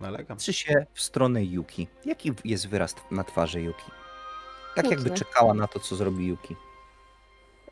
Nalegam. 0.00 0.36
Patrzy 0.36 0.52
się 0.52 0.86
w 0.94 1.00
stronę 1.02 1.44
Yuki. 1.44 1.88
Jaki 2.04 2.32
jest 2.44 2.68
wyraz 2.68 2.94
na 3.10 3.24
twarzy 3.24 3.60
Yuki? 3.60 3.84
Tak 4.76 4.84
jakby 4.84 5.00
Smutny. 5.08 5.18
czekała 5.18 5.54
na 5.54 5.66
to, 5.68 5.80
co 5.80 5.96
zrobi 5.96 6.26
Yuki. 6.26 6.56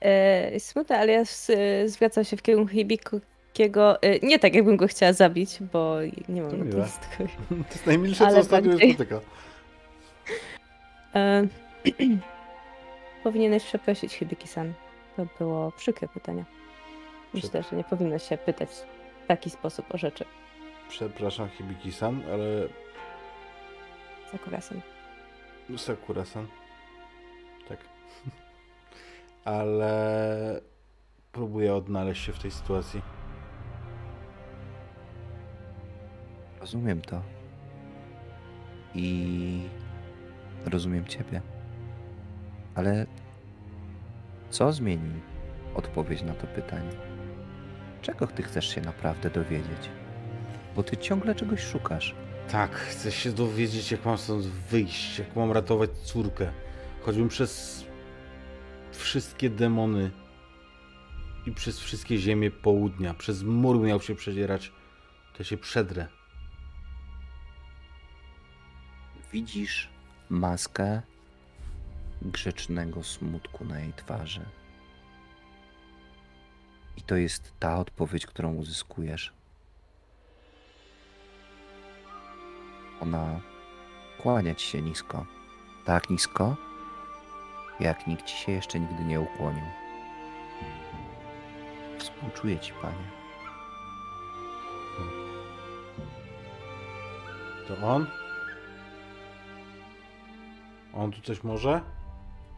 E, 0.00 0.60
smutne, 0.60 0.98
ale 0.98 1.12
ja 1.12 1.20
s- 1.20 1.52
zwracam 1.86 2.24
się 2.24 2.36
w 2.36 2.42
kierunku 2.42 2.72
Hibikiego. 2.72 4.02
E, 4.02 4.18
nie 4.26 4.38
tak, 4.38 4.54
jakbym 4.54 4.76
go 4.76 4.86
chciała 4.88 5.12
zabić, 5.12 5.58
bo 5.72 5.96
nie 6.28 6.42
mam 6.42 6.50
To 6.50 6.56
na 6.56 6.64
to. 6.64 6.78
To 7.48 7.72
jest 7.72 7.86
najmilsze, 7.86 8.18
co 8.18 8.26
Ale 8.26 8.38
ostatnio 8.40 8.70
mnie 8.70 8.70
bardziej- 8.78 8.94
spotyka. 8.94 9.20
E, 11.14 11.46
powinieneś 13.24 13.64
przeprosić 13.64 14.12
Hibiki-san. 14.14 14.72
To 15.16 15.26
było 15.38 15.72
przykre 15.72 16.08
pytanie. 16.08 16.44
Myślę, 17.34 17.62
że 17.70 17.76
nie 17.76 17.84
powinno 17.84 18.18
się 18.18 18.38
pytać 18.38 18.68
w 19.24 19.26
taki 19.26 19.50
sposób 19.50 19.94
o 19.94 19.98
rzeczy. 19.98 20.24
Przepraszam 20.88 21.48
Hibiki-san, 21.48 22.22
ale 22.32 22.68
Sakura-san. 24.32 24.80
Sakura-san. 25.76 26.46
Tak. 27.68 27.78
Ale 29.44 30.60
próbuję 31.32 31.74
odnaleźć 31.74 32.24
się 32.24 32.32
w 32.32 32.38
tej 32.38 32.50
sytuacji. 32.50 33.02
Rozumiem 36.60 37.00
to. 37.00 37.22
I 38.94 39.68
rozumiem 40.64 41.04
ciebie. 41.04 41.42
Ale 42.74 43.06
co 44.50 44.72
zmieni 44.72 45.20
odpowiedź 45.74 46.22
na 46.22 46.34
to 46.34 46.46
pytanie? 46.46 46.90
Czego 48.02 48.26
ty 48.26 48.42
chcesz 48.42 48.74
się 48.74 48.80
naprawdę 48.80 49.30
dowiedzieć? 49.30 49.90
Bo 50.76 50.82
ty 50.82 50.96
ciągle 50.96 51.34
czegoś 51.34 51.60
szukasz. 51.64 52.14
Tak, 52.48 52.74
chcę 52.74 53.12
się 53.12 53.32
dowiedzieć, 53.32 53.92
jak 53.92 54.04
mam 54.04 54.18
stąd 54.18 54.46
wyjść, 54.46 55.18
jak 55.18 55.36
mam 55.36 55.52
ratować 55.52 55.90
córkę. 55.90 56.52
Choćbym 57.02 57.28
przez 57.28 57.84
wszystkie 58.92 59.50
demony 59.50 60.10
i 61.46 61.52
przez 61.52 61.80
wszystkie 61.80 62.18
ziemie 62.18 62.50
południa, 62.50 63.14
przez 63.14 63.42
mur 63.42 63.80
miał 63.80 64.00
się 64.00 64.14
przedzierać, 64.14 64.72
to 65.36 65.44
się 65.44 65.56
przedrę. 65.56 66.06
Widzisz 69.32 69.88
maskę 70.28 71.02
grzecznego 72.22 73.02
smutku 73.02 73.64
na 73.64 73.80
jej 73.80 73.92
twarzy. 73.92 74.46
I 76.96 77.02
to 77.02 77.16
jest 77.16 77.52
ta 77.58 77.78
odpowiedź, 77.78 78.26
którą 78.26 78.54
uzyskujesz. 78.54 79.35
Ona 83.00 83.40
kłania 84.18 84.54
ci 84.54 84.66
się 84.66 84.82
nisko. 84.82 85.26
Tak 85.84 86.10
nisko, 86.10 86.56
jak 87.80 88.06
nikt 88.06 88.24
ci 88.24 88.36
się 88.36 88.52
jeszcze 88.52 88.80
nigdy 88.80 89.04
nie 89.04 89.20
ukłonił. 89.20 89.64
Współczuję 91.98 92.58
ci, 92.58 92.72
panie. 92.82 93.16
To 97.68 97.86
on? 97.86 98.06
On 100.94 101.12
tu 101.12 101.20
coś 101.20 101.44
może? 101.44 101.80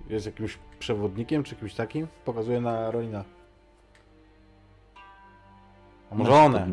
Jest 0.08 0.26
jakimś 0.26 0.58
przewodnikiem 0.78 1.44
czy 1.44 1.56
kimś 1.56 1.74
takim? 1.74 2.06
Pokazuje 2.24 2.60
na 2.60 2.90
Rolina. 2.90 3.24
A 6.10 6.14
może 6.14 6.32
one? 6.32 6.70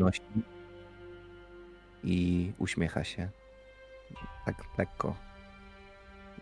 I 2.04 2.52
uśmiecha 2.58 3.04
się. 3.04 3.28
Tak 4.46 4.54
lekko. 4.78 5.14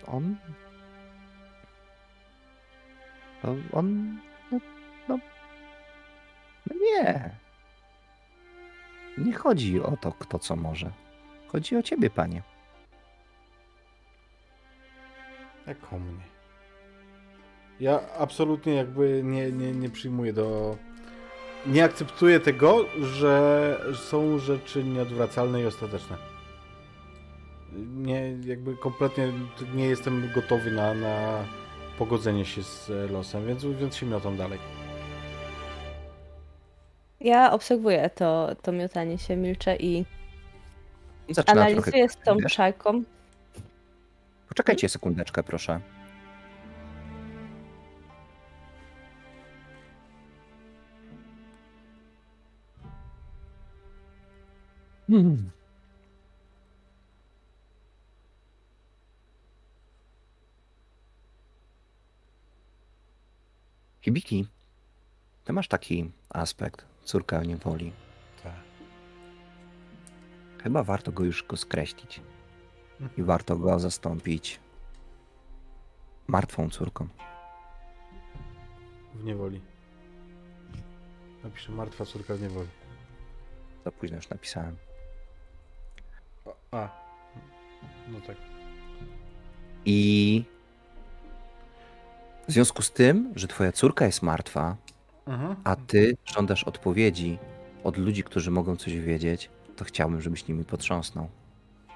On. 0.06 0.36
No, 3.44 3.56
on. 3.72 4.18
No, 4.52 4.58
no, 5.08 5.18
no 6.66 6.76
nie. 6.80 7.30
Nie 9.18 9.32
chodzi 9.32 9.80
o 9.80 9.96
to, 9.96 10.12
kto 10.12 10.38
co 10.38 10.56
może. 10.56 10.90
Chodzi 11.48 11.76
o 11.76 11.82
ciebie, 11.82 12.10
panie. 12.10 12.42
Jak 15.66 15.92
o 15.92 15.98
mnie. 15.98 16.24
Ja 17.80 18.00
absolutnie 18.18 18.74
jakby 18.74 19.22
nie, 19.24 19.52
nie, 19.52 19.72
nie 19.72 19.90
przyjmuję 19.90 20.32
do... 20.32 20.76
Nie 21.66 21.84
akceptuję 21.84 22.40
tego, 22.40 22.84
że 23.02 23.80
są 23.94 24.38
rzeczy 24.38 24.84
nieodwracalne 24.84 25.62
i 25.62 25.66
ostateczne. 25.66 26.33
Nie, 27.76 28.36
jakby 28.46 28.76
kompletnie 28.76 29.32
nie 29.74 29.86
jestem 29.86 30.30
gotowy 30.34 30.70
na, 30.70 30.94
na 30.94 31.44
pogodzenie 31.98 32.44
się 32.44 32.62
z 32.62 32.90
losem, 33.10 33.46
więc, 33.46 33.64
więc 33.64 33.96
się 33.96 34.06
miotą 34.06 34.36
dalej. 34.36 34.58
Ja 37.20 37.52
obserwuję 37.52 38.10
to, 38.14 38.56
to 38.62 38.72
miotanie 38.72 39.18
się, 39.18 39.36
milczę 39.36 39.76
i 39.76 40.04
Zaczyna 41.28 41.62
analizuję 41.62 42.08
z 42.08 42.16
tą 42.16 42.36
czarką. 42.50 43.02
Poczekajcie 44.48 44.88
sekundeczkę, 44.88 45.42
proszę. 45.42 45.80
Hmm. 55.08 55.53
Hibiki, 64.04 64.46
ty 65.44 65.52
masz 65.52 65.68
taki 65.68 66.12
aspekt, 66.28 66.84
córka 67.04 67.42
niewoli. 67.42 67.92
Tak. 68.42 68.52
Chyba 70.62 70.82
warto 70.82 71.12
go 71.12 71.24
już 71.24 71.42
go 71.42 71.56
skreślić. 71.56 72.20
I 73.18 73.22
warto 73.22 73.56
go 73.56 73.78
zastąpić 73.78 74.60
martwą 76.26 76.70
córką. 76.70 77.08
W 79.14 79.24
niewoli. 79.24 79.60
Napiszę 81.44 81.72
martwa 81.72 82.04
córka 82.04 82.34
w 82.34 82.42
niewoli. 82.42 82.68
Za 83.84 83.90
późno 83.90 84.16
już 84.16 84.28
napisałem. 84.28 84.76
A. 86.70 86.88
no 88.08 88.20
tak. 88.20 88.36
I 89.84 90.44
w 92.48 92.52
związku 92.52 92.82
z 92.82 92.90
tym, 92.90 93.32
że 93.36 93.48
twoja 93.48 93.72
córka 93.72 94.06
jest 94.06 94.22
martwa, 94.22 94.76
Mhm. 95.26 95.56
a 95.64 95.76
ty 95.76 96.16
żądasz 96.24 96.64
odpowiedzi 96.64 97.38
od 97.84 97.96
ludzi, 97.96 98.24
którzy 98.24 98.50
mogą 98.50 98.76
coś 98.76 98.96
wiedzieć, 98.96 99.50
to 99.76 99.84
chciałbym, 99.84 100.20
żebyś 100.20 100.48
nimi 100.48 100.64
potrząsnął. 100.64 101.28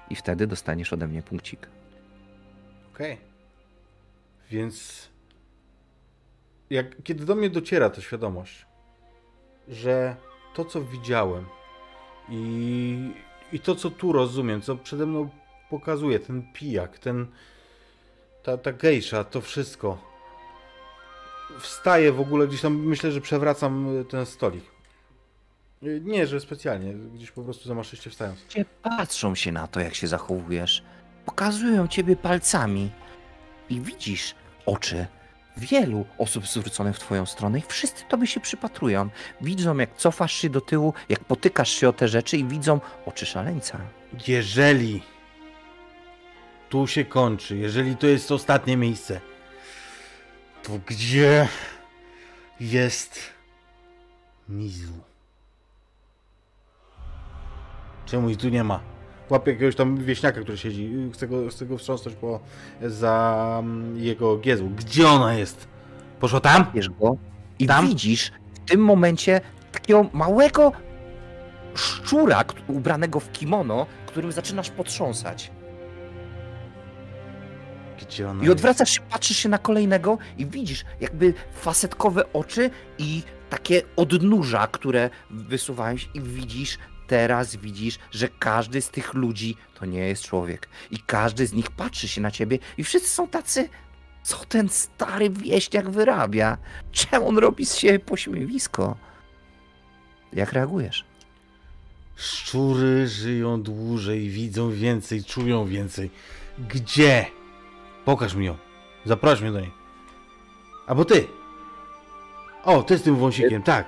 I 0.09 0.15
wtedy 0.15 0.47
dostaniesz 0.47 0.93
ode 0.93 1.07
mnie 1.07 1.21
punkcik. 1.21 1.67
Okej. 2.93 3.17
Więc 4.51 5.07
jak, 6.69 7.03
kiedy 7.03 7.25
do 7.25 7.35
mnie 7.35 7.49
dociera 7.49 7.89
ta 7.89 8.01
świadomość, 8.01 8.65
że 9.67 10.15
to, 10.55 10.65
co 10.65 10.81
widziałem 10.81 11.45
i, 12.29 13.11
i 13.51 13.59
to, 13.59 13.75
co 13.75 13.89
tu 13.91 14.11
rozumiem, 14.11 14.61
co 14.61 14.75
przede 14.75 15.05
mną 15.05 15.29
pokazuje 15.69 16.19
ten 16.19 16.53
pijak, 16.53 16.99
ten, 16.99 17.27
ta, 18.43 18.57
ta 18.57 18.73
gejsza, 18.73 19.23
to 19.23 19.41
wszystko, 19.41 20.08
wstaję 21.59 22.11
w 22.11 22.19
ogóle 22.19 22.47
gdzieś 22.47 22.61
tam, 22.61 22.75
myślę, 22.85 23.11
że 23.11 23.21
przewracam 23.21 23.97
y, 23.99 24.05
ten 24.05 24.25
stolik. 24.25 24.63
Y, 25.83 26.01
Nie, 26.03 26.27
że 26.27 26.39
specjalnie, 26.39 26.93
gdzieś 26.93 27.31
po 27.31 27.41
prostu 27.43 27.67
zamaszyście 27.67 28.09
wstając. 28.09 28.45
Cię 28.47 28.65
patrzą 28.83 29.35
się 29.35 29.51
na 29.51 29.67
to, 29.67 29.79
jak 29.79 29.95
się 29.95 30.07
zachowujesz. 30.07 30.83
Pokazują 31.25 31.87
ciebie 31.87 32.15
palcami. 32.15 32.91
I 33.69 33.81
widzisz 33.81 34.35
oczy 34.65 35.05
wielu 35.57 36.05
osób 36.17 36.47
zwróconych 36.47 36.95
w 36.95 36.99
twoją 36.99 37.25
stronę 37.25 37.59
i 37.59 37.61
wszyscy 37.67 38.03
tobie 38.09 38.27
się 38.27 38.39
przypatrują. 38.39 39.09
Widzą, 39.41 39.77
jak 39.77 39.95
cofasz 39.95 40.33
się 40.33 40.49
do 40.49 40.61
tyłu, 40.61 40.93
jak 41.09 41.19
potykasz 41.19 41.69
się 41.69 41.89
o 41.89 41.93
te 41.93 42.07
rzeczy 42.07 42.37
i 42.37 42.45
widzą 42.45 42.79
oczy 43.05 43.25
szaleńca. 43.25 43.79
Jeżeli 44.27 45.01
tu 46.69 46.87
się 46.87 47.05
kończy, 47.05 47.57
jeżeli 47.57 47.97
to 47.97 48.07
jest 48.07 48.31
ostatnie 48.31 48.77
miejsce, 48.77 49.21
to 50.63 50.71
gdzie 50.87 51.47
jest 52.59 53.19
Mizu? 54.49 54.93
Czemu 58.05 58.29
ich 58.29 58.37
tu 58.37 58.49
nie 58.49 58.63
ma? 58.63 58.79
Łapię 59.29 59.51
jakiegoś 59.51 59.75
tam 59.75 59.97
wieśniaka, 59.97 60.41
który 60.41 60.57
siedzi. 60.57 61.09
Chcę 61.13 61.27
go, 61.27 61.49
chcę 61.49 61.65
go 61.65 61.77
wstrząsnąć 61.77 62.17
po, 62.17 62.39
za 62.81 63.57
mm, 63.59 63.97
jego 63.97 64.37
giezł. 64.37 64.69
Gdzie 64.69 65.07
ona 65.07 65.33
jest? 65.33 65.67
Poszła 66.19 66.39
tam? 66.39 66.65
Wiesz 66.73 66.89
go 66.89 67.17
i 67.59 67.67
Tam? 67.67 67.87
widzisz 67.87 68.31
w 68.53 68.59
tym 68.69 68.81
momencie 68.81 69.41
takiego 69.71 70.05
małego 70.13 70.71
szczura 71.75 72.43
ubranego 72.67 73.19
w 73.19 73.31
kimono, 73.31 73.85
którym 74.05 74.31
zaczynasz 74.31 74.69
potrząsać. 74.69 75.51
Gdzie 78.01 78.29
ona 78.29 78.43
I 78.43 78.49
odwracasz 78.49 78.89
się, 78.89 79.01
patrzysz 79.01 79.37
się 79.37 79.49
na 79.49 79.57
kolejnego 79.57 80.17
i 80.37 80.45
widzisz 80.45 80.85
jakby 81.01 81.33
fasetkowe 81.53 82.33
oczy 82.33 82.69
i 82.97 83.23
takie 83.49 83.81
odnóża, 83.95 84.67
które 84.67 85.09
wysuwają 85.29 85.97
się 85.97 86.07
i 86.13 86.21
widzisz, 86.21 86.77
teraz 87.07 87.55
widzisz, 87.55 87.99
że 88.11 88.27
każdy 88.39 88.81
z 88.81 88.89
tych 88.89 89.13
ludzi 89.13 89.55
to 89.79 89.85
nie 89.85 89.99
jest 89.99 90.23
człowiek. 90.23 90.69
I 90.91 90.99
każdy 90.99 91.47
z 91.47 91.53
nich 91.53 91.71
patrzy 91.71 92.07
się 92.07 92.21
na 92.21 92.31
ciebie 92.31 92.59
i 92.77 92.83
wszyscy 92.83 93.09
są 93.09 93.27
tacy, 93.27 93.69
co 94.23 94.37
ten 94.37 94.69
stary 94.69 95.29
wieśniak 95.29 95.89
wyrabia? 95.89 96.57
Czemu 96.91 97.27
on 97.27 97.37
robi 97.37 97.65
z 97.65 97.75
siebie 97.75 97.99
pośmiewisko? 97.99 98.97
Jak 100.33 100.53
reagujesz? 100.53 101.05
Szczury 102.15 103.07
żyją 103.07 103.61
dłużej, 103.61 104.29
widzą 104.29 104.71
więcej, 104.71 105.23
czują 105.23 105.65
więcej. 105.65 106.11
Gdzie? 106.69 107.25
Pokaż 108.09 108.33
mi 108.33 108.45
ją. 108.45 108.55
Zaproś 109.05 109.41
mnie 109.41 109.51
do 109.51 109.59
niej. 109.59 109.71
Albo 110.87 111.05
ty. 111.05 111.27
O, 112.63 112.83
ty 112.83 112.97
z 112.97 113.03
tym 113.03 113.15
wąsikiem, 113.15 113.63
tak. 113.63 113.85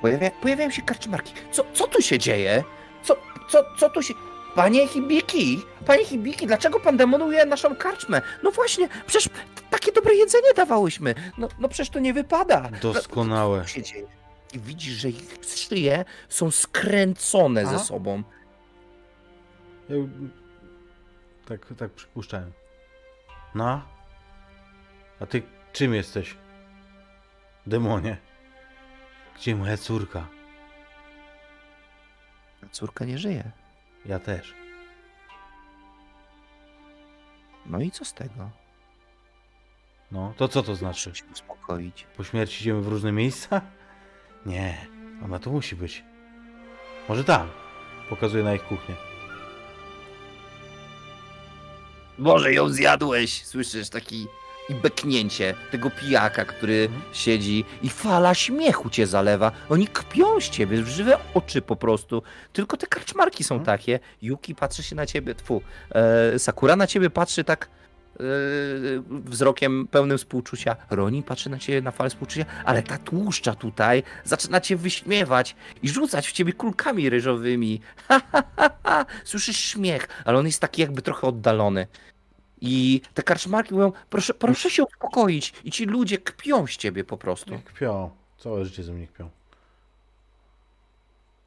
Pojawia, 0.00 0.30
pojawiają 0.30 0.70
się 0.70 0.82
karczmarki. 0.82 1.34
Co, 1.50 1.64
co 1.72 1.86
tu 1.86 2.02
się 2.02 2.18
dzieje? 2.18 2.64
Co, 3.02 3.16
co, 3.48 3.64
co 3.78 3.90
tu 3.90 4.02
się... 4.02 4.14
Panie 4.54 4.88
Hibiki, 4.88 5.62
panie 5.86 6.04
Hibiki, 6.04 6.46
dlaczego 6.46 6.80
pan 6.80 6.96
demonuje 6.96 7.46
naszą 7.46 7.76
karczmę? 7.76 8.22
No 8.42 8.50
właśnie, 8.50 8.88
przecież 9.06 9.28
takie 9.70 9.92
dobre 9.92 10.14
jedzenie 10.14 10.54
dawałyśmy. 10.56 11.14
No, 11.38 11.48
no 11.58 11.68
przecież 11.68 11.90
to 11.90 11.98
nie 11.98 12.14
wypada. 12.14 12.68
Doskonałe. 12.82 13.62
Co 13.62 13.68
się 13.68 13.82
dzieje? 13.82 14.06
I 14.54 14.58
widzisz, 14.58 14.94
że 14.94 15.08
ich 15.08 15.38
szyje 15.68 16.04
są 16.28 16.50
skręcone 16.50 17.62
Aha. 17.66 17.78
ze 17.78 17.84
sobą. 17.84 18.22
Ja... 19.88 19.96
Tak, 21.48 21.66
tak 21.78 21.90
przypuszczałem. 21.90 22.52
No? 23.54 23.82
A 25.20 25.26
ty 25.26 25.42
czym 25.72 25.94
jesteś? 25.94 26.36
Demonie. 27.66 28.16
Gdzie 29.36 29.56
moja 29.56 29.76
córka? 29.76 30.26
Córka 32.70 33.04
nie 33.04 33.18
żyje. 33.18 33.50
Ja 34.06 34.18
też. 34.18 34.54
No 37.66 37.80
i 37.80 37.90
co 37.90 38.04
z 38.04 38.14
tego? 38.14 38.50
No, 40.12 40.34
to 40.36 40.48
co 40.48 40.62
to 40.62 40.74
znaczy? 40.74 41.08
Muszę 41.08 41.20
się 41.24 41.32
uspokoić. 41.32 42.06
Po 42.16 42.24
śmierci 42.24 42.62
idziemy 42.62 42.82
w 42.82 42.88
różne 42.88 43.12
miejsca? 43.12 43.60
Nie, 44.46 44.86
ona 45.24 45.38
tu 45.38 45.52
musi 45.52 45.76
być. 45.76 46.04
Może 47.08 47.24
tam. 47.24 47.50
Pokazuje 48.08 48.44
na 48.44 48.54
ich 48.54 48.62
kuchnię. 48.62 49.11
Może 52.22 52.52
ją 52.52 52.68
zjadłeś, 52.68 53.44
słyszysz 53.44 53.88
taki 53.88 54.26
i 54.68 54.74
beknięcie 54.74 55.54
tego 55.70 55.90
pijaka, 55.90 56.44
który 56.44 56.82
Mhm. 56.92 57.02
siedzi 57.12 57.64
i 57.82 57.88
fala 57.90 58.34
śmiechu 58.34 58.90
cię 58.90 59.06
zalewa. 59.06 59.52
Oni 59.68 59.86
kpią 59.86 60.40
z 60.40 60.50
ciebie, 60.50 60.82
w 60.82 60.88
żywe 60.88 61.18
oczy 61.34 61.62
po 61.62 61.76
prostu. 61.76 62.22
Tylko 62.52 62.76
te 62.76 62.86
karczmarki 62.86 63.44
są 63.44 63.54
Mhm. 63.54 63.78
takie. 63.78 64.00
Yuki 64.22 64.54
patrzy 64.54 64.82
się 64.82 64.96
na 64.96 65.06
ciebie, 65.06 65.34
tfu, 65.34 65.62
e, 65.94 66.38
Sakura 66.38 66.76
na 66.76 66.86
ciebie 66.86 67.10
patrzy 67.10 67.44
tak 67.44 67.68
e, 68.20 68.22
wzrokiem 69.08 69.88
pełnym 69.90 70.18
współczucia. 70.18 70.76
Roni 70.90 71.22
patrzy 71.22 71.50
na 71.50 71.58
ciebie 71.58 71.80
na 71.82 71.90
falę 71.90 72.10
współczucia, 72.10 72.44
ale 72.64 72.82
ta 72.82 72.98
tłuszcza 72.98 73.54
tutaj 73.54 74.02
zaczyna 74.24 74.60
cię 74.60 74.76
wyśmiewać 74.76 75.56
i 75.82 75.88
rzucać 75.88 76.28
w 76.28 76.32
ciebie 76.32 76.52
kulkami 76.52 77.10
ryżowymi. 77.10 77.80
Ha, 78.08 78.20
ha, 78.32 78.42
ha, 78.56 78.70
ha. 78.84 79.06
Słyszysz 79.24 79.56
śmiech, 79.56 80.08
ale 80.24 80.38
on 80.38 80.46
jest 80.46 80.60
taki 80.60 80.82
jakby 80.82 81.02
trochę 81.02 81.26
oddalony. 81.26 81.86
I 82.64 83.00
te 83.14 83.22
karczmarki 83.22 83.74
mówią, 83.74 83.92
proszę, 84.10 84.34
proszę 84.34 84.70
się 84.70 84.84
uspokoić. 84.84 85.52
I 85.64 85.70
ci 85.70 85.84
ludzie 85.84 86.18
kpią 86.18 86.66
z 86.66 86.76
ciebie 86.76 87.04
po 87.04 87.16
prostu. 87.16 87.50
Niech 87.50 87.64
kpią. 87.64 88.10
Całe 88.38 88.64
życie 88.64 88.82
ze 88.82 88.92
mnie 88.92 89.06
kpią. 89.06 89.30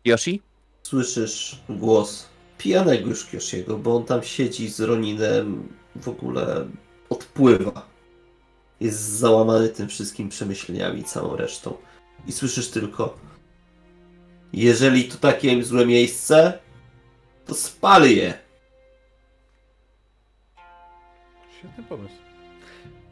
Yoshi? 0.05 0.41
Słyszysz 0.83 1.59
głos 1.69 2.25
pijanego 2.57 3.09
już 3.09 3.25
Kioshiego, 3.25 3.77
bo 3.77 3.95
on 3.95 4.05
tam 4.05 4.23
siedzi 4.23 4.69
z 4.69 4.79
Roninem, 4.79 5.67
w 5.95 6.07
ogóle 6.07 6.67
odpływa. 7.09 7.87
Jest 8.79 8.99
załamany 8.99 9.69
tym 9.69 9.87
wszystkim 9.87 10.29
przemyśleniami 10.29 11.01
i 11.01 11.03
całą 11.03 11.35
resztą. 11.35 11.77
I 12.27 12.31
słyszysz 12.31 12.69
tylko 12.69 13.17
jeżeli 14.53 15.03
to 15.03 15.17
takie 15.17 15.63
złe 15.63 15.85
miejsce, 15.85 16.59
to 17.45 17.53
spal 17.53 18.09
je. 18.09 18.44
Świetny 21.65 21.83
pomysł. 21.83 22.15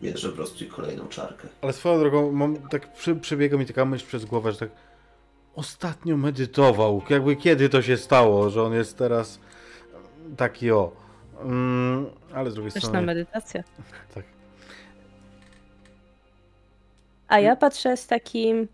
Bierze 0.01 0.29
po 0.29 0.35
prostu 0.35 0.65
kolejną 0.65 1.07
czarkę. 1.07 1.47
Ale 1.61 1.73
swoją 1.73 1.99
drogą, 1.99 2.31
mam, 2.31 2.57
tak 2.69 2.93
przy, 2.93 3.15
przebiega 3.15 3.57
mi 3.57 3.65
taka 3.65 3.85
myśl 3.85 4.07
przez 4.07 4.25
głowę, 4.25 4.51
że 4.51 4.57
tak 4.57 4.69
ostatnio 5.55 6.17
medytował. 6.17 7.01
Jakby 7.09 7.35
kiedy 7.35 7.69
to 7.69 7.81
się 7.81 7.97
stało, 7.97 8.49
że 8.49 8.63
on 8.63 8.73
jest 8.73 8.97
teraz 8.97 9.39
taki 10.37 10.71
o. 10.71 10.91
Mm, 11.41 12.05
ale 12.33 12.51
z 12.51 12.53
drugiej 12.53 12.71
Też 12.71 12.83
na 12.83 12.89
strony. 12.89 13.05
medytację. 13.05 13.63
Tak. 14.15 14.23
A 17.27 17.39
ja 17.39 17.55
patrzę 17.55 17.97
z 17.97 18.07
takim 18.07 18.67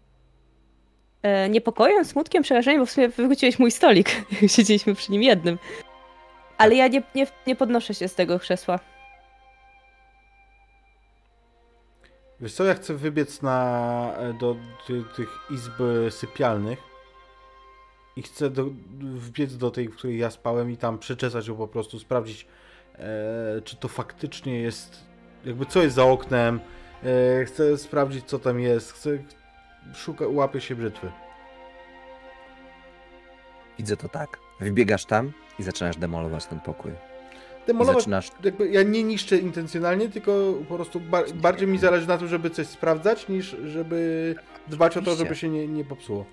e, 1.21 1.49
niepokojem, 1.49 2.05
smutkiem, 2.05 2.43
przerażeniem, 2.43 2.81
bo 2.81 2.85
w 2.85 2.91
sumie 2.91 3.09
wywróciłeś 3.09 3.59
mój 3.59 3.71
stolik. 3.71 4.09
Siedzieliśmy 4.55 4.95
przy 4.95 5.11
nim 5.11 5.23
jednym. 5.23 5.57
Ale 6.57 6.75
ja 6.75 6.87
nie, 6.87 7.03
nie, 7.15 7.27
nie 7.47 7.55
podnoszę 7.55 7.93
się 7.93 8.07
z 8.07 8.15
tego 8.15 8.39
krzesła. 8.39 8.79
Wiesz 12.41 12.53
co, 12.53 12.63
ja 12.63 12.73
chcę 12.73 12.93
wybiec 12.93 13.41
na, 13.41 14.13
do 14.39 14.55
ty, 14.87 15.03
tych 15.15 15.29
izb 15.51 15.73
sypialnych 16.09 16.79
i 18.15 18.21
chcę 18.21 18.49
do, 18.49 18.65
wbiec 18.99 19.57
do 19.57 19.71
tej, 19.71 19.87
w 19.87 19.95
której 19.95 20.17
ja 20.17 20.31
spałem 20.31 20.71
i 20.71 20.77
tam 20.77 20.99
przeczesać 20.99 21.47
ją 21.47 21.55
po 21.55 21.67
prostu, 21.67 21.99
sprawdzić, 21.99 22.47
e, 22.95 23.61
czy 23.63 23.75
to 23.75 23.87
faktycznie 23.87 24.59
jest, 24.59 25.03
jakby 25.45 25.65
co 25.65 25.83
jest 25.83 25.95
za 25.95 26.05
oknem. 26.05 26.59
E, 27.03 27.45
chcę 27.45 27.77
sprawdzić, 27.77 28.25
co 28.25 28.39
tam 28.39 28.59
jest. 28.59 28.91
Chcę, 28.93 29.09
szuka, 29.93 30.27
łapię 30.27 30.61
się 30.61 30.75
brzytwy. 30.75 31.11
Widzę 33.77 33.97
to 33.97 34.09
tak. 34.09 34.39
Wybiegasz 34.59 35.05
tam 35.05 35.31
i 35.59 35.63
zaczynasz 35.63 35.97
demolować 35.97 36.45
ten 36.45 36.59
pokój. 36.59 37.08
Demolować, 37.69 37.97
zaczynasz 37.97 38.31
jakby 38.43 38.69
ja 38.69 38.83
nie 38.83 39.03
niszczę 39.03 39.37
intencjonalnie, 39.37 40.09
tylko 40.09 40.53
po 40.69 40.75
prostu 40.75 40.99
ba 40.99 41.23
bardziej 41.35 41.67
mi 41.67 41.77
zależy 41.77 42.07
na 42.07 42.17
tym, 42.17 42.27
żeby 42.27 42.49
coś 42.49 42.67
sprawdzać, 42.67 43.27
niż 43.27 43.55
żeby 43.65 44.35
dbać 44.67 44.91
o 44.91 44.93
to, 44.93 44.99
Oczywiście. 45.01 45.25
żeby 45.25 45.35
się 45.35 45.49
nie, 45.49 45.67
nie 45.67 45.85
popsuło. 45.85 46.25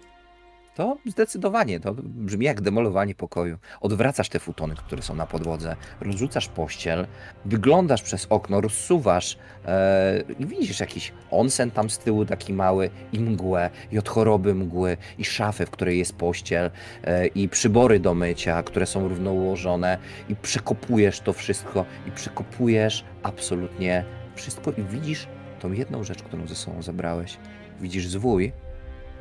To 0.76 0.96
zdecydowanie, 1.06 1.80
to 1.80 1.94
brzmi 2.02 2.46
jak 2.46 2.60
demolowanie 2.60 3.14
pokoju. 3.14 3.58
Odwracasz 3.80 4.28
te 4.28 4.38
futony, 4.38 4.74
które 4.74 5.02
są 5.02 5.14
na 5.14 5.26
podłodze, 5.26 5.76
rozrzucasz 6.00 6.48
pościel, 6.48 7.06
wyglądasz 7.44 8.02
przez 8.02 8.26
okno, 8.30 8.60
rozsuwasz 8.60 9.38
e, 9.66 10.22
i 10.38 10.46
widzisz 10.46 10.80
jakiś 10.80 11.12
onsen 11.30 11.70
tam 11.70 11.90
z 11.90 11.98
tyłu 11.98 12.24
taki 12.24 12.52
mały 12.52 12.90
i 13.12 13.20
mgłę, 13.20 13.70
i 13.92 13.98
od 13.98 14.08
choroby 14.08 14.54
mgły, 14.54 14.96
i 15.18 15.24
szafę, 15.24 15.66
w 15.66 15.70
której 15.70 15.98
jest 15.98 16.16
pościel, 16.16 16.70
e, 17.04 17.26
i 17.26 17.48
przybory 17.48 18.00
do 18.00 18.14
mycia, 18.14 18.62
które 18.62 18.86
są 18.86 19.08
równo 19.08 19.32
ułożone 19.32 19.98
i 20.28 20.36
przekopujesz 20.36 21.20
to 21.20 21.32
wszystko 21.32 21.84
i 22.06 22.10
przekopujesz 22.10 23.04
absolutnie 23.22 24.04
wszystko 24.34 24.72
i 24.72 24.82
widzisz 24.82 25.26
tą 25.60 25.72
jedną 25.72 26.04
rzecz, 26.04 26.22
którą 26.22 26.46
ze 26.46 26.54
sobą 26.54 26.82
zabrałeś. 26.82 27.36
Widzisz 27.80 28.08
zwój 28.08 28.52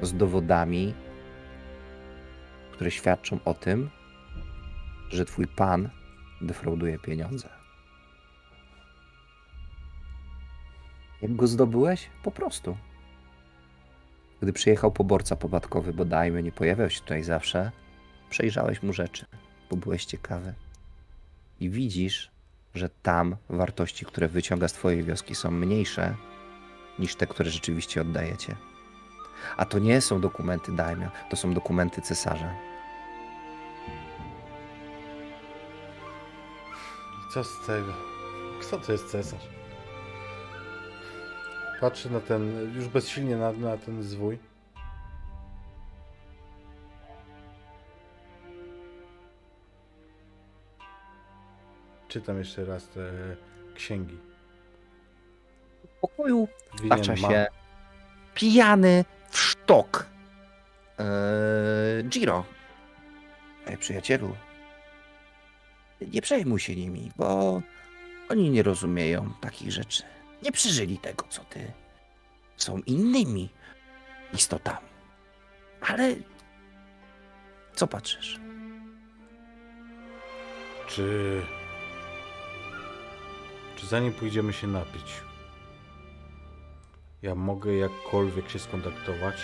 z 0.02 0.14
dowodami 0.14 0.94
które 2.76 2.92
świadczą 2.92 3.40
o 3.46 3.54
tym, 3.54 3.90
że 5.10 5.26
twój 5.26 5.48
pan 5.48 5.90
defrauduje 6.42 7.00
pieniądze. 7.00 7.50
Jak 11.22 11.36
go 11.36 11.48
zdobyłeś? 11.48 12.10
Po 12.24 12.32
prostu. 12.32 12.78
Gdy 14.42 14.54
przyjechał 14.54 14.92
poborca 14.92 15.36
podatkowy, 15.36 15.94
bodajmy, 15.94 16.44
nie 16.44 16.52
pojawiał 16.52 16.90
się 16.90 17.00
tutaj 17.00 17.24
zawsze, 17.24 17.72
przejrzałeś 18.30 18.84
mu 18.84 18.94
rzeczy, 18.94 19.26
bo 19.70 19.78
byłeś 19.78 20.06
ciekawy. 20.06 20.54
I 21.60 21.70
widzisz, 21.70 22.32
że 22.74 22.90
tam 22.90 23.36
wartości, 23.50 24.06
które 24.06 24.28
wyciąga 24.28 24.68
z 24.68 24.74
twojej 24.74 25.04
wioski, 25.04 25.36
są 25.36 25.52
mniejsze 25.52 26.16
niż 27.00 27.16
te, 27.16 27.28
które 27.28 27.52
rzeczywiście 27.52 28.02
oddajecie. 28.02 28.56
A 29.58 29.66
to 29.66 29.80
nie 29.80 30.02
są 30.02 30.22
dokumenty 30.22 30.72
daimio, 30.72 31.10
to 31.30 31.36
są 31.36 31.54
dokumenty 31.54 32.02
cesarza. 32.02 32.54
I 37.20 37.34
co 37.34 37.44
z 37.44 37.66
tego? 37.68 37.94
Kto 38.62 38.78
to 38.78 38.92
jest 38.92 39.12
cesarz? 39.12 39.50
Patrzę 41.82 42.10
na 42.10 42.20
ten, 42.20 42.74
już 42.76 42.88
bezsilnie 42.88 43.38
na, 43.38 43.52
na 43.52 43.78
ten 43.78 44.04
zwój. 44.04 44.40
Czytam 52.08 52.38
jeszcze 52.38 52.66
raz 52.66 52.88
te 52.88 53.12
księgi. 53.76 54.18
W 55.84 56.00
pokoju 56.02 56.48
Winien 56.82 57.18
się 57.18 57.48
pijany 58.34 59.06
w 59.36 59.40
sztok. 59.40 60.06
Eee, 60.98 62.04
Giro. 62.04 62.46
Ej, 63.68 63.78
przyjacielu. 63.78 64.36
Nie 66.02 66.22
przejmuj 66.22 66.60
się 66.60 66.76
nimi, 66.76 67.12
bo 67.16 67.62
oni 68.30 68.50
nie 68.50 68.64
rozumieją 68.64 69.34
takich 69.42 69.72
rzeczy. 69.72 70.04
Nie 70.44 70.52
przeżyli 70.52 70.98
tego, 70.98 71.26
co 71.30 71.44
ty. 71.44 71.72
Są 72.58 72.78
innymi 72.78 73.50
istotami. 74.34 74.88
Ale 75.82 76.16
co 77.76 77.88
patrzysz? 77.88 78.40
Czy... 80.88 81.42
Czy 83.76 83.88
zanim 83.88 84.14
pójdziemy 84.14 84.54
się 84.54 84.68
napić, 84.68 85.14
ja 87.26 87.36
mogę 87.36 87.76
jakkolwiek 87.76 88.50
się 88.50 88.60
skontaktować 88.60 89.36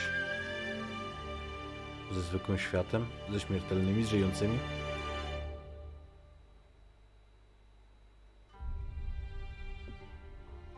ze 2.12 2.22
zwykłym 2.22 2.58
światem, 2.58 3.06
ze 3.32 3.40
śmiertelnymi, 3.40 4.04
z 4.04 4.10
żyjącymi? 4.10 4.60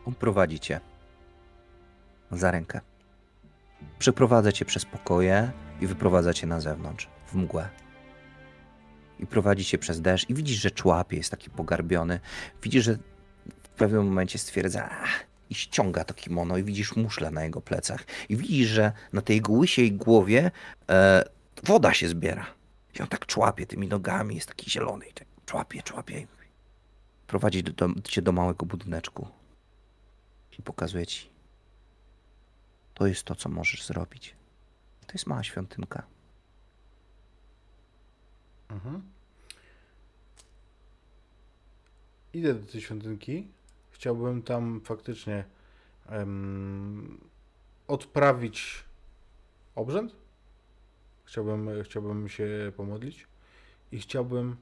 On 0.06 0.14
prowadzi 0.14 0.60
cię 0.60 0.80
za 2.30 2.50
rękę. 2.50 2.80
Przeprowadza 3.98 4.52
cię 4.52 4.64
przez 4.64 4.84
pokoje 4.84 5.52
i 5.80 5.86
wyprowadza 5.86 6.34
cię 6.34 6.46
na 6.46 6.60
zewnątrz, 6.60 7.08
w 7.26 7.34
mgłę. 7.34 7.68
I 9.20 9.26
prowadzi 9.26 9.64
cię 9.64 9.78
przez 9.78 10.00
deszcz 10.00 10.30
i 10.30 10.34
widzisz, 10.34 10.60
że 10.60 10.70
człapie, 10.70 11.16
jest 11.16 11.30
taki 11.30 11.50
pogarbiony. 11.50 12.20
Widzisz, 12.62 12.84
że 12.84 12.98
w 13.62 13.68
pewnym 13.68 14.04
momencie 14.04 14.38
stwierdza 14.38 14.88
"Ach", 14.90 15.33
i 15.50 15.54
ściąga 15.54 16.04
to 16.04 16.14
kimono 16.14 16.56
i 16.56 16.64
widzisz 16.64 16.96
muszle 16.96 17.30
na 17.30 17.44
jego 17.44 17.60
plecach. 17.60 18.04
I 18.28 18.36
widzisz, 18.36 18.68
że 18.68 18.92
na 19.12 19.22
tej 19.22 19.36
jego 19.36 19.52
łysiej 19.52 19.92
głowie 19.92 20.50
e, 20.88 21.24
woda 21.62 21.94
się 21.94 22.08
zbiera. 22.08 22.46
I 22.98 23.02
on 23.02 23.08
tak 23.08 23.26
człapie 23.26 23.66
tymi 23.66 23.88
nogami, 23.88 24.34
jest 24.34 24.48
taki 24.48 24.70
zielony 24.70 25.06
i 25.06 25.12
tak 25.12 25.28
człapie, 25.46 25.82
człapie. 25.82 26.26
Prowadzi 27.26 27.62
do, 27.62 27.72
do, 27.72 28.00
cię 28.02 28.22
do 28.22 28.32
małego 28.32 28.66
budyneczku 28.66 29.28
i 30.58 30.62
pokazuje 30.62 31.06
ci. 31.06 31.30
To 32.94 33.06
jest 33.06 33.24
to, 33.24 33.34
co 33.34 33.48
możesz 33.48 33.86
zrobić. 33.86 34.34
To 35.06 35.12
jest 35.12 35.26
mała 35.26 35.44
świątynka. 35.44 36.02
Mhm. 38.68 39.02
Idę 42.32 42.54
do 42.54 42.72
tej 42.72 42.80
świątynki. 42.80 43.48
Chciałbym 44.04 44.42
tam 44.42 44.80
faktycznie 44.80 45.44
em, 46.06 47.20
odprawić 47.88 48.84
obrzęd. 49.74 50.16
Chciałbym, 51.24 51.70
chciałbym 51.82 52.28
się 52.28 52.72
pomodlić 52.76 53.26
i 53.92 53.98
chciałbym 53.98 54.56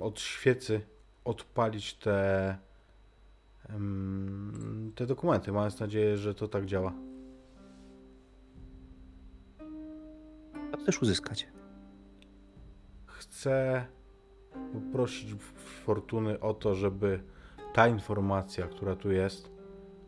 od 0.00 0.20
świecy 0.20 0.80
odpalić 1.24 1.94
te, 1.94 2.58
te 4.94 5.06
dokumenty, 5.06 5.52
mając 5.52 5.80
nadzieję, 5.80 6.16
że 6.16 6.34
to 6.34 6.48
tak 6.48 6.66
działa. 6.66 6.92
Co 10.70 10.76
chcesz 10.78 11.02
uzyskać? 11.02 11.48
Chcę 13.06 13.86
poprosić 14.72 15.34
Fortuny 15.84 16.40
o 16.40 16.54
to, 16.54 16.74
żeby 16.74 17.22
ta 17.78 17.88
informacja, 17.88 18.66
która 18.66 18.96
tu 18.96 19.12
jest, 19.12 19.50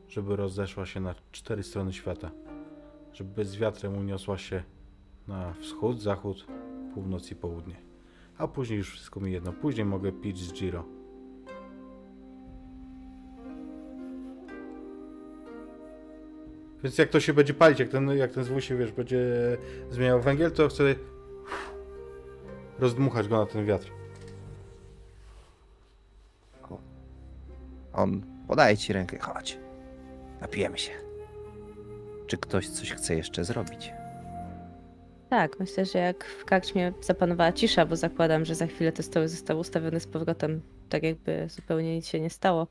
żeby 0.08 0.36
rozeszła 0.36 0.86
się 0.86 1.00
na 1.00 1.14
cztery 1.32 1.62
strony 1.62 1.92
świata. 1.92 2.30
Żeby 3.12 3.44
z 3.44 3.56
wiatrem 3.56 3.98
uniosła 3.98 4.38
się 4.38 4.62
na 5.28 5.52
wschód, 5.52 6.00
zachód, 6.00 6.46
północ 6.94 7.30
i 7.30 7.36
południe. 7.36 7.76
A 8.38 8.48
później 8.48 8.78
już 8.78 8.90
wszystko 8.90 9.20
mi 9.20 9.32
jedno. 9.32 9.52
Później 9.52 9.84
mogę 9.84 10.12
pić 10.12 10.38
z 10.38 10.52
Giro. 10.52 10.84
Więc 16.82 16.98
jak 16.98 17.08
to 17.08 17.20
się 17.20 17.34
będzie 17.34 17.54
palić, 17.54 17.80
jak 17.80 17.88
ten, 17.88 18.08
jak 18.08 18.32
ten 18.32 18.44
zwój 18.44 18.60
się, 18.60 18.76
wiesz, 18.76 18.92
będzie 18.92 19.28
zmieniał 19.90 20.20
węgiel, 20.20 20.52
to 20.52 20.68
chcę 20.68 20.94
rozdmuchać 22.78 23.28
go 23.28 23.36
na 23.36 23.46
ten 23.46 23.66
wiatr. 23.66 23.99
On 27.92 28.22
podaje 28.48 28.76
ci 28.76 28.92
rękę. 28.92 29.18
Chodź. 29.18 29.58
Napijemy 30.40 30.78
się. 30.78 30.92
Czy 32.26 32.38
ktoś 32.38 32.68
coś 32.68 32.92
chce 32.92 33.14
jeszcze 33.14 33.44
zrobić? 33.44 33.92
Tak, 35.30 35.60
myślę, 35.60 35.86
że 35.86 35.98
jak 35.98 36.24
w 36.24 36.44
karczmie 36.44 36.92
zapanowała 37.00 37.52
cisza, 37.52 37.86
bo 37.86 37.96
zakładam, 37.96 38.44
że 38.44 38.54
za 38.54 38.66
chwilę 38.66 38.92
te 38.92 39.02
stoły 39.02 39.28
zostały 39.28 39.60
ustawione 39.60 40.00
z 40.00 40.06
powrotem, 40.06 40.60
tak 40.88 41.02
jakby 41.02 41.46
zupełnie 41.48 41.94
nic 41.96 42.06
się 42.06 42.20
nie 42.20 42.30
stało. 42.30 42.66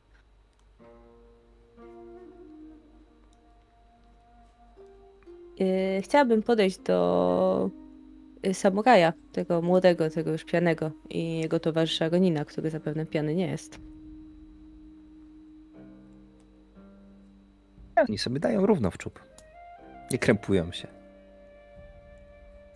Yy, 5.59 6.01
Chciałabym 6.01 6.43
podejść 6.43 6.79
do 6.79 7.69
y, 8.45 8.53
samuraja, 8.53 9.13
tego 9.31 9.61
młodego, 9.61 10.09
tego 10.09 10.31
już 10.31 10.45
pianego 10.45 10.91
i 11.09 11.39
jego 11.39 11.59
towarzysza 11.59 12.09
Ronina, 12.09 12.45
który 12.45 12.69
zapewne 12.69 13.05
piany 13.05 13.35
nie 13.35 13.47
jest. 13.47 13.79
Oni 18.07 18.17
sobie 18.17 18.39
dają 18.39 18.65
równo 18.65 18.91
w 18.91 18.97
czub. 18.97 19.23
Nie 20.11 20.17
krępują 20.17 20.71
się. 20.71 20.87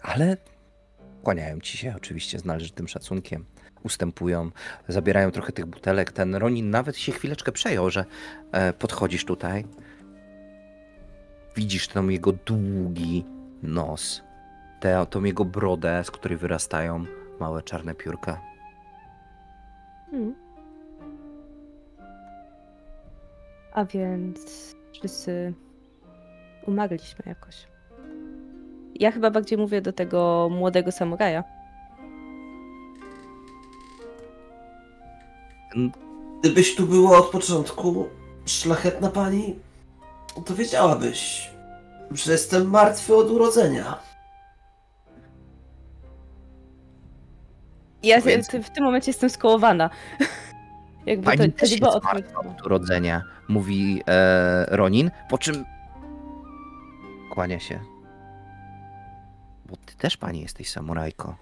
Ale 0.02 0.38
kłaniają 1.24 1.60
ci 1.60 1.78
się 1.78 1.94
oczywiście 1.98 2.40
z 2.40 2.46
należytym 2.46 2.88
szacunkiem. 2.88 3.46
Ustępują, 3.84 4.52
zabierają 4.88 5.32
trochę 5.32 5.52
tych 5.52 5.66
butelek. 5.66 6.12
Ten 6.12 6.36
Ronin 6.36 6.70
nawet 6.70 6.98
się 6.98 7.12
chwileczkę 7.12 7.52
przejął, 7.52 7.90
że 7.90 8.06
e, 8.52 8.74
podchodzisz 8.74 9.26
tutaj. 9.26 9.66
Widzisz 11.56 11.88
ten 11.88 12.12
jego 12.12 12.32
długi 12.32 13.26
nos, 13.64 14.24
tę, 14.80 15.06
tą 15.10 15.24
jego 15.24 15.46
brodę, 15.46 16.04
z 16.04 16.12
której 16.12 16.38
wyrastają 16.38 17.06
małe 17.40 17.64
czarne 17.64 17.96
piórka. 17.96 18.42
Hmm. 20.12 20.36
A 23.74 23.86
więc 23.86 24.76
wszyscy 24.94 25.54
umarliśmy 26.68 27.24
jakoś. 27.26 27.68
Ja 28.96 29.12
chyba 29.12 29.32
bardziej 29.32 29.58
mówię 29.58 29.82
do 29.82 29.94
tego 29.94 30.50
młodego 30.52 30.92
samuraja. 30.92 31.44
Gdybyś 36.40 36.76
tu 36.76 36.88
była 36.88 37.18
od 37.18 37.30
początku, 37.30 38.08
szlachetna 38.46 39.10
pani, 39.10 39.60
to 40.46 40.56
wiedziałabyś, 40.56 41.52
że 42.12 42.32
jestem 42.32 42.70
martwy 42.70 43.16
od 43.16 43.32
urodzenia. 43.32 44.00
Ja 48.04 48.22
Więc- 48.22 48.48
w 48.48 48.70
tym 48.70 48.84
momencie 48.84 49.10
jestem 49.10 49.30
skołowana. 49.30 49.90
Jakby 51.06 51.26
Pani 51.26 51.52
to, 51.52 51.60
też 51.60 51.72
jest 51.72 51.84
martwa 52.04 52.40
od 52.40 52.66
urodzenia, 52.66 53.22
mówi 53.48 54.04
e, 54.08 54.66
Ronin, 54.70 55.12
po 55.30 55.38
czym 55.38 55.66
kłania 57.34 57.60
się. 57.60 57.80
Bo 59.66 59.76
ty 59.78 59.96
też, 59.96 60.18
pani, 60.18 60.42
jesteś 60.42 60.70
samurajko. 60.70 61.38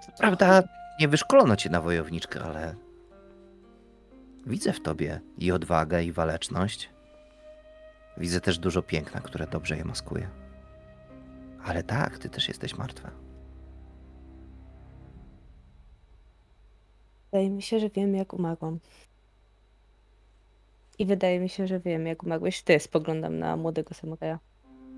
Co 0.00 0.12
Prawda, 0.18 0.62
nie 1.00 1.08
wyszkolono 1.08 1.56
cię 1.56 1.70
na 1.70 1.80
wojowniczkę, 1.80 2.40
ale 2.44 2.74
widzę 4.46 4.72
w 4.72 4.82
tobie 4.82 5.20
i 5.38 5.52
odwagę, 5.52 6.04
i 6.04 6.12
waleczność. 6.12 6.90
Widzę 8.16 8.40
też 8.40 8.58
dużo 8.58 8.82
piękna, 8.82 9.20
które 9.20 9.46
dobrze 9.46 9.76
je 9.76 9.84
maskuje. 9.84 10.28
Ale 11.64 11.82
tak, 11.82 12.18
ty 12.18 12.28
też 12.28 12.48
jesteś 12.48 12.78
martwa. 12.78 13.10
Wydaje 17.32 17.50
mi 17.50 17.62
się, 17.62 17.80
że 17.80 17.90
wiem, 17.90 18.14
jak 18.14 18.34
umarłam. 18.34 18.78
I 20.98 21.06
wydaje 21.06 21.40
mi 21.40 21.48
się, 21.48 21.66
że 21.66 21.80
wiem, 21.80 22.06
jak 22.06 22.22
umarłeś 22.22 22.62
ty. 22.62 22.80
Spoglądam 22.80 23.38
na 23.38 23.56
młodego 23.56 23.94
samuraja. 23.94 24.38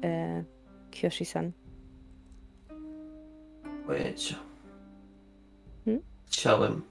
E, 0.04 0.44
Kyoshi-san. 0.90 1.50
Pojęcia. 3.86 4.36
Hmm? 5.84 6.02
Chciałem 6.26 6.82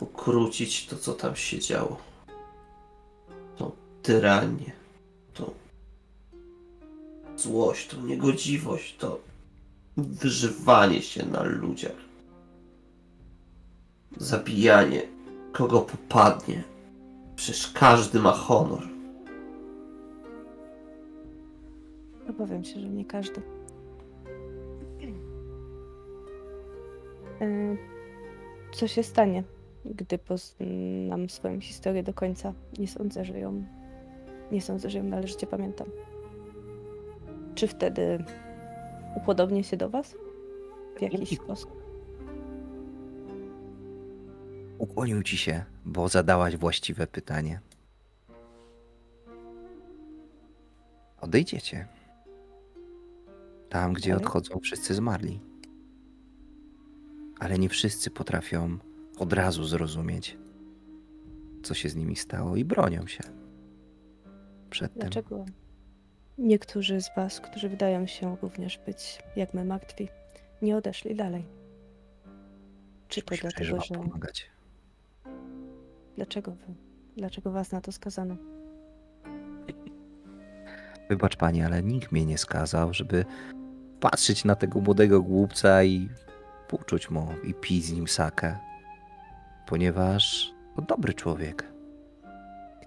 ukrócić 0.00 0.86
to, 0.86 0.96
co 0.96 1.12
tam 1.12 1.36
się 1.36 1.58
działo. 1.58 1.96
Tą 3.56 3.70
tyranię, 4.02 4.72
tą 5.34 5.54
złość, 7.36 7.88
tą 7.88 8.06
niegodziwość, 8.06 8.96
to 8.96 9.20
wyżywanie 9.96 11.02
się 11.02 11.26
na 11.26 11.42
ludziach. 11.42 12.03
Zabijanie 14.16 15.02
kogo 15.52 15.80
popadnie. 15.80 16.62
Przecież 17.36 17.72
każdy 17.72 18.18
ma 18.20 18.32
honor. 18.32 18.82
Obawiam 22.30 22.64
się, 22.64 22.80
że 22.80 22.88
nie 22.88 23.04
każdy. 23.04 23.40
E, 27.40 27.76
Co 28.72 28.88
się 28.88 29.02
stanie, 29.02 29.42
gdy 29.84 30.18
poznam 30.18 31.28
swoją 31.30 31.60
historię 31.60 32.02
do 32.02 32.14
końca? 32.14 32.52
Nie 32.78 32.88
sądzę, 32.88 33.24
że 33.24 33.38
ją. 33.38 33.64
Nie 34.52 34.60
sądzę, 34.62 34.90
że 34.90 34.98
ją 34.98 35.04
należycie 35.04 35.46
pamiętam. 35.46 35.86
Czy 37.54 37.66
wtedy 37.68 38.24
upodobnię 39.16 39.64
się 39.64 39.76
do 39.76 39.88
was? 39.90 40.16
W 40.98 41.02
jakiś 41.02 41.36
sposób? 41.38 41.83
Ukłonił 44.78 45.22
ci 45.22 45.36
się, 45.36 45.64
bo 45.84 46.08
zadałaś 46.08 46.56
właściwe 46.56 47.06
pytanie. 47.06 47.60
Odejdziecie. 51.20 51.88
Tam, 53.68 53.92
gdzie 53.92 54.12
Ale? 54.12 54.22
odchodzą 54.22 54.60
wszyscy 54.60 54.94
zmarli. 54.94 55.40
Ale 57.38 57.58
nie 57.58 57.68
wszyscy 57.68 58.10
potrafią 58.10 58.78
od 59.18 59.32
razu 59.32 59.64
zrozumieć, 59.64 60.38
co 61.62 61.74
się 61.74 61.88
z 61.88 61.96
nimi 61.96 62.16
stało 62.16 62.56
i 62.56 62.64
bronią 62.64 63.06
się. 63.06 63.22
Przed 64.70 64.92
tym. 64.92 65.00
Dlaczego 65.00 65.44
niektórzy 66.38 67.00
z 67.00 67.10
was, 67.16 67.40
którzy 67.40 67.68
wydają 67.68 68.06
się 68.06 68.36
również 68.42 68.78
być 68.78 69.18
jak 69.36 69.54
my 69.54 69.64
martwi, 69.64 70.08
nie 70.62 70.76
odeszli 70.76 71.14
dalej? 71.14 71.44
Czy 73.08 73.22
to 73.22 73.34
dlatego, 73.40 73.80
że... 73.80 73.94
pomagać. 73.94 74.53
Dlaczego 76.16 76.50
wy? 76.50 76.74
Dlaczego 77.16 77.50
was 77.50 77.72
na 77.72 77.80
to 77.80 77.92
skazano? 77.92 78.36
Wybacz 81.10 81.36
pani, 81.36 81.62
ale 81.62 81.82
nikt 81.82 82.12
mnie 82.12 82.26
nie 82.26 82.38
skazał, 82.38 82.94
żeby 82.94 83.24
patrzeć 84.00 84.44
na 84.44 84.54
tego 84.54 84.80
młodego 84.80 85.22
głupca 85.22 85.84
i 85.84 86.08
półczuć 86.68 87.10
mu 87.10 87.26
i 87.44 87.54
pić 87.54 87.84
z 87.84 87.92
nim 87.92 88.08
sakę. 88.08 88.58
Ponieważ 89.66 90.52
to 90.76 90.82
dobry 90.82 91.14
człowiek. 91.14 91.72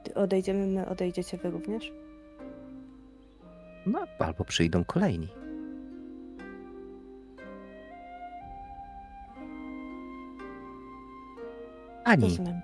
Gdy 0.01 0.13
odejdziemy 0.13 0.67
my, 0.67 0.89
odejdziecie 0.89 1.37
wy 1.37 1.51
również? 1.51 1.91
No, 3.85 3.99
albo 4.19 4.45
przyjdą 4.45 4.85
kolejni. 4.85 5.27
Ani, 12.07 12.23
Rozumiem. 12.23 12.61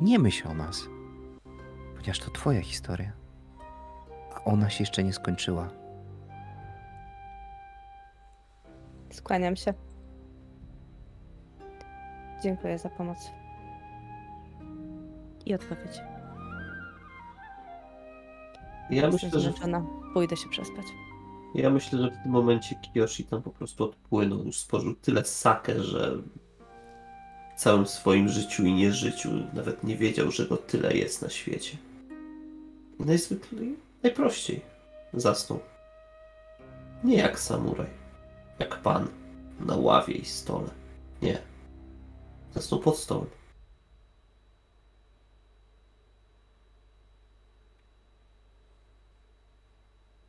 nie 0.00 0.18
myśl 0.18 0.48
o 0.48 0.54
nas, 0.54 0.88
ponieważ 1.96 2.18
to 2.18 2.30
twoja 2.30 2.60
historia, 2.60 3.12
a 4.34 4.44
ona 4.44 4.70
się 4.70 4.82
jeszcze 4.82 5.04
nie 5.04 5.12
skończyła. 5.12 5.68
Skłaniam 9.10 9.56
się. 9.56 9.74
Dziękuję 12.42 12.78
za 12.78 12.88
pomoc. 12.88 13.30
I 15.46 15.54
odpowiedź. 15.54 15.96
Ja 18.90 19.06
Jestem 19.06 19.12
myślę, 19.12 19.30
że, 19.30 19.40
zmęczona. 19.40 19.86
Pójdę 20.14 20.36
się 20.36 20.48
przespać. 20.48 20.86
ja 21.54 21.70
myślę, 21.70 21.98
że 21.98 22.10
w 22.10 22.22
tym 22.22 22.32
momencie 22.32 22.74
Kiyoshi 22.76 23.24
tam 23.24 23.42
po 23.42 23.50
prostu 23.50 23.84
odpłynął. 23.84 24.44
Już 24.44 24.58
spożył 24.58 24.94
tyle 24.94 25.24
sakę, 25.24 25.82
że 25.82 26.16
całym 27.60 27.86
swoim 27.86 28.28
życiu 28.28 28.66
i 28.66 28.72
nieżyciu 28.72 29.30
nawet 29.54 29.84
nie 29.84 29.96
wiedział, 29.96 30.30
że 30.30 30.46
go 30.46 30.56
tyle 30.56 30.96
jest 30.96 31.22
na 31.22 31.28
świecie. 31.28 31.76
I 33.00 33.02
najzwyklej, 33.02 33.76
najprościej 34.02 34.60
zasnął. 35.14 35.60
Nie 37.04 37.16
jak 37.16 37.40
samuraj, 37.40 37.86
jak 38.58 38.76
pan 38.76 39.08
na 39.60 39.76
ławie 39.76 40.14
i 40.14 40.24
stole. 40.24 40.68
Nie. 41.22 41.38
Zasnął 42.54 42.80
pod 42.80 42.98
stołem. 42.98 43.26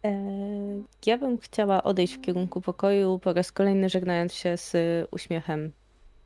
Eee, 0.03 0.83
ja 1.05 1.17
bym 1.17 1.37
chciała 1.37 1.83
odejść 1.83 2.13
w 2.13 2.21
kierunku 2.21 2.61
pokoju, 2.61 3.19
po 3.19 3.33
raz 3.33 3.51
kolejny 3.51 3.89
żegnając 3.89 4.33
się 4.33 4.57
z 4.57 4.73
uśmiechem 5.11 5.71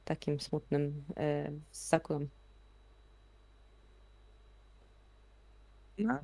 takim 0.06 0.40
smutnym 0.40 1.06
e, 1.18 1.52
z 1.72 1.88
Sakurą. 1.88 2.28
No. 5.98 6.20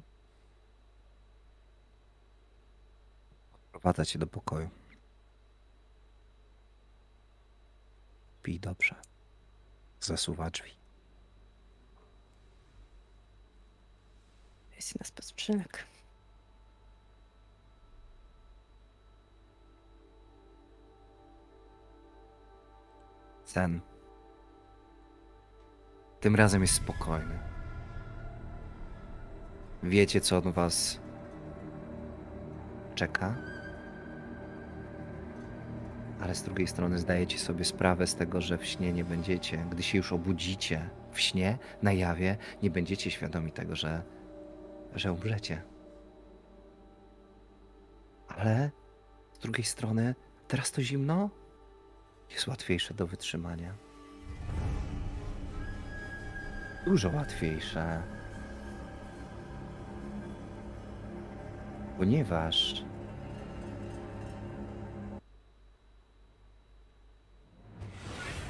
Prowadzę 3.71 4.05
cię 4.05 4.19
do 4.19 4.27
pokoju. 4.27 4.69
Pij 8.43 8.59
dobrze. 8.59 8.95
Zasuwa 9.99 10.49
drzwi. 10.49 10.71
Jest 14.75 14.99
na 14.99 15.05
spoczynek. 15.05 15.90
Sen. 23.51 23.81
Tym 26.19 26.35
razem 26.35 26.61
jest 26.61 26.73
spokojny. 26.73 27.39
Wiecie, 29.83 30.21
co 30.21 30.37
on 30.37 30.51
was 30.51 30.99
czeka? 32.95 33.35
Ale 36.21 36.35
z 36.35 36.43
drugiej 36.43 36.67
strony 36.67 36.99
zdajecie 36.99 37.39
sobie 37.39 37.65
sprawę 37.65 38.07
z 38.07 38.15
tego, 38.15 38.41
że 38.41 38.57
w 38.57 38.65
śnie 38.65 38.93
nie 38.93 39.03
będziecie, 39.03 39.65
gdy 39.71 39.83
się 39.83 39.97
już 39.97 40.13
obudzicie 40.13 40.89
w 41.11 41.19
śnie, 41.19 41.57
na 41.81 41.93
jawie, 41.93 42.37
nie 42.63 42.69
będziecie 42.69 43.11
świadomi 43.11 43.51
tego, 43.51 43.75
że, 43.75 44.03
że 44.95 45.13
umrzecie. 45.13 45.61
Ale 48.27 48.71
z 49.33 49.39
drugiej 49.39 49.65
strony, 49.65 50.15
teraz 50.47 50.71
to 50.71 50.81
zimno 50.81 51.40
jest 52.33 52.47
łatwiejsze 52.47 52.93
do 52.93 53.07
wytrzymania. 53.07 53.73
Dużo 56.85 57.09
łatwiejsze. 57.09 58.01
Ponieważ 61.97 62.83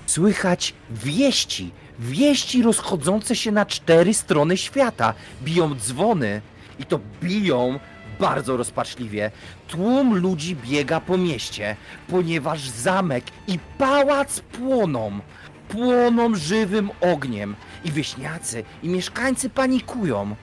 słychać 0.05 0.73
wieści, 0.89 1.71
wieści 1.99 2.63
rozchodzące 2.63 3.35
się 3.35 3.51
na 3.51 3.65
cztery 3.65 4.13
strony 4.13 4.57
świata. 4.57 5.13
Biją 5.43 5.75
dzwony 5.75 6.41
i 6.79 6.85
to 6.85 6.99
biją 7.23 7.79
bardzo 8.21 8.57
rozpaczliwie. 8.57 9.31
Tłum 9.67 10.15
ludzi 10.15 10.55
biega 10.55 10.99
po 10.99 11.17
mieście, 11.17 11.75
ponieważ 12.07 12.69
zamek 12.69 13.23
i 13.47 13.59
pałac 13.77 14.39
płoną. 14.39 15.19
Płoną 15.67 16.35
żywym 16.35 16.89
ogniem 17.01 17.55
i 17.85 17.91
wieśniacy 17.91 18.63
i 18.83 18.89
mieszkańcy 18.89 19.49
panikują. 19.49 20.35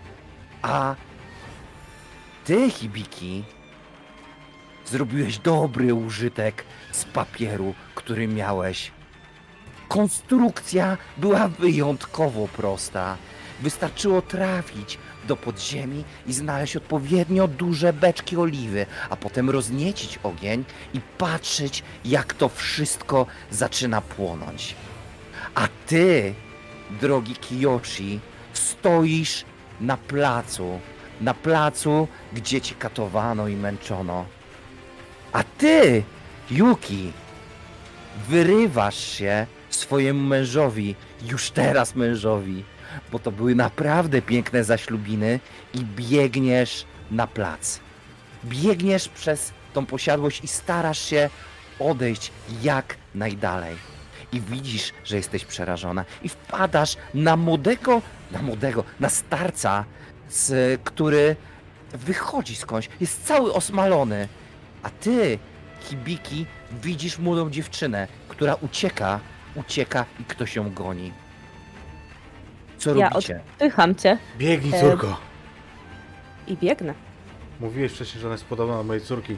A 0.62 0.94
ty, 2.44 2.70
Hibiki, 2.70 3.44
zrobiłeś 4.86 5.38
dobry 5.38 5.94
użytek 5.94 6.64
z 6.92 7.04
papieru, 7.04 7.74
który 7.94 8.28
miałeś. 8.28 8.92
Konstrukcja 9.88 10.96
była 11.16 11.48
wyjątkowo 11.48 12.48
prosta. 12.48 13.16
Wystarczyło 13.60 14.22
trafić 14.22 14.98
do 15.28 15.36
podziemi 15.36 16.04
i 16.26 16.32
znaleźć 16.32 16.76
odpowiednio 16.76 17.48
duże 17.48 17.92
beczki 17.92 18.36
oliwy, 18.36 18.86
a 19.10 19.16
potem 19.16 19.50
rozniecić 19.50 20.18
ogień 20.22 20.64
i 20.94 21.00
patrzeć, 21.18 21.82
jak 22.04 22.34
to 22.34 22.48
wszystko 22.48 23.26
zaczyna 23.50 24.00
płonąć. 24.00 24.74
A 25.54 25.68
ty, 25.86 26.34
drogi 27.00 27.34
Kiyoshi, 27.34 28.20
stoisz 28.52 29.44
na 29.80 29.96
placu, 29.96 30.80
na 31.20 31.34
placu, 31.34 32.08
gdzie 32.32 32.60
cię 32.60 32.74
katowano 32.74 33.48
i 33.48 33.56
męczono. 33.56 34.24
A 35.32 35.44
ty, 35.44 36.02
Yuki, 36.50 37.12
wyrywasz 38.28 38.98
się 38.98 39.46
swojemu 39.70 40.28
mężowi, 40.28 40.94
już 41.22 41.50
teraz 41.50 41.94
mężowi, 41.94 42.64
bo 43.12 43.18
to 43.18 43.32
były 43.32 43.54
naprawdę 43.54 44.22
piękne 44.22 44.64
zaślubiny 44.64 45.40
i 45.74 45.84
biegniesz 45.84 46.84
na 47.10 47.26
plac. 47.26 47.80
Biegniesz 48.44 49.08
przez 49.08 49.52
tą 49.72 49.86
posiadłość 49.86 50.44
i 50.44 50.48
starasz 50.48 50.98
się 50.98 51.30
odejść 51.78 52.32
jak 52.62 52.96
najdalej. 53.14 53.76
I 54.32 54.40
widzisz, 54.40 54.92
że 55.04 55.16
jesteś 55.16 55.44
przerażona 55.44 56.04
i 56.22 56.28
wpadasz 56.28 56.96
na 57.14 57.36
młodego, 57.36 58.02
na 58.30 58.42
młodego, 58.42 58.84
na 59.00 59.08
starca, 59.08 59.84
z, 60.28 60.80
który 60.84 61.36
wychodzi 61.92 62.56
skądś, 62.56 62.88
jest 63.00 63.26
cały 63.26 63.52
osmalony. 63.52 64.28
A 64.82 64.90
ty, 64.90 65.38
Hibiki, 65.80 66.46
widzisz 66.82 67.18
młodą 67.18 67.50
dziewczynę, 67.50 68.08
która 68.28 68.54
ucieka, 68.54 69.20
ucieka 69.54 70.04
i 70.20 70.24
ktoś 70.24 70.56
ją 70.56 70.74
goni. 70.74 71.12
Co 72.78 72.94
Ja 72.94 73.08
robicie? 73.08 73.40
Pycham 73.58 73.94
cię 73.94 74.18
Biegnij, 74.38 74.74
E, 74.74 74.80
córko! 74.80 75.16
i 76.46 76.56
biegnę. 76.56 76.94
Mówiłeś 77.60 77.92
wcześniej, 77.92 78.20
że 78.20 78.26
ona 78.26 78.34
jest 78.34 78.44
podobna 78.44 78.76
do 78.76 78.82
mojej 78.84 79.02
córki. 79.02 79.36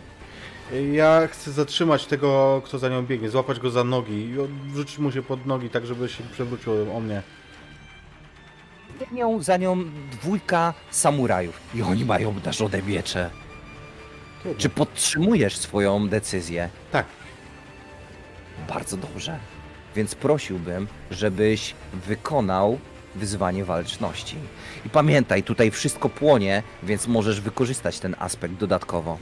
Ja 0.92 1.26
chcę 1.26 1.50
zatrzymać 1.52 2.06
tego, 2.06 2.62
kto 2.64 2.78
za 2.78 2.88
nią 2.88 3.02
biegnie, 3.06 3.30
złapać 3.30 3.60
go 3.60 3.70
za 3.70 3.84
nogi 3.84 4.12
i 4.24 4.34
wrzucić 4.72 4.98
mu 4.98 5.12
się 5.12 5.22
pod 5.22 5.46
nogi, 5.46 5.70
tak 5.70 5.86
żeby 5.86 6.08
się 6.08 6.24
przewrócił 6.32 6.72
o 6.96 7.00
mnie. 7.00 7.22
Biegną 9.00 9.42
za 9.42 9.56
nią 9.56 9.84
dwójka 10.12 10.74
samurajów 10.90 11.60
i 11.74 11.82
oni 11.82 12.04
mają 12.04 12.34
darzone 12.40 12.82
miecze. 12.82 13.30
Czy 14.58 14.68
podtrzymujesz 14.68 15.56
swoją 15.56 16.08
decyzję? 16.08 16.68
Tak. 16.92 17.06
Bardzo 18.68 18.96
dobrze. 18.96 19.38
Więc 19.96 20.14
prosiłbym, 20.14 20.86
żebyś 21.10 21.74
wykonał 21.94 22.78
wyzwanie 23.14 23.64
walczności. 23.64 24.36
I 24.86 24.90
pamiętaj, 24.90 25.42
tutaj 25.42 25.70
wszystko 25.70 26.08
płonie, 26.08 26.62
więc 26.82 27.06
możesz 27.06 27.40
wykorzystać 27.40 27.98
ten 28.00 28.16
aspekt 28.18 28.55
dodatkowo. 28.55 29.18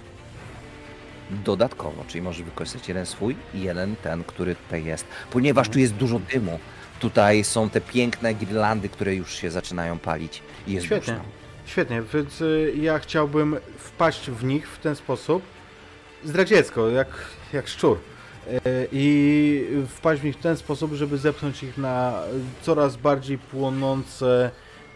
Dodatkowo, 1.31 2.05
czyli 2.09 2.23
możesz 2.23 2.43
wykorzystać 2.43 2.89
jeden 2.89 3.07
swój 3.07 3.37
i 3.55 3.61
jeden 3.61 3.97
ten, 3.97 4.25
który 4.25 4.55
tutaj 4.55 4.85
jest. 4.85 5.05
Ponieważ 5.31 5.69
tu 5.69 5.79
jest 5.79 5.95
dużo 5.95 6.19
dymu. 6.33 6.59
Tutaj 7.01 7.45
są 7.45 7.71
te 7.71 7.81
piękne 7.81 8.35
girlandy, 8.35 8.89
które 8.89 9.15
już 9.15 9.35
się 9.35 9.51
zaczynają 9.51 9.99
palić 9.99 10.43
i 10.67 10.73
jest 10.73 10.87
Świetnie. 10.87 11.13
duszno. 11.15 11.29
Świetnie, 11.67 12.03
więc 12.15 12.41
y, 12.41 12.73
ja 12.77 12.99
chciałbym 12.99 13.57
wpaść 13.79 14.31
w 14.31 14.45
nich 14.45 14.69
w 14.69 14.79
ten 14.79 14.97
sposób, 14.97 15.43
zdradziecko, 16.25 16.89
jak, 16.89 17.09
jak 17.53 17.69
szczur. 17.69 17.99
Y, 18.49 18.89
I 18.93 19.67
wpaść 19.89 20.23
w 20.23 20.25
nich 20.25 20.37
w 20.37 20.41
ten 20.43 20.57
sposób, 20.57 20.93
żeby 20.93 21.19
zepchnąć 21.19 21.63
ich 21.63 21.79
na 21.79 22.23
coraz 22.63 22.97
bardziej 22.97 23.39
płonące 23.39 24.51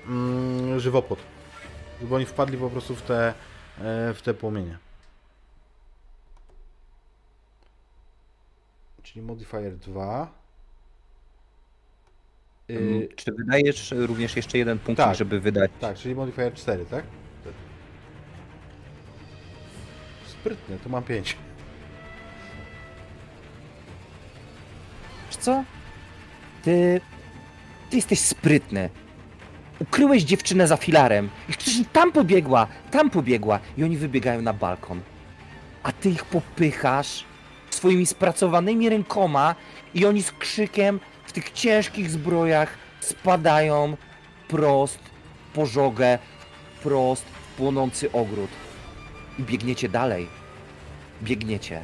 mm, 0.07 0.81
żywopłot. 0.81 1.19
Żeby 2.01 2.15
oni 2.15 2.27
wpadli 2.27 2.59
po 2.59 2.71
prostu 2.71 2.95
w 2.95 3.03
te 3.03 3.29
e, 3.29 4.15
w 4.15 4.23
te 4.23 4.35
płomienie. 4.35 4.79
Czyli 9.03 9.23
modifier 9.23 9.77
2. 9.77 10.29
Y, 12.71 12.79
Mm, 12.79 13.09
Czy 13.17 13.33
wydajesz 13.33 13.91
również 13.97 14.37
jeszcze 14.37 14.59
jeden 14.59 14.79
punkt, 14.79 14.97
tak. 15.03 15.17
żeby 15.17 15.41
wydać? 15.41 15.71
tak, 15.81 15.97
czyli 15.97 16.15
modifier 16.15 16.55
4, 16.55 16.85
tak? 16.85 17.05
Tak. 17.45 17.53
Sprytnie, 20.27 20.77
tu 20.77 20.91
mam 20.91 21.03
5. 21.03 21.37
Wiesz 25.33 25.45
co? 25.45 25.65
Ty... 26.63 27.01
Ty 27.91 27.97
jesteś 27.97 28.21
sprytny. 28.21 28.91
Ukryłeś 29.79 30.23
dziewczynę 30.23 30.67
za 30.67 30.77
filarem. 30.77 31.31
I 31.49 31.53
przecież 31.53 31.77
tam 31.93 32.13
pobiegła, 32.13 32.67
tam 32.91 33.11
pobiegła. 33.11 33.61
I 33.77 33.85
oni 33.85 33.97
wybiegają 33.97 34.43
na 34.43 34.53
balkon. 34.53 35.01
A 35.83 35.93
ty 35.93 36.11
ich 36.11 36.25
popychasz 36.25 37.25
swoimi 37.71 38.07
spracowanymi 38.07 38.89
rękoma 38.89 39.55
i 39.95 40.07
oni 40.07 40.23
z 40.23 40.33
krzykiem 40.33 41.01
w 41.27 41.33
tych 41.33 41.51
ciężkich 41.51 42.11
zbrojach 42.11 42.79
spadają 43.01 43.97
prost 44.49 44.99
w 45.49 45.55
pożogę, 45.55 46.19
prost 46.83 47.25
w 47.25 47.57
płonący 47.57 48.13
ogród. 48.13 48.51
I 49.39 49.43
biegniecie 49.43 49.89
dalej. 49.89 50.29
Biegniecie. 51.23 51.83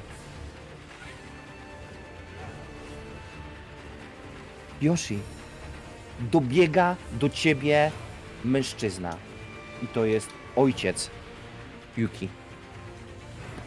Yoshi, 4.82 5.18
dobiega 6.20 6.96
do 7.12 7.28
ciebie 7.28 7.90
mężczyzna. 8.44 9.16
I 9.82 9.86
to 9.86 10.04
jest 10.04 10.28
ojciec 10.56 11.10
Yuki. 11.96 12.28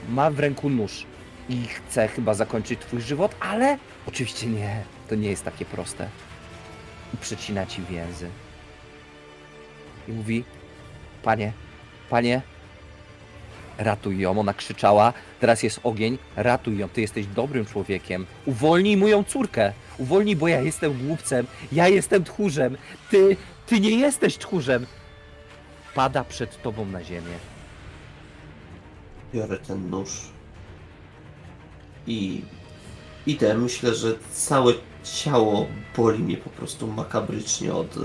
Ma 0.10 0.32
w 0.32 0.40
ręku 0.40 0.70
nóż 0.70 1.06
i 1.50 1.68
chce 1.68 2.08
chyba 2.08 2.34
zakończyć 2.34 2.80
twój 2.80 3.02
żywot, 3.02 3.36
ale 3.40 3.78
oczywiście 4.08 4.48
nie. 4.48 4.84
To 5.10 5.16
nie 5.16 5.30
jest 5.30 5.44
takie 5.44 5.66
proste. 5.66 6.10
I 7.14 7.18
przecina 7.18 7.66
ci 7.66 7.82
więzy. 7.90 8.30
I 10.08 10.12
mówi: 10.12 10.44
Panie, 11.24 11.54
panie, 12.10 12.42
ratuj 13.78 14.20
ją. 14.20 14.40
Ona 14.40 14.54
krzyczała: 14.54 15.14
Teraz 15.40 15.64
jest 15.64 15.80
ogień, 15.84 16.18
ratuj 16.36 16.78
ją. 16.78 16.90
Ty 16.90 17.02
jesteś 17.02 17.26
dobrym 17.26 17.66
człowiekiem. 17.66 18.26
Uwolnij 18.46 18.98
moją 18.98 19.24
córkę. 19.24 19.74
Uwolnij, 19.98 20.36
bo 20.36 20.48
ja 20.48 20.62
jestem 20.62 21.08
głupcem. 21.08 21.48
Ja 21.72 21.88
jestem 21.88 22.24
tchórzem. 22.24 22.78
Ty, 23.10 23.38
ty 23.66 23.80
nie 23.80 24.00
jesteś 24.00 24.38
tchórzem. 24.38 24.86
Pada 25.96 26.24
przed 26.24 26.62
tobą 26.62 26.86
na 26.86 27.04
ziemię. 27.04 27.38
Biorę 29.34 29.58
ten 29.58 29.90
nóż. 29.90 30.10
I 32.08 32.42
idę. 33.28 33.58
Myślę, 33.58 33.96
że 33.96 34.14
całe 34.32 34.74
ciało 35.04 35.68
boli 35.98 36.20
mnie 36.20 36.38
po 36.38 36.50
prostu 36.50 36.88
makabrycznie 36.88 37.74
od 37.74 37.96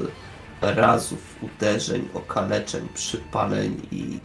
razów, 0.60 1.36
uderzeń, 1.42 2.08
okaleczeń, 2.14 2.88
przypaleń 2.94 3.82
i 3.92 4.18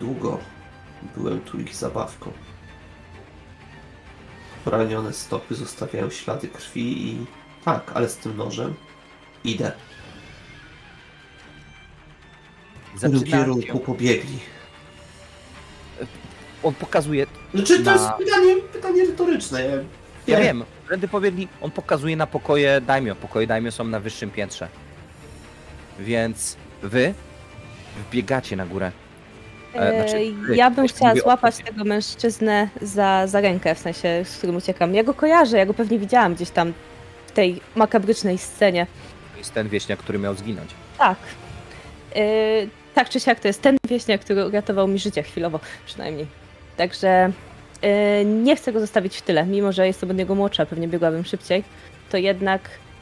długo 0.00 0.38
byłem 1.16 1.40
tu 1.40 1.60
ich 1.60 1.76
zabawką. 1.76 2.32
Poranione 4.64 5.12
stopy 5.12 5.54
zostawiają 5.54 6.10
ślady 6.10 6.48
krwi 6.48 7.08
i 7.08 7.26
tak, 7.64 7.90
ale 7.94 8.08
z 8.08 8.16
tym 8.16 8.36
nożem 8.36 8.74
idę. 9.44 9.72
W 12.94 12.98
którym 12.98 13.24
kierunku 13.24 13.66
się, 13.66 13.78
pobiegli? 13.78 14.38
on 16.62 16.74
pokazuje, 16.74 17.26
Znaczy, 17.54 17.78
to 17.78 17.84
Na- 17.84 17.92
jest 17.92 18.04
pytanie, 18.18 18.56
pytanie 18.72 19.04
retoryczne. 19.06 19.62
Ja, 19.64 19.76
ja 20.26 20.40
wiem, 20.40 20.64
wtedy 20.86 21.08
pobiegli, 21.08 21.48
on 21.60 21.70
pokazuje 21.70 22.16
na 22.16 22.26
pokoje 22.26 22.80
daimyo. 22.80 23.14
Pokoje 23.16 23.46
daimyo 23.46 23.72
są 23.72 23.84
na 23.84 24.00
wyższym 24.00 24.30
piętrze. 24.30 24.68
Więc 25.98 26.56
wy 26.82 27.14
wbiegacie 28.08 28.56
na 28.56 28.66
górę. 28.66 28.92
E, 29.74 30.02
znaczy, 30.02 30.16
Ej, 30.16 30.32
wy, 30.32 30.56
ja 30.56 30.70
bym 30.70 30.88
chciała 30.88 31.14
złapać 31.14 31.56
tego 31.56 31.84
mężczyznę 31.84 32.68
za, 32.82 33.26
za 33.26 33.40
rękę, 33.40 33.74
w 33.74 33.78
sensie, 33.78 34.24
z 34.24 34.36
którym 34.38 34.56
uciekam. 34.56 34.94
Ja 34.94 35.04
go 35.04 35.14
kojarzę, 35.14 35.58
ja 35.58 35.66
go 35.66 35.74
pewnie 35.74 35.98
widziałam 35.98 36.34
gdzieś 36.34 36.50
tam 36.50 36.72
w 37.26 37.32
tej 37.32 37.60
makabrycznej 37.74 38.38
scenie. 38.38 38.86
To 39.32 39.38
jest 39.38 39.54
ten 39.54 39.68
wieśniak, 39.68 39.98
który 39.98 40.18
miał 40.18 40.34
zginąć. 40.34 40.70
Tak. 40.98 41.18
Yy, 42.14 42.22
tak 42.94 43.08
czy 43.08 43.20
siak, 43.20 43.40
to 43.40 43.48
jest 43.48 43.62
ten 43.62 43.76
wieśniak, 43.88 44.20
który 44.20 44.46
uratował 44.46 44.88
mi 44.88 44.98
życie 44.98 45.22
chwilowo, 45.22 45.60
przynajmniej. 45.86 46.26
Także 46.76 47.32
yy, 47.82 48.24
nie 48.24 48.56
chcę 48.56 48.72
go 48.72 48.80
zostawić 48.80 49.16
w 49.16 49.22
tyle, 49.22 49.46
mimo 49.46 49.72
że 49.72 49.86
jestem 49.86 50.10
od 50.10 50.16
niego 50.16 50.34
młodsza, 50.34 50.66
pewnie 50.66 50.88
biegłabym 50.88 51.24
szybciej, 51.24 51.64
to 52.10 52.16
jednak 52.16 52.60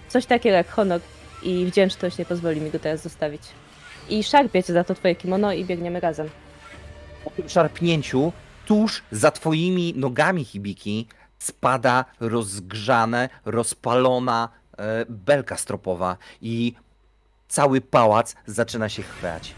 coś 0.09 0.27
takiego 0.27 0.57
jak 0.57 0.69
honor 0.71 1.01
i 1.43 1.67
wdzięczność 1.67 2.19
nie 2.19 2.25
pozwoli 2.25 2.61
mi 2.61 2.71
go 2.71 2.79
teraz 2.79 3.03
zostawić. 3.03 3.43
I 4.09 4.25
szarpię 4.25 4.63
cię 4.63 4.73
za 4.73 4.85
to 4.85 4.95
twoje 4.95 5.15
kimono 5.15 5.53
i 5.53 5.65
biegniemy 5.65 6.01
razem. 6.01 6.29
Po 7.25 7.31
tym 7.31 7.49
szarpnięciu, 7.49 8.33
tuż 8.67 9.03
za 9.13 9.31
twoimi 9.31 9.95
nogami, 9.97 10.45
Hibiki, 10.45 11.07
spada 11.39 12.05
rozgrzane, 12.21 13.29
rozpalona 13.45 14.49
e, 14.79 15.07
belka 15.09 15.57
stropowa 15.57 16.17
i 16.43 16.75
cały 17.49 17.81
pałac 17.81 18.35
zaczyna 18.47 18.89
się 18.89 19.03
chwiać. 19.03 19.55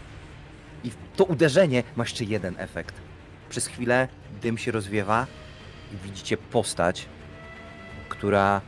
I 0.83 0.91
to 1.15 1.23
uderzenie 1.23 1.83
ma 1.95 2.03
jeszcze 2.03 2.23
jeden 2.23 2.55
efekt. 2.57 2.95
Przez 3.49 3.67
chwilę 3.67 4.07
dym 4.41 4.57
się 4.57 4.71
rozwiewa 4.71 5.27
i 5.93 5.97
widzicie 5.97 6.37
postać, 6.37 7.05
która 8.09 8.61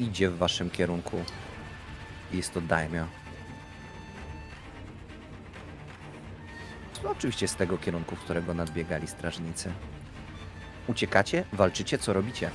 idzie 0.00 0.30
w 0.30 0.38
waszym 0.38 0.70
kierunku. 0.70 1.16
Jest 2.32 2.54
to 2.54 2.60
Daimyo. 2.60 3.06
Oczywiście 7.04 7.48
z 7.48 7.54
tego 7.56 7.78
kierunku, 7.78 8.16
w 8.16 8.20
którego 8.20 8.54
nadbiegali 8.54 9.06
strażnicy. 9.06 9.72
Uciekacie? 10.86 11.44
Walczycie? 11.52 11.98
Co 11.98 12.12
robicie? 12.12 12.50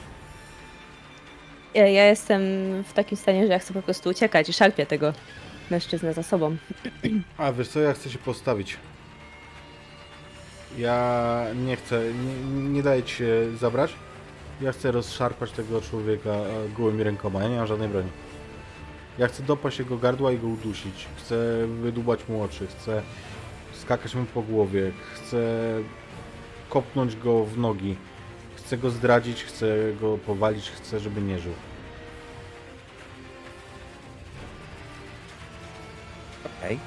Ja, 1.74 1.88
ja 1.88 2.06
jestem 2.06 2.42
w 2.84 2.94
takim 2.94 3.18
stanie, 3.18 3.48
że 3.48 3.54
ja 3.54 3.60
chcę 3.60 3.74
po 3.74 3.82
prostu 3.82 4.10
uciekać 4.10 4.50
i 4.50 4.54
szarpię 4.54 4.86
tego 4.86 5.14
mężczyznę 5.72 6.14
za 6.14 6.24
sobą. 6.24 6.58
A 7.38 7.52
wiesz 7.52 7.68
co, 7.68 7.80
ja 7.80 7.94
chcę 7.94 8.10
się 8.10 8.20
postawić. 8.20 8.78
Ja 10.78 11.46
nie 11.56 11.76
chcę, 11.76 12.02
nie, 12.14 12.64
nie 12.70 12.84
daję 12.84 13.04
ci 13.04 13.16
się 13.16 13.58
zabrać. 13.58 13.94
Ja 14.62 14.72
chcę 14.72 14.92
rozszarpać 14.92 15.52
tego 15.52 15.82
człowieka 15.82 16.30
e, 16.30 16.70
gołymi 16.78 17.04
rękoma. 17.04 17.44
Ja 17.44 17.50
nie 17.50 17.58
mam 17.58 17.68
żadnej 17.68 17.90
broni. 17.90 18.10
Ja 19.18 19.28
chcę 19.28 19.44
dopaść 19.44 19.80
jego 19.80 19.98
gardła 19.98 20.32
i 20.32 20.38
go 20.40 20.48
udusić. 20.48 21.08
Chcę 21.18 21.68
wydubać 21.68 22.20
mu 22.30 22.44
oczy. 22.44 22.68
Chcę 22.68 23.02
skakać 23.84 24.16
mu 24.16 24.26
po 24.26 24.42
głowie. 24.42 24.92
Chcę 25.14 25.38
kopnąć 26.70 27.16
go 27.16 27.46
w 27.46 27.58
nogi. 27.58 27.96
Chcę 28.56 28.78
go 28.78 28.90
zdradzić, 28.90 29.44
chcę 29.44 29.76
go 30.02 30.18
powalić, 30.18 30.70
chcę, 30.70 31.00
żeby 31.00 31.22
nie 31.22 31.40
żył. 31.40 31.54
Okej. 36.46 36.80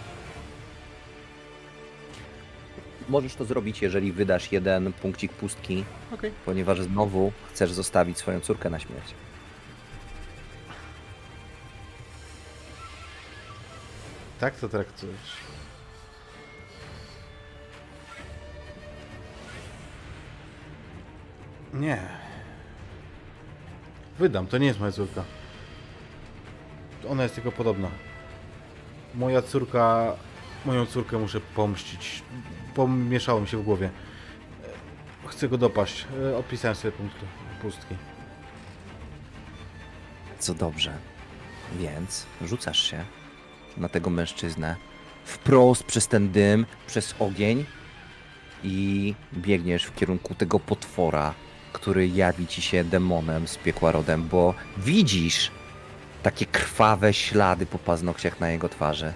Możesz 3.08 3.34
to 3.34 3.44
zrobić, 3.44 3.82
jeżeli 3.82 4.12
wydasz 4.12 4.52
jeden 4.52 4.92
punkcik 4.92 5.32
pustki, 5.32 5.84
Okej. 6.12 6.32
ponieważ 6.44 6.82
znowu 6.82 7.32
chcesz 7.52 7.72
zostawić 7.72 8.18
swoją 8.18 8.40
córkę 8.40 8.70
na 8.70 8.78
śmierć. 8.78 9.14
Tak 14.40 14.56
to 14.56 14.68
traktujesz. 14.68 15.45
Nie. 21.80 21.98
Wydam, 24.18 24.46
to 24.46 24.58
nie 24.58 24.66
jest 24.66 24.80
moja 24.80 24.92
córka. 24.92 25.24
Ona 27.08 27.22
jest 27.22 27.34
tylko 27.34 27.52
podobna. 27.52 27.88
Moja 29.14 29.42
córka... 29.42 30.12
Moją 30.64 30.86
córkę 30.86 31.18
muszę 31.18 31.40
pomścić. 31.40 32.22
Pomieszało 32.74 33.40
mi 33.40 33.48
się 33.48 33.56
w 33.56 33.62
głowie. 33.62 33.90
Chcę 35.26 35.48
go 35.48 35.58
dopaść. 35.58 36.06
E, 36.32 36.36
Odpisałem 36.36 36.74
sobie 36.74 36.92
punkt 36.92 37.16
pustki. 37.62 37.94
Co 40.38 40.54
dobrze. 40.54 40.92
Więc 41.78 42.26
rzucasz 42.42 42.90
się 42.90 43.04
na 43.76 43.88
tego 43.88 44.10
mężczyznę 44.10 44.76
wprost 45.24 45.84
przez 45.84 46.08
ten 46.08 46.30
dym, 46.30 46.66
przez 46.86 47.14
ogień 47.18 47.64
i 48.64 49.14
biegniesz 49.34 49.84
w 49.84 49.94
kierunku 49.94 50.34
tego 50.34 50.60
potwora, 50.60 51.34
który 51.76 52.08
jawi 52.08 52.46
ci 52.46 52.62
się 52.62 52.84
demonem 52.84 53.48
z 53.48 53.56
piekła 53.56 53.92
rodem, 53.92 54.28
bo 54.28 54.54
widzisz 54.78 55.50
takie 56.22 56.46
krwawe 56.46 57.14
ślady 57.14 57.66
po 57.66 57.78
paznokciach 57.78 58.40
na 58.40 58.50
jego 58.50 58.68
twarzy. 58.68 59.12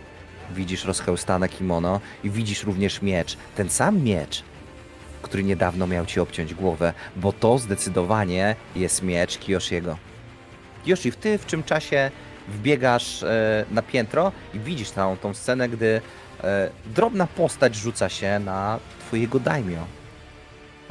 Widzisz 0.50 0.84
rozchełstane 0.84 1.48
kimono 1.48 2.00
i 2.24 2.30
widzisz 2.30 2.64
również 2.64 3.02
miecz. 3.02 3.36
Ten 3.56 3.70
sam 3.70 4.02
miecz, 4.02 4.42
który 5.22 5.44
niedawno 5.44 5.86
miał 5.86 6.06
ci 6.06 6.20
obciąć 6.20 6.54
głowę, 6.54 6.92
bo 7.16 7.32
to 7.32 7.58
zdecydowanie 7.58 8.56
jest 8.76 9.02
miecz 9.02 9.38
Kiyoshiego. 9.38 9.96
Kiyoshi, 10.84 11.12
ty 11.12 11.38
w 11.38 11.46
czym 11.46 11.62
czasie 11.62 12.10
wbiegasz 12.48 13.22
e, 13.22 13.64
na 13.70 13.82
piętro 13.82 14.32
i 14.54 14.58
widzisz 14.58 14.90
całą 14.90 15.16
tą 15.16 15.34
scenę, 15.34 15.68
gdy 15.68 16.00
e, 16.44 16.70
drobna 16.86 17.26
postać 17.26 17.76
rzuca 17.76 18.08
się 18.08 18.38
na 18.38 18.78
twojego 19.06 19.40
daimio. 19.40 19.99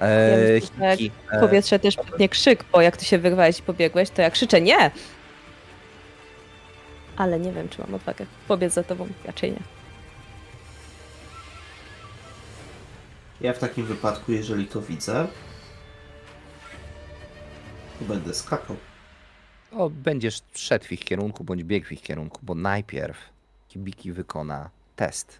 E, 0.01 0.59
Ja 0.79 0.97
Hiki, 0.97 1.11
W 1.37 1.39
powietrze 1.39 1.79
też 1.79 1.97
nie 2.19 2.29
krzyk, 2.29 2.63
bo 2.71 2.81
jak 2.81 2.97
ty 2.97 3.05
się 3.05 3.17
wyrwałeś 3.17 3.59
i 3.59 3.63
pobiegłeś, 3.63 4.09
to 4.09 4.21
ja 4.21 4.31
krzyczę 4.31 4.61
nie! 4.61 4.91
Ale 7.17 7.39
nie 7.39 7.51
wiem, 7.51 7.69
czy 7.69 7.81
mam 7.81 7.95
odwagę 7.95 8.25
pobiec 8.47 8.73
za 8.73 8.83
tobą. 8.83 9.07
Raczej 9.25 9.51
nie. 9.51 9.59
Ja 13.41 13.53
w 13.53 13.59
takim 13.59 13.85
wypadku, 13.85 14.31
jeżeli 14.31 14.65
to 14.67 14.81
widzę, 14.81 15.27
to 17.99 18.05
będę 18.05 18.33
skakał. 18.33 18.75
O, 19.71 19.89
będziesz 19.89 20.41
szedł 20.53 20.85
w 20.85 20.91
ich 20.91 21.03
kierunku, 21.05 21.43
bądź 21.43 21.63
biegł 21.63 21.87
w 21.87 21.91
ich 21.91 22.01
kierunku, 22.01 22.39
bo 22.43 22.55
najpierw 22.55 23.17
Kibiki 23.67 24.11
wykona 24.11 24.69
test. 24.95 25.39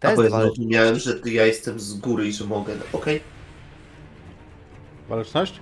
A 0.00 0.06
Test 0.06 0.16
bo 0.16 0.52
ja 0.70 0.94
że 0.94 1.14
ty- 1.14 1.32
ja 1.32 1.46
jestem 1.46 1.80
z 1.80 1.94
góry 1.94 2.26
i 2.28 2.32
że 2.32 2.44
mogę... 2.44 2.74
Okej. 2.92 3.20
Waleczność? 5.08 5.60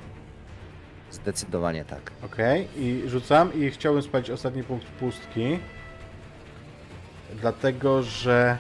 Zdecydowanie 1.11 1.85
tak. 1.85 2.11
Okej, 2.25 2.69
i 2.77 3.03
rzucam 3.09 3.55
i 3.55 3.71
chciałbym 3.71 4.03
spalić 4.03 4.31
ostatni 4.31 4.63
punkt 4.63 4.87
pustki. 4.87 5.59
Dlatego, 7.41 8.03
że 8.03 8.59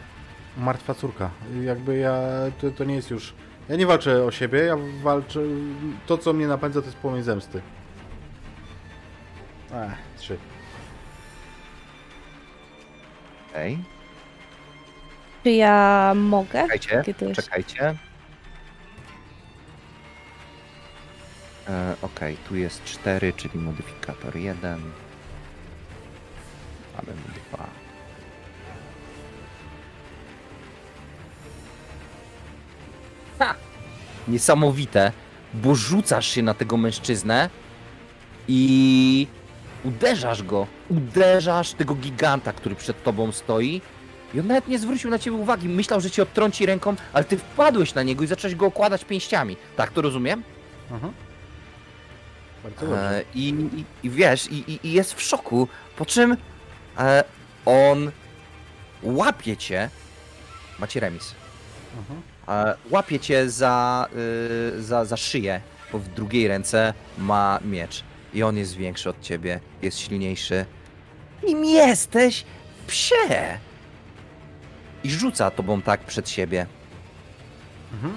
martwa 0.56 0.94
córka. 0.94 1.30
Jakby 1.64 1.96
ja, 1.96 2.20
to, 2.60 2.70
to 2.70 2.84
nie 2.84 2.94
jest 2.94 3.10
już... 3.10 3.34
Ja 3.68 3.76
nie 3.76 3.86
walczę 3.86 4.24
o 4.24 4.30
siebie, 4.30 4.58
ja 4.58 4.76
walczę... 5.02 5.40
To, 6.06 6.18
co 6.18 6.32
mnie 6.32 6.46
napędza, 6.46 6.80
to 6.80 6.86
jest 6.86 6.98
płomień 6.98 7.22
zemsty. 7.22 7.60
Ech, 9.72 9.92
trzy. 10.18 10.38
Okej, 13.50 13.78
Czy 15.42 15.50
ja 15.50 16.12
mogę? 16.16 16.62
czekajcie, 16.62 17.02
Kiedy 17.06 17.34
czekajcie. 17.34 17.94
E, 21.68 21.97
Okej, 22.02 22.36
tu 22.49 22.57
jest 22.57 22.84
4, 22.84 23.33
czyli 23.33 23.59
modyfikator 23.59 24.36
1. 24.36 24.81
Mamy 26.97 27.12
2. 27.52 27.67
Ha! 33.39 33.55
Niesamowite, 34.28 35.12
bo 35.55 35.75
rzucasz 35.75 36.26
się 36.26 36.43
na 36.43 36.55
tego 36.55 36.76
mężczyznę 36.76 37.51
i 38.49 39.26
uderzasz 39.84 40.43
go. 40.43 40.67
Uderzasz 40.89 41.73
tego 41.73 41.94
giganta, 41.94 42.52
który 42.52 42.75
przed 42.75 43.02
tobą 43.02 43.33
stoi. 43.33 43.81
I 44.34 44.41
on 44.41 44.47
nawet 44.47 44.68
nie 44.68 44.78
zwrócił 44.78 45.10
na 45.10 45.18
ciebie 45.18 45.36
uwagi. 45.36 45.68
Myślał, 45.68 46.01
że 46.01 46.10
cię 46.10 46.23
odtrąci 46.23 46.67
ręką, 46.67 46.94
ale 47.12 47.25
ty 47.25 47.36
wpadłeś 47.39 47.94
na 47.94 48.02
niego 48.02 48.25
i 48.25 48.26
zacząłeś 48.26 48.55
go 48.55 48.67
okładać 48.67 49.05
pięściami. 49.05 49.57
Tak 49.76 49.91
to 49.93 50.02
rozumiem? 50.02 50.43
Mhm. 50.91 51.12
E, 52.65 53.25
i, 53.34 53.49
i, 53.49 53.84
I 54.02 54.10
wiesz, 54.10 54.52
i, 54.52 54.86
i, 54.86 54.93
jest 54.93 55.15
w 55.15 55.23
szoku, 55.23 55.68
po 55.97 56.07
czym 56.07 56.36
e, 56.99 57.25
on 57.67 58.10
łapie 59.02 59.57
cię. 59.57 59.91
Macie 60.78 61.01
remis. 61.01 61.34
Mhm. 61.99 62.23
E, 62.49 62.76
łapie 62.91 63.20
cię 63.20 63.51
za, 63.51 64.09
y, 64.76 64.83
za, 64.83 65.05
za 65.05 65.17
szyję, 65.17 65.60
bo 65.93 65.99
w 65.99 66.09
drugiej 66.09 66.49
ręce 66.49 66.94
ma 67.18 67.59
miecz. 67.65 68.05
I 68.34 68.43
on 68.43 68.57
jest 68.57 68.75
większy 68.76 69.10
od 69.10 69.20
ciebie, 69.20 69.60
jest 69.83 69.99
silniejszy. 69.99 70.67
Nim 71.47 71.65
jesteś, 71.65 72.44
psie! 72.86 73.59
I 75.05 75.10
rzuca 75.10 75.51
tobą 75.51 75.83
tak 75.83 76.01
przed 76.01 76.28
siebie. 76.28 76.67
Mhm. 77.93 78.17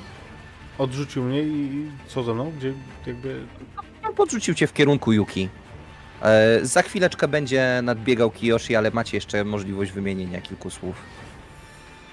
Odrzucił 0.77 1.23
mnie 1.23 1.43
i 1.43 1.47
i 1.47 1.91
co 2.07 2.23
ze 2.23 2.33
mną? 2.33 2.51
Gdzie 2.57 2.73
jakby... 3.05 3.45
Podrzucił 4.17 4.53
cię 4.55 4.67
w 4.67 4.73
kierunku 4.73 5.11
Yuki. 5.13 5.49
E, 6.21 6.59
za 6.65 6.81
chwileczkę 6.81 7.27
będzie 7.27 7.79
nadbiegał 7.83 8.31
Kiyoshi, 8.31 8.75
ale 8.75 8.91
macie 8.91 9.17
jeszcze 9.17 9.43
możliwość 9.43 9.91
wymienienia 9.91 10.41
kilku 10.41 10.69
słów. 10.69 10.95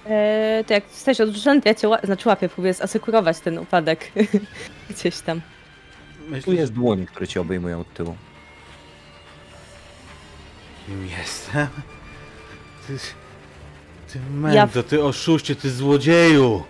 E, 0.07 0.65
to 0.67 0.73
jak 0.75 0.85
jesteś 0.85 1.21
odrzucony, 1.21 1.63
to 1.63 1.69
ja 1.69 1.75
cię 1.75 1.89
ła- 1.89 2.07
znaczy 2.07 2.29
łapię, 2.29 2.49
próbuję 2.49 2.75
zasekurować 2.75 3.41
ten 3.41 3.59
upadek 3.59 4.13
gdzieś 4.91 5.19
tam. 5.21 5.41
Tu 5.41 6.31
Myślisz, 6.31 6.57
jest 6.59 6.73
dłoń, 6.73 7.07
które 7.07 7.29
cię 7.29 7.41
obejmują 7.41 7.81
od 7.81 7.95
tyłu. 7.95 8.17
kim 10.87 11.07
jestem? 11.19 11.67
Ty... 12.87 12.97
Ty 14.13 14.21
mędo, 14.35 14.83
ty 14.83 15.05
oszuście, 15.05 15.57
ty 15.57 15.71
złodzieju! 15.71 16.63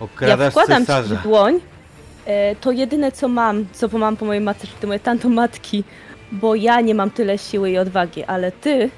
Ja 0.00 0.04
Okradasz 0.04 0.52
wkładam 0.52 0.82
ci 0.82 0.86
cesarza. 0.86 1.16
w 1.16 1.22
dłoń. 1.22 1.60
E, 2.26 2.56
to 2.56 2.72
jedyne 2.72 3.12
co 3.12 3.28
mam, 3.28 3.66
co 3.72 3.98
mam 3.98 4.16
po 4.16 4.24
mojej 4.24 4.42
matce, 4.42 4.66
to 4.80 4.86
moje 4.86 4.98
tantomatki, 5.00 5.84
bo 6.32 6.54
ja 6.54 6.80
nie 6.80 6.94
mam 6.94 7.10
tyle 7.10 7.38
siły 7.38 7.70
i 7.70 7.78
odwagi, 7.78 8.24
ale 8.24 8.52
ty 8.52 8.90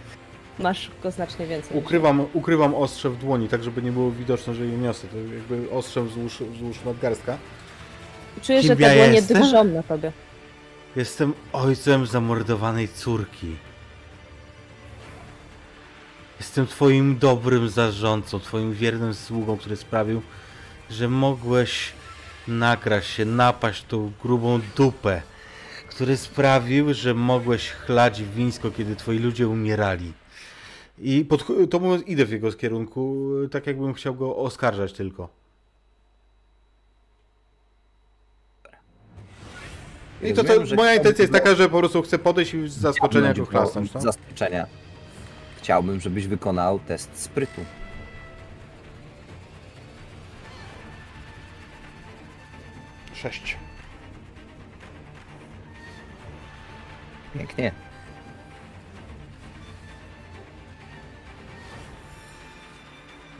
masz 0.58 0.90
go 1.02 1.10
znacznie 1.10 1.46
więcej. 1.46 1.78
Ukrywam, 1.78 2.26
ukrywam 2.32 2.74
ostrze 2.74 3.10
w 3.10 3.16
dłoni, 3.16 3.48
tak 3.48 3.62
żeby 3.64 3.82
nie 3.82 3.92
było 3.92 4.10
widoczne, 4.10 4.54
że 4.54 4.66
je 4.66 4.76
niosę. 4.78 5.06
To 5.08 5.16
jakby 5.16 5.70
ostrzem 5.70 6.08
wzdłuż, 6.08 6.38
wzdłuż 6.52 6.76
nadgarstka. 6.84 7.38
Czuję, 8.42 8.60
Kim 8.60 8.68
że 8.68 8.76
te 8.76 8.82
ja 8.82 8.94
dłonie 8.94 9.14
jestem? 9.14 9.42
drżą 9.42 9.64
na 9.64 9.82
tobie. 9.82 10.12
Jestem 10.96 11.32
ojcem 11.52 12.06
zamordowanej 12.06 12.88
córki. 12.88 13.56
Jestem 16.40 16.66
twoim 16.66 17.18
dobrym 17.18 17.68
zarządcą, 17.68 18.40
twoim 18.40 18.72
wiernym 18.74 19.14
sługą, 19.14 19.56
który 19.56 19.76
sprawił, 19.76 20.22
że 20.90 21.08
mogłeś 21.08 21.92
nakraść 22.48 23.10
się, 23.10 23.24
napaść 23.24 23.84
tą 23.84 24.12
grubą 24.22 24.60
dupę, 24.76 25.22
który 25.88 26.16
sprawił, 26.16 26.94
że 26.94 27.14
mogłeś 27.14 27.70
chlać 27.70 28.22
wińsko, 28.22 28.70
kiedy 28.70 28.96
twoi 28.96 29.18
ludzie 29.18 29.48
umierali. 29.48 30.12
I 30.98 31.24
pod, 31.24 31.46
to 31.70 31.78
mówiąc, 31.78 32.06
idę 32.06 32.26
w 32.26 32.30
jego 32.30 32.52
kierunku, 32.52 33.26
tak 33.50 33.66
jakbym 33.66 33.94
chciał 33.94 34.14
go 34.14 34.36
oskarżać 34.36 34.92
tylko. 34.92 35.28
I 40.22 40.32
to, 40.32 40.44
to 40.44 40.76
moja 40.76 40.94
intencja 40.94 41.22
jest 41.22 41.32
taka, 41.32 41.54
że 41.54 41.68
po 41.68 41.78
prostu 41.78 42.02
chcę 42.02 42.18
podejść 42.18 42.54
i 42.54 42.68
z 42.68 42.72
zaskoczenia 42.72 43.34
go 43.34 43.46
chlasnąć. 43.46 43.94
No? 43.94 44.00
Zaskoczenia. 44.00 44.66
Chciałbym, 45.56 46.00
żebyś 46.00 46.26
wykonał 46.26 46.78
test 46.78 47.22
sprytu. 47.22 47.60
Sześć. 53.22 53.56
Pięknie. 57.34 57.72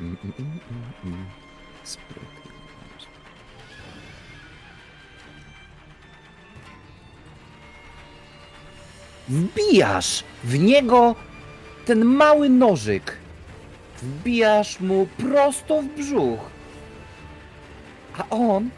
Mm, 0.01 0.17
mm, 0.25 0.33
mm, 0.39 0.61
mm, 0.71 1.15
mm. 1.15 1.27
Spryt. 1.85 2.23
Wbijasz 9.29 10.25
w 10.45 10.59
niego 10.59 11.15
ten 11.87 12.05
mały 12.05 12.49
nożyk. 12.49 13.17
Wbijasz 14.03 14.81
mu 14.81 15.07
prosto 15.07 15.83
w 15.83 15.87
brzuch. 15.87 16.51
A 18.19 18.29
on 18.31 18.71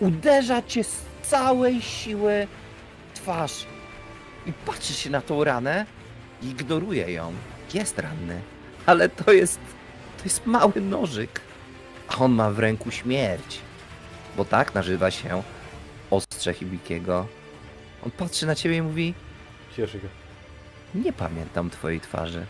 uderza 0.00 0.62
cię 0.62 0.84
z 0.84 1.02
całej 1.22 1.82
siły 1.82 2.46
twarz. 3.14 3.66
I 4.46 4.52
patrzy 4.52 4.92
się 4.92 5.10
na 5.10 5.20
tą 5.20 5.44
ranę 5.44 5.86
i 6.42 6.46
ignoruje 6.46 7.12
ją. 7.12 7.32
Jest 7.74 7.98
ranny, 7.98 8.40
ale 8.86 9.08
to 9.08 9.32
jest. 9.32 9.58
To 10.18 10.24
jest 10.24 10.46
mały 10.46 10.80
nożyk. 10.80 11.40
A 12.08 12.16
on 12.16 12.32
ma 12.32 12.50
w 12.50 12.58
ręku 12.58 12.90
śmierć. 12.90 13.58
Bo 14.36 14.44
tak 14.44 14.74
nazywa 14.74 15.10
się 15.10 15.42
ostrze 16.10 16.54
Hibikiego. 16.54 17.26
On 18.04 18.10
patrzy 18.10 18.46
na 18.46 18.54
ciebie 18.54 18.76
i 18.76 18.82
mówi: 18.82 19.14
Cieszę 19.76 20.00
się. 20.00 20.08
Nie 20.94 21.12
pamiętam 21.12 21.70
twojej 21.70 22.00
twarzy. 22.00 22.46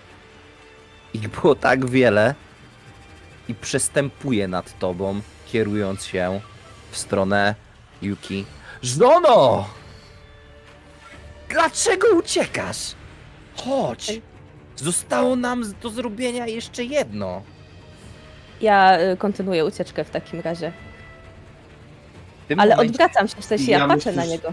Ich 1.14 1.28
było 1.28 1.54
tak 1.54 1.86
wiele 1.90 2.34
i 3.48 3.54
przestępuje 3.54 4.48
nad 4.48 4.78
tobą, 4.78 5.20
kierując 5.46 6.04
się 6.04 6.40
w 6.96 6.98
stronę 6.98 7.54
Yuki. 8.02 8.44
Żono! 8.82 9.68
Dlaczego 11.48 12.06
uciekasz? 12.18 12.94
Chodź! 13.64 14.20
Zostało 14.76 15.36
nam 15.36 15.64
do 15.82 15.90
zrobienia 15.90 16.46
jeszcze 16.46 16.84
jedno. 16.84 17.42
Ja 18.60 19.00
y, 19.00 19.16
kontynuuję 19.16 19.64
ucieczkę 19.64 20.04
w 20.04 20.10
takim 20.10 20.40
razie. 20.40 20.72
W 22.48 22.60
Ale 22.60 22.76
momencie- 22.76 22.90
odwracam 22.92 23.28
się, 23.28 23.36
w 23.40 23.44
sensie 23.44 23.70
ja, 23.72 23.78
Ja 23.78 23.88
patrzę 23.88 24.10
myślę, 24.12 24.22
na 24.26 24.30
niego. 24.32 24.52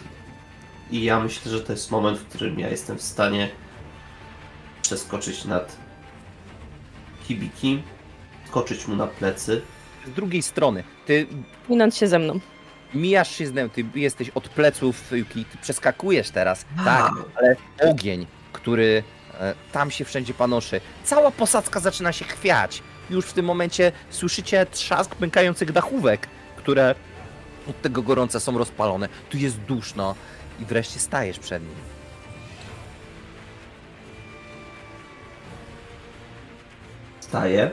I 0.90 1.04
ja 1.04 1.20
myślę, 1.20 1.52
że 1.52 1.60
to 1.60 1.72
jest 1.72 1.90
moment, 1.90 2.18
w 2.18 2.28
którym 2.28 2.58
ja 2.60 2.68
jestem 2.68 2.98
w 2.98 3.02
stanie 3.02 3.48
przeskoczyć 4.82 5.44
nad 5.44 5.76
Hibiki, 7.24 7.82
skoczyć 8.48 8.86
mu 8.88 8.96
na 8.96 9.06
plecy. 9.06 9.62
Z 10.06 10.10
drugiej 10.10 10.42
strony, 10.42 10.84
ty 11.06 11.26
Minąć 11.68 11.96
się 11.96 12.08
ze 12.08 12.18
mną. 12.18 12.40
mijasz 12.94 13.30
się 13.30 13.46
z 13.46 13.54
nim, 13.54 13.70
ty 13.70 13.84
jesteś 13.94 14.28
od 14.30 14.48
pleców 14.48 15.12
Yuki, 15.12 15.44
ty 15.44 15.58
przeskakujesz 15.58 16.30
teraz, 16.30 16.64
tak, 16.84 17.12
ale 17.36 17.56
ogień, 17.90 18.26
który 18.52 19.02
e, 19.40 19.54
tam 19.72 19.90
się 19.90 20.04
wszędzie 20.04 20.34
panoszy, 20.34 20.80
cała 21.04 21.30
posadzka 21.30 21.80
zaczyna 21.80 22.12
się 22.12 22.24
chwiać. 22.24 22.82
Już 23.10 23.26
w 23.26 23.32
tym 23.32 23.44
momencie 23.46 23.92
słyszycie 24.10 24.66
trzask 24.66 25.14
pękających 25.14 25.72
dachówek, 25.72 26.28
które 26.56 26.94
od 27.68 27.82
tego 27.82 28.02
gorąca 28.02 28.40
są 28.40 28.58
rozpalone. 28.58 29.08
Tu 29.30 29.38
jest 29.38 29.56
duszno 29.56 30.14
i 30.60 30.64
wreszcie 30.64 31.00
stajesz 31.00 31.38
przed 31.38 31.62
nim. 31.62 31.74
Staję. 37.20 37.70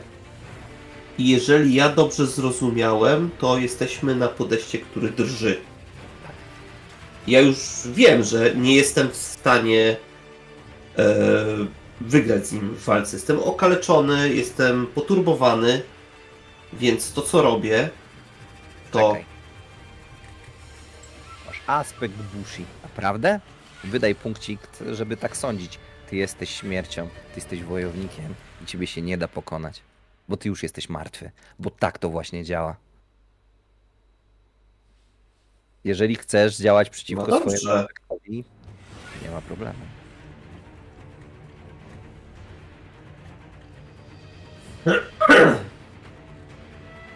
I 1.19 1.29
jeżeli 1.29 1.73
ja 1.73 1.89
dobrze 1.89 2.27
zrozumiałem, 2.27 3.29
to 3.39 3.57
jesteśmy 3.57 4.15
na 4.15 4.27
podejście, 4.27 4.77
który 4.77 5.09
drży. 5.09 5.61
Ja 7.27 7.41
już 7.41 7.57
wiem, 7.85 8.23
że 8.23 8.55
nie 8.55 8.75
jestem 8.75 9.09
w 9.09 9.15
stanie 9.15 9.97
e, 10.97 11.05
wygrać 12.01 12.47
z 12.47 12.51
nim 12.51 12.75
w 12.75 12.83
walce. 12.83 13.15
Jestem 13.15 13.39
okaleczony, 13.39 14.33
jestem 14.33 14.87
poturbowany, 14.87 15.81
więc 16.73 17.13
to 17.13 17.21
co 17.21 17.41
robię, 17.41 17.89
to. 18.91 19.17
Masz 21.47 21.61
aspekt 21.67 22.13
Bushi, 22.13 22.65
naprawdę? 22.83 23.39
Wydaj 23.83 24.15
punkcik, 24.15 24.59
żeby 24.91 25.17
tak 25.17 25.37
sądzić. 25.37 25.79
Ty 26.09 26.15
jesteś 26.15 26.49
śmiercią, 26.49 27.07
ty 27.07 27.35
jesteś 27.35 27.63
wojownikiem 27.63 28.35
i 28.63 28.65
ciebie 28.65 28.87
się 28.87 29.01
nie 29.01 29.17
da 29.17 29.27
pokonać. 29.27 29.88
Bo 30.29 30.37
ty 30.37 30.49
już 30.49 30.63
jesteś 30.63 30.89
martwy. 30.89 31.31
Bo 31.59 31.69
tak 31.69 31.97
to 31.97 32.09
właśnie 32.09 32.43
działa. 32.43 32.75
Jeżeli 35.83 36.15
chcesz 36.15 36.57
działać 36.57 36.89
przeciwko 36.89 37.27
No 37.27 37.39
swojemu 37.39 37.87
nie 39.23 39.29
ma 39.31 39.41
problemu. 39.41 39.79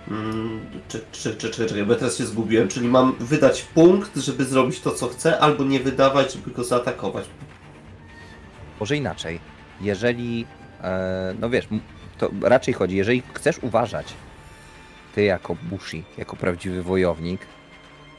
Mm, 0.08 0.62
Czy, 0.88 1.06
czy, 1.12 1.36
czy, 1.36 1.50
czy, 1.50 1.66
czekaj, 1.68 1.86
bo 1.86 1.94
ja 1.94 2.00
teraz 2.00 2.18
się 2.18 2.26
zgubiłem. 2.26 2.68
Czyli 2.68 2.88
mam 2.88 3.16
wydać 3.20 3.62
punkt, 3.62 4.16
żeby 4.18 4.46
zrobić 4.46 4.80
to, 4.80 4.92
co 4.92 5.08
chcę, 5.08 5.40
albo 5.40 5.64
nie 5.64 5.80
wydawać, 5.80 6.34
żeby 6.34 6.52
go 6.52 6.64
zaatakować. 6.64 7.26
Może 8.80 8.98
inaczej. 8.98 9.40
Jeżeli, 9.82 10.46
e, 10.82 11.36
no 11.40 11.50
wiesz, 11.50 11.68
to 12.30 12.50
raczej 12.50 12.74
chodzi, 12.74 12.96
jeżeli 12.96 13.24
chcesz 13.34 13.60
uważać, 13.62 14.14
ty 15.16 15.24
jako 15.24 15.56
Bushi, 15.56 16.04
jako 16.18 16.36
prawdziwy 16.36 16.84
wojownik, 16.84 17.42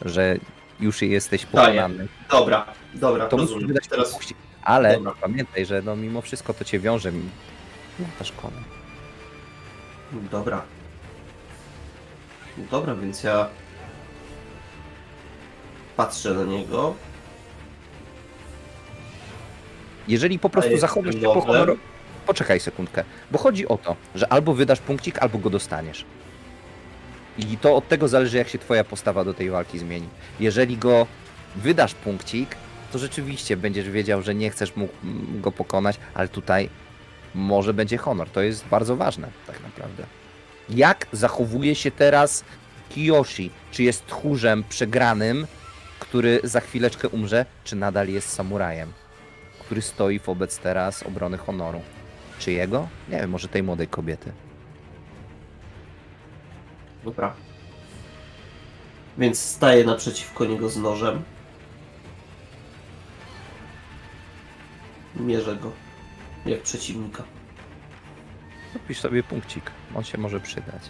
że 0.02 0.36
już 0.80 1.02
jesteś 1.02 1.46
pokonany, 1.46 2.08
Dobra, 2.30 2.66
dobra, 2.94 3.26
to 3.26 3.36
rozumiem. 3.36 3.68
wydać 3.68 3.88
Teraz. 3.88 4.18
Ale 4.62 4.94
Dobra. 4.94 5.12
pamiętaj, 5.20 5.66
że 5.66 5.82
no 5.82 5.96
mimo 5.96 6.20
wszystko 6.22 6.54
to 6.54 6.64
cię 6.64 6.78
wiąże. 6.78 7.12
No 7.98 8.06
to 8.18 8.24
szkoda. 8.24 8.56
Dobra. 10.12 10.62
Dobra, 12.70 12.94
więc 12.94 13.22
ja 13.22 13.48
patrzę 15.96 16.34
na 16.34 16.44
niego. 16.44 16.94
Jeżeli 20.08 20.38
po 20.38 20.50
prostu 20.50 20.76
zachowasz 20.76 21.14
się 21.14 21.20
po. 21.20 21.66
Poczekaj 22.26 22.60
sekundkę, 22.60 23.04
bo 23.30 23.38
chodzi 23.38 23.68
o 23.68 23.78
to, 23.78 23.96
że 24.14 24.32
albo 24.32 24.54
wydasz 24.54 24.80
punkcik, 24.80 25.18
albo 25.18 25.38
go 25.38 25.50
dostaniesz. 25.50 26.04
I 27.38 27.58
to 27.58 27.76
od 27.76 27.88
tego 27.88 28.08
zależy, 28.08 28.36
jak 28.36 28.48
się 28.48 28.58
twoja 28.58 28.84
postawa 28.84 29.24
do 29.24 29.34
tej 29.34 29.50
walki 29.50 29.78
zmieni. 29.78 30.08
Jeżeli 30.40 30.76
go 30.76 31.06
wydasz 31.56 31.94
punkcik, 31.94 32.56
to 32.92 32.98
rzeczywiście 32.98 33.56
będziesz 33.56 33.90
wiedział, 33.90 34.22
że 34.22 34.34
nie 34.34 34.50
chcesz 34.50 34.76
mu 34.76 34.88
m, 35.04 35.40
go 35.40 35.52
pokonać, 35.52 35.96
ale 36.14 36.28
tutaj 36.28 36.68
może 37.34 37.74
będzie 37.74 37.98
honor. 37.98 38.30
To 38.30 38.42
jest 38.42 38.66
bardzo 38.66 38.96
ważne, 38.96 39.28
tak 39.46 39.62
naprawdę. 39.62 40.04
Jak 40.68 41.06
zachowuje 41.12 41.74
się 41.74 41.90
teraz 41.90 42.44
Kiyoshi? 42.90 43.50
Czy 43.70 43.82
jest 43.82 44.06
tchórzem 44.06 44.64
przegranym, 44.68 45.46
który 45.98 46.40
za 46.44 46.60
chwileczkę 46.60 47.08
umrze, 47.08 47.46
czy 47.64 47.76
nadal 47.76 48.08
jest 48.08 48.28
samurajem? 48.28 48.92
który 49.64 49.82
stoi 49.82 50.18
wobec 50.18 50.58
teraz 50.58 51.02
obrony 51.02 51.38
honoru. 51.38 51.80
Czy 52.44 52.52
jego? 52.52 52.88
Nie 53.08 53.18
wiem, 53.18 53.30
może 53.30 53.48
tej 53.48 53.62
młodej 53.62 53.88
kobiety. 53.88 54.32
Dobra. 57.04 57.34
Więc 59.18 59.38
staję 59.38 59.84
naprzeciwko 59.84 60.44
niego 60.44 60.68
z 60.68 60.76
nożem. 60.76 61.22
Mierzę 65.16 65.56
go. 65.56 65.72
Jak 66.46 66.62
przeciwnika. 66.62 67.22
Napisz 68.74 69.00
sobie 69.00 69.22
punkcik, 69.22 69.70
on 69.94 70.04
się 70.04 70.18
może 70.18 70.40
przydać. 70.40 70.82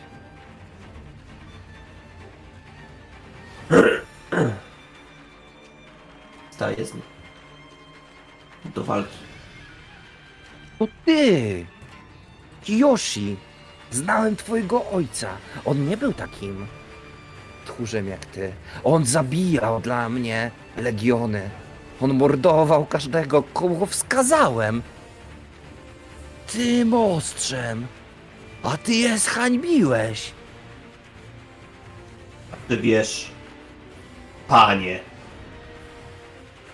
Staję 6.51 6.85
z 6.85 6.95
nim. 6.95 7.03
Do 8.75 8.85
walki. 8.85 9.34
To 10.79 10.89
ty! 11.05 11.67
Kiyoshi! 12.63 13.37
Znałem 13.91 14.37
twojego 14.37 14.91
ojca. 14.91 15.29
On 15.65 15.89
nie 15.89 15.97
był 15.97 16.13
takim 16.13 16.67
tchórzem 17.67 18.09
jak 18.09 18.27
ty. 18.27 18.53
On 18.85 19.05
zabijał 19.05 19.81
dla 19.81 20.09
mnie 20.09 20.51
legiony. 20.77 21.51
On 22.01 22.15
mordował 22.15 22.87
każdego, 22.87 23.43
kogo 23.43 23.87
wskazałem. 23.87 24.83
Tym 26.53 26.95
ostrzem. 26.95 27.87
A 28.63 28.77
ty 28.77 28.95
je 28.95 29.19
zhańbiłeś. 29.19 30.33
Ty 32.69 32.77
wiesz, 32.77 33.31
panie, 34.49 35.01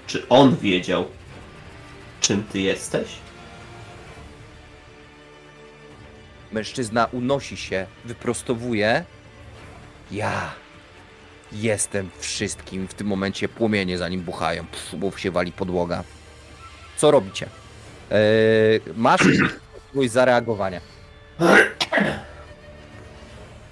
czy 0.06 0.28
on 0.28 0.56
wiedział, 0.56 1.04
czym 2.20 2.44
ty 2.44 2.60
jesteś? 2.60 3.08
Mężczyzna 6.52 7.06
unosi 7.12 7.56
się, 7.56 7.86
wyprostowuje. 8.04 9.04
Ja 10.10 10.50
jestem 11.52 12.10
wszystkim. 12.18 12.88
W 12.88 12.94
tym 12.94 13.06
momencie 13.06 13.48
płomienie 13.48 13.98
za 13.98 14.08
nim 14.08 14.20
buchają, 14.20 14.66
pf, 14.66 14.94
bo 14.96 15.18
się 15.18 15.30
wali 15.30 15.52
podłoga. 15.52 16.04
Co 16.96 17.10
robicie? 17.10 17.46
Eee, 18.10 18.80
masz 18.96 19.20
możliwość 19.24 20.10
zareagowania. 20.20 20.80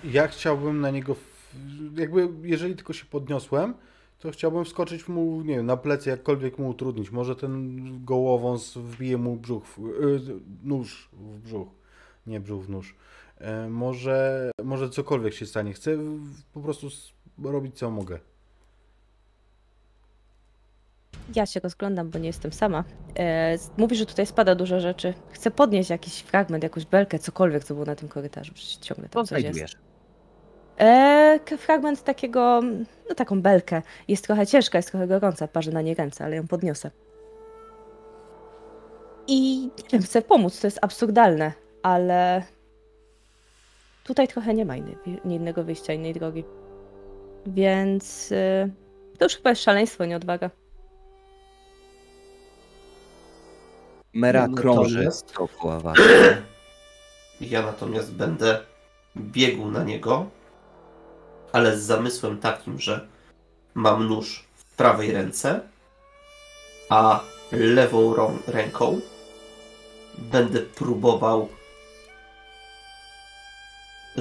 Ja 0.04 0.28
chciałbym 0.28 0.80
na 0.80 0.90
niego, 0.90 1.16
jakby 1.96 2.28
jeżeli 2.42 2.76
tylko 2.76 2.92
się 2.92 3.04
podniosłem, 3.04 3.74
to 4.18 4.30
chciałbym 4.30 4.64
wskoczyć 4.64 5.08
mu, 5.08 5.42
nie 5.42 5.56
wiem, 5.56 5.66
na 5.66 5.76
plecy, 5.76 6.10
jakkolwiek 6.10 6.58
mu 6.58 6.68
utrudnić. 6.68 7.10
Może 7.10 7.36
ten 7.36 8.04
gołowąs 8.04 8.74
wbije 8.76 9.16
mu 9.16 9.36
brzuch, 9.36 9.64
w, 9.66 9.78
y, 9.78 10.20
nóż 10.62 11.08
w 11.12 11.38
brzuch, 11.38 11.68
nie 12.28 12.40
brzuch 12.40 12.64
w 12.64 12.70
nóż. 12.70 12.94
E, 13.38 13.68
może, 13.68 14.50
może 14.64 14.90
cokolwiek 14.90 15.34
się 15.34 15.46
stanie. 15.46 15.72
Chcę 15.72 15.90
po 16.54 16.60
prostu 16.60 16.88
robić 17.44 17.78
co 17.78 17.90
mogę. 17.90 18.18
Ja 21.34 21.46
się 21.46 21.60
rozglądam, 21.60 22.10
bo 22.10 22.18
nie 22.18 22.26
jestem 22.26 22.52
sama. 22.52 22.84
E, 23.18 23.56
mówi, 23.76 23.96
że 23.96 24.06
tutaj 24.06 24.26
spada 24.26 24.54
dużo 24.54 24.80
rzeczy. 24.80 25.14
Chcę 25.30 25.50
podnieść 25.50 25.90
jakiś 25.90 26.18
fragment, 26.18 26.62
jakąś 26.62 26.86
belkę, 26.86 27.18
cokolwiek, 27.18 27.64
co 27.64 27.74
było 27.74 27.86
na 27.86 27.96
tym 27.96 28.08
korytarzu. 28.08 28.54
Przecież 28.54 28.76
ciągle 28.76 29.08
Co 29.08 29.14
tam 29.14 29.26
coś 29.26 29.42
jest. 29.42 29.76
E, 30.78 31.38
fragment 31.58 32.04
takiego, 32.04 32.60
no 33.08 33.14
taką 33.14 33.42
belkę. 33.42 33.82
Jest 34.08 34.24
trochę 34.24 34.46
ciężka, 34.46 34.78
jest 34.78 34.90
trochę 34.90 35.06
gorąca, 35.06 35.48
parzę 35.48 35.70
na 35.72 35.82
niej 35.82 35.94
ręce, 35.94 36.24
ale 36.24 36.36
ją 36.36 36.46
podniosę. 36.46 36.90
I 39.26 39.60
nie 39.60 39.88
wiem, 39.92 40.02
chcę 40.02 40.22
pomóc, 40.22 40.60
to 40.60 40.66
jest 40.66 40.78
absurdalne, 40.82 41.52
ale 41.88 42.42
tutaj 44.04 44.28
trochę 44.28 44.54
nie 44.54 44.64
ma 44.64 44.76
innej, 44.76 44.96
innego 45.24 45.64
wyjścia, 45.64 45.92
innej 45.92 46.14
drogi. 46.14 46.44
Więc 47.46 48.32
y, 48.32 48.70
to 49.18 49.24
już 49.24 49.36
chyba 49.36 49.50
jest 49.50 49.62
szaleństwo, 49.62 50.04
nie 50.04 50.16
odwaga. 50.16 50.50
Mera 54.12 54.48
No, 54.48 54.56
krąży 54.56 54.98
natomiast- 54.98 55.34
dookoła 55.36 55.80
was. 55.80 55.98
Ja 57.40 57.62
natomiast 57.62 58.12
będę 58.14 58.60
biegł 59.16 59.70
na 59.70 59.84
niego, 59.84 60.26
ale 61.52 61.76
z 61.78 61.82
zamysłem 61.82 62.38
takim, 62.38 62.80
że 62.80 63.06
mam 63.74 64.08
nóż 64.08 64.44
w 64.54 64.76
prawej 64.76 65.12
ręce, 65.12 65.60
a 66.88 67.20
lewą 67.52 68.14
rą- 68.14 68.38
ręką 68.46 69.00
będę 70.18 70.60
próbował 70.60 71.48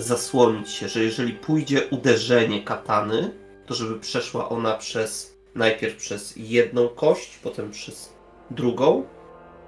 zasłonić 0.01 0.69
się, 0.69 0.87
że 0.87 1.03
jeżeli 1.03 1.33
pójdzie 1.33 1.87
uderzenie 1.87 2.63
katany, 2.63 3.33
to 3.65 3.73
żeby 3.73 3.99
przeszła 3.99 4.49
ona 4.49 4.73
przez 4.73 5.37
najpierw 5.55 5.95
przez 5.95 6.33
jedną 6.35 6.87
kość, 6.87 7.37
potem 7.37 7.71
przez 7.71 8.13
drugą 8.51 9.05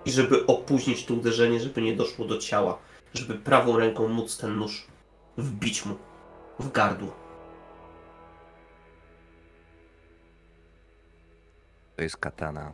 i 0.06 0.12
żeby 0.12 0.46
opóźnić 0.46 1.06
to 1.06 1.14
uderzenie, 1.14 1.60
żeby 1.60 1.82
nie 1.82 1.96
doszło 1.96 2.26
do 2.26 2.38
ciała, 2.38 2.80
żeby 3.14 3.36
prawą 3.36 3.78
ręką 3.78 4.08
móc 4.08 4.38
ten 4.38 4.58
nóż 4.58 4.88
wbić 5.38 5.86
mu 5.86 5.96
w 6.60 6.72
gardło. 6.72 7.16
To 11.96 12.04
jest 12.04 12.18
katana 12.18 12.74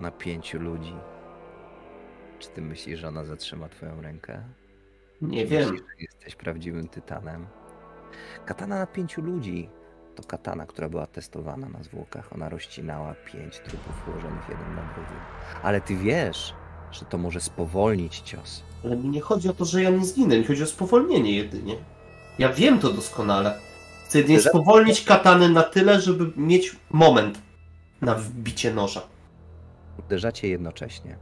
na 0.00 0.10
pięciu 0.10 0.58
ludzi. 0.58 0.94
Czy 2.38 2.48
ty 2.48 2.62
myślisz, 2.62 3.00
że 3.00 3.08
ona 3.08 3.24
zatrzyma 3.24 3.68
twoją 3.68 4.02
rękę? 4.02 4.42
Nie 5.28 5.46
wiem. 5.46 5.70
Myślisz, 5.70 5.88
że 5.88 6.02
jesteś 6.02 6.34
prawdziwym 6.34 6.88
tytanem. 6.88 7.46
Katana 8.46 8.78
na 8.78 8.86
pięciu 8.86 9.22
ludzi 9.22 9.68
to 10.14 10.22
katana, 10.22 10.66
która 10.66 10.88
była 10.88 11.06
testowana 11.06 11.68
na 11.68 11.82
zwłokach. 11.82 12.32
Ona 12.32 12.48
rozcinała 12.48 13.14
pięć 13.14 13.58
trupów 13.58 14.08
ułożonych 14.08 14.48
jeden 14.48 14.74
na 14.74 14.82
drugim. 14.82 15.16
Ale 15.62 15.80
ty 15.80 15.96
wiesz, 15.96 16.54
że 16.92 17.04
to 17.04 17.18
może 17.18 17.40
spowolnić 17.40 18.20
cios. 18.20 18.62
Ale 18.84 18.96
mi 18.96 19.08
nie 19.08 19.20
chodzi 19.20 19.48
o 19.48 19.52
to, 19.52 19.64
że 19.64 19.82
ja 19.82 19.90
nie 19.90 20.04
zginę, 20.04 20.38
mi 20.38 20.44
chodzi 20.44 20.62
o 20.62 20.66
spowolnienie 20.66 21.36
jedynie. 21.36 21.76
Ja 22.38 22.52
wiem 22.52 22.78
to 22.78 22.92
doskonale. 22.92 23.58
Chcę 24.04 24.18
jedynie 24.18 24.40
spowolnić 24.40 25.04
katany 25.04 25.48
na 25.48 25.62
tyle, 25.62 26.00
żeby 26.00 26.32
mieć 26.36 26.76
moment 26.90 27.42
na 28.00 28.14
wbicie 28.14 28.74
noża. 28.74 29.02
Uderzacie 29.98 30.48
jednocześnie. 30.48 31.18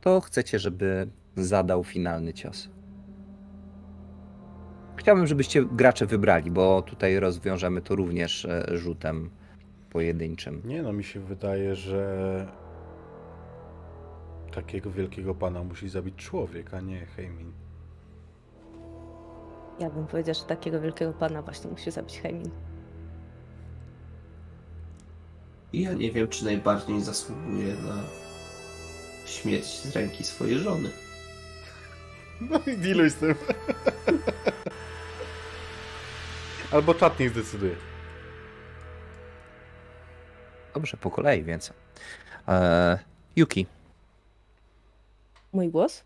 To 0.00 0.20
chcecie, 0.20 0.58
żeby 0.58 1.08
zadał 1.36 1.84
finalny 1.84 2.34
cios. 2.34 2.68
Chciałbym, 4.96 5.26
żebyście 5.26 5.64
gracze 5.64 6.06
wybrali, 6.06 6.50
bo 6.50 6.82
tutaj 6.82 7.20
rozwiążemy 7.20 7.82
to 7.82 7.96
również 7.96 8.44
e, 8.44 8.78
rzutem 8.78 9.30
pojedynczym. 9.90 10.62
Nie 10.64 10.82
no, 10.82 10.92
mi 10.92 11.04
się 11.04 11.20
wydaje, 11.20 11.74
że 11.74 12.46
takiego 14.54 14.90
wielkiego 14.90 15.34
pana 15.34 15.64
musi 15.64 15.88
zabić 15.88 16.14
człowiek, 16.16 16.74
a 16.74 16.80
nie 16.80 17.06
Heimin. 17.06 17.52
Ja 19.80 19.90
bym 19.90 20.06
powiedział, 20.06 20.34
że 20.34 20.44
takiego 20.44 20.80
wielkiego 20.80 21.12
pana 21.12 21.42
właśnie 21.42 21.70
musi 21.70 21.90
zabić 21.90 22.20
Heimin. 22.20 22.50
I 25.72 25.80
ja 25.82 25.92
nie 25.92 26.12
wiem, 26.12 26.28
czy 26.28 26.44
najbardziej 26.44 27.00
zasługuje 27.00 27.74
na 27.74 28.02
śmierć 29.26 29.66
z 29.66 29.96
ręki 29.96 30.24
swojej 30.24 30.58
żony. 30.58 30.90
No 32.40 32.60
i 32.66 32.76
dealuj 32.76 33.10
z 33.10 33.14
tym. 33.14 33.34
Albo 36.74 36.94
czat 36.94 37.20
niech 37.20 37.30
zdecyduje. 37.30 37.76
Dobrze, 40.74 40.96
po 40.96 41.10
kolei, 41.10 41.42
więc. 41.42 41.72
E, 42.48 42.98
Yuki, 43.36 43.66
Mój 45.52 45.68
głos? 45.70 46.04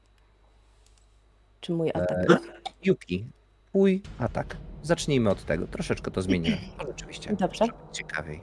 Czy 1.61 1.73
mój 1.73 1.91
atak? 1.91 2.43
Yuki, 2.85 3.31
twój 3.69 4.03
atak. 4.19 4.57
Zacznijmy 4.83 5.31
od 5.31 5.45
tego. 5.45 5.67
Troszeczkę 5.67 6.11
to 6.11 6.23
zmienimy. 6.23 6.59
Ale 6.79 6.89
oczywiście. 6.91 7.37
Dobrze. 7.37 7.65
Ciekawiej. 7.93 8.41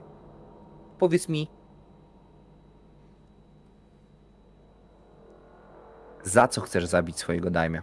Powiedz 0.98 1.28
mi. 1.28 1.48
Za 6.24 6.48
co 6.48 6.60
chcesz 6.60 6.86
zabić 6.86 7.18
swojego 7.18 7.50
dajmia? 7.50 7.82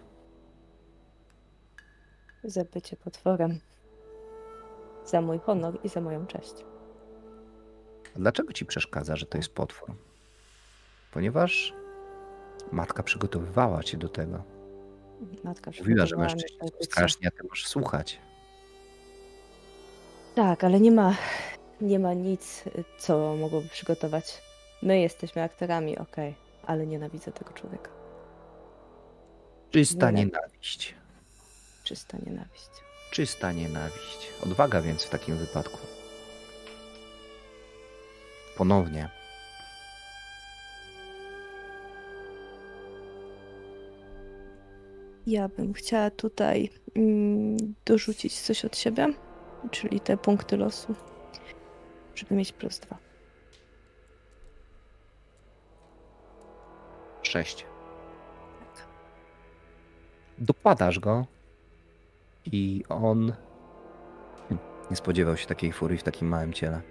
Za 2.43 2.63
bycie 2.65 2.97
potworem. 2.97 3.59
Za 5.05 5.21
mój 5.21 5.39
honor 5.39 5.79
i 5.83 5.89
za 5.89 6.01
moją 6.01 6.25
cześć. 6.27 6.53
Dlaczego 8.15 8.53
ci 8.53 8.65
przeszkadza, 8.65 9.15
że 9.15 9.25
to 9.25 9.37
jest 9.37 9.49
potwór? 9.53 9.95
Ponieważ 11.11 11.73
matka 12.71 13.03
przygotowywała 13.03 13.83
cię 13.83 13.97
do 13.97 14.09
tego. 14.09 14.43
Matka 15.43 15.71
Mówiła, 15.79 16.05
że 16.05 16.15
mężczyźni 16.17 16.57
są 16.59 16.65
bycia. 16.65 16.77
strasznie, 16.83 17.27
a 17.27 17.31
ty 17.31 17.47
masz 17.49 17.67
słuchać. 17.67 18.19
Tak, 20.35 20.63
ale 20.63 20.79
nie 20.79 20.91
ma, 20.91 21.15
nie 21.81 21.99
ma 21.99 22.13
nic, 22.13 22.63
co 22.97 23.35
mogłoby 23.35 23.69
przygotować. 23.69 24.41
My 24.81 24.99
jesteśmy 24.99 25.41
aktorami, 25.43 25.97
okej, 25.97 26.35
ale 26.65 26.87
nienawidzę 26.87 27.31
tego 27.31 27.53
człowieka. 27.53 27.89
Czysta 29.71 30.11
Nie. 30.11 30.25
nienawiść. 30.25 30.95
Czysta 31.83 32.17
nienawiść. 32.25 32.69
Czysta 33.13 33.51
nienawiść. 33.51 34.33
Odwaga 34.43 34.81
więc 34.81 35.03
w 35.03 35.09
takim 35.09 35.37
wypadku. 35.37 35.77
Ponownie. 38.57 39.09
Ja 45.27 45.47
bym 45.47 45.73
chciała 45.73 46.09
tutaj 46.09 46.69
mm, 46.95 47.57
dorzucić 47.85 48.41
coś 48.41 48.65
od 48.65 48.77
siebie, 48.77 49.13
czyli 49.71 49.99
te 49.99 50.17
punkty 50.17 50.57
losu, 50.57 50.95
żeby 52.15 52.35
mieć 52.35 52.51
plus 52.51 52.79
dwa. 52.79 52.97
Sześć. 57.21 57.65
Dopadasz 60.37 60.99
go 60.99 61.32
i 62.45 62.83
on 62.89 63.33
nie 64.91 64.97
spodziewał 64.97 65.37
się 65.37 65.47
takiej 65.47 65.73
furii 65.73 65.97
w 65.97 66.03
takim 66.03 66.27
małym 66.27 66.53
ciele. 66.53 66.81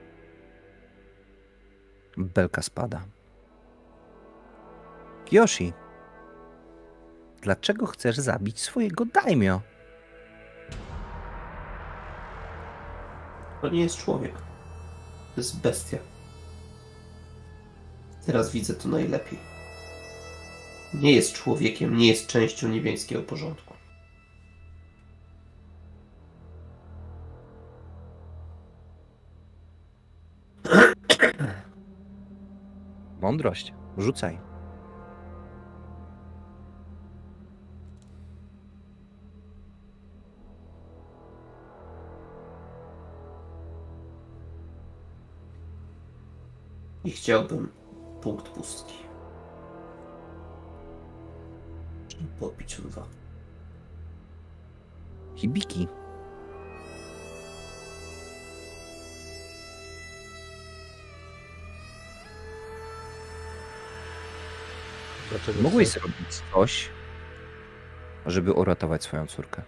Belka 2.17 2.63
spada. 2.63 3.03
Kiyoshi, 5.25 5.73
dlaczego 7.41 7.87
chcesz 7.87 8.17
zabić 8.17 8.61
swojego 8.61 9.05
daimyo? 9.05 9.61
To 13.61 13.69
nie 13.69 13.81
jest 13.81 13.97
człowiek. 13.97 14.33
To 15.35 15.41
jest 15.41 15.61
bestia. 15.61 15.99
Teraz 18.27 18.53
widzę 18.53 18.75
to 18.75 18.89
najlepiej. 18.89 19.39
Nie 20.95 21.13
jest 21.13 21.33
człowiekiem, 21.33 21.97
nie 21.97 22.09
jest 22.09 22.27
częścią 22.27 22.69
niebiańskiego 22.69 23.23
porządku. 23.23 23.72
Mądrość. 33.33 33.73
Rzucaj. 33.99 34.39
I 47.05 47.11
chciałbym 47.11 47.69
punkt 48.21 48.49
pustki. 48.49 48.95
Podbić 52.41 52.81
dwa. 52.81 53.03
Hibiki. 55.35 55.89
Dlaczego 65.33 65.63
Mogłeś 65.63 65.89
chcesz? 65.89 66.03
zrobić 66.03 66.43
coś, 66.53 66.91
żeby 68.27 68.53
uratować 68.53 69.03
swoją 69.03 69.27
córkę. 69.27 69.63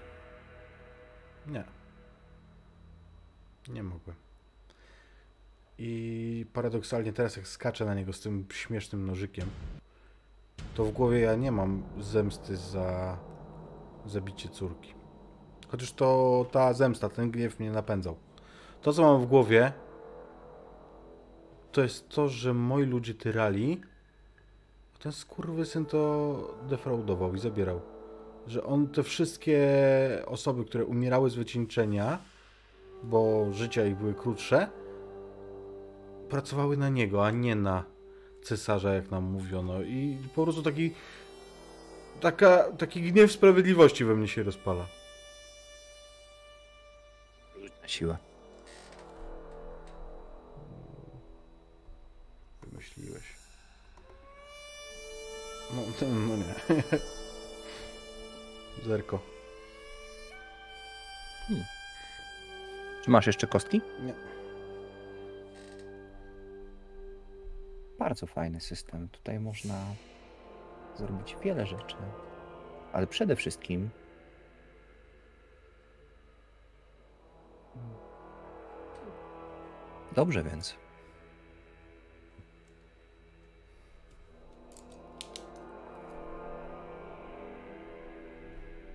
Nie. 1.47 1.65
Nie 3.69 3.83
mogłem. 3.83 4.17
I 5.79 6.47
paradoksalnie 6.53 7.13
teraz 7.13 7.37
jak 7.37 7.49
skaczę 7.49 7.85
na 7.85 7.95
niego 7.95 8.13
z 8.13 8.21
tym 8.21 8.47
śmiesznym 8.53 9.07
nożykiem, 9.07 9.51
to 10.75 10.85
w 10.85 10.93
głowie 10.93 11.21
ja 11.21 11.35
nie 11.35 11.53
mam 11.53 11.83
zemsty 12.01 12.57
za 12.57 13.19
zabicie 14.07 14.49
córki. 14.49 14.95
Chociaż 15.69 15.93
to 15.93 16.47
ta 16.53 16.73
zemsta, 16.73 17.09
ten 17.09 17.31
gniew 17.31 17.61
mnie 17.61 17.71
napędzał. 17.71 18.17
To 18.83 18.93
co 18.93 19.03
mam 19.03 19.23
w 19.23 19.27
głowie 19.27 19.73
to 21.73 21.83
jest 21.83 22.09
to, 22.09 22.29
że 22.29 22.55
moi 22.55 22.85
ludzie 22.85 23.15
tyrali 23.15 23.81
ten 25.05 25.13
skurwysyn 25.13 25.87
to 25.87 26.55
defraudował 26.69 27.35
i 27.35 27.39
zabierał. 27.39 27.81
Że 28.47 28.65
on 28.65 28.89
te 28.89 29.03
wszystkie 29.03 29.59
osoby, 30.27 30.65
które 30.65 30.85
umierały 30.85 31.31
z 31.31 31.35
wycieńczenia, 31.35 32.19
bo 33.03 33.53
życia 33.53 33.87
ich 33.87 33.97
były 33.97 34.15
krótsze, 34.15 34.69
pracowały 36.29 36.77
na 36.77 36.89
niego, 36.89 37.27
a 37.27 37.31
nie 37.31 37.57
na 37.57 37.85
cesarza, 38.43 38.95
jak 38.95 39.11
nam 39.11 39.25
mówiono. 39.25 39.83
I 39.83 40.19
po 40.35 40.43
prostu 40.43 40.63
taki 40.63 40.95
taka, 42.21 42.73
taki 42.73 43.03
gniew 43.03 43.33
sprawiedliwości 43.33 44.05
we 44.05 44.15
mnie 44.15 44.29
się 44.29 44.43
rozpala. 44.43 44.87
Rzuć 47.63 48.03
No, 55.77 56.09
no 56.09 56.37
nie. 56.37 56.55
Zerko. 58.87 59.19
Czy 63.05 63.11
masz 63.11 63.27
jeszcze 63.27 63.47
kostki? 63.47 63.81
Nie. 64.03 64.15
Bardzo 67.99 68.27
fajny 68.27 68.61
system. 68.61 69.09
Tutaj 69.09 69.41
można 69.41 69.85
zrobić 70.97 71.37
wiele 71.43 71.67
rzeczy. 71.67 71.97
Ale 72.93 73.07
przede 73.07 73.37
wszystkim 73.37 73.91
Dobrze 80.15 80.43
więc. 80.43 80.84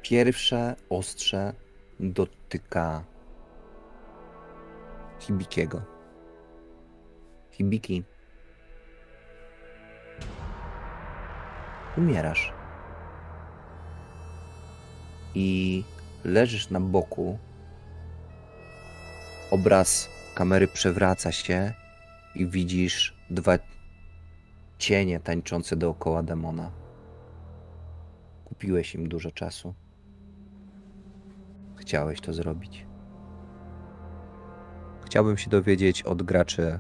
Pierwsze 0.10 0.76
ostrze 0.90 1.54
dotyka 2.00 3.04
Hibikiego. 5.20 5.82
Hibiki. 7.52 8.04
Umierasz. 11.98 12.54
I 15.36 15.84
leżysz 16.24 16.70
na 16.70 16.80
boku. 16.80 17.40
Obraz 19.52 20.10
kamery 20.36 20.68
przewraca 20.68 21.32
się 21.32 21.74
i 22.36 22.48
widzisz 22.48 23.16
dwa 23.30 23.58
cienie 24.78 25.20
tańczące 25.20 25.76
dookoła 25.76 26.24
demona. 26.24 26.72
Kupiłeś 28.46 28.96
im 28.96 29.10
dużo 29.10 29.32
czasu. 29.32 29.74
Chciałeś 31.80 32.22
to 32.22 32.33
zrobić. 32.33 32.85
Chciałbym 35.06 35.38
się 35.38 35.49
dowiedzieć 35.49 36.03
od 36.03 36.24
graczy, 36.24 36.80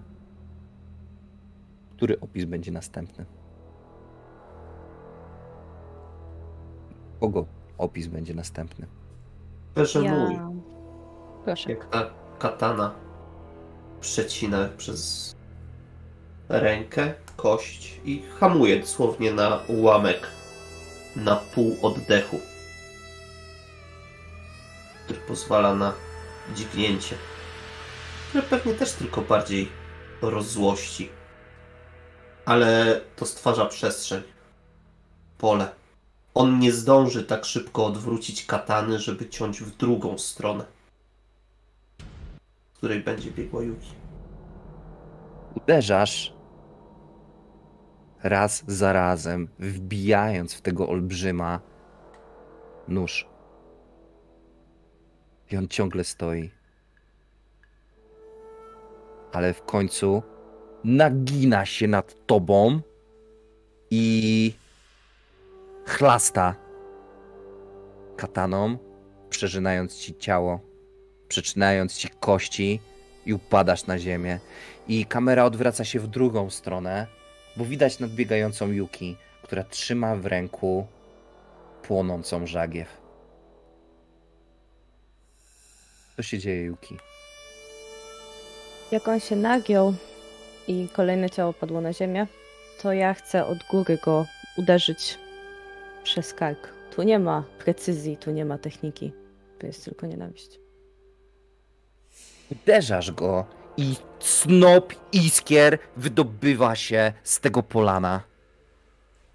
który 1.89 2.19
opis 2.19 2.45
będzie 2.45 2.71
następny. 2.71 3.25
Kogo 7.19 7.45
opis 7.77 8.07
będzie 8.07 8.33
następny? 8.33 8.87
Mój. 9.95 10.03
Ja... 10.03 10.51
Proszę. 11.43 11.69
Jak 11.69 11.89
ta 11.89 12.09
katana 12.39 12.95
przecina 14.01 14.69
przez 14.77 15.35
rękę, 16.49 17.13
kość 17.35 18.01
i 18.05 18.21
hamuje 18.39 18.79
dosłownie 18.79 19.31
na 19.33 19.59
ułamek, 19.67 20.27
na 21.15 21.35
pół 21.35 21.75
oddechu, 21.81 22.39
który 25.09 25.27
pozwala 25.27 25.75
na 25.75 25.93
dźgnięcie, 26.55 27.15
które 28.29 28.43
pewnie 28.43 28.73
też 28.73 28.93
tylko 28.93 29.21
bardziej 29.21 29.69
rozzłości, 30.21 31.09
ale 32.45 33.01
to 33.15 33.25
stwarza 33.25 33.65
przestrzeń, 33.65 34.21
pole. 35.37 35.71
On 36.33 36.59
nie 36.59 36.71
zdąży 36.71 37.23
tak 37.23 37.45
szybko 37.45 37.85
odwrócić 37.85 38.45
katany, 38.45 38.99
żeby 38.99 39.29
ciąć 39.29 39.61
w 39.61 39.77
drugą 39.77 40.17
stronę 40.17 40.65
z 42.73 42.77
której 42.77 42.99
będzie 42.99 43.31
biegła 43.31 43.61
Yuki. 43.61 43.93
Uderzasz 45.55 46.33
raz 48.23 48.63
za 48.67 48.93
razem, 48.93 49.47
wbijając 49.59 50.53
w 50.53 50.61
tego 50.61 50.89
olbrzyma 50.89 51.59
nóż. 52.87 53.28
I 55.51 55.57
on 55.57 55.67
ciągle 55.67 56.03
stoi. 56.03 56.51
Ale 59.31 59.53
w 59.53 59.61
końcu 59.61 60.23
nagina 60.83 61.65
się 61.65 61.87
nad 61.87 62.25
tobą 62.25 62.81
i 63.91 64.53
chlasta 65.85 66.55
kataną, 68.17 68.77
przerzynając 69.29 69.95
ci 69.97 70.15
ciało, 70.15 70.59
przecinając 71.27 71.97
ci 71.97 72.09
kości 72.09 72.79
i 73.25 73.33
upadasz 73.33 73.87
na 73.87 73.99
ziemię. 73.99 74.39
I 74.87 75.05
kamera 75.05 75.45
odwraca 75.45 75.85
się 75.85 75.99
w 75.99 76.07
drugą 76.07 76.49
stronę, 76.49 77.07
bo 77.57 77.65
widać 77.65 77.99
nadbiegającą 77.99 78.67
Yuki, 78.71 79.17
która 79.43 79.63
trzyma 79.63 80.15
w 80.15 80.25
ręku 80.25 80.87
płonącą 81.83 82.47
żagiew. 82.47 82.98
Co 86.19 86.23
się 86.23 86.39
dzieje, 86.39 86.63
Yuki? 86.63 86.97
Jak 88.91 89.07
on 89.07 89.19
się 89.19 89.35
nagiął 89.35 89.93
i 90.67 90.87
kolejne 90.93 91.29
ciało 91.29 91.53
padło 91.53 91.81
na 91.81 91.93
ziemię, 91.93 92.27
to 92.81 92.93
ja 92.93 93.13
chcę 93.13 93.45
od 93.45 93.57
góry 93.71 93.97
go 94.05 94.25
uderzyć 94.57 95.17
przez 96.03 96.33
kark. 96.33 96.73
Tu 96.95 97.03
nie 97.03 97.19
ma 97.19 97.43
precyzji, 97.59 98.17
tu 98.17 98.31
nie 98.31 98.45
ma 98.45 98.57
techniki. 98.57 99.13
Tu 99.59 99.67
jest 99.67 99.85
tylko 99.85 100.07
nienawiść. 100.07 100.59
Uderzasz 102.51 103.11
go 103.11 103.45
i 103.77 103.95
snop 104.19 104.93
iskier 105.11 105.79
wydobywa 105.97 106.75
się 106.75 107.13
z 107.23 107.39
tego 107.39 107.63
polana. 107.63 108.21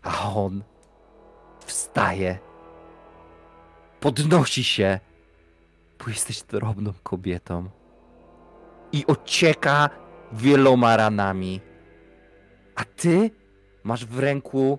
A 0.03 0.35
on 0.35 0.63
wstaje. 1.67 2.39
Podnosi 4.01 4.65
się, 4.65 5.01
bo 5.99 6.11
jesteś 6.11 6.43
drobną 6.43 6.93
kobietą. 7.03 7.71
I 8.93 9.07
ocieka 9.07 9.91
wieloma 10.33 10.97
ranami. 10.97 11.61
A 12.75 12.85
ty 12.85 13.31
masz 13.85 14.07
w 14.07 14.19
ręku 14.19 14.79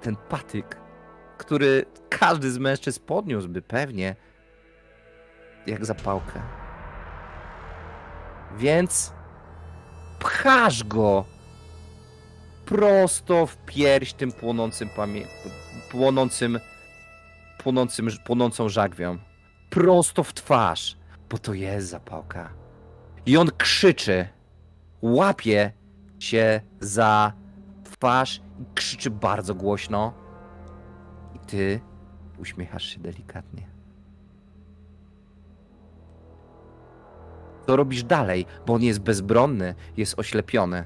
ten 0.00 0.16
patyk, 0.16 0.80
który 1.38 1.84
każdy 2.08 2.50
z 2.50 2.58
mężczyzn 2.58 3.00
podniósłby 3.06 3.62
pewnie 3.62 4.16
jak 5.66 5.84
zapałkę. 5.84 6.40
Więc 8.56 9.12
pchasz 10.18 10.84
go 10.84 11.24
prosto 12.66 13.46
w 13.46 13.56
pierś 13.56 14.12
tym 14.12 14.32
płonącym 14.32 14.88
płonącym 15.90 16.58
płonącym, 17.62 18.08
płonącą 18.24 18.68
żagwią. 18.68 19.18
Prosto 19.72 20.22
w 20.22 20.34
twarz, 20.34 20.96
bo 21.30 21.38
to 21.38 21.54
jest 21.54 21.88
zapałka. 21.88 22.52
I 23.26 23.36
on 23.36 23.48
krzyczy, 23.58 24.28
łapie 25.02 25.72
się 26.18 26.60
za 26.80 27.32
twarz 27.84 28.42
i 28.60 28.64
krzyczy 28.74 29.10
bardzo 29.10 29.54
głośno. 29.54 30.12
I 31.34 31.38
ty 31.38 31.80
uśmiechasz 32.38 32.84
się 32.84 33.00
delikatnie. 33.00 33.66
Co 37.66 37.76
robisz 37.76 38.04
dalej? 38.04 38.46
Bo 38.66 38.74
on 38.74 38.82
jest 38.82 39.00
bezbronny, 39.00 39.74
jest 39.96 40.18
oślepiony. 40.18 40.84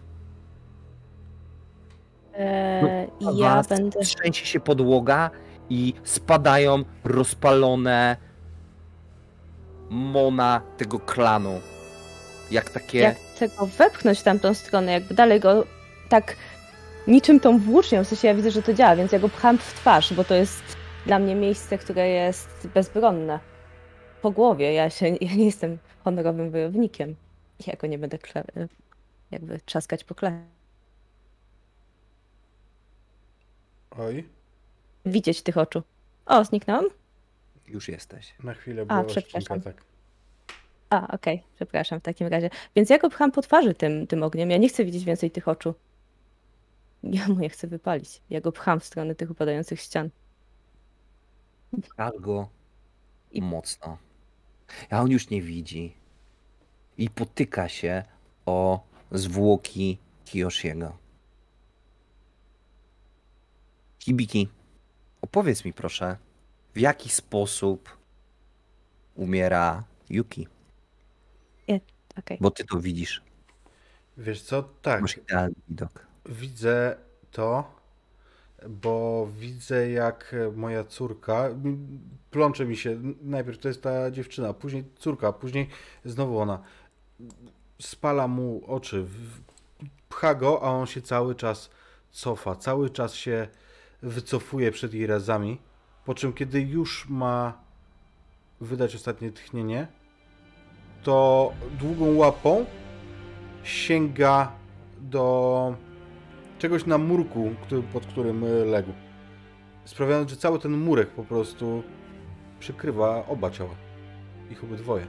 Eee, 2.35 3.09
I 3.21 3.39
ja 3.39 3.63
będę. 3.69 4.01
Trzęsie 4.01 4.47
się 4.47 4.61
podłoga 4.61 5.31
i 5.71 5.95
spadają 6.05 6.85
rozpalone 7.05 8.17
mona 9.91 10.63
tego 10.77 11.01
klanu. 11.01 11.61
Jak 12.51 12.71
takie... 12.71 12.99
Ja 12.99 13.15
chcę 13.35 13.49
go 13.49 13.67
wepchnąć 13.67 14.19
w 14.21 14.23
tamtą 14.23 14.55
stronę, 14.55 14.93
jakby 14.93 15.15
dalej 15.15 15.41
go 15.41 15.65
tak 16.09 16.37
niczym 17.07 17.41
tą 17.41 17.59
włócznią, 17.59 18.05
w 18.05 18.09
sensie 18.09 18.29
ja 18.29 18.35
widzę, 18.35 18.51
że 18.51 18.63
to 18.63 18.75
działa, 18.75 18.97
więc 18.97 19.13
ja 19.13 19.19
go 19.19 19.29
pcham 19.29 19.59
w 19.59 19.75
twarz, 19.75 20.15
bo 20.15 20.25
to 20.25 20.35
jest 20.35 20.63
dla 21.07 21.19
mnie 21.19 21.35
miejsce, 21.35 21.79
które 21.79 22.09
jest 22.09 22.69
bezbronne. 22.75 23.39
Po 24.23 24.31
głowie, 24.31 24.73
ja, 24.73 24.91
się, 24.91 25.07
ja 25.09 25.35
nie 25.35 25.45
jestem 25.45 25.79
honorowym 26.05 26.51
wojownikiem. 26.51 27.17
Ja 27.67 27.77
go 27.77 27.87
nie 27.87 27.99
będę 27.99 28.19
kle- 28.19 28.69
jakby 29.31 29.61
trzaskać 29.61 30.05
po 30.05 30.15
kle. 30.15 30.41
Oj, 33.99 34.29
Widzieć 35.07 35.43
tych 35.43 35.59
oczu. 35.59 35.83
O, 36.27 36.45
zniknąłem? 36.45 36.85
Już 37.69 37.89
jesteś. 37.89 38.35
na 38.45 38.55
chwilę 38.55 38.83
A, 38.83 38.85
była 38.85 39.05
przepraszam. 39.05 39.59
odcinka, 39.59 39.73
tak. 39.73 39.85
A, 40.91 41.09
okej, 41.15 41.43
przepraszam 41.57 42.01
w 42.01 42.03
takim 42.03 42.27
razie. 42.27 42.51
Więc 42.77 42.91
ja 42.91 42.99
go 42.99 43.11
pcham 43.11 43.33
po 43.33 43.43
twarzy 43.43 43.75
tym, 43.75 44.07
tym 44.07 44.23
ogniem. 44.23 44.51
Ja 44.51 44.57
nie 44.57 44.69
chcę 44.69 44.85
widzieć 44.85 45.05
więcej 45.05 45.31
tych 45.31 45.49
oczu. 45.49 45.75
Ja 47.03 47.29
mu 47.29 47.41
je 47.41 47.49
chcę 47.49 47.67
wypalić. 47.67 48.21
Ja 48.31 48.41
go 48.41 48.53
pcham 48.53 48.81
w 48.81 48.85
stronę 48.85 49.15
tych 49.15 49.31
upadających 49.31 49.81
ścian. 49.81 50.11
Pchasz 51.83 52.21
go 52.21 52.49
I- 53.33 53.43
mocno. 53.43 53.99
A 54.91 55.01
on 55.01 55.11
już 55.11 55.31
nie 55.31 55.43
widzi. 55.43 55.95
I 56.99 57.11
potyka 57.11 57.69
się 57.69 58.03
o 58.47 58.81
zwłoki 59.13 59.99
Kiyoshiego. 60.25 60.97
Hibiki, 63.99 64.49
opowiedz 65.23 65.65
mi 65.65 65.73
proszę, 65.73 66.17
w 66.77 66.81
jaki 66.81 67.09
sposób 67.09 67.97
umiera 69.15 69.85
Yuki? 70.11 70.49
Okej. 72.19 72.39
Bo 72.41 72.51
ty 72.51 72.65
to 72.65 72.81
widzisz. 72.81 73.23
Wiesz 74.19 74.43
co, 74.43 74.63
tak, 74.83 75.03
Masz 75.03 75.17
idealny 75.17 75.55
widok. 75.69 76.07
widzę 76.27 76.97
to, 77.31 77.75
bo 78.69 79.29
widzę 79.39 79.91
jak 79.91 80.35
moja 80.57 80.85
córka, 80.85 81.49
plącze 82.31 82.65
mi 82.65 82.77
się, 82.77 83.01
najpierw 83.23 83.59
to 83.59 83.69
jest 83.69 83.83
ta 83.83 84.11
dziewczyna, 84.11 84.53
później 84.55 84.85
córka, 84.99 85.33
później 85.33 85.69
znowu 86.05 86.39
ona, 86.39 86.63
spala 87.81 88.29
mu 88.29 88.63
oczy, 88.67 89.07
pcha 90.09 90.35
go, 90.35 90.63
a 90.63 90.71
on 90.71 90.87
się 90.87 91.03
cały 91.03 91.35
czas 91.35 91.71
cofa, 92.11 92.57
cały 92.57 92.91
czas 92.91 93.15
się 93.15 93.49
wycofuje 94.03 94.73
przed 94.73 94.95
jej 94.95 95.07
razami, 95.07 95.59
po 96.07 96.15
czym 96.15 96.33
kiedy 96.33 96.61
już 96.61 97.09
ma 97.09 97.53
wydać 98.61 98.95
ostatnie 98.95 99.31
tchnienie, 99.33 99.87
to 101.03 101.53
długą 101.79 102.15
łapą 102.17 102.67
sięga 103.63 104.53
do 105.01 105.75
czegoś 106.59 106.87
na 106.87 106.99
murku, 106.99 107.51
który, 107.63 107.83
pod 107.83 108.07
którym 108.07 108.45
legł. 108.71 108.93
Sprawiając, 109.85 110.31
że 110.31 110.37
cały 110.37 110.59
ten 110.59 110.73
murek 110.79 111.11
po 111.11 111.25
prostu 111.25 111.83
przykrywa 112.61 113.27
oba 113.27 113.51
ciała. 113.51 113.75
Ich 114.51 114.65
obydwoje. 114.65 115.07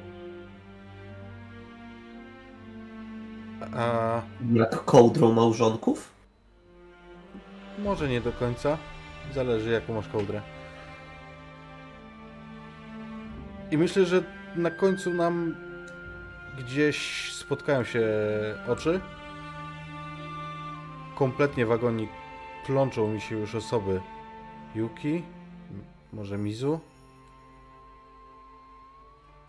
A 3.76 4.22
Jak 4.54 4.86
kołdrą 4.86 5.34
małżonków? 5.34 6.18
może 7.80 8.10
nie 8.10 8.22
do 8.22 8.32
końca. 8.32 8.78
Zależy 9.34 9.72
jaką 9.72 9.94
masz 9.94 10.08
kołdrę. 10.08 10.42
I 13.72 13.78
myślę, 13.78 14.06
że 14.06 14.24
na 14.56 14.72
końcu 14.72 15.14
nam 15.14 15.56
gdzieś 16.58 17.32
spotkają 17.34 17.84
się 17.84 18.08
oczy. 18.68 19.02
Kompletnie 21.16 21.66
w 21.66 21.72
agonii 21.72 22.10
plączą 22.66 23.08
mi 23.08 23.22
się 23.22 23.36
już 23.38 23.56
osoby 23.56 24.02
Yuki, 24.76 25.24
może 26.14 26.38
Mizu. 26.38 26.80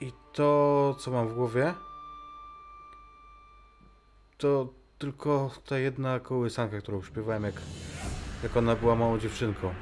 I 0.01 0.13
to, 0.33 0.97
co 0.99 1.11
mam 1.11 1.29
w 1.29 1.35
głowie, 1.35 1.75
to 4.39 4.69
tylko 4.99 5.51
ta 5.67 5.79
jedna 5.79 6.21
kołysanka, 6.21 6.81
którą 6.81 7.03
śpiewałem, 7.03 7.45
jak, 7.45 7.55
jak 8.43 8.57
ona 8.57 8.77
była 8.77 8.95
małą 8.95 9.19
dziewczynką. 9.19 9.75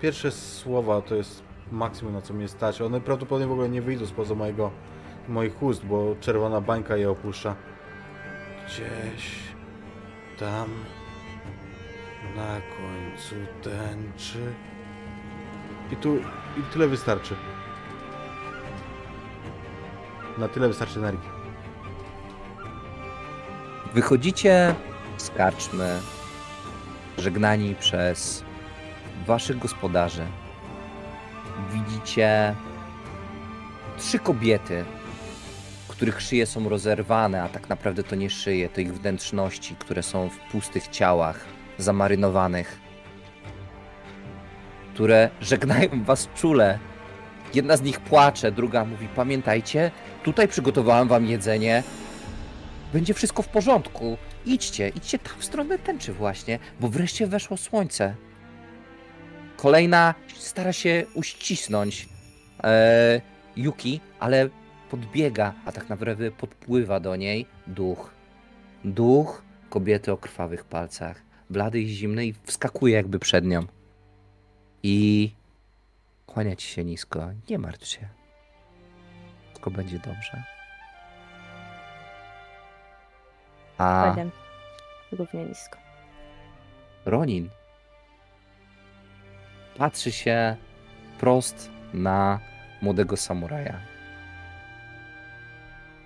Pierwsze 0.00 0.30
słowa 0.30 1.02
to 1.02 1.14
jest 1.14 1.49
maksimum, 1.72 2.14
na 2.14 2.20
co 2.20 2.34
mnie 2.34 2.48
stać. 2.48 2.80
One 2.80 3.00
prawdopodobnie 3.00 3.46
w 3.46 3.52
ogóle 3.52 3.68
nie 3.68 3.82
wyjdą 3.82 4.06
spoza 4.06 4.34
mojego, 4.34 4.70
moich 5.28 5.62
ust, 5.62 5.84
bo 5.84 6.16
czerwona 6.20 6.60
bańka 6.60 6.96
je 6.96 7.10
opuszcza. 7.10 7.54
Gdzieś 8.66 9.38
tam 10.38 10.68
na 12.36 12.60
końcu 12.60 13.34
tęczy. 13.62 14.54
I 15.92 15.96
tu 15.96 16.16
i 16.58 16.62
tyle 16.72 16.88
wystarczy. 16.88 17.36
Na 20.38 20.48
tyle 20.48 20.68
wystarczy 20.68 20.98
energii. 20.98 21.28
Wychodzicie 23.94 24.74
z 25.16 25.30
karczmy, 25.30 25.98
żegnani 27.18 27.74
przez 27.74 28.44
waszych 29.26 29.58
gospodarzy. 29.58 30.26
Widzicie 31.72 32.54
trzy 33.98 34.18
kobiety, 34.18 34.84
których 35.88 36.20
szyje 36.20 36.46
są 36.46 36.68
rozerwane, 36.68 37.42
a 37.42 37.48
tak 37.48 37.68
naprawdę 37.68 38.02
to 38.02 38.16
nie 38.16 38.30
szyje, 38.30 38.68
to 38.68 38.80
ich 38.80 38.94
wnętrzności, 38.94 39.76
które 39.78 40.02
są 40.02 40.28
w 40.28 40.38
pustych 40.52 40.88
ciałach, 40.88 41.44
zamarynowanych, 41.78 42.80
które 44.94 45.30
żegnają 45.40 46.04
was 46.04 46.28
czule. 46.34 46.78
Jedna 47.54 47.76
z 47.76 47.82
nich 47.82 48.00
płacze, 48.00 48.52
druga 48.52 48.84
mówi: 48.84 49.08
Pamiętajcie, 49.16 49.90
tutaj 50.24 50.48
przygotowałam 50.48 51.08
wam 51.08 51.26
jedzenie, 51.26 51.82
będzie 52.92 53.14
wszystko 53.14 53.42
w 53.42 53.48
porządku. 53.48 54.18
Idźcie, 54.46 54.88
idźcie 54.88 55.18
tam 55.18 55.34
w 55.38 55.44
stronę 55.44 55.78
tęczy 55.78 56.12
właśnie, 56.12 56.58
bo 56.80 56.88
wreszcie 56.88 57.26
weszło 57.26 57.56
słońce. 57.56 58.14
Kolejna 59.60 60.14
stara 60.36 60.72
się 60.72 61.06
uścisnąć 61.14 62.08
e, 62.64 63.20
Yuki, 63.56 64.00
ale 64.20 64.48
podbiega, 64.90 65.54
a 65.64 65.72
tak 65.72 65.88
naprawdę 65.88 66.30
podpływa 66.30 67.00
do 67.00 67.16
niej 67.16 67.46
duch. 67.66 68.10
Duch 68.84 69.42
kobiety 69.70 70.12
o 70.12 70.16
krwawych 70.16 70.64
palcach, 70.64 71.22
blady 71.50 71.80
i 71.80 71.88
zimny 71.88 72.26
i 72.26 72.34
wskakuje 72.44 72.94
jakby 72.94 73.18
przed 73.18 73.44
nią. 73.44 73.66
I 74.82 75.30
kłania 76.26 76.56
ci 76.56 76.68
się 76.68 76.84
nisko. 76.84 77.28
Nie 77.50 77.58
martw 77.58 77.86
się. 77.86 78.08
Wszystko 79.46 79.70
będzie 79.70 79.98
dobrze. 79.98 80.42
A 83.78 84.16
równie 85.12 85.44
nisko. 85.44 85.78
Ronin 87.04 87.50
patrzy 89.76 90.12
się 90.12 90.56
prost 91.18 91.70
na 91.94 92.40
młodego 92.82 93.16
samuraja 93.16 93.80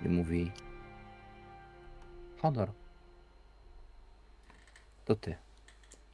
i 0.05 0.09
mówi: 0.09 0.51
Honor, 2.41 2.71
to 5.05 5.15
ty. 5.15 5.35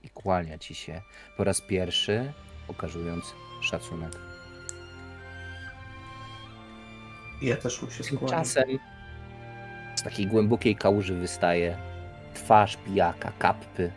I 0.03 0.09
kłania 0.09 0.57
ci 0.57 0.75
się 0.75 1.01
po 1.37 1.43
raz 1.43 1.61
pierwszy, 1.61 2.33
okazując 2.67 3.33
szacunek. 3.61 4.11
Ja 7.41 7.57
też 7.57 7.81
mu 7.81 7.91
się 7.91 8.03
skłaniam. 8.03 8.19
Tymczasem 8.19 8.79
z 9.95 10.03
takiej 10.03 10.27
głębokiej 10.27 10.75
kałuży 10.75 11.13
wystaje 11.13 11.77
twarz 12.33 12.77
pijaka, 12.77 13.31
kappy, 13.39 13.91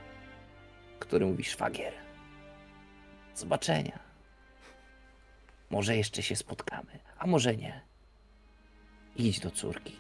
który 0.99 1.27
mówi 1.27 1.45
szwagier. 1.45 2.04
Zobaczenia. 3.35 3.99
Może 5.71 5.97
jeszcze 5.97 6.23
się 6.23 6.37
spotkamy, 6.37 6.99
a 7.19 7.27
może 7.27 7.57
nie. 7.57 7.81
Idź 9.17 9.41
do 9.41 9.51
córki. 9.51 9.97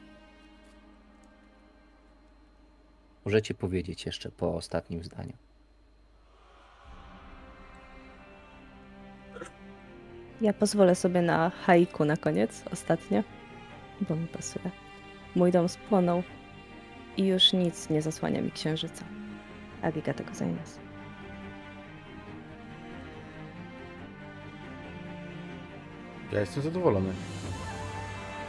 Możecie 3.24 3.54
powiedzieć 3.54 4.06
jeszcze 4.06 4.30
po 4.30 4.54
ostatnim 4.54 5.04
zdaniu. 5.04 5.36
Ja 10.40 10.52
pozwolę 10.52 10.94
sobie 10.94 11.22
na 11.22 11.50
haiku 11.50 12.04
na 12.04 12.16
koniec, 12.16 12.62
ostatnie, 12.72 13.24
bo 14.08 14.16
mi 14.16 14.26
pasuje. 14.26 14.70
Mój 15.34 15.52
dom 15.52 15.68
spłonął 15.68 16.22
i 17.16 17.26
już 17.26 17.52
nic 17.52 17.90
nie 17.90 18.02
zasłania 18.02 18.42
mi 18.42 18.50
księżyca. 18.50 19.04
Arigato 19.82 20.24
gozaimasu. 20.24 20.83
Ja 26.34 26.40
jestem 26.40 26.62
zadowolony. 26.62 27.12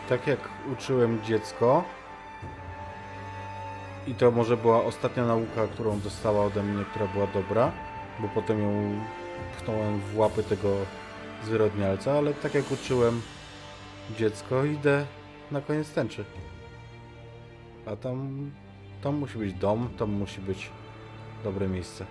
Tak 0.10 0.28
jak 0.28 0.40
uczyłem 0.74 1.24
dziecko, 1.24 1.84
i 4.08 4.16
to 4.16 4.32
może 4.32 4.58
była 4.58 4.84
ostatnia 4.84 5.26
nauka, 5.26 5.68
którą 5.68 6.00
dostała 6.00 6.46
ode 6.46 6.64
mnie, 6.64 6.86
która 6.86 7.08
była 7.08 7.28
dobra, 7.28 7.72
bo 8.20 8.28
potem 8.28 8.60
ją 8.62 9.02
pchnąłem 9.58 10.00
w 10.00 10.18
łapy 10.18 10.44
tego 10.44 10.70
zwyrodnialca, 11.44 12.12
ale 12.12 12.34
tak 12.34 12.54
jak 12.54 12.72
uczyłem 12.72 13.22
dziecko, 14.18 14.66
idę 14.66 15.06
na 15.52 15.62
koniec 15.62 15.90
tęczy. 15.90 16.26
A 17.86 17.96
tam, 17.96 18.52
tam 19.02 19.16
musi 19.16 19.38
być 19.38 19.54
dom, 19.54 19.90
tam 19.98 20.12
musi 20.12 20.42
być 20.42 20.70
dobre 21.44 21.68
miejsce. 21.68 22.06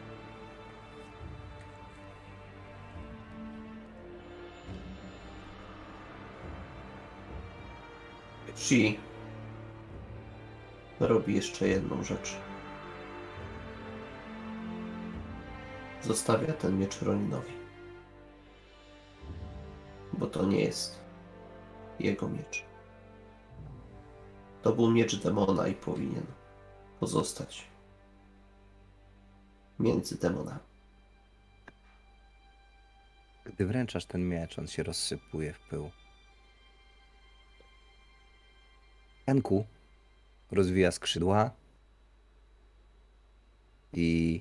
Shi 8.64 8.98
robi 11.00 11.34
jeszcze 11.34 11.68
jedną 11.68 12.04
rzecz. 12.04 12.36
Zostawia 16.02 16.52
ten 16.52 16.78
miecz 16.78 17.02
Roninowi. 17.02 17.52
Bo 20.12 20.26
to 20.26 20.46
nie 20.46 20.60
jest 20.60 21.00
jego 22.00 22.28
miecz. 22.28 22.64
To 24.62 24.72
był 24.72 24.90
miecz 24.90 25.16
demona 25.16 25.68
i 25.68 25.74
powinien 25.74 26.26
pozostać 27.00 27.64
między 29.78 30.18
demonami. 30.18 30.60
Gdy 33.44 33.66
wręczasz 33.66 34.04
ten 34.04 34.28
miecz, 34.28 34.58
on 34.58 34.66
się 34.66 34.82
rozsypuje 34.82 35.52
w 35.52 35.60
pył. 35.60 35.90
Enku 39.26 39.66
rozwija 40.50 40.92
skrzydła 40.92 41.50
i 43.92 44.40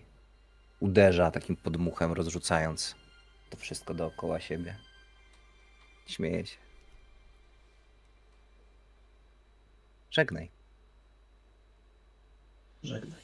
uderza 0.79 1.31
takim 1.31 1.55
podmuchem, 1.55 2.11
rozrzucając 2.13 2.95
to 3.49 3.57
wszystko 3.57 3.93
dookoła 3.93 4.39
siebie. 4.39 4.77
Śmieje 6.07 6.45
się. 6.45 6.57
Żegnaj. 10.11 10.49
Żegnaj. 12.83 13.22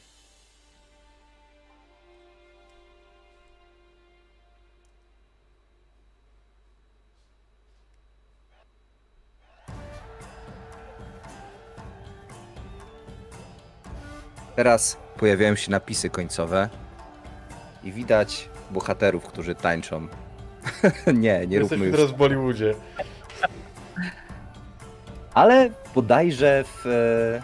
Teraz 14.60 14.98
pojawiają 15.18 15.56
się 15.56 15.72
napisy 15.72 16.10
końcowe 16.10 16.70
i 17.84 17.92
widać 17.92 18.50
bohaterów, 18.72 19.24
którzy 19.24 19.56
tańczą. 19.56 20.08
nie, 21.14 21.48
nie 21.48 21.60
róbmy 21.60 21.86
już. 21.86 21.96
teraz 21.96 22.12
w 22.12 22.16
Bollywoodzie. 22.16 22.76
Ale 25.34 25.70
bodajże 25.96 26.64
w. 26.68 26.86
E, 26.86 27.44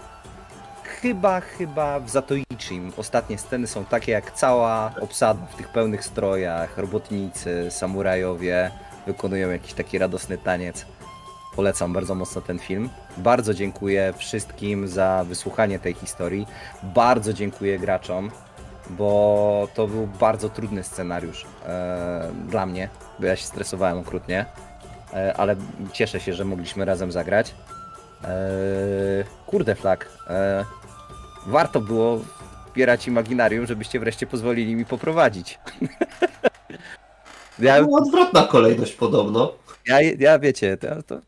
chyba, 0.84 1.42
chyba 1.42 2.00
w 2.00 2.10
Zatoichim. 2.10 2.92
Ostatnie 2.98 3.38
sceny 3.38 3.68
są 3.68 3.86
takie, 3.86 4.12
jak 4.12 4.32
cała 4.32 4.92
obsada 5.02 5.46
w 5.46 5.56
tych 5.56 5.70
pełnych 5.70 6.06
strojach, 6.06 6.78
robotnicy, 6.78 7.68
samurajowie 7.72 8.72
wykonują 9.08 9.52
jakiś 9.52 9.74
taki 9.74 9.98
radosny 9.98 10.38
taniec. 10.38 10.86
Polecam 11.56 11.94
bardzo 11.94 12.16
mocno 12.16 12.42
ten 12.42 12.60
film. 12.60 12.90
Bardzo 13.18 13.54
dziękuję 13.54 14.14
wszystkim 14.18 14.88
za 14.88 15.26
wysłuchanie 15.28 15.80
tej 15.80 15.94
historii. 15.94 16.48
Bardzo 16.84 17.34
dziękuję 17.34 17.80
graczom, 17.80 18.32
bo 18.90 19.68
to 19.74 19.88
był 19.88 20.08
bardzo 20.08 20.50
trudny 20.50 20.84
scenariusz 20.84 21.46
e, 21.66 22.32
dla 22.50 22.66
mnie, 22.66 22.90
bo 23.20 23.26
ja 23.26 23.36
się 23.36 23.46
stresowałem 23.46 23.98
okrutnie, 23.98 24.46
e, 25.14 25.34
ale 25.38 25.56
cieszę 25.94 26.20
się, 26.20 26.34
że 26.34 26.46
mogliśmy 26.46 26.86
razem 26.86 27.12
zagrać. 27.12 27.56
Eee, 28.24 28.30
kurde 29.46 29.76
flag. 29.76 30.10
Eee, 30.30 30.66
warto 31.48 31.82
było 31.82 32.20
wspierać 32.68 33.08
Imaginarium, 33.08 33.66
żebyście 33.66 34.00
wreszcie 34.00 34.28
pozwolili 34.28 34.76
mi 34.76 34.86
poprowadzić. 34.86 35.60
ja, 37.60 37.84
Była 37.84 38.00
odwrotna 38.00 38.44
kolejność 38.48 38.94
podobno. 38.94 39.54
ja, 39.88 40.02
ja 40.02 40.40
wiecie, 40.40 40.78
to, 40.78 41.04
to 41.04 41.22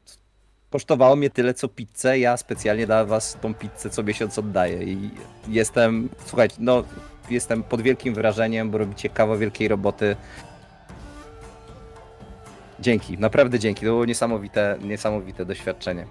kosztowało 0.69 1.15
mnie 1.15 1.29
tyle 1.29 1.53
co 1.53 1.67
pizzę, 1.67 2.19
ja 2.19 2.37
specjalnie 2.37 2.85
dla 2.85 3.05
was 3.05 3.37
tą 3.41 3.53
pizzę 3.53 3.89
co 3.89 4.03
miesiąc 4.03 4.39
oddaję 4.39 4.83
i 4.83 5.09
jestem, 5.47 6.09
słuchajcie, 6.25 6.55
no 6.59 6.83
jestem 7.29 7.63
pod 7.63 7.81
wielkim 7.81 8.13
wrażeniem, 8.13 8.69
bo 8.69 8.77
robicie 8.77 9.09
kawał 9.09 9.37
wielkiej 9.37 9.67
roboty. 9.67 10.15
Dzięki, 12.79 13.17
naprawdę 13.17 13.59
dzięki, 13.59 13.81
to 13.81 13.85
było 13.85 14.05
niesamowite, 14.05 14.77
niesamowite 14.81 15.45
doświadczenie. 15.45 16.05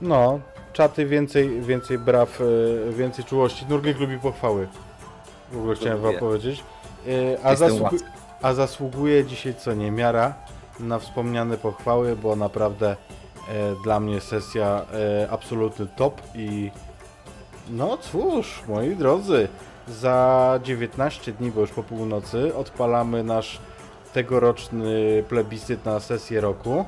No, 0.00 0.40
czaty 0.72 1.06
więcej, 1.06 1.60
więcej 1.60 1.98
braw, 1.98 2.40
e, 2.40 2.92
więcej 2.92 3.24
czułości. 3.24 3.66
Nurglik 3.68 3.98
lubi 3.98 4.18
pochwały. 4.18 4.68
W 5.52 5.58
ogóle 5.58 5.76
chciałem 5.76 6.00
wam 6.00 6.14
powiedzieć. 6.14 6.64
E, 7.08 7.44
A, 7.44 7.54
a 8.42 8.54
zasługuje 8.54 9.24
dzisiaj 9.24 9.54
co 9.54 9.74
niemiara 9.74 10.34
na 10.80 10.98
wspomniane 10.98 11.58
pochwały, 11.58 12.16
bo 12.16 12.36
naprawdę 12.36 12.90
e, 12.90 12.96
dla 13.84 14.00
mnie 14.00 14.20
sesja 14.20 14.84
e, 15.24 15.30
absolutny 15.30 15.86
top 15.96 16.22
i 16.34 16.70
no 17.70 17.96
cóż, 17.96 18.62
moi 18.68 18.96
drodzy, 18.96 19.48
za 19.88 20.60
19 20.62 21.32
dni, 21.32 21.50
bo 21.50 21.60
już 21.60 21.70
po 21.70 21.82
północy, 21.82 22.54
odpalamy 22.54 23.24
nasz 23.24 23.60
tegoroczny 24.12 25.24
plebiscyt 25.28 25.84
na 25.84 26.00
sesję 26.00 26.40
roku. 26.40 26.84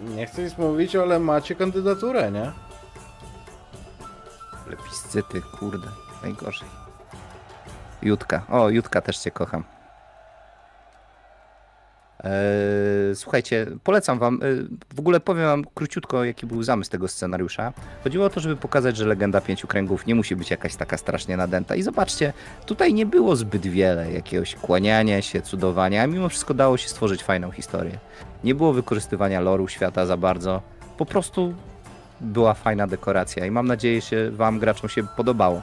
Nie 0.00 0.26
chcę 0.26 0.42
nic 0.42 0.58
mówić, 0.58 0.96
ale 0.96 1.18
macie 1.18 1.54
kandydaturę, 1.54 2.32
nie? 2.32 2.52
Plebiscyty, 4.66 5.42
kurde, 5.58 5.88
najgorzej. 6.22 6.68
Jutka, 8.02 8.42
o 8.50 8.68
Jutka 8.70 9.00
też 9.00 9.18
cię 9.18 9.30
kocham. 9.30 9.64
Eee, 12.24 13.16
słuchajcie, 13.16 13.66
polecam 13.84 14.18
wam, 14.18 14.40
eee, 14.42 14.66
w 14.94 15.00
ogóle 15.00 15.20
powiem 15.20 15.44
wam 15.44 15.64
króciutko, 15.74 16.24
jaki 16.24 16.46
był 16.46 16.62
zamysł 16.62 16.90
tego 16.90 17.08
scenariusza. 17.08 17.72
Chodziło 18.04 18.26
o 18.26 18.30
to, 18.30 18.40
żeby 18.40 18.56
pokazać, 18.56 18.96
że 18.96 19.06
legenda 19.06 19.40
pięciu 19.40 19.66
kręgów 19.66 20.06
nie 20.06 20.14
musi 20.14 20.36
być 20.36 20.50
jakaś 20.50 20.76
taka 20.76 20.96
strasznie 20.96 21.36
nadęta. 21.36 21.74
I 21.74 21.82
zobaczcie, 21.82 22.32
tutaj 22.66 22.94
nie 22.94 23.06
było 23.06 23.36
zbyt 23.36 23.66
wiele 23.66 24.12
jakiegoś 24.12 24.54
kłaniania 24.54 25.22
się, 25.22 25.42
cudowania, 25.42 26.02
a 26.02 26.06
mimo 26.06 26.28
wszystko 26.28 26.54
dało 26.54 26.76
się 26.76 26.88
stworzyć 26.88 27.22
fajną 27.24 27.50
historię. 27.50 27.98
Nie 28.44 28.54
było 28.54 28.72
wykorzystywania 28.72 29.40
loru 29.40 29.68
świata 29.68 30.06
za 30.06 30.16
bardzo, 30.16 30.62
po 30.98 31.06
prostu 31.06 31.54
była 32.20 32.54
fajna 32.54 32.86
dekoracja 32.86 33.46
i 33.46 33.50
mam 33.50 33.66
nadzieję, 33.66 34.00
że 34.00 34.30
wam 34.30 34.58
graczom 34.58 34.88
się 34.88 35.02
podobało. 35.16 35.62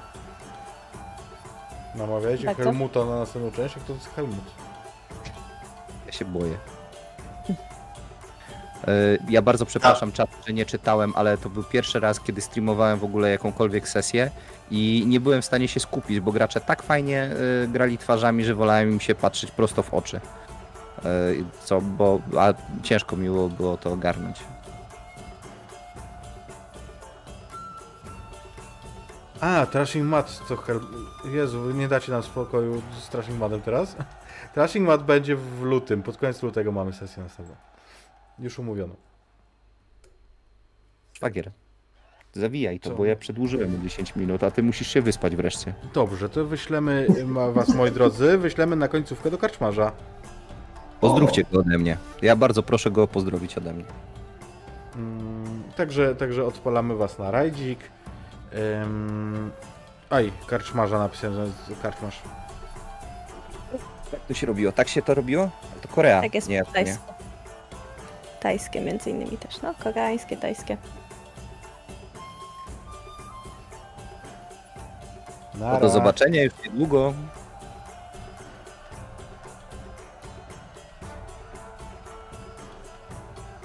Namawiajcie 1.95 2.45
Tak? 2.45 2.57
Helmuta 2.57 3.05
na 3.05 3.19
następną 3.19 3.51
część, 3.51 3.75
jak 3.75 3.85
to 3.85 3.93
jest 3.93 4.09
Helmut. 4.15 4.60
Ja 6.11 6.17
się 6.17 6.25
boję. 6.25 6.57
E, 8.87 8.91
Ja 9.29 9.41
bardzo 9.41 9.65
przepraszam 9.65 10.11
czat, 10.11 10.29
że 10.47 10.53
nie 10.53 10.65
czytałem, 10.65 11.13
ale 11.15 11.37
to 11.37 11.49
był 11.49 11.63
pierwszy 11.63 11.99
raz, 11.99 12.19
kiedy 12.19 12.41
streamowałem 12.41 12.99
w 12.99 13.03
ogóle 13.03 13.31
jakąkolwiek 13.31 13.87
sesję 13.87 14.31
i 14.71 15.03
nie 15.07 15.19
byłem 15.19 15.41
w 15.41 15.45
stanie 15.45 15.67
się 15.67 15.79
skupić, 15.79 16.19
bo 16.19 16.31
gracze 16.31 16.61
tak 16.61 16.83
fajnie 16.83 17.23
e, 17.63 17.67
grali 17.67 17.97
twarzami, 17.97 18.43
że 18.45 18.55
wolałem 18.55 18.91
im 18.91 18.99
się 18.99 19.15
patrzeć 19.15 19.51
prosto 19.51 19.83
w 19.83 19.93
oczy. 19.93 20.17
E, 20.17 21.09
Co, 21.63 21.81
bo 21.81 22.19
a 22.39 22.53
ciężko 22.83 23.17
miło 23.17 23.49
było 23.49 23.77
to 23.77 23.91
ogarnąć. 23.91 24.39
A, 29.41 29.65
Trashing 29.65 30.05
Mat 30.05 30.47
to 30.47 30.57
Hel... 30.57 30.79
Jezu, 31.25 31.71
nie 31.71 31.87
dacie 31.87 32.11
nam 32.11 32.23
spokoju 32.23 32.81
z 32.99 33.09
Trashing 33.09 33.39
Matem 33.39 33.61
teraz? 33.61 33.95
Trashing 34.53 34.87
Mat 34.87 35.03
będzie 35.03 35.35
w 35.35 35.61
lutym, 35.61 36.03
pod 36.03 36.17
koniec 36.17 36.43
lutego 36.43 36.71
mamy 36.71 36.93
sesję 36.93 37.23
następną. 37.23 37.55
Już 38.39 38.59
umówiono. 38.59 38.93
Szwagier, 41.13 41.51
zawijaj 42.33 42.79
to, 42.79 42.89
Co? 42.89 42.95
bo 42.95 43.05
ja 43.05 43.15
przedłużyłem 43.15 43.75
o 43.75 43.83
10 43.83 44.15
minut, 44.15 44.43
a 44.43 44.51
ty 44.51 44.63
musisz 44.63 44.87
się 44.87 45.01
wyspać 45.01 45.35
wreszcie. 45.35 45.73
Dobrze, 45.93 46.29
to 46.29 46.45
wyślemy 46.45 47.07
ma- 47.25 47.51
was, 47.51 47.75
moi 47.75 47.91
drodzy, 47.91 48.37
wyślemy 48.37 48.75
na 48.75 48.87
końcówkę 48.87 49.31
do 49.31 49.37
karczmarza. 49.37 49.91
Pozdrówcie 51.01 51.43
go 51.51 51.59
ode 51.59 51.77
mnie. 51.77 51.97
Ja 52.21 52.35
bardzo 52.35 52.63
proszę 52.63 52.91
go 52.91 53.07
pozdrowić 53.07 53.57
ode 53.57 53.73
mnie. 53.73 53.83
Mm, 54.95 55.63
także, 55.75 56.15
także 56.15 56.45
odpalamy 56.45 56.95
was 56.95 57.19
na 57.19 57.31
rajdzik. 57.31 57.79
Ym... 58.83 59.51
Aj, 60.09 60.31
karczmarza 60.47 60.99
napisałem, 60.99 61.51
karczmarz. 61.81 62.21
Jak 64.13 64.21
to 64.21 64.33
się 64.33 64.47
robiło? 64.47 64.71
Tak 64.71 64.87
się 64.87 65.01
to 65.01 65.13
robiło? 65.13 65.49
To 65.81 65.87
Korea. 65.87 66.21
Tak 66.21 66.35
jest 66.35 66.49
nie, 66.49 66.65
po 66.65 66.81
nie. 66.81 66.97
Tajskie 68.39 68.81
między 68.81 69.09
innymi 69.09 69.37
też, 69.37 69.61
no. 69.61 69.73
Koreańskie, 69.83 70.37
tajskie. 70.37 70.77
Na 75.55 75.79
Do 75.79 75.89
zobaczenia 75.89 76.43
już 76.43 76.53
niedługo. 76.63 77.13